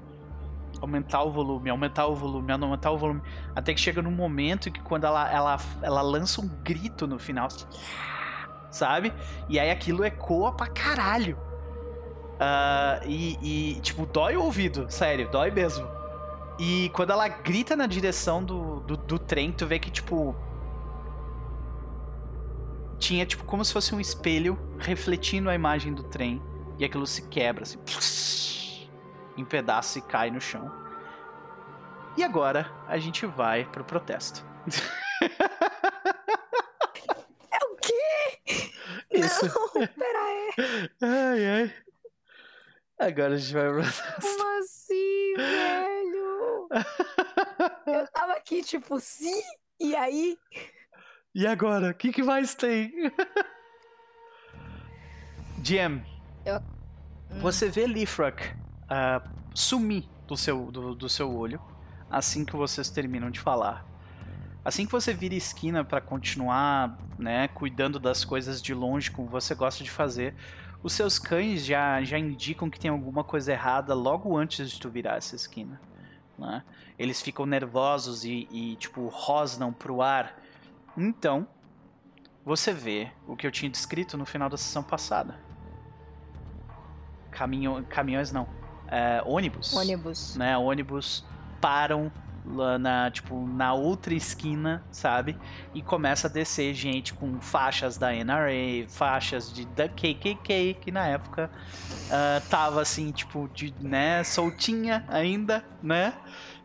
Aumentar 0.84 1.22
o 1.22 1.30
volume, 1.30 1.70
aumentar 1.70 2.06
o 2.06 2.14
volume, 2.14 2.52
aumentar 2.52 2.90
o 2.90 2.98
volume. 2.98 3.22
Até 3.56 3.72
que 3.72 3.80
chega 3.80 4.02
num 4.02 4.10
momento 4.10 4.70
que 4.70 4.80
quando 4.80 5.04
ela, 5.04 5.32
ela, 5.32 5.58
ela 5.80 6.02
lança 6.02 6.42
um 6.42 6.48
grito 6.62 7.06
no 7.06 7.18
final, 7.18 7.48
sabe? 8.70 9.10
E 9.48 9.58
aí 9.58 9.70
aquilo 9.70 10.04
ecoa 10.04 10.52
pra 10.52 10.66
caralho. 10.66 11.38
Ah, 12.38 13.00
e, 13.06 13.38
e, 13.76 13.80
tipo, 13.80 14.04
dói 14.04 14.36
o 14.36 14.42
ouvido, 14.42 14.86
sério, 14.90 15.30
dói 15.30 15.50
mesmo. 15.50 15.88
E 16.58 16.90
quando 16.90 17.10
ela 17.10 17.28
grita 17.28 17.74
na 17.74 17.86
direção 17.86 18.44
do, 18.44 18.80
do, 18.80 18.96
do 18.96 19.18
trem, 19.18 19.52
tu 19.52 19.66
vê 19.66 19.78
que, 19.78 19.90
tipo. 19.90 20.36
Tinha, 22.98 23.24
tipo, 23.24 23.44
como 23.44 23.64
se 23.64 23.72
fosse 23.72 23.94
um 23.94 24.00
espelho 24.00 24.58
refletindo 24.78 25.48
a 25.48 25.54
imagem 25.54 25.94
do 25.94 26.02
trem. 26.02 26.42
E 26.78 26.84
aquilo 26.84 27.06
se 27.06 27.22
quebra, 27.28 27.62
assim. 27.62 27.78
Em 29.36 29.44
pedaços 29.44 29.96
e 29.96 30.00
cai 30.02 30.30
no 30.30 30.40
chão. 30.40 30.70
E 32.16 32.22
agora 32.22 32.70
a 32.86 32.96
gente 32.98 33.26
vai 33.26 33.64
pro 33.64 33.84
protesto. 33.84 34.44
É 37.50 37.64
o 37.66 37.76
quê? 37.76 38.40
Isso. 39.10 39.46
Não, 39.46 39.86
pera 39.88 40.18
aí. 40.24 40.90
Ai, 41.02 41.46
ai. 41.46 41.74
Agora 42.98 43.34
a 43.34 43.36
gente 43.36 43.52
vai 43.52 43.64
pro 43.64 43.82
protesto. 43.82 44.20
Como 44.20 44.58
assim, 44.60 45.34
velho? 45.36 46.68
Eu 47.86 48.06
tava 48.12 48.32
aqui, 48.34 48.62
tipo, 48.62 48.98
sim, 49.00 49.42
e 49.80 49.94
aí? 49.96 50.38
E 51.34 51.46
agora? 51.46 51.90
O 51.90 51.94
que, 51.94 52.12
que 52.12 52.22
mais 52.22 52.54
tem? 52.54 52.92
Jam, 55.62 56.02
Eu- 56.44 56.60
você 57.40 57.68
vê 57.68 57.86
Lifrak 57.86 58.54
ah, 58.88 59.22
sumir 59.54 60.04
do 60.26 60.36
seu, 60.36 60.70
do, 60.70 60.94
do 60.94 61.08
seu 61.08 61.34
olho 61.34 61.60
assim 62.10 62.44
que 62.44 62.54
vocês 62.54 62.88
terminam 62.88 63.30
de 63.30 63.40
falar. 63.40 63.84
Assim 64.64 64.86
que 64.86 64.92
você 64.92 65.12
vira 65.12 65.34
esquina 65.34 65.84
pra 65.84 66.00
continuar, 66.00 66.96
né, 67.18 67.48
cuidando 67.48 67.98
das 67.98 68.24
coisas 68.24 68.62
de 68.62 68.72
longe 68.72 69.10
como 69.10 69.28
você 69.28 69.54
gosta 69.54 69.84
de 69.84 69.90
fazer, 69.90 70.34
os 70.82 70.92
seus 70.92 71.18
cães 71.18 71.64
já, 71.64 72.02
já 72.02 72.18
indicam 72.18 72.70
que 72.70 72.78
tem 72.78 72.90
alguma 72.90 73.24
coisa 73.24 73.52
errada 73.52 73.94
logo 73.94 74.36
antes 74.36 74.70
de 74.70 74.80
tu 74.80 74.88
virar 74.88 75.16
essa 75.16 75.34
esquina. 75.34 75.80
Né? 76.38 76.62
Eles 76.98 77.20
ficam 77.20 77.46
nervosos 77.46 78.24
e, 78.24 78.48
e, 78.50 78.76
tipo, 78.76 79.06
rosnam 79.08 79.72
pro 79.72 80.00
ar. 80.00 80.38
Então, 80.96 81.46
você 82.44 82.72
vê 82.72 83.10
o 83.26 83.36
que 83.36 83.46
eu 83.46 83.50
tinha 83.50 83.70
descrito 83.70 84.16
no 84.16 84.24
final 84.24 84.48
da 84.48 84.56
sessão 84.56 84.82
passada. 84.82 85.38
Caminho, 87.30 87.84
caminhões 87.88 88.30
não. 88.30 88.46
É, 88.94 89.22
ônibus. 89.26 89.74
Ônibus. 89.74 90.36
Né? 90.36 90.56
Ônibus 90.56 91.24
param 91.60 92.12
lá 92.46 92.78
na, 92.78 93.10
tipo, 93.10 93.46
na 93.46 93.74
outra 93.74 94.14
esquina, 94.14 94.84
sabe? 94.90 95.36
E 95.74 95.82
começa 95.82 96.28
a 96.28 96.30
descer 96.30 96.74
gente 96.74 97.12
com 97.14 97.40
faixas 97.40 97.96
da 97.96 98.12
NRA, 98.12 98.86
faixas 98.88 99.52
de, 99.52 99.64
da 99.64 99.88
KKK, 99.88 100.76
que 100.80 100.92
na 100.92 101.06
época 101.08 101.50
ah, 102.10 102.40
tava 102.48 102.82
assim, 102.82 103.10
tipo, 103.10 103.48
de, 103.52 103.74
né, 103.80 104.22
soltinha 104.22 105.04
ainda, 105.08 105.64
né? 105.82 106.14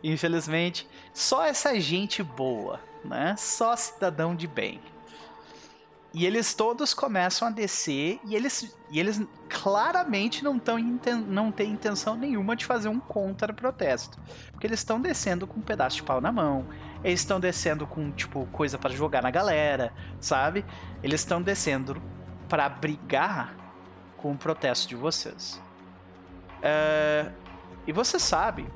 Infelizmente. 0.04 0.88
Só 1.14 1.46
essa 1.46 1.80
gente 1.80 2.22
boa, 2.22 2.80
né? 3.04 3.36
Só 3.38 3.76
cidadão 3.76 4.36
de 4.36 4.48
bem. 4.48 4.80
E 6.14 6.26
eles 6.26 6.54
todos 6.56 6.94
começam 6.94 7.48
a 7.48 7.52
descer 7.52 8.20
e 8.26 8.36
eles, 8.36 8.76
e 8.90 9.00
eles 9.00 9.22
claramente 9.48 10.44
não, 10.44 10.58
tão, 10.58 10.80
não 11.28 11.52
têm 11.52 11.72
intenção 11.72 12.16
nenhuma 12.16 12.56
de 12.56 12.66
fazer 12.66 12.90
um 12.90 13.00
contra-protesto. 13.00 14.20
Porque 14.52 14.66
eles 14.66 14.80
estão 14.80 15.00
descendo 15.00 15.46
com 15.46 15.60
um 15.60 15.64
pedaço 15.64 15.98
de 15.98 16.04
pau 16.04 16.20
na 16.20 16.32
mão, 16.32 16.68
eles 17.04 17.20
estão 17.20 17.40
descendo 17.40 17.86
com, 17.86 18.12
tipo, 18.12 18.48
coisa 18.48 18.78
pra 18.78 18.90
jogar 18.90 19.22
na 19.22 19.30
galera, 19.32 19.94
sabe? 20.20 20.66
Eles 21.04 21.22
estão 21.22 21.42
descendo 21.42 22.02
pra 22.48 22.68
brigar 22.70 23.56
com 24.18 24.32
o 24.32 24.38
protesto 24.38 24.88
de 24.90 24.96
vocês. 24.96 25.62
É, 26.62 27.32
E 27.88 27.92
você 27.94 28.20
sabe, 28.20 28.68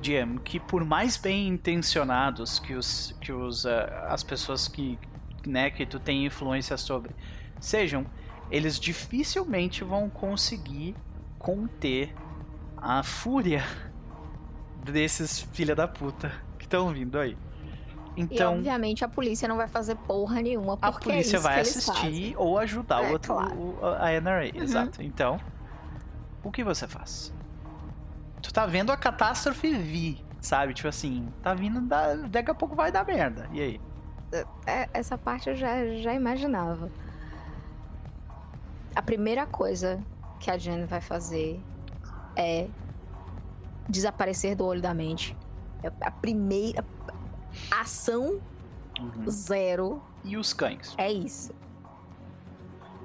Jim, 0.00 0.38
que 0.38 0.60
por 0.60 0.84
mais 0.84 1.16
bem 1.16 1.48
intencionados 1.48 2.58
que, 2.58 2.74
os, 2.74 3.16
que 3.20 3.32
os, 3.32 3.66
ah, 3.66 4.06
as 4.08 4.22
pessoas 4.22 4.68
que, 4.68 4.98
né, 5.48 5.70
que 5.70 5.86
tu 5.86 5.98
tem 6.00 6.26
influência 6.26 6.76
sobre 6.76 7.14
sejam, 7.60 8.06
eles 8.50 8.78
dificilmente 8.78 9.84
vão 9.84 10.08
conseguir 10.10 10.96
conter 11.38 12.14
a 12.76 13.02
fúria 13.02 13.64
desses 14.84 15.40
filha 15.40 15.74
da 15.74 15.88
puta 15.88 16.32
que 16.58 16.64
estão 16.64 16.92
vindo 16.92 17.18
aí. 17.18 17.36
E 18.16 18.20
Então, 18.22 18.54
obviamente 18.54 19.04
a 19.04 19.08
polícia 19.08 19.48
não 19.48 19.56
vai 19.56 19.68
fazer 19.68 19.96
porra 19.96 20.40
nenhuma, 20.42 20.74
a 20.74 20.90
porque 20.92 21.10
é 21.10 21.14
polícia 21.14 21.36
isso 21.36 21.42
vai 21.42 21.60
assistir 21.60 22.34
ou 22.36 22.58
ajudar 22.58 23.00
o 23.00 23.04
É, 23.04 23.10
outro, 23.12 23.32
claro. 23.34 23.56
o- 23.56 23.84
a 23.84 24.12
NRA, 24.12 24.52
Uhum. 24.54 24.62
exato. 24.62 25.02
Então, 25.02 25.38
o 26.42 26.50
que 26.50 26.64
você 26.64 26.86
faz? 26.86 27.32
Tu 28.42 28.52
tá 28.52 28.66
vendo 28.66 28.92
a 28.92 28.96
catástrofe 28.96 29.72
vir, 29.72 30.24
sabe? 30.40 30.74
Tipo 30.74 30.88
assim, 30.88 31.32
tá 31.42 31.54
vindo, 31.54 31.80
da, 31.86 32.14
daqui 32.28 32.50
a 32.50 32.54
pouco 32.54 32.76
vai 32.76 32.92
dar 32.92 33.04
merda. 33.04 33.48
E 33.50 33.60
aí? 33.60 33.80
É, 34.66 34.88
essa 34.92 35.16
parte 35.16 35.48
eu 35.48 35.56
já, 35.56 35.86
já 35.96 36.12
imaginava. 36.14 36.90
A 38.94 39.00
primeira 39.02 39.46
coisa 39.46 40.02
que 40.40 40.50
a 40.50 40.58
Jen 40.58 40.84
vai 40.86 41.00
fazer 41.00 41.60
é 42.36 42.68
desaparecer 43.88 44.54
do 44.56 44.64
olho 44.66 44.82
da 44.82 44.92
mente. 44.92 45.36
É 45.82 45.90
a 46.00 46.10
primeira 46.10 46.84
ação 47.70 48.40
Uhum. 49.00 49.30
zero 49.30 50.02
E 50.24 50.36
os 50.36 50.52
cães? 50.52 50.92
é 50.98 51.10
isso. 51.12 51.52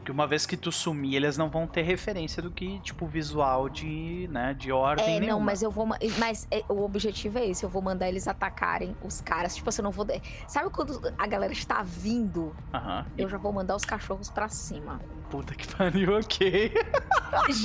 Porque 0.03 0.11
uma 0.11 0.27
vez 0.27 0.45
que 0.45 0.57
tu 0.57 0.69
sumir, 0.69 1.15
eles 1.15 1.37
não 1.37 1.49
vão 1.49 1.65
ter 1.65 1.81
referência 1.81 2.41
do 2.43 2.51
que, 2.51 2.77
tipo, 2.81 3.07
visual 3.07 3.69
de, 3.69 4.27
né, 4.29 4.53
de 4.53 4.69
ordem 4.69 5.05
É, 5.05 5.13
não, 5.13 5.19
nenhuma. 5.27 5.45
mas 5.45 5.63
eu 5.63 5.71
vou. 5.71 5.85
ma- 5.85 5.97
Mas 6.19 6.45
é, 6.51 6.61
o 6.67 6.81
objetivo 6.83 7.39
é 7.39 7.47
esse: 7.47 7.63
eu 7.63 7.69
vou 7.69 7.81
mandar 7.81 8.09
eles 8.09 8.27
atacarem 8.27 8.97
os 9.01 9.21
caras. 9.21 9.55
Tipo 9.55 9.69
assim, 9.69 9.79
eu 9.81 9.83
não 9.85 9.91
vou. 9.91 10.05
Sabe 10.45 10.69
quando 10.71 10.99
a 11.17 11.25
galera 11.25 11.53
está 11.53 11.81
vindo? 11.83 12.53
Aham. 12.73 13.05
Eu 13.17 13.29
já 13.29 13.37
vou 13.37 13.53
mandar 13.53 13.77
os 13.77 13.85
cachorros 13.85 14.29
pra 14.29 14.49
cima. 14.49 14.99
Puta 15.29 15.55
que 15.55 15.65
pariu, 15.73 16.17
ok. 16.17 16.73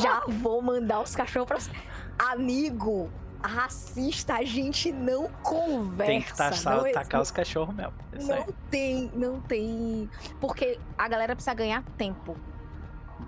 Já 0.00 0.22
vou 0.28 0.62
mandar 0.62 1.00
os 1.00 1.16
cachorros 1.16 1.48
pra 1.48 1.58
cima. 1.58 1.74
Amigo, 2.20 3.10
racista, 3.42 4.34
a 4.34 4.44
gente 4.44 4.90
não 4.90 5.28
conversa. 5.42 6.12
Tem 6.12 6.22
que 6.22 6.36
taçar, 6.36 6.82
não, 6.82 6.92
tacar 6.92 7.20
os 7.20 7.30
cachorros 7.30 7.74
mesmo. 7.74 7.92
Isso 8.12 8.32
aí. 8.32 8.40
não 8.40 8.54
tem, 8.70 9.12
não 9.14 9.40
tem. 9.40 10.10
Porque 10.40 10.78
a 10.96 11.08
galera 11.08 11.34
precisa 11.34 11.54
ganhar 11.54 11.82
tempo. 11.96 12.36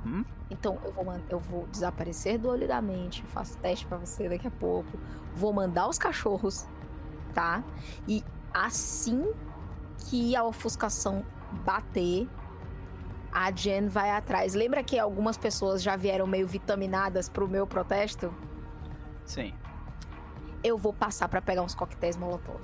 Uhum. 0.05 0.25
Então 0.51 0.79
eu 0.85 0.93
vou, 0.93 1.21
eu 1.31 1.39
vou 1.39 1.67
desaparecer 1.69 2.39
do 2.39 2.49
olho 2.49 2.67
da 2.67 2.83
mente, 2.83 3.23
faço 3.27 3.57
teste 3.59 3.87
pra 3.87 3.99
você 3.99 4.29
daqui 4.29 4.49
a 4.49 4.51
pouco. 4.51 4.99
Vou 5.35 5.53
mandar 5.53 5.89
os 5.89 5.99
cachorros, 5.99 6.67
tá? 7.33 7.63
E 8.09 8.25
assim 8.53 9.33
que 10.09 10.35
a 10.35 10.43
ofuscação 10.43 11.25
bater, 11.65 12.29
a 13.33 13.51
Jen 13.53 13.89
vai 13.89 14.11
atrás. 14.11 14.55
Lembra 14.55 14.83
que 14.83 14.99
algumas 14.99 15.39
pessoas 15.39 15.83
já 15.83 15.95
vieram 15.95 16.27
meio 16.27 16.47
vitaminadas 16.47 17.29
pro 17.29 17.47
meu 17.47 17.67
protesto? 17.67 18.35
Sim, 19.25 19.55
Eu 20.63 20.77
vou 20.77 20.93
passar 20.93 21.29
pra 21.29 21.41
pegar 21.41 21.63
uns 21.63 21.75
coquetéis 21.75 22.17
Molotov. 22.17 22.61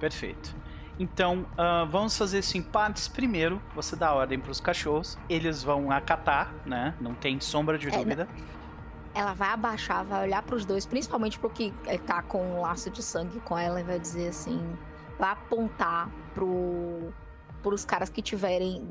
perfeito. 0.00 0.54
Então, 0.98 1.44
ah, 1.58 1.84
vamos 1.90 2.16
fazer 2.16 2.38
isso 2.38 2.56
em 2.56 2.62
partes. 2.62 3.08
Primeiro, 3.08 3.60
você 3.74 3.96
dá 3.96 4.12
ordem 4.14 4.38
pros 4.38 4.60
cachorros. 4.60 5.18
Eles 5.28 5.62
vão 5.62 5.90
acatar, 5.90 6.54
né? 6.64 6.94
Não 7.00 7.14
tem 7.14 7.40
sombra 7.40 7.76
de 7.76 7.88
É, 7.88 7.90
dúvida. 7.98 8.28
Ela 9.12 9.32
vai 9.34 9.48
abaixar, 9.50 10.04
vai 10.04 10.24
olhar 10.24 10.42
pros 10.42 10.64
dois, 10.64 10.86
principalmente 10.86 11.38
pro 11.38 11.50
que 11.50 11.72
eh, 11.86 11.98
tá 11.98 12.22
com 12.22 12.40
um 12.44 12.60
laço 12.60 12.90
de 12.90 13.02
sangue 13.02 13.40
com 13.40 13.56
ela, 13.58 13.80
e 13.80 13.84
vai 13.84 13.98
dizer 13.98 14.28
assim: 14.28 14.60
vai 15.18 15.30
apontar 15.30 16.08
pro, 16.32 17.12
pros 17.62 17.84
caras 17.84 18.08
que 18.10 18.22
tiverem. 18.22 18.88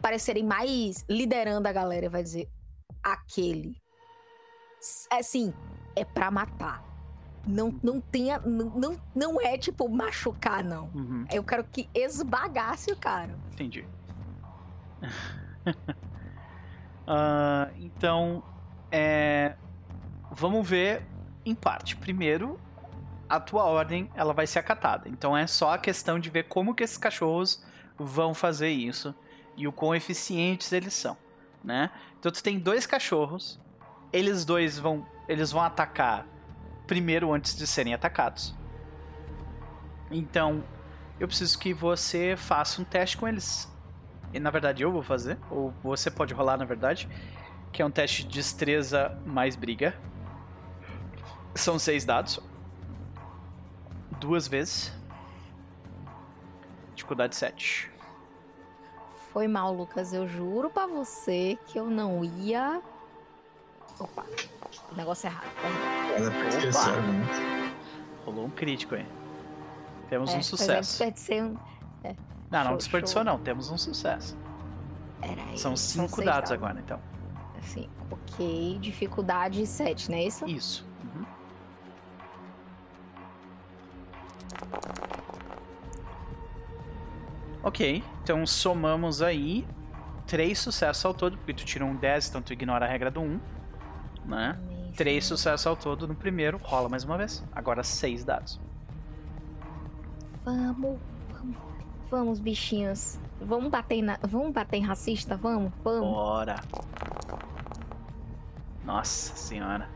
parecerem 0.00 0.44
mais 0.44 1.04
liderando 1.08 1.66
a 1.66 1.72
galera, 1.72 2.08
vai 2.10 2.22
dizer 2.22 2.48
aquele. 3.02 3.76
S- 4.80 5.08
Assim, 5.10 5.52
é 5.96 6.04
pra 6.04 6.30
matar. 6.30 6.82
Não, 7.46 7.74
não 7.82 8.00
tenha. 8.00 8.38
Não, 8.40 8.96
não, 9.14 9.40
é 9.40 9.58
tipo 9.58 9.88
machucar, 9.88 10.62
não. 10.62 10.88
Uhum, 10.94 11.24
Eu 11.30 11.42
quero 11.42 11.64
que 11.64 11.88
esbagasse 11.94 12.92
o 12.92 12.96
cara. 12.96 13.36
entendi. 13.52 13.84
Ah, 17.04 17.68
então, 17.80 18.42
é, 18.90 19.56
vamos 20.30 20.66
ver 20.68 21.02
em 21.44 21.52
parte. 21.54 21.96
Primeiro, 21.96 22.60
a 23.28 23.40
tua 23.40 23.64
ordem 23.64 24.08
ela 24.14 24.32
vai 24.32 24.46
ser 24.46 24.60
acatada. 24.60 25.08
Então 25.08 25.36
é 25.36 25.46
só 25.46 25.74
a 25.74 25.78
questão 25.78 26.18
de 26.18 26.30
ver 26.30 26.44
como 26.44 26.74
que 26.74 26.82
esses 26.84 26.96
cachorros 26.96 27.62
vão 27.98 28.32
fazer 28.34 28.70
isso 28.70 29.14
e 29.56 29.66
o 29.66 29.72
quão 29.72 29.94
eficientes 29.94 30.72
eles 30.72 30.94
são, 30.94 31.16
né? 31.62 31.90
Então 32.18 32.30
tu 32.30 32.42
tem 32.42 32.58
dois 32.58 32.86
cachorros, 32.86 33.60
eles 34.12 34.44
dois 34.44 34.78
vão, 34.78 35.04
eles 35.28 35.52
vão 35.52 35.62
atacar 35.62 36.26
primeiro 36.86 37.32
antes 37.32 37.56
de 37.56 37.66
serem 37.66 37.94
atacados. 37.94 38.54
Então, 40.10 40.62
eu 41.18 41.26
preciso 41.26 41.58
que 41.58 41.72
você 41.72 42.36
faça 42.36 42.80
um 42.82 42.84
teste 42.84 43.16
com 43.16 43.26
eles. 43.26 43.70
E 44.32 44.40
na 44.40 44.50
verdade 44.50 44.82
eu 44.82 44.90
vou 44.90 45.02
fazer, 45.02 45.38
ou 45.50 45.72
você 45.82 46.10
pode 46.10 46.32
rolar 46.32 46.56
na 46.56 46.64
verdade, 46.64 47.08
que 47.70 47.82
é 47.82 47.86
um 47.86 47.90
teste 47.90 48.24
de 48.24 48.30
destreza 48.30 49.18
mais 49.24 49.56
briga. 49.56 49.94
São 51.54 51.78
seis 51.78 52.04
dados. 52.04 52.40
Duas 54.18 54.48
vezes. 54.48 54.92
Dificuldade 56.94 57.36
7. 57.36 57.90
Foi 59.32 59.48
mal, 59.48 59.72
Lucas. 59.74 60.12
Eu 60.12 60.28
juro 60.28 60.70
pra 60.70 60.86
você 60.86 61.58
que 61.66 61.78
eu 61.78 61.88
não 61.88 62.24
ia. 62.24 62.82
Opa, 63.98 64.24
o 64.90 64.94
negócio 64.96 65.26
é 65.26 65.30
errado. 65.30 65.46
É 66.16 66.30
pra 66.30 66.48
esquecer, 66.48 67.02
né? 67.02 67.72
Rolou 68.24 68.46
um 68.46 68.50
crítico 68.50 68.94
aí. 68.94 69.06
Temos 70.08 70.30
É, 70.30 70.36
um 70.36 70.38
é, 70.38 70.42
sucesso. 70.42 70.90
desperdicei 70.90 71.42
um. 71.42 71.56
Não, 72.50 72.58
não 72.60 72.64
show, 72.70 72.76
desperdiçou 72.76 73.22
show. 73.22 73.32
não, 73.32 73.38
temos 73.38 73.70
um 73.70 73.78
sucesso. 73.78 74.36
Peraí, 75.20 75.56
São 75.58 75.74
cinco 75.76 76.16
seis 76.16 76.26
dados 76.26 76.50
agora, 76.52 76.78
então. 76.80 77.00
Assim, 77.58 77.88
ok. 78.10 78.78
Dificuldade 78.80 79.64
7, 79.66 80.10
não 80.10 80.18
é 80.18 80.24
isso? 80.24 80.46
Isso. 80.46 80.86
Uhum. 81.14 81.24
Ok, 87.62 88.02
então 88.22 88.44
somamos 88.46 89.22
aí 89.22 89.66
três 90.26 90.58
sucessos 90.58 91.04
ao 91.04 91.14
todo, 91.14 91.36
porque 91.36 91.54
tu 91.54 91.64
tirou 91.64 91.88
um 91.88 91.94
10, 91.94 92.28
então 92.28 92.42
tu 92.42 92.52
ignora 92.52 92.84
a 92.86 92.88
regra 92.88 93.10
do 93.10 93.20
1. 93.20 93.40
Né? 94.26 94.58
Três 94.96 95.24
sucessos 95.24 95.66
ao 95.66 95.76
todo 95.76 96.06
no 96.06 96.14
primeiro, 96.14 96.58
rola 96.62 96.88
mais 96.88 97.04
uma 97.04 97.16
vez. 97.16 97.42
Agora 97.52 97.82
seis 97.82 98.24
dados. 98.24 98.60
Vamos, 100.44 100.98
vamos, 101.30 101.56
vamos, 102.10 102.40
bichinhos. 102.40 103.18
Vamos 103.40 103.70
bater, 103.70 104.02
na... 104.02 104.18
vamos 104.22 104.52
bater 104.52 104.76
em 104.76 104.82
racista? 104.82 105.36
Vamos, 105.36 105.72
vamos. 105.82 106.00
Bora! 106.12 106.56
Nossa 108.84 109.34
senhora. 109.36 109.88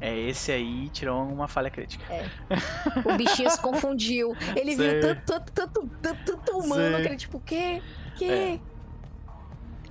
É, 0.00 0.14
esse 0.14 0.52
aí 0.52 0.88
tirou 0.90 1.22
uma 1.26 1.48
falha 1.48 1.70
crítica. 1.70 2.04
O 3.04 3.16
bichinho 3.16 3.50
se 3.50 3.60
confundiu. 3.60 4.34
Ele 4.54 4.76
Sei. 4.76 5.00
viu 5.00 5.00
tanto, 5.00 5.22
tanto, 5.24 5.52
tanto, 5.52 5.90
tanto, 6.02 6.24
tanto 6.24 6.58
humano 6.58 6.94
Sei. 6.96 7.02
que 7.02 7.08
ele, 7.08 7.16
tipo, 7.16 7.38
o 7.38 7.40
quê? 7.40 7.82
Que? 8.16 8.30
É. 8.30 8.60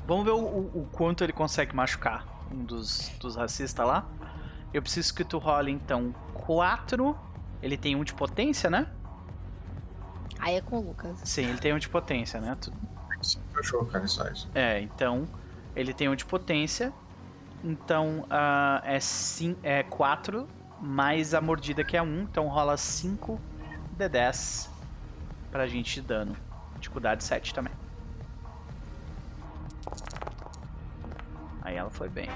Vamos 0.08 0.26
ver 0.26 0.32
o, 0.32 0.38
o- 0.40 0.82
o 0.82 0.88
quanto 0.92 1.24
ele 1.24 1.34
consegue 1.34 1.76
machucar 1.76 2.26
um 2.51 2.63
dos, 2.63 3.09
dos 3.19 3.35
racistas 3.35 3.85
lá. 3.85 4.05
Eu 4.73 4.81
preciso 4.81 5.13
que 5.13 5.23
tu 5.23 5.38
role 5.38 5.72
então 5.72 6.13
4. 6.34 7.17
Ele 7.61 7.77
tem 7.77 7.95
um 7.95 8.03
de 8.03 8.13
potência, 8.13 8.69
né? 8.69 8.88
Aí 10.39 10.55
é 10.55 10.61
com 10.61 10.77
o 10.77 10.81
Lucas. 10.81 11.17
Sim, 11.23 11.45
ele 11.45 11.59
tem 11.59 11.73
um 11.73 11.80
de 11.80 11.89
potência, 11.89 12.39
né? 12.39 12.55
Tu- 12.59 12.72
Cachorro, 13.53 13.85
cara, 13.88 14.07
só 14.07 14.27
isso. 14.27 14.49
É, 14.53 14.80
então 14.81 15.27
ele 15.76 15.93
tem 15.93 16.07
um 16.09 16.15
de 16.15 16.26
potência. 16.26 16.93
Então 17.63 18.26
ah, 18.30 18.81
é 18.84 18.99
4 18.99 19.57
é 19.63 19.84
quatro 19.84 20.47
mais 20.80 21.34
a 21.34 21.41
mordida 21.41 21.84
que 21.84 21.97
é 21.97 22.01
1. 22.01 22.05
Um, 22.05 22.22
então 22.23 22.47
rola 22.47 22.77
5 22.77 23.39
de 23.97 24.09
10 24.09 24.69
pra 25.51 25.65
gente 25.67 26.01
de 26.01 26.07
dano. 26.07 26.35
Dificuldade 26.80 27.23
7 27.23 27.53
também. 27.53 27.73
Aí 31.66 31.76
ela 31.76 31.90
foi 31.90 32.08
bem. 32.08 32.30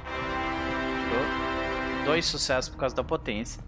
Tirou 1.08 2.06
dois 2.06 2.26
sucessos 2.26 2.68
por 2.68 2.80
causa 2.80 2.96
da 2.96 3.04
potência. 3.04 3.64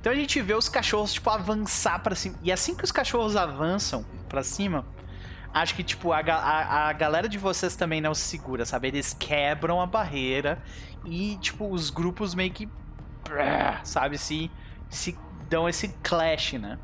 Então 0.00 0.12
a 0.12 0.16
gente 0.16 0.42
vê 0.42 0.52
os 0.52 0.68
cachorros 0.68 1.12
tipo 1.12 1.30
avançar 1.30 2.02
pra 2.02 2.16
cima. 2.16 2.36
E 2.42 2.50
assim 2.50 2.74
que 2.74 2.84
os 2.84 2.90
cachorros 2.90 3.36
avançam 3.36 4.04
pra 4.28 4.42
cima, 4.42 4.84
acho 5.52 5.74
que 5.76 5.84
tipo 5.84 6.12
a, 6.12 6.18
a, 6.18 6.88
a 6.88 6.92
galera 6.92 7.28
de 7.28 7.38
vocês 7.38 7.76
também 7.76 8.00
não 8.00 8.12
se 8.12 8.22
segura, 8.22 8.66
sabe? 8.66 8.88
Eles 8.88 9.14
quebram 9.14 9.80
a 9.80 9.86
barreira 9.86 10.60
e 11.04 11.38
tipo 11.38 11.70
os 11.70 11.88
grupos 11.90 12.34
meio 12.34 12.52
que 12.52 12.68
sabe 13.84 14.18
se 14.18 14.50
se 14.90 15.16
dão 15.48 15.68
esse 15.68 15.88
clash, 16.02 16.54
né? 16.54 16.78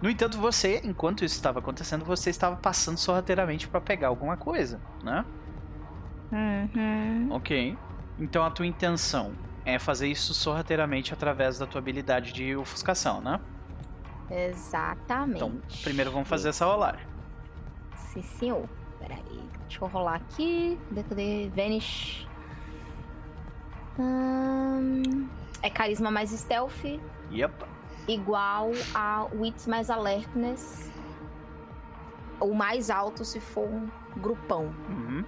No 0.00 0.08
entanto, 0.08 0.38
você, 0.38 0.80
enquanto 0.84 1.24
isso 1.24 1.34
estava 1.34 1.58
acontecendo, 1.58 2.04
você 2.04 2.30
estava 2.30 2.54
passando 2.54 2.98
sorrateiramente 2.98 3.66
pra 3.66 3.80
pegar 3.80 4.08
alguma 4.08 4.36
coisa, 4.36 4.80
né? 5.02 5.24
Uhum. 6.32 7.28
Ok. 7.30 7.76
Então 8.18 8.44
a 8.44 8.50
tua 8.50 8.66
intenção 8.66 9.32
é 9.64 9.78
fazer 9.78 10.08
isso 10.08 10.34
sorrateiramente 10.34 11.12
através 11.12 11.58
da 11.58 11.66
tua 11.66 11.78
habilidade 11.78 12.32
de 12.32 12.56
ofuscação, 12.56 13.20
né? 13.20 13.40
Exatamente. 14.30 15.36
Então, 15.36 15.60
primeiro 15.82 16.10
vamos 16.10 16.28
fazer 16.28 16.50
essa 16.50 16.66
rolagem. 16.66 17.06
Sim, 17.96 18.22
senhor. 18.22 18.68
Peraí. 18.98 19.48
Deixa 19.68 19.84
eu 19.84 19.88
rolar 19.88 20.16
aqui. 20.16 20.78
Cadê? 21.08 21.50
Vanish. 21.54 22.26
Ahn, 23.98 25.28
é 25.62 25.70
carisma 25.70 26.10
mais 26.10 26.30
stealth. 26.30 26.84
Yep. 27.30 27.64
Igual 28.06 28.70
a 28.94 29.26
wits 29.34 29.66
mais 29.66 29.90
alertness. 29.90 30.90
O 32.40 32.54
mais 32.54 32.90
alto 32.90 33.24
se 33.24 33.40
for 33.40 33.68
um 33.68 33.88
grupão. 34.16 34.72
Uhum. 34.88 35.24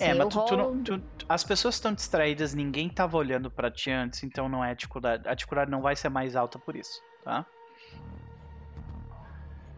É, 0.00 0.14
mas 0.14 0.28
tu, 0.28 0.44
tu 0.44 0.56
não- 0.56 0.82
tu- 0.82 1.02
as 1.28 1.42
pessoas 1.44 1.74
estão 1.74 1.92
distraídas, 1.92 2.54
ninguém 2.54 2.88
tava 2.88 3.16
olhando 3.16 3.50
pra 3.50 3.70
ti 3.70 3.90
antes, 3.90 4.22
então 4.22 4.48
não 4.48 4.64
é 4.64 4.74
dificuldade. 4.74 5.26
A 5.28 5.34
dificuldade 5.34 5.70
não 5.70 5.80
vai 5.82 5.96
ser 5.96 6.08
mais 6.08 6.36
alta 6.36 6.58
por 6.58 6.76
isso, 6.76 7.02
tá? 7.24 7.44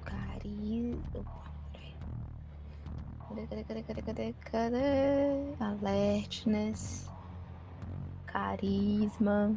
Cari... 0.05 0.99
Opa, 1.15 1.53
peraí. 1.73 1.97
Cadê, 3.29 3.47
cadê, 3.47 3.65
cadê, 3.65 3.83
cadê, 3.83 4.03
cadê, 4.03 4.33
cadê? 4.41 5.55
Alertness. 5.61 7.09
Carisma. 8.27 9.55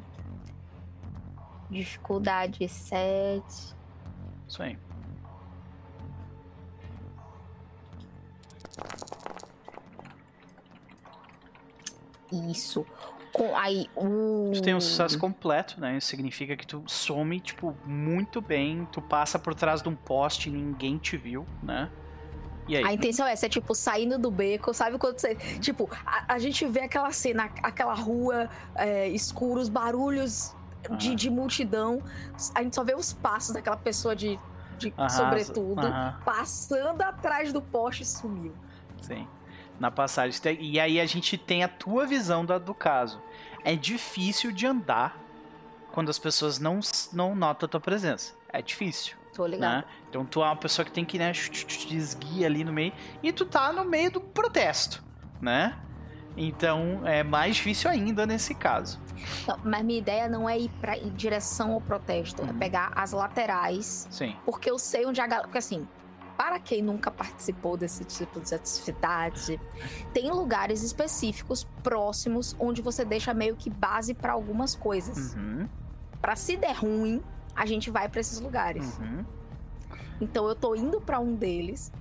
Dificuldade 1.69 2.67
7. 2.69 3.75
Isso 4.47 4.61
aí. 4.63 4.77
Isso. 12.51 12.85
Com, 13.31 13.55
aí, 13.55 13.87
o... 13.95 14.51
Tu 14.53 14.61
tem 14.61 14.75
um 14.75 14.81
sucesso 14.81 15.17
completo, 15.17 15.79
né? 15.81 15.97
Isso 15.97 16.07
significa 16.07 16.55
que 16.55 16.67
tu 16.67 16.83
some, 16.85 17.39
tipo, 17.39 17.75
muito 17.85 18.39
bem. 18.41 18.87
Tu 18.91 19.01
passa 19.01 19.39
por 19.39 19.55
trás 19.55 19.81
de 19.81 19.89
um 19.89 19.95
poste 19.95 20.49
e 20.49 20.51
ninguém 20.51 20.97
te 20.97 21.17
viu, 21.17 21.45
né? 21.61 21.89
A 22.85 22.93
intenção 22.93 23.27
é 23.27 23.33
essa, 23.33 23.47
é 23.47 23.49
tipo, 23.49 23.75
saindo 23.75 24.17
do 24.17 24.31
beco, 24.31 24.73
sabe 24.73 24.97
quando 24.97 25.19
você. 25.19 25.35
Tipo, 25.59 25.89
a, 26.05 26.35
a 26.35 26.39
gente 26.39 26.65
vê 26.65 26.81
aquela 26.81 27.11
cena, 27.11 27.49
aquela 27.61 27.93
rua 27.93 28.49
é, 28.75 29.09
escura, 29.09 29.59
os 29.59 29.67
barulhos 29.67 30.55
de, 30.97 31.15
de 31.15 31.29
multidão. 31.29 32.01
A 32.55 32.63
gente 32.63 32.75
só 32.75 32.83
vê 32.83 32.95
os 32.95 33.13
passos 33.13 33.53
daquela 33.53 33.75
pessoa 33.75 34.15
de, 34.15 34.39
de 34.77 34.93
sobretudo 35.09 35.81
passando 36.23 37.01
atrás 37.01 37.51
do 37.51 37.61
poste 37.61 38.03
e 38.03 38.05
sumiu. 38.05 38.53
Sim. 39.01 39.27
Na 39.79 39.89
passagem. 39.91 40.39
E 40.59 40.79
aí 40.79 40.99
a 40.99 41.05
gente 41.05 41.37
tem 41.37 41.63
a 41.63 41.67
tua 41.67 42.05
visão 42.05 42.45
da- 42.45 42.57
do 42.59 42.73
caso. 42.73 43.21
É 43.63 43.75
difícil 43.75 44.51
de 44.51 44.65
andar 44.67 45.17
quando 45.91 46.09
as 46.09 46.19
pessoas 46.19 46.59
não, 46.59 46.79
não 47.11 47.35
notam 47.35 47.67
a 47.67 47.69
tua 47.69 47.79
presença. 47.79 48.33
É 48.49 48.61
difícil, 48.61 49.15
Tô 49.33 49.45
ligado. 49.45 49.69
né? 49.77 49.83
Então 50.09 50.25
tu 50.25 50.41
é 50.41 50.45
uma 50.45 50.55
pessoa 50.55 50.85
que 50.85 50.91
tem 50.91 51.03
que, 51.03 51.17
né, 51.17 51.31
desguia 51.87 52.45
ali 52.47 52.63
no 52.63 52.71
meio. 52.71 52.93
E 53.21 53.31
tu 53.31 53.45
tá 53.45 53.73
no 53.73 53.83
meio 53.83 54.11
do 54.11 54.21
protesto, 54.21 55.03
né? 55.41 55.77
Então 56.37 57.01
é 57.05 57.21
mais 57.23 57.55
difícil 57.57 57.89
ainda 57.89 58.25
nesse 58.25 58.55
caso. 58.55 58.99
Não, 59.47 59.57
mas 59.63 59.83
minha 59.83 59.99
ideia 59.99 60.27
não 60.27 60.49
é 60.49 60.57
ir 60.59 60.69
pra, 60.81 60.97
em 60.97 61.09
direção 61.09 61.73
ao 61.73 61.81
protesto, 61.81 62.41
é 62.41 62.45
Uhum. 62.45 62.57
pegar 62.57 62.91
as 62.95 63.11
laterais. 63.11 64.07
Sim. 64.09 64.35
Porque 64.45 64.69
eu 64.69 64.79
sei 64.79 65.05
onde 65.05 65.21
a 65.21 65.27
galera. 65.27 65.47
Porque 65.47 65.59
assim, 65.59 65.87
para 66.37 66.59
quem 66.59 66.81
nunca 66.81 67.09
participou 67.11 67.77
desse 67.77 68.03
tipo 68.05 68.39
de 68.41 68.53
atividade, 68.55 69.59
tem 70.13 70.29
lugares 70.31 70.81
específicos 70.83 71.63
próximos 71.81 72.55
onde 72.59 72.81
você 72.81 73.05
deixa 73.05 73.33
meio 73.33 73.55
que 73.55 73.69
base 73.69 74.13
para 74.13 74.33
algumas 74.33 74.75
coisas. 74.75 75.35
Uhum, 75.35 75.67
Pra 76.21 76.35
se 76.35 76.55
der 76.55 76.73
ruim, 76.77 77.21
a 77.55 77.65
gente 77.65 77.91
vai 77.91 78.07
pra 78.07 78.21
esses 78.21 78.39
lugares. 78.39 78.97
uhum. 78.99 79.25
Então 80.21 80.47
eu 80.47 80.55
tô 80.55 80.73
indo 80.75 81.01
pra 81.01 81.19
um 81.19 81.35
deles 81.35 81.91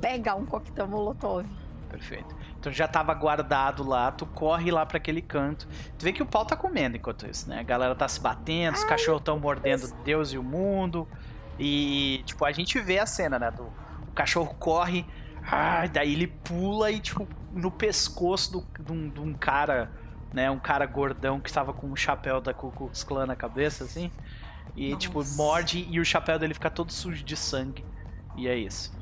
pegar 0.00 0.34
um 0.34 0.44
coquetel 0.44 0.86
molotov. 0.86 1.46
Perfeito. 1.88 2.36
Então 2.58 2.70
já 2.70 2.86
tava 2.86 3.12
guardado 3.14 3.82
lá, 3.82 4.12
tu 4.12 4.26
corre 4.26 4.70
lá 4.70 4.84
pra 4.84 4.98
aquele 4.98 5.22
canto. 5.22 5.66
Tu 5.98 6.04
vê 6.04 6.12
que 6.12 6.22
o 6.22 6.26
pau 6.26 6.44
tá 6.44 6.54
comendo 6.56 6.96
enquanto 6.96 7.26
isso, 7.26 7.48
né? 7.48 7.58
A 7.60 7.62
galera 7.62 7.94
tá 7.94 8.06
se 8.06 8.20
batendo, 8.20 8.74
os 8.74 8.84
cachorros 8.84 9.22
tão 9.22 9.38
mordendo 9.40 9.90
Deus 10.04 10.32
e 10.32 10.38
o 10.38 10.42
mundo. 10.42 11.08
E, 11.58 12.22
tipo, 12.26 12.44
a 12.44 12.52
gente 12.52 12.78
vê 12.80 12.98
a 12.98 13.06
cena, 13.06 13.38
né? 13.38 13.50
Do, 13.50 13.66
o 14.10 14.14
cachorro 14.14 14.54
corre, 14.58 15.06
ah, 15.42 15.86
daí 15.86 16.12
ele 16.14 16.26
pula 16.26 16.90
e, 16.90 17.00
tipo, 17.00 17.28
no 17.52 17.70
pescoço 17.70 18.52
do- 18.52 18.66
de 18.82 18.92
um, 18.92 19.08
de 19.08 19.20
um 19.20 19.34
cara, 19.34 19.90
né? 20.32 20.50
Um 20.50 20.58
cara 20.60 20.86
gordão 20.86 21.40
que 21.40 21.52
tava 21.52 21.72
com 21.72 21.88
um 21.88 21.96
chapéu 21.96 22.40
da 22.40 22.52
Ku 22.54 22.70
Klux 22.72 23.02
Klan 23.04 23.26
na 23.26 23.36
cabeça, 23.36 23.84
assim. 23.84 24.10
E, 24.76 24.96
tipo, 24.96 25.18
Nossa. 25.18 25.36
morde 25.36 25.86
e 25.90 26.00
o 26.00 26.04
chapéu 26.04 26.38
dele 26.38 26.54
fica 26.54 26.70
todo 26.70 26.92
sujo 26.92 27.24
de 27.24 27.36
sangue. 27.36 27.84
E 28.36 28.48
é 28.48 28.56
isso. 28.56 28.92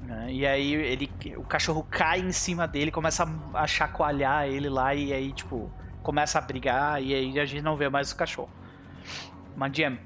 né? 0.00 0.32
E 0.32 0.46
aí 0.46 0.72
ele, 0.74 1.10
o 1.36 1.44
cachorro 1.44 1.82
cai 1.90 2.20
em 2.20 2.32
cima 2.32 2.68
dele, 2.68 2.90
começa 2.90 3.26
a 3.54 3.66
chacoalhar 3.66 4.46
ele 4.46 4.68
lá 4.68 4.94
e 4.94 5.12
aí, 5.12 5.32
tipo, 5.32 5.70
começa 6.02 6.38
a 6.38 6.42
brigar 6.42 7.02
e 7.02 7.14
aí 7.14 7.38
a 7.40 7.44
gente 7.46 7.62
não 7.62 7.76
vê 7.76 7.88
mais 7.88 8.12
o 8.12 8.16
cachorro. 8.16 8.50
Madiem, 9.56 9.98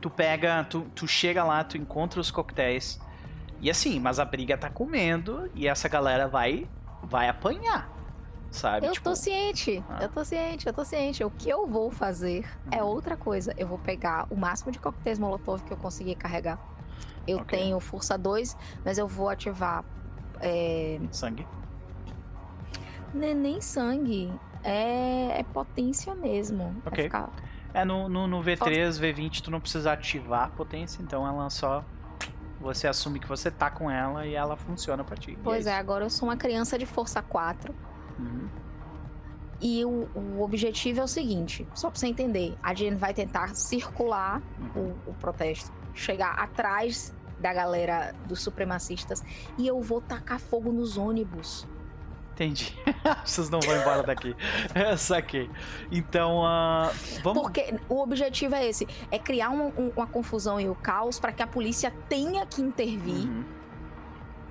tu 0.00 0.10
pega, 0.10 0.64
tu, 0.64 0.82
tu 0.94 1.06
chega 1.06 1.44
lá, 1.44 1.64
tu 1.64 1.76
encontra 1.76 2.20
os 2.20 2.30
coquetéis 2.30 3.00
e 3.62 3.70
assim, 3.70 3.98
mas 3.98 4.18
a 4.18 4.24
briga 4.26 4.58
tá 4.58 4.68
comendo 4.68 5.48
e 5.54 5.66
essa 5.66 5.88
galera 5.88 6.28
vai 6.28 6.68
vai 7.04 7.28
apanhar, 7.28 7.88
sabe? 8.50 8.86
Eu 8.86 8.92
Tipo, 8.92 9.10
tô 9.10 9.16
ciente, 9.16 9.82
ah. 9.88 10.00
eu 10.02 10.08
tô 10.10 10.24
ciente, 10.24 10.66
eu 10.66 10.72
tô 10.72 10.84
ciente. 10.84 11.24
O 11.24 11.30
que 11.30 11.48
eu 11.48 11.66
vou 11.66 11.90
fazer 11.90 12.44
é 12.70 12.82
Uhum. 12.82 12.90
outra 12.90 13.16
coisa. 13.16 13.54
Eu 13.56 13.66
vou 13.66 13.78
pegar 13.78 14.26
o 14.30 14.36
máximo 14.36 14.70
de 14.70 14.78
coquetéis 14.78 15.18
molotov 15.18 15.62
que 15.64 15.72
eu 15.72 15.76
conseguir 15.76 16.14
carregar. 16.16 16.58
Eu 17.26 17.38
Ok. 17.38 17.58
tenho 17.58 17.78
força 17.80 18.18
2, 18.18 18.56
mas 18.84 18.98
eu 18.98 19.06
vou 19.08 19.28
ativar. 19.28 19.84
É... 20.40 21.00
sangue. 21.12 21.46
não 23.14 23.26
é 23.28 23.34
nem 23.34 23.60
sangue, 23.60 24.32
é, 24.64 25.38
é 25.40 25.42
potência 25.52 26.14
mesmo. 26.14 26.64
Vai 26.84 26.92
Ok. 26.92 27.04
ficar- 27.04 27.30
É, 27.74 27.84
no, 27.84 28.08
no, 28.08 28.26
no 28.26 28.42
V3, 28.42 28.98
V20, 29.00 29.40
tu 29.40 29.50
não 29.50 29.60
precisa 29.60 29.92
ativar 29.92 30.50
potência, 30.50 31.02
então 31.02 31.26
ela 31.26 31.48
só. 31.50 31.84
Você 32.62 32.86
assume 32.86 33.18
que 33.18 33.28
você 33.28 33.50
tá 33.50 33.70
com 33.70 33.90
ela 33.90 34.24
e 34.26 34.34
ela 34.34 34.56
funciona 34.56 35.02
pra 35.04 35.16
ti. 35.16 35.36
Pois 35.42 35.66
é, 35.66 35.70
isso. 35.70 35.78
agora 35.80 36.04
eu 36.04 36.10
sou 36.10 36.28
uma 36.28 36.36
criança 36.36 36.78
de 36.78 36.86
força 36.86 37.20
4. 37.20 37.74
Uhum. 38.18 38.48
E 39.60 39.84
o, 39.84 40.08
o 40.14 40.42
objetivo 40.42 41.00
é 41.00 41.04
o 41.04 41.08
seguinte: 41.08 41.66
só 41.74 41.90
pra 41.90 41.98
você 41.98 42.06
entender, 42.06 42.56
a 42.62 42.72
Jen 42.74 42.96
vai 42.96 43.12
tentar 43.12 43.54
circular 43.54 44.40
Uhum. 44.74 44.94
o, 45.06 45.10
o 45.10 45.14
protesto, 45.14 45.72
chegar 45.94 46.32
atrás 46.38 47.14
da 47.38 47.52
galera 47.52 48.14
dos 48.26 48.40
supremacistas 48.40 49.22
e 49.58 49.66
eu 49.66 49.80
vou 49.80 50.00
tacar 50.00 50.38
fogo 50.38 50.70
nos 50.72 50.96
ônibus. 50.96 51.66
Entendi. 52.34 52.74
Vocês 53.24 53.50
não 53.50 53.60
vão 53.60 53.76
embora 53.76 54.02
daqui. 54.02 54.34
É, 54.74 54.94
saquei. 54.96 55.50
Então, 55.90 56.44
ah, 56.44 56.90
vamos. 57.22 57.42
Porque 57.42 57.74
o 57.88 58.00
objetivo 58.00 58.54
é 58.54 58.66
esse: 58.66 58.86
é 59.10 59.18
criar 59.18 59.50
uma, 59.50 59.64
um- 59.64 59.92
uma 59.96 60.06
confusão 60.06 60.60
e 60.60 60.68
o 60.68 60.74
caos 60.74 61.18
para 61.20 61.32
que 61.32 61.42
a 61.42 61.46
polícia 61.46 61.92
tenha 62.08 62.44
que 62.46 62.62
intervir, 62.62 63.26
Uhum. 63.28 63.44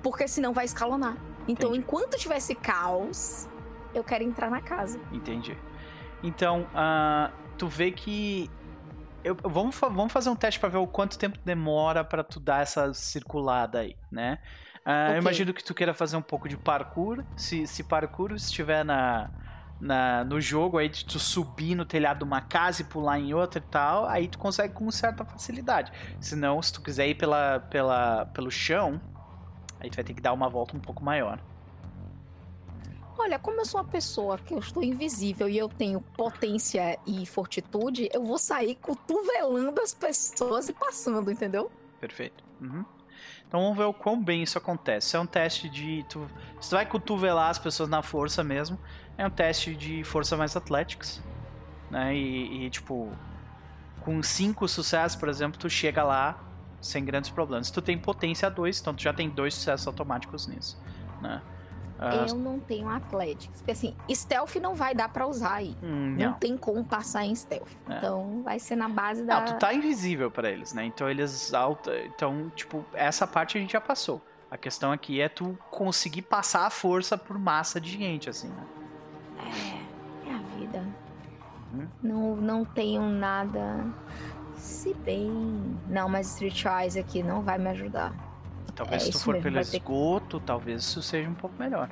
porque 0.02 0.26
senão 0.28 0.52
vai 0.52 0.64
escalonar. 0.64 1.16
Então, 1.48 1.70
Entendi. 1.70 1.78
enquanto 1.84 2.16
tiver 2.16 2.36
esse 2.36 2.54
caos, 2.54 3.48
eu 3.92 4.04
quero 4.04 4.22
entrar 4.22 4.48
na 4.50 4.60
casa. 4.60 5.00
Entendi. 5.10 5.56
Então, 6.22 6.66
ah, 6.74 7.30
tu 7.58 7.66
vê 7.66 7.90
que. 7.90 8.48
Eu, 9.24 9.36
vamos, 9.42 9.76
vamos 9.78 10.12
fazer 10.12 10.30
um 10.30 10.36
teste 10.36 10.58
pra 10.58 10.68
ver 10.68 10.78
o 10.78 10.86
quanto 10.86 11.16
tempo 11.18 11.38
demora 11.44 12.04
pra 12.04 12.24
tu 12.24 12.38
dar 12.40 12.62
essa 12.62 12.92
circulada 12.94 13.80
aí, 13.80 13.96
né? 14.10 14.38
Ah, 14.84 15.06
Eu 15.08 15.10
Ok. 15.12 15.20
imagino 15.22 15.54
que 15.54 15.62
tu 15.62 15.74
queira 15.74 15.94
fazer 15.94 16.16
um 16.16 16.22
pouco 16.22 16.48
de 16.48 16.56
parkour. 16.56 17.24
Se, 17.36 17.66
se 17.66 17.84
parkour 17.84 18.32
estiver 18.32 18.84
na, 18.84 19.30
na, 19.80 20.24
no 20.24 20.40
jogo 20.40 20.78
aí 20.78 20.88
de 20.88 21.04
tu 21.04 21.18
subir 21.18 21.74
no 21.74 21.84
telhado 21.84 22.18
de 22.18 22.24
uma 22.24 22.40
casa 22.40 22.82
e 22.82 22.84
pular 22.84 23.18
em 23.18 23.32
outra 23.34 23.58
e 23.58 23.62
tal, 23.70 24.06
aí 24.06 24.28
tu 24.28 24.38
consegue 24.38 24.74
com 24.74 24.90
certa 24.90 25.24
facilidade. 25.24 25.92
Se 26.20 26.34
não, 26.34 26.60
se 26.60 26.72
tu 26.72 26.82
quiser 26.82 27.08
ir 27.08 27.14
pela, 27.14 27.60
pela, 27.60 28.26
pelo 28.26 28.50
chão, 28.50 29.00
aí 29.80 29.88
tu 29.90 29.96
vai 29.96 30.04
ter 30.04 30.14
que 30.14 30.20
dar 30.20 30.32
uma 30.32 30.48
volta 30.48 30.76
um 30.76 30.80
pouco 30.80 31.04
maior. 31.04 31.38
Olha, 33.18 33.38
como 33.38 33.60
eu 33.60 33.64
sou 33.64 33.80
uma 33.80 33.86
pessoa 33.86 34.36
que 34.36 34.52
eu 34.52 34.58
estou 34.58 34.82
invisível 34.82 35.48
e 35.48 35.56
eu 35.56 35.68
tenho 35.68 36.00
potência 36.00 36.98
e 37.06 37.24
fortitude, 37.24 38.08
eu 38.12 38.24
vou 38.24 38.38
sair 38.38 38.74
cotovelando 38.76 39.80
as 39.80 39.94
pessoas 39.94 40.68
e 40.68 40.72
passando, 40.72 41.30
entendeu? 41.30 41.70
Perfeito. 42.00 42.42
Uhum. 42.60 42.84
Então 43.52 43.60
vamos 43.60 43.76
ver 43.76 43.84
o 43.84 43.92
quão 43.92 44.18
bem 44.18 44.42
isso 44.42 44.56
acontece. 44.56 45.14
É 45.14 45.20
um 45.20 45.26
teste 45.26 45.68
de. 45.68 46.06
Tu, 46.08 46.26
tu 46.58 46.70
vai 46.70 46.86
cotovelar 46.86 47.50
as 47.50 47.58
pessoas 47.58 47.86
na 47.86 48.00
força 48.00 48.42
mesmo, 48.42 48.78
é 49.18 49.26
um 49.26 49.30
teste 49.30 49.76
de 49.76 50.02
força 50.04 50.38
mais 50.38 50.56
atléticas. 50.56 51.22
Né? 51.90 52.16
E, 52.16 52.64
e, 52.64 52.70
tipo, 52.70 53.12
com 54.00 54.22
cinco 54.22 54.66
sucessos, 54.66 55.16
por 55.16 55.28
exemplo, 55.28 55.60
tu 55.60 55.68
chega 55.68 56.02
lá 56.02 56.42
sem 56.80 57.04
grandes 57.04 57.28
problemas. 57.28 57.70
Tu 57.70 57.82
tem 57.82 57.98
potência 57.98 58.48
2, 58.48 58.80
então 58.80 58.94
tu 58.94 59.02
já 59.02 59.12
tem 59.12 59.28
dois 59.28 59.52
sucessos 59.52 59.86
automáticos 59.86 60.46
nisso. 60.46 60.82
Né? 61.20 61.42
Ah, 62.04 62.26
Eu 62.28 62.34
não 62.34 62.58
tenho 62.58 62.88
Athletics. 62.88 63.60
Porque 63.60 63.70
assim, 63.72 63.94
stealth 64.10 64.56
não 64.56 64.74
vai 64.74 64.94
dar 64.94 65.08
pra 65.08 65.26
usar 65.26 65.54
aí. 65.54 65.76
hum, 65.82 66.16
Não. 66.18 66.30
não. 66.30 66.32
tem 66.34 66.56
como 66.56 66.84
passar 66.84 67.24
em 67.24 67.34
stealth. 67.34 67.68
É. 67.88 67.96
Então 67.96 68.42
vai 68.42 68.58
ser 68.58 68.76
na 68.76 68.88
base 68.88 69.24
da. 69.24 69.40
Não, 69.40 69.44
tu 69.46 69.58
tá 69.58 69.72
invisível 69.72 70.30
pra 70.30 70.50
eles, 70.50 70.72
né? 70.72 70.84
Então 70.84 71.08
eles 71.08 71.52
alta, 71.54 71.96
então, 72.06 72.50
tipo, 72.56 72.84
essa 72.92 73.26
parte 73.26 73.56
a 73.56 73.60
gente 73.60 73.72
já 73.72 73.80
passou. 73.80 74.20
A 74.50 74.56
questão 74.58 74.92
aqui 74.92 75.20
é 75.20 75.28
tu 75.28 75.56
conseguir 75.70 76.22
passar 76.22 76.66
a 76.66 76.70
força 76.70 77.16
por 77.16 77.38
massa 77.38 77.80
de 77.80 77.90
gente, 77.90 78.28
assim, 78.28 78.48
né? 78.48 78.64
É, 79.38 80.30
é 80.30 80.34
a 80.34 80.58
vida. 80.58 80.84
Hum? 81.74 81.86
Não, 82.02 82.36
não 82.36 82.64
tenho 82.64 83.00
nada. 83.02 83.86
Se 84.56 84.92
bem. 84.92 85.78
Não, 85.88 86.08
mas 86.08 86.28
Street 86.32 86.64
Eyes 86.66 86.96
aqui 86.96 87.22
não 87.22 87.40
vai 87.42 87.56
me 87.58 87.70
ajudar. 87.70 88.12
Talvez 88.74 89.02
É, 89.02 89.06
se 89.06 89.12
tu 89.12 89.18
for 89.20 89.34
mesmo, 89.34 89.42
pelo 89.50 89.64
ter 89.64 89.76
esgoto, 89.76 90.40
talvez 90.40 90.82
isso 90.82 91.02
seja 91.02 91.28
um 91.28 91.34
pouco 91.34 91.54
melhor. 91.58 91.90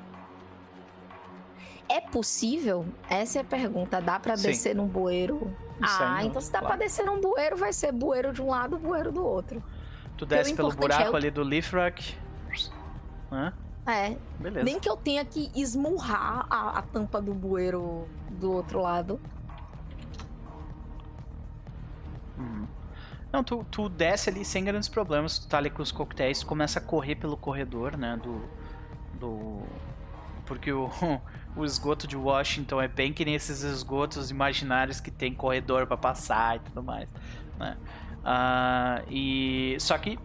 É 1.89 2.01
possível? 2.01 2.87
Essa 3.09 3.39
é 3.39 3.41
a 3.43 3.45
pergunta. 3.45 4.01
Dá 4.01 4.19
pra 4.19 4.37
Sim. 4.37 4.49
descer 4.49 4.75
num 4.75 4.87
bueiro? 4.87 5.55
Ah, 5.83 6.19
não, 6.19 6.27
então 6.27 6.41
se 6.41 6.53
dá 6.53 6.61
claro. 6.61 6.77
pra 6.77 6.85
descer 6.87 7.05
num 7.05 7.21
bueiro, 7.21 7.57
vai 7.57 7.73
ser 7.73 7.91
bueiro 7.93 8.33
de 8.33 8.41
um 8.41 8.49
lado, 8.51 8.79
bueiro 8.79 9.11
do 9.11 9.25
outro. 9.25 9.63
Tu 10.17 10.25
desce 10.27 10.55
pelo 10.55 10.71
é 10.71 10.75
buraco 10.77 11.11
eu- 11.11 11.17
ali 11.17 11.31
do 11.31 11.43
Leafrack. 11.43 12.15
Hã? 13.33 13.53
É, 13.87 14.17
Beleza. 14.39 14.63
nem 14.65 14.79
que 14.79 14.89
eu 14.89 14.97
tenha 14.97 15.25
que 15.25 15.51
esmurrar 15.55 16.47
a, 16.51 16.79
a 16.79 16.83
tampa 16.83 17.21
do 17.21 17.33
bueiro 17.35 18.07
do 18.31 18.53
outro 18.53 18.81
lado. 18.81 19.19
Uhum. 22.39 22.67
Não, 23.33 23.45
tu, 23.45 23.65
tu 23.71 23.89
desce 23.89 24.29
ali 24.29 24.45
sem 24.45 24.65
grandes 24.65 24.89
problemas, 24.89 25.39
tu 25.39 25.47
tá 25.49 25.59
ali 25.59 25.71
com 25.71 25.83
os 25.83 25.93
coquetéis, 25.93 26.41
tu 26.41 26.47
começa 26.47 26.79
a 26.81 26.83
correr 26.83 27.15
pelo 27.15 27.37
corredor, 27.37 27.97
né, 27.97 28.19
do... 28.23 28.41
do... 29.19 29.63
Porque 30.47 30.73
o, 30.73 30.91
o 31.55 31.65
esgoto 31.65 32.09
de 32.09 32.17
Washington 32.17 32.81
é 32.83 32.89
bem 32.89 33.13
que 33.13 33.25
nem 33.25 33.35
esses 33.37 33.63
esgotos 33.63 34.31
imaginários 34.31 34.99
que 35.01 35.11
tem 35.11 35.33
corredor 35.33 35.87
pra 35.87 35.97
passar 35.97 36.57
e 36.57 36.59
tudo 36.61 36.83
mais, 36.83 37.09
né. 37.59 37.77
Ah, 38.25 39.03
e... 39.09 39.77
Só 39.79 39.97
que 39.97 40.19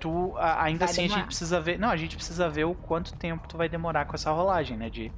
tu, 0.00 0.34
a- 0.36 0.64
ainda 0.64 0.86
Vai 0.86 0.90
assim 0.90 1.02
a 1.02 1.04
demorar. 1.04 1.18
gente 1.20 1.26
precisa 1.26 1.60
ver... 1.60 1.78
Não, 1.78 1.88
a 1.88 1.96
gente 1.96 2.16
precisa 2.16 2.48
ver 2.48 2.64
o 2.64 2.74
quanto 2.74 3.14
tempo 3.14 3.46
tu 3.46 3.56
vai 3.56 3.68
demorar 3.68 4.06
com 4.06 4.14
essa 4.14 4.30
rolagem, 4.32 4.76
né, 4.76 4.90
de 4.90 5.12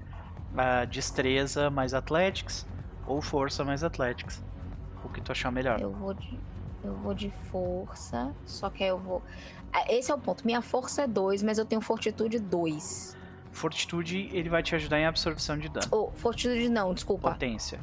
ah, 0.56 0.84
destreza 0.84 1.70
mais 1.70 1.94
athletics 1.94 2.66
ou 3.06 3.22
força 3.22 3.64
mais 3.64 3.82
athletics. 3.82 4.44
O 5.02 5.08
que 5.08 5.20
tu 5.20 5.32
achar 5.32 5.50
melhor. 5.50 5.80
Eu 5.80 5.92
vou 5.92 6.12
de. 6.14 6.38
Eu 6.84 6.94
vou 6.96 7.14
de 7.14 7.30
força. 7.50 8.32
Só 8.44 8.68
que 8.70 8.84
aí 8.84 8.90
eu 8.90 8.98
vou. 8.98 9.22
Ah, 9.72 9.84
Esse 9.92 10.12
é 10.12 10.14
o 10.14 10.18
ponto. 10.18 10.44
Minha 10.46 10.60
força 10.60 11.02
é 11.02 11.06
2, 11.06 11.42
mas 11.42 11.56
eu 11.58 11.64
tenho 11.64 11.80
fortitude 11.80 12.38
2. 12.38 13.16
Fortitude, 13.50 14.28
ele 14.32 14.48
vai 14.50 14.62
te 14.62 14.74
ajudar 14.74 14.98
em 15.00 15.06
absorção 15.06 15.56
de 15.58 15.68
dano. 15.68 15.86
Oh, 15.90 16.10
fortitude 16.16 16.68
não, 16.68 16.92
desculpa. 16.92 17.30
Potência. 17.30 17.80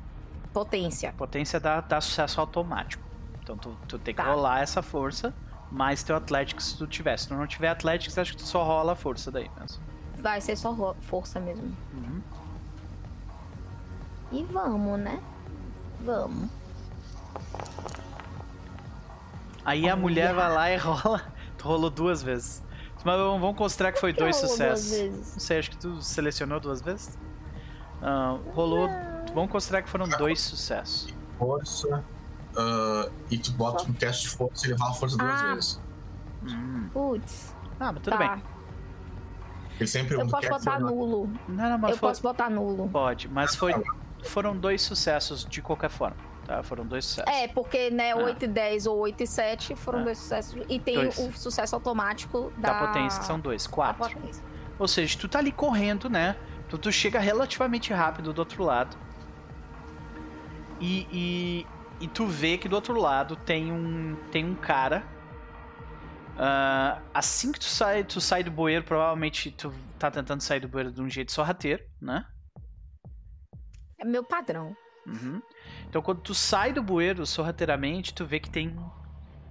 Potência. 0.53 1.13
Potência 1.17 1.59
dá, 1.59 1.81
dá 1.81 1.99
sucesso 1.99 2.39
automático. 2.39 3.03
Então 3.41 3.57
tu, 3.57 3.75
tu 3.87 3.97
tem 3.97 4.13
que 4.13 4.21
Tá. 4.21 4.29
rolar 4.31 4.61
essa 4.61 4.81
força, 4.81 5.33
mais 5.71 6.03
teu 6.03 6.15
Athletics 6.15 6.65
se 6.65 6.77
tu 6.77 6.85
tiver. 6.87 7.17
Se 7.17 7.27
tu 7.27 7.33
não 7.33 7.47
tiver 7.47 7.69
Athletics, 7.69 8.17
acho 8.17 8.31
que 8.33 8.37
tu 8.37 8.45
só 8.45 8.63
rola 8.63 8.91
a 8.91 8.95
força 8.95 9.31
daí 9.31 9.49
mesmo. 9.59 9.81
Vai 10.19 10.39
ser 10.41 10.55
só 10.55 10.93
força 11.01 11.39
mesmo. 11.39 11.75
Uhum. 11.93 12.21
E 14.31 14.43
vamos, 14.43 14.99
né? 14.99 15.19
Vamos. 16.01 16.49
Aí 19.63 19.87
a 19.89 19.95
mulher 19.95 20.33
vai 20.33 20.53
lá 20.53 20.71
e 20.71 20.77
rola. 20.81 21.21
Tu 21.57 21.67
rolou 21.67 21.89
duas 21.89 22.21
vezes. 22.23 22.63
Mas 23.03 23.17
vamos 23.17 23.55
considerar 23.57 23.91
que 23.91 23.99
foi 23.99 24.13
Que 24.13 24.19
dois 24.19 24.35
sucessos. 24.35 24.91
vezes? 24.91 25.33
Não 25.33 25.39
sei, 25.39 25.59
acho 25.59 25.71
que 25.71 25.77
tu 25.77 26.01
selecionou 26.01 26.59
duas 26.59 26.81
vezes? 26.81 27.17
Ah, 28.01 28.37
rolou. 28.53 28.87
Vamos 29.33 29.51
considerar 29.51 29.81
que 29.81 29.89
foram 29.89 30.07
dois 30.07 30.39
sucessos. 30.41 31.13
Força. 31.39 32.03
ah, 32.55 33.09
e 33.31 33.37
tu 33.37 33.51
bota 33.53 33.83
um 33.85 33.93
teste 33.93 34.23
de 34.23 34.35
força 34.35 34.67
e 34.67 34.69
levar 34.69 34.89
a 34.89 34.93
força 34.93 35.17
duas 35.17 35.41
Ah. 35.41 35.53
vezes. 35.55 35.81
Hum. 36.43 36.89
Putz. 36.93 37.55
Ah, 37.79 37.91
mas 37.91 38.03
tudo 38.03 38.17
tá. 38.17 38.17
bem. 38.17 38.43
Ele 39.79 39.87
sempre 39.87 40.13
Eu 40.15 40.27
posso 40.27 40.41
quer 40.41 40.49
botar 40.49 40.79
nulo. 40.79 41.29
Não, 41.47 41.69
não, 41.69 41.77
mas 41.79 41.91
Eu 41.91 41.97
foi- 41.97 42.09
posso 42.09 42.21
botar 42.21 42.49
nulo. 42.51 42.87
pode. 42.89 43.27
Mas 43.29 43.55
foi, 43.55 43.73
foram 44.23 44.55
dois 44.55 44.81
sucessos 44.83 45.43
de 45.45 45.59
qualquer 45.61 45.89
forma. 45.89 46.17
Tá? 46.51 46.61
Foram 46.63 46.85
dois 46.85 47.05
sucessos. 47.05 47.33
É, 47.33 47.47
porque, 47.47 47.89
né, 47.89 48.11
Ah. 48.11 48.17
8 48.17 48.43
e 48.43 48.47
10 48.49 48.85
ou 48.85 48.97
8 48.97 49.23
e 49.23 49.27
7 49.27 49.73
foram 49.73 49.99
Ah. 49.99 50.03
dois 50.03 50.17
sucessos. 50.17 50.61
E 50.67 50.79
tem 50.81 50.95
Dois. 50.95 51.17
o 51.17 51.31
sucesso 51.31 51.75
automático 51.75 52.51
da, 52.57 52.73
Da 52.73 52.87
potência, 52.87 53.19
que 53.21 53.25
são 53.25 53.39
dois. 53.39 53.65
Quatro. 53.67 54.19
Ou 54.77 54.87
seja, 54.87 55.17
tu 55.17 55.29
tá 55.29 55.39
ali 55.39 55.53
correndo, 55.53 56.09
né? 56.09 56.35
Tu, 56.67 56.77
tu 56.77 56.91
chega 56.91 57.19
relativamente 57.19 57.93
rápido 57.93 58.33
do 58.33 58.39
outro 58.39 58.65
lado. 58.65 58.97
E, 60.81 61.07
e, 61.09 61.67
e 62.03 62.07
tu 62.09 62.25
vê 62.25 62.57
que 62.57 62.67
do 62.67 62.75
outro 62.75 62.99
lado 62.99 63.37
tem 63.37 63.71
um, 63.71 64.17
tem 64.29 64.43
um 64.43 64.55
cara. 64.55 65.03
Ah, 66.37 66.99
assim 67.13 67.51
que 67.53 67.59
tu 67.59 67.65
sai, 67.65 68.03
tu 68.03 68.19
sai 68.19 68.43
do 68.43 68.51
bueiro, 68.51 68.83
provavelmente 68.83 69.51
tu 69.51 69.73
tá 69.97 70.11
tentando 70.11 70.41
sair 70.41 70.59
do 70.59 70.67
bueiro 70.67 70.91
de 70.91 71.01
um 71.01 71.09
jeito 71.09 71.31
sorrateiro, 71.31 71.81
né? 72.01 72.25
É 73.97 74.03
meu 74.03 74.23
padrão. 74.23 74.75
Uhum. 75.05 75.41
Então 75.89 76.01
quando 76.01 76.21
tu 76.21 76.33
sai 76.33 76.73
do 76.73 76.83
bueiro 76.83 77.25
sorrateiramente, 77.25 78.13
tu 78.13 78.25
vê 78.25 78.39
que 78.39 78.49
tem. 78.49 78.75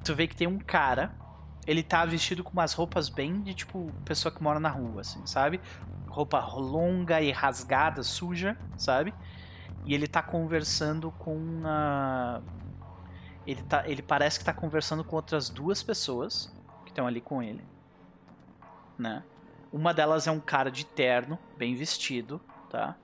Tu 0.05 0.15
vê 0.15 0.27
que 0.27 0.37
tem 0.37 0.47
um 0.47 0.59
cara. 0.59 1.15
Ele 1.67 1.83
tá 1.83 2.05
vestido 2.05 2.43
com 2.43 2.53
umas 2.53 2.73
roupas 2.73 3.09
bem 3.09 3.43
de 3.43 3.55
tipo 3.55 3.93
pessoa 4.05 4.33
que 4.33 4.43
mora 4.43 4.59
na 4.59 4.71
rua, 4.71 5.03
assim, 5.03 5.25
sabe? 5.27 5.61
Roupa 6.09 6.41
longa 6.57 7.21
e 7.21 7.31
rasgada, 7.31 8.03
suja, 8.03 8.57
sabe? 8.77 9.15
E 9.85 9.95
ele 9.95 10.07
tá 10.07 10.23
conversando 10.23 11.11
com. 11.13 11.63
Ele, 13.47 13.63
tá, 13.63 13.89
ele 13.89 14.03
parece 14.03 14.39
que 14.39 14.45
tá 14.45 14.53
conversando 14.53 15.03
com 15.05 15.17
outras 15.17 15.49
duas 15.49 15.83
pessoas 15.83 16.53
que 16.85 16.91
estão 16.91 17.07
ali 17.07 17.21
com 17.21 17.43
ele. 17.43 17.65
Né? 18.99 19.23
Uma 19.73 19.95
delas 19.95 20.27
é 20.27 20.31
um 20.31 20.41
cara 20.41 20.71
de 20.71 20.85
terno, 20.85 21.39
bem 21.57 21.75
vestido, 21.75 22.41
tá? 22.69 22.97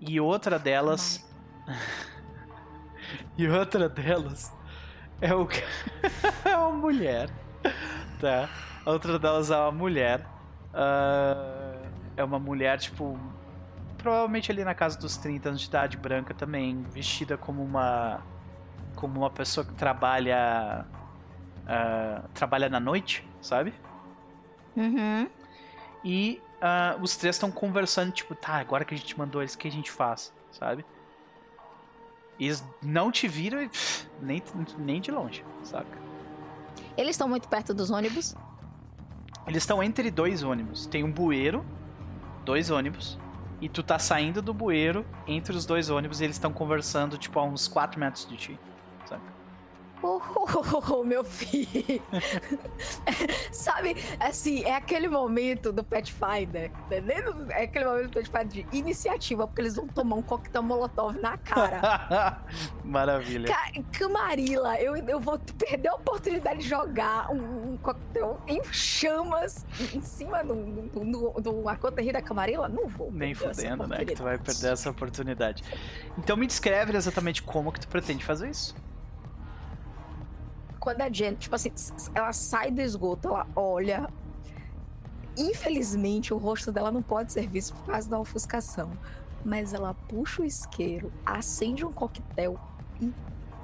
E 0.00 0.20
outra 0.20 0.58
delas. 0.58 1.24
e 3.36 3.48
outra 3.48 3.88
delas 3.88 4.52
é 5.20 5.34
o 5.34 5.48
é 6.44 6.56
uma 6.56 6.72
mulher, 6.72 7.30
tá? 8.20 8.48
A 8.84 8.90
outra 8.90 9.18
delas 9.18 9.50
é 9.50 9.56
uma 9.56 9.72
mulher. 9.72 10.26
ah, 10.72 11.80
é 12.16 12.24
uma 12.24 12.38
mulher, 12.38 12.78
tipo. 12.78 13.18
Provavelmente 13.98 14.52
ali 14.52 14.62
na 14.64 14.74
casa 14.74 14.98
dos 14.98 15.16
30 15.16 15.48
anos 15.48 15.60
de 15.62 15.68
idade, 15.68 15.96
branca 15.96 16.34
também, 16.34 16.82
vestida 16.82 17.36
como 17.38 17.62
uma. 17.62 18.22
Como 18.96 19.20
uma 19.20 19.30
pessoa 19.30 19.64
que 19.64 19.72
trabalha. 19.74 20.84
ah, 21.66 22.22
trabalha 22.34 22.68
na 22.68 22.80
noite, 22.80 23.26
sabe? 23.40 23.72
Uhum. 24.76 25.28
E 26.04 26.42
ah, 26.60 26.96
os 27.00 27.16
três 27.16 27.36
estão 27.36 27.50
conversando, 27.50 28.12
tipo, 28.12 28.34
tá, 28.34 28.54
agora 28.56 28.84
que 28.84 28.94
a 28.94 28.98
gente 28.98 29.18
mandou 29.18 29.40
eles, 29.40 29.54
o 29.54 29.58
que 29.58 29.68
a 29.68 29.70
gente 29.70 29.90
faz, 29.90 30.32
sabe? 30.50 30.84
E 32.38 32.46
eles 32.46 32.64
não 32.82 33.10
te 33.10 33.28
viram 33.28 33.68
pff, 33.68 34.08
nem, 34.20 34.42
nem 34.78 35.00
de 35.00 35.10
longe, 35.10 35.44
saca? 35.62 35.98
Eles 36.96 37.10
estão 37.10 37.28
muito 37.28 37.48
perto 37.48 37.72
dos 37.72 37.90
ônibus. 37.90 38.34
Eles 39.46 39.62
estão 39.62 39.82
entre 39.82 40.10
dois 40.10 40.42
ônibus. 40.42 40.86
Tem 40.86 41.04
um 41.04 41.10
bueiro, 41.10 41.64
dois 42.44 42.70
ônibus, 42.70 43.18
e 43.60 43.68
tu 43.68 43.82
tá 43.82 43.98
saindo 43.98 44.42
do 44.42 44.52
bueiro 44.52 45.06
entre 45.26 45.56
os 45.56 45.64
dois 45.64 45.90
ônibus 45.90 46.20
e 46.20 46.24
eles 46.24 46.36
estão 46.36 46.52
conversando, 46.52 47.16
tipo, 47.16 47.38
a 47.38 47.44
uns 47.44 47.68
4 47.68 47.98
metros 47.98 48.26
de 48.26 48.36
ti? 48.36 48.60
Oh, 50.06 50.20
oh, 50.36 50.82
oh, 51.00 51.02
meu 51.02 51.24
filho. 51.24 52.02
Sabe, 53.50 53.96
assim, 54.20 54.62
é 54.64 54.74
aquele 54.74 55.08
momento 55.08 55.72
do 55.72 55.82
Pathfinder, 55.82 56.70
entendeu? 56.84 57.50
É 57.50 57.62
aquele 57.62 57.86
momento 57.86 58.10
do 58.10 58.20
Pathfinder 58.20 58.66
de 58.70 58.76
iniciativa, 58.76 59.46
porque 59.46 59.62
eles 59.62 59.76
vão 59.76 59.88
tomar 59.88 60.16
um 60.16 60.22
coquetel 60.22 60.62
molotov 60.62 61.18
na 61.18 61.38
cara. 61.38 62.38
Maravilha. 62.84 63.48
Ca- 63.48 63.82
Camarilla, 63.98 64.78
eu, 64.78 64.94
eu 64.94 65.18
vou 65.18 65.38
perder 65.38 65.88
a 65.88 65.94
oportunidade 65.94 66.60
de 66.60 66.68
jogar 66.68 67.30
um, 67.30 67.72
um 67.72 67.76
coquetel 67.78 68.38
em 68.46 68.62
chamas 68.64 69.64
em 69.94 70.02
cima 70.02 70.44
do, 70.44 70.54
do, 70.54 71.00
do, 71.00 71.40
do 71.40 72.12
da 72.12 72.20
Camarilla? 72.20 72.68
Não 72.68 72.88
vou. 72.88 73.10
Nem 73.10 73.32
fudendo, 73.32 73.86
né? 73.86 74.04
Que 74.04 74.14
tu 74.14 74.22
vai 74.22 74.36
perder 74.36 74.72
essa 74.74 74.90
oportunidade. 74.90 75.64
Então 76.18 76.36
me 76.36 76.46
descreve 76.46 76.94
exatamente 76.94 77.42
como 77.42 77.72
que 77.72 77.80
tu 77.80 77.88
pretende 77.88 78.22
fazer 78.22 78.50
isso. 78.50 78.74
Quando 80.84 81.00
a 81.00 81.08
Jen, 81.08 81.34
tipo 81.34 81.54
assim, 81.54 81.72
ela 82.14 82.30
sai 82.34 82.70
do 82.70 82.82
esgoto, 82.82 83.28
ela 83.28 83.46
olha. 83.56 84.06
Infelizmente, 85.34 86.34
o 86.34 86.36
rosto 86.36 86.70
dela 86.70 86.92
não 86.92 87.00
pode 87.00 87.32
ser 87.32 87.48
visto 87.48 87.74
por 87.74 87.86
causa 87.86 88.08
da 88.08 88.18
ofuscação. 88.20 88.92
Mas 89.42 89.72
ela 89.72 89.94
puxa 89.94 90.42
o 90.42 90.44
isqueiro, 90.44 91.10
acende 91.24 91.86
um 91.86 91.90
coquetel 91.90 92.60
e 93.00 93.10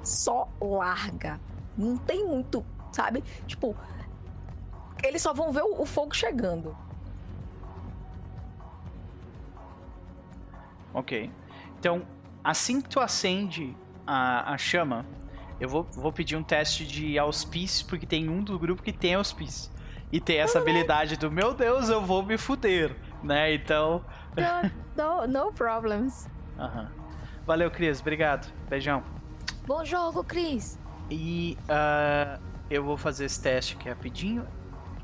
só 0.03 0.49
larga. 0.59 1.39
Não 1.77 1.95
tem 1.95 2.25
muito, 2.27 2.65
sabe? 2.91 3.23
Tipo, 3.45 3.75
eles 5.03 5.21
só 5.21 5.31
vão 5.31 5.51
ver 5.51 5.61
o, 5.61 5.79
o 5.79 5.85
fogo 5.85 6.15
chegando. 6.15 6.75
Ok. 10.91 11.31
Então, 11.79 12.01
assim 12.43 12.81
que 12.81 12.89
tu 12.89 12.99
acende 12.99 13.77
a, 14.07 14.53
a 14.53 14.57
chama, 14.57 15.05
eu 15.61 15.69
vou, 15.69 15.83
vou 15.83 16.11
pedir 16.11 16.35
um 16.35 16.41
teste 16.41 16.87
de 16.87 17.19
auspício, 17.19 17.85
porque 17.85 18.07
tem 18.07 18.27
um 18.27 18.43
do 18.43 18.57
grupo 18.57 18.81
que 18.81 18.91
tem 18.91 19.13
auspício. 19.13 19.71
E 20.11 20.19
tem 20.19 20.39
essa 20.39 20.57
habilidade 20.57 21.15
do, 21.17 21.31
meu 21.31 21.53
Deus, 21.53 21.87
eu 21.87 22.01
vou 22.01 22.23
me 22.23 22.35
fuder, 22.35 22.95
né? 23.23 23.53
Então... 23.53 24.03
No, 24.97 25.25
no 25.25 25.53
problems. 25.53 26.27
aham. 26.59 26.91
Valeu, 27.45 27.71
Cris. 27.71 28.01
Obrigado. 28.01 28.51
Beijão. 28.69 29.03
Bom 29.65 29.85
jogo, 29.85 30.23
Cris. 30.23 30.77
E 31.09 31.57
ah, 31.69 32.39
eu 32.69 32.83
vou 32.83 32.97
fazer 32.97 33.25
esse 33.25 33.41
teste 33.41 33.75
aqui 33.75 33.87
rapidinho. 33.87 34.45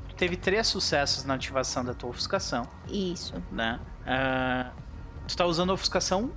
Tu 0.08 0.14
teve 0.14 0.36
três 0.36 0.66
sucessos 0.66 1.24
na 1.24 1.34
ativação 1.34 1.84
da 1.84 1.94
tua 1.94 2.10
ofuscação, 2.10 2.66
Isso, 2.88 3.34
né? 3.50 3.80
Ah, 4.06 4.72
tu 5.26 5.36
tá 5.36 5.46
usando 5.46 5.70
a 5.70 5.74
ofuscação 5.74 6.32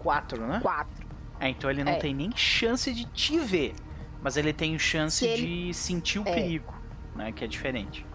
4, 0.00 0.46
né? 0.46 0.60
quatro. 0.60 1.01
É, 1.42 1.48
então 1.48 1.68
ele 1.68 1.82
não 1.82 1.90
É. 1.92 1.98
tem 1.98 2.14
nem 2.14 2.30
chance 2.36 2.94
de 2.94 3.04
te 3.06 3.36
ver, 3.40 3.74
mas 4.22 4.36
ele 4.36 4.52
tem 4.52 4.78
chance 4.78 5.16
Se 5.18 5.26
ele- 5.26 5.66
de 5.66 5.74
sentir 5.74 6.20
o 6.20 6.22
É. 6.28 6.32
perigo, 6.32 6.72
né? 7.16 7.32
Que 7.32 7.42
é 7.44 7.48
diferente. 7.48 8.06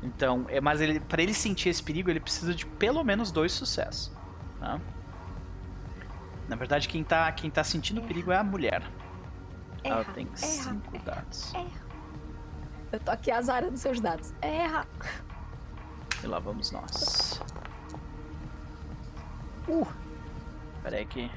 Então, 0.00 0.46
é, 0.48 0.60
mas 0.60 0.80
ele, 0.80 1.00
para 1.00 1.20
ele 1.22 1.34
sentir 1.34 1.70
esse 1.70 1.82
perigo, 1.82 2.08
ele 2.08 2.20
precisa 2.20 2.54
de 2.54 2.64
pelo 2.64 3.02
menos 3.02 3.32
dois 3.32 3.50
sucessos, 3.50 4.12
tá? 4.60 4.80
Na 6.48 6.54
verdade, 6.54 6.88
quem 6.88 7.02
tá, 7.02 7.30
quem 7.32 7.50
tá 7.50 7.64
sentindo 7.64 8.00
o 8.00 8.04
perigo 8.04 8.30
é 8.30 8.36
a 8.36 8.44
mulher. 8.44 8.82
Ela 9.82 10.02
Erra, 10.02 10.12
tem 10.12 10.26
erra, 10.26 10.36
cinco 10.36 10.94
erra, 10.94 11.04
dados. 11.04 11.52
Eu 12.92 13.00
tô 13.00 13.10
aqui 13.10 13.30
azarando 13.32 13.76
seus 13.76 13.98
dados. 14.00 14.32
Erra. 14.40 14.86
E 16.22 16.26
lá 16.28 16.38
vamos 16.38 16.70
nós. 16.70 17.40
Uh! 19.66 19.86
Pera 20.84 20.96
aí 20.98 21.06
que. 21.06 21.28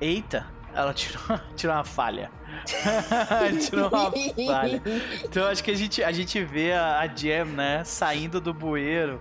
Eita! 0.00 0.46
Ela 0.74 0.92
tirou, 0.92 1.22
tirou 1.54 1.76
uma 1.76 1.84
falha. 1.84 2.30
tirou 3.64 3.88
uma 3.88 4.10
falha. 4.10 4.82
Então 5.22 5.46
acho 5.46 5.62
que 5.62 5.70
a 5.70 5.76
gente, 5.76 6.02
a 6.02 6.10
gente 6.10 6.42
vê 6.44 6.72
a, 6.72 7.00
a 7.00 7.06
Jam, 7.06 7.46
né, 7.46 7.84
saindo 7.84 8.40
do 8.40 8.52
bueiro. 8.52 9.20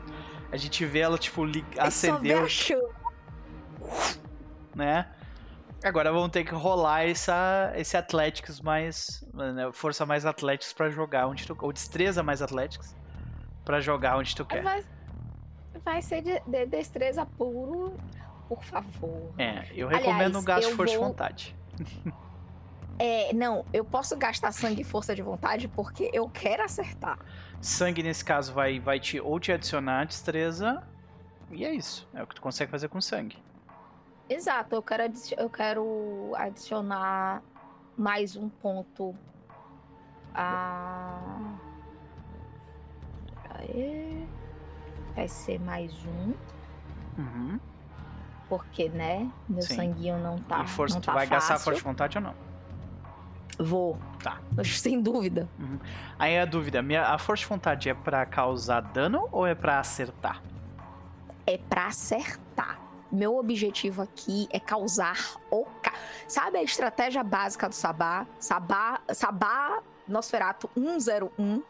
A 0.52 0.58
gente 0.58 0.86
vê 0.86 1.00
ela, 1.00 1.18
tipo, 1.18 1.44
li, 1.46 1.64
acendeu, 1.78 2.46
né? 4.76 5.08
Agora 5.84 6.12
vamos 6.12 6.30
ter 6.30 6.44
que 6.44 6.54
rolar 6.56 7.06
essa, 7.06 7.74
esse 7.76 7.98
Atléticos 7.98 8.62
mais. 8.62 9.24
Né, 9.34 9.70
força 9.74 10.06
mais 10.06 10.26
Atléticos 10.26 10.74
pra 10.74 10.90
jogar 10.90 11.28
onde 11.28 11.46
tu. 11.46 11.58
Ou 11.60 11.74
destreza 11.74 12.24
mais 12.24 12.42
Atléticos 12.42 12.96
pra 13.66 13.82
jogar 13.82 14.18
onde 14.18 14.36
tu 14.36 14.46
quer. 14.46 14.64
Vai, 14.64 14.84
vai 15.84 16.02
ser 16.02 16.22
de, 16.22 16.40
de 16.48 16.66
destreza 16.66 17.26
puro, 17.26 17.98
por 18.56 18.64
favor. 18.64 19.34
É, 19.38 19.68
eu 19.74 19.88
Aliás, 19.88 20.06
recomendo 20.06 20.40
um 20.40 20.44
gasto 20.44 20.64
força 20.76 20.76
vou- 20.78 20.86
de 20.86 20.98
vontade. 20.98 21.56
É, 23.00 23.34
não, 23.34 23.66
eu 23.74 23.84
posso 23.84 24.16
gastar 24.18 24.52
sangue 24.52 24.82
e 24.82 24.84
força 24.84 25.16
de 25.16 25.22
vontade 25.22 25.68
porque 25.68 26.10
eu 26.14 26.30
quero 26.30 26.64
acertar. 26.64 27.18
Sangue, 27.60 28.04
nesse 28.04 28.24
caso, 28.24 28.54
vai, 28.54 28.80
vai 28.80 29.00
te 29.00 29.20
ou 29.20 29.40
te 29.40 29.52
adicionar 29.52 30.06
destreza. 30.06 30.84
E 31.52 31.66
é 31.66 31.74
isso. 31.74 32.08
É 32.14 32.22
o 32.22 32.28
que 32.28 32.36
tu 32.36 32.42
consegue 32.42 32.70
fazer 32.70 32.88
com 32.90 33.02
sangue. 33.02 33.38
Exato, 34.30 34.76
eu 34.76 34.82
quero, 34.82 35.04
eu 35.38 35.50
quero 35.50 36.32
adicionar 36.36 37.42
mais 37.98 38.36
um 38.36 38.48
ponto 38.50 39.16
Ah. 40.34 41.56
Aí. 43.50 44.28
Vai 45.16 45.28
ser 45.28 45.60
mais 45.60 45.94
um. 46.06 46.34
Uhum. 47.22 47.60
Porque, 48.50 48.90
né? 48.90 49.30
Meu 49.48 49.62
Sim. 49.62 49.76
sanguinho 49.76 50.18
não 50.20 50.38
tá. 50.38 50.64
e 50.64 50.68
força, 50.68 50.96
não 50.96 51.02
tu 51.02 51.06
tá 51.06 51.14
vai 51.14 51.28
gastar 51.28 51.58
forte 51.60 51.78
de 51.78 51.84
vontade 51.84 52.18
ou 52.18 52.24
não? 52.24 52.36
Vou. 53.60 53.98
Tá. 54.22 54.40
Sem 54.64 55.02
dúvida. 55.02 55.48
Aí 56.18 56.38
a 56.38 56.46
dúvida, 56.46 56.82
minha, 56.82 57.04
a 57.04 57.18
força 57.18 57.44
de 57.44 57.50
vontade 57.50 57.90
é 57.90 57.94
pra 57.94 58.26
causar 58.26 58.82
dano 58.82 59.28
ou 59.32 59.46
é 59.46 59.56
pra 59.56 59.80
acertar? 59.80 60.42
É 61.46 61.58
pra 61.58 61.88
acertar. 61.88 62.80
Meu 63.12 63.38
objetivo 63.38 64.02
aqui 64.02 64.48
é 64.50 64.60
causar 64.60 65.36
o 65.52 65.66
ca... 65.82 65.94
Sabe 66.28 66.58
a 66.58 66.64
estratégia 66.64 67.24
básica 67.24 67.70
do 67.70 67.76
Sabá? 67.76 68.26
Sabá, 68.40 69.02
Sabá 69.12 69.84
Nosferato 70.08 70.70
101. 70.76 71.62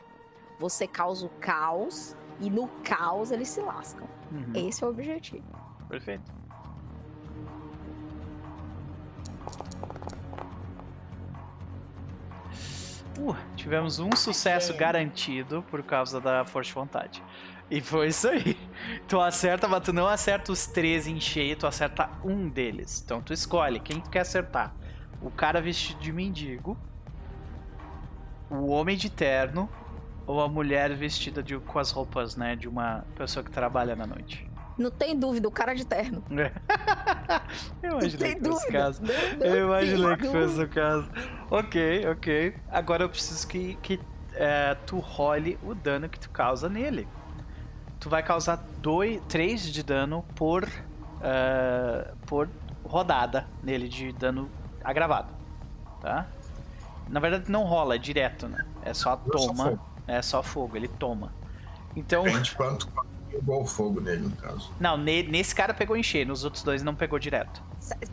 Você 0.59 0.87
causa 0.87 1.25
o 1.25 1.29
caos 1.41 2.15
e 2.39 2.49
no 2.49 2.67
caos 2.83 3.31
eles 3.31 3.49
se 3.49 3.59
lascam. 3.59 4.07
Uhum, 4.31 4.53
Esse 4.55 4.83
é 4.83 4.87
o 4.87 4.89
objetivo. 4.89 5.43
Perfeito. 5.89 6.31
Uh, 13.19 13.35
tivemos 13.56 13.99
um 13.99 14.10
sucesso 14.15 14.73
garantido 14.73 15.64
por 15.69 15.84
causa 15.84 16.19
da 16.19 16.44
força 16.45 16.69
de 16.69 16.73
vontade. 16.73 17.23
E 17.69 17.81
foi 17.81 18.07
isso 18.07 18.27
aí. 18.27 18.57
Tu 19.07 19.19
acerta, 19.19 19.68
mas 19.68 19.84
tu 19.84 19.94
não 19.94 20.07
acerta 20.07 20.52
os 20.52 20.68
três 20.68 21.07
em 21.07 21.19
cheio, 21.19 21.56
tu 21.56 21.65
acerta 21.65 22.10
um 22.23 22.49
deles. 22.49 23.02
Então 23.03 23.22
tu 23.22 23.31
escolhe 23.34 23.80
quem 23.80 23.99
tu 23.99 24.10
quer 24.10 24.22
acertar. 24.22 24.73
O 25.22 25.31
cara 25.31 25.61
vestido 25.61 25.99
de 25.99 26.11
mendigo, 26.11 26.77
o 28.49 28.68
homem 28.68 28.98
de 28.98 29.10
terno 29.10 29.69
ou 30.27 30.41
a 30.41 30.48
mulher 30.48 30.94
vestida 30.95 31.41
de, 31.41 31.57
com 31.57 31.80
as 31.80 31.91
roupas, 31.91 32.35
né, 32.35 32.56
de 32.56 32.68
uma 32.68 33.06
pessoa 33.15 33.44
que 33.44 33.52
trabalha 33.52 33.95
na 33.95 34.06
noite. 34.06 34.49
Não 34.77 34.89
tem 34.89 35.17
dúvida, 35.17 35.47
o 35.47 35.51
cara 35.51 35.75
de 35.75 35.85
terno. 35.85 36.23
Eu 37.81 37.91
imaginei 37.91 38.33
tem 38.33 38.41
que 38.41 38.49
fosse 38.49 38.67
o 38.67 38.71
caso. 38.71 39.01
Não, 39.01 39.37
não 39.37 39.45
Eu 39.45 39.65
imaginei 39.65 40.17
que 40.17 40.27
fosse 40.27 40.61
o 40.61 40.69
caso. 40.69 41.09
Ok, 41.49 42.07
ok. 42.07 42.55
Agora 42.71 43.03
eu 43.03 43.09
preciso 43.09 43.47
que, 43.47 43.75
que 43.81 43.99
é, 44.33 44.75
tu 44.85 44.99
role 44.99 45.59
o 45.63 45.75
dano 45.75 46.09
que 46.09 46.19
tu 46.19 46.29
causa 46.29 46.67
nele. 46.67 47.07
Tu 47.99 48.09
vai 48.09 48.23
causar 48.23 48.63
3 49.27 49.71
de 49.71 49.83
dano 49.83 50.25
por, 50.35 50.67
é, 51.21 52.11
por 52.25 52.49
rodada 52.83 53.47
nele 53.61 53.87
de 53.87 54.11
dano 54.11 54.49
agravado. 54.83 55.29
Tá? 56.01 56.27
Na 57.07 57.19
verdade 57.19 57.51
não 57.51 57.63
rola, 57.63 57.95
é 57.95 57.97
direto, 57.97 58.47
né? 58.47 58.65
É 58.83 58.93
só 58.93 59.13
É 59.13 59.15
só 59.15 59.17
toma. 59.17 59.79
É 60.07 60.21
só 60.21 60.43
fogo, 60.43 60.75
ele 60.75 60.87
toma. 60.87 61.31
Então. 61.95 62.23
Depende 62.23 62.55
quanto 62.55 62.87
pegou 63.34 63.61
o 63.61 63.65
fogo 63.65 63.99
nele, 63.99 64.22
no 64.27 64.35
caso. 64.35 64.72
Não, 64.80 64.97
ne- 64.97 65.23
nesse 65.23 65.53
cara 65.55 65.73
pegou 65.73 65.95
em 65.97 66.03
cheio, 66.03 66.27
nos 66.27 66.43
outros 66.43 66.64
dois 66.64 66.84
não 66.84 66.93
pegou 66.95 67.18
direto. 67.19 67.61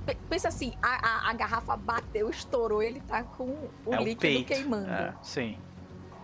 P- 0.06 0.16
Pensa 0.28 0.48
assim, 0.48 0.72
a, 0.82 0.88
a- 1.26 1.30
a 1.30 1.32
garrafa 1.34 1.76
bateu, 1.76 2.30
estourou, 2.30 2.82
ele 2.82 3.00
tá 3.00 3.22
com 3.22 3.44
o 3.84 3.94
é 3.94 4.00
o 4.00 4.04
líquido 4.04 4.20
peito. 4.20 4.46
queimando. 4.48 4.88
É, 4.90 5.14
sim. 5.22 5.56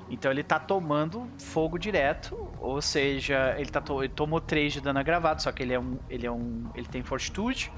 Então 0.09 0.31
ele 0.31 0.43
tá 0.45 0.59
tomando 0.61 1.29
fogo 1.39 1.79
direto, 1.79 2.49
ou 2.61 2.81
seja, 2.81 3.55
ele, 3.59 3.69
tá 3.71 3.81
to- 3.81 4.03
ele 4.05 4.13
tomou 4.13 4.41
3 4.41 4.73
de 4.73 4.81
dano 4.81 4.99
agravado, 5.01 5.43
só 5.43 5.51
que 5.53 5.63
ele 5.63 5.73
é 5.75 5.81
um. 5.81 5.99
Ele 6.09 6.27
é 6.27 6.31
um. 6.31 6.65
Ele 6.75 6.87
tem 6.87 7.03
fortitude. 7.03 7.73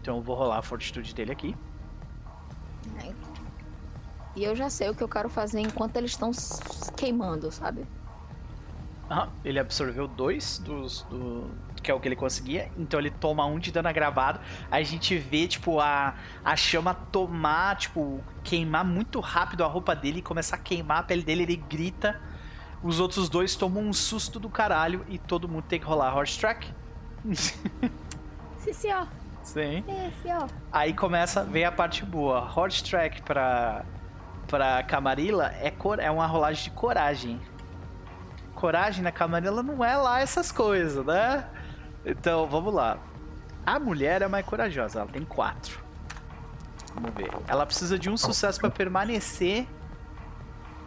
Então 0.00 0.16
eu 0.16 0.22
vou 0.22 0.36
rolar 0.36 0.58
a 0.58 0.62
fortitude 0.62 1.14
dele 1.14 1.32
aqui. 1.32 1.54
E 4.36 4.44
eu 4.44 4.54
já 4.54 4.70
sei 4.70 4.88
o 4.88 4.94
que 4.94 5.02
eu 5.02 5.08
quero 5.08 5.28
fazer 5.28 5.60
enquanto 5.60 5.96
eles 5.96 6.12
estão 6.12 6.30
queimando, 6.96 7.50
sabe? 7.50 7.84
Aham, 9.10 9.28
ele 9.44 9.58
absorveu 9.58 10.06
dois 10.06 10.58
dos. 10.58 11.02
Do, 11.02 11.50
que 11.82 11.90
é 11.90 11.94
o 11.94 11.98
que 11.98 12.06
ele 12.06 12.16
conseguia. 12.16 12.70
Então 12.78 13.00
ele 13.00 13.10
toma 13.10 13.44
um 13.44 13.58
de 13.58 13.72
dano 13.72 13.88
agravado. 13.88 14.38
Aí 14.70 14.82
a 14.82 14.86
gente 14.86 15.18
vê, 15.18 15.48
tipo, 15.48 15.80
a, 15.80 16.14
a 16.44 16.54
chama 16.54 16.94
tomar, 16.94 17.76
tipo, 17.76 18.22
queimar 18.44 18.84
muito 18.84 19.18
rápido 19.18 19.64
a 19.64 19.66
roupa 19.66 19.96
dele 19.96 20.20
e 20.20 20.22
começar 20.22 20.56
a 20.56 20.58
queimar 20.58 20.98
a 20.98 21.02
pele 21.02 21.22
dele. 21.22 21.42
Ele 21.42 21.56
grita. 21.56 22.20
Os 22.82 23.00
outros 23.00 23.28
dois 23.28 23.56
tomam 23.56 23.82
um 23.82 23.92
susto 23.92 24.38
do 24.38 24.48
caralho 24.48 25.04
e 25.08 25.18
todo 25.18 25.48
mundo 25.48 25.64
tem 25.64 25.80
que 25.80 25.84
rolar 25.84 26.16
horse 26.16 26.38
track. 26.38 26.72
Sim, 28.58 28.72
senhor. 28.72 29.08
Sim. 29.42 29.82
Sim, 29.86 30.12
senhor. 30.22 30.48
Aí 30.70 30.94
começa, 30.94 31.44
vem 31.44 31.64
a 31.64 31.72
parte 31.72 32.04
boa. 32.04 32.50
Horse 32.54 32.82
track 32.84 33.22
pra, 33.22 33.84
pra 34.46 34.82
Camarilla 34.84 35.52
é, 35.60 35.70
cor, 35.70 35.98
é 35.98 36.10
uma 36.10 36.26
rolagem 36.26 36.64
de 36.64 36.70
coragem. 36.70 37.40
Coragem 38.60 39.02
na 39.02 39.10
Camarilla 39.10 39.62
não 39.62 39.82
é 39.82 39.96
lá 39.96 40.20
essas 40.20 40.52
coisas, 40.52 41.04
né? 41.06 41.48
Então, 42.04 42.46
vamos 42.46 42.74
lá. 42.74 42.98
A 43.64 43.78
mulher 43.78 44.20
é 44.20 44.28
mais 44.28 44.44
corajosa, 44.44 45.00
ela 45.00 45.08
tem 45.08 45.24
quatro. 45.24 45.82
Vamos 46.94 47.14
ver. 47.14 47.30
Ela 47.48 47.64
precisa 47.64 47.98
de 47.98 48.10
um 48.10 48.16
sucesso 48.18 48.60
pra 48.60 48.68
permanecer 48.70 49.66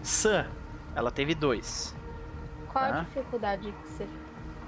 sã. 0.04 0.46
Ela 0.96 1.10
teve 1.12 1.34
dois. 1.34 1.96
Qual 2.72 2.84
Tá. 2.86 3.00
a 3.00 3.02
dificuldade 3.04 3.72
que 3.72 3.90
você. 3.90 4.08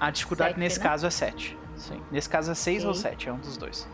A 0.00 0.10
dificuldade 0.10 0.50
Sete, 0.50 0.58
nesse 0.60 0.78
né? 0.78 0.82
caso 0.84 1.06
é 1.06 1.10
sete. 1.10 1.58
Sim. 1.76 2.02
Nesse 2.10 2.28
caso 2.28 2.50
é 2.50 2.54
seis 2.54 2.84
ou 2.84 2.90
Ok. 2.90 3.02
sete, 3.02 3.28
é 3.28 3.32
um 3.32 3.38
dos 3.38 3.56
dois. 3.56 3.88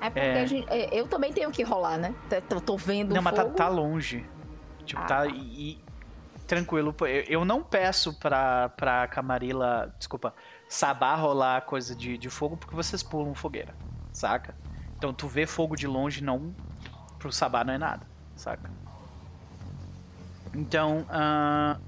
É 0.00 0.08
porque 0.10 0.18
É. 0.20 0.40
a 0.42 0.46
gente- 0.46 0.66
é, 0.68 0.98
eu 0.98 1.06
também 1.06 1.32
tenho 1.32 1.50
que 1.50 1.62
rolar, 1.62 1.96
né? 1.98 2.14
T- 2.28 2.40
t- 2.40 2.54
Eu 2.54 2.60
tô 2.60 2.76
vendo 2.76 3.14
Não, 3.14 3.22
mas 3.22 3.34
tá, 3.34 3.42
fogo. 3.42 3.54
tá 3.54 3.68
longe. 3.68 4.26
Tipo, 4.84 5.00
Ah. 5.02 5.04
tá. 5.04 5.26
E, 5.26 5.32
e- 5.72 5.84
tranquilo. 6.50 6.92
Eu, 7.28 7.44
não 7.44 7.62
peço 7.62 8.12
pra, 8.18 8.70
pra 8.70 9.06
Camarilla. 9.06 9.94
Desculpa. 9.96 10.34
Sabá 10.68 11.14
rolar 11.14 11.62
coisa 11.62 11.94
de, 11.94 12.18
de 12.18 12.28
fogo 12.28 12.56
porque 12.56 12.74
vocês 12.74 13.04
pulam 13.04 13.34
fogueira. 13.34 13.72
Saca? 14.12 14.54
Então 14.98 15.14
tu 15.14 15.28
vê 15.28 15.46
fogo 15.46 15.76
de 15.76 15.86
longe, 15.86 16.22
não. 16.22 16.52
Pro 17.20 17.30
Sabá 17.30 17.62
não 17.62 17.72
é 17.72 17.78
nada. 17.78 18.04
Saca? 18.34 18.68
Então. 20.52 21.06
ah, 21.08 21.78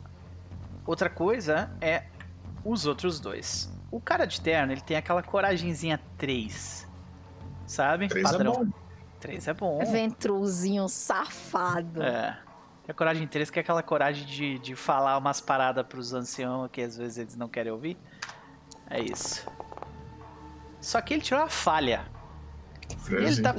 outra 0.87 1.11
coisa 1.11 1.77
é 1.81 2.05
os 2.65 2.87
outros 2.87 3.19
dois. 3.19 3.69
O 3.91 4.01
cara 4.01 4.27
de 4.27 4.41
terno, 4.41 4.73
ele 4.73 4.81
tem 4.81 4.97
aquela 4.97 5.25
coragenzinha 5.25 6.01
3. 6.17 6.89
Sabe? 7.67 8.07
Três 8.07 8.29
é 8.29 8.31
Padrão. 8.31 8.53
bom. 8.65 8.73
3 9.19 9.49
é 9.49 9.55
bom. 9.55 9.85
Ventruzinho 9.91 10.89
safado. 10.89 12.01
É. 12.03 12.39
E 12.87 12.91
a 12.91 12.95
coragem 12.95 13.27
3 13.27 13.51
que 13.51 13.59
é 13.59 13.63
aquela 13.63 13.83
coragem 13.83 14.27
de, 14.27 14.59
de 14.59 14.75
falar 14.75 15.17
umas 15.19 15.41
paradas 15.41 15.87
pros 15.87 16.13
anciãos 16.13 16.69
que 16.73 16.81
às 16.83 16.97
vezes 16.97 17.19
eles 17.19 17.37
não 17.37 17.49
querem 17.49 17.71
ouvir. 17.73 17.97
É 18.91 19.01
isso. 19.01 19.47
Só 20.81 21.01
que 21.01 21.15
ele 21.15 21.23
tirou 21.23 21.43
uma 21.43 21.49
falha. 21.49 22.05
Ele 23.09 23.41
tá- 23.41 23.55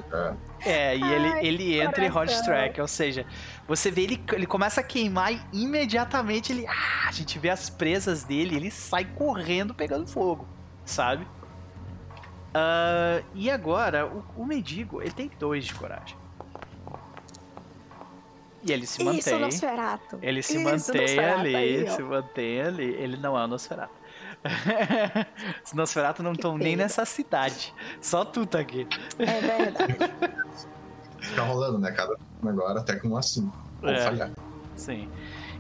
É, 0.62 0.96
e 0.96 1.02
ele, 1.02 1.28
Ai, 1.28 1.46
ele 1.46 1.80
entra 1.82 2.04
em 2.06 2.08
hot 2.10 2.14
coração. 2.14 2.44
track, 2.46 2.80
ou 2.80 2.88
seja, 2.88 3.26
você 3.68 3.90
vê 3.90 4.04
ele, 4.04 4.24
ele 4.34 4.46
começa 4.46 4.82
a 4.82 4.84
queimar 4.84 5.34
e 5.34 5.42
imediatamente 5.54 6.52
ele. 6.54 6.68
Ah, 6.68 7.08
a 7.08 7.12
gente 7.12 7.40
vê 7.40 7.50
as 7.50 7.70
presas 7.70 8.24
dele, 8.24 8.56
ele 8.56 8.70
sai 8.72 9.06
correndo 9.06 9.74
pegando 9.74 10.06
fogo, 10.06 10.48
sabe? 10.86 11.26
Ah, 12.54 13.24
e 13.34 13.50
agora, 13.50 14.06
o, 14.06 14.24
o 14.38 14.46
mendigo, 14.46 15.02
ele 15.02 15.12
tem 15.12 15.32
dois 15.40 15.66
de 15.66 15.74
coragem. 15.74 16.16
E 18.66 18.72
ele 18.72 18.86
se 18.86 19.02
Isso, 19.02 19.06
mantém. 19.06 19.40
Nosferato. 19.40 20.20
Ele 20.22 20.42
se 20.42 20.54
Isso, 20.54 20.64
mantém 20.64 21.02
Nosferatu 21.02 21.40
ali, 21.40 21.56
aí, 21.56 21.90
se 21.92 22.02
mantém 22.02 22.62
ali. 22.62 22.84
Ele 22.96 23.18
não 23.18 23.38
é 23.38 23.44
o 23.44 23.48
Nosferatu. 23.48 23.94
Os 25.66 25.74
Nosferatu 25.74 26.24
não 26.24 26.34
estão 26.34 26.58
nem 26.58 26.76
nessa 26.76 27.06
cidade. 27.06 27.74
Só 28.02 28.24
tu 28.26 28.46
tá 28.46 28.60
aqui. 28.60 28.88
É 29.20 29.40
verdade. 29.42 29.96
Fica 31.20 31.42
rolando, 31.44 31.80
né? 31.80 31.92
Cada 31.92 32.16
um 32.44 32.50
agora 32.50 32.80
até 32.80 32.96
com 32.96 33.10
um 33.10 33.18
assim. 33.18 33.52
Ou 33.82 33.90
É. 33.90 34.00
falhar. 34.00 34.32
Sim. 34.76 35.10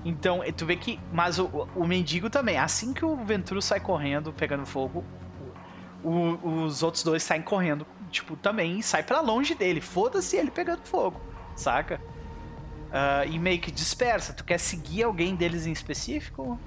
Então, 0.05 0.41
tu 0.55 0.65
vê 0.65 0.75
que. 0.75 0.99
Mas 1.11 1.39
o, 1.39 1.67
o 1.75 1.85
mendigo 1.85 2.29
também. 2.29 2.57
Assim 2.57 2.93
que 2.93 3.05
o 3.05 3.15
Ventru 3.17 3.61
sai 3.61 3.79
correndo, 3.79 4.33
pegando 4.33 4.65
fogo, 4.65 5.03
o- 6.03 6.63
os 6.65 6.83
outros 6.83 7.03
dois 7.03 7.23
saem 7.23 7.41
correndo. 7.41 7.85
Tipo, 8.11 8.35
também 8.35 8.81
sai 8.81 9.03
pra 9.03 9.21
longe 9.21 9.55
dele. 9.55 9.79
Foda-se 9.81 10.35
ele 10.35 10.51
pegando 10.51 10.81
fogo. 10.83 11.19
Saca? 11.55 12.01
Ah, 12.93 13.25
e 13.25 13.39
meio 13.39 13.59
que 13.59 13.71
dispersa. 13.71 14.33
Tu 14.33 14.43
quer 14.45 14.59
seguir 14.59 15.03
alguém 15.03 15.35
deles 15.35 15.65
em 15.65 15.71
específico? 15.71 16.61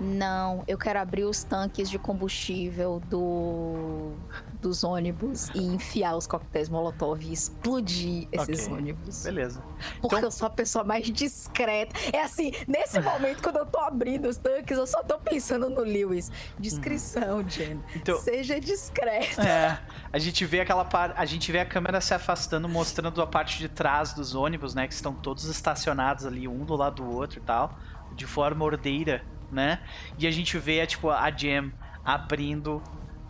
Não, 0.00 0.64
eu 0.66 0.76
quero 0.76 0.98
abrir 0.98 1.24
os 1.24 1.44
tanques 1.44 1.88
de 1.88 1.98
combustível 1.98 3.00
do 3.08 4.12
dos 4.60 4.82
ônibus 4.82 5.50
e 5.54 5.58
enfiar 5.62 6.16
os 6.16 6.26
coquetéis 6.26 6.70
Molotov 6.70 7.22
e 7.22 7.30
explodir 7.34 8.26
esses 8.32 8.64
Ok. 8.66 8.74
ônibus. 8.74 9.22
Beleza. 9.22 9.62
Porque 10.00 10.16
Então- 10.16 10.20
eu 10.20 10.30
sou 10.30 10.46
a 10.46 10.50
pessoa 10.50 10.82
mais 10.82 11.04
discreta. 11.10 11.94
É 12.14 12.22
assim, 12.22 12.50
nesse 12.66 12.98
momento, 13.00 13.42
quando 13.42 13.58
eu 13.58 13.66
tô 13.66 13.78
abrindo 13.78 14.26
os 14.26 14.38
tanques, 14.38 14.76
eu 14.76 14.86
só 14.86 15.02
tô 15.02 15.18
pensando 15.18 15.68
no 15.68 15.82
Lewis. 15.82 16.32
Discrição, 16.58 17.46
Jen. 17.46 17.78
Então- 17.94 18.18
Seja 18.18 18.58
discreta. 18.58 19.42
É, 19.42 19.78
a 20.10 20.18
gente 20.18 20.46
vê 20.46 20.60
aquela 20.60 20.84
par... 20.84 21.12
a 21.14 21.26
gente 21.26 21.52
vê 21.52 21.60
a 21.60 21.66
câmera 21.66 22.00
se 22.00 22.14
afastando, 22.14 22.66
mostrando 22.66 23.20
a 23.20 23.26
parte 23.26 23.58
de 23.58 23.68
trás 23.68 24.14
dos 24.14 24.34
ônibus, 24.34 24.74
né, 24.74 24.88
que 24.88 24.94
estão 24.94 25.12
todos 25.12 25.44
estacionados 25.44 26.24
ali 26.24 26.48
um 26.48 26.64
do 26.64 26.74
lado 26.74 27.02
do 27.02 27.10
outro 27.14 27.38
e 27.38 27.42
tal, 27.42 27.78
de 28.16 28.26
forma 28.26 28.64
ordeira, 28.64 29.22
né? 29.50 29.80
E 30.18 30.26
a 30.26 30.30
gente 30.30 30.58
vê 30.58 30.86
tipo 30.86 31.10
a 31.10 31.30
Jam 31.30 31.72
abrindo 32.04 32.82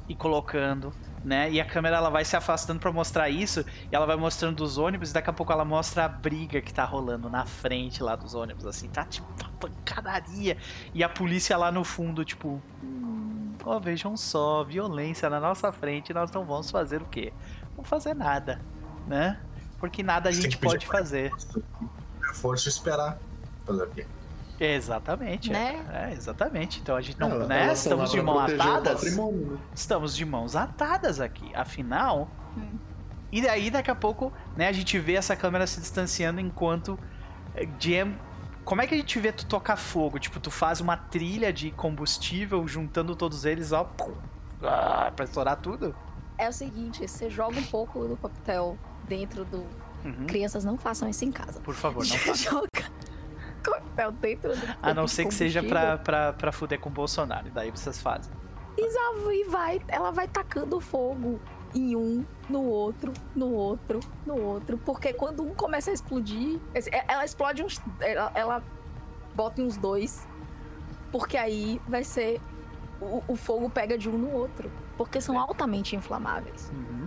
e 0.08 0.14
colocando, 0.14 0.92
né? 1.24 1.50
E 1.50 1.60
a 1.60 1.64
câmera 1.64 1.96
ela 1.96 2.10
vai 2.10 2.24
se 2.24 2.36
afastando 2.36 2.78
pra 2.78 2.92
mostrar 2.92 3.30
isso, 3.30 3.64
e 3.90 3.94
ela 3.94 4.04
vai 4.04 4.16
mostrando 4.16 4.62
os 4.62 4.76
ônibus, 4.76 5.10
e 5.10 5.14
daqui 5.14 5.30
a 5.30 5.32
pouco 5.32 5.52
ela 5.52 5.64
mostra 5.64 6.04
a 6.04 6.08
briga 6.08 6.60
que 6.60 6.72
tá 6.74 6.84
rolando 6.84 7.30
na 7.30 7.46
frente 7.46 8.02
lá 8.02 8.14
dos 8.14 8.34
ônibus, 8.34 8.66
assim, 8.66 8.88
tá 8.88 9.04
tipo 9.04 9.26
uma 9.40 9.50
pancadaria. 9.58 10.58
E 10.92 11.02
a 11.02 11.08
polícia 11.08 11.56
lá 11.56 11.72
no 11.72 11.84
fundo, 11.84 12.24
tipo, 12.24 12.60
"Hum, 12.82 13.54
ó, 13.64 13.78
vejam 13.78 14.16
só, 14.16 14.62
violência 14.62 15.30
na 15.30 15.40
nossa 15.40 15.72
frente, 15.72 16.12
nós 16.12 16.30
não 16.30 16.44
vamos 16.44 16.70
fazer 16.70 17.00
o 17.00 17.06
quê? 17.06 17.32
Não 17.76 17.84
fazer 17.84 18.14
nada, 18.14 18.60
né? 19.06 19.40
Porque 19.78 20.02
nada 20.02 20.28
a 20.28 20.32
gente 20.32 20.58
pode 20.58 20.86
fazer. 20.86 21.30
Força 22.34 22.68
esperar. 22.68 23.18
Fazer 23.66 23.82
o 23.82 23.90
quê? 23.90 24.06
Exatamente. 24.58 25.50
é. 25.50 25.52
Né? 25.52 26.08
É, 26.10 26.12
exatamente. 26.12 26.80
Então 26.80 26.96
a 26.96 27.00
gente 27.00 27.18
não, 27.18 27.30
Ela- 27.30 27.46
né? 27.46 27.66
lá 27.66 27.72
Estamos 27.72 28.10
de 28.10 28.16
pra 28.16 28.24
mão 28.24 28.34
proteger 28.36 28.66
o 28.66 28.70
atadas. 28.70 29.02
né? 29.16 29.58
Estamos 29.74 30.16
de 30.16 30.24
mãos 30.24 30.56
atadas 30.56 31.20
aqui. 31.20 31.54
Afinal. 31.54 32.28
Hum. 32.56 32.78
E 33.32 33.42
daí, 33.42 33.68
daqui 33.70 33.90
a 33.90 33.94
pouco, 33.96 34.32
né, 34.56 34.68
a 34.68 34.72
gente 34.72 34.96
vê 34.98 35.14
essa 35.14 35.34
câmera 35.34 35.66
se 35.66 35.80
distanciando 35.80 36.40
enquanto 36.40 36.98
eh, 37.56 37.66
Jam. 37.80 38.14
Como 38.64 38.80
é 38.80 38.86
que 38.86 38.94
a 38.94 38.96
gente 38.96 39.18
vê 39.18 39.32
tu 39.32 39.44
tocar 39.44 39.76
fogo? 39.76 40.18
Tipo, 40.18 40.38
tu 40.40 40.50
faz 40.50 40.80
uma 40.80 40.96
trilha 40.96 41.52
de 41.52 41.70
combustível 41.72 42.66
juntando 42.66 43.14
todos 43.16 43.44
eles, 43.44 43.72
ó, 43.72 43.84
pum, 43.84 44.14
ah, 44.62 45.12
pra 45.14 45.24
estourar 45.24 45.56
tudo? 45.56 45.94
É 46.38 46.48
o 46.48 46.52
seguinte, 46.52 47.06
você 47.06 47.28
joga 47.28 47.58
um 47.58 47.64
pouco 47.64 48.06
do 48.08 48.16
coquetel 48.16 48.78
dentro 49.08 49.44
do... 49.44 49.58
Uhum. 50.04 50.26
Crianças 50.26 50.64
não 50.64 50.78
façam 50.78 51.08
isso 51.08 51.24
em 51.24 51.32
casa. 51.32 51.60
Por 51.60 51.74
favor, 51.74 52.06
não 52.06 52.16
faça. 52.16 52.36
joga 52.50 52.68
coquetel 53.64 54.12
dentro 54.12 54.56
do 54.56 54.76
A 54.82 54.94
não 54.94 55.08
ser 55.08 55.26
que 55.26 55.34
seja 55.34 55.62
pra, 55.62 55.98
pra, 55.98 56.32
pra 56.32 56.52
fuder 56.52 56.78
com 56.80 56.88
o 56.88 56.92
Bolsonaro. 56.92 57.50
Daí 57.50 57.70
vocês 57.70 58.00
fazem. 58.00 58.32
E 58.76 59.44
vai, 59.48 59.80
ela 59.88 60.10
vai 60.10 60.26
tacando 60.26 60.80
fogo 60.80 61.40
em 61.74 61.96
um, 61.96 62.24
no 62.48 62.62
outro, 62.62 63.12
no 63.34 63.50
outro, 63.52 64.00
no 64.26 64.36
outro. 64.40 64.78
Porque 64.78 65.12
quando 65.12 65.42
um 65.42 65.54
começa 65.54 65.90
a 65.90 65.94
explodir, 65.94 66.60
é- 66.74 67.04
ela 67.12 67.24
explode 67.24 67.62
uns. 67.62 67.80
Ela, 68.00 68.30
ela 68.34 68.62
bota 69.34 69.60
em 69.60 69.66
uns 69.66 69.76
dois. 69.76 70.26
Porque 71.12 71.36
aí 71.36 71.80
vai 71.86 72.04
ser. 72.04 72.40
O, 73.00 73.22
o 73.28 73.36
fogo 73.36 73.68
pega 73.70 73.98
de 73.98 74.08
um 74.08 74.16
no 74.18 74.30
outro. 74.32 74.70
Porque 74.96 75.20
são 75.20 75.38
altamente 75.38 75.96
inflamáveis. 75.96 76.70
Uhum. 76.72 77.06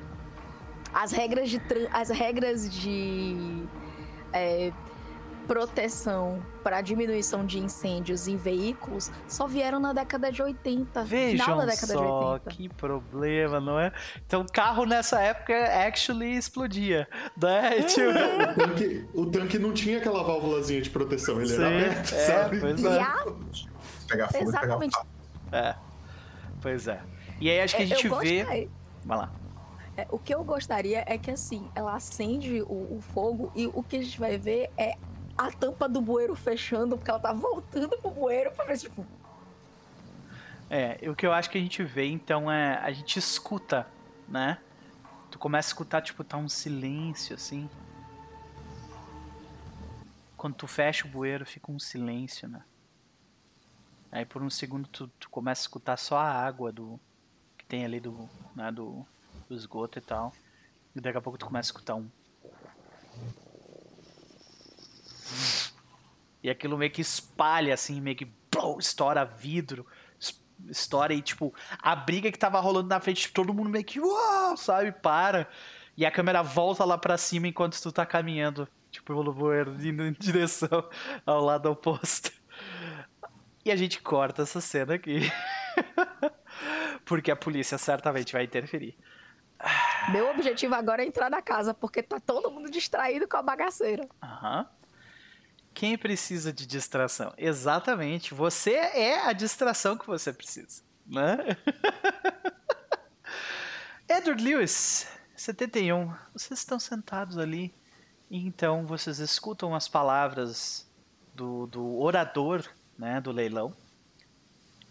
As 0.94 1.12
regras 1.12 1.50
de. 1.50 1.62
As 1.92 2.10
regras 2.10 2.70
de. 2.70 3.66
é, 4.34 4.72
proteção 5.48 6.44
para 6.64 6.82
diminuição 6.82 7.46
de 7.46 7.58
incêndios 7.58 8.28
em 8.28 8.36
veículos 8.36 9.10
só 9.28 9.48
vieram 9.48 9.80
na 9.80 9.94
década 9.94 10.32
de 10.32 10.42
80. 10.44 11.06
final 11.06 11.06
Vejam 11.06 11.58
da 11.58 11.66
década 11.66 11.88
de 11.88 11.94
só 11.94 12.34
80. 12.34 12.50
que 12.52 12.70
problema, 12.70 13.60
não 13.60 13.80
é? 13.80 13.92
Então, 14.26 14.46
carro 14.52 14.86
nessa 14.86 15.20
época 15.22 15.54
actually 15.88 16.36
explodia, 16.36 17.08
né? 17.42 17.82
Tipo, 17.88 18.10
O 18.10 18.56
tanque, 18.56 19.06
o 19.14 19.26
tanque 19.26 19.58
não 19.60 19.72
tinha 19.74 19.98
aquela 20.00 20.22
válvulazinha 20.24 20.82
de 20.82 20.90
proteção, 20.90 21.42
ele 21.42 21.54
era 21.54 21.68
Sim, 21.70 21.76
aberto, 21.76 22.14
é, 22.14 22.26
sabe? 22.26 22.60
pois 22.60 22.82
E 22.84 22.88
é. 22.88 23.02
a 23.02 23.16
Pegar 23.16 23.24
fogo 23.24 23.40
e 24.02 24.08
pegar 24.08 24.30
Exatamente. 24.42 24.96
fogo. 24.96 25.08
É. 25.52 25.76
Pois 26.62 26.88
é. 26.88 27.02
E 27.40 27.50
aí 27.50 27.62
acho 27.62 27.76
que 27.76 27.82
a 27.82 27.86
É, 27.86 27.88
gente 27.88 28.08
eu 28.08 28.18
vê. 28.20 28.40
gostaria- 28.44 28.70
Vai 29.06 29.18
lá. 29.18 29.32
é, 29.96 30.08
o 30.10 30.18
que 30.20 30.34
eu 30.34 30.44
gostaria 30.44 31.04
é 31.08 31.18
que 31.18 31.32
assim, 31.32 31.70
ela 31.76 31.96
acende 31.96 32.62
o, 32.62 32.98
o 32.98 33.00
fogo 33.14 33.52
e 33.56 33.68
o 33.68 33.82
que 33.84 33.98
a 33.98 34.02
gente 34.02 34.20
vai 34.20 34.38
ver 34.38 34.70
é 34.78 34.96
a 35.38 35.52
tampa 35.52 35.88
do 35.88 36.02
bueiro 36.02 36.36
fechando, 36.36 36.98
porque 36.98 37.12
ela 37.12 37.20
tá 37.20 37.32
voltando 37.34 37.98
pro 38.00 38.10
bueiro 38.10 38.52
pra 38.52 38.66
ver, 38.66 38.78
tipo, 38.78 39.06
É, 40.70 41.10
o 41.10 41.16
que 41.16 41.26
eu 41.26 41.32
acho 41.32 41.50
que 41.50 41.58
a 41.58 41.62
gente 41.62 41.84
vê, 41.84 42.06
então, 42.08 42.52
é. 42.52 42.78
A 42.80 42.92
gente 42.92 43.18
escuta, 43.18 43.88
né? 44.28 44.58
Tu 45.32 45.40
começa 45.40 45.68
a 45.68 45.72
escutar, 45.72 46.02
tipo, 46.02 46.24
tá 46.24 46.38
um 46.38 46.50
silêncio, 46.50 47.36
assim. 47.36 47.70
Quando 50.36 50.56
tu 50.56 50.68
fecha 50.68 51.08
o 51.08 51.10
bueiro, 51.10 51.46
fica 51.46 51.72
um 51.72 51.80
silêncio, 51.80 52.48
né? 52.48 52.64
Aí 54.12 54.26
por 54.26 54.42
um 54.42 54.50
segundo 54.50 54.88
tu, 54.88 55.08
tu 55.20 55.30
começa 55.30 55.62
a 55.62 55.64
escutar 55.64 55.98
só 55.98 56.18
a 56.18 56.32
água 56.32 56.72
do. 56.72 57.00
que 57.58 57.66
tem 57.66 57.84
ali 57.86 58.00
do. 58.00 58.30
Né, 58.56 58.72
do, 58.72 59.06
do 59.50 59.56
esgoto 59.56 60.00
e 60.00 60.02
tal. 60.02 60.34
E 60.96 61.02
daqui 61.02 61.18
a 61.18 61.22
pouco 61.22 61.38
tu 61.38 61.46
começa 61.46 61.70
a 61.70 61.72
escutar 61.72 61.96
um. 61.96 62.10
E 66.44 66.50
aquilo 66.50 66.78
meio 66.78 66.92
que 66.92 67.02
espalha, 67.02 67.74
assim, 67.74 68.00
meio 68.00 68.16
que 68.16 68.32
blow, 68.52 68.80
estoura 68.80 69.26
vidro, 69.26 69.86
es- 70.20 70.40
estoura 70.70 71.14
e, 71.14 71.22
tipo, 71.22 71.54
a 71.82 71.96
briga 71.96 72.32
que 72.32 72.38
tava 72.40 72.60
rolando 72.60 72.88
na 72.90 73.00
frente, 73.00 73.32
todo 73.34 73.54
mundo 73.54 73.70
meio 73.70 73.84
que, 73.84 74.00
uau, 74.00 74.56
sabe, 74.56 74.92
para. 74.92 75.48
E 75.96 76.06
a 76.06 76.12
câmera 76.12 76.44
volta 76.44 76.86
lá 76.86 76.98
pra 76.98 77.18
cima 77.18 77.48
enquanto 77.48 77.82
tu 77.82 77.92
tá 77.92 78.06
caminhando, 78.06 78.68
tipo, 78.92 79.16
pelo 79.16 79.34
bueiro, 79.34 79.74
indo 79.84 80.04
em 80.04 80.14
direção 80.14 80.88
ao 81.26 81.44
lado 81.44 81.72
oposto. 81.72 82.32
E 83.66 83.72
a 83.72 83.76
gente 83.76 84.02
corta 84.02 84.44
essa 84.44 84.62
cena 84.62 84.94
aqui. 84.94 85.22
Porque 87.06 87.32
a 87.32 87.36
polícia 87.36 87.78
certamente 87.78 88.34
vai 88.34 88.44
interferir. 88.44 88.98
meu 90.12 90.30
objetivo 90.30 90.76
agora 90.76 91.04
é 91.04 91.06
entrar 91.06 91.30
na 91.30 91.42
casa, 91.42 91.74
porque 91.74 92.02
tá 92.04 92.20
todo 92.20 92.52
mundo 92.52 92.70
distraído 92.70 93.28
com 93.28 93.38
a 93.38 93.42
bagaceira. 93.42 94.08
Aham. 94.22 94.68
Quem 95.78 95.96
precisa 95.96 96.52
de 96.52 96.66
distração? 96.66 97.32
Exatamente. 97.38 98.34
Você 98.34 98.72
é 98.72 99.28
a 99.28 99.32
distração 99.32 99.96
que 99.96 100.08
você 100.08 100.34
precisa, 100.34 100.82
né? 101.06 101.38
Edward 104.10 104.44
Lewis, 104.44 105.08
71. 105.36 106.12
Vocês 106.34 106.62
estão 106.62 106.80
sentados 106.80 107.38
ali 107.38 107.72
e 108.28 108.40
então 108.40 108.88
vocês 108.88 109.20
escutam 109.20 109.76
as 109.76 109.88
palavras 109.88 110.90
do, 111.36 111.68
do 111.68 112.00
orador, 112.00 112.68
né, 112.98 113.22
do 113.22 113.32
leilão. 113.32 113.72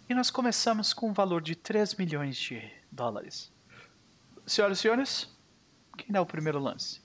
E 0.08 0.14
nós 0.14 0.30
começamos 0.30 0.94
com 0.94 1.10
um 1.10 1.12
valor 1.12 1.42
de 1.42 1.56
3 1.56 1.96
milhões 1.96 2.36
de 2.36 2.62
dólares. 2.92 3.50
Senhoras 4.46 4.78
e 4.78 4.82
senhores, 4.82 5.36
quem 5.98 6.12
dá 6.12 6.22
o 6.22 6.26
primeiro 6.26 6.60
lance? 6.60 7.00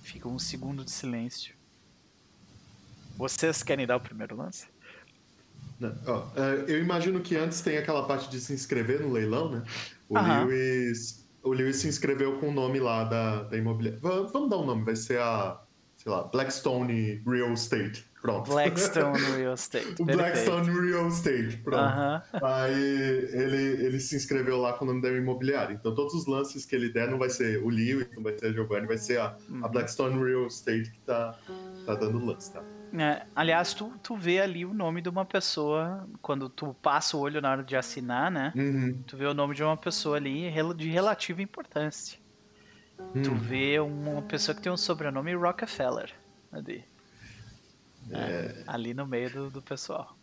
Fica 0.00 0.26
um 0.26 0.38
segundo 0.38 0.82
de 0.82 0.90
silêncio. 0.90 1.60
Vocês 3.16 3.62
querem 3.62 3.86
dar 3.86 3.96
o 3.96 4.00
primeiro 4.00 4.36
lance? 4.36 4.66
É, 5.80 6.64
eu 6.72 6.78
imagino 6.80 7.20
que 7.20 7.36
antes 7.36 7.60
tem 7.60 7.76
aquela 7.76 8.06
parte 8.06 8.30
de 8.30 8.40
se 8.40 8.52
inscrever 8.52 9.00
no 9.00 9.10
leilão, 9.10 9.50
né? 9.50 9.62
O 10.08 10.16
Aham. 10.16 10.44
Lewis. 10.44 11.22
O 11.42 11.50
Lewis 11.52 11.76
se 11.76 11.88
inscreveu 11.88 12.38
com 12.38 12.50
o 12.50 12.52
nome 12.52 12.78
lá 12.78 13.02
da, 13.02 13.42
da 13.44 13.56
imobiliária. 13.56 13.98
Va- 14.00 14.22
Vamos 14.32 14.48
dar 14.48 14.58
um 14.58 14.64
nome, 14.64 14.84
vai 14.84 14.94
ser 14.94 15.18
a, 15.18 15.60
sei 15.96 16.12
lá, 16.12 16.22
Blackstone 16.24 17.20
Real 17.26 17.52
Estate. 17.52 18.04
Pronto. 18.22 18.50
Blackstone 18.52 19.18
Real 19.36 19.52
Estate. 19.54 20.00
o. 20.00 20.04
Blackstone 20.04 20.70
Real 20.70 21.08
Estate, 21.08 21.56
pronto. 21.58 21.80
Aham. 21.80 22.22
Aí 22.40 22.72
ele, 23.32 23.84
ele 23.84 23.98
se 24.00 24.14
inscreveu 24.16 24.56
lá 24.58 24.72
com 24.74 24.84
o 24.84 24.88
nome 24.88 25.02
da 25.02 25.10
imobiliária. 25.10 25.74
Então 25.74 25.92
todos 25.94 26.14
os 26.14 26.26
lances 26.28 26.64
que 26.64 26.74
ele 26.76 26.88
der 26.88 27.10
não 27.10 27.18
vai 27.18 27.28
ser 27.28 27.60
o 27.62 27.68
Lewis, 27.68 28.06
não 28.14 28.22
vai 28.22 28.38
ser 28.38 28.46
a 28.46 28.52
Giovanni, 28.52 28.86
vai 28.86 28.96
ser 28.96 29.18
a, 29.20 29.36
Uhum. 29.50 29.64
a 29.64 29.68
Blackstone 29.68 30.24
Real 30.24 30.46
Estate 30.46 30.88
que 30.92 31.00
tá, 31.00 31.36
tá 31.84 31.94
dando 31.96 32.24
lance, 32.24 32.52
tá? 32.52 32.62
É, 32.96 33.22
aliás, 33.34 33.74
tu, 33.74 33.92
tu 34.02 34.14
vê 34.16 34.38
ali 34.40 34.64
o 34.64 34.72
nome 34.74 35.00
de 35.00 35.08
uma 35.08 35.24
pessoa, 35.24 36.06
quando 36.20 36.48
tu 36.48 36.76
passa 36.80 37.16
o 37.16 37.20
olho 37.20 37.40
na 37.40 37.50
hora 37.50 37.64
de 37.64 37.74
assinar, 37.74 38.30
né? 38.30 38.52
Uhum. 38.54 39.02
Tu 39.06 39.16
vê 39.16 39.24
o 39.26 39.34
nome 39.34 39.54
de 39.54 39.64
uma 39.64 39.76
pessoa 39.76 40.16
ali 40.18 40.48
de 40.76 40.88
relativa 40.90 41.42
importância. 41.42 42.18
Tu 43.24 43.30
Hum. 43.32 43.34
vê 43.34 43.80
uma 43.80 44.22
pessoa 44.22 44.54
que 44.54 44.60
tem 44.62 44.70
um 44.70 44.76
sobrenome 44.76 45.34
Rockefeller 45.34 46.10
ali. 46.52 46.84
É, 48.10 48.64
ali 48.66 48.92
no 48.94 49.06
meio 49.06 49.30
do, 49.30 49.50
do 49.50 49.62
pessoal. 49.62 50.16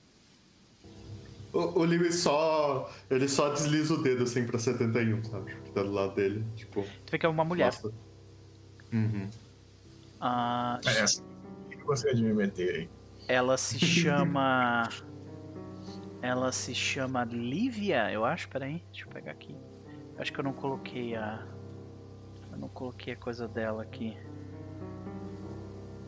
O, 1.52 1.80
o 1.80 1.84
Lewis 1.84 2.16
só. 2.20 2.92
Ele 3.10 3.28
só 3.28 3.50
desliza 3.52 3.94
o 3.96 4.04
dedo 4.04 4.24
assim 4.24 4.46
pra 4.46 4.60
71, 4.60 5.24
sabe? 5.24 5.56
Que 5.64 5.72
tá 5.72 5.82
do 5.82 5.92
lado 5.92 6.14
dele. 6.16 6.46
Tipo. 6.56 6.84
Tu 7.06 7.12
vê 7.12 7.18
que 7.18 7.26
é 7.26 7.30
uma 7.30 7.44
mulher. 7.44 7.66
nossa. 7.66 7.92
Uhum. 8.94 9.30
Ah, 10.20 10.80
É 10.86 11.00
essa. 11.00 11.24
Eu 11.72 11.86
gostaria 11.86 12.16
de 12.16 12.24
me 12.24 12.34
meter 12.34 12.76
aí. 12.76 12.90
ela 13.28 13.58
se 13.58 13.80
chama 13.80 14.88
Ela 16.22 16.52
se 16.52 16.76
chama 16.76 17.24
Lívia, 17.24 18.12
eu 18.12 18.26
acho. 18.26 18.48
Peraí, 18.50 18.84
deixa 18.92 19.06
eu 19.06 19.10
pegar 19.12 19.32
aqui. 19.32 19.56
Acho 20.18 20.32
que 20.34 20.40
eu 20.40 20.44
não 20.44 20.54
coloquei 20.54 21.16
a. 21.16 21.48
Eu 22.52 22.58
não 22.58 22.68
coloquei 22.68 23.14
a 23.14 23.18
coisa 23.18 23.48
dela 23.48 23.82
aqui. 23.84 24.16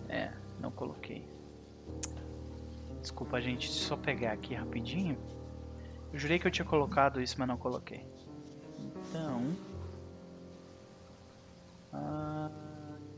É, 0.09 0.31
não 0.59 0.69
coloquei. 0.69 1.30
Desculpa, 3.01 3.41
gente, 3.41 3.67
deixa 3.67 3.83
eu 3.83 3.87
só 3.87 3.97
pegar 3.97 4.31
aqui 4.31 4.53
rapidinho. 4.53 5.17
Eu 6.13 6.19
jurei 6.19 6.37
que 6.37 6.47
eu 6.47 6.51
tinha 6.51 6.65
colocado 6.65 7.21
isso, 7.21 7.35
mas 7.39 7.47
não 7.47 7.57
coloquei. 7.57 8.05
Então. 8.79 9.55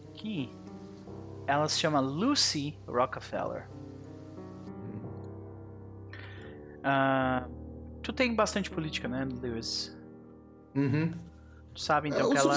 Aqui. 0.09 0.55
Ela 1.45 1.67
se 1.67 1.79
chama 1.79 1.99
Lucy 1.99 2.77
Rockefeller. 2.87 3.67
Ah, 6.83 7.47
tu 8.01 8.13
tem 8.13 8.33
bastante 8.33 8.69
política, 8.69 9.07
né, 9.07 9.27
Lewis? 9.41 9.97
Uhum. 10.75 11.13
Tu 11.73 11.81
sabe 11.81 12.09
É 12.09 12.11
então 12.11 12.29
o 12.29 12.31
que 12.31 12.37
ela, 12.37 12.55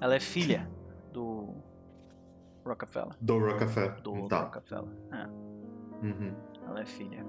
ela 0.00 0.14
é 0.14 0.20
filha 0.20 0.68
do 1.12 1.54
Rockefeller. 2.64 3.14
Do 3.20 3.38
Rockefeller. 3.38 4.00
Do 4.02 4.28
tá. 4.28 4.42
Rockefeller. 4.42 4.92
É, 5.12 5.28
Uhum. 6.02 6.34
ela 6.66 6.80
é 6.80 6.86
filha. 6.86 7.24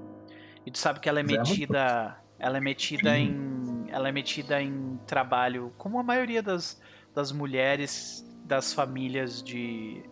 E 0.65 0.71
tu 0.71 0.77
sabe 0.77 0.99
que 0.99 1.09
ela 1.09 1.19
é 1.19 1.23
é 1.23 1.25
metida. 1.25 2.17
Ela 2.37 2.57
é 2.57 2.61
metida 2.61 3.17
em. 3.17 3.85
Ela 3.89 4.09
é 4.09 4.11
metida 4.11 4.61
em 4.61 4.97
trabalho, 5.07 5.73
como 5.77 5.99
a 5.99 6.03
maioria 6.03 6.43
das, 6.43 6.79
das 7.13 7.31
mulheres 7.31 8.25
das 8.45 8.73
famílias 8.73 9.43
de, 9.43 10.03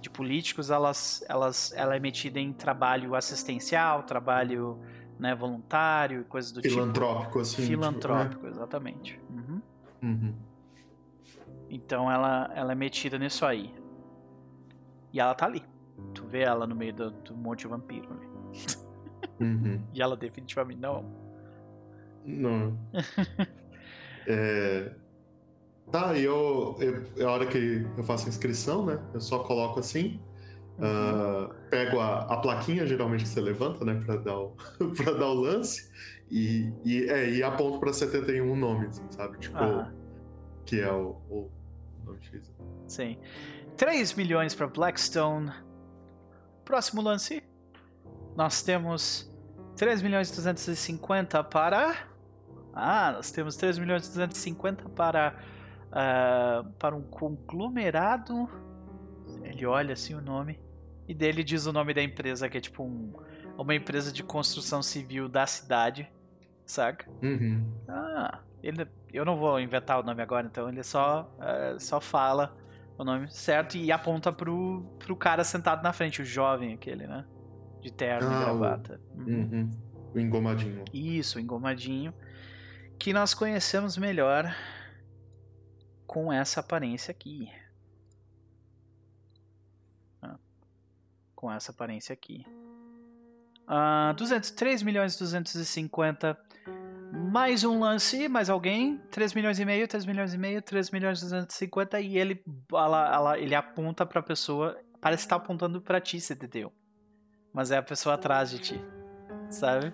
de 0.00 0.08
políticos, 0.10 0.70
elas, 0.70 1.24
elas, 1.28 1.72
ela 1.76 1.94
é 1.94 2.00
metida 2.00 2.40
em 2.40 2.52
trabalho 2.52 3.14
assistencial, 3.14 4.02
trabalho 4.02 4.78
né, 5.18 5.34
voluntário, 5.34 6.24
coisas 6.24 6.52
do 6.52 6.62
Filantrópico, 6.62 7.40
assim. 7.40 7.62
tipo. 7.62 7.68
tipo, 7.68 7.80
Filantrópico, 7.82 8.46
exatamente. 8.46 9.20
Uhum. 9.30 9.62
Uhum. 10.02 10.34
Então 11.70 12.10
ela, 12.10 12.50
ela 12.54 12.72
é 12.72 12.74
metida 12.74 13.18
nisso 13.18 13.46
aí. 13.46 13.74
E 15.12 15.20
ela 15.20 15.34
tá 15.34 15.46
ali. 15.46 15.62
Tu 16.14 16.26
vê 16.26 16.40
ela 16.40 16.66
no 16.66 16.74
meio 16.74 16.94
do, 16.94 17.10
do 17.10 17.34
monte 17.36 17.66
vampiro 17.66 18.08
ali. 18.12 18.26
Uhum. 19.40 19.82
E 19.94 20.00
ela 20.02 20.16
definitivamente 20.16 20.80
não. 20.80 21.04
Não. 22.24 22.78
É... 24.26 24.92
Tá, 25.90 26.16
e 26.16 26.22
eu, 26.24 26.76
eu. 27.16 27.28
A 27.28 27.32
hora 27.32 27.46
que 27.46 27.84
eu 27.98 28.04
faço 28.04 28.26
a 28.26 28.28
inscrição, 28.28 28.86
né? 28.86 28.98
Eu 29.12 29.20
só 29.20 29.40
coloco 29.40 29.80
assim. 29.80 30.20
ah, 30.80 31.50
pego 31.68 31.98
a, 31.98 32.20
a 32.20 32.36
plaquinha, 32.38 32.86
geralmente 32.86 33.24
que 33.24 33.28
você 33.28 33.40
levanta, 33.40 33.84
né? 33.84 34.00
Pra 34.06 34.16
dar 34.16 34.38
o, 34.38 34.56
pra 34.96 35.12
dar 35.12 35.26
o 35.26 35.34
lance. 35.34 35.90
E, 36.30 36.72
e, 36.84 37.04
é, 37.10 37.30
e 37.30 37.42
aponto 37.42 37.78
pra 37.80 37.92
71 37.92 38.54
nomes, 38.56 39.02
sabe? 39.10 39.38
Tipo, 39.38 39.58
Ah, 39.58 39.92
que 40.64 40.80
é 40.80 40.90
o. 40.90 41.16
o 41.28 41.50
nome 42.06 42.18
X. 42.22 42.54
sim. 42.86 43.18
3 43.76 44.14
milhões 44.14 44.54
pra 44.54 44.66
Blackstone. 44.68 45.50
Próximo 46.72 47.02
lance. 47.02 47.42
Nós 48.34 48.62
temos 48.62 49.30
3 49.76 50.00
milhões 50.00 50.30
e 50.30 50.36
250 50.36 51.44
para. 51.44 52.08
Ah, 52.72 53.12
nós 53.12 53.30
temos 53.30 53.56
3 53.56 53.78
milhões 53.78 54.06
e 54.06 54.08
250 54.08 54.88
para. 54.88 55.38
ah, 55.92 56.64
para 56.78 56.96
um 56.96 57.02
conglomerado. 57.02 58.48
Ele 59.42 59.66
olha 59.66 59.92
assim 59.92 60.14
o 60.14 60.22
nome. 60.22 60.58
E 61.06 61.12
dele 61.12 61.44
diz 61.44 61.66
o 61.66 61.74
nome 61.74 61.92
da 61.92 62.02
empresa, 62.02 62.48
que 62.48 62.56
é 62.56 62.60
tipo 62.62 62.84
um, 62.84 63.12
uma 63.58 63.74
empresa 63.74 64.10
de 64.10 64.22
construção 64.22 64.82
civil 64.82 65.28
da 65.28 65.46
cidade. 65.46 66.10
Saca? 66.64 67.06
Uhum. 67.22 67.70
Ah, 67.86 68.40
ele, 68.62 68.88
eu 69.12 69.26
não 69.26 69.36
vou 69.36 69.60
inventar 69.60 70.00
o 70.00 70.02
nome 70.02 70.22
agora, 70.22 70.46
então 70.46 70.70
ele 70.70 70.82
só, 70.82 71.30
eh, 71.38 71.76
só 71.78 72.00
fala 72.00 72.56
o 73.02 73.04
nome 73.04 73.30
certo 73.30 73.76
e 73.76 73.90
aponta 73.92 74.32
pro, 74.32 74.82
pro 74.98 75.16
cara 75.16 75.44
sentado 75.44 75.82
na 75.82 75.92
frente, 75.92 76.22
o 76.22 76.24
jovem 76.24 76.72
aquele, 76.74 77.06
né? 77.06 77.24
De 77.80 77.92
terno 77.92 78.30
e 78.30 78.34
Ah, 78.34 78.38
o- 78.38 78.58
gravata. 78.58 79.00
Uhum. 79.14 79.24
Uhum. 79.26 79.70
O 80.14 80.18
engomadinho. 80.20 80.84
Isso, 80.92 81.40
engomadinho. 81.40 82.12
Que 82.98 83.12
nós 83.12 83.34
conhecemos 83.34 83.96
melhor 83.96 84.54
com 86.06 86.32
essa 86.32 86.60
aparência 86.60 87.10
aqui. 87.10 87.50
Ah, 90.20 90.38
com 91.34 91.50
essa 91.50 91.72
aparência 91.72 92.12
aqui. 92.12 92.44
Ah, 93.66 94.12
203 94.16 94.82
milhões 94.82 95.14
e 95.16 95.18
250. 95.18 96.38
Mais 97.14 97.62
um 97.62 97.78
lance, 97.78 98.26
mais 98.28 98.48
alguém. 98.48 98.98
3 99.10 99.34
milhões 99.34 99.58
e 99.58 99.64
meio, 99.64 99.86
3 99.86 100.06
milhões 100.06 100.32
e 100.32 100.38
meio, 100.38 100.62
3 100.62 100.90
milhões 100.90 101.18
e 101.18 101.22
250. 101.22 102.00
E 102.00 102.16
ele, 102.16 102.42
ela, 102.72 103.14
ela- 103.14 103.38
ele 103.38 103.54
aponta 103.54 104.06
pra 104.06 104.22
pessoa. 104.22 104.78
Parece 105.00 105.24
estar 105.24 105.36
apontando 105.36 105.80
pra 105.80 106.00
ti, 106.00 106.18
CTTU. 106.20 106.72
Mas 107.52 107.70
é 107.70 107.76
a 107.76 107.82
pessoa 107.82 108.14
atrás 108.14 108.50
de 108.50 108.58
ti. 108.58 108.80
Sabe? 109.50 109.92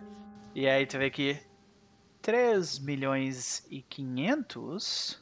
E 0.54 0.68
aí 0.68 0.86
tu 0.86 0.96
vê 0.98 1.10
que 1.10 1.40
3 2.22 2.78
milhões 2.78 3.66
e 3.68 3.82
500 3.82 5.20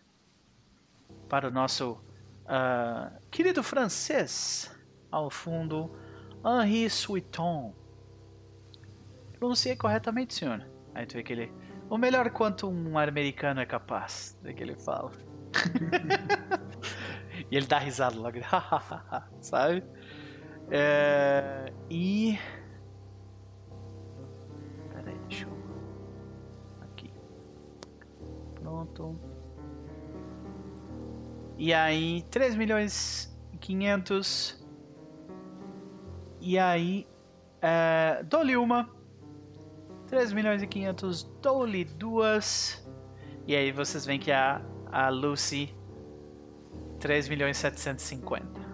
para 1.29 1.49
o 1.49 1.51
nosso 1.51 1.99
ah, 2.47 3.11
querido 3.31 3.63
francês 3.63 4.71
ao 5.11 5.31
fundo, 5.31 5.91
Henri 6.45 6.91
Suiton. 6.91 7.75
Pronunciei 9.39 9.77
corretamente, 9.77 10.35
senhor. 10.35 10.67
Aí 10.95 11.07
tu 11.07 11.15
vê 11.15 11.23
que 11.23 11.33
ele. 11.33 11.53
O 11.89 11.97
melhor 11.97 12.31
quanto 12.31 12.69
um 12.69 12.99
americano 12.99 13.61
é 13.61 13.67
capaz, 13.67 14.37
é 14.45 14.53
que 14.53 14.63
ele 14.63 14.75
fala. 14.75 15.13
e 17.51 17.57
ele 17.57 17.67
dá 17.67 17.79
risada 17.79 18.17
logo, 18.17 18.39
sabe? 19.41 19.85
É, 20.71 21.73
e. 21.89 22.39
Pera 24.93 25.11
aí, 25.11 25.19
deixa 25.29 25.47
eu. 25.47 25.53
Aqui. 26.83 27.13
Pronto. 28.57 29.17
E 31.57 31.73
aí, 31.73 32.23
3 32.31 32.57
milhões 32.57 33.39
e 33.53 33.59
500. 33.59 34.67
E 36.41 36.59
aí, 36.59 37.07
é, 37.63 38.25
dou-lhe 38.25 38.57
uma. 38.57 38.96
3 40.09 40.33
milhões 40.33 40.63
e 40.63 40.67
500, 40.67 41.25
dou-lhe 41.43 41.85
duas. 41.85 42.85
E 43.47 43.55
aí 43.55 43.73
vocês 43.73 44.05
veem 44.07 44.19
que 44.19 44.31
a, 44.31 44.61
a 44.91 45.09
Lucy, 45.09 45.75
3 47.01 47.29
milhões 47.29 47.57
e 47.57 47.61
750. 47.61 48.67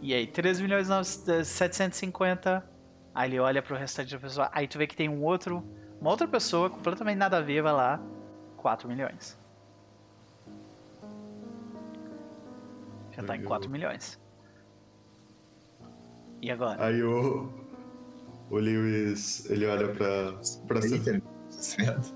E 0.00 0.14
aí, 0.14 0.26
3 0.26 0.60
milhões 0.60 0.88
e 0.88 1.44
750. 1.44 2.64
Aí 3.14 3.30
ele 3.30 3.40
olha 3.40 3.60
pro 3.60 3.76
restante 3.76 4.12
da 4.12 4.20
pessoa. 4.20 4.48
Aí 4.52 4.68
tu 4.68 4.78
vê 4.78 4.86
que 4.86 4.94
tem 4.94 5.08
um 5.08 5.24
outro, 5.24 5.64
uma 6.00 6.10
outra 6.10 6.28
pessoa 6.28 6.70
completamente 6.70 7.16
nada 7.16 7.38
a 7.38 7.40
ver, 7.40 7.62
vai 7.62 7.72
lá. 7.72 8.00
4 8.56 8.88
milhões. 8.88 9.38
Já 13.12 13.22
tá 13.24 13.34
em 13.34 13.38
Legal. 13.38 13.48
4 13.48 13.70
milhões. 13.70 14.20
E 16.40 16.50
agora? 16.50 16.84
Aí 16.84 17.02
o. 17.02 17.67
O 18.50 18.56
Lewis, 18.56 19.48
ele 19.50 19.66
olha 19.66 19.88
pra. 19.88 20.34
pra 20.66 20.80
Eita, 20.84 21.22
certo. 21.50 22.14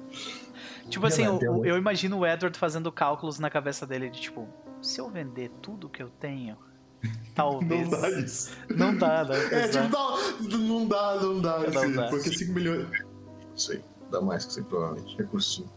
Tipo 0.88 1.06
assim, 1.06 1.24
eu, 1.24 1.64
eu 1.64 1.76
imagino 1.76 2.18
o 2.18 2.26
Edward 2.26 2.58
fazendo 2.58 2.90
cálculos 2.90 3.38
na 3.38 3.48
cabeça 3.48 3.86
dele 3.86 4.10
de 4.10 4.20
tipo, 4.20 4.48
se 4.80 5.00
eu 5.00 5.10
vender 5.10 5.50
tudo 5.60 5.88
que 5.88 6.02
eu 6.02 6.08
tenho, 6.08 6.56
talvez. 7.34 7.88
Não 7.88 8.00
dá 8.00 8.10
isso. 8.10 8.52
Não 8.70 8.96
dá, 8.96 9.24
né? 9.24 9.36
É, 9.52 9.68
tipo, 9.68 10.58
não 10.58 10.86
dá, 10.86 11.16
não 11.16 11.40
dá, 11.40 11.58
Não 11.58 11.80
assim, 11.80 11.92
dá. 11.92 12.08
porque 12.08 12.30
5 12.30 12.52
milhões. 12.52 12.88
Não 13.50 13.56
sei. 13.56 13.82
Dá 14.10 14.20
mais 14.20 14.44
que 14.44 14.50
isso 14.50 14.60
aí, 14.60 14.66
provavelmente. 14.66 15.16
Recurso. 15.16 15.70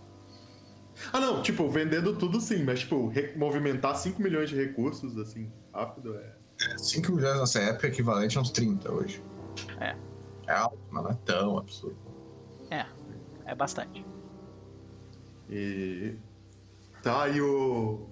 Ah, 1.11 1.19
não, 1.19 1.41
tipo, 1.41 1.69
vendendo 1.69 2.15
tudo 2.15 2.39
sim, 2.39 2.63
mas, 2.63 2.79
tipo, 2.81 3.11
movimentar 3.35 3.95
5 3.95 4.21
milhões 4.21 4.49
de 4.49 4.55
recursos, 4.55 5.17
assim, 5.17 5.51
rápido 5.73 6.15
é. 6.15 6.35
5 6.77 7.11
milhões 7.11 7.39
nessa 7.39 7.59
época 7.59 7.87
é 7.87 7.89
equivalente 7.89 8.37
a 8.37 8.41
uns 8.41 8.49
30 8.51 8.91
hoje. 8.91 9.21
É. 9.79 9.95
É 10.47 10.53
alto, 10.53 10.77
mas 10.91 11.03
não 11.03 11.11
é 11.11 11.17
tão 11.25 11.57
absurdo. 11.57 11.97
É 13.45 13.53
bastante. 13.53 14.03
E. 15.49 16.15
Tá, 17.03 17.23
aí 17.23 17.39
o. 17.39 18.07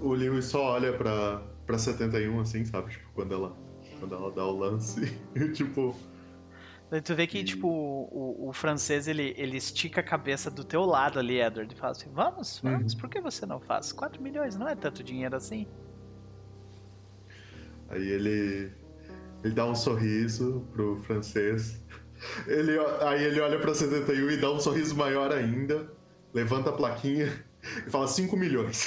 O 0.00 0.12
Lewis 0.14 0.46
só 0.46 0.72
olha 0.74 0.96
pra, 0.96 1.42
pra 1.66 1.76
71, 1.78 2.40
assim, 2.40 2.64
sabe? 2.64 2.90
Tipo, 2.92 3.10
quando 3.14 3.34
ela, 3.34 3.56
quando 3.98 4.14
ela 4.14 4.30
dá 4.32 4.44
o 4.46 4.56
lance. 4.56 5.18
tipo. 5.54 5.94
Tu 7.04 7.14
vê 7.14 7.26
que, 7.26 7.40
E- 7.40 7.44
tipo, 7.44 7.68
o, 7.68 8.48
o 8.48 8.52
francês, 8.54 9.06
ele, 9.06 9.34
ele 9.36 9.58
estica 9.58 10.00
a 10.00 10.04
cabeça 10.04 10.50
do 10.50 10.64
teu 10.64 10.86
lado 10.86 11.18
ali, 11.18 11.38
Edward, 11.38 11.74
e 11.74 11.76
fala 11.76 11.92
assim, 11.92 12.08
vamos, 12.10 12.60
vamos, 12.60 12.94
por 12.94 13.10
que 13.10 13.20
você 13.20 13.44
não 13.44 13.60
faz? 13.60 13.92
4 13.92 14.22
milhões 14.22 14.56
não 14.56 14.66
é 14.66 14.74
tanto 14.74 15.04
dinheiro 15.04 15.36
assim? 15.36 15.66
Aí 17.90 18.08
ele. 18.08 18.72
Ele 19.44 19.54
dá 19.54 19.64
um 19.66 19.74
sorriso 19.74 20.66
pro 20.72 20.96
francês. 21.02 21.80
Ele, 22.46 22.78
aí 23.00 23.22
ele 23.24 23.40
olha 23.40 23.58
pra 23.60 23.72
71 23.74 24.30
e 24.30 24.36
dá 24.36 24.50
um 24.50 24.58
sorriso 24.58 24.96
maior 24.96 25.32
ainda. 25.32 25.90
Levanta 26.34 26.70
a 26.70 26.72
plaquinha 26.72 27.44
e 27.86 27.90
fala 27.90 28.08
5 28.08 28.36
milhões. 28.36 28.86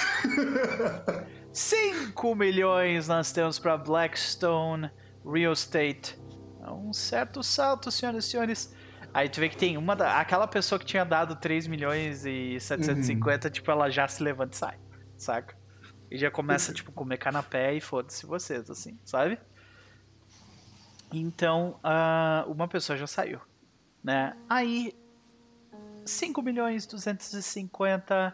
5 1.53 2.35
milhões 2.35 3.07
nós 3.07 3.31
temos 3.31 3.59
para 3.59 3.77
Blackstone 3.77 4.89
Real 5.25 5.53
Estate. 5.53 6.19
É 6.61 6.69
um 6.71 6.93
certo 6.93 7.41
salto, 7.43 7.91
senhoras 7.91 8.25
e 8.25 8.29
senhores. 8.29 8.75
Aí 9.13 9.27
tu 9.27 9.39
vê 9.41 9.49
que 9.49 9.57
tem 9.57 9.77
uma 9.77 9.95
da, 9.95 10.19
aquela 10.19 10.47
pessoa 10.47 10.79
que 10.79 10.85
tinha 10.85 11.03
dado 11.03 11.35
3 11.35 11.67
milhões 11.67 12.25
e 12.25 12.57
750, 12.59 13.47
Uhum. 13.47 13.51
tipo, 13.51 13.69
ela 13.71 13.89
já 13.89 14.07
se 14.07 14.23
levanta 14.23 14.55
e 14.55 14.57
sai, 14.57 14.77
saca? 15.17 15.55
E 16.09 16.17
já 16.17 16.31
começa, 16.31 16.73
tipo, 16.73 16.91
comer 16.91 17.17
canapé 17.17 17.73
e 17.73 17.81
foda-se 17.81 18.25
vocês, 18.25 18.69
assim, 18.69 18.97
sabe? 19.03 19.37
Então, 21.11 21.77
ah, 21.83 22.45
uma 22.47 22.67
pessoa 22.67 22.97
já 22.97 23.05
saiu, 23.05 23.39
né? 24.03 24.35
Aí, 24.49 24.95
5 26.05 26.41
milhões 26.41 26.85
250 26.85 28.33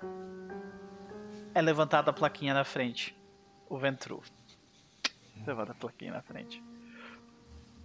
é 1.53 1.61
levantada 1.61 2.11
a 2.11 2.13
plaquinha 2.13 2.53
na 2.53 2.63
frente. 2.63 3.15
O 3.69 3.77
Ventru. 3.77 4.21
Levanta 5.45 5.71
a 5.71 5.75
plaquinha 5.75 6.13
na 6.13 6.21
frente. 6.21 6.63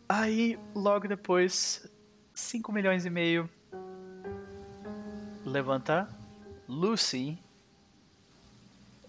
Aí, 0.08 0.58
logo 0.74 1.08
depois, 1.08 1.90
5 2.34 2.70
milhões 2.70 3.06
e 3.06 3.10
meio. 3.10 3.48
Levanta 5.44 6.08
Lucy. 6.68 7.38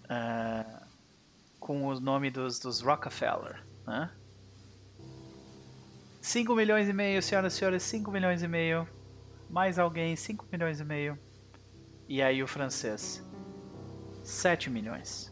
ah, 0.08 0.82
com 1.60 1.86
o 1.86 2.00
nome 2.00 2.30
dos, 2.30 2.58
dos 2.58 2.80
Rockefeller. 2.80 3.64
Né? 3.86 4.10
5 6.24 6.54
milhões 6.54 6.88
e 6.88 6.92
meio, 6.94 7.22
senhoras 7.22 7.52
e 7.52 7.56
senhores, 7.58 7.82
5 7.82 8.10
milhões 8.10 8.42
e 8.42 8.48
meio. 8.48 8.88
Mais 9.50 9.78
alguém, 9.78 10.16
5 10.16 10.46
milhões 10.50 10.80
e 10.80 10.84
meio. 10.84 11.18
E 12.08 12.22
aí 12.22 12.42
o 12.42 12.46
francês. 12.46 13.22
7 14.22 14.70
milhões. 14.70 15.30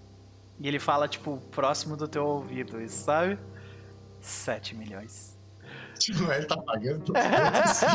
E 0.60 0.68
ele 0.68 0.78
fala, 0.78 1.08
tipo, 1.08 1.38
próximo 1.50 1.96
do 1.96 2.06
teu 2.06 2.26
ouvido, 2.26 2.78
isso, 2.78 3.04
sabe? 3.04 3.38
7 4.20 4.74
milhões. 4.74 5.40
Tipo, 5.98 6.30
ele 6.30 6.44
tá 6.44 6.58
pagando 6.58 7.04
tudo. 7.06 7.18
foda-se. 7.18 7.86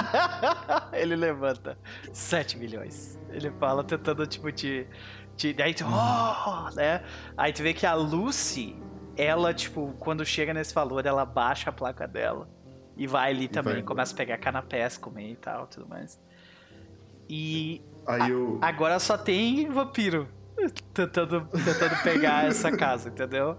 ele 0.99 1.15
levanta 1.15 1.78
7 2.11 2.57
milhões. 2.57 3.19
Ele 3.30 3.52
fala 3.60 3.84
tentando, 3.84 4.26
tipo, 4.26 4.52
te. 4.52 4.88
te 5.36 5.53
daí 5.53 5.76
tu. 5.76 5.86
Oh, 5.86 6.76
né? 6.76 7.03
Aí 7.38 7.53
tu 7.53 7.61
vê 7.61 7.76
que 7.76 7.86
a 7.86 7.94
Lucy, 7.94 8.76
ela, 9.15 9.53
tipo, 9.53 9.94
quando 9.99 10.26
chega 10.26 10.52
nesse 10.52 10.74
valor, 10.74 11.06
ela 11.06 11.26
baixa 11.26 11.69
a 11.69 11.74
placa 11.74 12.07
dela. 12.07 12.56
E 12.98 13.06
vai 13.07 13.32
ali 13.32 13.48
também, 13.48 13.76
vai. 13.76 13.84
começa 13.84 14.14
a 14.14 14.18
pegar 14.18 14.38
canapés, 14.38 14.98
comer 14.98 15.32
e 15.32 15.36
tal, 15.36 15.68
tudo 15.68 15.88
mais. 15.88 16.19
E 17.30 17.82
Aí 18.06 18.32
eu. 18.32 18.57
agora 18.61 18.99
só 18.99 19.18
tem 19.18 19.69
vampiro 19.69 20.28
tentando, 20.94 21.45
tentando 21.48 22.03
pegar 22.03 22.45
essa 22.48 22.76
casa, 22.76 23.10
entendeu? 23.10 23.57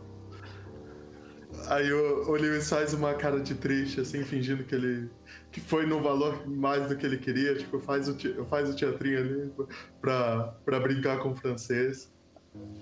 Aí 1.67 1.93
o, 1.93 2.31
o 2.31 2.33
Lewis 2.33 2.69
faz 2.69 2.95
uma 2.95 3.15
cara 3.15 3.41
de 3.41 3.55
triste, 3.55 4.01
assim, 4.01 4.25
fingindo 4.25 4.65
que 4.65 4.75
ele. 4.75 5.11
que 5.51 5.61
foi 5.61 5.87
no 5.87 6.01
valor 6.01 6.47
mais 6.49 6.89
do 6.89 6.97
que 6.97 7.05
ele 7.05 7.19
queria. 7.19 7.55
Tipo, 7.55 7.79
faz 7.79 8.09
o, 8.09 8.45
faz 8.47 8.71
o 8.71 8.77
teatrinho 8.77 9.19
ali 9.19 9.53
pra, 10.01 10.55
pra 10.65 10.81
brincar 10.81 11.19
com 11.19 11.31
o 11.31 11.35
francês. 11.35 12.13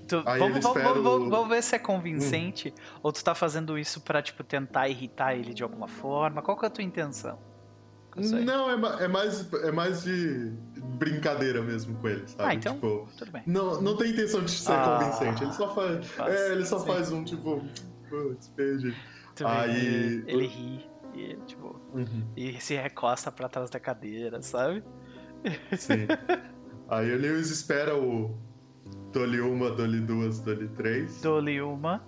Tu- 0.09 0.23
vamos, 0.23 0.40
ele 0.40 0.61
vamos, 0.61 1.03
vamos- 1.03 1.28
vamos 1.31 1.48
ver 1.48 1.62
se 1.62 1.74
é 1.74 1.78
convincente 1.81 2.73
ou 3.03 3.11
tu 3.12 3.24
tá 3.24 3.35
fazendo 3.35 3.77
isso 3.77 4.01
pra, 4.01 4.23
tipo, 4.23 4.44
tentar 4.44 4.89
irritar 4.89 5.35
ele 5.35 5.53
de 5.53 5.62
alguma 5.65 5.89
forma. 5.89 6.40
Qual 6.43 6.57
que 6.57 6.65
é 6.65 6.69
a 6.69 6.70
tua 6.70 6.85
intenção? 6.85 7.39
Não, 8.16 8.70
é, 8.70 9.05
é 9.05 9.09
mais, 9.09 9.53
é 9.53 9.70
mais 9.73 10.05
de 10.05 10.53
brincadeira 10.98 11.61
mesmo 11.61 11.97
com 11.98 12.09
ele, 12.09 12.27
sabe? 12.27 12.44
Ah, 12.51 12.55
então- 12.55 12.74
Tipo, 12.74 13.09
Tudo 13.19 13.31
bem. 13.32 13.43
não, 13.47 13.82
não 13.82 13.94
tem 13.97 14.11
intenção 14.12 14.43
de 14.43 14.51
ser 14.53 14.73
Ah, 14.73 14.98
convincente. 15.01 15.43
Ele 15.44 15.53
só 15.53 15.74
faz. 15.74 16.07
faz, 16.07 16.35
é, 16.35 16.53
ele 16.53 16.65
só 16.65 16.78
sim. 16.78 16.86
faz 16.86 17.12
um 17.12 17.23
tipo. 17.24 17.62
Putz, 18.09 18.48
perdi. 18.51 18.94
Aí- 19.44 19.86
ele, 19.86 20.24
ele 20.28 20.47
ri 20.47 20.90
e, 21.15 21.36
tipo, 21.47 21.78
Uhum, 21.93 22.24
e 22.35 22.59
se 22.61 22.74
recosta 22.74 23.31
pra 23.31 23.48
trás 23.51 23.69
da 23.69 23.78
cadeira, 23.81 24.40
sabe? 24.40 24.82
sim. 25.77 26.07
Aí 26.89 27.15
Lewis 27.16 27.51
espera 27.51 27.97
o. 27.97 28.35
Dole 29.12 29.41
uma, 29.41 29.70
dole 29.70 30.01
duas, 30.01 30.41
dole 30.41 30.69
três. 30.69 31.20
Dou-lhe 31.23 31.61
uma 31.61 32.03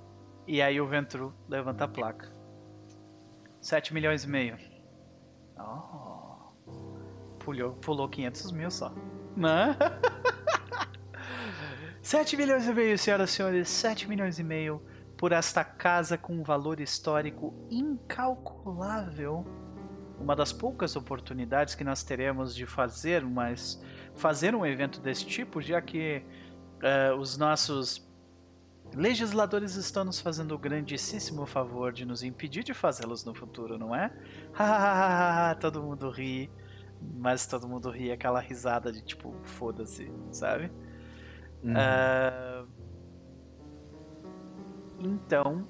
e 0.46 0.62
aí 0.62 0.80
o 0.80 0.86
Ventru 0.86 1.34
levanta 1.48 1.84
a 1.84 1.88
placa. 1.88 2.32
7 3.60 3.92
milhões 3.92 4.24
e 4.24 4.28
meio. 4.28 4.56
Oh. 5.58 6.52
Pulou, 7.38 7.72
pulou 7.74 8.08
500 8.08 8.52
mil 8.52 8.70
só. 8.70 8.94
Né? 9.36 9.76
7 12.00 12.36
milhões 12.36 12.66
e 12.66 12.72
meio, 12.72 12.98
senhoras 12.98 13.30
e 13.30 13.32
senhores. 13.34 13.68
7 13.68 14.08
milhões 14.08 14.38
e 14.38 14.44
meio 14.44 14.82
por 15.18 15.32
esta 15.32 15.64
casa 15.64 16.16
com 16.16 16.32
um 16.34 16.42
valor 16.42 16.80
histórico 16.80 17.52
incalculável. 17.70 19.44
Uma 20.18 20.34
das 20.34 20.52
poucas 20.52 20.96
oportunidades 20.96 21.74
que 21.74 21.84
nós 21.84 22.02
teremos 22.02 22.54
de 22.54 22.64
fazer, 22.64 23.22
mas 23.22 23.82
fazer 24.14 24.54
um 24.54 24.64
evento 24.64 25.00
desse 25.00 25.26
tipo, 25.26 25.60
já 25.60 25.82
que 25.82 26.22
eh, 26.82 27.12
os 27.12 27.36
nossos 27.36 28.08
legisladores 28.94 29.74
estão 29.74 30.04
nos 30.04 30.20
fazendo 30.20 30.54
o 30.54 30.58
grandíssimo 30.58 31.46
favor 31.46 31.92
de 31.92 32.04
nos 32.04 32.22
impedir 32.22 32.62
de 32.62 32.72
fazê-los 32.72 33.24
no 33.24 33.34
futuro, 33.34 33.78
não 33.78 33.94
é? 33.94 34.10
todo 35.60 35.82
mundo 35.82 36.10
ri, 36.10 36.50
mas 37.00 37.46
todo 37.46 37.68
mundo 37.68 37.90
ri 37.90 38.10
aquela 38.10 38.40
risada 38.40 38.90
de 38.92 39.02
tipo, 39.02 39.34
foda-se, 39.44 40.10
sabe? 40.30 40.70
Uhum. 41.62 41.74
Ah, 41.76 42.64
então, 45.00 45.68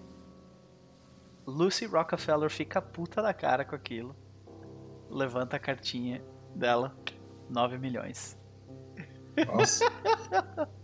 Lucy 1.47 1.87
Rockefeller 1.87 2.51
fica 2.51 2.81
puta 2.81 3.23
da 3.23 3.35
cara 3.35 3.65
com 3.65 3.75
aquilo. 3.75 4.15
Levanta 5.11 5.57
a 5.57 5.59
cartinha 5.59 6.23
dela, 6.55 6.97
9 7.49 7.79
milhões. 7.79 8.39
Nossa. 9.47 9.85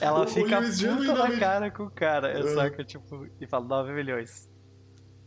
Ela 0.00 0.22
O- 0.22 0.26
fica 0.28 0.58
Lewis 0.58 0.80
puta 0.80 0.92
genuinamente- 0.92 1.38
cara 1.40 1.70
com 1.70 1.82
o 1.84 1.90
cara, 1.90 2.30
É. 2.38 2.42
saca? 2.54 2.84
Tipo, 2.84 3.26
e 3.40 3.46
fala 3.46 3.64
9 3.66 3.92
milhões. 3.92 4.48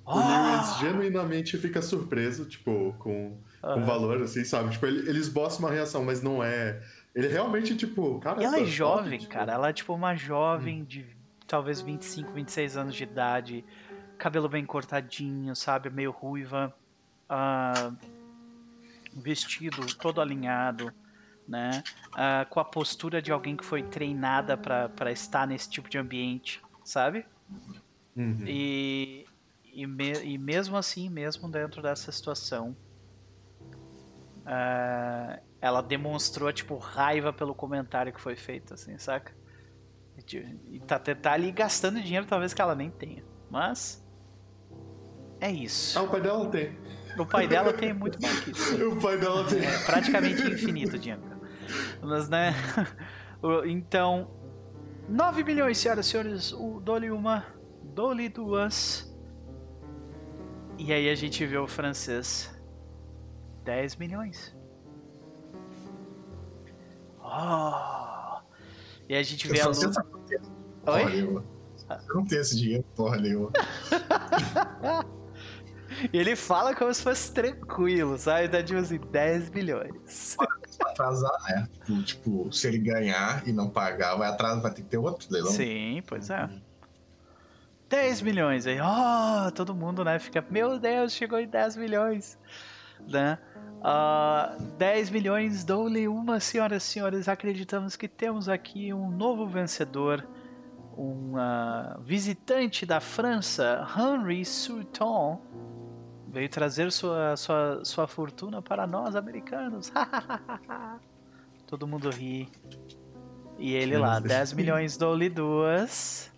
O 0.05 0.15
Lewis 0.17 0.77
genuinamente 0.79 1.57
fica 1.57 1.81
surpreso, 1.81 2.45
tipo, 2.45 2.95
com, 2.99 3.37
com 3.61 3.67
Aham. 3.67 3.81
o 3.81 3.85
valor, 3.85 4.21
assim, 4.21 4.43
sabe? 4.45 4.69
Tipo, 4.71 4.85
ele, 4.85 5.09
ele 5.09 5.19
esboça 5.19 5.59
uma 5.59 5.69
reação, 5.69 6.03
mas 6.03 6.21
não 6.21 6.41
é. 6.43 6.81
Ele 7.13 7.27
realmente, 7.27 7.75
tipo, 7.75 8.19
cara. 8.19 8.41
E 8.41 8.45
ela 8.45 8.57
é 8.57 8.59
tá 8.61 8.65
jovem, 8.65 9.19
cara. 9.25 9.51
Ela 9.53 9.69
é 9.69 9.73
tipo 9.73 9.93
uma 9.93 10.15
jovem 10.15 10.83
de 10.85 11.05
talvez 11.47 11.81
25, 11.81 12.31
26 12.31 12.77
anos 12.77 12.95
de 12.95 13.03
idade. 13.03 13.65
Cabelo 14.17 14.47
bem 14.47 14.65
cortadinho, 14.65 15.55
sabe? 15.55 15.89
Meio 15.89 16.11
ruiva. 16.11 16.73
ah, 17.29 17.91
vestido 19.13 19.85
todo 19.97 20.21
alinhado, 20.21 20.93
né? 21.47 21.81
Ah, 22.13 22.45
com 22.49 22.59
a 22.59 22.65
postura 22.65 23.21
de 23.21 23.31
alguém 23.31 23.55
que 23.55 23.63
foi 23.65 23.81
treinada 23.83 24.57
pra 24.57 24.89
pra 24.89 25.11
estar 25.11 25.47
nesse 25.47 25.69
tipo 25.69 25.89
de 25.89 25.97
ambiente, 25.97 26.61
sabe? 26.83 27.25
Uhum. 28.15 28.43
E, 28.45 29.25
e, 29.63 29.85
me- 29.87 30.23
e 30.23 30.37
mesmo 30.37 30.75
assim, 30.75 31.09
mesmo 31.09 31.49
dentro 31.49 31.81
dessa 31.81 32.11
situação, 32.11 32.75
ah, 34.45 35.39
ela 35.61 35.81
demonstrou, 35.81 36.51
tipo, 36.53 36.77
raiva 36.77 37.33
pelo 37.33 37.53
comentário 37.55 38.13
que 38.13 38.21
foi 38.21 38.35
feito, 38.35 38.73
assim, 38.73 38.97
saca? 38.97 39.33
E, 40.65 40.79
tá, 40.79 40.97
tá 40.99 41.31
ali 41.31 41.51
gastando 41.51 42.01
dinheiro 42.01 42.25
talvez 42.25 42.53
que 42.53 42.61
ela 42.61 42.73
nem 42.75 42.89
tenha. 42.89 43.23
Mas. 43.49 44.03
É 45.39 45.51
isso. 45.51 45.97
Ah, 45.99 46.01
o 46.01 46.07
pai 46.09 46.21
dela 46.21 46.49
tem. 46.49 46.77
O 47.19 47.25
pai 47.25 47.47
dela 47.47 47.73
tem 47.73 47.93
muito 47.93 48.19
mais 48.19 48.39
que 48.39 48.51
isso. 48.51 48.77
O 48.89 48.99
pai 48.99 49.17
dela 49.19 49.45
tem. 49.47 49.63
É 49.63 49.77
praticamente 49.85 50.41
infinito 50.41 50.97
dinheiro. 50.97 51.21
Mas, 52.01 52.29
né? 52.29 52.53
Então, 53.67 54.31
9 55.07 55.43
milhões, 55.43 55.77
senhoras 55.77 56.07
e 56.07 56.09
senhores. 56.09 56.51
Dole 56.81 57.11
uma, 57.11 57.45
dole 57.83 58.27
duas. 58.29 59.15
E 60.77 60.91
aí 60.91 61.07
a 61.09 61.15
gente 61.15 61.45
vê 61.45 61.57
o 61.57 61.67
francês. 61.67 62.49
10 63.63 63.95
milhões. 63.97 64.55
Oh! 67.21 68.39
E 69.07 69.15
a 69.15 69.21
gente 69.23 69.47
vê 69.47 69.61
a 69.61 69.67
Você 69.67 69.85
Lu... 69.87 69.93
com 69.93 69.99
esse- 70.25 70.39
porra 70.83 70.97
Oi? 71.03 71.05
nenhuma. 71.15 71.43
Eu 72.09 72.15
não 72.15 72.25
tenho 72.25 72.41
esse 72.41 72.57
dinheiro, 72.57 72.85
porra 72.95 73.17
nenhuma. 73.17 73.51
E 76.13 76.17
ele 76.17 76.35
fala 76.35 76.75
como 76.75 76.93
se 76.93 77.01
fosse 77.01 77.31
tranquilo, 77.31 78.17
sabe? 78.17 78.47
Dá 78.47 78.63
tipo 78.63 78.79
assim, 78.79 78.99
10 78.99 79.49
milhões. 79.49 80.35
Vai 80.37 80.91
atrasar, 80.91 81.31
né? 81.49 81.67
Tipo, 82.03 82.51
se 82.51 82.67
ele 82.67 82.77
ganhar 82.77 83.47
e 83.47 83.51
não 83.51 83.69
pagar, 83.69 84.15
vai 84.15 84.29
atrasar, 84.29 84.61
vai 84.61 84.73
ter 84.73 84.83
que 84.83 84.89
ter 84.89 84.97
outro 84.97 85.27
leilão. 85.31 85.51
Sim, 85.51 86.03
pois 86.07 86.29
é. 86.29 86.49
10 87.89 88.21
milhões. 88.21 88.67
Aí, 88.67 88.79
ó, 88.81 89.49
todo 89.51 89.73
mundo, 89.73 90.03
né, 90.03 90.19
fica, 90.19 90.45
meu 90.49 90.77
Deus, 90.77 91.13
chegou 91.13 91.39
em 91.39 91.47
10 91.47 91.77
milhões. 91.77 92.37
Né? 93.07 93.37
Uh, 93.77 94.61
10 94.77 95.09
milhões, 95.11 95.63
dou-lhe 95.63 96.07
uma, 96.07 96.39
senhoras 96.39 96.83
e 96.83 96.87
senhores. 96.87 97.27
Acreditamos 97.27 97.95
que 97.95 98.07
temos 98.07 98.49
aqui 98.49 98.93
um 98.93 99.09
novo 99.09 99.47
vencedor, 99.47 100.27
um 100.97 101.35
uh, 101.35 102.01
visitante 102.01 102.85
da 102.85 102.99
França, 102.99 103.87
Henri 103.95 104.43
Souton. 104.43 105.41
Veio 106.37 106.49
trazer 106.49 106.91
sua, 106.91 107.35
sua, 107.35 107.83
sua 107.83 108.07
fortuna 108.07 108.61
para 108.61 108.85
nós, 108.85 109.15
americanos. 109.15 109.91
Todo 111.65 111.87
mundo 111.87 112.11
ri. 112.11 112.47
E 113.57 113.73
ele 113.73 113.97
lá, 113.97 114.19
10 114.19 114.53
milhões, 114.53 114.97
dou-lhe 114.97 115.31
duas. 115.31 116.31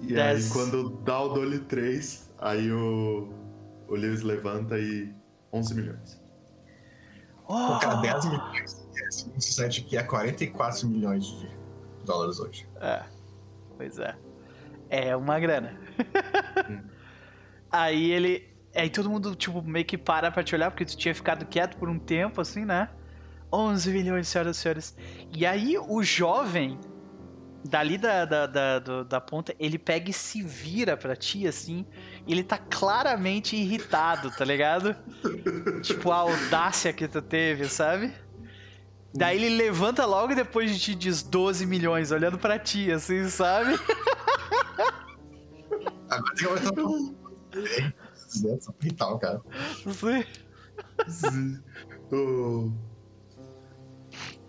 E 0.00 0.14
Dez. 0.14 0.46
aí, 0.46 0.52
quando 0.52 0.90
dá 1.00 1.20
o 1.20 1.30
Dolly 1.30 1.58
3, 1.58 2.32
aí 2.38 2.70
o, 2.70 3.28
o 3.88 3.94
Lewis 3.96 4.22
levanta 4.22 4.78
e 4.78 5.12
11 5.52 5.74
milhões. 5.74 6.22
Oh, 7.48 7.76
cara, 7.80 7.96
10 7.96 8.24
milhões. 8.26 8.88
Esse 9.36 9.52
site 9.52 9.80
aqui 9.80 9.96
é 9.96 10.04
44 10.04 10.86
milhões 10.86 11.24
de 11.24 11.50
dólares 12.04 12.38
hoje. 12.38 12.68
É, 12.80 13.02
pois 13.76 13.98
é. 13.98 14.14
É 14.88 15.16
uma 15.16 15.40
grana. 15.40 15.76
Aí 17.70 18.10
ele. 18.10 18.48
Aí 18.74 18.90
todo 18.90 19.10
mundo, 19.10 19.34
tipo, 19.34 19.62
meio 19.62 19.84
que 19.84 19.98
para 19.98 20.30
pra 20.30 20.42
te 20.42 20.54
olhar, 20.54 20.70
porque 20.70 20.84
tu 20.84 20.96
tinha 20.96 21.14
ficado 21.14 21.46
quieto 21.46 21.76
por 21.76 21.88
um 21.88 21.98
tempo, 21.98 22.40
assim, 22.40 22.64
né? 22.64 22.88
11 23.52 23.90
milhões, 23.90 24.28
senhoras 24.28 24.56
e 24.56 24.60
senhores. 24.60 24.96
E 25.34 25.46
aí 25.46 25.76
o 25.78 26.02
jovem, 26.02 26.78
dali 27.64 27.96
da, 27.96 28.24
da, 28.24 28.46
da, 28.46 29.02
da 29.02 29.20
ponta, 29.20 29.54
ele 29.58 29.78
pega 29.78 30.10
e 30.10 30.12
se 30.12 30.42
vira 30.42 30.96
pra 30.96 31.16
ti, 31.16 31.46
assim. 31.46 31.86
Ele 32.26 32.42
tá 32.42 32.58
claramente 32.58 33.56
irritado, 33.56 34.30
tá 34.30 34.44
ligado? 34.44 34.94
tipo, 35.82 36.12
a 36.12 36.16
audácia 36.16 36.92
que 36.92 37.08
tu 37.08 37.22
teve, 37.22 37.68
sabe? 37.68 38.12
Daí 39.14 39.42
ele 39.42 39.56
levanta 39.56 40.04
logo 40.04 40.32
e 40.32 40.36
depois 40.36 40.70
de 40.70 40.78
ti 40.78 40.94
diz 40.94 41.22
12 41.22 41.66
milhões, 41.66 42.12
olhando 42.12 42.38
pra 42.38 42.58
ti, 42.58 42.92
assim, 42.92 43.28
sabe? 43.28 43.78
Agora 46.10 46.60
tem 46.60 46.72
que 46.74 46.80
um. 46.80 47.14
Só 48.60 48.72
pintar, 48.72 49.18
cara. 49.18 49.40
Sim. 51.08 51.62
O- 52.10 52.72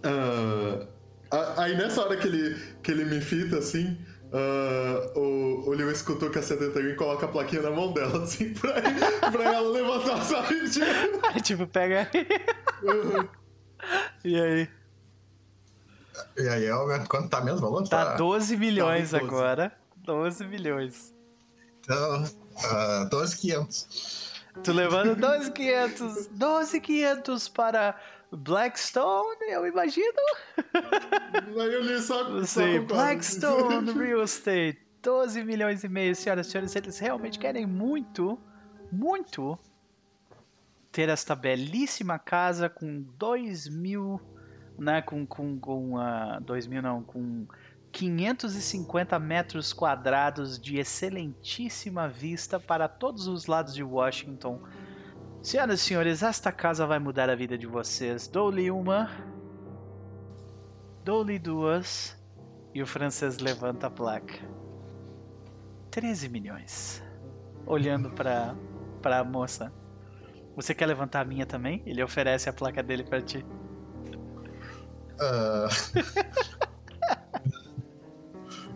Ah, 0.03 0.87
a- 1.31 1.63
aí 1.63 1.75
nessa 1.75 2.01
hora 2.01 2.15
que 2.15 2.25
ele, 2.27 2.55
que 2.81 2.89
ele 2.91 3.03
me 3.05 3.19
fita 3.19 3.57
assim, 3.57 3.97
ah, 4.31 5.11
o, 5.15 5.67
o 5.67 5.71
Lewis 5.73 6.01
cutuca 6.01 6.39
a 6.39 6.43
71 6.43 6.89
e 6.91 6.95
coloca 6.95 7.25
a 7.25 7.29
plaquinha 7.29 7.61
na 7.63 7.71
mão 7.71 7.91
dela, 7.91 8.23
assim, 8.23 8.53
pra, 8.55 8.73
pra 9.29 9.43
ela 9.43 9.69
levantar, 9.69 10.23
sabe? 10.23 10.69
Tipo, 10.69 10.85
Aí, 11.27 11.41
tipo, 11.41 11.67
pega 11.67 12.07
aí. 12.13 13.29
E 14.23 14.39
aí? 14.39 14.69
E 16.37 16.47
aí, 16.47 16.65
quanto 17.09 17.29
tá 17.29 17.41
mesmo 17.41 17.57
o 17.59 17.61
valor? 17.71 17.87
Tá 17.89 18.15
12 18.15 18.55
milhões 18.55 19.11
Tá 19.11 19.19
12. 19.19 19.29
agora. 19.33 19.71
12 19.97 20.45
milhões. 20.47 21.13
Então, 21.81 22.23
ah, 22.65 23.07
12,500. 23.09 24.29
Tu 24.63 24.71
levando 24.71 25.15
12,500. 25.15 26.27
12,500 26.27 27.49
para 27.49 27.99
Blackstone, 28.31 29.51
eu 29.51 29.65
imagino. 29.65 30.21
aí 30.73 31.73
eu 31.73 31.81
li 31.81 31.99
só, 32.01 32.29
Não 32.29 32.41
só 32.41 32.61
sei, 32.61 32.79
concordo. 32.79 32.93
Blackstone 32.93 33.91
Real 33.93 34.23
Estate. 34.23 34.79
12 35.01 35.43
milhões 35.45 35.83
e 35.83 35.89
meio, 35.89 36.13
senhoras 36.15 36.47
e 36.47 36.51
senhores. 36.51 36.75
Eles 36.75 36.99
realmente 36.99 37.39
querem 37.39 37.65
muito, 37.65 38.37
muito 38.91 39.57
ter 40.91 41.09
esta 41.09 41.35
belíssima 41.35 42.19
casa 42.19 42.69
com 42.69 43.01
2 43.17 43.69
mil, 43.69 44.19
né? 44.77 45.01
Com, 45.01 45.25
com, 45.25 45.57
com 45.59 45.95
uh, 45.95 46.41
2 46.41 46.67
mil 46.67 46.81
não, 46.81 47.01
com 47.01 47.47
550 47.91 49.17
metros 49.19 49.73
quadrados 49.73 50.59
de 50.59 50.77
excelentíssima 50.77 52.07
vista 52.07 52.59
para 52.59 52.87
todos 52.87 53.27
os 53.27 53.47
lados 53.47 53.73
de 53.73 53.83
Washington. 53.83 54.61
Senhoras 55.41 55.79
e 55.79 55.83
senhores, 55.83 56.21
esta 56.23 56.51
casa 56.51 56.85
vai 56.85 56.99
mudar 56.99 57.29
a 57.29 57.35
vida 57.35 57.57
de 57.57 57.65
vocês. 57.65 58.27
Dou-lhe 58.27 58.69
uma, 58.69 59.09
dou-lhe 61.03 61.39
duas, 61.39 62.19
e 62.73 62.81
o 62.81 62.87
francês 62.87 63.39
levanta 63.39 63.87
a 63.87 63.89
placa. 63.89 64.39
13 65.91 66.29
milhões. 66.29 67.03
Olhando 67.65 68.11
pra, 68.11 68.55
pra 69.01 69.23
moça. 69.23 69.73
Você 70.55 70.73
quer 70.73 70.85
levantar 70.85 71.21
a 71.21 71.25
minha 71.25 71.45
também? 71.45 71.81
Ele 71.85 72.03
oferece 72.03 72.49
a 72.49 72.53
placa 72.53 72.83
dele 72.83 73.03
pra 73.03 73.21
ti. 73.21 73.45
Ah. 75.19 75.67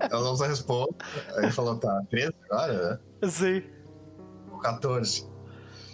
Ela 0.10 0.24
não 0.24 0.36
se 0.36 0.48
responde. 0.48 0.96
Aí 1.36 1.44
ele 1.44 1.52
falou, 1.52 1.78
tá, 1.78 2.02
13 2.10 2.34
agora, 2.50 3.02
né? 3.22 3.30
Sim. 3.30 3.64
Ou 4.52 4.60
14. 4.60 5.32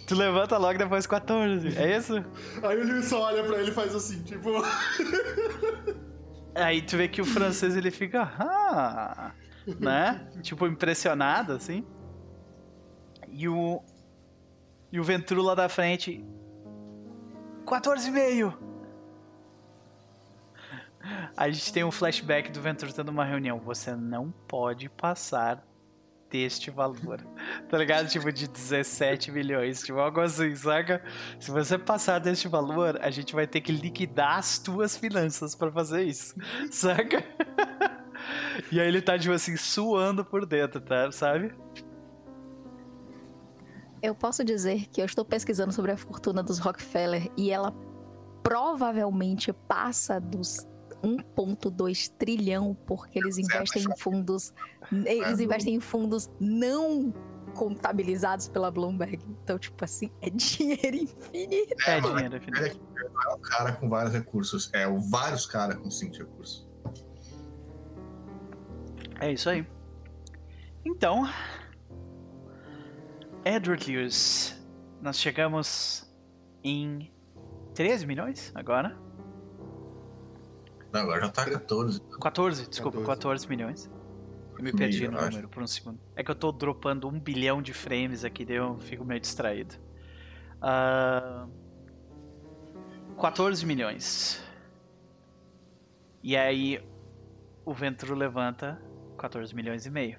Tu 0.06 0.14
levanta 0.14 0.58
logo 0.58 0.76
depois 0.76 1.06
14. 1.06 1.78
É 1.78 1.96
isso? 1.96 2.14
Aí 2.62 2.80
o 2.80 2.84
Lewis 2.84 3.06
só 3.06 3.22
olha 3.22 3.44
pra 3.44 3.58
ele 3.58 3.70
e 3.70 3.74
faz 3.74 3.94
assim, 3.94 4.22
tipo. 4.22 4.50
Aí 6.54 6.82
tu 6.82 6.96
vê 6.96 7.06
que 7.06 7.20
o 7.20 7.24
francês 7.24 7.76
ele 7.76 7.92
fica. 7.92 8.22
Ah, 8.38 9.32
né? 9.78 10.26
Tipo, 10.42 10.66
impressionado 10.66 11.52
assim. 11.52 11.86
E 13.28 13.48
o. 13.48 13.80
E 14.90 14.98
o 14.98 15.04
Ventru 15.04 15.42
lá 15.42 15.54
da 15.54 15.68
frente. 15.68 16.24
14,5! 17.64 18.52
A 21.36 21.50
gente 21.50 21.72
tem 21.72 21.84
um 21.84 21.90
flashback 21.90 22.50
do 22.50 22.60
Ventru 22.60 22.92
tendo 22.92 23.08
uma 23.08 23.24
reunião. 23.24 23.58
Você 23.60 23.94
não 23.94 24.30
pode 24.46 24.88
passar 24.88 25.64
deste 26.30 26.70
valor. 26.70 27.20
Tá 27.68 27.78
ligado? 27.78 28.08
Tipo, 28.08 28.32
de 28.32 28.48
17 28.48 29.30
milhões. 29.30 29.80
Tipo, 29.82 30.00
algo 30.00 30.20
assim, 30.20 30.54
saca? 30.56 31.02
Se 31.38 31.52
você 31.52 31.78
passar 31.78 32.18
deste 32.18 32.48
valor, 32.48 32.98
a 33.00 33.10
gente 33.10 33.32
vai 33.32 33.46
ter 33.46 33.60
que 33.60 33.70
liquidar 33.70 34.38
as 34.38 34.58
tuas 34.58 34.96
finanças 34.96 35.54
pra 35.54 35.70
fazer 35.70 36.02
isso. 36.02 36.34
Saca? 36.70 37.24
E 38.72 38.80
aí 38.80 38.88
ele 38.88 39.00
tá, 39.00 39.16
tipo 39.16 39.32
assim, 39.32 39.56
suando 39.56 40.24
por 40.24 40.44
dentro, 40.44 40.80
tá? 40.80 41.12
Sabe? 41.12 41.54
Eu 44.02 44.16
posso 44.16 44.42
dizer 44.42 44.88
que 44.88 45.00
eu 45.00 45.04
estou 45.04 45.24
pesquisando 45.24 45.72
sobre 45.72 45.92
a 45.92 45.96
fortuna 45.96 46.42
dos 46.42 46.58
Rockefeller 46.58 47.30
e 47.36 47.52
ela 47.52 47.72
provavelmente 48.42 49.52
passa 49.52 50.18
dos 50.18 50.66
1.2 51.02 52.12
trilhão 52.18 52.76
porque 52.86 53.18
eles 53.18 53.38
investem 53.38 53.82
em 53.82 53.96
fundos 53.96 54.52
eles 54.92 55.40
investem 55.40 55.74
em 55.74 55.80
fundos 55.80 56.30
não 56.38 57.12
contabilizados 57.50 58.48
pela 58.48 58.70
Bloomberg. 58.70 59.20
Então, 59.42 59.58
tipo 59.58 59.84
assim, 59.84 60.10
é 60.20 60.30
dinheiro 60.30 60.96
infinito. 60.96 61.74
É, 61.86 62.00
mano, 62.00 62.14
dinheiro, 62.16 62.40
filho. 62.40 62.56
Ele 62.56 62.80
é 63.26 63.34
um 63.34 63.40
cara 63.40 63.72
com 63.72 63.88
vários 63.88 64.14
recursos. 64.14 64.70
É 64.72 64.86
o 64.86 64.98
vários 64.98 65.46
caras 65.46 65.76
com 65.76 65.90
cinco 65.90 66.16
recursos. 66.16 66.68
É 69.20 69.32
isso 69.32 69.50
aí. 69.50 69.66
Então, 70.84 71.28
Edward 73.44 73.90
Lewis, 73.90 74.58
nós 75.02 75.18
chegamos 75.18 76.10
em 76.64 77.12
13 77.74 78.06
milhões 78.06 78.50
agora? 78.54 78.96
Não, 80.92 81.00
agora 81.00 81.20
já 81.20 81.28
tá 81.28 81.44
14. 81.48 82.00
14, 82.20 82.68
desculpa, 82.68 82.98
14. 82.98 83.06
14 83.06 83.48
milhões. 83.48 83.90
Eu 84.58 84.64
me 84.64 84.72
perdi 84.72 85.00
Meio, 85.00 85.12
no 85.12 85.16
eu 85.18 85.20
acho. 85.22 85.30
número 85.30 85.48
por 85.48 85.62
um 85.62 85.66
segundo. 85.66 85.98
É 86.16 86.22
que 86.24 86.30
eu 86.30 86.34
tô 86.34 86.50
dropando 86.52 87.08
um 87.08 87.18
bilhão 87.18 87.62
de 87.62 87.72
frames 87.72 88.24
aqui, 88.24 88.44
daí 88.44 88.56
eu 88.56 88.76
fico 88.78 89.04
meio 89.04 89.20
distraído. 89.20 89.74
Ah, 90.60 91.46
14 93.20 93.64
milhões. 93.64 94.42
E 96.22 96.36
aí 96.36 96.82
o 97.64 97.72
Ventru 97.72 98.14
levanta 98.14 98.80
14 99.16 99.54
milhões 99.54 99.86
e 99.86 99.90
meio. 99.90 100.18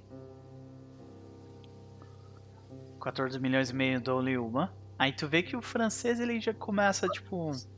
14 3.01 3.39
milhões 3.39 3.69
e 3.71 3.75
meio 3.75 3.99
dou-lhe 4.01 4.37
uma. 4.37 4.73
Aí 4.97 5.11
tu 5.11 5.27
vê 5.27 5.41
que 5.41 5.55
o 5.55 5.61
francês 5.61 6.19
ele 6.19 6.39
já 6.39 6.53
começa, 6.53 7.07
tipo. 7.09 7.51
a- 7.51 7.70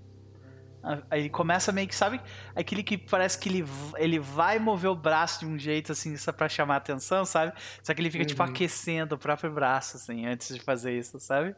Aí 1.09 1.21
ele 1.21 1.29
começa 1.29 1.71
meio 1.71 1.87
que, 1.87 1.95
sabe? 1.95 2.19
Aquele 2.55 2.83
que 2.83 2.97
parece 2.97 3.37
que 3.37 3.47
ele, 3.47 3.65
ele 3.97 4.19
vai 4.19 4.59
mover 4.59 4.89
o 4.91 4.95
braço 4.95 5.39
de 5.39 5.45
um 5.45 5.57
jeito 5.57 5.93
assim, 5.93 6.17
só 6.17 6.31
pra 6.33 6.49
chamar 6.49 6.75
atenção, 6.75 7.23
sabe? 7.25 7.53
Só 7.81 7.93
que 7.93 8.01
ele 8.01 8.11
fica, 8.11 8.25
tipo, 8.25 8.43
Uhum. 8.43 8.49
aquecendo 8.49 9.15
o 9.15 9.17
próprio 9.17 9.49
braço, 9.51 9.95
assim, 9.95 10.25
antes 10.25 10.53
de 10.53 10.61
fazer 10.61 10.97
isso, 10.97 11.19
sabe? 11.19 11.55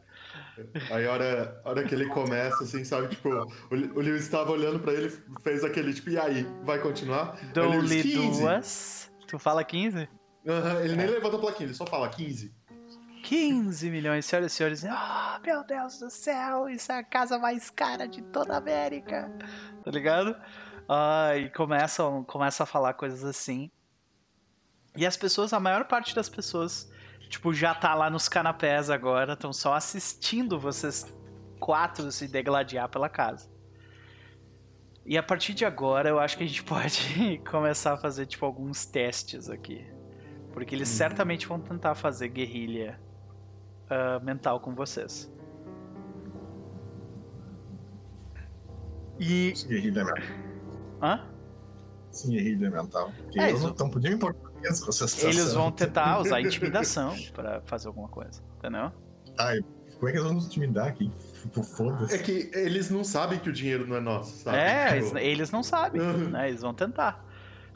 Aí 0.90 1.06
a 1.06 1.12
hora, 1.12 1.60
a 1.64 1.68
hora 1.70 1.84
que 1.84 1.94
ele 1.94 2.06
começa, 2.08 2.62
assim, 2.64 2.84
sabe? 2.84 3.08
Tipo, 3.08 3.28
o, 3.30 3.74
o 3.74 4.00
Lewis 4.00 4.22
estava 4.22 4.52
olhando 4.52 4.78
pra 4.78 4.92
ele, 4.92 5.10
fez 5.42 5.64
aquele 5.64 5.92
tipo, 5.92 6.10
e 6.10 6.18
aí, 6.18 6.46
vai 6.64 6.78
continuar? 6.78 7.36
Dou-lhe 7.52 8.02
15. 8.02 8.14
duas. 8.40 9.12
Tu 9.26 9.38
fala 9.38 9.64
15? 9.64 10.08
Aham, 10.46 10.80
ele 10.84 10.94
nem 10.94 11.06
levanta 11.08 11.36
a 11.36 11.40
plaquinha, 11.40 11.66
ele 11.66 11.74
só 11.74 11.84
fala 11.84 12.08
15. 12.08 12.54
15 13.26 13.90
milhões, 13.90 14.24
senhoras 14.24 14.52
e 14.52 14.54
senhores. 14.54 14.84
Ah, 14.84 15.40
meu 15.44 15.64
Deus 15.64 15.98
do 15.98 16.08
céu, 16.08 16.68
isso 16.68 16.92
é 16.92 16.98
a 16.98 17.02
casa 17.02 17.38
mais 17.40 17.68
cara 17.70 18.06
de 18.06 18.22
toda 18.22 18.54
a 18.54 18.58
América. 18.58 19.28
Tá 19.84 19.90
ligado? 19.90 20.36
Ah, 20.88 21.36
e 21.36 21.50
começam, 21.50 22.22
começam 22.22 22.62
a 22.62 22.66
falar 22.66 22.94
coisas 22.94 23.24
assim. 23.24 23.68
E 24.96 25.04
as 25.04 25.16
pessoas, 25.16 25.52
a 25.52 25.58
maior 25.58 25.86
parte 25.86 26.14
das 26.14 26.28
pessoas, 26.28 26.88
tipo, 27.28 27.52
já 27.52 27.74
tá 27.74 27.94
lá 27.94 28.08
nos 28.08 28.28
canapés 28.28 28.90
agora, 28.90 29.32
estão 29.32 29.52
só 29.52 29.74
assistindo 29.74 30.56
vocês 30.58 31.04
quatro 31.58 32.12
se 32.12 32.28
degladiar 32.28 32.88
pela 32.88 33.08
casa. 33.08 33.50
E 35.04 35.18
a 35.18 35.22
partir 35.22 35.52
de 35.52 35.64
agora, 35.64 36.08
eu 36.08 36.20
acho 36.20 36.38
que 36.38 36.44
a 36.44 36.46
gente 36.46 36.62
pode 36.64 37.42
começar 37.50 37.94
a 37.94 37.96
fazer, 37.96 38.26
tipo, 38.26 38.46
alguns 38.46 38.86
testes 38.86 39.50
aqui. 39.50 39.84
Porque 40.52 40.76
eles 40.76 40.88
Uhum. 40.90 40.96
certamente 40.96 41.46
vão 41.48 41.60
tentar 41.60 41.96
fazer 41.96 42.28
guerrilha 42.28 43.04
ah, 43.90 44.20
mental 44.22 44.60
com 44.60 44.74
vocês. 44.74 45.30
E. 49.18 49.52
Sim, 49.56 49.68
guerrilha 49.68 50.04
mental. 50.04 50.24
Hã? 51.02 51.20
Sim, 52.10 52.30
guerrilha 52.32 52.70
mental. 52.70 53.12
Porque 53.16 53.40
É, 53.40 53.48
eles 53.50 53.62
não 53.62 53.70
estão 53.70 53.86
em 53.88 54.18
português 54.18 54.80
com 54.80 54.88
essa 54.90 55.06
situação. 55.08 55.30
Eles 55.30 55.52
vão 55.54 55.70
tentar 55.72 56.20
usar 56.20 56.40
intimidação 56.40 57.14
pra 57.34 57.60
fazer 57.62 57.88
alguma 57.88 58.08
coisa, 58.08 58.42
entendeu? 58.58 58.92
Ai, 59.38 59.58
como 59.94 60.08
é 60.08 60.12
que 60.12 60.18
eles 60.18 60.24
vão 60.24 60.34
nos 60.34 60.46
intimidar 60.46 60.88
aqui? 60.88 61.10
Tipo, 61.42 61.62
É 62.10 62.18
que 62.18 62.50
eles 62.54 62.90
não 62.90 63.04
sabem 63.04 63.38
que 63.38 63.48
o 63.48 63.52
dinheiro 63.52 63.86
não 63.86 63.96
é 63.96 64.00
nosso, 64.00 64.36
sabe? 64.38 64.58
É, 64.58 64.92
eles, 64.92 65.06
Tipo, 65.06 65.18
eles 65.18 65.50
não 65.50 65.62
sabem, 65.62 66.00
Uhum. 66.00 66.30
né? 66.30 66.48
Eles 66.48 66.60
vão 66.62 66.74
tentar. 66.74 67.24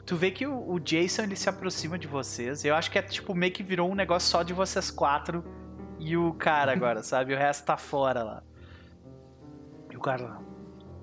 Tu 0.05 0.15
vê 0.15 0.31
que 0.31 0.45
o, 0.47 0.71
o 0.71 0.79
Jason 0.79 1.23
ele 1.23 1.35
se 1.35 1.47
aproxima 1.47 1.97
de 1.97 2.07
vocês. 2.07 2.65
Eu 2.65 2.75
acho 2.75 2.89
que 2.91 2.97
é 2.97 3.01
tipo 3.01 3.33
meio 3.35 3.53
que 3.53 3.61
virou 3.63 3.89
um 3.89 3.95
negócio 3.95 4.29
só 4.29 4.41
de 4.43 4.53
vocês 4.53 4.89
quatro 4.89 5.43
e 6.03 6.17
o 6.17 6.33
cara 6.33 6.71
agora, 6.71 7.01
sabe? 7.03 7.33
O 7.33 7.37
resto 7.37 7.65
tá 7.65 7.77
fora 7.77 8.23
lá. 8.23 8.43
E 9.91 9.95
o 9.95 9.99
cara 9.99 10.23
lá. 10.23 10.41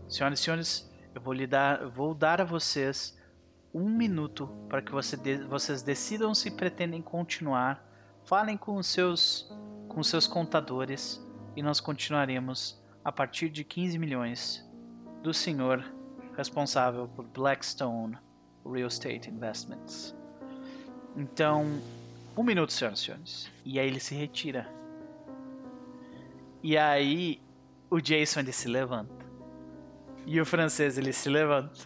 Senhoras 0.09 0.41
e 0.41 0.43
senhores, 0.43 0.91
eu 1.15 1.21
vou 1.21 1.33
lhe 1.33 1.47
dar, 1.47 1.83
eu 1.83 1.91
vou 1.91 2.15
dar 2.15 2.41
a 2.41 2.45
vocês 2.45 3.17
um 3.73 3.89
minuto 3.89 4.49
para 4.69 4.83
que 4.83 4.91
você 4.91 5.17
de- 5.17 5.45
vocês 5.45 5.83
decidam 5.83 6.35
se 6.35 6.51
pretendem 6.51 7.01
continuar. 7.03 7.87
Falem 8.25 8.57
com 8.57 8.77
os 8.77 8.87
seus 8.87 9.51
com 9.89 10.01
os 10.01 10.09
seus 10.09 10.27
contadores 10.27 11.25
e 11.57 11.63
nós 11.63 11.81
continuaremos 11.81 12.79
a 13.05 13.11
partir 13.11 13.49
de 13.49 13.65
15 13.65 13.99
milhões 13.99 14.65
do 15.23 15.33
senhor 15.33 15.85
responsável 16.37 17.09
por 17.09 17.25
Blackstone 17.27 18.17
Real 18.65 18.89
Estate 18.89 19.31
Investments. 19.31 20.15
Então, 21.17 21.81
um 22.37 22.43
minuto, 22.43 22.73
senhoras 22.73 23.01
e 23.01 23.05
senhores. 23.05 23.51
E 23.65 23.79
aí 23.81 23.87
ele 23.89 23.99
se 23.99 24.15
retira. 24.15 24.69
E 26.63 26.77
aí 26.77 27.41
o 27.91 28.01
Jason 28.01 28.41
ele 28.41 28.53
se 28.53 28.69
levanta. 28.69 29.27
E 30.27 30.41
o 30.41 30.45
francês 30.47 30.99
ele 30.99 31.13
se 31.13 31.29
levanta. 31.29 31.79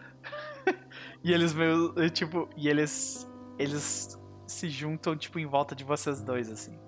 e 1.23 1.33
eles 1.33 1.53
meio, 1.55 1.95
tipo, 2.11 2.49
e 2.57 2.69
eles 2.69 3.29
eles 3.59 4.19
se 4.47 4.69
juntam 4.69 5.17
tipo 5.17 5.39
em 5.39 5.47
volta 5.47 5.75
de 5.75 5.85
vocês 5.85 6.23
dois 6.23 6.51
assim. 6.51 6.79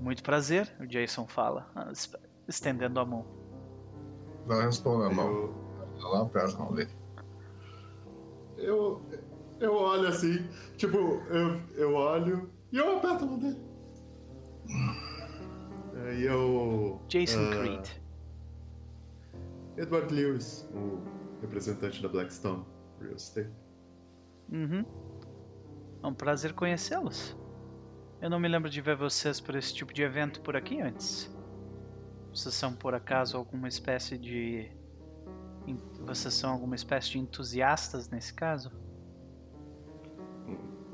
Muito 0.00 0.22
prazer, 0.22 0.74
o 0.80 0.86
Jason 0.86 1.26
fala, 1.26 1.70
ah, 1.74 1.90
es- 1.92 2.10
estendendo 2.48 2.98
a 3.00 3.04
mão. 3.04 3.26
Não 4.46 4.60
responde 4.62 5.12
a 5.12 5.14
mão. 5.14 5.26
Eu, 5.30 5.54
Não 6.00 6.22
aperta 6.22 6.56
a 6.56 6.58
mão 6.58 6.74
dele. 6.74 6.90
eu, 8.56 9.02
eu 9.58 9.74
olho 9.74 10.08
assim, 10.08 10.48
tipo, 10.76 10.96
eu, 10.96 11.60
eu 11.76 11.94
olho 11.94 12.50
e 12.72 12.78
eu 12.78 12.96
aperto 12.96 13.24
a 13.24 13.26
mão 13.26 13.38
dele. 13.38 13.60
Aí 16.06 16.24
eu. 16.24 17.00
Jason 17.08 17.50
ah, 17.50 17.56
Creed. 17.56 17.88
Edward 19.76 20.12
Lewis, 20.12 20.68
o 20.74 21.00
representante 21.40 22.02
da 22.02 22.08
Blackstone 22.08 22.64
Real 23.00 23.14
Estate. 23.14 23.50
Uhum. 24.50 24.84
É 26.02 26.06
um 26.06 26.14
prazer 26.14 26.52
conhecê-los. 26.54 27.36
Eu 28.20 28.28
não 28.28 28.38
me 28.38 28.48
lembro 28.48 28.68
de 28.68 28.80
ver 28.80 28.96
vocês 28.96 29.40
por 29.40 29.54
esse 29.54 29.74
tipo 29.74 29.92
de 29.92 30.02
evento 30.02 30.40
por 30.40 30.56
aqui 30.56 30.80
antes. 30.80 31.34
Vocês 32.32 32.54
são 32.54 32.72
por 32.74 32.94
acaso 32.94 33.36
alguma 33.36 33.68
espécie 33.68 34.16
de. 34.16 34.70
Vocês 36.00 36.34
são 36.34 36.52
alguma 36.52 36.74
espécie 36.74 37.10
de 37.10 37.18
entusiastas 37.18 38.08
nesse 38.08 38.32
caso? 38.32 38.72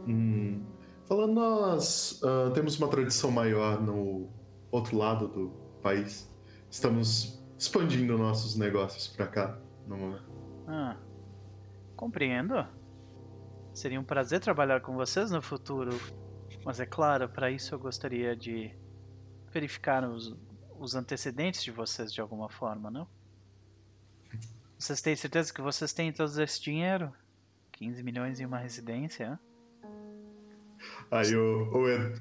Hum, 0.07 0.63
falando, 1.07 1.35
nós 1.35 2.21
ah, 2.23 2.51
temos 2.53 2.79
uma 2.79 2.89
tradição 2.89 3.31
maior 3.31 3.81
no 3.81 4.29
outro 4.77 4.97
lado 4.97 5.29
do 5.29 5.49
país. 5.83 6.29
Estamos 6.71 7.43
expandindo 7.59 8.17
nossos 8.19 8.57
negócios 8.57 9.09
pra 9.09 9.27
cá 9.27 9.59
no 9.87 9.97
momento. 9.97 10.25
Ah, 10.67 10.97
compreendo. 11.97 12.67
Seria 13.73 14.01
um 14.01 14.05
prazer 14.05 14.41
trabalhar 14.41 14.81
com 14.81 14.95
vocês 14.95 15.31
no 15.31 15.41
futuro. 15.43 15.91
Mas 16.65 16.81
é 16.81 16.87
claro, 16.87 17.29
para 17.29 17.51
isso 17.51 17.75
eu 17.75 17.79
gostaria 17.79 18.35
de 18.37 18.73
verificar 19.53 20.03
os, 20.05 20.35
os 20.79 20.95
antecedentes 20.95 21.63
de 21.63 21.71
vocês 21.71 22.13
de 22.13 22.21
alguma 22.21 22.49
forma, 22.49 22.91
não? 22.91 23.07
Vocês 24.79 25.01
têm 25.01 25.15
certeza 25.17 25.53
que 25.55 25.63
vocês 25.63 25.93
têm 25.93 26.13
todo 26.13 26.43
esse 26.43 26.61
dinheiro? 26.61 27.13
15 27.73 28.03
milhões 28.03 28.41
em 28.41 28.45
uma 28.47 28.59
residência? 28.59 29.39
Aí 31.11 31.35
o, 31.37 31.71
o, 31.73 31.89
Ed- 31.89 32.21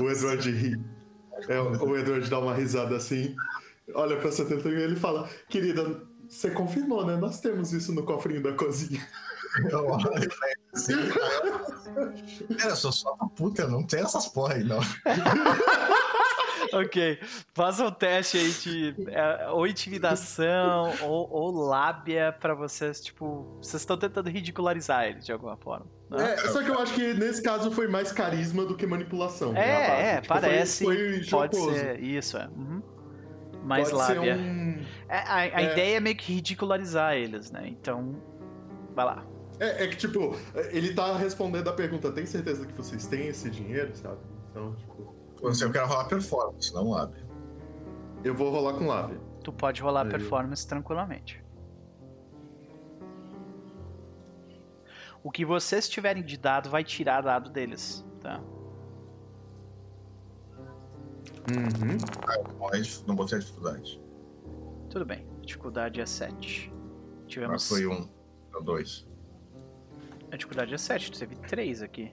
o 0.00 0.08
Edward 0.10 0.50
ri. 0.50 0.80
É, 1.48 1.60
o 1.60 1.84
o 1.84 1.96
Edward 1.96 2.28
dá 2.28 2.38
uma 2.38 2.54
risada 2.54 2.96
assim, 2.96 3.34
olha 3.94 4.16
pra 4.16 4.30
71 4.30 4.70
e 4.70 4.82
ele 4.82 4.96
fala: 4.96 5.28
Querida, 5.48 6.02
você 6.28 6.50
confirmou, 6.50 7.04
né? 7.04 7.16
Nós 7.16 7.40
temos 7.40 7.72
isso 7.72 7.92
no 7.92 8.04
cofrinho 8.04 8.42
da 8.42 8.52
cozinha. 8.52 9.06
Eu 9.70 9.86
olho 9.86 10.10
ele 10.14 10.28
assim, 10.72 10.94
Cara, 12.56 12.70
eu 12.70 12.76
sou 12.76 12.92
só 12.92 13.12
uma 13.14 13.28
puta, 13.28 13.66
não 13.66 13.82
tem 13.82 14.00
essas 14.00 14.28
porra 14.28 14.54
aí, 14.54 14.64
não. 14.64 14.80
Ok, 16.72 17.18
faça 17.52 17.84
um 17.86 17.90
teste 17.90 18.38
aí 18.38 18.50
de 18.50 18.94
é, 19.08 19.50
ou 19.50 19.66
intimidação 19.66 20.94
ou, 21.02 21.30
ou 21.30 21.50
lábia 21.50 22.34
pra 22.40 22.54
vocês, 22.54 22.98
tipo, 22.98 23.58
vocês 23.60 23.82
estão 23.82 23.98
tentando 23.98 24.30
ridicularizar 24.30 25.04
ele 25.04 25.18
de 25.18 25.30
alguma 25.32 25.54
forma. 25.56 25.86
Né? 26.18 26.34
É, 26.34 26.36
só 26.48 26.62
que 26.62 26.68
eu 26.70 26.78
acho 26.78 26.94
que 26.94 27.14
nesse 27.14 27.42
caso 27.42 27.70
foi 27.70 27.88
mais 27.88 28.12
carisma 28.12 28.64
do 28.64 28.76
que 28.76 28.86
manipulação. 28.86 29.52
né. 29.52 29.60
É, 29.60 30.10
é, 30.16 30.20
Tipo, 30.20 30.34
foi- 30.34 30.40
parece. 30.42 30.84
Foi, 30.84 30.96
pode 31.30 31.56
jocoso. 31.56 31.74
ser, 31.74 32.00
isso, 32.00 32.36
é. 32.36 32.46
Uhum. 32.48 32.82
Mais 33.64 33.90
Pode 33.90 34.04
ser 34.06 34.14
lábia. 34.14 34.36
um- 34.36 34.82
É, 35.08 35.18
a 35.18 35.34
a 35.36 35.44
é. 35.62 35.72
ideia 35.72 35.96
é 35.96 36.00
meio 36.00 36.16
que 36.16 36.32
ridicularizar 36.32 37.14
eles, 37.14 37.50
né? 37.52 37.64
Então, 37.68 38.16
vai 38.94 39.04
lá. 39.04 39.24
É, 39.60 39.84
é 39.84 39.86
que, 39.88 39.96
tipo, 39.96 40.36
ele 40.72 40.92
tá 40.94 41.16
respondendo 41.16 41.68
a 41.68 41.72
pergunta: 41.72 42.10
tem 42.10 42.26
certeza 42.26 42.66
que 42.66 42.72
vocês 42.72 43.06
têm 43.06 43.28
esse 43.28 43.48
dinheiro, 43.50 43.94
sabe? 43.94 44.18
Então, 44.50 44.74
tipo, 44.74 45.14
Você, 45.42 45.64
eu 45.64 45.70
quero 45.72 45.86
rolar 45.86 46.04
performance, 46.06 46.72
não 46.74 46.90
lábia. 46.90 47.22
eu 48.24 48.34
vou 48.34 48.50
rolar 48.50 48.74
com 48.74 48.86
lábia. 48.86 49.18
Tu 49.44 49.52
pode 49.52 49.80
rolar 49.82 50.02
Aí. 50.04 50.10
performance 50.10 50.66
tranquilamente. 50.66 51.41
O 55.22 55.30
que 55.30 55.44
vocês 55.44 55.88
tiverem 55.88 56.22
de 56.22 56.36
dado 56.36 56.68
vai 56.70 56.82
tirar 56.82 57.20
dado 57.22 57.48
deles, 57.50 58.04
tá? 58.20 58.40
Uhum. 61.50 61.96
Não 62.58 62.70
é 62.70 62.80
dif- 62.80 63.04
Não 63.06 63.14
botei 63.14 63.38
a 63.38 63.40
dificuldade. 63.40 64.00
Tudo 64.90 65.04
bem. 65.04 65.26
Dificuldade 65.42 66.00
é 66.00 66.06
7. 66.06 66.72
Mas 66.72 67.26
Tivemos. 67.26 67.68
foi 67.68 67.86
um, 67.86 68.08
ou 68.54 68.62
dois. 68.62 69.06
A 70.30 70.36
dificuldade 70.36 70.72
é 70.74 70.78
7, 70.78 71.10
tu 71.12 71.18
teve 71.18 71.36
3 71.36 71.82
aqui. 71.82 72.12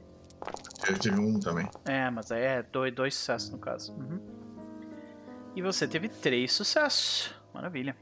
Eu 0.88 0.98
tive 0.98 1.19
um 1.19 1.40
também. 1.40 1.69
É, 1.86 2.10
mas 2.10 2.31
aí 2.31 2.41
é 2.41 2.64
dois, 2.64 2.94
dois 2.95 3.14
sucessos 3.15 3.49
no 3.49 3.57
caso. 3.57 3.94
Uhum. 3.94 4.19
E 5.56 5.61
você 5.61 5.88
teve 5.88 6.07
três 6.10 6.53
sucessos. 6.53 7.34
Maravilha. 7.53 7.95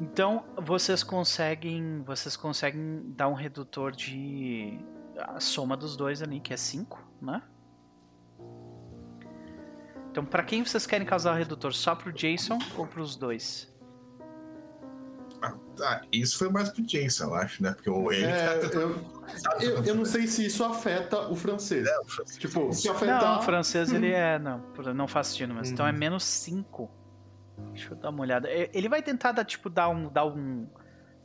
Então 0.00 0.44
vocês 0.56 1.02
conseguem. 1.02 2.02
Vocês 2.02 2.36
conseguem 2.36 3.02
dar 3.14 3.28
um 3.28 3.34
redutor 3.34 3.92
de. 3.92 4.78
A 5.18 5.38
soma 5.38 5.76
dos 5.76 5.96
dois 5.96 6.20
ali, 6.22 6.40
que 6.40 6.52
é 6.52 6.56
5, 6.56 6.98
né? 7.22 7.40
Então, 10.10 10.24
pra 10.24 10.42
quem 10.42 10.64
vocês 10.64 10.86
querem 10.86 11.06
causar 11.06 11.32
o 11.32 11.36
redutor? 11.36 11.72
Só 11.72 11.94
pro 11.94 12.12
Jason 12.12 12.58
ou 12.76 12.86
pros 12.86 13.16
dois? 13.16 13.72
Ah, 15.42 15.54
tá, 15.76 16.02
isso 16.12 16.38
foi 16.38 16.48
mais 16.48 16.70
pro 16.70 16.82
Jason, 16.82 17.24
eu 17.24 17.34
acho, 17.34 17.62
né? 17.62 17.72
Porque 17.72 17.90
o 17.90 18.10
ele 18.10 18.24
É, 18.26 18.60
fica 18.60 18.76
eu, 18.78 18.96
eu, 19.60 19.84
eu 19.84 19.94
não 19.94 20.04
sei 20.04 20.26
se 20.26 20.46
isso 20.46 20.64
afeta 20.64 21.28
o 21.28 21.34
francês. 21.36 21.86
Tipo, 22.38 22.72
se 22.72 22.88
afetar. 22.88 23.20
Não, 23.22 23.38
o 23.40 23.42
francês 23.42 23.92
ele 23.92 24.10
é. 24.12 24.38
Não, 24.38 24.62
não 24.94 25.06
faz 25.08 25.28
sentido, 25.28 25.52
mas 25.54 25.70
então 25.70 25.86
é 25.86 25.90
Uhum. 25.92 25.98
menos 25.98 26.24
5. 26.24 26.90
Deixa 27.72 27.92
eu 27.92 27.96
dar 27.96 28.10
uma 28.10 28.20
olhada. 28.22 28.50
E- 28.50 28.70
Ele 28.72 28.88
vai 28.88 29.02
tentar 29.02 29.32
dar, 29.32 29.44
tipo, 29.44 29.68
dar 29.70 29.88
um. 29.88 30.08
dar 30.08 30.26
um. 30.26 30.66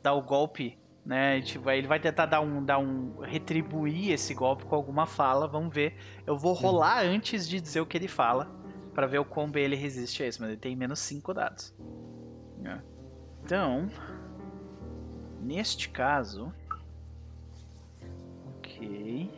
dar 0.02 0.14
o 0.14 0.22
golpe 0.22 0.78
né? 1.04 1.40
Vai- 1.62 1.78
Ele 1.78 1.86
vai 1.88 1.98
tentar 1.98 2.26
dar 2.26 2.40
um, 2.40 2.64
dar 2.64 2.78
um. 2.78 3.18
retribuir 3.20 4.12
esse 4.12 4.34
golpe 4.34 4.64
com 4.64 4.74
alguma 4.74 5.06
fala. 5.06 5.48
Vamos 5.48 5.74
ver. 5.74 5.96
Eu 6.26 6.36
vou 6.36 6.52
rolar 6.52 7.02
antes 7.04 7.48
de 7.48 7.60
dizer 7.60 7.80
o 7.80 7.86
que 7.86 7.96
ele 7.96 8.08
fala. 8.08 8.48
Pra 8.94 9.06
ver 9.06 9.18
o 9.18 9.24
quão 9.24 9.50
bem 9.50 9.64
ele 9.64 9.76
resiste 9.76 10.22
a 10.22 10.26
isso. 10.28 10.40
Mas 10.42 10.50
ele 10.50 10.60
tem 10.60 10.76
menos 10.76 10.98
5 10.98 11.32
dados. 11.32 11.74
É. 12.64 12.78
Então. 13.44 13.88
Neste 15.40 15.88
caso. 15.88 16.52
Ok. 18.58 19.30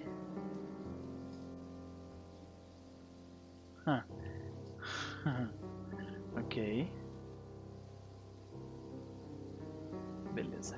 Hã. 3.86 4.04
ok. 6.36 6.92
Beleza. 10.32 10.76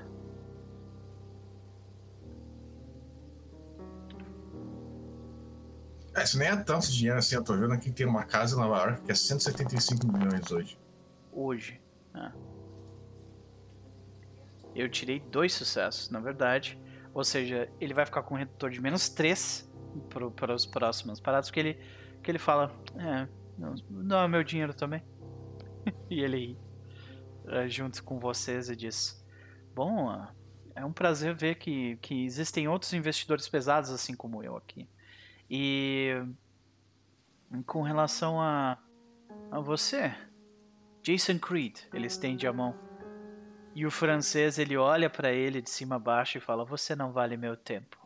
É, 6.16 6.22
isso 6.22 6.38
nem 6.38 6.48
é 6.48 6.56
tanto 6.56 6.90
dinheiro 6.90 7.18
assim. 7.18 7.34
Eu 7.34 7.42
tô 7.42 7.56
vendo 7.56 7.72
aqui 7.72 7.90
que 7.90 7.96
tem 7.96 8.06
uma 8.06 8.24
casa 8.24 8.54
em 8.54 8.58
Nova 8.58 8.78
York 8.78 9.02
que 9.02 9.12
é 9.12 9.14
175 9.14 10.06
milhões 10.06 10.50
hoje. 10.50 10.78
Hoje. 11.32 11.80
Ah. 12.12 12.32
Eu 14.74 14.88
tirei 14.88 15.20
dois 15.20 15.52
sucessos, 15.52 16.10
na 16.10 16.20
verdade. 16.20 16.78
Ou 17.12 17.24
seja, 17.24 17.68
ele 17.80 17.94
vai 17.94 18.04
ficar 18.06 18.22
com 18.22 18.34
um 18.34 18.38
redutor 18.38 18.70
de 18.70 18.80
menos 18.80 19.08
3 19.08 19.70
para 20.34 20.54
os 20.54 20.66
próximos 20.66 21.20
paradas, 21.20 21.48
porque 21.48 21.60
ele, 21.60 21.78
que 22.22 22.30
ele 22.30 22.38
fala: 22.38 22.72
É, 22.96 23.28
não, 23.58 23.74
não 23.88 24.18
é 24.22 24.28
meu 24.28 24.42
dinheiro 24.42 24.74
também. 24.74 25.02
e 26.10 26.20
ele 26.20 26.36
ri 26.36 26.58
eh, 27.46 27.68
junto 27.68 28.02
com 28.02 28.18
vocês 28.18 28.68
e 28.68 28.76
diz: 28.76 29.24
Bom, 29.74 30.08
ah, 30.08 30.34
é 30.74 30.84
um 30.84 30.92
prazer 30.92 31.34
ver 31.34 31.56
que, 31.56 31.96
que 31.96 32.24
existem 32.24 32.68
outros 32.68 32.92
investidores 32.92 33.48
pesados 33.48 33.90
assim 33.90 34.14
como 34.14 34.42
eu 34.42 34.56
aqui. 34.56 34.88
E 35.48 36.12
com 37.66 37.82
relação 37.82 38.40
a, 38.40 38.78
a 39.50 39.60
você, 39.60 40.14
Jason 41.02 41.38
Creed, 41.38 41.80
ele 41.92 42.06
estende 42.06 42.46
a 42.46 42.52
mão. 42.52 42.74
E 43.74 43.84
o 43.84 43.90
francês, 43.90 44.58
ele 44.58 44.76
olha 44.76 45.10
pra 45.10 45.32
ele 45.32 45.60
de 45.60 45.68
cima 45.68 45.96
a 45.96 45.98
baixo 45.98 46.38
e 46.38 46.40
fala: 46.40 46.64
Você 46.64 46.94
não 46.96 47.12
vale 47.12 47.36
meu 47.36 47.56
tempo. 47.56 47.98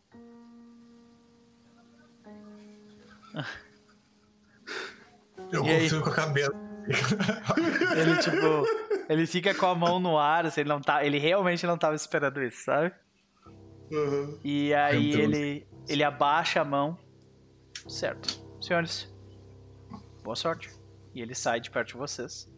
Eu 5.52 5.64
E 5.64 5.70
aí? 5.70 5.82
confio 5.82 6.02
com 6.02 6.10
a 6.10 6.14
cabeça. 6.14 6.68
Ele, 7.97 8.16
tipo, 8.19 8.89
ele 9.09 9.27
fica 9.27 9.55
com 9.55 9.66
a 9.66 9.74
mão 9.74 9.98
no 9.98 10.19
ar, 10.19 10.47
assim, 10.47 10.60
ele, 10.60 10.69
não 10.69 10.81
tá, 10.81 11.05
ele 11.05 11.19
realmente 11.19 11.66
não 11.66 11.77
tava 11.77 11.94
esperando 11.94 12.43
isso, 12.43 12.65
sabe? 12.65 12.93
Aham. 13.93 14.39
E 14.44 14.73
aí 14.74 15.12
ele, 15.12 15.66
ele 15.89 16.05
abaixa 16.05 16.60
a 16.60 16.65
mão. 16.65 16.98
Certo. 17.86 18.43
Senhores, 18.60 19.12
boa 20.23 20.36
sorte. 20.36 20.70
E 21.15 21.23
ele 21.23 21.35
sai 21.35 21.60
de 21.60 21.70
perto 21.70 21.89
de 21.89 21.97
vocês. 21.97 22.51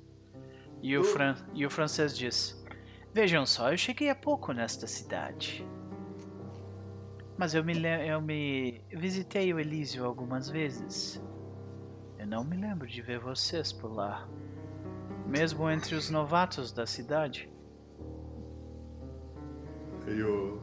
E 0.83 0.97
o, 0.97 1.05
fran 1.05 1.37
e 1.55 1.65
o 1.65 1.71
francês 1.71 2.17
diz: 2.17 2.61
Vejam 3.13 3.47
só, 3.47 3.71
eu 3.71 3.77
cheguei 3.77 4.11
há 4.11 4.15
pouco 4.15 4.53
nesta 4.53 4.87
cidade. 4.87 5.67
Mas 7.39 7.55
eu 7.55 7.65
me, 7.65 7.75
eu 8.07 8.21
me 8.21 8.83
visitei 8.93 9.53
o 9.53 9.59
Elísio 9.59 10.05
algumas 10.05 10.51
vezes. 10.51 11.23
Eu 12.21 12.27
não 12.27 12.45
me 12.45 12.55
lembro 12.55 12.87
de 12.87 13.01
ver 13.01 13.19
vocês 13.19 13.73
por 13.73 13.91
lá. 13.91 14.29
Mesmo 15.27 15.71
entre 15.71 15.95
os 15.95 16.11
novatos 16.11 16.71
da 16.71 16.85
cidade. 16.85 17.51
O, 20.07 20.61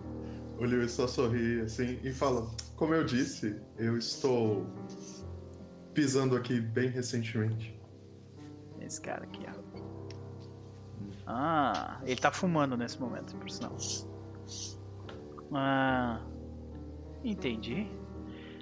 o 0.61 0.63
Lewis 0.63 0.91
só 0.91 1.07
sorri 1.07 1.61
assim 1.61 1.99
e 2.03 2.13
fala: 2.13 2.47
Como 2.75 2.93
eu 2.93 3.03
disse, 3.03 3.59
eu 3.75 3.97
estou 3.97 4.67
pisando 5.95 6.35
aqui 6.35 6.61
bem 6.61 6.89
recentemente. 6.89 7.75
Esse 8.79 9.01
cara 9.01 9.23
aqui, 9.23 9.43
ó. 9.49 9.81
Ah, 11.25 11.99
ele 12.05 12.21
tá 12.21 12.31
fumando 12.31 12.77
nesse 12.77 12.99
momento, 13.01 13.35
por 13.35 13.49
sinal. 13.49 13.75
Ah, 15.51 16.21
entendi. 17.23 17.87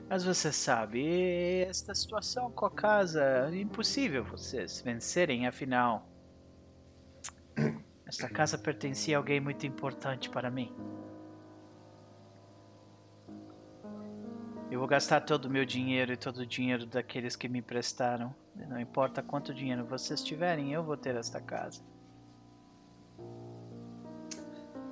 Mas 0.08 0.24
você 0.24 0.52
sabe, 0.52 1.64
esta 1.68 1.96
situação 1.96 2.52
com 2.52 2.66
a 2.66 2.72
casa 2.72 3.50
é 3.52 3.56
impossível 3.58 4.24
vocês 4.24 4.82
vencerem, 4.82 5.48
afinal. 5.48 6.08
Esta 8.06 8.30
casa 8.30 8.58
pertencia 8.58 9.18
a 9.18 9.20
alguém 9.20 9.40
muito 9.40 9.66
importante 9.66 10.30
para 10.30 10.52
mim. 10.52 10.72
Eu 14.70 14.80
vou 14.80 14.88
gastar 14.88 15.22
todo 15.22 15.46
o 15.46 15.50
meu 15.50 15.66
dinheiro 15.66 16.14
e 16.14 16.18
todo 16.18 16.40
o 16.40 16.46
dinheiro 16.46 16.86
daqueles 16.86 17.36
que 17.36 17.48
me 17.48 17.60
emprestaram. 17.60 18.34
Não 18.56 18.80
importa 18.80 19.24
quanto 19.24 19.54
dinheiro 19.54 19.86
vocês 19.86 20.24
tiverem, 20.24 20.72
eu 20.72 20.84
vou 20.84 20.96
ter 20.96 21.16
esta 21.16 21.42
casa. 21.42 21.82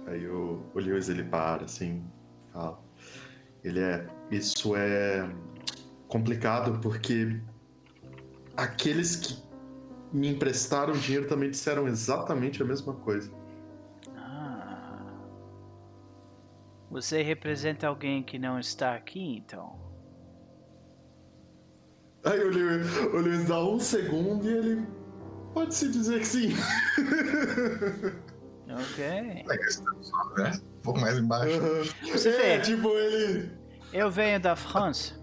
Aí 0.07 0.27
o, 0.27 0.65
o 0.73 0.80
Lewis 0.80 1.07
ele 1.07 1.23
para 1.23 1.65
assim, 1.65 2.03
fala. 2.52 2.80
Ele 3.64 3.80
é. 3.80 4.06
Isso 4.34 4.76
é 4.76 5.30
complicado 6.07 6.80
porque 6.80 7.39
aqueles 8.57 9.15
que 9.15 9.38
me 10.11 10.30
emprestaram 10.30 10.93
dinheiro 10.93 11.27
também 11.27 11.49
disseram 11.49 11.88
exatamente 11.88 12.61
a 12.61 12.65
mesma 12.65 12.93
coisa. 12.93 13.31
Ah. 14.15 15.05
Você 16.89 17.22
representa 17.22 17.88
alguém 17.88 18.23
que 18.23 18.38
não 18.38 18.60
está 18.60 18.95
aqui, 18.95 19.38
então? 19.38 19.80
Aí 22.23 22.39
o 22.39 22.49
Lewis, 22.49 22.97
o 23.14 23.18
Lewis 23.18 23.45
dá 23.47 23.64
um 23.64 23.80
segundo 23.80 24.49
e 24.49 24.53
ele. 24.53 24.88
Pode 25.53 25.75
se 25.75 25.90
dizer 25.90 26.19
que 26.19 26.27
sim. 26.27 26.53
Ok. 28.69 29.03
É 29.03 29.43
tá 29.43 29.56
só, 30.01 30.33
né? 30.35 30.51
Um 30.77 30.82
pouco 30.82 30.99
mais 30.99 31.17
embaixo. 31.17 31.59
Você 32.11 32.30
é, 32.30 32.58
vê. 32.58 32.64
tipo, 32.64 32.90
ele. 32.90 33.62
Eu 33.93 34.09
venho 34.09 34.39
da 34.39 34.55
França. 34.55 35.13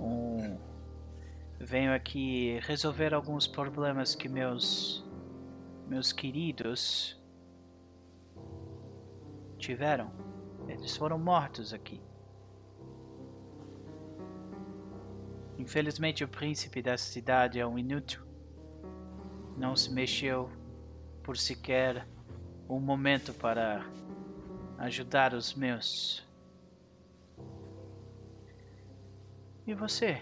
Um... 0.00 0.58
Venho 1.60 1.92
aqui 1.92 2.58
resolver 2.62 3.12
alguns 3.12 3.46
problemas 3.46 4.14
que 4.14 4.26
meus. 4.26 5.04
meus 5.86 6.10
queridos. 6.10 7.14
tiveram. 9.58 10.10
Eles 10.66 10.96
foram 10.96 11.18
mortos 11.18 11.74
aqui. 11.74 12.00
Infelizmente, 15.58 16.24
o 16.24 16.28
príncipe 16.28 16.80
da 16.80 16.96
cidade 16.96 17.60
é 17.60 17.66
um 17.66 17.78
inútil. 17.78 18.22
Não 19.58 19.76
se 19.76 19.92
mexeu 19.92 20.50
por 21.22 21.36
sequer 21.36 22.08
um 22.66 22.80
momento 22.80 23.34
para 23.34 23.84
ajudar 24.78 25.34
os 25.34 25.52
meus. 25.54 26.27
E 29.68 29.74
você? 29.74 30.18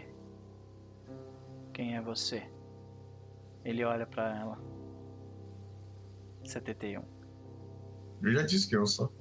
Quem 1.73 1.94
é 1.94 2.00
você? 2.00 2.42
Ele 3.65 3.84
olha 3.84 4.05
pra 4.05 4.36
ela. 4.36 4.58
71. 6.44 7.00
Eu 8.23 8.33
já 8.33 8.42
disse 8.42 8.68
que 8.68 8.75
eu 8.75 8.84
sou. 8.84 9.12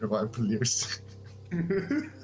Eu 0.00 0.10
olho 0.10 0.30
pro 0.30 0.42
Lewis. 0.42 1.04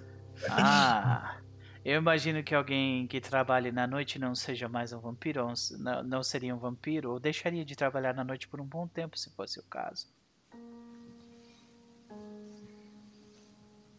Ah! 0.51 1.39
Eu 1.85 1.97
imagino 1.97 2.43
que 2.43 2.55
alguém 2.55 3.07
que 3.07 3.21
trabalhe 3.21 3.71
na 3.71 3.87
noite 3.87 4.19
não 4.19 4.35
seja 4.35 4.69
mais 4.69 4.93
um 4.93 4.99
vampiro, 4.99 5.47
não, 5.79 6.03
não 6.03 6.23
seria 6.25 6.55
um 6.55 6.59
vampiro, 6.59 7.13
ou 7.13 7.21
deixaria 7.21 7.65
de 7.65 7.77
trabalhar 7.77 8.13
na 8.13 8.25
noite 8.25 8.49
por 8.49 8.61
um 8.61 8.67
bom 8.67 8.89
tempo, 8.89 9.17
se 9.17 9.31
fosse 9.31 9.61
o 9.61 9.63
caso. 9.63 10.09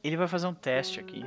Ele 0.03 0.17
vai 0.17 0.27
fazer 0.27 0.47
um 0.47 0.53
teste 0.53 0.99
aqui. 0.99 1.23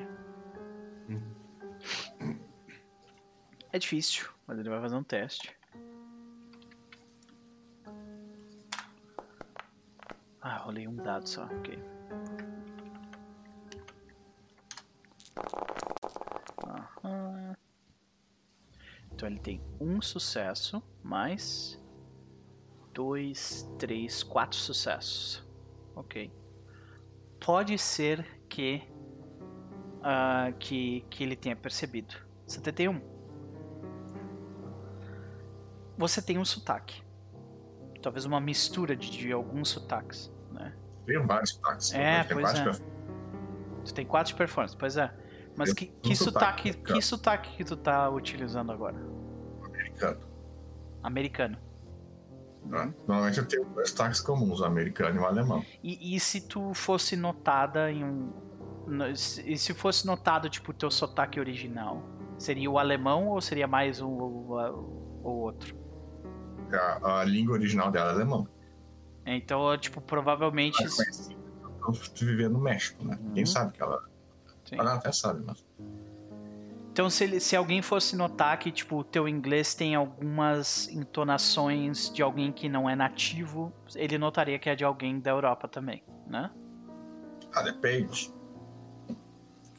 É 3.73 3.79
difícil, 3.79 4.29
mas 4.47 4.59
ele 4.59 4.69
vai 4.69 4.81
fazer 4.81 4.97
um 4.97 5.03
teste. 5.03 5.55
Ah, 10.41 10.59
rolei 10.59 10.89
um 10.89 10.97
dado 10.97 11.29
só, 11.29 11.45
ok. 11.45 11.79
Aham. 16.67 17.57
Então 19.13 19.29
ele 19.29 19.39
tem 19.39 19.61
um 19.81 20.01
sucesso, 20.01 20.83
mais 21.03 21.79
dois, 22.95 23.69
três, 23.79 24.23
quatro 24.23 24.57
sucessos. 24.57 25.47
Ok. 25.95 26.33
Pode 27.39 27.79
ser 27.79 28.25
que 28.49 28.83
ah, 30.03 30.53
que, 30.59 31.05
que 31.11 31.23
ele 31.23 31.37
tenha 31.37 31.57
percebido. 31.57 32.15
71. 32.47 33.01
Você 35.97 36.23
tem 36.23 36.39
um 36.39 36.45
sotaque. 36.45 37.03
Talvez 38.01 38.25
uma 38.25 38.41
mistura 38.41 38.97
de, 38.97 39.11
de 39.11 39.33
alguns 39.33 39.71
sotaques, 39.71 40.33
né? 40.53 40.73
tenho 41.05 41.27
vários 41.27 41.51
sotaques. 41.51 41.93
É, 41.93 42.23
tem 42.23 42.37
pois 42.37 42.51
é. 42.51 42.53
performances. 42.53 42.85
Tu 43.85 43.95
tem 43.95 44.07
quatro 44.07 44.33
de 44.33 44.39
performance, 44.39 44.77
pois 44.77 44.97
é. 44.97 45.13
Mas 45.57 45.73
que, 45.73 45.87
que 45.87 46.13
um 46.13 46.15
sotaque, 46.15 46.73
sotaque, 46.73 46.93
que 46.93 47.03
sotaque 47.03 47.57
que 47.57 47.65
tu 47.65 47.77
tá 47.77 48.09
utilizando 48.09 48.71
agora? 48.71 48.97
americano. 49.65 50.21
Americano. 51.03 51.59
né? 52.65 52.95
Normalmente 53.07 53.39
eu 53.39 53.47
tenho 53.47 53.65
dois 53.65 53.91
sotaques 53.91 54.21
comuns, 54.21 54.63
americano 54.63 55.17
e 55.17 55.19
o 55.19 55.27
alemão. 55.27 55.65
E, 55.83 56.15
e 56.15 56.21
se 56.21 56.43
tu 56.43 56.73
fosse 56.75 57.17
notada 57.17 57.91
em 57.91 58.05
um. 58.05 58.33
E 59.45 59.57
se 59.59 59.75
fosse 59.75 60.07
notado, 60.07 60.49
tipo, 60.49 60.71
o 60.71 60.75
teu 60.75 60.91
sotaque 60.91 61.39
original? 61.39 62.03
Seria 62.39 62.71
o 62.71 62.79
alemão 62.79 63.29
ou 63.29 63.41
seria 63.41 63.67
mais 63.67 64.01
um 64.01 64.09
o, 64.09 64.59
a- 64.59 64.71
o 64.73 65.29
outro? 65.43 65.77
A, 66.73 67.21
a 67.21 67.25
língua 67.25 67.55
original 67.55 67.91
dela 67.91 68.11
é 68.11 68.15
alemão. 68.15 68.47
Então, 69.27 69.77
tipo, 69.79 70.01
provavelmente. 70.01 70.77
Conhecida 70.79 71.39
por 71.81 71.93
viver 72.21 72.49
no 72.51 72.59
México, 72.61 73.05
né? 73.05 73.19
Uhum. 73.21 73.33
Quem 73.35 73.47
sabe 73.47 73.73
que 73.73 73.83
ela. 73.83 74.03
Sim. 74.65 74.77
Ela 74.79 74.95
até 74.95 75.11
sabe, 75.13 75.43
mas. 75.45 75.65
Então, 76.93 77.09
se, 77.09 77.25
ele- 77.25 77.41
se 77.41 77.55
alguém 77.55 77.81
fosse 77.81 78.17
notar 78.17 78.59
que, 78.59 78.71
tipo, 78.73 78.97
o 78.97 79.05
teu 79.05 79.29
inglês 79.29 79.75
tem 79.75 79.95
algumas 79.95 80.89
entonações 80.89 82.11
de 82.13 82.23
alguém 82.23 82.51
que 82.53 82.69
não 82.69 82.89
é 82.91 82.97
nativo, 82.97 83.73
ele 83.95 84.19
notaria 84.19 84.59
que 84.59 84.69
é 84.69 84.75
de 84.75 84.85
alguém 84.85 85.21
da 85.21 85.31
Europa 85.31 85.69
também, 85.69 86.03
né? 86.27 86.51
Ah, 87.55 87.63
depende. 87.63 88.33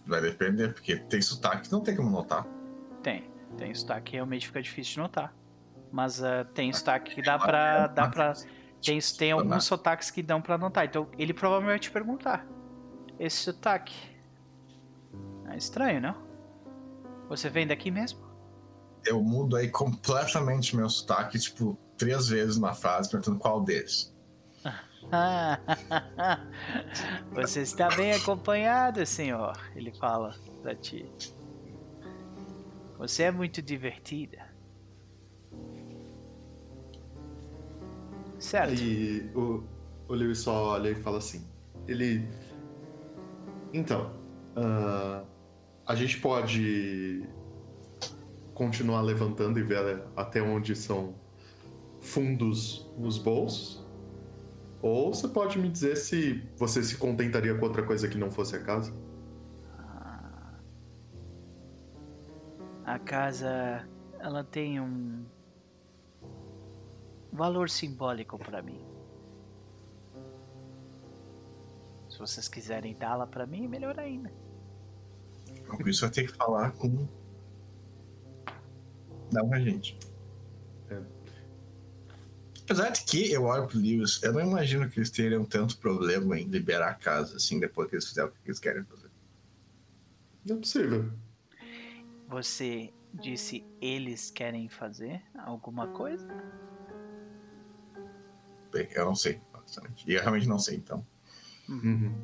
Vai 0.10 0.22
depender, 0.22 0.74
porque 0.74 0.96
tem 0.96 1.22
sotaque 1.22 1.68
que 1.68 1.72
não 1.72 1.82
tem 1.82 1.96
como 1.96 2.10
notar. 2.10 2.46
Tem. 3.04 3.30
Tem 3.58 3.74
sotaque 3.76 4.12
que 4.12 4.14
realmente 4.14 4.48
fica 4.48 4.62
difícil 4.62 4.94
de 4.94 5.00
notar. 5.00 5.34
Mas 5.92 6.24
ah, 6.24 6.46
tem 6.54 6.74
sotaque 6.74 7.16
que 7.16 7.22
dá 7.22 7.38
pra. 7.38 7.88
Dá 7.88 8.08
pra 8.10 8.34
tem, 8.84 9.00
tem 9.18 9.32
alguns 9.32 9.66
sotaques 9.66 10.10
que 10.10 10.24
dão 10.24 10.42
pra 10.42 10.58
notar. 10.58 10.86
Então, 10.86 11.08
ele 11.18 11.34
provavelmente 11.34 11.70
vai 11.70 11.80
te 11.80 11.92
perguntar. 11.92 12.48
Esse 13.20 13.38
sotaque. 13.38 13.96
É 15.48 15.58
estranho, 15.58 16.02
não? 16.02 16.16
Você 17.28 17.50
vem 17.50 17.68
daqui 17.68 17.92
mesmo? 17.92 18.20
Eu 19.06 19.22
mudo 19.22 19.56
aí 19.56 19.70
completamente 19.70 20.76
meu 20.76 20.90
sotaque, 20.90 21.38
tipo, 21.38 21.78
três 21.98 22.28
vezes 22.28 22.58
na 22.58 22.74
frase, 22.74 23.10
perguntando 23.10 23.38
qual 23.38 23.62
deles. 23.62 24.14
Você 27.34 27.62
está 27.62 27.90
bem 27.90 28.14
acompanhado, 28.14 29.06
senhor. 29.06 29.58
Ele 29.76 29.92
fala 29.92 30.36
pra 30.62 30.76
ti. 30.76 31.06
Você 32.98 33.24
é 33.24 33.32
muito 33.32 33.62
divertida. 33.62 34.48
Certo. 38.38 38.72
Aí 38.72 39.30
o, 39.36 39.64
o 40.08 40.14
Lewis 40.14 40.40
só 40.40 40.74
olha 40.74 40.90
e 40.90 40.96
fala 40.96 41.18
assim. 41.18 41.46
Ele. 41.88 42.28
Então. 43.74 44.14
ah, 44.56 45.24
a 45.90 45.96
gente 45.96 46.20
pode 46.20 47.24
continuar 48.54 49.02
levantando 49.02 49.58
e 49.58 49.64
ver 49.64 50.04
até 50.16 50.40
onde 50.40 50.76
são 50.76 51.16
fundos 52.00 52.88
nos 52.96 53.18
bolsos. 53.18 53.79
Ou 54.82 55.14
você 55.14 55.28
pode 55.28 55.60
me 55.60 55.70
dizer 55.70 55.98
se 55.98 56.42
você 56.58 56.82
se 56.82 56.98
contentaria 56.98 57.54
com 57.58 57.66
outra 57.66 57.84
coisa 57.84 58.08
que 58.08 58.18
não 58.18 58.32
fosse 58.32 58.56
a 58.56 58.64
casa. 58.64 58.94
A 62.86 62.98
casa, 62.98 63.88
ela 64.20 64.44
tem 64.44 64.80
um 64.80 65.26
valor 67.32 67.70
simbólico 67.70 68.38
pra 68.40 68.62
mim. 68.62 68.84
Se 72.10 72.18
vocês 72.18 72.48
quiserem 72.48 72.96
dá-la 72.98 73.28
pra 73.28 73.46
mim, 73.46 73.68
melhor 73.68 74.00
ainda. 74.00 74.32
Isso 75.86 76.02
vai 76.02 76.10
ter 76.10 76.26
que 76.26 76.36
falar 76.36 76.72
com. 76.72 77.08
Dá 79.32 79.44
um 79.44 79.54
agente. 79.54 79.98
É. 80.90 81.19
Apesar 82.70 82.92
de 82.92 83.02
que 83.04 83.32
eu 83.32 83.46
olho 83.46 83.66
pro 83.66 83.80
Lewis, 83.80 84.22
eu 84.22 84.32
não 84.32 84.42
imagino 84.42 84.88
que 84.88 85.00
eles 85.00 85.10
teriam 85.10 85.44
tanto 85.44 85.76
problema 85.80 86.40
em 86.40 86.44
liberar 86.44 86.90
a 86.90 86.94
casa, 86.94 87.38
assim, 87.38 87.60
depois 87.60 87.90
que 87.90 87.96
eles 87.96 88.08
fizeram 88.08 88.30
o 88.30 88.32
que 88.32 88.38
eles 88.46 88.60
querem 88.60 88.84
fazer. 88.84 89.10
Não 90.46 90.58
é 90.58 90.60
possível. 90.60 91.12
Você 92.28 92.94
disse 93.12 93.66
eles 93.82 94.30
querem 94.30 94.70
fazer 94.70 95.20
alguma 95.36 95.88
coisa? 95.88 96.28
Bem, 98.72 98.88
eu 98.92 99.04
não 99.04 99.16
sei, 99.16 99.42
honestamente. 99.52 100.04
E 100.08 100.14
eu 100.14 100.22
realmente 100.22 100.48
não 100.48 100.60
sei, 100.60 100.76
então. 100.76 101.04
Uhum. 101.68 102.16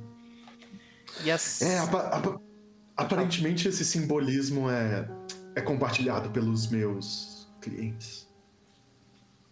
E 1.23 1.31
as... 1.31 1.59
É, 1.63 1.79
apa- 1.79 2.07
apa- 2.09 2.41
aparentemente 2.95 3.67
esse 3.67 3.83
simbolismo 3.83 4.69
é, 4.69 5.09
é 5.55 5.61
compartilhado 5.61 6.29
pelos 6.29 6.67
meus 6.67 7.49
clientes. 7.59 8.29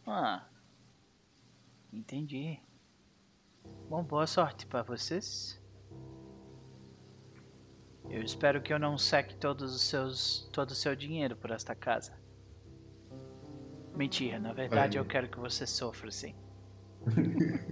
Ah. 0.05 0.43
Entendi. 1.93 2.59
Bom, 3.87 4.03
boa 4.03 4.25
sorte 4.25 4.65
pra 4.65 4.81
vocês. 4.81 5.61
Eu 8.09 8.21
espero 8.21 8.61
que 8.61 8.73
eu 8.73 8.79
não 8.79 8.97
seque 8.97 9.35
todos 9.35 9.73
os 9.75 9.81
seus, 9.83 10.49
todo 10.51 10.71
o 10.71 10.75
seu 10.75 10.95
dinheiro 10.95 11.35
por 11.37 11.51
esta 11.51 11.73
casa. 11.75 12.13
Mentira, 13.95 14.39
na 14.39 14.53
verdade 14.53 14.97
Aí. 14.97 15.03
eu 15.03 15.07
quero 15.07 15.29
que 15.29 15.39
você 15.39 15.67
sofra 15.67 16.09
sim. 16.11 16.35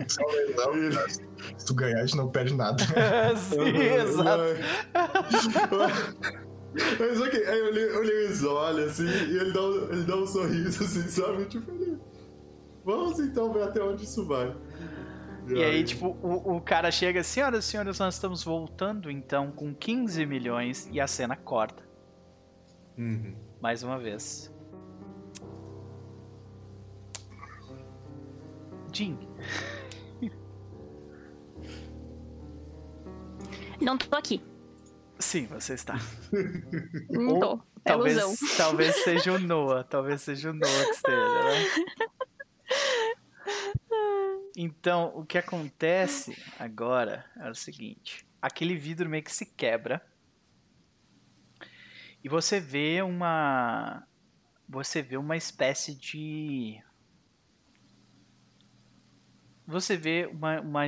Só 0.08 0.22
não, 0.22 0.92
cara. 0.92 1.10
Se 1.58 1.66
tu 1.66 1.74
ganhar, 1.74 2.00
a 2.00 2.06
gente 2.06 2.18
não 2.18 2.30
perde 2.30 2.54
nada. 2.54 2.78
sim, 3.38 3.60
exato. 3.76 4.44
Mas 7.00 7.20
ok, 7.20 7.46
aí 7.48 7.62
o 7.64 7.72
Le- 7.72 7.98
o 7.98 8.02
Lewis 8.02 8.44
olha 8.44 8.86
assim 8.86 9.06
e 9.08 9.38
ele 9.38 9.52
dá, 9.52 9.62
um, 9.62 9.92
ele 9.92 10.04
dá 10.04 10.16
um 10.16 10.28
sorriso 10.28 10.84
assim, 10.84 11.02
sabe? 11.10 11.46
Tipo, 11.46 11.70
ele, 11.72 11.91
vamos 12.84 13.20
então 13.20 13.52
ver 13.54 13.64
até 13.64 13.82
onde 13.84 14.04
isso 14.04 14.26
vai. 14.26 14.56
E 15.48 15.64
aí, 15.64 15.84
tipo, 15.84 16.08
o, 16.22 16.58
o 16.58 16.62
cara 16.62 16.92
chega, 16.92 17.24
senhoras 17.24 17.66
e 17.66 17.68
senhores, 17.68 18.00
nós 18.00 18.14
estamos 18.14 18.44
voltando 18.44 19.10
então 19.10 19.52
com 19.52 19.74
15 19.74 20.26
milhões 20.26 20.88
e 20.92 21.00
a 21.02 21.08
cena 21.08 21.36
corta. 21.36 21.84
Uhum. 22.98 23.36
Mais 23.60 23.82
uma 23.84 23.98
vez. 23.98 24.54
Jim, 28.94 29.18
Não 33.80 33.98
tô 33.98 34.16
aqui. 34.16 34.44
sim, 35.20 35.48
você 35.48 35.74
está. 35.74 35.96
Não 37.10 37.40
tô. 37.40 37.60
É 37.84 37.90
Talvez, 37.94 38.16
ilusão. 38.18 38.36
talvez 38.58 38.96
seja 39.04 39.34
o 39.34 39.40
Noah, 39.40 39.84
talvez 39.84 40.22
seja 40.22 40.52
o 40.52 40.54
Noah 40.54 40.86
que 40.86 40.92
esteja, 40.92 41.44
né? 41.44 41.66
Então, 44.56 45.12
o 45.16 45.26
que 45.26 45.38
acontece 45.38 46.38
agora 46.60 47.26
é 47.38 47.50
o 47.50 47.56
seguinte: 47.56 48.28
aquele 48.42 48.76
vidro 48.76 49.10
meio 49.10 49.24
que 49.24 49.32
se 49.32 49.46
quebra 49.46 50.06
e 52.24 52.30
você 52.30 52.60
vê 52.60 53.02
uma 53.02 54.06
você 54.68 55.02
vê 55.02 55.18
uma 55.18 55.36
espécie 55.36 55.96
de 55.96 56.82
você 59.66 59.98
vê 59.98 60.30
uma, 60.32 60.62
uma 60.62 60.88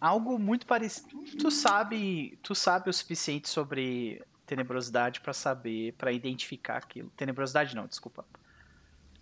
algo 0.00 0.38
muito 0.38 0.66
parecido. 0.66 1.22
Tu 1.38 1.50
sabe, 1.50 2.38
tu 2.42 2.54
sabe 2.54 2.88
o 2.88 2.92
suficiente 2.92 3.48
sobre 3.48 4.24
tenebrosidade 4.46 5.20
pra 5.20 5.32
saber, 5.32 5.92
pra 5.94 6.10
identificar 6.10 6.78
aquilo. 6.78 7.10
Tenebrosidade 7.10 7.76
não, 7.76 7.86
desculpa. 7.86 8.26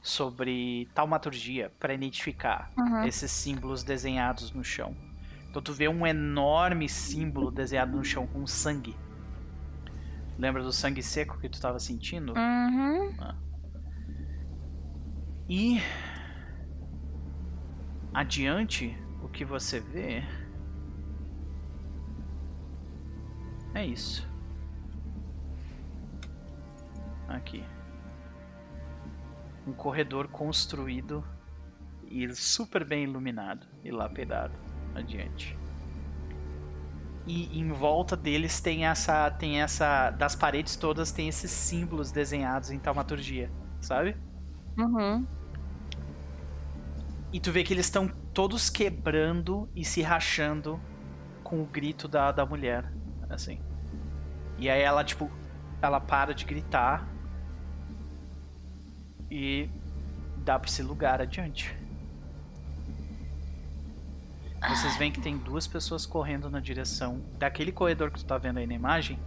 Sobre 0.09 0.89
taumaturgia 0.95 1.71
pra 1.79 1.93
identificar 1.93 2.73
Uhum. 2.79 3.05
esses 3.05 3.31
símbolos 3.31 3.85
desenhados 3.85 4.51
no 4.53 4.65
chão. 4.65 4.97
Então 5.51 5.61
tu 5.61 5.71
vê 5.75 5.87
um 5.87 6.07
enorme 6.07 6.89
símbolo 6.89 7.51
desenhado 7.51 7.95
no 7.95 8.03
chão 8.03 8.27
com 8.27 8.47
sangue. 8.47 8.97
Lembra 10.39 10.63
do 10.63 10.73
sangue 10.73 11.03
seco 11.03 11.39
que 11.39 11.47
tu 11.51 11.61
tava 11.61 11.79
sentindo? 11.79 12.33
Uhum. 12.33 13.15
E 15.47 15.79
adiante, 18.15 18.97
o 19.23 19.29
que 19.29 19.45
você 19.45 19.79
vê 19.79 20.23
é 23.75 23.85
isso. 23.85 24.27
Aqui. 27.29 27.63
Um 29.69 29.73
corredor 29.73 30.29
construído 30.29 31.23
e 32.07 32.35
super 32.35 32.85
bem 32.85 33.05
iluminado 33.05 33.67
e 33.85 33.91
lapidado 33.91 34.55
adiante. 34.95 35.57
E 37.27 37.61
em 37.61 37.71
volta 37.71 38.17
deles 38.17 38.61
tem 38.61 38.87
essa 38.87 39.31
tem 39.31 39.61
essa 39.61 40.11
das 40.11 40.35
paredes 40.35 40.77
todas 40.77 41.13
tem 41.13 41.29
esses 41.29 41.51
símbolos 41.51 42.11
desenhados 42.11 42.71
em 42.71 42.79
taumaturgia, 42.79 43.51
sabe? 43.83 44.17
Uhum. 44.79 45.27
E 47.31 47.39
tu 47.39 47.53
vê 47.53 47.63
que 47.63 47.75
eles 47.75 47.85
estão 47.85 48.09
todos 48.33 48.71
quebrando 48.71 49.69
e 49.77 49.85
se 49.85 50.01
rachando 50.01 50.81
com 51.45 51.61
o 51.61 51.67
grito 51.67 52.09
da, 52.09 52.33
da 52.33 52.47
mulher, 52.47 52.91
assim. 53.29 53.61
E 54.59 54.71
aí 54.71 54.81
ela, 54.81 55.05
tipo, 55.05 55.31
ela 55.83 56.01
para 56.01 56.33
de 56.33 56.45
gritar 56.45 57.07
e 59.31 59.69
dá 60.39 60.59
pra 60.59 60.69
esse 60.69 60.83
lugar 60.83 61.21
adiante. 61.21 61.77
Vocês 64.69 64.97
veem 64.97 65.13
que 65.13 65.21
tem 65.21 65.37
duas 65.37 65.67
pessoas 65.67 66.05
correndo 66.05 66.51
na 66.51 66.59
direção 66.59 67.23
daquele 67.39 67.71
corredor 67.71 68.11
que 68.11 68.19
tu 68.19 68.25
tá 68.25 68.37
vendo 68.39 68.59
aí 68.59 68.67
na 68.67 68.75
imagem, 68.75 69.19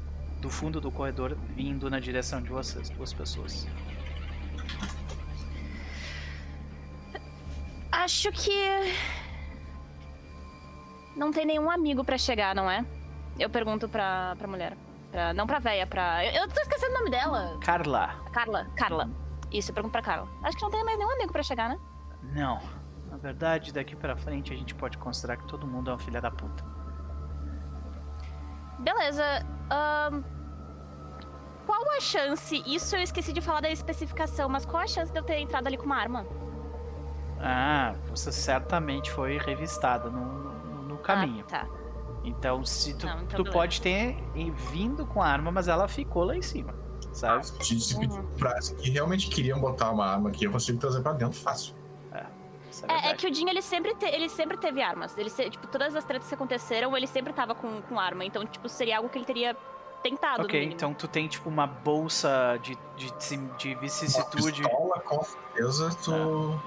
do 0.42 0.50
fundo 0.50 0.82
do 0.82 0.92
corredor, 0.92 1.38
vindo 1.56 1.90
na 1.90 2.00
direção 2.00 2.42
de 2.42 2.50
vocês, 2.50 2.90
duas 2.90 3.14
pessoas. 3.14 3.68
Acho 7.92 8.32
que. 8.32 8.96
Não 11.16 11.32
tem 11.32 11.46
nenhum 11.46 11.70
amigo 11.70 12.04
pra 12.04 12.18
chegar, 12.18 12.56
não 12.56 12.70
é? 12.70 12.86
Eu 13.38 13.50
pergunto 13.50 13.88
pra, 13.88 14.36
pra 14.38 14.48
mulher. 14.48 14.76
Pra, 15.12 15.34
não 15.34 15.46
pra 15.46 15.60
véia, 15.60 15.86
pra. 15.86 16.26
Eu, 16.26 16.44
eu 16.44 16.48
tô 16.48 16.60
esquecendo 16.60 16.94
o 16.94 16.98
nome 16.98 17.12
dela. 17.12 17.60
Carla. 17.64 18.16
Carla. 18.32 18.66
Carla. 18.76 19.10
Isso, 19.52 19.72
eu 19.72 19.74
pergunto 19.76 19.92
pra 19.92 20.02
Carla. 20.02 20.28
Acho 20.44 20.58
que 20.58 20.64
não 20.64 20.72
tem 20.72 20.84
mais 20.84 20.98
nenhum 20.98 21.12
amigo 21.12 21.32
pra 21.32 21.44
chegar, 21.44 21.70
né? 21.70 21.80
Não. 22.22 22.60
Na 23.10 23.18
verdade, 23.18 23.74
daqui 23.74 23.96
pra 23.96 24.16
frente 24.16 24.54
a 24.54 24.56
gente 24.56 24.74
pode 24.74 24.98
considerar 24.98 25.38
que 25.38 25.46
todo 25.46 25.68
mundo 25.68 25.90
é 25.90 25.94
uma 25.94 26.00
filha 26.00 26.22
da 26.22 26.32
puta. 26.32 26.64
Beleza. 28.80 29.24
ahn, 29.70 30.24
Qual 31.66 31.92
a 31.92 32.00
chance? 32.00 32.64
Isso 32.66 32.96
eu 32.96 33.02
esqueci 33.02 33.32
de 33.34 33.42
falar 33.42 33.62
da 33.62 33.70
especificação, 33.70 34.50
mas 34.50 34.66
qual 34.66 34.82
a 34.84 34.88
chance 34.88 35.12
de 35.12 35.20
eu 35.20 35.24
ter 35.24 35.40
entrado 35.40 35.68
ali 35.68 35.78
com 35.78 35.86
uma 35.86 35.98
arma? 35.98 36.26
Ah, 37.40 37.96
você 38.10 38.32
certamente 38.32 39.12
foi 39.12 39.38
revistada 39.38 40.10
no, 40.10 40.26
no, 40.26 40.84
no 40.84 40.98
caminho. 40.98 41.44
Ah, 41.48 41.50
tá. 41.50 41.68
Então, 42.24 42.64
se 42.64 42.96
tu, 42.98 43.08
Não, 43.08 43.22
então 43.24 43.44
tu 43.44 43.52
pode 43.52 43.82
ter 43.82 44.16
vindo 44.72 45.06
com 45.08 45.22
a 45.22 45.28
arma, 45.28 45.52
mas 45.52 45.68
ela 45.68 45.88
ficou 45.88 46.24
lá 46.24 46.36
em 46.36 46.42
cima, 46.42 46.74
sabe? 47.14 47.46
Se 47.46 47.80
se 47.80 47.98
pedir 48.00 48.18
Uhum. 48.20 48.28
pra 48.38 48.62
se 48.62 48.76
que 48.76 48.90
realmente 48.90 49.28
queriam 49.30 49.60
botar 49.60 49.92
uma 49.92 50.06
arma 50.06 50.30
aqui, 50.30 50.46
eu 50.46 50.52
consigo 50.52 50.80
trazer 50.80 51.02
pra 51.02 51.14
dentro 51.14 51.40
fácil. 51.40 51.76
É 52.14 52.18
É, 52.18 52.20
é 52.20 52.88
verdade. 53.02 53.16
que 53.18 53.28
o 53.28 53.34
Jin, 53.34 53.50
ele 53.50 53.62
sempre, 53.62 53.94
te- 53.96 54.06
ele 54.06 54.30
sempre 54.30 54.58
teve 54.58 54.82
armas. 54.82 55.18
Ele 55.18 55.30
se- 55.30 55.50
tipo, 55.50 55.68
todas 55.68 55.96
as 55.96 56.04
tretas 56.06 56.28
que 56.30 56.34
aconteceram, 56.36 56.96
ele 56.96 57.06
sempre 57.08 57.34
tava 57.34 57.54
com, 57.54 57.82
com 57.82 58.00
arma. 58.00 58.24
Então, 58.24 58.46
tipo, 58.46 58.68
seria 58.70 58.98
algo 58.98 59.10
que 59.10 59.18
ele 59.18 59.26
teria 59.26 59.56
tentado, 60.02 60.46
Ok, 60.46 60.64
então 60.64 60.96
tu 60.96 61.08
tem 61.08 61.28
tipo 61.28 61.48
uma 61.48 61.68
bolsa 61.68 62.58
de, 62.64 62.76
de, 62.98 63.12
de, 63.12 63.38
de 63.58 63.74
Uma 63.74 63.82
vicissitude. 63.82 64.62
pistola, 64.64 65.00
com 65.02 65.22
certeza, 65.24 65.90
tu. 66.04 66.12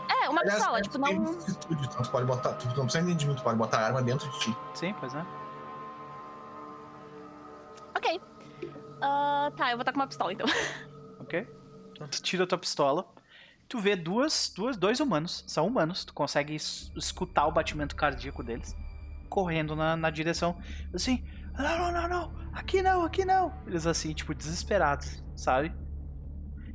É, 0.08 0.28
uma 0.28 0.40
Aliás, 0.42 0.58
pistola, 0.58 0.78
tu 0.78 0.82
tipo, 0.84 0.98
não... 0.98 1.26
vicissitude, 1.32 1.84
então 1.84 2.02
tu 2.02 2.10
pode 2.12 2.26
botar. 2.26 2.52
Tu 2.52 2.66
não 2.68 2.84
precisa 2.84 3.02
nem 3.02 3.16
de 3.16 3.26
mim, 3.26 3.34
tu 3.34 3.42
pode 3.42 3.58
botar 3.58 3.78
a 3.78 3.86
arma 3.86 4.02
dentro 4.02 4.30
de 4.30 4.38
ti. 4.38 4.56
Sim, 4.74 4.94
pois 5.00 5.12
é. 5.16 5.26
Ok. 7.96 8.20
Ah, 9.06 9.52
tá, 9.56 9.70
eu 9.70 9.76
vou 9.76 9.82
estar 9.82 9.92
com 9.92 9.98
uma 9.98 10.06
pistola, 10.06 10.32
então. 10.32 10.46
Ok? 11.20 11.46
Então 11.92 12.06
tu 12.08 12.22
tira 12.22 12.44
a 12.44 12.46
tua 12.46 12.58
pistola. 12.58 13.06
Tu 13.68 13.78
vê 13.78 13.96
duas, 13.96 14.52
duas, 14.54 14.76
dois 14.76 15.00
humanos. 15.00 15.44
São 15.46 15.66
humanos. 15.66 16.04
Tu 16.04 16.12
consegue 16.12 16.54
es- 16.54 16.92
escutar 16.96 17.46
o 17.46 17.52
batimento 17.52 17.96
cardíaco 17.96 18.42
deles. 18.42 18.76
Correndo 19.30 19.74
na, 19.74 19.96
na 19.96 20.10
direção. 20.10 20.58
Assim, 20.92 21.24
não, 21.56 21.78
não, 21.78 21.92
não, 21.92 22.08
não. 22.08 22.50
Aqui 22.52 22.82
não, 22.82 23.04
aqui 23.04 23.24
não. 23.24 23.52
Eles 23.66 23.86
assim, 23.86 24.12
tipo, 24.12 24.34
desesperados, 24.34 25.22
sabe? 25.34 25.72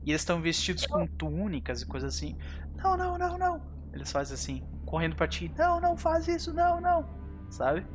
E 0.04 0.12
eles 0.12 0.22
estão 0.22 0.42
vestidos 0.42 0.86
com 0.88 1.06
túnicas 1.06 1.82
e 1.82 1.86
coisas 1.86 2.16
assim. 2.16 2.36
Não, 2.76 2.98
não, 2.98 3.18
não, 3.18 3.38
não. 3.38 3.62
Eles 3.94 4.12
fazem 4.12 4.34
assim, 4.34 4.68
correndo 4.86 5.16
pra 5.16 5.28
ti. 5.28 5.54
Não, 5.58 5.80
não 5.80 5.96
faz 5.96 6.28
isso, 6.28 6.54
não, 6.54 6.82
não. 6.82 7.08
Sabe? 7.52 7.86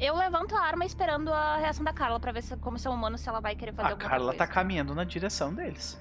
Eu 0.00 0.14
levanto 0.16 0.54
a 0.54 0.60
arma 0.60 0.84
esperando 0.84 1.32
a 1.32 1.56
reação 1.56 1.84
da 1.84 1.92
Carla 1.92 2.20
pra 2.20 2.30
ver 2.30 2.42
se, 2.42 2.56
como 2.58 2.78
são 2.78 2.94
humano, 2.94 3.18
se 3.18 3.28
ela 3.28 3.40
vai 3.40 3.56
querer 3.56 3.72
fazer 3.72 3.88
A 3.88 3.90
alguma 3.92 4.08
Carla 4.08 4.32
tá 4.32 4.38
coisa. 4.46 4.52
caminhando 4.52 4.94
na 4.94 5.02
direção 5.04 5.52
deles. 5.52 6.00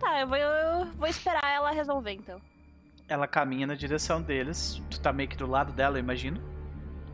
Tá, 0.00 0.20
eu 0.20 0.26
vou, 0.26 0.36
eu 0.36 0.86
vou 0.96 1.08
esperar 1.08 1.44
ela 1.44 1.70
resolver, 1.70 2.12
então. 2.12 2.40
Ela 3.08 3.26
caminha 3.26 3.66
na 3.66 3.74
direção 3.74 4.20
deles. 4.20 4.82
Tu 4.90 5.00
tá 5.00 5.12
meio 5.12 5.28
que 5.28 5.36
do 5.36 5.46
lado 5.46 5.72
dela, 5.72 5.96
eu 5.96 6.00
imagino. 6.00 6.40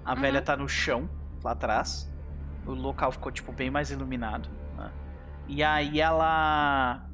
A 0.05 0.15
Uhum. 0.15 0.21
velha 0.21 0.41
tá 0.43 0.57
no 0.57 0.69
chão, 0.69 1.09
lá 1.43 1.53
atrás. 1.53 2.11
O 2.67 2.73
local 2.73 3.13
ficou, 3.13 3.31
tipo, 3.31 3.53
bem 3.53 3.71
mais 3.71 3.91
iluminado. 3.91 4.49
né? 4.77 4.91
E 5.47 5.63
aí 5.63 6.01
ela. 6.01 7.07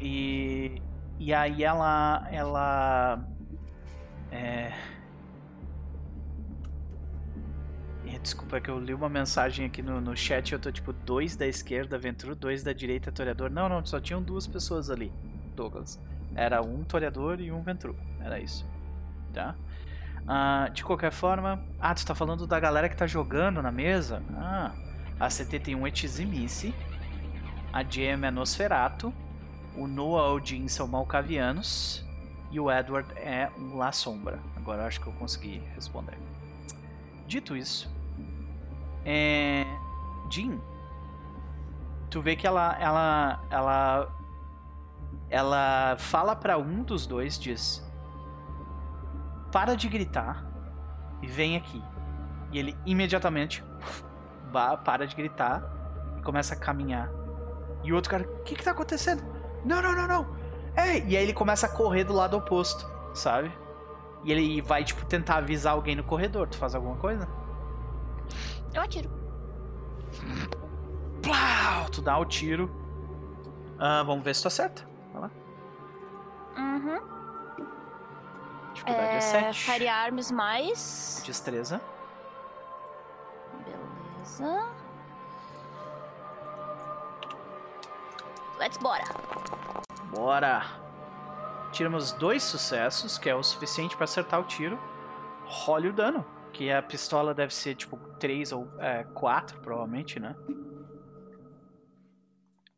E. 0.00 0.80
E 1.18 1.32
aí 1.34 1.64
ela. 1.64 2.26
Ela. 2.30 3.24
É. 4.30 4.72
Desculpa 8.22 8.58
é 8.58 8.60
que 8.60 8.70
eu 8.70 8.78
li 8.78 8.92
uma 8.92 9.08
mensagem 9.08 9.64
aqui 9.64 9.82
no, 9.82 10.00
no 10.00 10.14
chat 10.14 10.50
e 10.50 10.52
eu 10.52 10.58
tô 10.58 10.70
tipo, 10.70 10.92
dois 10.92 11.36
da 11.36 11.46
esquerda, 11.46 11.98
Ventru, 11.98 12.34
dois 12.34 12.62
da 12.62 12.72
direita, 12.72 13.10
Toreador. 13.10 13.50
Não, 13.50 13.68
não, 13.68 13.84
só 13.84 13.98
tinham 13.98 14.22
duas 14.22 14.46
pessoas 14.46 14.90
ali, 14.90 15.10
Douglas. 15.56 15.98
Era 16.34 16.60
um 16.60 16.84
Toreador 16.84 17.40
e 17.40 17.50
um 17.50 17.62
Ventru. 17.62 17.96
Era 18.20 18.38
isso. 18.38 18.68
Tá? 19.32 19.54
Ah, 20.26 20.68
de 20.72 20.84
qualquer 20.84 21.12
forma. 21.12 21.64
Ah, 21.78 21.94
tu 21.94 22.04
tá 22.04 22.14
falando 22.14 22.46
da 22.46 22.60
galera 22.60 22.88
que 22.88 22.96
tá 22.96 23.06
jogando 23.06 23.62
na 23.62 23.72
mesa? 23.72 24.22
Ah. 24.36 24.72
A 25.18 25.28
CT 25.28 25.60
tem 25.60 25.74
um 25.74 25.86
Etizimice. 25.86 26.74
A 27.72 27.82
GM 27.82 28.24
é 28.24 28.30
Nosferato. 28.30 29.12
O 29.76 29.86
Noah 29.86 30.32
Odin 30.32 30.68
são 30.68 30.86
Malcavianos. 30.86 32.04
E 32.50 32.60
o 32.60 32.70
Edward 32.70 33.08
é 33.16 33.50
um 33.58 33.76
La 33.76 33.92
Sombra. 33.92 34.38
Agora 34.56 34.86
acho 34.86 35.00
que 35.00 35.06
eu 35.06 35.12
consegui 35.14 35.62
responder. 35.74 36.18
Dito 37.26 37.56
isso, 37.56 37.88
é. 39.04 39.66
Jean, 40.30 40.58
tu 42.08 42.20
vê 42.20 42.36
que 42.36 42.46
ela. 42.46 42.76
Ela. 42.78 43.40
Ela. 43.50 44.08
Ela 45.28 45.96
fala 45.98 46.34
pra 46.34 46.58
um 46.58 46.82
dos 46.82 47.06
dois, 47.06 47.38
diz. 47.38 47.86
Para 49.52 49.74
de 49.74 49.88
gritar 49.88 50.44
e 51.22 51.26
vem 51.26 51.56
aqui. 51.56 51.82
E 52.52 52.58
ele 52.58 52.76
imediatamente 52.84 53.64
para 54.84 55.06
de 55.06 55.14
gritar 55.14 55.62
e 56.18 56.22
começa 56.22 56.54
a 56.54 56.58
caminhar. 56.58 57.08
E 57.82 57.92
o 57.92 57.94
outro 57.94 58.10
cara, 58.10 58.24
o 58.24 58.42
que 58.42 58.54
que 58.54 58.62
tá 58.62 58.72
acontecendo? 58.72 59.22
Não, 59.64 59.80
não, 59.80 59.94
não, 59.94 60.06
não. 60.06 60.36
Ei! 60.76 61.04
E 61.06 61.16
aí 61.16 61.22
ele 61.22 61.32
começa 61.32 61.66
a 61.66 61.68
correr 61.68 62.04
do 62.04 62.12
lado 62.12 62.36
oposto, 62.36 62.88
sabe? 63.14 63.52
E 64.24 64.32
ele 64.32 64.60
vai, 64.60 64.84
tipo, 64.84 65.04
tentar 65.06 65.36
avisar 65.36 65.72
alguém 65.72 65.96
no 65.96 66.04
corredor. 66.04 66.48
Tu 66.48 66.58
faz 66.58 66.74
alguma 66.74 66.96
coisa? 66.96 67.28
Eu 68.74 68.82
atiro. 68.82 69.10
Plau! 71.22 71.88
Tu 71.90 72.00
dá 72.02 72.18
o 72.18 72.24
tiro. 72.24 72.70
Ah, 73.78 74.02
vamos 74.02 74.24
ver 74.24 74.34
se 74.34 74.42
tu 74.42 74.48
acerta. 74.48 74.86
Vai 75.12 75.22
lá. 75.22 75.30
Uhum. 76.56 77.00
Dificuldade 78.74 79.08
é, 79.08 79.16
É, 79.16 79.20
7. 79.20 79.64
Firearms 79.72 80.30
mais. 80.30 81.22
Destreza. 81.26 81.80
Beleza. 83.64 84.68
Let's 88.58 88.76
bora. 88.76 89.04
Bora! 90.14 90.62
Tiramos 91.72 92.12
dois 92.12 92.42
sucessos, 92.42 93.16
que 93.16 93.30
é 93.30 93.34
o 93.34 93.42
suficiente 93.42 93.96
pra 93.96 94.04
acertar 94.04 94.40
o 94.40 94.44
tiro. 94.44 94.78
Role 95.46 95.88
o 95.88 95.92
dano. 95.92 96.24
Que 96.60 96.70
a 96.70 96.82
pistola 96.82 97.32
deve 97.32 97.54
ser 97.54 97.74
tipo 97.74 97.96
3 98.18 98.52
ou 98.52 98.68
4, 99.14 99.60
provavelmente, 99.60 100.20
né? 100.20 100.36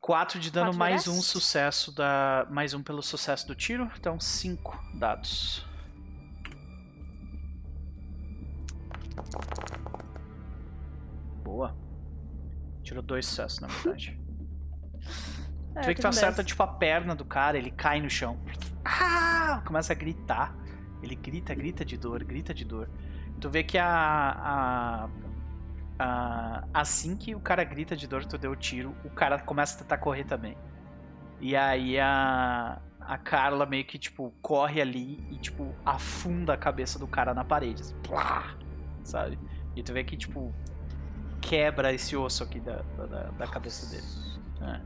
4 0.01 0.39
de 0.39 0.53
dano 0.53 0.73
mais 0.73 1.09
um 1.09 1.21
sucesso 1.21 1.91
da. 1.91 2.47
Mais 2.49 2.75
um 2.75 2.81
pelo 2.81 3.03
sucesso 3.03 3.45
do 3.45 3.57
tiro. 3.57 3.91
Então 3.99 4.21
5 4.21 4.79
dados. 4.95 5.67
Boa. 11.43 11.77
Tirou 12.85 13.03
dois 13.03 13.27
sucessos, 13.27 13.59
na 13.59 13.67
verdade. 13.67 14.17
É, 15.75 15.81
Tu 15.81 15.87
vê 15.87 15.95
que 15.95 16.03
tu 16.03 16.07
acerta 16.07 16.45
tipo 16.45 16.63
a 16.63 16.67
perna 16.67 17.15
do 17.15 17.25
cara, 17.25 17.57
ele 17.57 17.71
cai 17.71 17.99
no 17.99 18.11
chão. 18.11 18.39
Ah! 18.85 19.63
Começa 19.67 19.95
a 19.95 19.97
gritar. 19.97 20.55
Ele 21.03 21.17
grita, 21.17 21.55
grita 21.55 21.83
de 21.83 21.97
dor, 21.97 22.23
grita 22.25 22.53
de 22.53 22.63
dor. 22.63 22.91
Tu 23.41 23.51
vê 23.51 23.63
que 23.65 23.77
a, 23.79 23.87
a, 23.89 25.09
a- 25.99 26.65
assim 26.73 27.17
que 27.17 27.35
o 27.35 27.41
cara 27.41 27.65
grita 27.65 27.97
de 27.97 28.07
dor, 28.07 28.25
tu 28.25 28.39
deu 28.39 28.53
o 28.53 28.57
tiro, 28.57 28.95
o 29.05 29.11
cara 29.11 29.39
começa 29.39 29.75
a 29.77 29.79
tentar 29.79 29.99
correr 29.99 30.25
também. 30.25 30.57
E 31.41 31.57
aí 31.57 31.99
a 31.99 32.81
a 33.01 33.19
Carla 33.19 33.67
meio 33.67 33.85
que 33.85 33.99
tipo 33.99 34.33
corre 34.41 34.81
ali 34.81 35.27
e 35.29 35.37
tipo 35.37 35.75
afunda 35.85 36.55
a 36.55 36.57
cabeça 36.57 37.01
do 37.01 37.07
cara 37.09 37.35
na 37.35 37.45
parede, 37.45 37.83
assim, 37.83 37.97
plá, 38.01 38.55
sabe? 39.03 39.37
E 39.75 39.83
tu 39.83 39.93
vê 39.93 40.05
que 40.05 40.17
tipo 40.17 40.53
quebra 41.41 41.93
esse 41.93 42.17
osso 42.17 42.45
aqui 42.45 42.61
da, 42.61 42.77
da, 42.83 43.25
da 43.31 43.47
cabeça 43.49 43.87
dele. 43.91 44.07
É. 44.61 44.81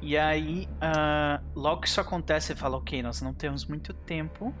E 0.00 0.16
aí, 0.16 0.68
ah, 0.80 1.40
logo 1.54 1.80
que 1.80 1.88
isso 1.88 2.00
acontece, 2.00 2.52
ele 2.52 2.60
fala: 2.60 2.76
Ok, 2.76 3.02
nós 3.02 3.20
não 3.22 3.32
temos 3.32 3.66
muito 3.66 3.94
tempo. 3.94 4.54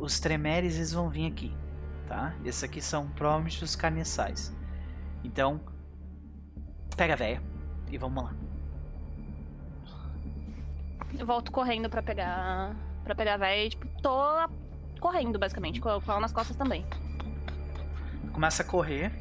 Os 0.00 0.18
tremeres 0.18 0.76
eles 0.76 0.92
vão 0.92 1.08
vir 1.08 1.26
aqui, 1.26 1.54
tá? 2.08 2.34
Esses 2.44 2.64
aqui 2.64 2.80
são 2.80 3.08
provavelmente 3.10 3.62
os 3.62 3.76
carniçais. 3.76 4.52
Então, 5.22 5.60
pega 6.96 7.12
a 7.12 7.16
véia 7.16 7.42
e 7.90 7.98
vamos 7.98 8.24
lá. 8.24 8.34
Eu 11.18 11.26
volto 11.26 11.52
correndo 11.52 11.90
pra 11.90 12.02
pegar. 12.02 12.74
para 13.04 13.14
pegar 13.14 13.34
a 13.34 13.36
véia 13.36 13.66
e, 13.66 13.70
tipo, 13.70 13.86
tô 14.00 14.18
correndo, 15.00 15.38
basicamente, 15.38 15.80
com 15.80 15.88
ela 15.88 16.20
nas 16.20 16.32
costas 16.32 16.56
também. 16.56 16.86
começa 18.32 18.62
a 18.62 18.66
correr. 18.66 19.12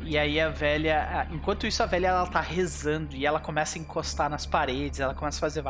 E 0.00 0.18
aí 0.18 0.40
a 0.40 0.48
velha, 0.48 1.28
enquanto 1.30 1.66
isso 1.66 1.82
a 1.82 1.86
velha 1.86 2.08
ela 2.08 2.26
tá 2.26 2.40
rezando 2.40 3.14
e 3.14 3.24
ela 3.24 3.38
começa 3.38 3.78
a 3.78 3.80
encostar 3.80 4.28
nas 4.28 4.46
paredes, 4.46 5.00
ela 5.00 5.14
começa 5.14 5.38
a 5.38 5.40
fazer 5.40 5.62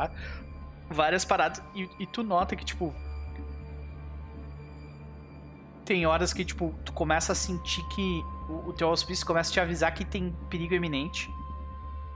várias 0.89 1.23
paradas 1.23 1.61
e, 1.75 1.87
e 1.99 2.07
tu 2.07 2.23
nota 2.23 2.55
que 2.55 2.65
tipo 2.65 2.93
tem 5.83 6.05
horas 6.05 6.33
que 6.33 6.43
tipo 6.45 6.73
tu 6.85 6.91
começa 6.93 7.31
a 7.31 7.35
sentir 7.35 7.83
que 7.89 8.23
o, 8.49 8.69
o 8.69 8.73
teu 8.73 8.87
auspício 8.87 9.25
começa 9.25 9.49
a 9.49 9.53
te 9.53 9.59
avisar 9.59 9.93
que 9.93 10.03
tem 10.05 10.35
perigo 10.49 10.73
iminente. 10.73 11.29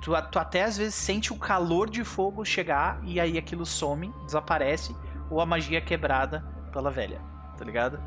Tu, 0.01 0.11
tu 0.31 0.39
até 0.39 0.63
às 0.63 0.77
vezes 0.77 0.95
sente 0.95 1.33
o 1.33 1.37
calor 1.37 1.89
de 1.89 2.03
fogo 2.03 2.45
chegar 2.45 2.99
e 3.03 3.19
aí 3.19 3.37
aquilo 3.37 3.65
some, 3.65 4.13
desaparece 4.25 4.95
ou 5.29 5.41
a 5.41 5.45
magia 5.45 5.79
é 5.79 5.81
quebrada 5.81 6.45
pela 6.71 6.89
velha, 6.91 7.19
tá 7.57 7.65
ligado? 7.65 7.99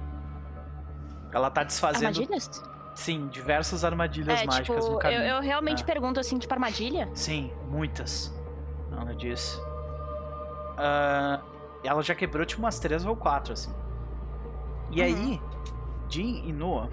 Ela 1.32 1.50
tá 1.50 1.62
desfazendo 1.62 2.06
Armadilhas? 2.20 2.50
Sim, 2.94 3.28
diversas 3.28 3.84
armadilhas 3.84 4.40
É, 4.40 4.46
mágicas 4.46 4.84
tipo, 4.84 4.88
no 4.88 4.94
eu, 4.94 4.98
caminho. 4.98 5.22
eu 5.22 5.40
realmente 5.40 5.82
Ah. 5.82 5.86
pergunto 5.86 6.18
assim, 6.20 6.38
tipo, 6.38 6.52
armadilha? 6.52 7.08
Sim, 7.14 7.50
muitas. 7.68 8.34
Ela 8.92 9.14
disse. 9.14 9.58
Ah, 10.76 11.40
ela 11.84 12.02
já 12.02 12.14
quebrou 12.14 12.44
tipo 12.44 12.60
umas 12.62 12.78
três 12.78 13.04
ou 13.04 13.14
quatro, 13.16 13.52
assim. 13.52 13.72
E 14.90 15.00
Uhum. 15.00 15.06
aí, 15.06 15.40
Jin 16.10 16.42
e 16.44 16.52
Noah, 16.52 16.90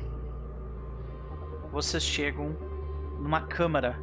vocês 1.71 2.03
chegam 2.03 2.55
numa 3.19 3.41
câmara 3.41 3.99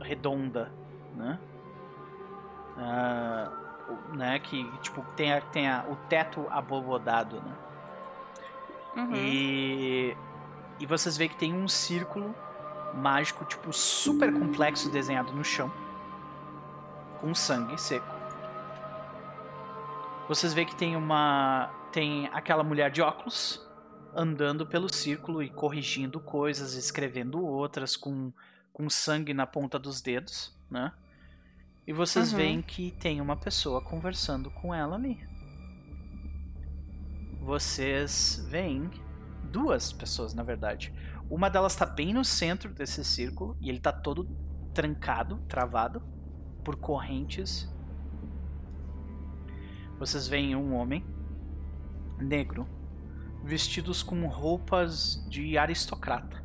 redonda, 0.00 0.72
né? 1.14 1.38
O- 2.76 4.16
né, 4.16 4.38
que 4.40 4.64
tipo 4.80 5.02
tem, 5.14 5.32
a, 5.32 5.40
tem 5.40 5.68
a, 5.68 5.84
o 5.88 5.96
teto 6.08 6.46
abobodado, 6.50 7.36
né? 7.36 7.54
Uhum. 8.96 9.14
E, 9.14 10.16
e 10.80 10.86
vocês 10.86 11.16
veem 11.16 11.30
que 11.30 11.36
tem 11.36 11.52
um 11.54 11.68
círculo 11.68 12.34
mágico, 12.94 13.44
tipo, 13.44 13.72
super 13.72 14.32
complexo 14.32 14.90
desenhado 14.90 15.32
no 15.32 15.44
chão. 15.44 15.70
Com 17.20 17.34
sangue 17.34 17.80
seco. 17.80 18.06
Vocês 20.28 20.54
veem 20.54 20.66
que 20.66 20.76
tem 20.76 20.96
uma. 20.96 21.70
Tem 21.92 22.28
aquela 22.32 22.62
mulher 22.64 22.90
de 22.90 23.02
óculos 23.02 23.63
andando 24.14 24.66
pelo 24.66 24.92
círculo 24.92 25.42
e 25.42 25.50
corrigindo 25.50 26.20
coisas, 26.20 26.74
escrevendo 26.74 27.44
outras 27.44 27.96
com, 27.96 28.32
com 28.72 28.88
sangue 28.88 29.34
na 29.34 29.46
ponta 29.46 29.78
dos 29.78 30.00
dedos, 30.00 30.54
né? 30.70 30.92
E 31.86 31.92
vocês 31.92 32.30
Uhum. 32.30 32.38
veem 32.38 32.62
que 32.62 32.90
tem 32.92 33.20
uma 33.20 33.36
pessoa 33.36 33.82
conversando 33.82 34.50
com 34.50 34.74
ela 34.74 34.96
ali 34.96 35.18
vocês 37.44 38.42
veem 38.48 38.90
duas 39.52 39.92
pessoas, 39.92 40.32
na 40.32 40.42
verdade. 40.42 40.92
Uma 41.28 41.50
delas 41.50 41.76
tá 41.76 41.84
bem 41.84 42.14
no 42.14 42.24
centro 42.24 42.72
desse 42.72 43.04
círculo 43.04 43.54
e 43.60 43.68
ele 43.68 43.80
tá 43.80 43.92
todo 43.92 44.26
trancado, 44.72 45.36
travado 45.46 46.02
por 46.64 46.76
correntes. 46.76 47.70
Vocês 49.98 50.26
veem 50.26 50.56
um 50.56 50.74
homem 50.74 51.04
negro 52.18 52.66
vestidos 53.44 54.02
com 54.02 54.26
roupas 54.26 55.24
de 55.28 55.58
aristocrata. 55.58 56.42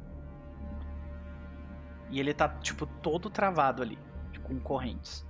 E 2.12 2.20
ele 2.20 2.34
tá 2.34 2.50
tipo 2.50 2.86
todo 2.86 3.30
travado 3.30 3.82
ali, 3.82 3.98
com 4.44 4.60
correntes. 4.60 5.26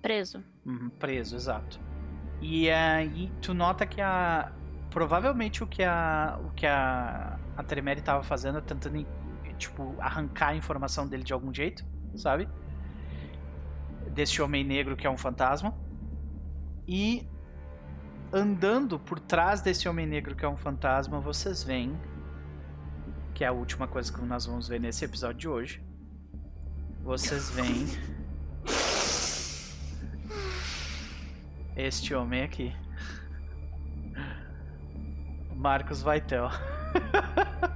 Preso. 0.00 0.42
Uhum, 0.64 0.88
preso, 0.88 1.36
exato. 1.36 1.80
E 2.40 2.70
aí 2.70 3.30
tu 3.42 3.52
nota 3.52 3.84
que 3.84 4.00
a 4.00 4.52
provavelmente 4.90 5.62
o 5.62 5.66
que 5.66 5.82
a 5.82 6.38
o 6.44 6.50
que 6.52 6.64
a 6.66 7.38
a 7.56 7.62
Tremere 7.64 8.00
tava 8.00 8.22
fazendo 8.22 8.58
é 8.58 8.60
tentando 8.60 9.04
tipo 9.58 9.94
arrancar 9.98 10.50
a 10.50 10.54
informação 10.54 11.06
dele 11.08 11.24
de 11.24 11.32
algum 11.32 11.52
jeito, 11.52 11.84
sabe? 12.14 12.48
Desse 14.12 14.40
homem 14.40 14.62
negro 14.62 14.96
que 14.96 15.06
é 15.06 15.10
um 15.10 15.18
fantasma. 15.18 15.74
E 16.86 17.28
andando 18.32 18.98
por 18.98 19.18
trás 19.18 19.60
desse 19.60 19.88
homem 19.88 20.06
negro 20.06 20.34
que 20.34 20.44
é 20.44 20.48
um 20.48 20.56
fantasma, 20.56 21.20
vocês 21.20 21.62
veem 21.62 21.98
que 23.34 23.44
é 23.44 23.46
a 23.46 23.52
última 23.52 23.86
coisa 23.86 24.12
que 24.12 24.20
nós 24.22 24.46
vamos 24.46 24.66
ver 24.66 24.80
nesse 24.80 25.04
episódio 25.04 25.38
de 25.38 25.48
hoje. 25.48 25.80
Vocês 27.04 27.50
veem 27.50 27.86
este 31.76 32.12
homem 32.14 32.42
aqui. 32.42 32.74
Marcos 35.54 36.02
Vaitel. 36.02 36.50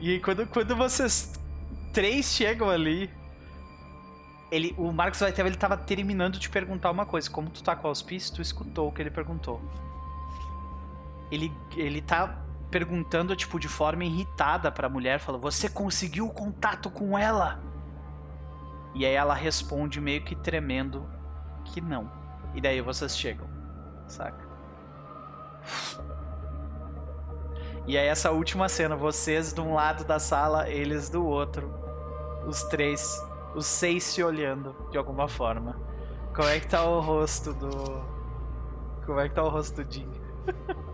e 0.00 0.20
quando, 0.20 0.46
quando 0.46 0.76
vocês 0.76 1.32
três 1.92 2.26
chegam 2.26 2.70
ali, 2.70 3.10
ele, 4.54 4.74
o 4.78 4.92
Marcos 4.92 5.18
Vaitel 5.18 5.48
ele 5.48 5.56
tava 5.56 5.76
terminando 5.76 6.38
de 6.38 6.48
perguntar 6.48 6.90
uma 6.92 7.04
coisa. 7.04 7.28
Como 7.28 7.50
tu 7.50 7.62
tá 7.62 7.74
com 7.74 7.88
o 7.88 7.90
auspício, 7.90 8.36
tu 8.36 8.40
escutou 8.40 8.88
o 8.88 8.92
que 8.92 9.02
ele 9.02 9.10
perguntou. 9.10 9.60
Ele, 11.28 11.52
ele 11.76 12.00
tá 12.00 12.38
perguntando, 12.70 13.34
tipo, 13.34 13.58
de 13.58 13.66
forma 13.66 14.04
irritada 14.04 14.70
pra 14.70 14.88
mulher, 14.88 15.18
falou: 15.18 15.40
Você 15.40 15.68
conseguiu 15.68 16.28
contato 16.28 16.88
com 16.88 17.18
ela? 17.18 17.60
E 18.94 19.04
aí 19.04 19.14
ela 19.14 19.34
responde 19.34 20.00
meio 20.00 20.22
que 20.22 20.36
tremendo 20.36 21.04
que 21.64 21.80
não. 21.80 22.08
E 22.54 22.60
daí 22.60 22.80
vocês 22.80 23.18
chegam, 23.18 23.48
saca? 24.06 24.44
E 27.88 27.98
aí 27.98 28.06
essa 28.06 28.30
última 28.30 28.68
cena, 28.68 28.94
vocês 28.94 29.52
de 29.52 29.60
um 29.60 29.74
lado 29.74 30.04
da 30.04 30.20
sala, 30.20 30.70
eles 30.70 31.10
do 31.10 31.26
outro. 31.26 31.74
Os 32.46 32.62
três, 32.64 33.20
os 33.54 33.66
seis 33.66 34.04
se 34.04 34.22
olhando 34.22 34.74
de 34.90 34.98
alguma 34.98 35.28
forma. 35.28 35.78
Como 36.34 36.48
é 36.48 36.58
que 36.60 36.66
tá 36.68 36.84
o 36.84 37.00
rosto 37.00 37.52
do. 37.54 37.70
Como 39.06 39.20
é 39.20 39.28
que 39.28 39.34
tá 39.34 39.42
o 39.44 39.48
rosto 39.48 39.82
do 39.84 39.92
Jim? 39.92 40.10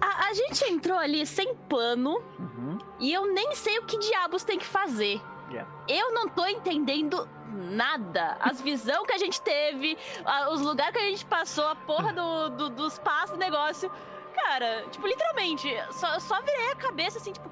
A, 0.00 0.28
a 0.28 0.32
gente 0.32 0.64
entrou 0.64 0.96
ali 0.98 1.26
sem 1.26 1.54
plano 1.54 2.22
Uhum. 2.38 2.78
e 2.98 3.12
eu 3.12 3.26
nem 3.32 3.54
sei 3.54 3.78
o 3.78 3.84
que 3.84 3.98
diabos 3.98 4.44
tem 4.44 4.58
que 4.58 4.64
fazer. 4.64 5.20
Yeah. 5.50 5.68
Eu 5.88 6.12
não 6.12 6.28
tô 6.28 6.46
entendendo 6.46 7.28
nada. 7.52 8.36
As 8.40 8.60
visões 8.62 9.06
que 9.06 9.12
a 9.12 9.18
gente 9.18 9.40
teve, 9.40 9.96
a- 10.24 10.50
os 10.50 10.60
lugares 10.60 10.92
que 10.92 10.98
a 10.98 11.08
gente 11.10 11.24
passou, 11.26 11.66
a 11.66 11.74
porra 11.74 12.12
do, 12.12 12.48
do- 12.50 12.70
dos 12.70 12.98
passos 12.98 13.30
do 13.32 13.36
negócio. 13.38 13.90
Cara, 14.34 14.84
tipo, 14.90 15.06
literalmente, 15.06 15.68
só, 15.90 16.18
só 16.20 16.40
virei 16.42 16.70
a 16.72 16.76
cabeça 16.76 17.18
assim, 17.18 17.32
tipo, 17.32 17.48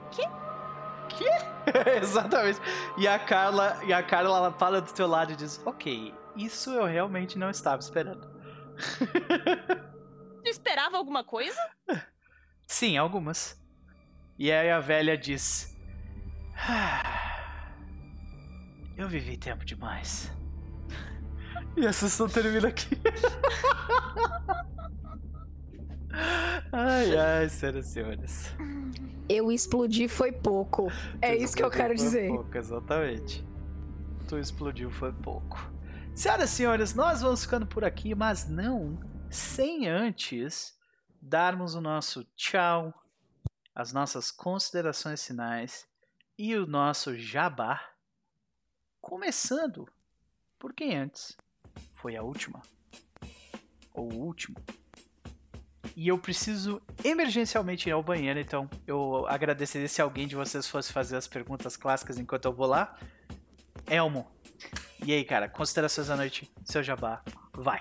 que? 1.06 1.24
Exatamente. 2.00 2.60
E 2.98 3.06
a 3.08 3.18
Carla, 3.18 3.78
e 3.84 3.92
a 3.92 4.02
Carla 4.02 4.36
ela 4.38 4.52
fala 4.52 4.80
do 4.80 4.92
teu 4.92 5.06
lado 5.06 5.32
e 5.32 5.36
diz: 5.36 5.60
"OK, 5.64 6.14
isso 6.36 6.70
eu 6.70 6.84
realmente 6.84 7.38
não 7.38 7.50
estava 7.50 7.80
esperando". 7.80 8.28
Tu 10.44 10.50
esperava 10.50 10.96
alguma 10.96 11.24
coisa? 11.24 11.58
Sim, 12.68 12.96
algumas. 12.96 13.60
E 14.38 14.52
aí 14.52 14.70
a 14.70 14.78
velha 14.78 15.16
diz: 15.18 15.76
"Ah, 16.68 17.42
Eu 18.96 19.08
vivi 19.08 19.36
tempo 19.36 19.64
demais. 19.64 20.30
E 21.76 21.86
a 21.86 21.92
sessão 21.92 22.26
termina 22.26 22.68
aqui. 22.68 22.88
Ai, 26.72 27.16
ai, 27.16 27.48
senhoras 27.48 27.86
e 27.86 27.92
senhores. 27.92 28.56
Eu 29.28 29.50
explodi 29.50 30.08
foi 30.08 30.32
pouco. 30.32 30.90
É 31.20 31.34
isso 31.36 31.56
que 31.56 31.62
eu 31.62 31.70
quero 31.70 31.94
dizer. 31.94 32.28
Pouco, 32.28 32.56
exatamente. 32.56 33.44
Tu 34.28 34.38
explodiu 34.38 34.90
foi 34.90 35.12
pouco. 35.12 35.70
Senhoras 36.14 36.50
e 36.50 36.54
senhores, 36.54 36.94
nós 36.94 37.20
vamos 37.20 37.42
ficando 37.42 37.66
por 37.66 37.84
aqui, 37.84 38.14
mas 38.14 38.48
não 38.48 38.98
sem 39.30 39.88
antes 39.88 40.76
darmos 41.20 41.74
o 41.74 41.80
nosso 41.80 42.24
tchau, 42.36 42.94
as 43.74 43.92
nossas 43.92 44.30
considerações 44.30 45.24
finais 45.26 45.86
e 46.38 46.54
o 46.54 46.66
nosso 46.66 47.16
jabá. 47.16 47.80
Começando 49.00 49.88
por 50.58 50.72
quem 50.72 50.96
antes 50.96 51.36
foi 51.92 52.16
a 52.16 52.22
última, 52.22 52.62
ou 53.92 54.12
o 54.12 54.16
último, 54.16 54.56
e 55.96 56.08
eu 56.08 56.18
preciso 56.18 56.80
emergencialmente 57.02 57.88
ir 57.88 57.92
ao 57.92 58.02
banheiro, 58.02 58.38
então 58.38 58.68
eu 58.86 59.26
agradeceria 59.26 59.88
se 59.88 60.02
alguém 60.02 60.28
de 60.28 60.36
vocês 60.36 60.68
fosse 60.68 60.92
fazer 60.92 61.16
as 61.16 61.26
perguntas 61.26 61.76
clássicas 61.76 62.18
enquanto 62.18 62.44
eu 62.44 62.52
vou 62.52 62.66
lá. 62.66 62.96
Elmo, 63.86 64.26
e 65.04 65.12
aí, 65.12 65.24
cara, 65.24 65.48
considerações 65.48 66.08
da 66.08 66.16
noite, 66.16 66.50
seu 66.64 66.82
jabá, 66.82 67.22
vai. 67.52 67.80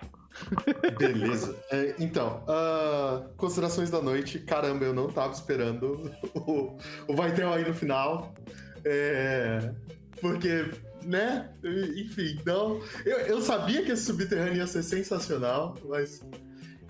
Beleza. 0.97 1.57
É, 1.71 1.95
então, 1.97 2.43
uh, 2.43 3.33
considerações 3.35 3.89
da 3.89 4.01
noite. 4.01 4.39
Caramba, 4.39 4.85
eu 4.85 4.93
não 4.93 5.07
tava 5.07 5.33
esperando 5.33 6.11
o, 6.35 6.77
o 7.07 7.15
Vai 7.15 7.33
Ter 7.33 7.45
aí 7.45 7.67
no 7.67 7.73
final. 7.73 8.33
É, 8.83 9.73
porque, 10.21 10.69
né? 11.03 11.49
Enfim, 11.97 12.39
não. 12.45 12.81
Eu, 13.05 13.17
eu 13.19 13.41
sabia 13.41 13.83
que 13.83 13.91
esse 13.91 14.05
subterrâneo 14.05 14.57
ia 14.57 14.67
ser 14.67 14.83
sensacional, 14.83 15.75
mas. 15.85 16.21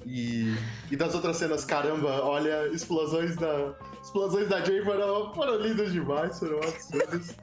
E, 0.05 0.55
e 0.91 0.95
das 0.95 1.15
outras 1.15 1.37
cenas, 1.37 1.65
caramba, 1.65 2.21
olha, 2.23 2.67
explosões 2.67 3.35
da. 3.35 3.73
Explosões 4.03 4.47
da 4.47 4.63
Jay 4.63 4.83
foram, 4.83 5.33
foram 5.33 5.57
lindas 5.57 5.91
demais, 5.91 6.37
foram 6.37 6.59
absurdas. 6.59 7.35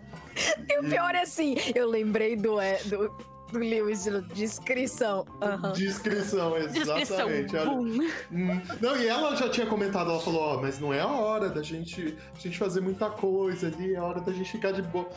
E 0.68 0.78
o 0.80 0.88
pior 0.88 1.14
é 1.14 1.22
assim, 1.22 1.56
eu 1.74 1.88
lembrei 1.88 2.36
do, 2.36 2.60
é, 2.60 2.78
do, 2.84 3.10
do 3.52 3.58
Lewis 3.58 4.04
de 4.04 4.20
descrição. 4.34 5.26
Uhum. 5.42 5.72
Descrição, 5.72 6.52
Descrição. 6.58 6.98
exatamente. 7.28 7.56
Boom. 7.56 8.08
Hum, 8.32 8.62
Não, 8.80 8.96
e 8.96 9.06
ela 9.06 9.34
já 9.36 9.48
tinha 9.48 9.66
comentado, 9.66 10.10
ela 10.10 10.20
falou, 10.20 10.40
ó, 10.40 10.60
mas 10.60 10.78
não 10.78 10.92
é 10.92 11.00
a 11.00 11.08
hora 11.08 11.50
da 11.50 11.62
gente, 11.62 12.16
a 12.34 12.38
gente 12.38 12.56
fazer 12.58 12.80
muita 12.80 13.10
coisa 13.10 13.66
ali, 13.66 13.94
é 13.94 13.98
a 13.98 14.04
hora 14.04 14.20
da 14.20 14.32
gente 14.32 14.50
ficar 14.52 14.72
de 14.72 14.82
boa. 14.82 15.08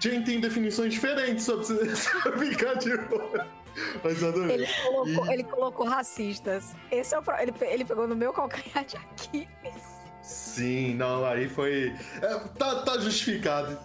Jane 0.00 0.24
tem 0.24 0.40
definições 0.40 0.94
diferentes 0.94 1.44
sobre, 1.44 1.66
sobre 1.94 2.46
ficar 2.46 2.74
de 2.74 2.96
boa. 2.96 3.46
Mas 4.04 4.20
eu 4.22 4.28
adorei. 4.28 4.54
Ele 4.56 4.66
colocou, 4.84 5.26
E- 5.26 5.32
ele 5.32 5.44
colocou 5.44 5.86
racistas. 5.86 6.74
Esse 6.90 7.14
é 7.14 7.18
o 7.18 7.22
pro... 7.22 7.34
ele, 7.40 7.52
ele 7.62 7.84
pegou 7.84 8.06
no 8.06 8.14
meu 8.16 8.32
calcanhar 8.32 8.84
de 8.84 8.96
Aquiles. 8.96 10.02
Sim, 10.22 10.94
não, 10.94 11.24
aí 11.24 11.48
foi. 11.48 11.92
é, 12.20 12.38
tá, 12.58 12.82
tá 12.82 12.98
justificado. 12.98 13.78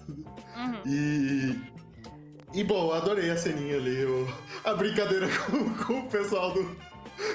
Uhum. 0.56 0.82
E. 0.86 1.60
E 2.54 2.64
bom, 2.64 2.92
adorei 2.94 3.30
a 3.30 3.38
ceninha 3.38 3.76
ali, 3.76 4.06
o- 4.06 4.28
a 4.64 4.74
brincadeira 4.74 5.28
com, 5.46 5.74
com 5.84 6.00
o 6.02 6.10
pessoal 6.10 6.52
do. 6.54 6.64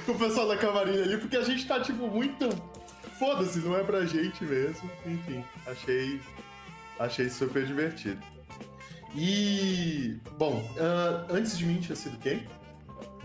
Com 0.07 0.13
o 0.13 0.19
pessoal 0.19 0.47
da 0.49 0.57
camarinha 0.57 1.03
ali, 1.03 1.19
porque 1.19 1.37
a 1.37 1.43
gente 1.43 1.67
tá, 1.67 1.81
tipo, 1.81 2.07
muito. 2.09 2.49
Foda-se, 3.19 3.59
não 3.61 3.77
é 3.77 3.83
pra 3.85 4.05
gente 4.07 4.43
mesmo. 4.45 4.91
Enfim, 5.07 5.45
achei. 5.67 6.21
Achei 6.99 7.29
super 7.29 7.65
divertido. 7.67 8.23
E. 9.15 10.19
Bom, 10.39 10.63
ah, 10.79 11.27
antes 11.31 11.57
de 11.59 11.67
mim 11.67 11.81
tinha 11.81 11.97
sido 11.97 12.17
quem? 12.19 12.47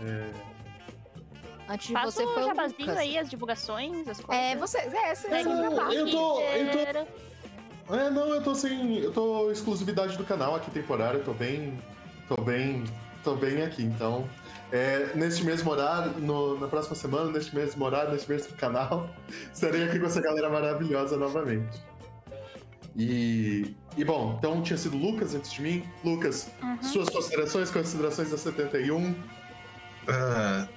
É, 0.00 0.30
Antes 1.70 1.88
de 1.88 1.92
você 1.94 2.24
foi 2.24 2.42
o 2.44 2.48
Lucas. 2.48 2.96
aí, 2.96 3.18
as 3.18 3.28
divulgações, 3.28 4.08
as 4.08 4.20
coisas. 4.20 4.44
É, 4.44 4.56
você. 4.56 4.78
É, 4.78 5.14
você 5.14 5.42
jabá. 5.42 5.92
eu 5.92 6.10
tô- 6.10 6.40
eu 6.40 6.70
tô-. 7.86 7.94
É, 7.94 8.10
não, 8.10 8.28
eu 8.34 8.42
tô 8.42 8.54
sem. 8.54 8.98
Eu 8.98 9.12
tô 9.12 9.50
exclusividade 9.50 10.16
do 10.16 10.24
canal 10.24 10.54
aqui 10.54 10.70
temporário, 10.70 11.22
tô 11.24 11.32
bem. 11.32 11.78
Tô 12.28 12.40
bem. 12.42 12.84
Tô 13.24 13.34
bem 13.34 13.62
aqui, 13.62 13.82
então. 13.82 14.28
É, 14.70 15.10
neste 15.14 15.42
mesmo 15.44 15.70
horário, 15.70 16.12
no- 16.18 16.58
na 16.60 16.68
próxima 16.68 16.94
semana, 16.94 17.30
neste 17.32 17.54
mesmo 17.54 17.82
horário, 17.84 18.12
neste 18.12 18.30
mesmo 18.30 18.54
canal, 18.56 19.08
estarei 19.52 19.82
aqui 19.84 19.98
com 19.98 20.06
essa 20.06 20.20
galera 20.20 20.48
maravilhosa 20.50 21.16
novamente. 21.16 21.82
E. 22.96 23.74
E 23.98 24.04
bom, 24.04 24.36
então 24.38 24.62
tinha 24.62 24.78
sido 24.78 24.96
Lucas 24.96 25.34
antes 25.34 25.52
de 25.52 25.60
mim. 25.60 25.84
Lucas, 26.04 26.48
Uhum. 26.62 26.80
suas 26.82 27.08
considerações, 27.10 27.68
considerações 27.70 28.30
da 28.30 28.38
71. 28.38 29.12
Ah, 30.08 30.68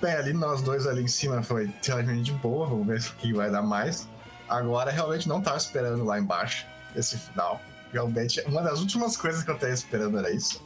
bem, 0.00 0.12
ali 0.14 0.32
nós 0.32 0.62
dois 0.62 0.86
ali 0.86 1.02
em 1.02 1.08
cima 1.08 1.42
foi 1.42 1.64
relativamente 1.82 2.22
de 2.22 2.32
boa, 2.32 2.66
vamos 2.68 2.86
ver 2.86 3.00
o 3.00 3.16
que 3.16 3.32
vai 3.32 3.50
dar 3.50 3.62
mais. 3.62 4.08
Agora 4.48 4.90
realmente 4.92 5.28
não 5.28 5.40
tava 5.42 5.56
esperando 5.56 6.04
lá 6.04 6.18
embaixo 6.18 6.64
esse 6.94 7.18
final. 7.18 7.60
Realmente, 7.92 8.40
uma 8.46 8.62
das 8.62 8.78
últimas 8.80 9.16
coisas 9.16 9.42
que 9.42 9.50
eu 9.50 9.58
tava 9.58 9.72
esperando 9.72 10.16
era 10.18 10.30
isso. 10.30 10.62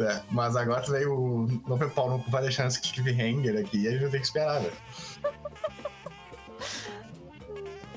É, 0.00 0.22
mas 0.30 0.56
agora 0.56 0.82
veio 0.90 1.12
o 1.14 1.46
Novo 1.68 1.88
Pau 1.90 2.08
não 2.08 2.18
vai 2.30 2.42
deixar 2.42 2.66
esse 2.66 2.80
cliffhanger 2.80 3.60
aqui 3.60 3.82
e 3.82 3.88
a 3.88 3.90
gente 3.92 4.00
vai 4.00 4.10
ter 4.10 4.18
que 4.18 4.24
esperar, 4.26 4.60
né? 4.60 4.70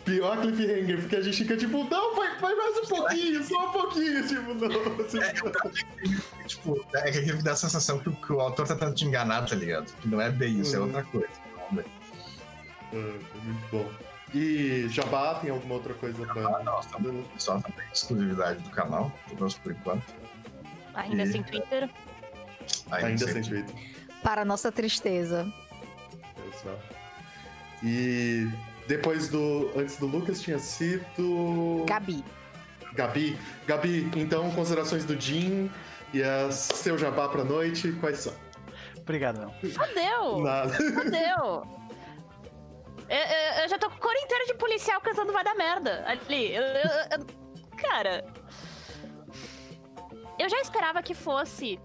Pior 0.07 0.39
cliffhanger, 0.39 0.99
porque 1.01 1.15
a 1.17 1.21
gente 1.21 1.37
fica 1.37 1.57
tipo, 1.57 1.83
não, 1.83 2.15
vai, 2.15 2.39
vai 2.39 2.55
mais 2.55 2.77
um 2.77 2.85
pouquinho, 2.87 3.43
só 3.43 3.67
um 3.67 3.71
pouquinho, 3.73 4.25
tipo, 4.27 4.53
não. 4.53 4.69
Tipo, 5.07 5.57
Tipo, 6.47 6.85
é 6.95 7.11
que 7.11 7.33
dá 7.43 7.51
a 7.51 7.55
sensação 7.57 7.99
que, 7.99 8.07
o- 8.07 8.15
que 8.15 8.31
o 8.31 8.39
autor 8.39 8.65
tá 8.65 8.73
tentando 8.75 8.95
te 8.95 9.03
enganar, 9.03 9.45
tá 9.45 9.53
ligado? 9.55 9.93
Que 9.97 10.07
não 10.07 10.21
é 10.21 10.29
bem 10.31 10.59
isso, 10.61 10.75
é 10.75 10.79
Uhum. 10.79 10.85
outra 10.85 11.03
coisa. 11.03 11.27
Ah, 12.93 13.19
muito 13.43 13.67
bom. 13.69 13.91
E 14.33 14.87
Jabá, 14.89 15.35
tem 15.35 15.49
alguma 15.49 15.75
outra 15.75 15.93
coisa 15.93 16.25
pra. 16.25 16.41
Ah, 16.57 16.63
não, 16.63 16.79
tá. 16.81 16.99
Só 17.37 17.59
também 17.59 17.85
exclusividade 17.93 18.61
do 18.61 18.69
canal, 18.69 19.11
pelo 19.25 19.35
menos 19.39 19.55
por 19.55 19.71
enquanto. 19.73 20.05
Ainda 20.93 21.23
E- 21.23 21.31
sem 21.33 21.43
Twitter. 21.43 21.89
Ainda 22.91 23.25
sei. 23.25 23.33
sem 23.33 23.41
Twitter. 23.43 23.75
Para 24.23 24.45
nossa 24.45 24.71
tristeza. 24.71 25.45
Só. 26.63 26.73
E 27.83 28.47
depois 28.87 29.29
do. 29.29 29.71
Antes 29.75 29.97
do 29.97 30.07
Lucas 30.07 30.41
tinha 30.41 30.59
sido. 30.59 31.83
Gabi. 31.87 32.23
Gabi. 32.93 33.37
Gabi, 33.67 34.09
então, 34.15 34.49
considerações 34.51 35.05
do 35.05 35.19
Jim 35.19 35.69
e 36.13 36.23
a 36.23 36.51
seu 36.51 36.97
jabá 36.97 37.27
pra 37.29 37.43
noite, 37.43 37.91
quais 37.99 38.19
são? 38.19 38.33
Obrigado, 38.97 39.39
não. 39.39 39.51
Fodeu! 39.71 40.39
Nada. 40.41 40.73
Fodeu! 40.73 41.77
Eu, 43.09 43.17
eu- 43.17 43.63
eu 43.63 43.69
já 43.69 43.77
tô 43.77 43.89
com 43.89 43.97
cor 43.97 44.13
inteira 44.15 44.45
de 44.47 44.53
policial 44.55 44.99
cantando 44.99 45.31
vai 45.31 45.43
dar 45.43 45.55
merda 45.55 46.03
ali. 46.07 46.53
Eu- 46.53 46.61
eu- 46.63 47.19
eu- 47.19 47.77
cara. 47.77 48.25
Eu 50.39 50.49
já 50.49 50.59
esperava 50.59 51.01
que 51.01 51.13
fosse. 51.13 51.79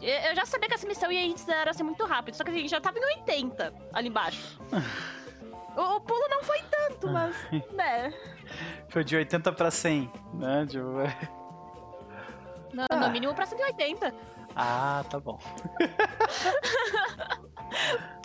Eu 0.00 0.36
já 0.36 0.44
sabia 0.44 0.68
que 0.68 0.74
essa 0.74 0.86
missão 0.86 1.10
ia 1.10 1.34
era 1.48 1.72
ser 1.72 1.82
muito 1.82 2.04
rápido, 2.04 2.34
só 2.34 2.44
que 2.44 2.50
a 2.50 2.54
gente 2.54 2.68
já 2.68 2.80
tava 2.80 2.98
em 2.98 3.04
80 3.18 3.72
ali 3.92 4.08
embaixo. 4.08 4.60
O, 5.76 5.96
o 5.96 6.00
pulo 6.00 6.26
não 6.28 6.42
foi 6.42 6.60
tanto, 6.62 7.08
mas. 7.10 7.36
né. 7.72 8.12
Foi 8.88 9.04
de 9.04 9.16
80 9.16 9.52
pra 9.52 9.70
100, 9.70 10.10
né? 10.34 10.66
Tipo, 10.68 10.84
No, 12.72 12.84
Ah. 12.90 12.96
no 12.96 13.10
mínimo 13.10 13.34
pra 13.34 13.46
180. 13.46 14.14
Ah, 14.56 15.04
tá 15.10 15.18
bom. 15.18 15.38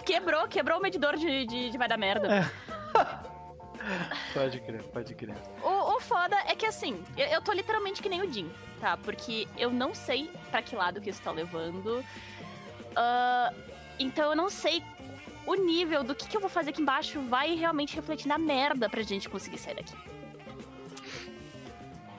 Quebrou, 0.05 0.47
quebrou 0.47 0.79
o 0.79 0.81
medidor 0.81 1.15
de, 1.15 1.45
de, 1.45 1.69
de 1.69 1.77
vai 1.77 1.87
dar 1.87 1.97
merda. 1.97 2.27
É. 2.33 2.49
Pode 4.33 4.59
crer, 4.59 4.83
pode 4.83 5.15
crer. 5.15 5.35
O, 5.63 5.95
o 5.95 5.99
foda 5.99 6.35
é 6.45 6.55
que 6.55 6.65
assim, 6.65 7.03
eu, 7.17 7.25
eu 7.27 7.41
tô 7.41 7.51
literalmente 7.53 8.01
que 8.01 8.09
nem 8.09 8.21
o 8.21 8.31
Jim, 8.31 8.51
tá? 8.79 8.97
Porque 8.97 9.47
eu 9.57 9.71
não 9.71 9.95
sei 9.95 10.29
pra 10.51 10.61
que 10.61 10.75
lado 10.75 11.01
que 11.01 11.09
isso 11.09 11.21
tá 11.21 11.31
levando. 11.31 12.03
Ah, 12.95 13.51
então 13.97 14.29
eu 14.31 14.35
não 14.35 14.49
sei 14.49 14.83
o 15.49 15.55
nível 15.55 16.03
do 16.03 16.13
que, 16.13 16.27
que 16.27 16.37
eu 16.37 16.41
vou 16.41 16.49
fazer 16.49 16.69
aqui 16.69 16.81
embaixo 16.81 17.19
vai 17.21 17.55
realmente 17.55 17.95
refletir 17.95 18.27
na 18.27 18.37
merda 18.37 18.87
pra 18.87 19.01
gente 19.01 19.27
conseguir 19.27 19.57
sair 19.57 19.73
daqui. 19.73 19.95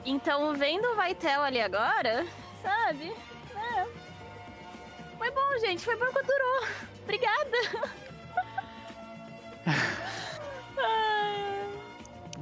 Então, 0.05 0.53
vendo 0.53 0.85
o 0.91 0.95
Vaitel 0.95 1.41
ali 1.41 1.61
agora, 1.61 2.27
sabe? 2.61 3.15
É. 3.55 3.87
Foi 5.17 5.31
bom, 5.31 5.59
gente. 5.61 5.81
Foi 5.85 5.95
bom 5.95 6.07
enquanto 6.07 6.27
durou. 6.27 6.67
Obrigada. 7.03 7.57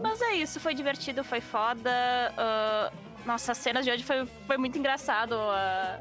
Mas 0.02 0.22
é 0.22 0.34
isso, 0.34 0.60
foi 0.60 0.74
divertido, 0.74 1.24
foi 1.24 1.42
foda. 1.42 1.92
ah, 2.36 2.92
nossa, 3.26 3.52
as 3.52 3.60
cenas 3.60 3.86
de 3.86 3.92
hoje 3.92 4.04
foi, 4.04 4.26
foi 4.26 4.58
muito 4.58 4.80
engraçado. 4.80 5.36
A, 5.36 6.00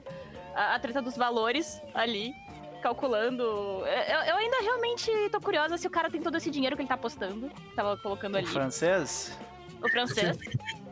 a, 0.54 0.74
a 0.76 0.78
treta 0.78 1.02
dos 1.02 1.14
valores 1.16 1.82
ali, 1.92 2.34
calculando. 2.78 3.42
Eu, 3.42 4.20
eu 4.26 4.36
ainda 4.36 4.60
realmente 4.60 5.10
tô 5.30 5.40
curiosa 5.40 5.76
se 5.76 5.86
o 5.86 5.90
cara 5.90 6.10
tem 6.10 6.20
todo 6.20 6.36
esse 6.36 6.50
dinheiro 6.50 6.76
que 6.76 6.82
ele 6.82 6.88
tá 6.88 6.94
apostando. 6.94 7.50
Tava 7.74 7.96
colocando 7.96 8.34
O 8.34 8.38
ali. 8.38 8.46
francês? 8.46 9.36
O 9.82 9.88
francês. 9.88 10.36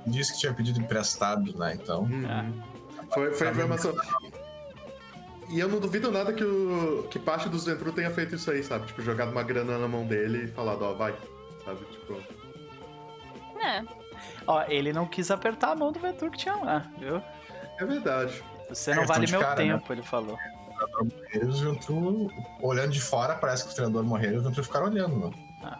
Disse 0.06 0.32
que 0.34 0.38
tinha 0.40 0.52
pedido 0.54 0.80
emprestado, 0.80 1.56
né? 1.58 1.74
Então. 1.74 2.02
Uhum. 2.02 2.62
Foi, 3.12 3.32
foi 3.32 3.48
a 3.48 3.50
informação. 3.50 3.94
E 5.48 5.60
eu 5.60 5.68
não 5.68 5.78
duvido 5.78 6.10
nada 6.10 6.32
que, 6.32 6.42
o, 6.44 7.06
que 7.08 7.18
parte 7.20 7.48
dos 7.48 7.64
Ventru 7.64 7.92
tenha 7.92 8.10
feito 8.10 8.34
isso 8.34 8.50
aí, 8.50 8.62
sabe? 8.64 8.86
Tipo, 8.86 9.00
jogado 9.02 9.30
uma 9.30 9.42
grana 9.44 9.78
na 9.78 9.86
mão 9.86 10.04
dele 10.04 10.44
e 10.44 10.48
falado, 10.48 10.82
ó, 10.82 10.92
vai. 10.94 11.14
Sabe? 11.64 11.84
Tipo. 11.86 12.20
É. 13.60 13.82
Ó, 14.46 14.62
ele 14.68 14.92
não 14.92 15.06
quis 15.06 15.30
apertar 15.30 15.72
a 15.72 15.76
mão 15.76 15.92
do 15.92 15.98
Ventur 16.00 16.30
que 16.30 16.38
tinha 16.38 16.54
lá, 16.56 16.90
viu? 16.98 17.22
É 17.78 17.84
verdade. 17.84 18.42
Você 18.68 18.90
É, 18.90 18.94
não 18.94 19.02
questão 19.02 19.20
vale 19.20 19.30
meu 19.30 19.40
cara, 19.40 19.64
né? 19.64 19.72
tempo, 19.72 19.92
ele 19.92 20.02
falou. 20.02 20.38
Eles 21.32 21.58
Ventru, 21.60 22.28
olhando 22.60 22.90
de 22.90 23.00
fora, 23.00 23.34
parece 23.34 23.64
que 23.64 23.72
o 23.72 23.74
treinador 23.74 24.04
morreu 24.04 24.32
e 24.32 24.36
os 24.36 24.44
Ventru 24.44 24.62
ficaram 24.64 24.86
olhando, 24.86 25.30
né? 25.30 25.78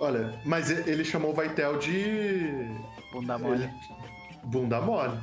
Olha, 0.00 0.40
mas 0.44 0.70
e- 0.70 0.88
ele 0.90 1.04
chamou 1.04 1.30
o 1.30 1.34
Vaitel 1.34 1.78
de. 1.78 2.66
Bunda 3.12 3.36
mole. 3.38 3.64
ele- 3.64 3.72
Bunda 4.44 4.80
mole. 4.80 5.18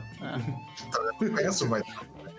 Eu 1.20 1.32
conheço, 1.34 1.68
vai. 1.68 1.82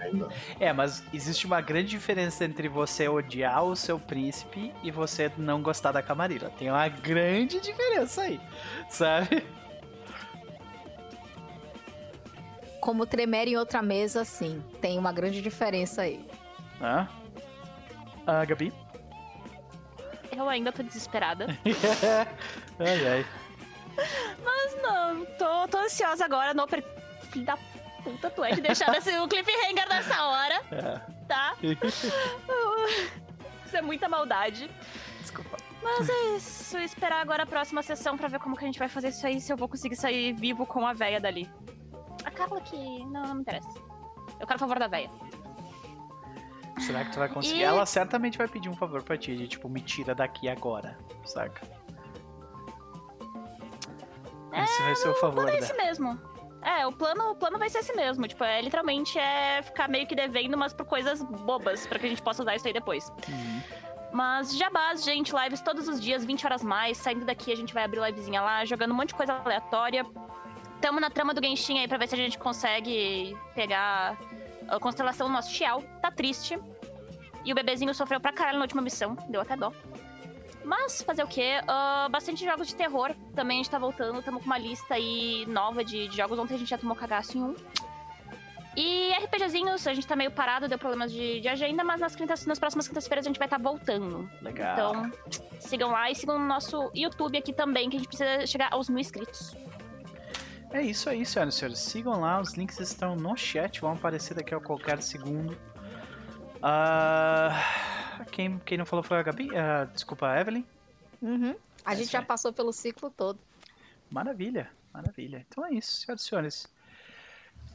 Ainda. 0.00 0.28
É, 0.60 0.72
mas 0.72 1.02
existe 1.12 1.44
uma 1.46 1.60
grande 1.60 1.88
diferença 1.88 2.44
entre 2.44 2.68
você 2.68 3.08
odiar 3.08 3.64
o 3.64 3.74
seu 3.74 3.98
príncipe 3.98 4.72
e 4.84 4.90
você 4.92 5.32
não 5.36 5.60
gostar 5.60 5.90
da 5.90 6.00
Camarilla. 6.00 6.50
Tem 6.56 6.70
uma 6.70 6.86
grande 6.88 7.60
diferença 7.60 8.22
aí, 8.22 8.40
sabe? 8.88 9.44
Como 12.80 13.04
tremer 13.04 13.48
em 13.48 13.56
outra 13.56 13.82
mesa, 13.82 14.24
sim. 14.24 14.62
Tem 14.80 14.96
uma 14.98 15.12
grande 15.12 15.42
diferença 15.42 16.02
aí. 16.02 16.24
Hã? 16.80 17.08
Ah, 18.26 18.44
Gabi? 18.44 18.72
Eu 20.36 20.48
ainda 20.48 20.70
tô 20.72 20.82
desesperada. 20.82 21.46
ai, 22.78 23.06
ai. 23.08 23.26
Mas 24.44 24.82
não, 24.82 25.24
tô, 25.36 25.68
tô 25.68 25.78
ansiosa 25.78 26.24
agora. 26.24 26.54
Não, 26.54 26.66
per... 26.68 26.84
filho 27.30 27.44
da 27.44 27.56
puta, 28.04 28.30
tu 28.30 28.44
é 28.44 28.52
de 28.52 28.60
deixar 28.60 28.94
esse, 28.96 29.18
o 29.18 29.26
cliffhanger 29.26 29.88
nessa 29.88 30.22
hora, 30.24 30.62
É. 30.70 31.00
tá? 31.26 31.56
Isso 33.66 33.76
é 33.76 33.82
muita 33.82 34.08
maldade. 34.08 34.70
Desculpa. 35.20 35.56
Mas 35.82 36.08
é 36.08 36.36
isso, 36.36 36.76
esperar 36.78 37.20
agora 37.20 37.42
a 37.44 37.46
próxima 37.46 37.82
sessão 37.82 38.16
pra 38.16 38.28
ver 38.28 38.40
como 38.40 38.56
que 38.56 38.64
a 38.64 38.66
gente 38.66 38.78
vai 38.78 38.88
fazer 38.88 39.08
isso 39.08 39.24
aí, 39.26 39.40
se 39.40 39.52
eu 39.52 39.56
vou 39.56 39.68
conseguir 39.68 39.94
sair 39.94 40.32
vivo 40.32 40.66
com 40.66 40.84
a 40.86 40.92
véia 40.92 41.20
dali. 41.20 41.48
A 42.24 42.30
Carla 42.30 42.60
que. 42.60 42.76
Não, 43.04 43.22
não 43.22 43.34
me 43.36 43.40
interessa. 43.42 43.68
Eu 44.40 44.46
quero 44.46 44.56
o 44.56 44.58
favor 44.58 44.78
da 44.78 44.88
véia. 44.88 45.08
Será 46.80 47.04
que 47.04 47.12
tu 47.12 47.18
vai 47.18 47.28
conseguir? 47.28 47.60
E- 47.60 47.62
Ela 47.62 47.84
certamente 47.86 48.38
vai 48.38 48.48
pedir 48.48 48.68
um 48.68 48.74
favor 48.76 49.02
pra 49.02 49.16
ti, 49.16 49.36
de 49.36 49.48
tipo, 49.48 49.68
me 49.68 49.80
tira 49.80 50.14
daqui 50.14 50.48
agora, 50.48 50.96
saca? 51.24 51.62
Esse 54.52 54.82
vai 54.82 54.94
ser 54.96 55.08
o 55.08 55.12
O 55.12 55.14
favor 55.14 55.34
plano 55.44 55.50
é 55.50 55.58
esse 55.58 55.74
mesmo. 55.74 56.20
É, 56.62 56.86
o 56.86 56.92
plano, 56.92 57.30
o 57.30 57.34
plano 57.36 57.58
vai 57.58 57.68
ser 57.68 57.78
esse 57.78 57.94
mesmo. 57.94 58.26
Tipo, 58.26 58.42
é 58.44 58.60
literalmente 58.60 59.18
é 59.18 59.62
ficar 59.62 59.88
meio 59.88 60.06
que 60.06 60.14
devendo, 60.14 60.56
mas 60.56 60.72
por 60.72 60.84
coisas 60.86 61.22
bobas, 61.22 61.86
pra 61.86 61.98
que 61.98 62.06
a 62.06 62.08
gente 62.08 62.22
possa 62.22 62.42
usar 62.42 62.56
isso 62.56 62.66
aí 62.66 62.72
depois. 62.72 63.10
Uhum. 63.28 63.62
Mas 64.12 64.56
jabás, 64.56 65.04
gente, 65.04 65.32
lives 65.34 65.60
todos 65.60 65.86
os 65.86 66.00
dias, 66.00 66.24
20 66.24 66.44
horas 66.46 66.62
mais. 66.62 66.96
Saindo 66.98 67.24
daqui, 67.24 67.52
a 67.52 67.56
gente 67.56 67.72
vai 67.74 67.84
abrir 67.84 68.00
livezinha 68.00 68.40
lá, 68.40 68.64
jogando 68.64 68.92
um 68.92 68.94
monte 68.94 69.08
de 69.08 69.14
coisa 69.14 69.34
aleatória. 69.34 70.04
Tamo 70.80 70.98
na 70.98 71.10
trama 71.10 71.34
do 71.34 71.44
Genshin 71.44 71.78
aí 71.80 71.88
pra 71.88 71.98
ver 71.98 72.08
se 72.08 72.14
a 72.14 72.18
gente 72.18 72.38
consegue 72.38 73.36
pegar 73.54 74.16
a 74.68 74.78
constelação 74.78 75.26
do 75.26 75.32
nosso 75.32 75.50
Xiao. 75.50 75.82
Tá 76.00 76.10
triste. 76.10 76.58
E 77.44 77.52
o 77.52 77.54
bebezinho 77.54 77.94
sofreu 77.94 78.20
pra 78.20 78.32
caralho 78.32 78.58
na 78.58 78.64
última 78.64 78.82
missão, 78.82 79.16
deu 79.28 79.40
até 79.40 79.56
dó. 79.56 79.72
Mas 80.64 81.00
fazer 81.00 81.22
o 81.22 81.26
quê? 81.26 81.60
Ah, 81.66 82.08
bastante 82.10 82.44
jogos 82.44 82.68
de 82.68 82.74
terror. 82.74 83.14
Também 83.34 83.56
a 83.56 83.62
gente 83.62 83.70
tá 83.70 83.78
voltando, 83.78 84.22
tamo 84.22 84.38
com 84.38 84.46
uma 84.46 84.58
lista 84.58 84.94
aí 84.94 85.46
nova 85.46 85.82
de, 85.82 86.08
de 86.08 86.16
jogos. 86.16 86.38
Ontem 86.38 86.54
a 86.54 86.58
gente 86.58 86.68
já 86.68 86.76
tomou 86.76 86.94
cagaço 86.94 87.38
em 87.38 87.42
um. 87.42 87.56
E 88.76 89.10
RPGzinhos, 89.24 89.86
a 89.86 89.94
gente 89.94 90.06
tá 90.06 90.14
meio 90.14 90.30
parado, 90.30 90.68
deu 90.68 90.78
problemas 90.78 91.10
de, 91.10 91.40
de 91.40 91.48
agenda, 91.48 91.82
mas 91.82 92.00
nas, 92.00 92.14
quintas, 92.14 92.46
nas 92.46 92.58
próximas 92.58 92.86
quintas-feiras 92.86 93.26
a 93.26 93.28
gente 93.28 93.38
vai 93.38 93.46
estar 93.46 93.58
voltando. 93.58 94.30
Legal. 94.40 94.72
Então, 94.72 95.12
sigam 95.58 95.90
lá 95.90 96.10
e 96.10 96.14
sigam 96.14 96.36
o 96.36 96.38
nosso 96.38 96.90
YouTube 96.94 97.36
aqui 97.36 97.52
também, 97.52 97.90
que 97.90 97.96
a 97.96 97.98
gente 97.98 98.08
precisa 98.08 98.46
chegar 98.46 98.68
aos 98.70 98.88
mil 98.88 99.00
inscritos. 99.00 99.56
É 100.70 100.82
isso 100.82 101.08
aí, 101.08 101.24
senhoras 101.24 101.54
e 101.54 101.58
senhores. 101.58 101.78
Sigam 101.78 102.20
lá, 102.20 102.40
os 102.40 102.54
links 102.54 102.78
estão 102.78 103.16
no 103.16 103.36
chat, 103.36 103.80
vão 103.80 103.92
aparecer 103.92 104.34
daqui 104.34 104.54
a 104.54 104.60
qualquer 104.60 105.02
segundo. 105.02 105.56
Ah, 106.62 107.52
quem, 108.30 108.58
quem 108.60 108.76
não 108.78 108.84
falou 108.86 109.02
foi 109.02 109.18
a 109.18 109.22
Gabi? 109.22 109.48
Ah, 109.56 109.84
desculpa, 109.86 110.28
a 110.28 110.40
Evelyn? 110.40 110.64
Uhum. 111.22 111.54
A 111.84 111.94
É 111.94 111.96
gente 111.96 112.10
já 112.12 112.18
aí. 112.20 112.24
passou 112.24 112.52
pelo 112.52 112.72
ciclo 112.72 113.10
todo. 113.10 113.38
Maravilha, 114.10 114.70
maravilha. 114.92 115.44
Então 115.48 115.64
é 115.64 115.72
isso, 115.72 116.00
senhoras 116.00 116.22
e 116.22 116.28
senhores. 116.28 116.68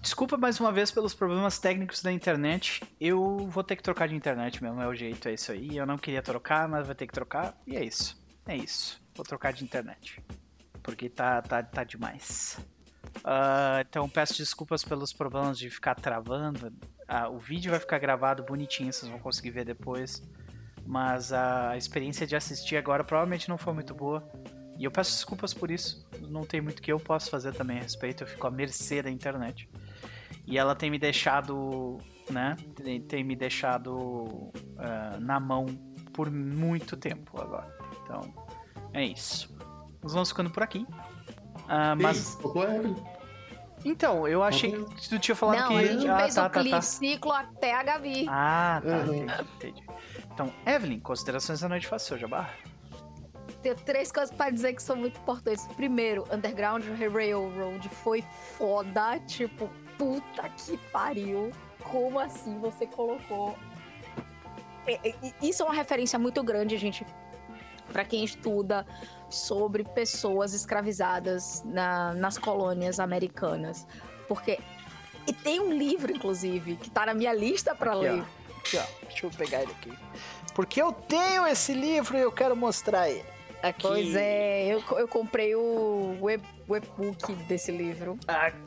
Desculpa 0.01 0.37
mais 0.37 0.59
uma 0.59 0.71
vez 0.71 0.91
pelos 0.91 1.13
problemas 1.13 1.59
técnicos 1.59 2.01
da 2.01 2.11
internet. 2.11 2.83
Eu 2.99 3.37
vou 3.49 3.63
ter 3.63 3.75
que 3.75 3.83
trocar 3.83 4.07
de 4.07 4.15
internet 4.15 4.61
mesmo, 4.61 4.81
é 4.81 4.87
o 4.87 4.93
jeito, 4.93 5.27
é 5.27 5.33
isso 5.33 5.51
aí. 5.51 5.77
Eu 5.77 5.85
não 5.85 5.97
queria 5.97 6.21
trocar, 6.21 6.67
mas 6.67 6.85
vou 6.85 6.95
ter 6.95 7.07
que 7.07 7.13
trocar. 7.13 7.57
E 7.65 7.75
é 7.75 7.83
isso. 7.83 8.21
É 8.45 8.55
isso. 8.55 9.01
Vou 9.15 9.25
trocar 9.25 9.53
de 9.53 9.63
internet. 9.63 10.21
Porque 10.81 11.09
tá, 11.09 11.41
tá, 11.41 11.63
tá 11.63 11.83
demais. 11.83 12.57
Ah, 13.23 13.83
então 13.87 14.07
peço 14.09 14.37
desculpas 14.37 14.83
pelos 14.83 15.13
problemas 15.13 15.57
de 15.57 15.69
ficar 15.69 15.95
travando. 15.95 16.71
Ah, 17.07 17.29
o 17.29 17.37
vídeo 17.37 17.71
vai 17.71 17.79
ficar 17.79 17.99
gravado 17.99 18.43
bonitinho, 18.43 18.91
vocês 18.91 19.09
vão 19.09 19.19
conseguir 19.19 19.51
ver 19.51 19.65
depois. 19.65 20.21
Mas 20.85 21.31
a 21.31 21.77
experiência 21.77 22.27
de 22.27 22.35
assistir 22.35 22.75
agora 22.75 23.03
provavelmente 23.03 23.47
não 23.47 23.57
foi 23.57 23.73
muito 23.73 23.93
boa. 23.93 24.27
E 24.77 24.83
eu 24.83 24.91
peço 24.91 25.11
desculpas 25.11 25.53
por 25.53 25.71
isso. 25.71 26.05
Não 26.29 26.41
tem 26.41 26.59
muito 26.59 26.81
que 26.81 26.91
eu 26.91 26.99
possa 26.99 27.29
fazer 27.29 27.53
também 27.53 27.77
a 27.77 27.81
respeito. 27.81 28.23
Eu 28.23 28.27
fico 28.27 28.45
à 28.47 28.51
mercê 28.51 29.01
da 29.01 29.09
internet. 29.09 29.69
E 30.45 30.57
ela 30.57 30.75
tem 30.75 30.89
me 30.89 30.99
deixado, 30.99 31.99
né? 32.29 32.57
Tem, 32.75 33.01
tem 33.01 33.23
me 33.23 33.35
deixado 33.35 34.51
ah, 34.77 35.17
na 35.21 35.39
mão 35.39 35.67
por 36.13 36.29
muito 36.29 36.97
tempo 36.97 37.39
agora. 37.41 37.73
Então, 38.03 38.21
é 38.91 39.05
isso. 39.05 39.55
Nós 40.01 40.13
vamos 40.13 40.29
ficando 40.29 40.49
por 40.49 40.63
aqui. 40.63 40.85
Ah, 41.67 41.95
mas, 41.95 42.03
Mas... 42.03 42.35
Faltou 42.35 42.61
a 42.61 42.75
Evelyn. 42.75 42.95
então, 43.85 44.27
eu 44.27 44.43
achei 44.43 44.71
que 44.71 45.09
tu 45.09 45.19
tinha 45.19 45.35
falado 45.35 45.59
não, 45.59 45.69
que. 45.69 45.77
a 45.77 45.85
gente 45.85 46.07
ah, 46.07 46.19
fez 46.19 46.35
tá, 46.35 46.47
o 46.47 46.49
tá, 46.49 46.63
tá. 46.63 46.81
ciclo 46.81 47.31
até 47.31 47.73
a 47.73 47.83
Gabi. 47.83 48.25
Ah, 48.29 48.81
tá. 48.83 48.89
Uhum. 48.89 49.23
Entendi, 49.23 49.43
entendi. 49.55 49.83
Então, 50.33 50.51
Evelyn, 50.65 50.99
considerações 50.99 51.59
da 51.59 51.69
noite 51.69 51.87
fácil, 51.87 52.17
Jabá. 52.17 52.49
Tenho 53.61 53.75
três 53.75 54.11
coisas 54.11 54.35
pra 54.35 54.49
dizer 54.49 54.73
que 54.73 54.83
são 54.83 54.95
muito 54.95 55.17
importantes. 55.19 55.65
Primeiro, 55.75 56.25
Underground 56.31 56.83
Railroad 56.99 57.87
foi 57.89 58.23
foda. 58.57 59.19
Tipo, 59.19 59.69
puta 59.97 60.49
que 60.49 60.77
pariu. 60.91 61.51
Como 61.83 62.19
assim 62.19 62.59
você 62.59 62.85
colocou? 62.85 63.55
É, 64.85 65.09
é, 65.09 65.15
Isso 65.41 65.63
é 65.63 65.65
uma 65.65 65.73
referência 65.73 66.19
muito 66.19 66.43
grande, 66.43 66.77
gente, 66.77 67.05
pra 67.91 68.03
quem 68.03 68.23
estuda 68.23 68.85
sobre 69.35 69.83
pessoas 69.83 70.53
escravizadas 70.53 71.61
na- 71.65 72.13
nas 72.13 72.37
colônias 72.37 72.99
americanas. 72.99 73.85
Porque. 74.27 74.59
E 75.25 75.31
tem 75.33 75.59
um 75.59 75.71
livro, 75.71 76.11
inclusive, 76.11 76.75
que 76.75 76.89
tá 76.89 77.05
na 77.05 77.13
minha 77.13 77.33
lista 77.33 77.73
pra 77.73 77.91
Aqui, 77.93 77.99
ó. 77.99 78.01
ler. 78.13 78.23
Aqui, 78.59 78.77
ó. 78.77 78.83
Deixa 79.07 79.25
eu 79.25 79.31
pegar 79.31 79.61
ele 79.63 79.71
aqui. 79.71 79.93
Porque 80.53 80.81
eu 80.81 80.91
tenho 80.91 81.47
esse 81.47 81.73
livro 81.73 82.17
e 82.17 82.21
eu 82.21 82.31
quero 82.31 82.55
mostrar 82.55 83.09
ele. 83.09 83.23
Aqui. 83.61 83.81
Pois 83.81 84.13
é, 84.13 84.65
eu, 84.67 84.83
eu 84.97 85.07
comprei 85.07 85.55
o, 85.55 86.17
o 86.19 86.29
o 86.67 86.75
e-book 86.77 87.33
desse 87.47 87.71
livro, 87.71 88.17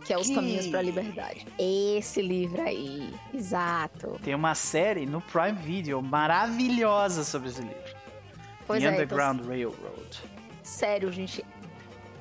que 0.05 0.13
é 0.13 0.17
Os 0.19 0.27
Aqui. 0.27 0.35
Caminhos 0.35 0.67
pra 0.69 0.81
Liberdade. 0.83 1.47
Esse 1.59 2.21
livro 2.23 2.61
aí, 2.63 3.11
exato. 3.33 4.19
Tem 4.23 4.35
uma 4.35 4.55
série 4.55 5.05
no 5.07 5.21
Prime 5.21 5.53
Video 5.53 6.01
maravilhosa 6.03 7.25
sobre 7.25 7.49
esse 7.51 7.61
livro. 7.61 7.97
Pois 8.67 8.83
The 8.83 8.89
é, 8.89 8.93
então, 8.93 9.05
Underground 9.05 9.47
Railroad. 9.47 10.23
Sério, 10.67 11.11
gente. 11.13 11.45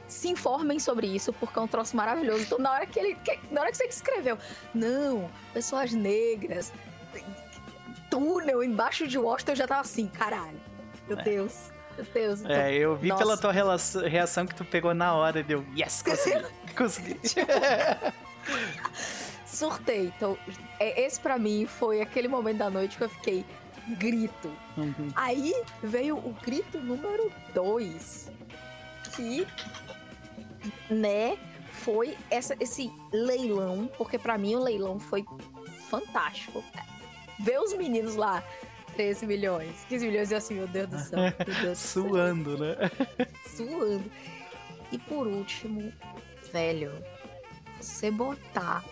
Se 0.07 0.27
informem 0.29 0.79
sobre 0.79 1.07
isso, 1.07 1.33
porque 1.33 1.57
é 1.57 1.61
um 1.61 1.67
troço 1.67 1.95
maravilhoso. 1.97 2.43
Então, 2.43 2.59
na 2.59 2.71
hora 2.71 2.85
que 2.85 2.99
ele. 2.99 3.15
que- 3.15 3.39
na 3.51 3.61
hora 3.61 3.71
que 3.71 3.77
você 3.77 3.85
escreveu, 3.85 4.37
não, 4.73 5.29
pessoas 5.53 5.91
negras, 5.93 6.71
túnel 8.09 8.63
embaixo 8.63 9.07
de 9.07 9.17
Washington, 9.17 9.51
eu 9.53 9.55
já 9.55 9.67
tava 9.67 9.81
assim, 9.81 10.07
caralho. 10.07 10.59
Meu 11.07 11.17
É. 11.19 11.23
Deus, 11.23 11.71
meu 11.97 12.05
Deus. 12.13 12.41
Então, 12.41 12.51
É, 12.55 12.73
eu 12.73 12.95
vi 12.95 13.09
Nossa. 13.09 13.23
pela 13.23 13.37
tua 13.37 13.51
relação- 13.51 14.07
reação 14.07 14.45
que 14.45 14.53
tu 14.55 14.63
pegou 14.63 14.93
na 14.93 15.13
hora 15.15 15.39
e 15.39 15.43
deu, 15.43 15.65
yes, 15.75 16.01
consegui, 16.03 16.45
consegui. 16.77 17.19
Surtei. 19.45 20.11
Então, 20.15 20.37
é, 20.79 21.01
esse 21.05 21.19
pra 21.19 21.37
mim 21.37 21.65
foi 21.65 22.01
aquele 22.01 22.27
momento 22.27 22.57
da 22.57 22.69
noite 22.69 22.97
que 22.97 23.03
eu 23.03 23.09
fiquei 23.09 23.45
grito. 23.97 24.51
Uhum. 24.77 25.11
Aí 25.15 25.53
veio 25.83 26.17
o 26.17 26.35
grito 26.43 26.79
número 26.79 27.31
2, 27.53 28.31
que, 29.15 29.47
né, 30.89 31.37
foi 31.71 32.17
essa, 32.29 32.55
esse 32.59 32.91
leilão, 33.11 33.89
porque 33.97 34.17
pra 34.17 34.37
mim 34.37 34.55
o 34.55 34.59
leilão 34.59 34.99
foi 34.99 35.25
fantástico. 35.89 36.63
Ver 37.39 37.59
os 37.59 37.73
meninos 37.73 38.15
lá, 38.15 38.43
13 38.95 39.27
milhões, 39.27 39.85
15 39.89 40.07
milhões, 40.07 40.31
e 40.31 40.35
assim, 40.35 40.55
meu 40.55 40.67
Deus 40.67 40.89
do 40.89 40.99
céu, 40.99 41.19
Deus 41.45 41.57
do 41.57 41.75
céu, 41.75 41.75
Suando, 41.75 42.57
né? 42.57 42.75
suando. 43.55 44.11
E 44.91 44.97
por 44.97 45.27
último, 45.27 45.91
velho, 46.51 46.91
você 47.79 48.09
botar 48.09 48.83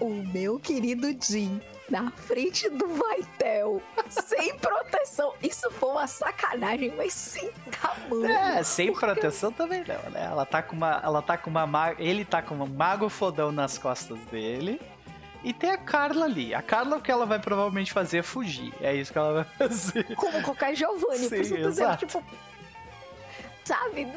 o 0.00 0.08
meu 0.08 0.58
querido 0.58 1.14
Jim 1.22 1.60
na 1.90 2.10
frente 2.10 2.68
do 2.68 2.86
Vaitel, 2.88 3.82
sem 4.10 4.56
proteção. 4.58 5.32
Isso 5.42 5.70
foi 5.72 5.90
uma 5.90 6.06
sacanagem, 6.06 6.92
mas 6.96 7.12
sem 7.14 7.50
tamanho. 7.80 8.26
É, 8.26 8.62
sem 8.62 8.92
Porque- 8.92 9.06
proteção 9.06 9.50
também 9.52 9.82
não, 9.86 10.10
né? 10.10 10.24
Ela 10.30 10.44
tá 10.44 10.62
com 10.62 10.76
uma. 10.76 11.00
Ela 11.02 11.22
tá 11.22 11.36
com 11.38 11.48
uma. 11.50 11.66
ma- 11.66 11.94
Ele 11.98 12.24
tá 12.24 12.42
com 12.42 12.54
um 12.54 12.66
mago 12.66 13.08
fodão 13.08 13.50
nas 13.52 13.78
costas 13.78 14.18
dele. 14.26 14.80
E 15.44 15.52
tem 15.52 15.70
a 15.70 15.78
Carla 15.78 16.24
ali. 16.24 16.52
A 16.52 16.60
Carla, 16.60 16.96
o 16.96 17.00
que 17.00 17.10
ela 17.12 17.24
vai 17.24 17.38
provavelmente 17.38 17.92
fazer 17.92 18.18
é 18.18 18.22
fugir. 18.22 18.74
É 18.80 18.92
isso 18.94 19.12
que 19.12 19.18
ela 19.18 19.44
vai 19.44 19.68
fazer. 19.68 20.14
Como 20.16 20.42
qualquer 20.42 20.74
Giovanni, 20.74 21.28
por 21.28 21.36
Sim, 21.36 21.40
isso 21.40 21.54
dizendo, 21.54 21.68
exato. 21.68 22.06
tipo. 22.06 22.24
Sabe? 23.64 24.08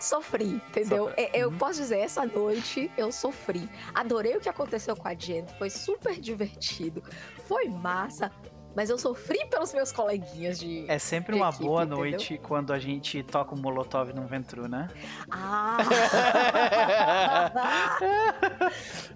Sofri, 0.00 0.60
entendeu? 0.68 1.06
Sofre. 1.06 1.22
É, 1.22 1.30
Eu 1.42 1.48
Uhum. 1.50 1.58
posso 1.58 1.80
dizer, 1.80 1.98
essa 1.98 2.24
noite 2.26 2.90
eu 2.96 3.10
sofri. 3.12 3.68
Adorei 3.94 4.36
o 4.36 4.40
que 4.40 4.48
aconteceu 4.48 4.96
com 4.96 5.06
a 5.08 5.14
Jen, 5.14 5.46
foi 5.58 5.70
super 5.70 6.18
divertido, 6.20 7.02
foi 7.46 7.68
massa, 7.68 8.30
mas 8.76 8.90
eu 8.90 8.98
sofri 8.98 9.44
pelos 9.46 9.72
meus 9.72 9.90
coleguinhas 9.90 10.58
de. 10.60 10.84
É 10.88 10.98
sempre 10.98 11.34
de 11.34 11.40
uma 11.40 11.48
equipe, 11.48 11.64
boa 11.64 11.82
entendeu? 11.82 11.98
noite 11.98 12.38
quando 12.38 12.72
a 12.72 12.78
gente 12.78 13.22
toca 13.24 13.54
um 13.54 13.58
molotov 13.60 14.12
num 14.12 14.26
ventru, 14.26 14.68
né? 14.68 14.86
Ah! 15.30 15.78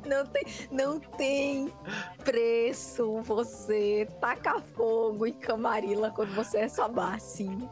não, 0.04 0.26
tem, 0.26 0.44
não 0.70 1.00
tem 1.00 1.72
preço 2.24 3.20
você 3.22 4.08
tacar 4.20 4.60
fogo 4.60 5.26
em 5.26 5.32
Camarilla 5.32 6.10
quando 6.10 6.34
você 6.34 6.58
é 6.60 6.68
sabá, 6.68 7.14
assim. 7.14 7.68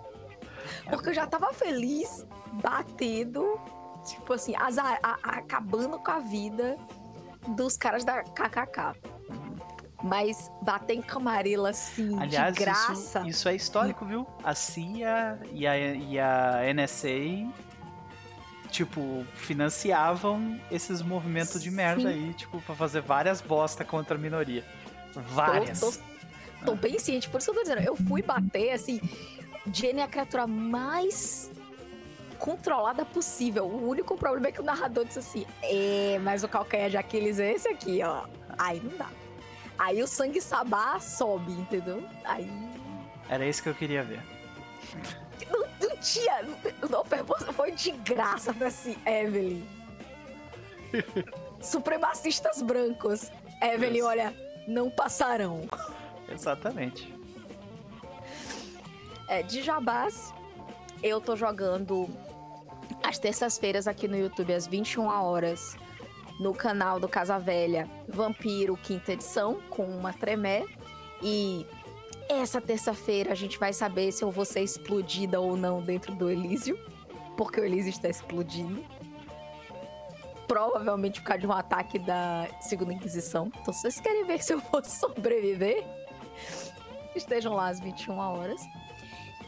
Porque 0.89 1.09
eu 1.09 1.15
já 1.15 1.27
tava 1.27 1.53
feliz, 1.53 2.27
batendo, 2.55 3.59
tipo 4.05 4.33
assim, 4.33 4.55
azar, 4.57 4.99
a- 5.03 5.19
a- 5.23 5.31
acabando 5.39 5.99
com 5.99 6.11
a 6.11 6.19
vida 6.19 6.77
dos 7.49 7.77
caras 7.77 8.05
da 8.05 8.23
KKK. 8.23 8.95
Mas 10.03 10.51
bater 10.63 10.95
em 10.95 11.03
Camarilla, 11.03 11.71
assim, 11.71 12.19
Aliás, 12.19 12.55
de 12.55 12.61
graça. 12.61 13.19
Isso, 13.21 13.29
isso 13.29 13.49
é 13.51 13.55
histórico, 13.55 14.05
viu? 14.07 14.27
A 14.43 14.55
CIA 14.55 15.39
e 15.53 15.67
a, 15.67 15.77
e 15.77 16.19
a 16.19 16.63
NSA, 16.73 17.47
tipo, 18.71 19.25
financiavam 19.35 20.59
esses 20.71 21.03
movimentos 21.03 21.63
de 21.63 21.71
merda 21.71 22.03
Sim. 22.03 22.09
aí, 22.29 22.35
tipo, 22.35 22.61
pra 22.63 22.75
fazer 22.75 23.03
várias 23.03 23.41
bosta 23.43 23.85
contra 23.85 24.15
a 24.17 24.19
minoria. 24.19 24.65
Várias. 25.15 25.81
Tô, 25.81 25.91
tô- 25.93 25.99
tô 26.67 26.75
bem 26.77 26.99
ciente, 26.99 27.29
por 27.29 27.39
isso 27.39 27.53
que 27.53 27.59
eu 27.59 27.63
tô 27.63 27.69
dizendo. 27.69 27.87
Eu 27.87 27.97
fui 27.97 28.23
bater, 28.23 28.71
assim. 28.73 29.01
Jenny 29.71 30.01
é 30.01 30.05
a 30.05 30.09
criatura 30.09 30.47
mais 30.47 31.51
controlada 32.41 33.05
possível. 33.05 33.67
O 33.67 33.89
único 33.89 34.17
problema 34.17 34.49
é 34.49 34.53
que 34.53 34.61
o 34.61 34.65
narrador 34.65 35.05
disse 35.05 35.19
assim: 35.19 35.47
É, 35.63 36.19
mas 36.23 36.43
o 36.43 36.49
calcanhar 36.49 36.91
de 36.91 36.97
Aquiles 36.97 37.39
é 37.39 37.53
esse 37.53 37.69
aqui, 37.69 38.03
ó. 38.03 38.25
Aí 38.59 38.81
não 38.83 38.97
dá. 38.97 39.09
Aí 39.79 40.03
o 40.03 40.07
sangue 40.07 40.41
sabá 40.41 40.99
sobe, 40.99 41.53
entendeu? 41.53 42.03
Aí. 42.25 42.51
Era 43.29 43.47
isso 43.47 43.63
que 43.63 43.69
eu 43.69 43.75
queria 43.75 44.03
ver. 44.03 44.21
Não, 45.51 45.61
não 45.89 45.97
tinha. 45.99 46.43
Não, 46.43 47.05
foi 47.53 47.73
de 47.73 47.93
graça 47.93 48.53
pra 48.53 48.67
assim, 48.69 48.97
Evelyn. 49.07 49.63
Supremacistas 51.61 52.61
brancos. 52.63 53.31
Evelyn, 53.63 54.03
olha, 54.03 54.35
não 54.67 54.91
passarão. 54.91 55.69
Exatamente. 56.29 57.15
É, 59.29 59.43
de 59.43 59.63
jabás, 59.63 60.35
eu 61.03 61.21
tô 61.21 61.37
jogando 61.37 62.09
às 63.03 63.19
terças-feiras 63.19 63.87
aqui 63.87 64.07
no 64.07 64.17
YouTube, 64.17 64.53
às 64.53 64.67
21 64.67 65.07
horas, 65.07 65.77
no 66.39 66.55
canal 66.55 66.99
do 66.99 67.09
Casa 67.09 67.39
Velha 67.39 67.89
Vampiro, 68.09 68.77
quinta 68.77 69.13
edição, 69.13 69.61
com 69.69 69.85
uma 69.85 70.13
tremé. 70.13 70.65
E 71.23 71.67
essa 72.29 72.61
terça-feira 72.61 73.33
a 73.33 73.35
gente 73.35 73.59
vai 73.59 73.73
saber 73.73 74.13
se 74.13 74.23
eu 74.25 74.31
vou 74.31 74.45
ser 74.45 74.63
explodida 74.63 75.41
ou 75.41 75.57
não 75.57 75.83
dentro 75.83 76.15
do 76.15 76.31
Elísio, 76.31 76.79
porque 77.37 77.61
o 77.61 77.65
Elísio 77.65 77.91
está 77.91 78.09
explodindo. 78.09 78.83
Provavelmente 80.47 81.21
por 81.21 81.27
causa 81.29 81.41
de 81.41 81.47
um 81.47 81.53
ataque 81.53 81.99
da 81.99 82.49
Segunda 82.61 82.93
Inquisição. 82.93 83.53
Então, 83.61 83.73
se 83.73 83.83
vocês 83.83 84.01
querem 84.01 84.25
ver 84.25 84.43
se 84.43 84.55
eu 84.55 84.61
vou 84.61 84.83
sobreviver, 84.85 85.85
estejam 87.15 87.55
lá 87.55 87.69
às 87.69 87.81
21 87.81 88.17
horas. 88.19 88.61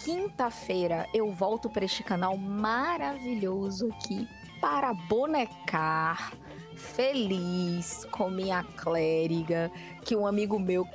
Quinta-feira 0.05 1.07
eu 1.15 1.31
volto 1.31 1.71
para 1.71 1.85
este 1.85 2.03
canal 2.03 2.37
maravilhoso 2.37 3.89
aqui 3.93 4.29
para 4.61 4.93
bonecar 4.93 6.33
feliz 6.77 8.05
com 8.11 8.29
minha 8.29 8.65
clériga, 8.77 9.71
que 10.05 10.17
um 10.17 10.27
amigo 10.27 10.59
meu 10.59 10.87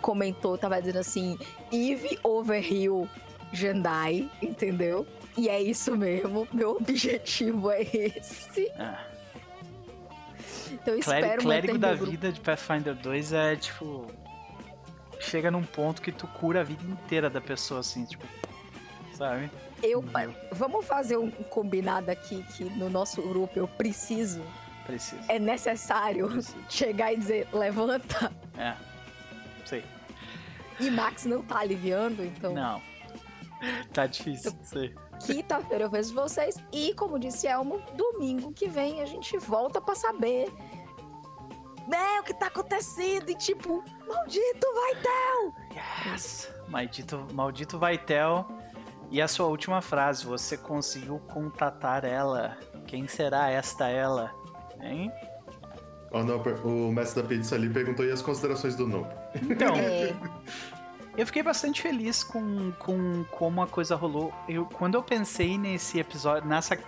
comentou, 0.00 0.56
tava 0.56 0.80
dizendo 0.80 0.98
assim, 1.00 1.36
Eve 1.72 2.18
Overhill 2.22 3.08
Jandai, 3.52 4.30
entendeu? 4.40 5.06
E 5.36 5.48
é 5.48 5.60
isso 5.60 5.96
mesmo, 5.96 6.46
meu 6.52 6.76
objetivo 6.76 7.70
é 7.70 7.82
esse. 7.82 8.70
Ah, 8.78 9.04
Então 10.72 10.94
eu 10.94 11.00
clérigo 11.00 11.26
espero 11.26 11.42
clérigo 11.42 11.78
da 11.78 11.94
grupo 11.94 12.10
vida 12.10 12.32
de 12.32 12.40
Pathfinder 12.40 12.94
2 12.94 13.32
é 13.32 13.56
tipo. 13.56 14.06
Chega 15.20 15.50
num 15.50 15.62
ponto 15.64 16.00
que 16.02 16.12
tu 16.12 16.26
cura 16.26 16.60
a 16.60 16.64
vida 16.64 16.82
inteira 16.84 17.28
da 17.30 17.40
pessoa, 17.40 17.80
assim, 17.80 18.04
tipo. 18.04 18.24
Sabe? 19.14 19.50
Eu, 19.82 20.04
vamos 20.52 20.84
fazer 20.86 21.16
um 21.16 21.30
combinado 21.30 22.10
aqui 22.10 22.42
que 22.54 22.64
no 22.64 22.90
nosso 22.90 23.22
grupo 23.22 23.58
eu 23.58 23.66
preciso, 23.66 24.42
Precisa. 24.84 25.20
é 25.28 25.38
necessário 25.38 26.28
Precisa. 26.28 26.56
chegar 26.68 27.12
e 27.12 27.16
dizer 27.16 27.48
levanta 27.52 28.30
É. 28.58 28.74
Sei. 29.64 29.82
e 30.78 30.90
Max 30.90 31.24
não 31.24 31.42
tá 31.42 31.58
aliviando, 31.60 32.22
então 32.24 32.52
Não. 32.54 32.82
Tá 33.92 34.06
difícil. 34.06 34.52
Sei. 34.62 34.94
quinta-feira 35.24 35.84
eu 35.84 35.90
vejo 35.90 36.12
vocês 36.14 36.56
e 36.70 36.92
como 36.94 37.18
disse 37.18 37.46
Elmo, 37.46 37.80
domingo 37.94 38.52
que 38.52 38.68
vem 38.68 39.00
a 39.00 39.06
gente 39.06 39.38
volta 39.38 39.80
pra 39.80 39.94
saber 39.94 40.52
né, 41.86 42.20
o 42.20 42.22
que 42.22 42.34
tá 42.34 42.46
acontecendo 42.46 43.30
e 43.30 43.34
tipo, 43.34 43.82
maldito 44.06 44.66
vai 44.74 44.94
ter. 44.96 45.76
Yes! 46.12 46.50
Maldito, 46.68 47.26
maldito 47.32 47.78
Vaitel. 47.78 48.46
E 49.10 49.22
a 49.22 49.28
sua 49.28 49.46
última 49.46 49.80
frase, 49.80 50.26
você 50.26 50.56
conseguiu 50.56 51.20
contatar 51.28 52.04
ela. 52.04 52.58
Quem 52.86 53.06
será 53.06 53.50
esta 53.50 53.88
ela? 53.88 54.34
Hein? 54.80 55.12
Oh, 56.10 56.24
não, 56.24 56.42
o 56.64 56.92
mestre 56.92 57.22
da 57.22 57.28
pizza 57.28 57.54
ali 57.54 57.68
perguntou 57.68 58.04
e 58.04 58.10
as 58.10 58.22
considerações 58.22 58.74
do 58.74 58.86
Noob. 58.86 59.08
Então, 59.42 59.74
É, 59.78 60.12
eu 61.16 61.26
fiquei 61.26 61.42
bastante 61.42 61.80
feliz 61.80 62.22
com, 62.22 62.72
com 62.72 63.24
como 63.30 63.62
a 63.62 63.66
coisa 63.66 63.96
rolou. 63.96 64.32
Eu, 64.48 64.66
quando 64.66 64.96
eu 64.96 65.02
pensei 65.02 65.56
nesse 65.56 65.98
episódio, 65.98 66.46
nessa, 66.48 66.78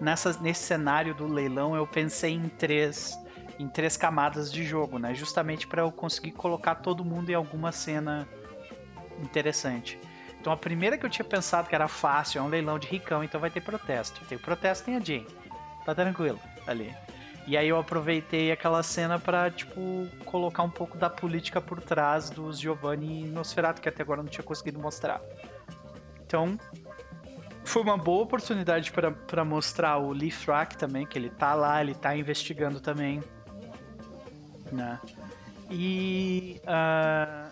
nessa, 0.00 0.38
nesse 0.40 0.62
cenário 0.62 1.14
do 1.14 1.26
leilão, 1.26 1.76
eu 1.76 1.86
pensei 1.86 2.32
em 2.32 2.48
três, 2.48 3.18
em 3.58 3.68
três 3.68 3.96
camadas 3.96 4.52
de 4.52 4.64
jogo, 4.64 4.98
né? 4.98 5.14
Justamente 5.14 5.66
para 5.66 5.82
eu 5.82 5.90
conseguir 5.90 6.32
colocar 6.32 6.76
todo 6.76 7.04
mundo 7.04 7.30
em 7.30 7.34
alguma 7.34 7.72
cena 7.72 8.28
interessante. 9.20 9.98
Então 10.40 10.52
a 10.52 10.56
primeira 10.56 10.96
que 10.96 11.04
eu 11.04 11.10
tinha 11.10 11.24
pensado 11.24 11.68
que 11.68 11.74
era 11.74 11.88
fácil, 11.88 12.38
é 12.38 12.42
um 12.42 12.48
leilão 12.48 12.78
de 12.78 12.86
ricão, 12.86 13.24
então 13.24 13.40
vai 13.40 13.50
ter 13.50 13.60
protesto. 13.60 14.24
Tem 14.26 14.38
protesto, 14.38 14.84
tem 14.84 14.96
a 14.96 15.00
Jane. 15.00 15.26
Tá 15.84 15.94
tranquilo 15.94 16.38
ali. 16.66 16.94
E 17.46 17.56
aí 17.56 17.66
eu 17.66 17.78
aproveitei 17.78 18.52
aquela 18.52 18.82
cena 18.82 19.18
pra, 19.18 19.50
tipo, 19.50 20.06
colocar 20.26 20.62
um 20.62 20.70
pouco 20.70 20.98
da 20.98 21.08
política 21.08 21.62
por 21.62 21.80
trás 21.80 22.28
dos 22.28 22.60
Giovanni 22.60 23.22
e 23.22 23.26
Nosferatu, 23.26 23.80
que 23.80 23.88
até 23.88 24.02
agora 24.02 24.20
eu 24.20 24.24
não 24.24 24.30
tinha 24.30 24.44
conseguido 24.44 24.78
mostrar. 24.78 25.20
Então, 26.26 26.58
foi 27.64 27.80
uma 27.80 27.96
boa 27.96 28.24
oportunidade 28.24 28.92
pra 29.26 29.44
mostrar 29.46 29.96
o 29.96 30.12
Lee 30.12 30.30
Frack 30.30 30.76
também, 30.76 31.06
que 31.06 31.18
ele 31.18 31.30
tá 31.30 31.54
lá, 31.54 31.80
ele 31.80 31.94
tá 31.94 32.14
investigando 32.14 32.80
também. 32.80 33.22
Né? 34.72 34.98
E. 35.70 36.60
ah, 36.66 37.50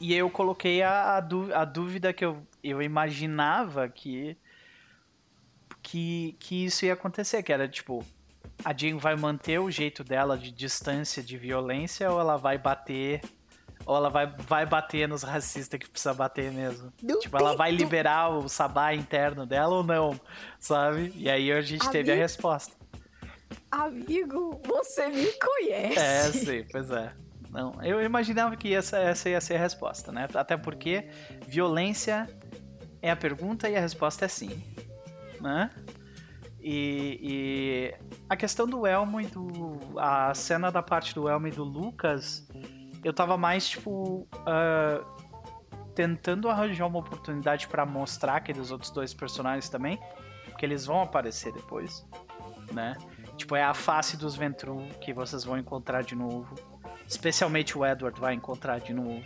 e 0.00 0.14
eu 0.14 0.30
coloquei 0.30 0.80
a, 0.82 1.16
a, 1.16 1.20
dú- 1.20 1.52
a 1.52 1.64
dúvida 1.64 2.12
que 2.12 2.24
eu, 2.24 2.46
eu 2.62 2.80
imaginava 2.80 3.88
que, 3.88 4.36
que. 5.82 6.36
que 6.38 6.64
isso 6.66 6.84
ia 6.84 6.92
acontecer, 6.92 7.42
que 7.42 7.52
era 7.52 7.68
tipo. 7.68 8.04
A 8.64 8.72
Jean 8.76 8.96
vai 8.98 9.14
manter 9.14 9.60
o 9.60 9.70
jeito 9.70 10.02
dela 10.02 10.36
de 10.36 10.50
distância 10.50 11.22
de 11.22 11.36
violência 11.38 12.10
ou 12.10 12.18
ela 12.20 12.36
vai 12.36 12.58
bater. 12.58 13.20
Ou 13.86 13.96
ela 13.96 14.10
vai, 14.10 14.26
vai 14.26 14.66
bater 14.66 15.08
nos 15.08 15.22
racistas 15.22 15.78
que 15.78 15.88
precisa 15.88 16.12
bater 16.12 16.50
mesmo. 16.52 16.92
no 17.02 17.18
Tipo, 17.20 17.36
ela 17.38 17.56
vai 17.56 17.70
liberar 17.70 18.28
o 18.30 18.48
sabá 18.48 18.92
interno 18.92 19.46
dela 19.46 19.76
ou 19.76 19.84
não, 19.84 20.20
sabe? 20.58 21.12
E 21.14 21.30
aí 21.30 21.50
a 21.52 21.60
gente 21.60 21.88
teve 21.88 22.10
a 22.10 22.14
resposta. 22.16 22.74
Amigo, 23.70 24.60
você 24.64 25.08
me 25.08 25.26
conhece. 25.32 25.98
É, 25.98 26.32
sim, 26.32 26.66
pois 26.70 26.90
é. 26.90 27.12
Não, 27.50 27.82
eu 27.82 28.02
imaginava 28.02 28.56
que 28.56 28.74
essa, 28.74 28.98
essa 28.98 29.28
ia 29.30 29.40
ser 29.40 29.56
a 29.56 29.58
resposta, 29.58 30.12
né? 30.12 30.28
Até 30.34 30.56
porque 30.56 31.08
violência 31.46 32.28
é 33.00 33.10
a 33.10 33.16
pergunta 33.16 33.68
e 33.68 33.76
a 33.76 33.80
resposta 33.80 34.26
é 34.26 34.28
sim, 34.28 34.62
né? 35.40 35.70
E, 36.60 37.18
e 37.22 37.94
a 38.28 38.36
questão 38.36 38.66
do 38.66 38.86
Elmo 38.86 39.20
e 39.20 39.26
do. 39.26 39.78
A 39.98 40.34
cena 40.34 40.70
da 40.70 40.82
parte 40.82 41.14
do 41.14 41.28
Elmo 41.28 41.46
e 41.46 41.50
do 41.50 41.64
Lucas, 41.64 42.46
eu 43.02 43.12
tava 43.12 43.36
mais, 43.36 43.68
tipo. 43.68 44.28
ah, 44.44 45.02
tentando 45.98 46.48
arranjar 46.48 46.86
uma 46.86 47.00
oportunidade 47.00 47.66
pra 47.66 47.84
mostrar 47.84 48.36
aqueles 48.36 48.70
outros 48.70 48.88
dois 48.92 49.12
personagens 49.12 49.68
também, 49.68 49.98
porque 50.44 50.64
eles 50.64 50.86
vão 50.86 51.02
aparecer 51.02 51.52
depois, 51.52 52.06
né? 52.72 52.96
Tipo, 53.38 53.54
é 53.56 53.62
a 53.62 53.72
face 53.72 54.16
dos 54.16 54.34
Ventru 54.36 54.86
que 55.00 55.12
vocês 55.14 55.44
vão 55.44 55.56
encontrar 55.56 56.02
de 56.02 56.14
novo. 56.14 56.54
Especialmente 57.06 57.78
o 57.78 57.86
Edward 57.86 58.20
vai 58.20 58.34
encontrar 58.34 58.80
de 58.80 58.92
novo. 58.92 59.24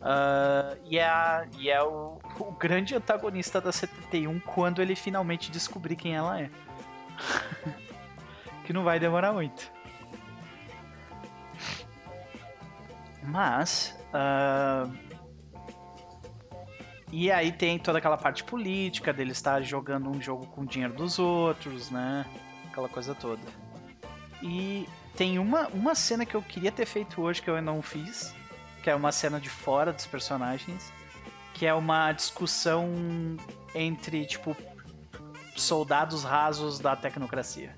Ah, 0.00 0.76
e 0.84 0.98
é, 0.98 1.04
a- 1.08 1.46
e 1.58 1.68
é 1.70 1.82
o, 1.82 2.18
o 2.38 2.52
grande 2.52 2.94
antagonista 2.94 3.60
da 3.60 3.72
71 3.72 4.38
quando 4.40 4.80
ele 4.80 4.94
finalmente 4.94 5.50
descobrir 5.50 5.96
quem 5.96 6.14
ela 6.14 6.38
é. 6.40 6.50
que 8.64 8.72
não 8.72 8.84
vai 8.84 9.00
demorar 9.00 9.32
muito. 9.32 9.72
Mas. 13.22 13.98
ah, 14.12 14.88
e 17.10 17.30
aí 17.32 17.50
tem 17.50 17.78
toda 17.78 17.98
aquela 17.98 18.18
parte 18.18 18.44
política 18.44 19.14
dele 19.14 19.32
estar 19.32 19.62
jogando 19.62 20.10
um 20.10 20.20
jogo 20.20 20.46
com 20.48 20.60
o 20.60 20.66
dinheiro 20.66 20.92
dos 20.92 21.18
outros, 21.18 21.90
né? 21.90 22.26
Aquela 22.78 22.88
coisa 22.88 23.12
toda. 23.12 23.42
E 24.40 24.88
tem 25.16 25.36
uma, 25.40 25.66
uma 25.68 25.96
cena 25.96 26.24
que 26.24 26.36
eu 26.36 26.40
queria 26.40 26.70
ter 26.70 26.86
feito 26.86 27.20
hoje 27.20 27.42
que 27.42 27.50
eu 27.50 27.60
não 27.60 27.82
fiz, 27.82 28.32
que 28.84 28.88
é 28.88 28.94
uma 28.94 29.10
cena 29.10 29.40
de 29.40 29.50
fora 29.50 29.92
dos 29.92 30.06
personagens, 30.06 30.92
que 31.54 31.66
é 31.66 31.74
uma 31.74 32.12
discussão 32.12 32.88
entre, 33.74 34.24
tipo, 34.26 34.56
soldados 35.56 36.22
rasos 36.22 36.78
da 36.78 36.94
tecnocracia. 36.94 37.74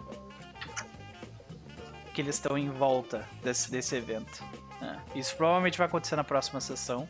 Que 2.13 2.21
eles 2.21 2.35
estão 2.35 2.59
em 2.59 2.69
volta 2.69 3.27
desse, 3.43 3.71
desse 3.71 3.97
evento. 3.97 4.45
É, 4.83 5.19
Isso 5.19 5.35
provavelmente 5.35 5.79
vai 5.79 5.87
acontecer 5.87 6.17
na 6.17 6.25
próxima 6.25 6.61
sessão. 6.61 7.09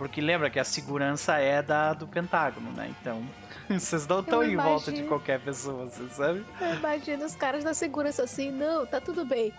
Porque 0.00 0.18
lembra 0.18 0.48
que 0.48 0.58
a 0.58 0.64
segurança 0.64 1.36
é 1.36 1.60
da 1.60 1.92
do 1.92 2.08
Pentágono, 2.08 2.72
né? 2.72 2.90
Então, 2.98 3.22
vocês 3.68 4.06
não 4.06 4.20
estão 4.20 4.42
em 4.42 4.56
volta 4.56 4.90
de 4.90 5.02
qualquer 5.02 5.38
pessoa, 5.40 5.84
você 5.84 6.08
sabe? 6.08 6.42
Eu 6.58 6.74
imagino 6.76 7.22
os 7.26 7.34
caras 7.36 7.64
da 7.64 7.74
segurança 7.74 8.22
assim, 8.22 8.50
não, 8.50 8.86
tá 8.86 8.98
tudo 8.98 9.26
bem. 9.26 9.52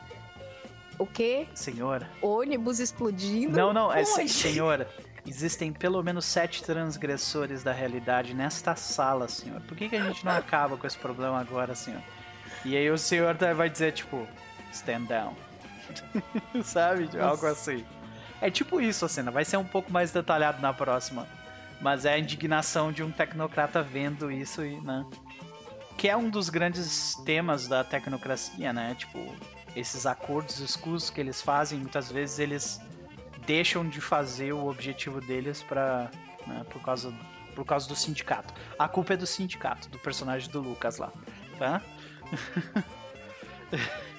O 0.98 1.06
quê? 1.06 1.48
Senhora. 1.53 2.10
Ônibus 2.24 2.80
explodindo? 2.80 3.56
Não, 3.56 3.72
não, 3.72 3.94
é 3.94 4.02
Onde? 4.02 4.30
senhora. 4.30 4.90
Existem 5.28 5.72
pelo 5.72 6.02
menos 6.02 6.26
sete 6.26 6.64
transgressores 6.64 7.61
da 7.61 7.72
realidade 7.72 8.34
nesta 8.34 8.76
sala, 8.76 9.28
senhor. 9.28 9.61
Por 9.61 9.78
que, 9.78 9.90
que 9.90 9.95
a 9.95 10.02
gente 10.02 10.26
não 10.26 10.32
acaba 10.32 10.76
com 10.76 10.88
esse 10.88 10.98
problema 10.98 11.40
agora, 11.40 11.76
senhor? 11.76 12.02
E 12.66 12.76
aí 12.76 12.90
o 12.90 12.98
senhor 12.98 13.36
tá- 13.38 13.53
vai 13.53 13.70
dizer, 13.70 13.92
tipo, 13.92 14.28
stand 14.72 15.02
down. 15.02 15.36
Sabe? 16.66 17.08
Algo 17.20 17.45
assim. 17.45 17.86
É 18.42 18.50
tipo 18.50 18.82
isso 18.82 19.06
a 19.06 19.10
cena, 19.10 19.30
vai 19.30 19.45
ser 19.45 19.58
um 19.58 19.64
pouco 19.64 19.92
mais 19.92 20.11
detalhado 20.11 20.61
na 20.61 20.74
próxima. 20.74 21.28
Mas 21.80 22.06
é 22.06 22.14
a 22.14 22.20
indignação 22.20 22.92
de 22.92 23.03
um 23.03 23.11
tecnocrata 23.11 23.82
vendo 23.82 24.32
isso 24.32 24.64
e, 24.66 24.80
né? 24.82 25.06
Que 25.98 26.10
é 26.10 26.18
um 26.18 26.30
dos 26.30 26.50
grandes 26.50 27.16
temas 27.26 27.68
da 27.68 27.84
tecnocracia, 27.84 28.74
né? 28.74 28.95
Tipo, 28.98 29.20
esses 29.76 30.06
acordos 30.06 30.60
escusos 30.60 31.10
que 31.10 31.22
eles 31.22 31.42
fazem, 31.42 31.80
muitas 31.80 32.11
vezes 32.11 32.40
eles 32.40 32.80
deixam 33.45 33.88
de 33.88 34.02
fazer 34.02 34.53
o 34.53 34.68
objetivo 34.68 35.20
deles 35.22 35.64
para 35.64 36.10
por 36.70 36.82
causa 36.82 37.14
por 37.56 37.66
causa 37.66 37.88
do 37.88 37.95
sindicato. 37.95 38.53
A 38.80 38.88
culpa 38.88 39.14
é 39.14 39.18
do 39.18 39.28
sindicato, 39.28 39.90
do 39.90 40.00
personagem 40.00 40.50
do 40.50 40.61
Lucas 40.61 40.98
lá, 40.98 41.11
tá? 41.60 41.82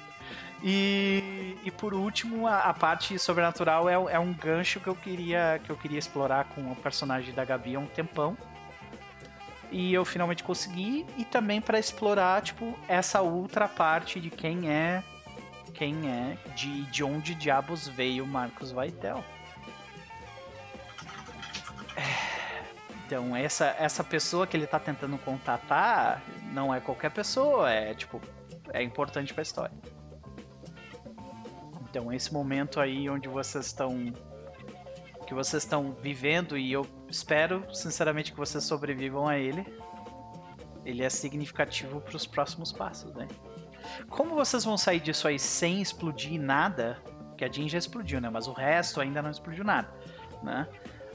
e, 0.63 1.57
e 1.65 1.71
por 1.71 1.95
último, 1.95 2.47
a, 2.47 2.61
a 2.61 2.75
parte 2.75 3.19
sobrenatural 3.19 3.89
é, 3.89 4.15
é 4.15 4.19
um 4.19 4.33
gancho 4.33 4.81
que 4.81 4.89
eu 4.89 4.95
queria 4.95 5.61
que 5.65 5.71
eu 5.71 5.77
queria 5.77 5.99
explorar 5.99 6.45
com 6.45 6.71
o 6.71 6.77
personagem 6.77 7.35
da 7.35 7.45
Gabi 7.45 7.77
há 7.77 7.81
um 7.81 7.87
tempão. 7.87 8.37
E 9.71 9.93
eu 9.95 10.05
finalmente 10.05 10.45
consegui 10.45 11.07
e 11.17 11.25
também 11.25 11.61
para 11.61 11.79
explorar 11.79 12.43
tipo 12.43 12.79
essa 12.87 13.23
outra 13.23 13.67
parte 13.67 14.21
de 14.21 14.31
quem 14.31 14.71
é 14.71 15.03
quem 15.75 16.09
é, 16.09 16.37
de, 16.55 16.83
de 16.91 17.03
onde 17.03 17.35
diabos 17.35 17.89
veio 17.89 18.27
Marcos 18.27 18.71
Vaitel. 18.71 19.25
É, 21.97 22.43
Então, 23.13 23.37
essa, 23.37 23.77
essa 23.79 24.03
pessoa 24.03 24.47
que 24.47 24.57
ele 24.57 24.67
tá 24.67 24.79
tentando 24.79 25.19
contatar 25.19 26.23
não 26.51 26.75
é 26.75 26.81
qualquer 26.81 27.11
pessoa, 27.11 27.71
é 27.71 27.93
tipo, 27.93 28.19
é 28.73 28.83
importante 28.83 29.35
pra 29.35 29.43
história. 29.43 29.77
Então, 31.93 32.11
esse 32.11 32.33
momento 32.33 32.81
aí 32.81 33.11
onde 33.11 33.29
vocês 33.29 33.67
estão 33.67 34.11
que 35.27 35.35
vocês 35.35 35.63
estão 35.63 35.93
vivendo 35.93 36.57
e 36.57 36.73
eu 36.73 36.87
espero 37.07 37.63
sinceramente 37.75 38.33
que 38.33 38.39
vocês 38.39 38.65
sobrevivam 38.65 39.29
a 39.29 39.37
ele. 39.37 39.67
Ele 40.87 41.05
é 41.05 41.11
significativo 41.11 42.01
para 42.01 42.17
os 42.17 42.27
próximos 42.27 42.73
passos, 42.73 43.13
né? 43.15 43.29
Como 44.09 44.35
vocês 44.35 44.65
vão 44.65 44.79
sair 44.79 45.01
disso 45.01 45.29
aí 45.29 45.39
sem 45.39 45.83
explodir 45.83 46.41
nada? 46.41 46.97
Que 47.37 47.45
a 47.45 47.53
Jean 47.53 47.69
já 47.69 47.77
explodiu, 47.77 48.23
né? 48.23 48.31
Mas 48.31 48.49
o 48.49 48.53
resto 48.53 48.99
ainda 48.99 49.21
não 49.21 49.31
explodiu 49.31 49.63
nada, 49.63 49.93
né? 50.43 50.67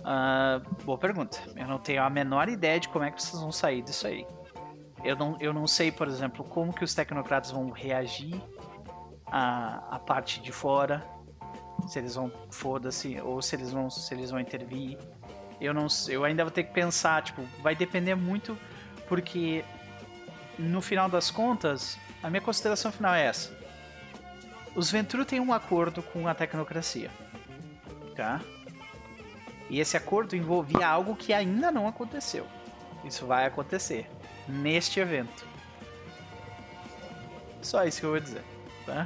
Ah, 0.04 0.62
boa 0.84 1.00
pergunta. 1.00 1.40
Eu 1.56 1.66
não 1.66 1.80
tenho 1.80 2.04
a 2.04 2.10
menor 2.10 2.50
ideia 2.50 2.80
de 2.80 2.88
como 2.88 3.04
é 3.04 3.10
que 3.10 3.22
vocês 3.22 3.42
vão 3.42 3.52
sair 3.52 3.82
disso 3.82 4.06
aí. 4.06 4.28
Eu 5.04 5.16
não, 5.16 5.38
eu 5.40 5.52
não 5.52 5.66
sei, 5.66 5.92
por 5.92 6.08
exemplo, 6.08 6.46
como 6.46 6.72
que 6.72 6.84
os 6.84 6.94
tecnocratas 6.94 7.50
vão 7.50 7.72
reagir 7.72 8.40
à, 9.32 9.96
à 9.96 10.00
parte 10.00 10.42
de 10.42 10.52
fora. 10.52 11.06
Se 11.88 12.00
eles 12.00 12.16
vão, 12.16 12.32
foda-se, 12.50 13.20
ou 13.22 13.42
se 13.42 13.56
eles 13.56 13.72
vão, 13.72 13.90
se 13.90 14.14
eles 14.14 14.32
vão 14.32 14.40
intervir. 14.40 14.98
Eu 15.60 15.74
não 15.74 15.88
eu 16.08 16.24
ainda 16.24 16.44
vou 16.44 16.52
ter 16.52 16.64
que 16.64 16.74
pensar, 16.74 17.24
tipo, 17.24 17.42
vai 17.62 17.76
depender 17.76 18.16
muito, 18.16 18.58
porque 19.08 19.64
no 20.58 20.82
final 20.82 21.10
das 21.10 21.32
contas, 21.32 21.98
a 22.22 22.30
minha 22.30 22.42
consideração 22.42 22.92
final 22.92 23.14
é 23.14 23.26
essa. 23.26 23.56
Os 24.76 24.92
Ventru 24.92 25.26
têm 25.26 25.40
um 25.40 25.54
acordo 25.54 26.04
com 26.04 26.28
a 26.28 26.36
tecnocracia. 26.36 27.10
Tá? 28.16 28.42
E 29.70 29.80
esse 29.80 29.98
acordo 29.98 30.36
envolvia 30.36 30.88
algo 30.88 31.16
que 31.16 31.34
ainda 31.34 31.72
não 31.72 31.88
aconteceu. 31.88 32.46
Isso 33.04 33.26
vai 33.26 33.46
acontecer 33.46 34.10
neste 34.48 35.00
evento. 35.00 35.46
Só 37.62 37.84
isso 37.84 38.00
que 38.00 38.06
eu 38.06 38.12
vou 38.12 38.20
dizer. 38.20 38.44
Tá? 38.88 39.06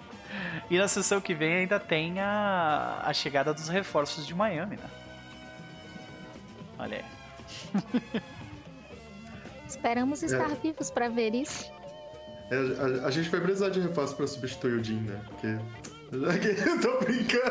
e 0.70 0.78
na 0.78 0.88
sessão 0.88 1.20
que 1.20 1.34
vem 1.34 1.54
ainda 1.54 1.78
tem 1.78 2.18
a, 2.18 3.02
a 3.04 3.12
chegada 3.12 3.52
dos 3.52 3.68
reforços 3.68 4.26
de 4.26 4.34
Miami, 4.34 4.76
né? 4.76 4.90
Olha 6.78 6.96
aí. 6.96 8.22
Esperamos 9.68 10.22
estar 10.22 10.48
vivos 10.56 10.90
pra 10.90 11.08
ver 11.08 11.34
isso. 11.34 11.70
É, 12.50 13.02
a, 13.02 13.06
a 13.06 13.10
gente 13.10 13.28
vai 13.28 13.40
precisar 13.40 13.68
de 13.68 13.80
reforço 13.80 14.16
pra 14.16 14.26
substituir 14.26 14.80
o 14.80 14.82
Jin, 14.82 15.00
né? 15.00 15.20
Porque. 15.28 15.46
Eu 16.14 16.80
tô 16.80 17.04
brincando. 17.04 17.44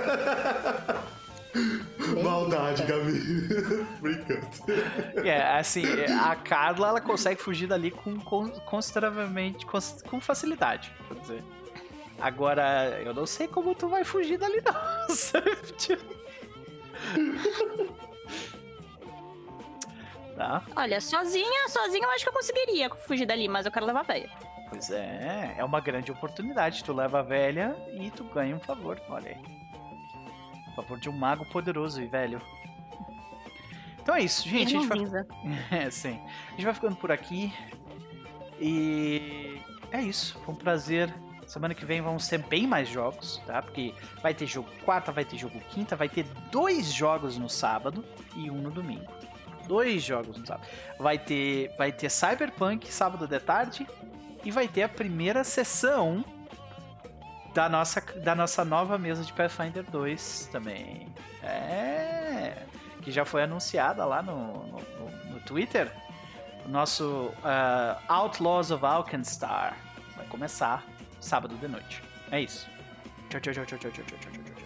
Maldade, 2.24 2.84
Gabi. 2.84 3.20
brincando. 4.02 4.48
É, 5.28 5.58
assim, 5.58 5.84
a 6.20 6.36
Carla 6.36 6.90
ela 6.90 7.02
consegue 7.02 7.42
fugir 7.42 7.68
dali 7.68 7.92
com, 7.92 8.20
com 8.20 8.50
consideravelmente 8.50 9.66
com, 9.66 9.80
com 10.10 10.20
facilidade, 10.20 10.92
quer 11.08 11.20
dizer. 11.20 11.44
Agora, 12.20 13.02
eu 13.04 13.14
não 13.14 13.26
sei 13.26 13.48
como 13.48 13.74
tu 13.76 13.88
vai 13.88 14.04
fugir 14.04 14.38
dali 14.38 14.62
não. 14.62 14.74
tá? 20.36 20.64
Olha, 20.76 21.02
sozinha, 21.02 21.70
sozinha 21.70 22.06
eu 22.06 22.12
acho 22.12 22.24
que 22.24 22.30
eu 22.30 22.34
conseguiria 22.34 22.90
fugir 22.90 23.26
dali, 23.26 23.48
mas 23.48 23.66
eu 23.66 23.72
quero 23.72 23.86
levar 23.86 24.02
a 24.02 24.04
véia. 24.04 24.30
Pois 24.70 24.90
é, 24.90 25.56
é 25.58 25.64
uma 25.64 25.80
grande 25.80 26.12
oportunidade. 26.12 26.84
Tu 26.84 26.94
leva 26.94 27.20
a 27.20 27.24
velha 27.24 27.76
e 27.94 28.10
tu 28.10 28.24
ganha 28.24 28.56
um 28.56 28.60
favor, 28.60 29.00
olha 29.10 29.30
aí. 29.30 29.63
Favor 30.76 31.00
de 31.00 31.10
um 31.10 31.14
mago 31.14 31.46
poderoso 31.46 32.02
e 32.02 32.08
velho. 32.08 32.42
Então 34.02 34.16
é 34.16 34.22
isso, 34.22 34.48
gente. 34.48 34.76
A 34.76 34.82
gente 34.82 34.88
vai... 34.88 35.26
É, 35.72 35.90
sim. 35.90 36.20
A 36.48 36.52
gente 36.52 36.66
vai 36.66 36.74
ficando 36.74 36.96
por 36.96 37.12
aqui. 37.12 37.54
E 38.60 39.62
é 39.92 40.02
isso. 40.02 40.40
Foi 40.44 40.54
um 40.54 40.58
prazer. 40.58 41.14
Semana 41.48 41.74
que 41.74 41.86
vem 41.86 42.02
vamos 42.02 42.28
ter 42.28 42.40
bem 42.40 42.66
mais 42.66 42.90
jogos, 42.90 43.42
tá? 43.46 43.62
Porque 43.62 43.94
vai 44.22 44.34
ter 44.34 44.48
jogo 44.48 44.70
quarta, 44.84 45.12
vai 45.12 45.26
ter 45.26 45.38
jogo 45.38 45.60
quinta, 45.70 45.96
vai 45.96 46.10
ter 46.10 46.26
dois 46.52 46.92
jogos 46.92 47.38
no 47.38 47.50
sábado 47.50 48.04
e 48.36 48.50
um 48.50 48.62
no 48.62 48.72
domingo. 48.72 49.12
Dois 49.68 50.02
jogos 50.02 50.38
no 50.38 50.46
sábado. 50.46 50.68
Vai 51.00 51.20
ter, 51.20 51.74
vai 51.78 51.92
ter 51.92 52.10
Cyberpunk 52.10 52.92
sábado 52.92 53.28
de 53.28 53.40
tarde 53.40 53.88
e 54.44 54.52
vai 54.52 54.68
ter 54.68 54.84
a 54.84 54.90
primeira 54.90 55.44
sessão 55.44 56.24
da 57.54 57.70
nossa, 57.70 58.02
da 58.02 58.36
nossa 58.36 58.66
nova 58.66 58.98
mesa 58.98 59.24
de 59.24 59.32
Pathfinder 59.34 59.84
2 59.84 60.50
também. 60.52 61.08
É. 61.42 62.64
Que 63.02 63.12
já 63.12 63.26
foi 63.26 63.44
anunciada 63.44 64.06
lá 64.06 64.22
no, 64.22 64.66
no, 64.66 65.32
no 65.32 65.40
Twitter. 65.42 65.92
O 66.66 66.70
nosso 66.70 67.34
uh, 67.44 68.02
Outlaws 68.08 68.72
of 68.72 68.86
Alkenstar 68.86 69.78
vai 70.16 70.26
começar 70.28 70.84
sábado 71.20 71.56
de 71.56 71.68
noite. 71.68 72.02
É 72.32 72.42
isso. 72.42 72.68
Tchau, 73.30 73.42
tchau, 73.42 73.54
tchau, 73.54 73.66
tchau, 73.66 73.80
tchau, 73.80 73.92
tchau, 73.92 74.06
tchau, 74.06 74.30
tchau. 74.32 74.63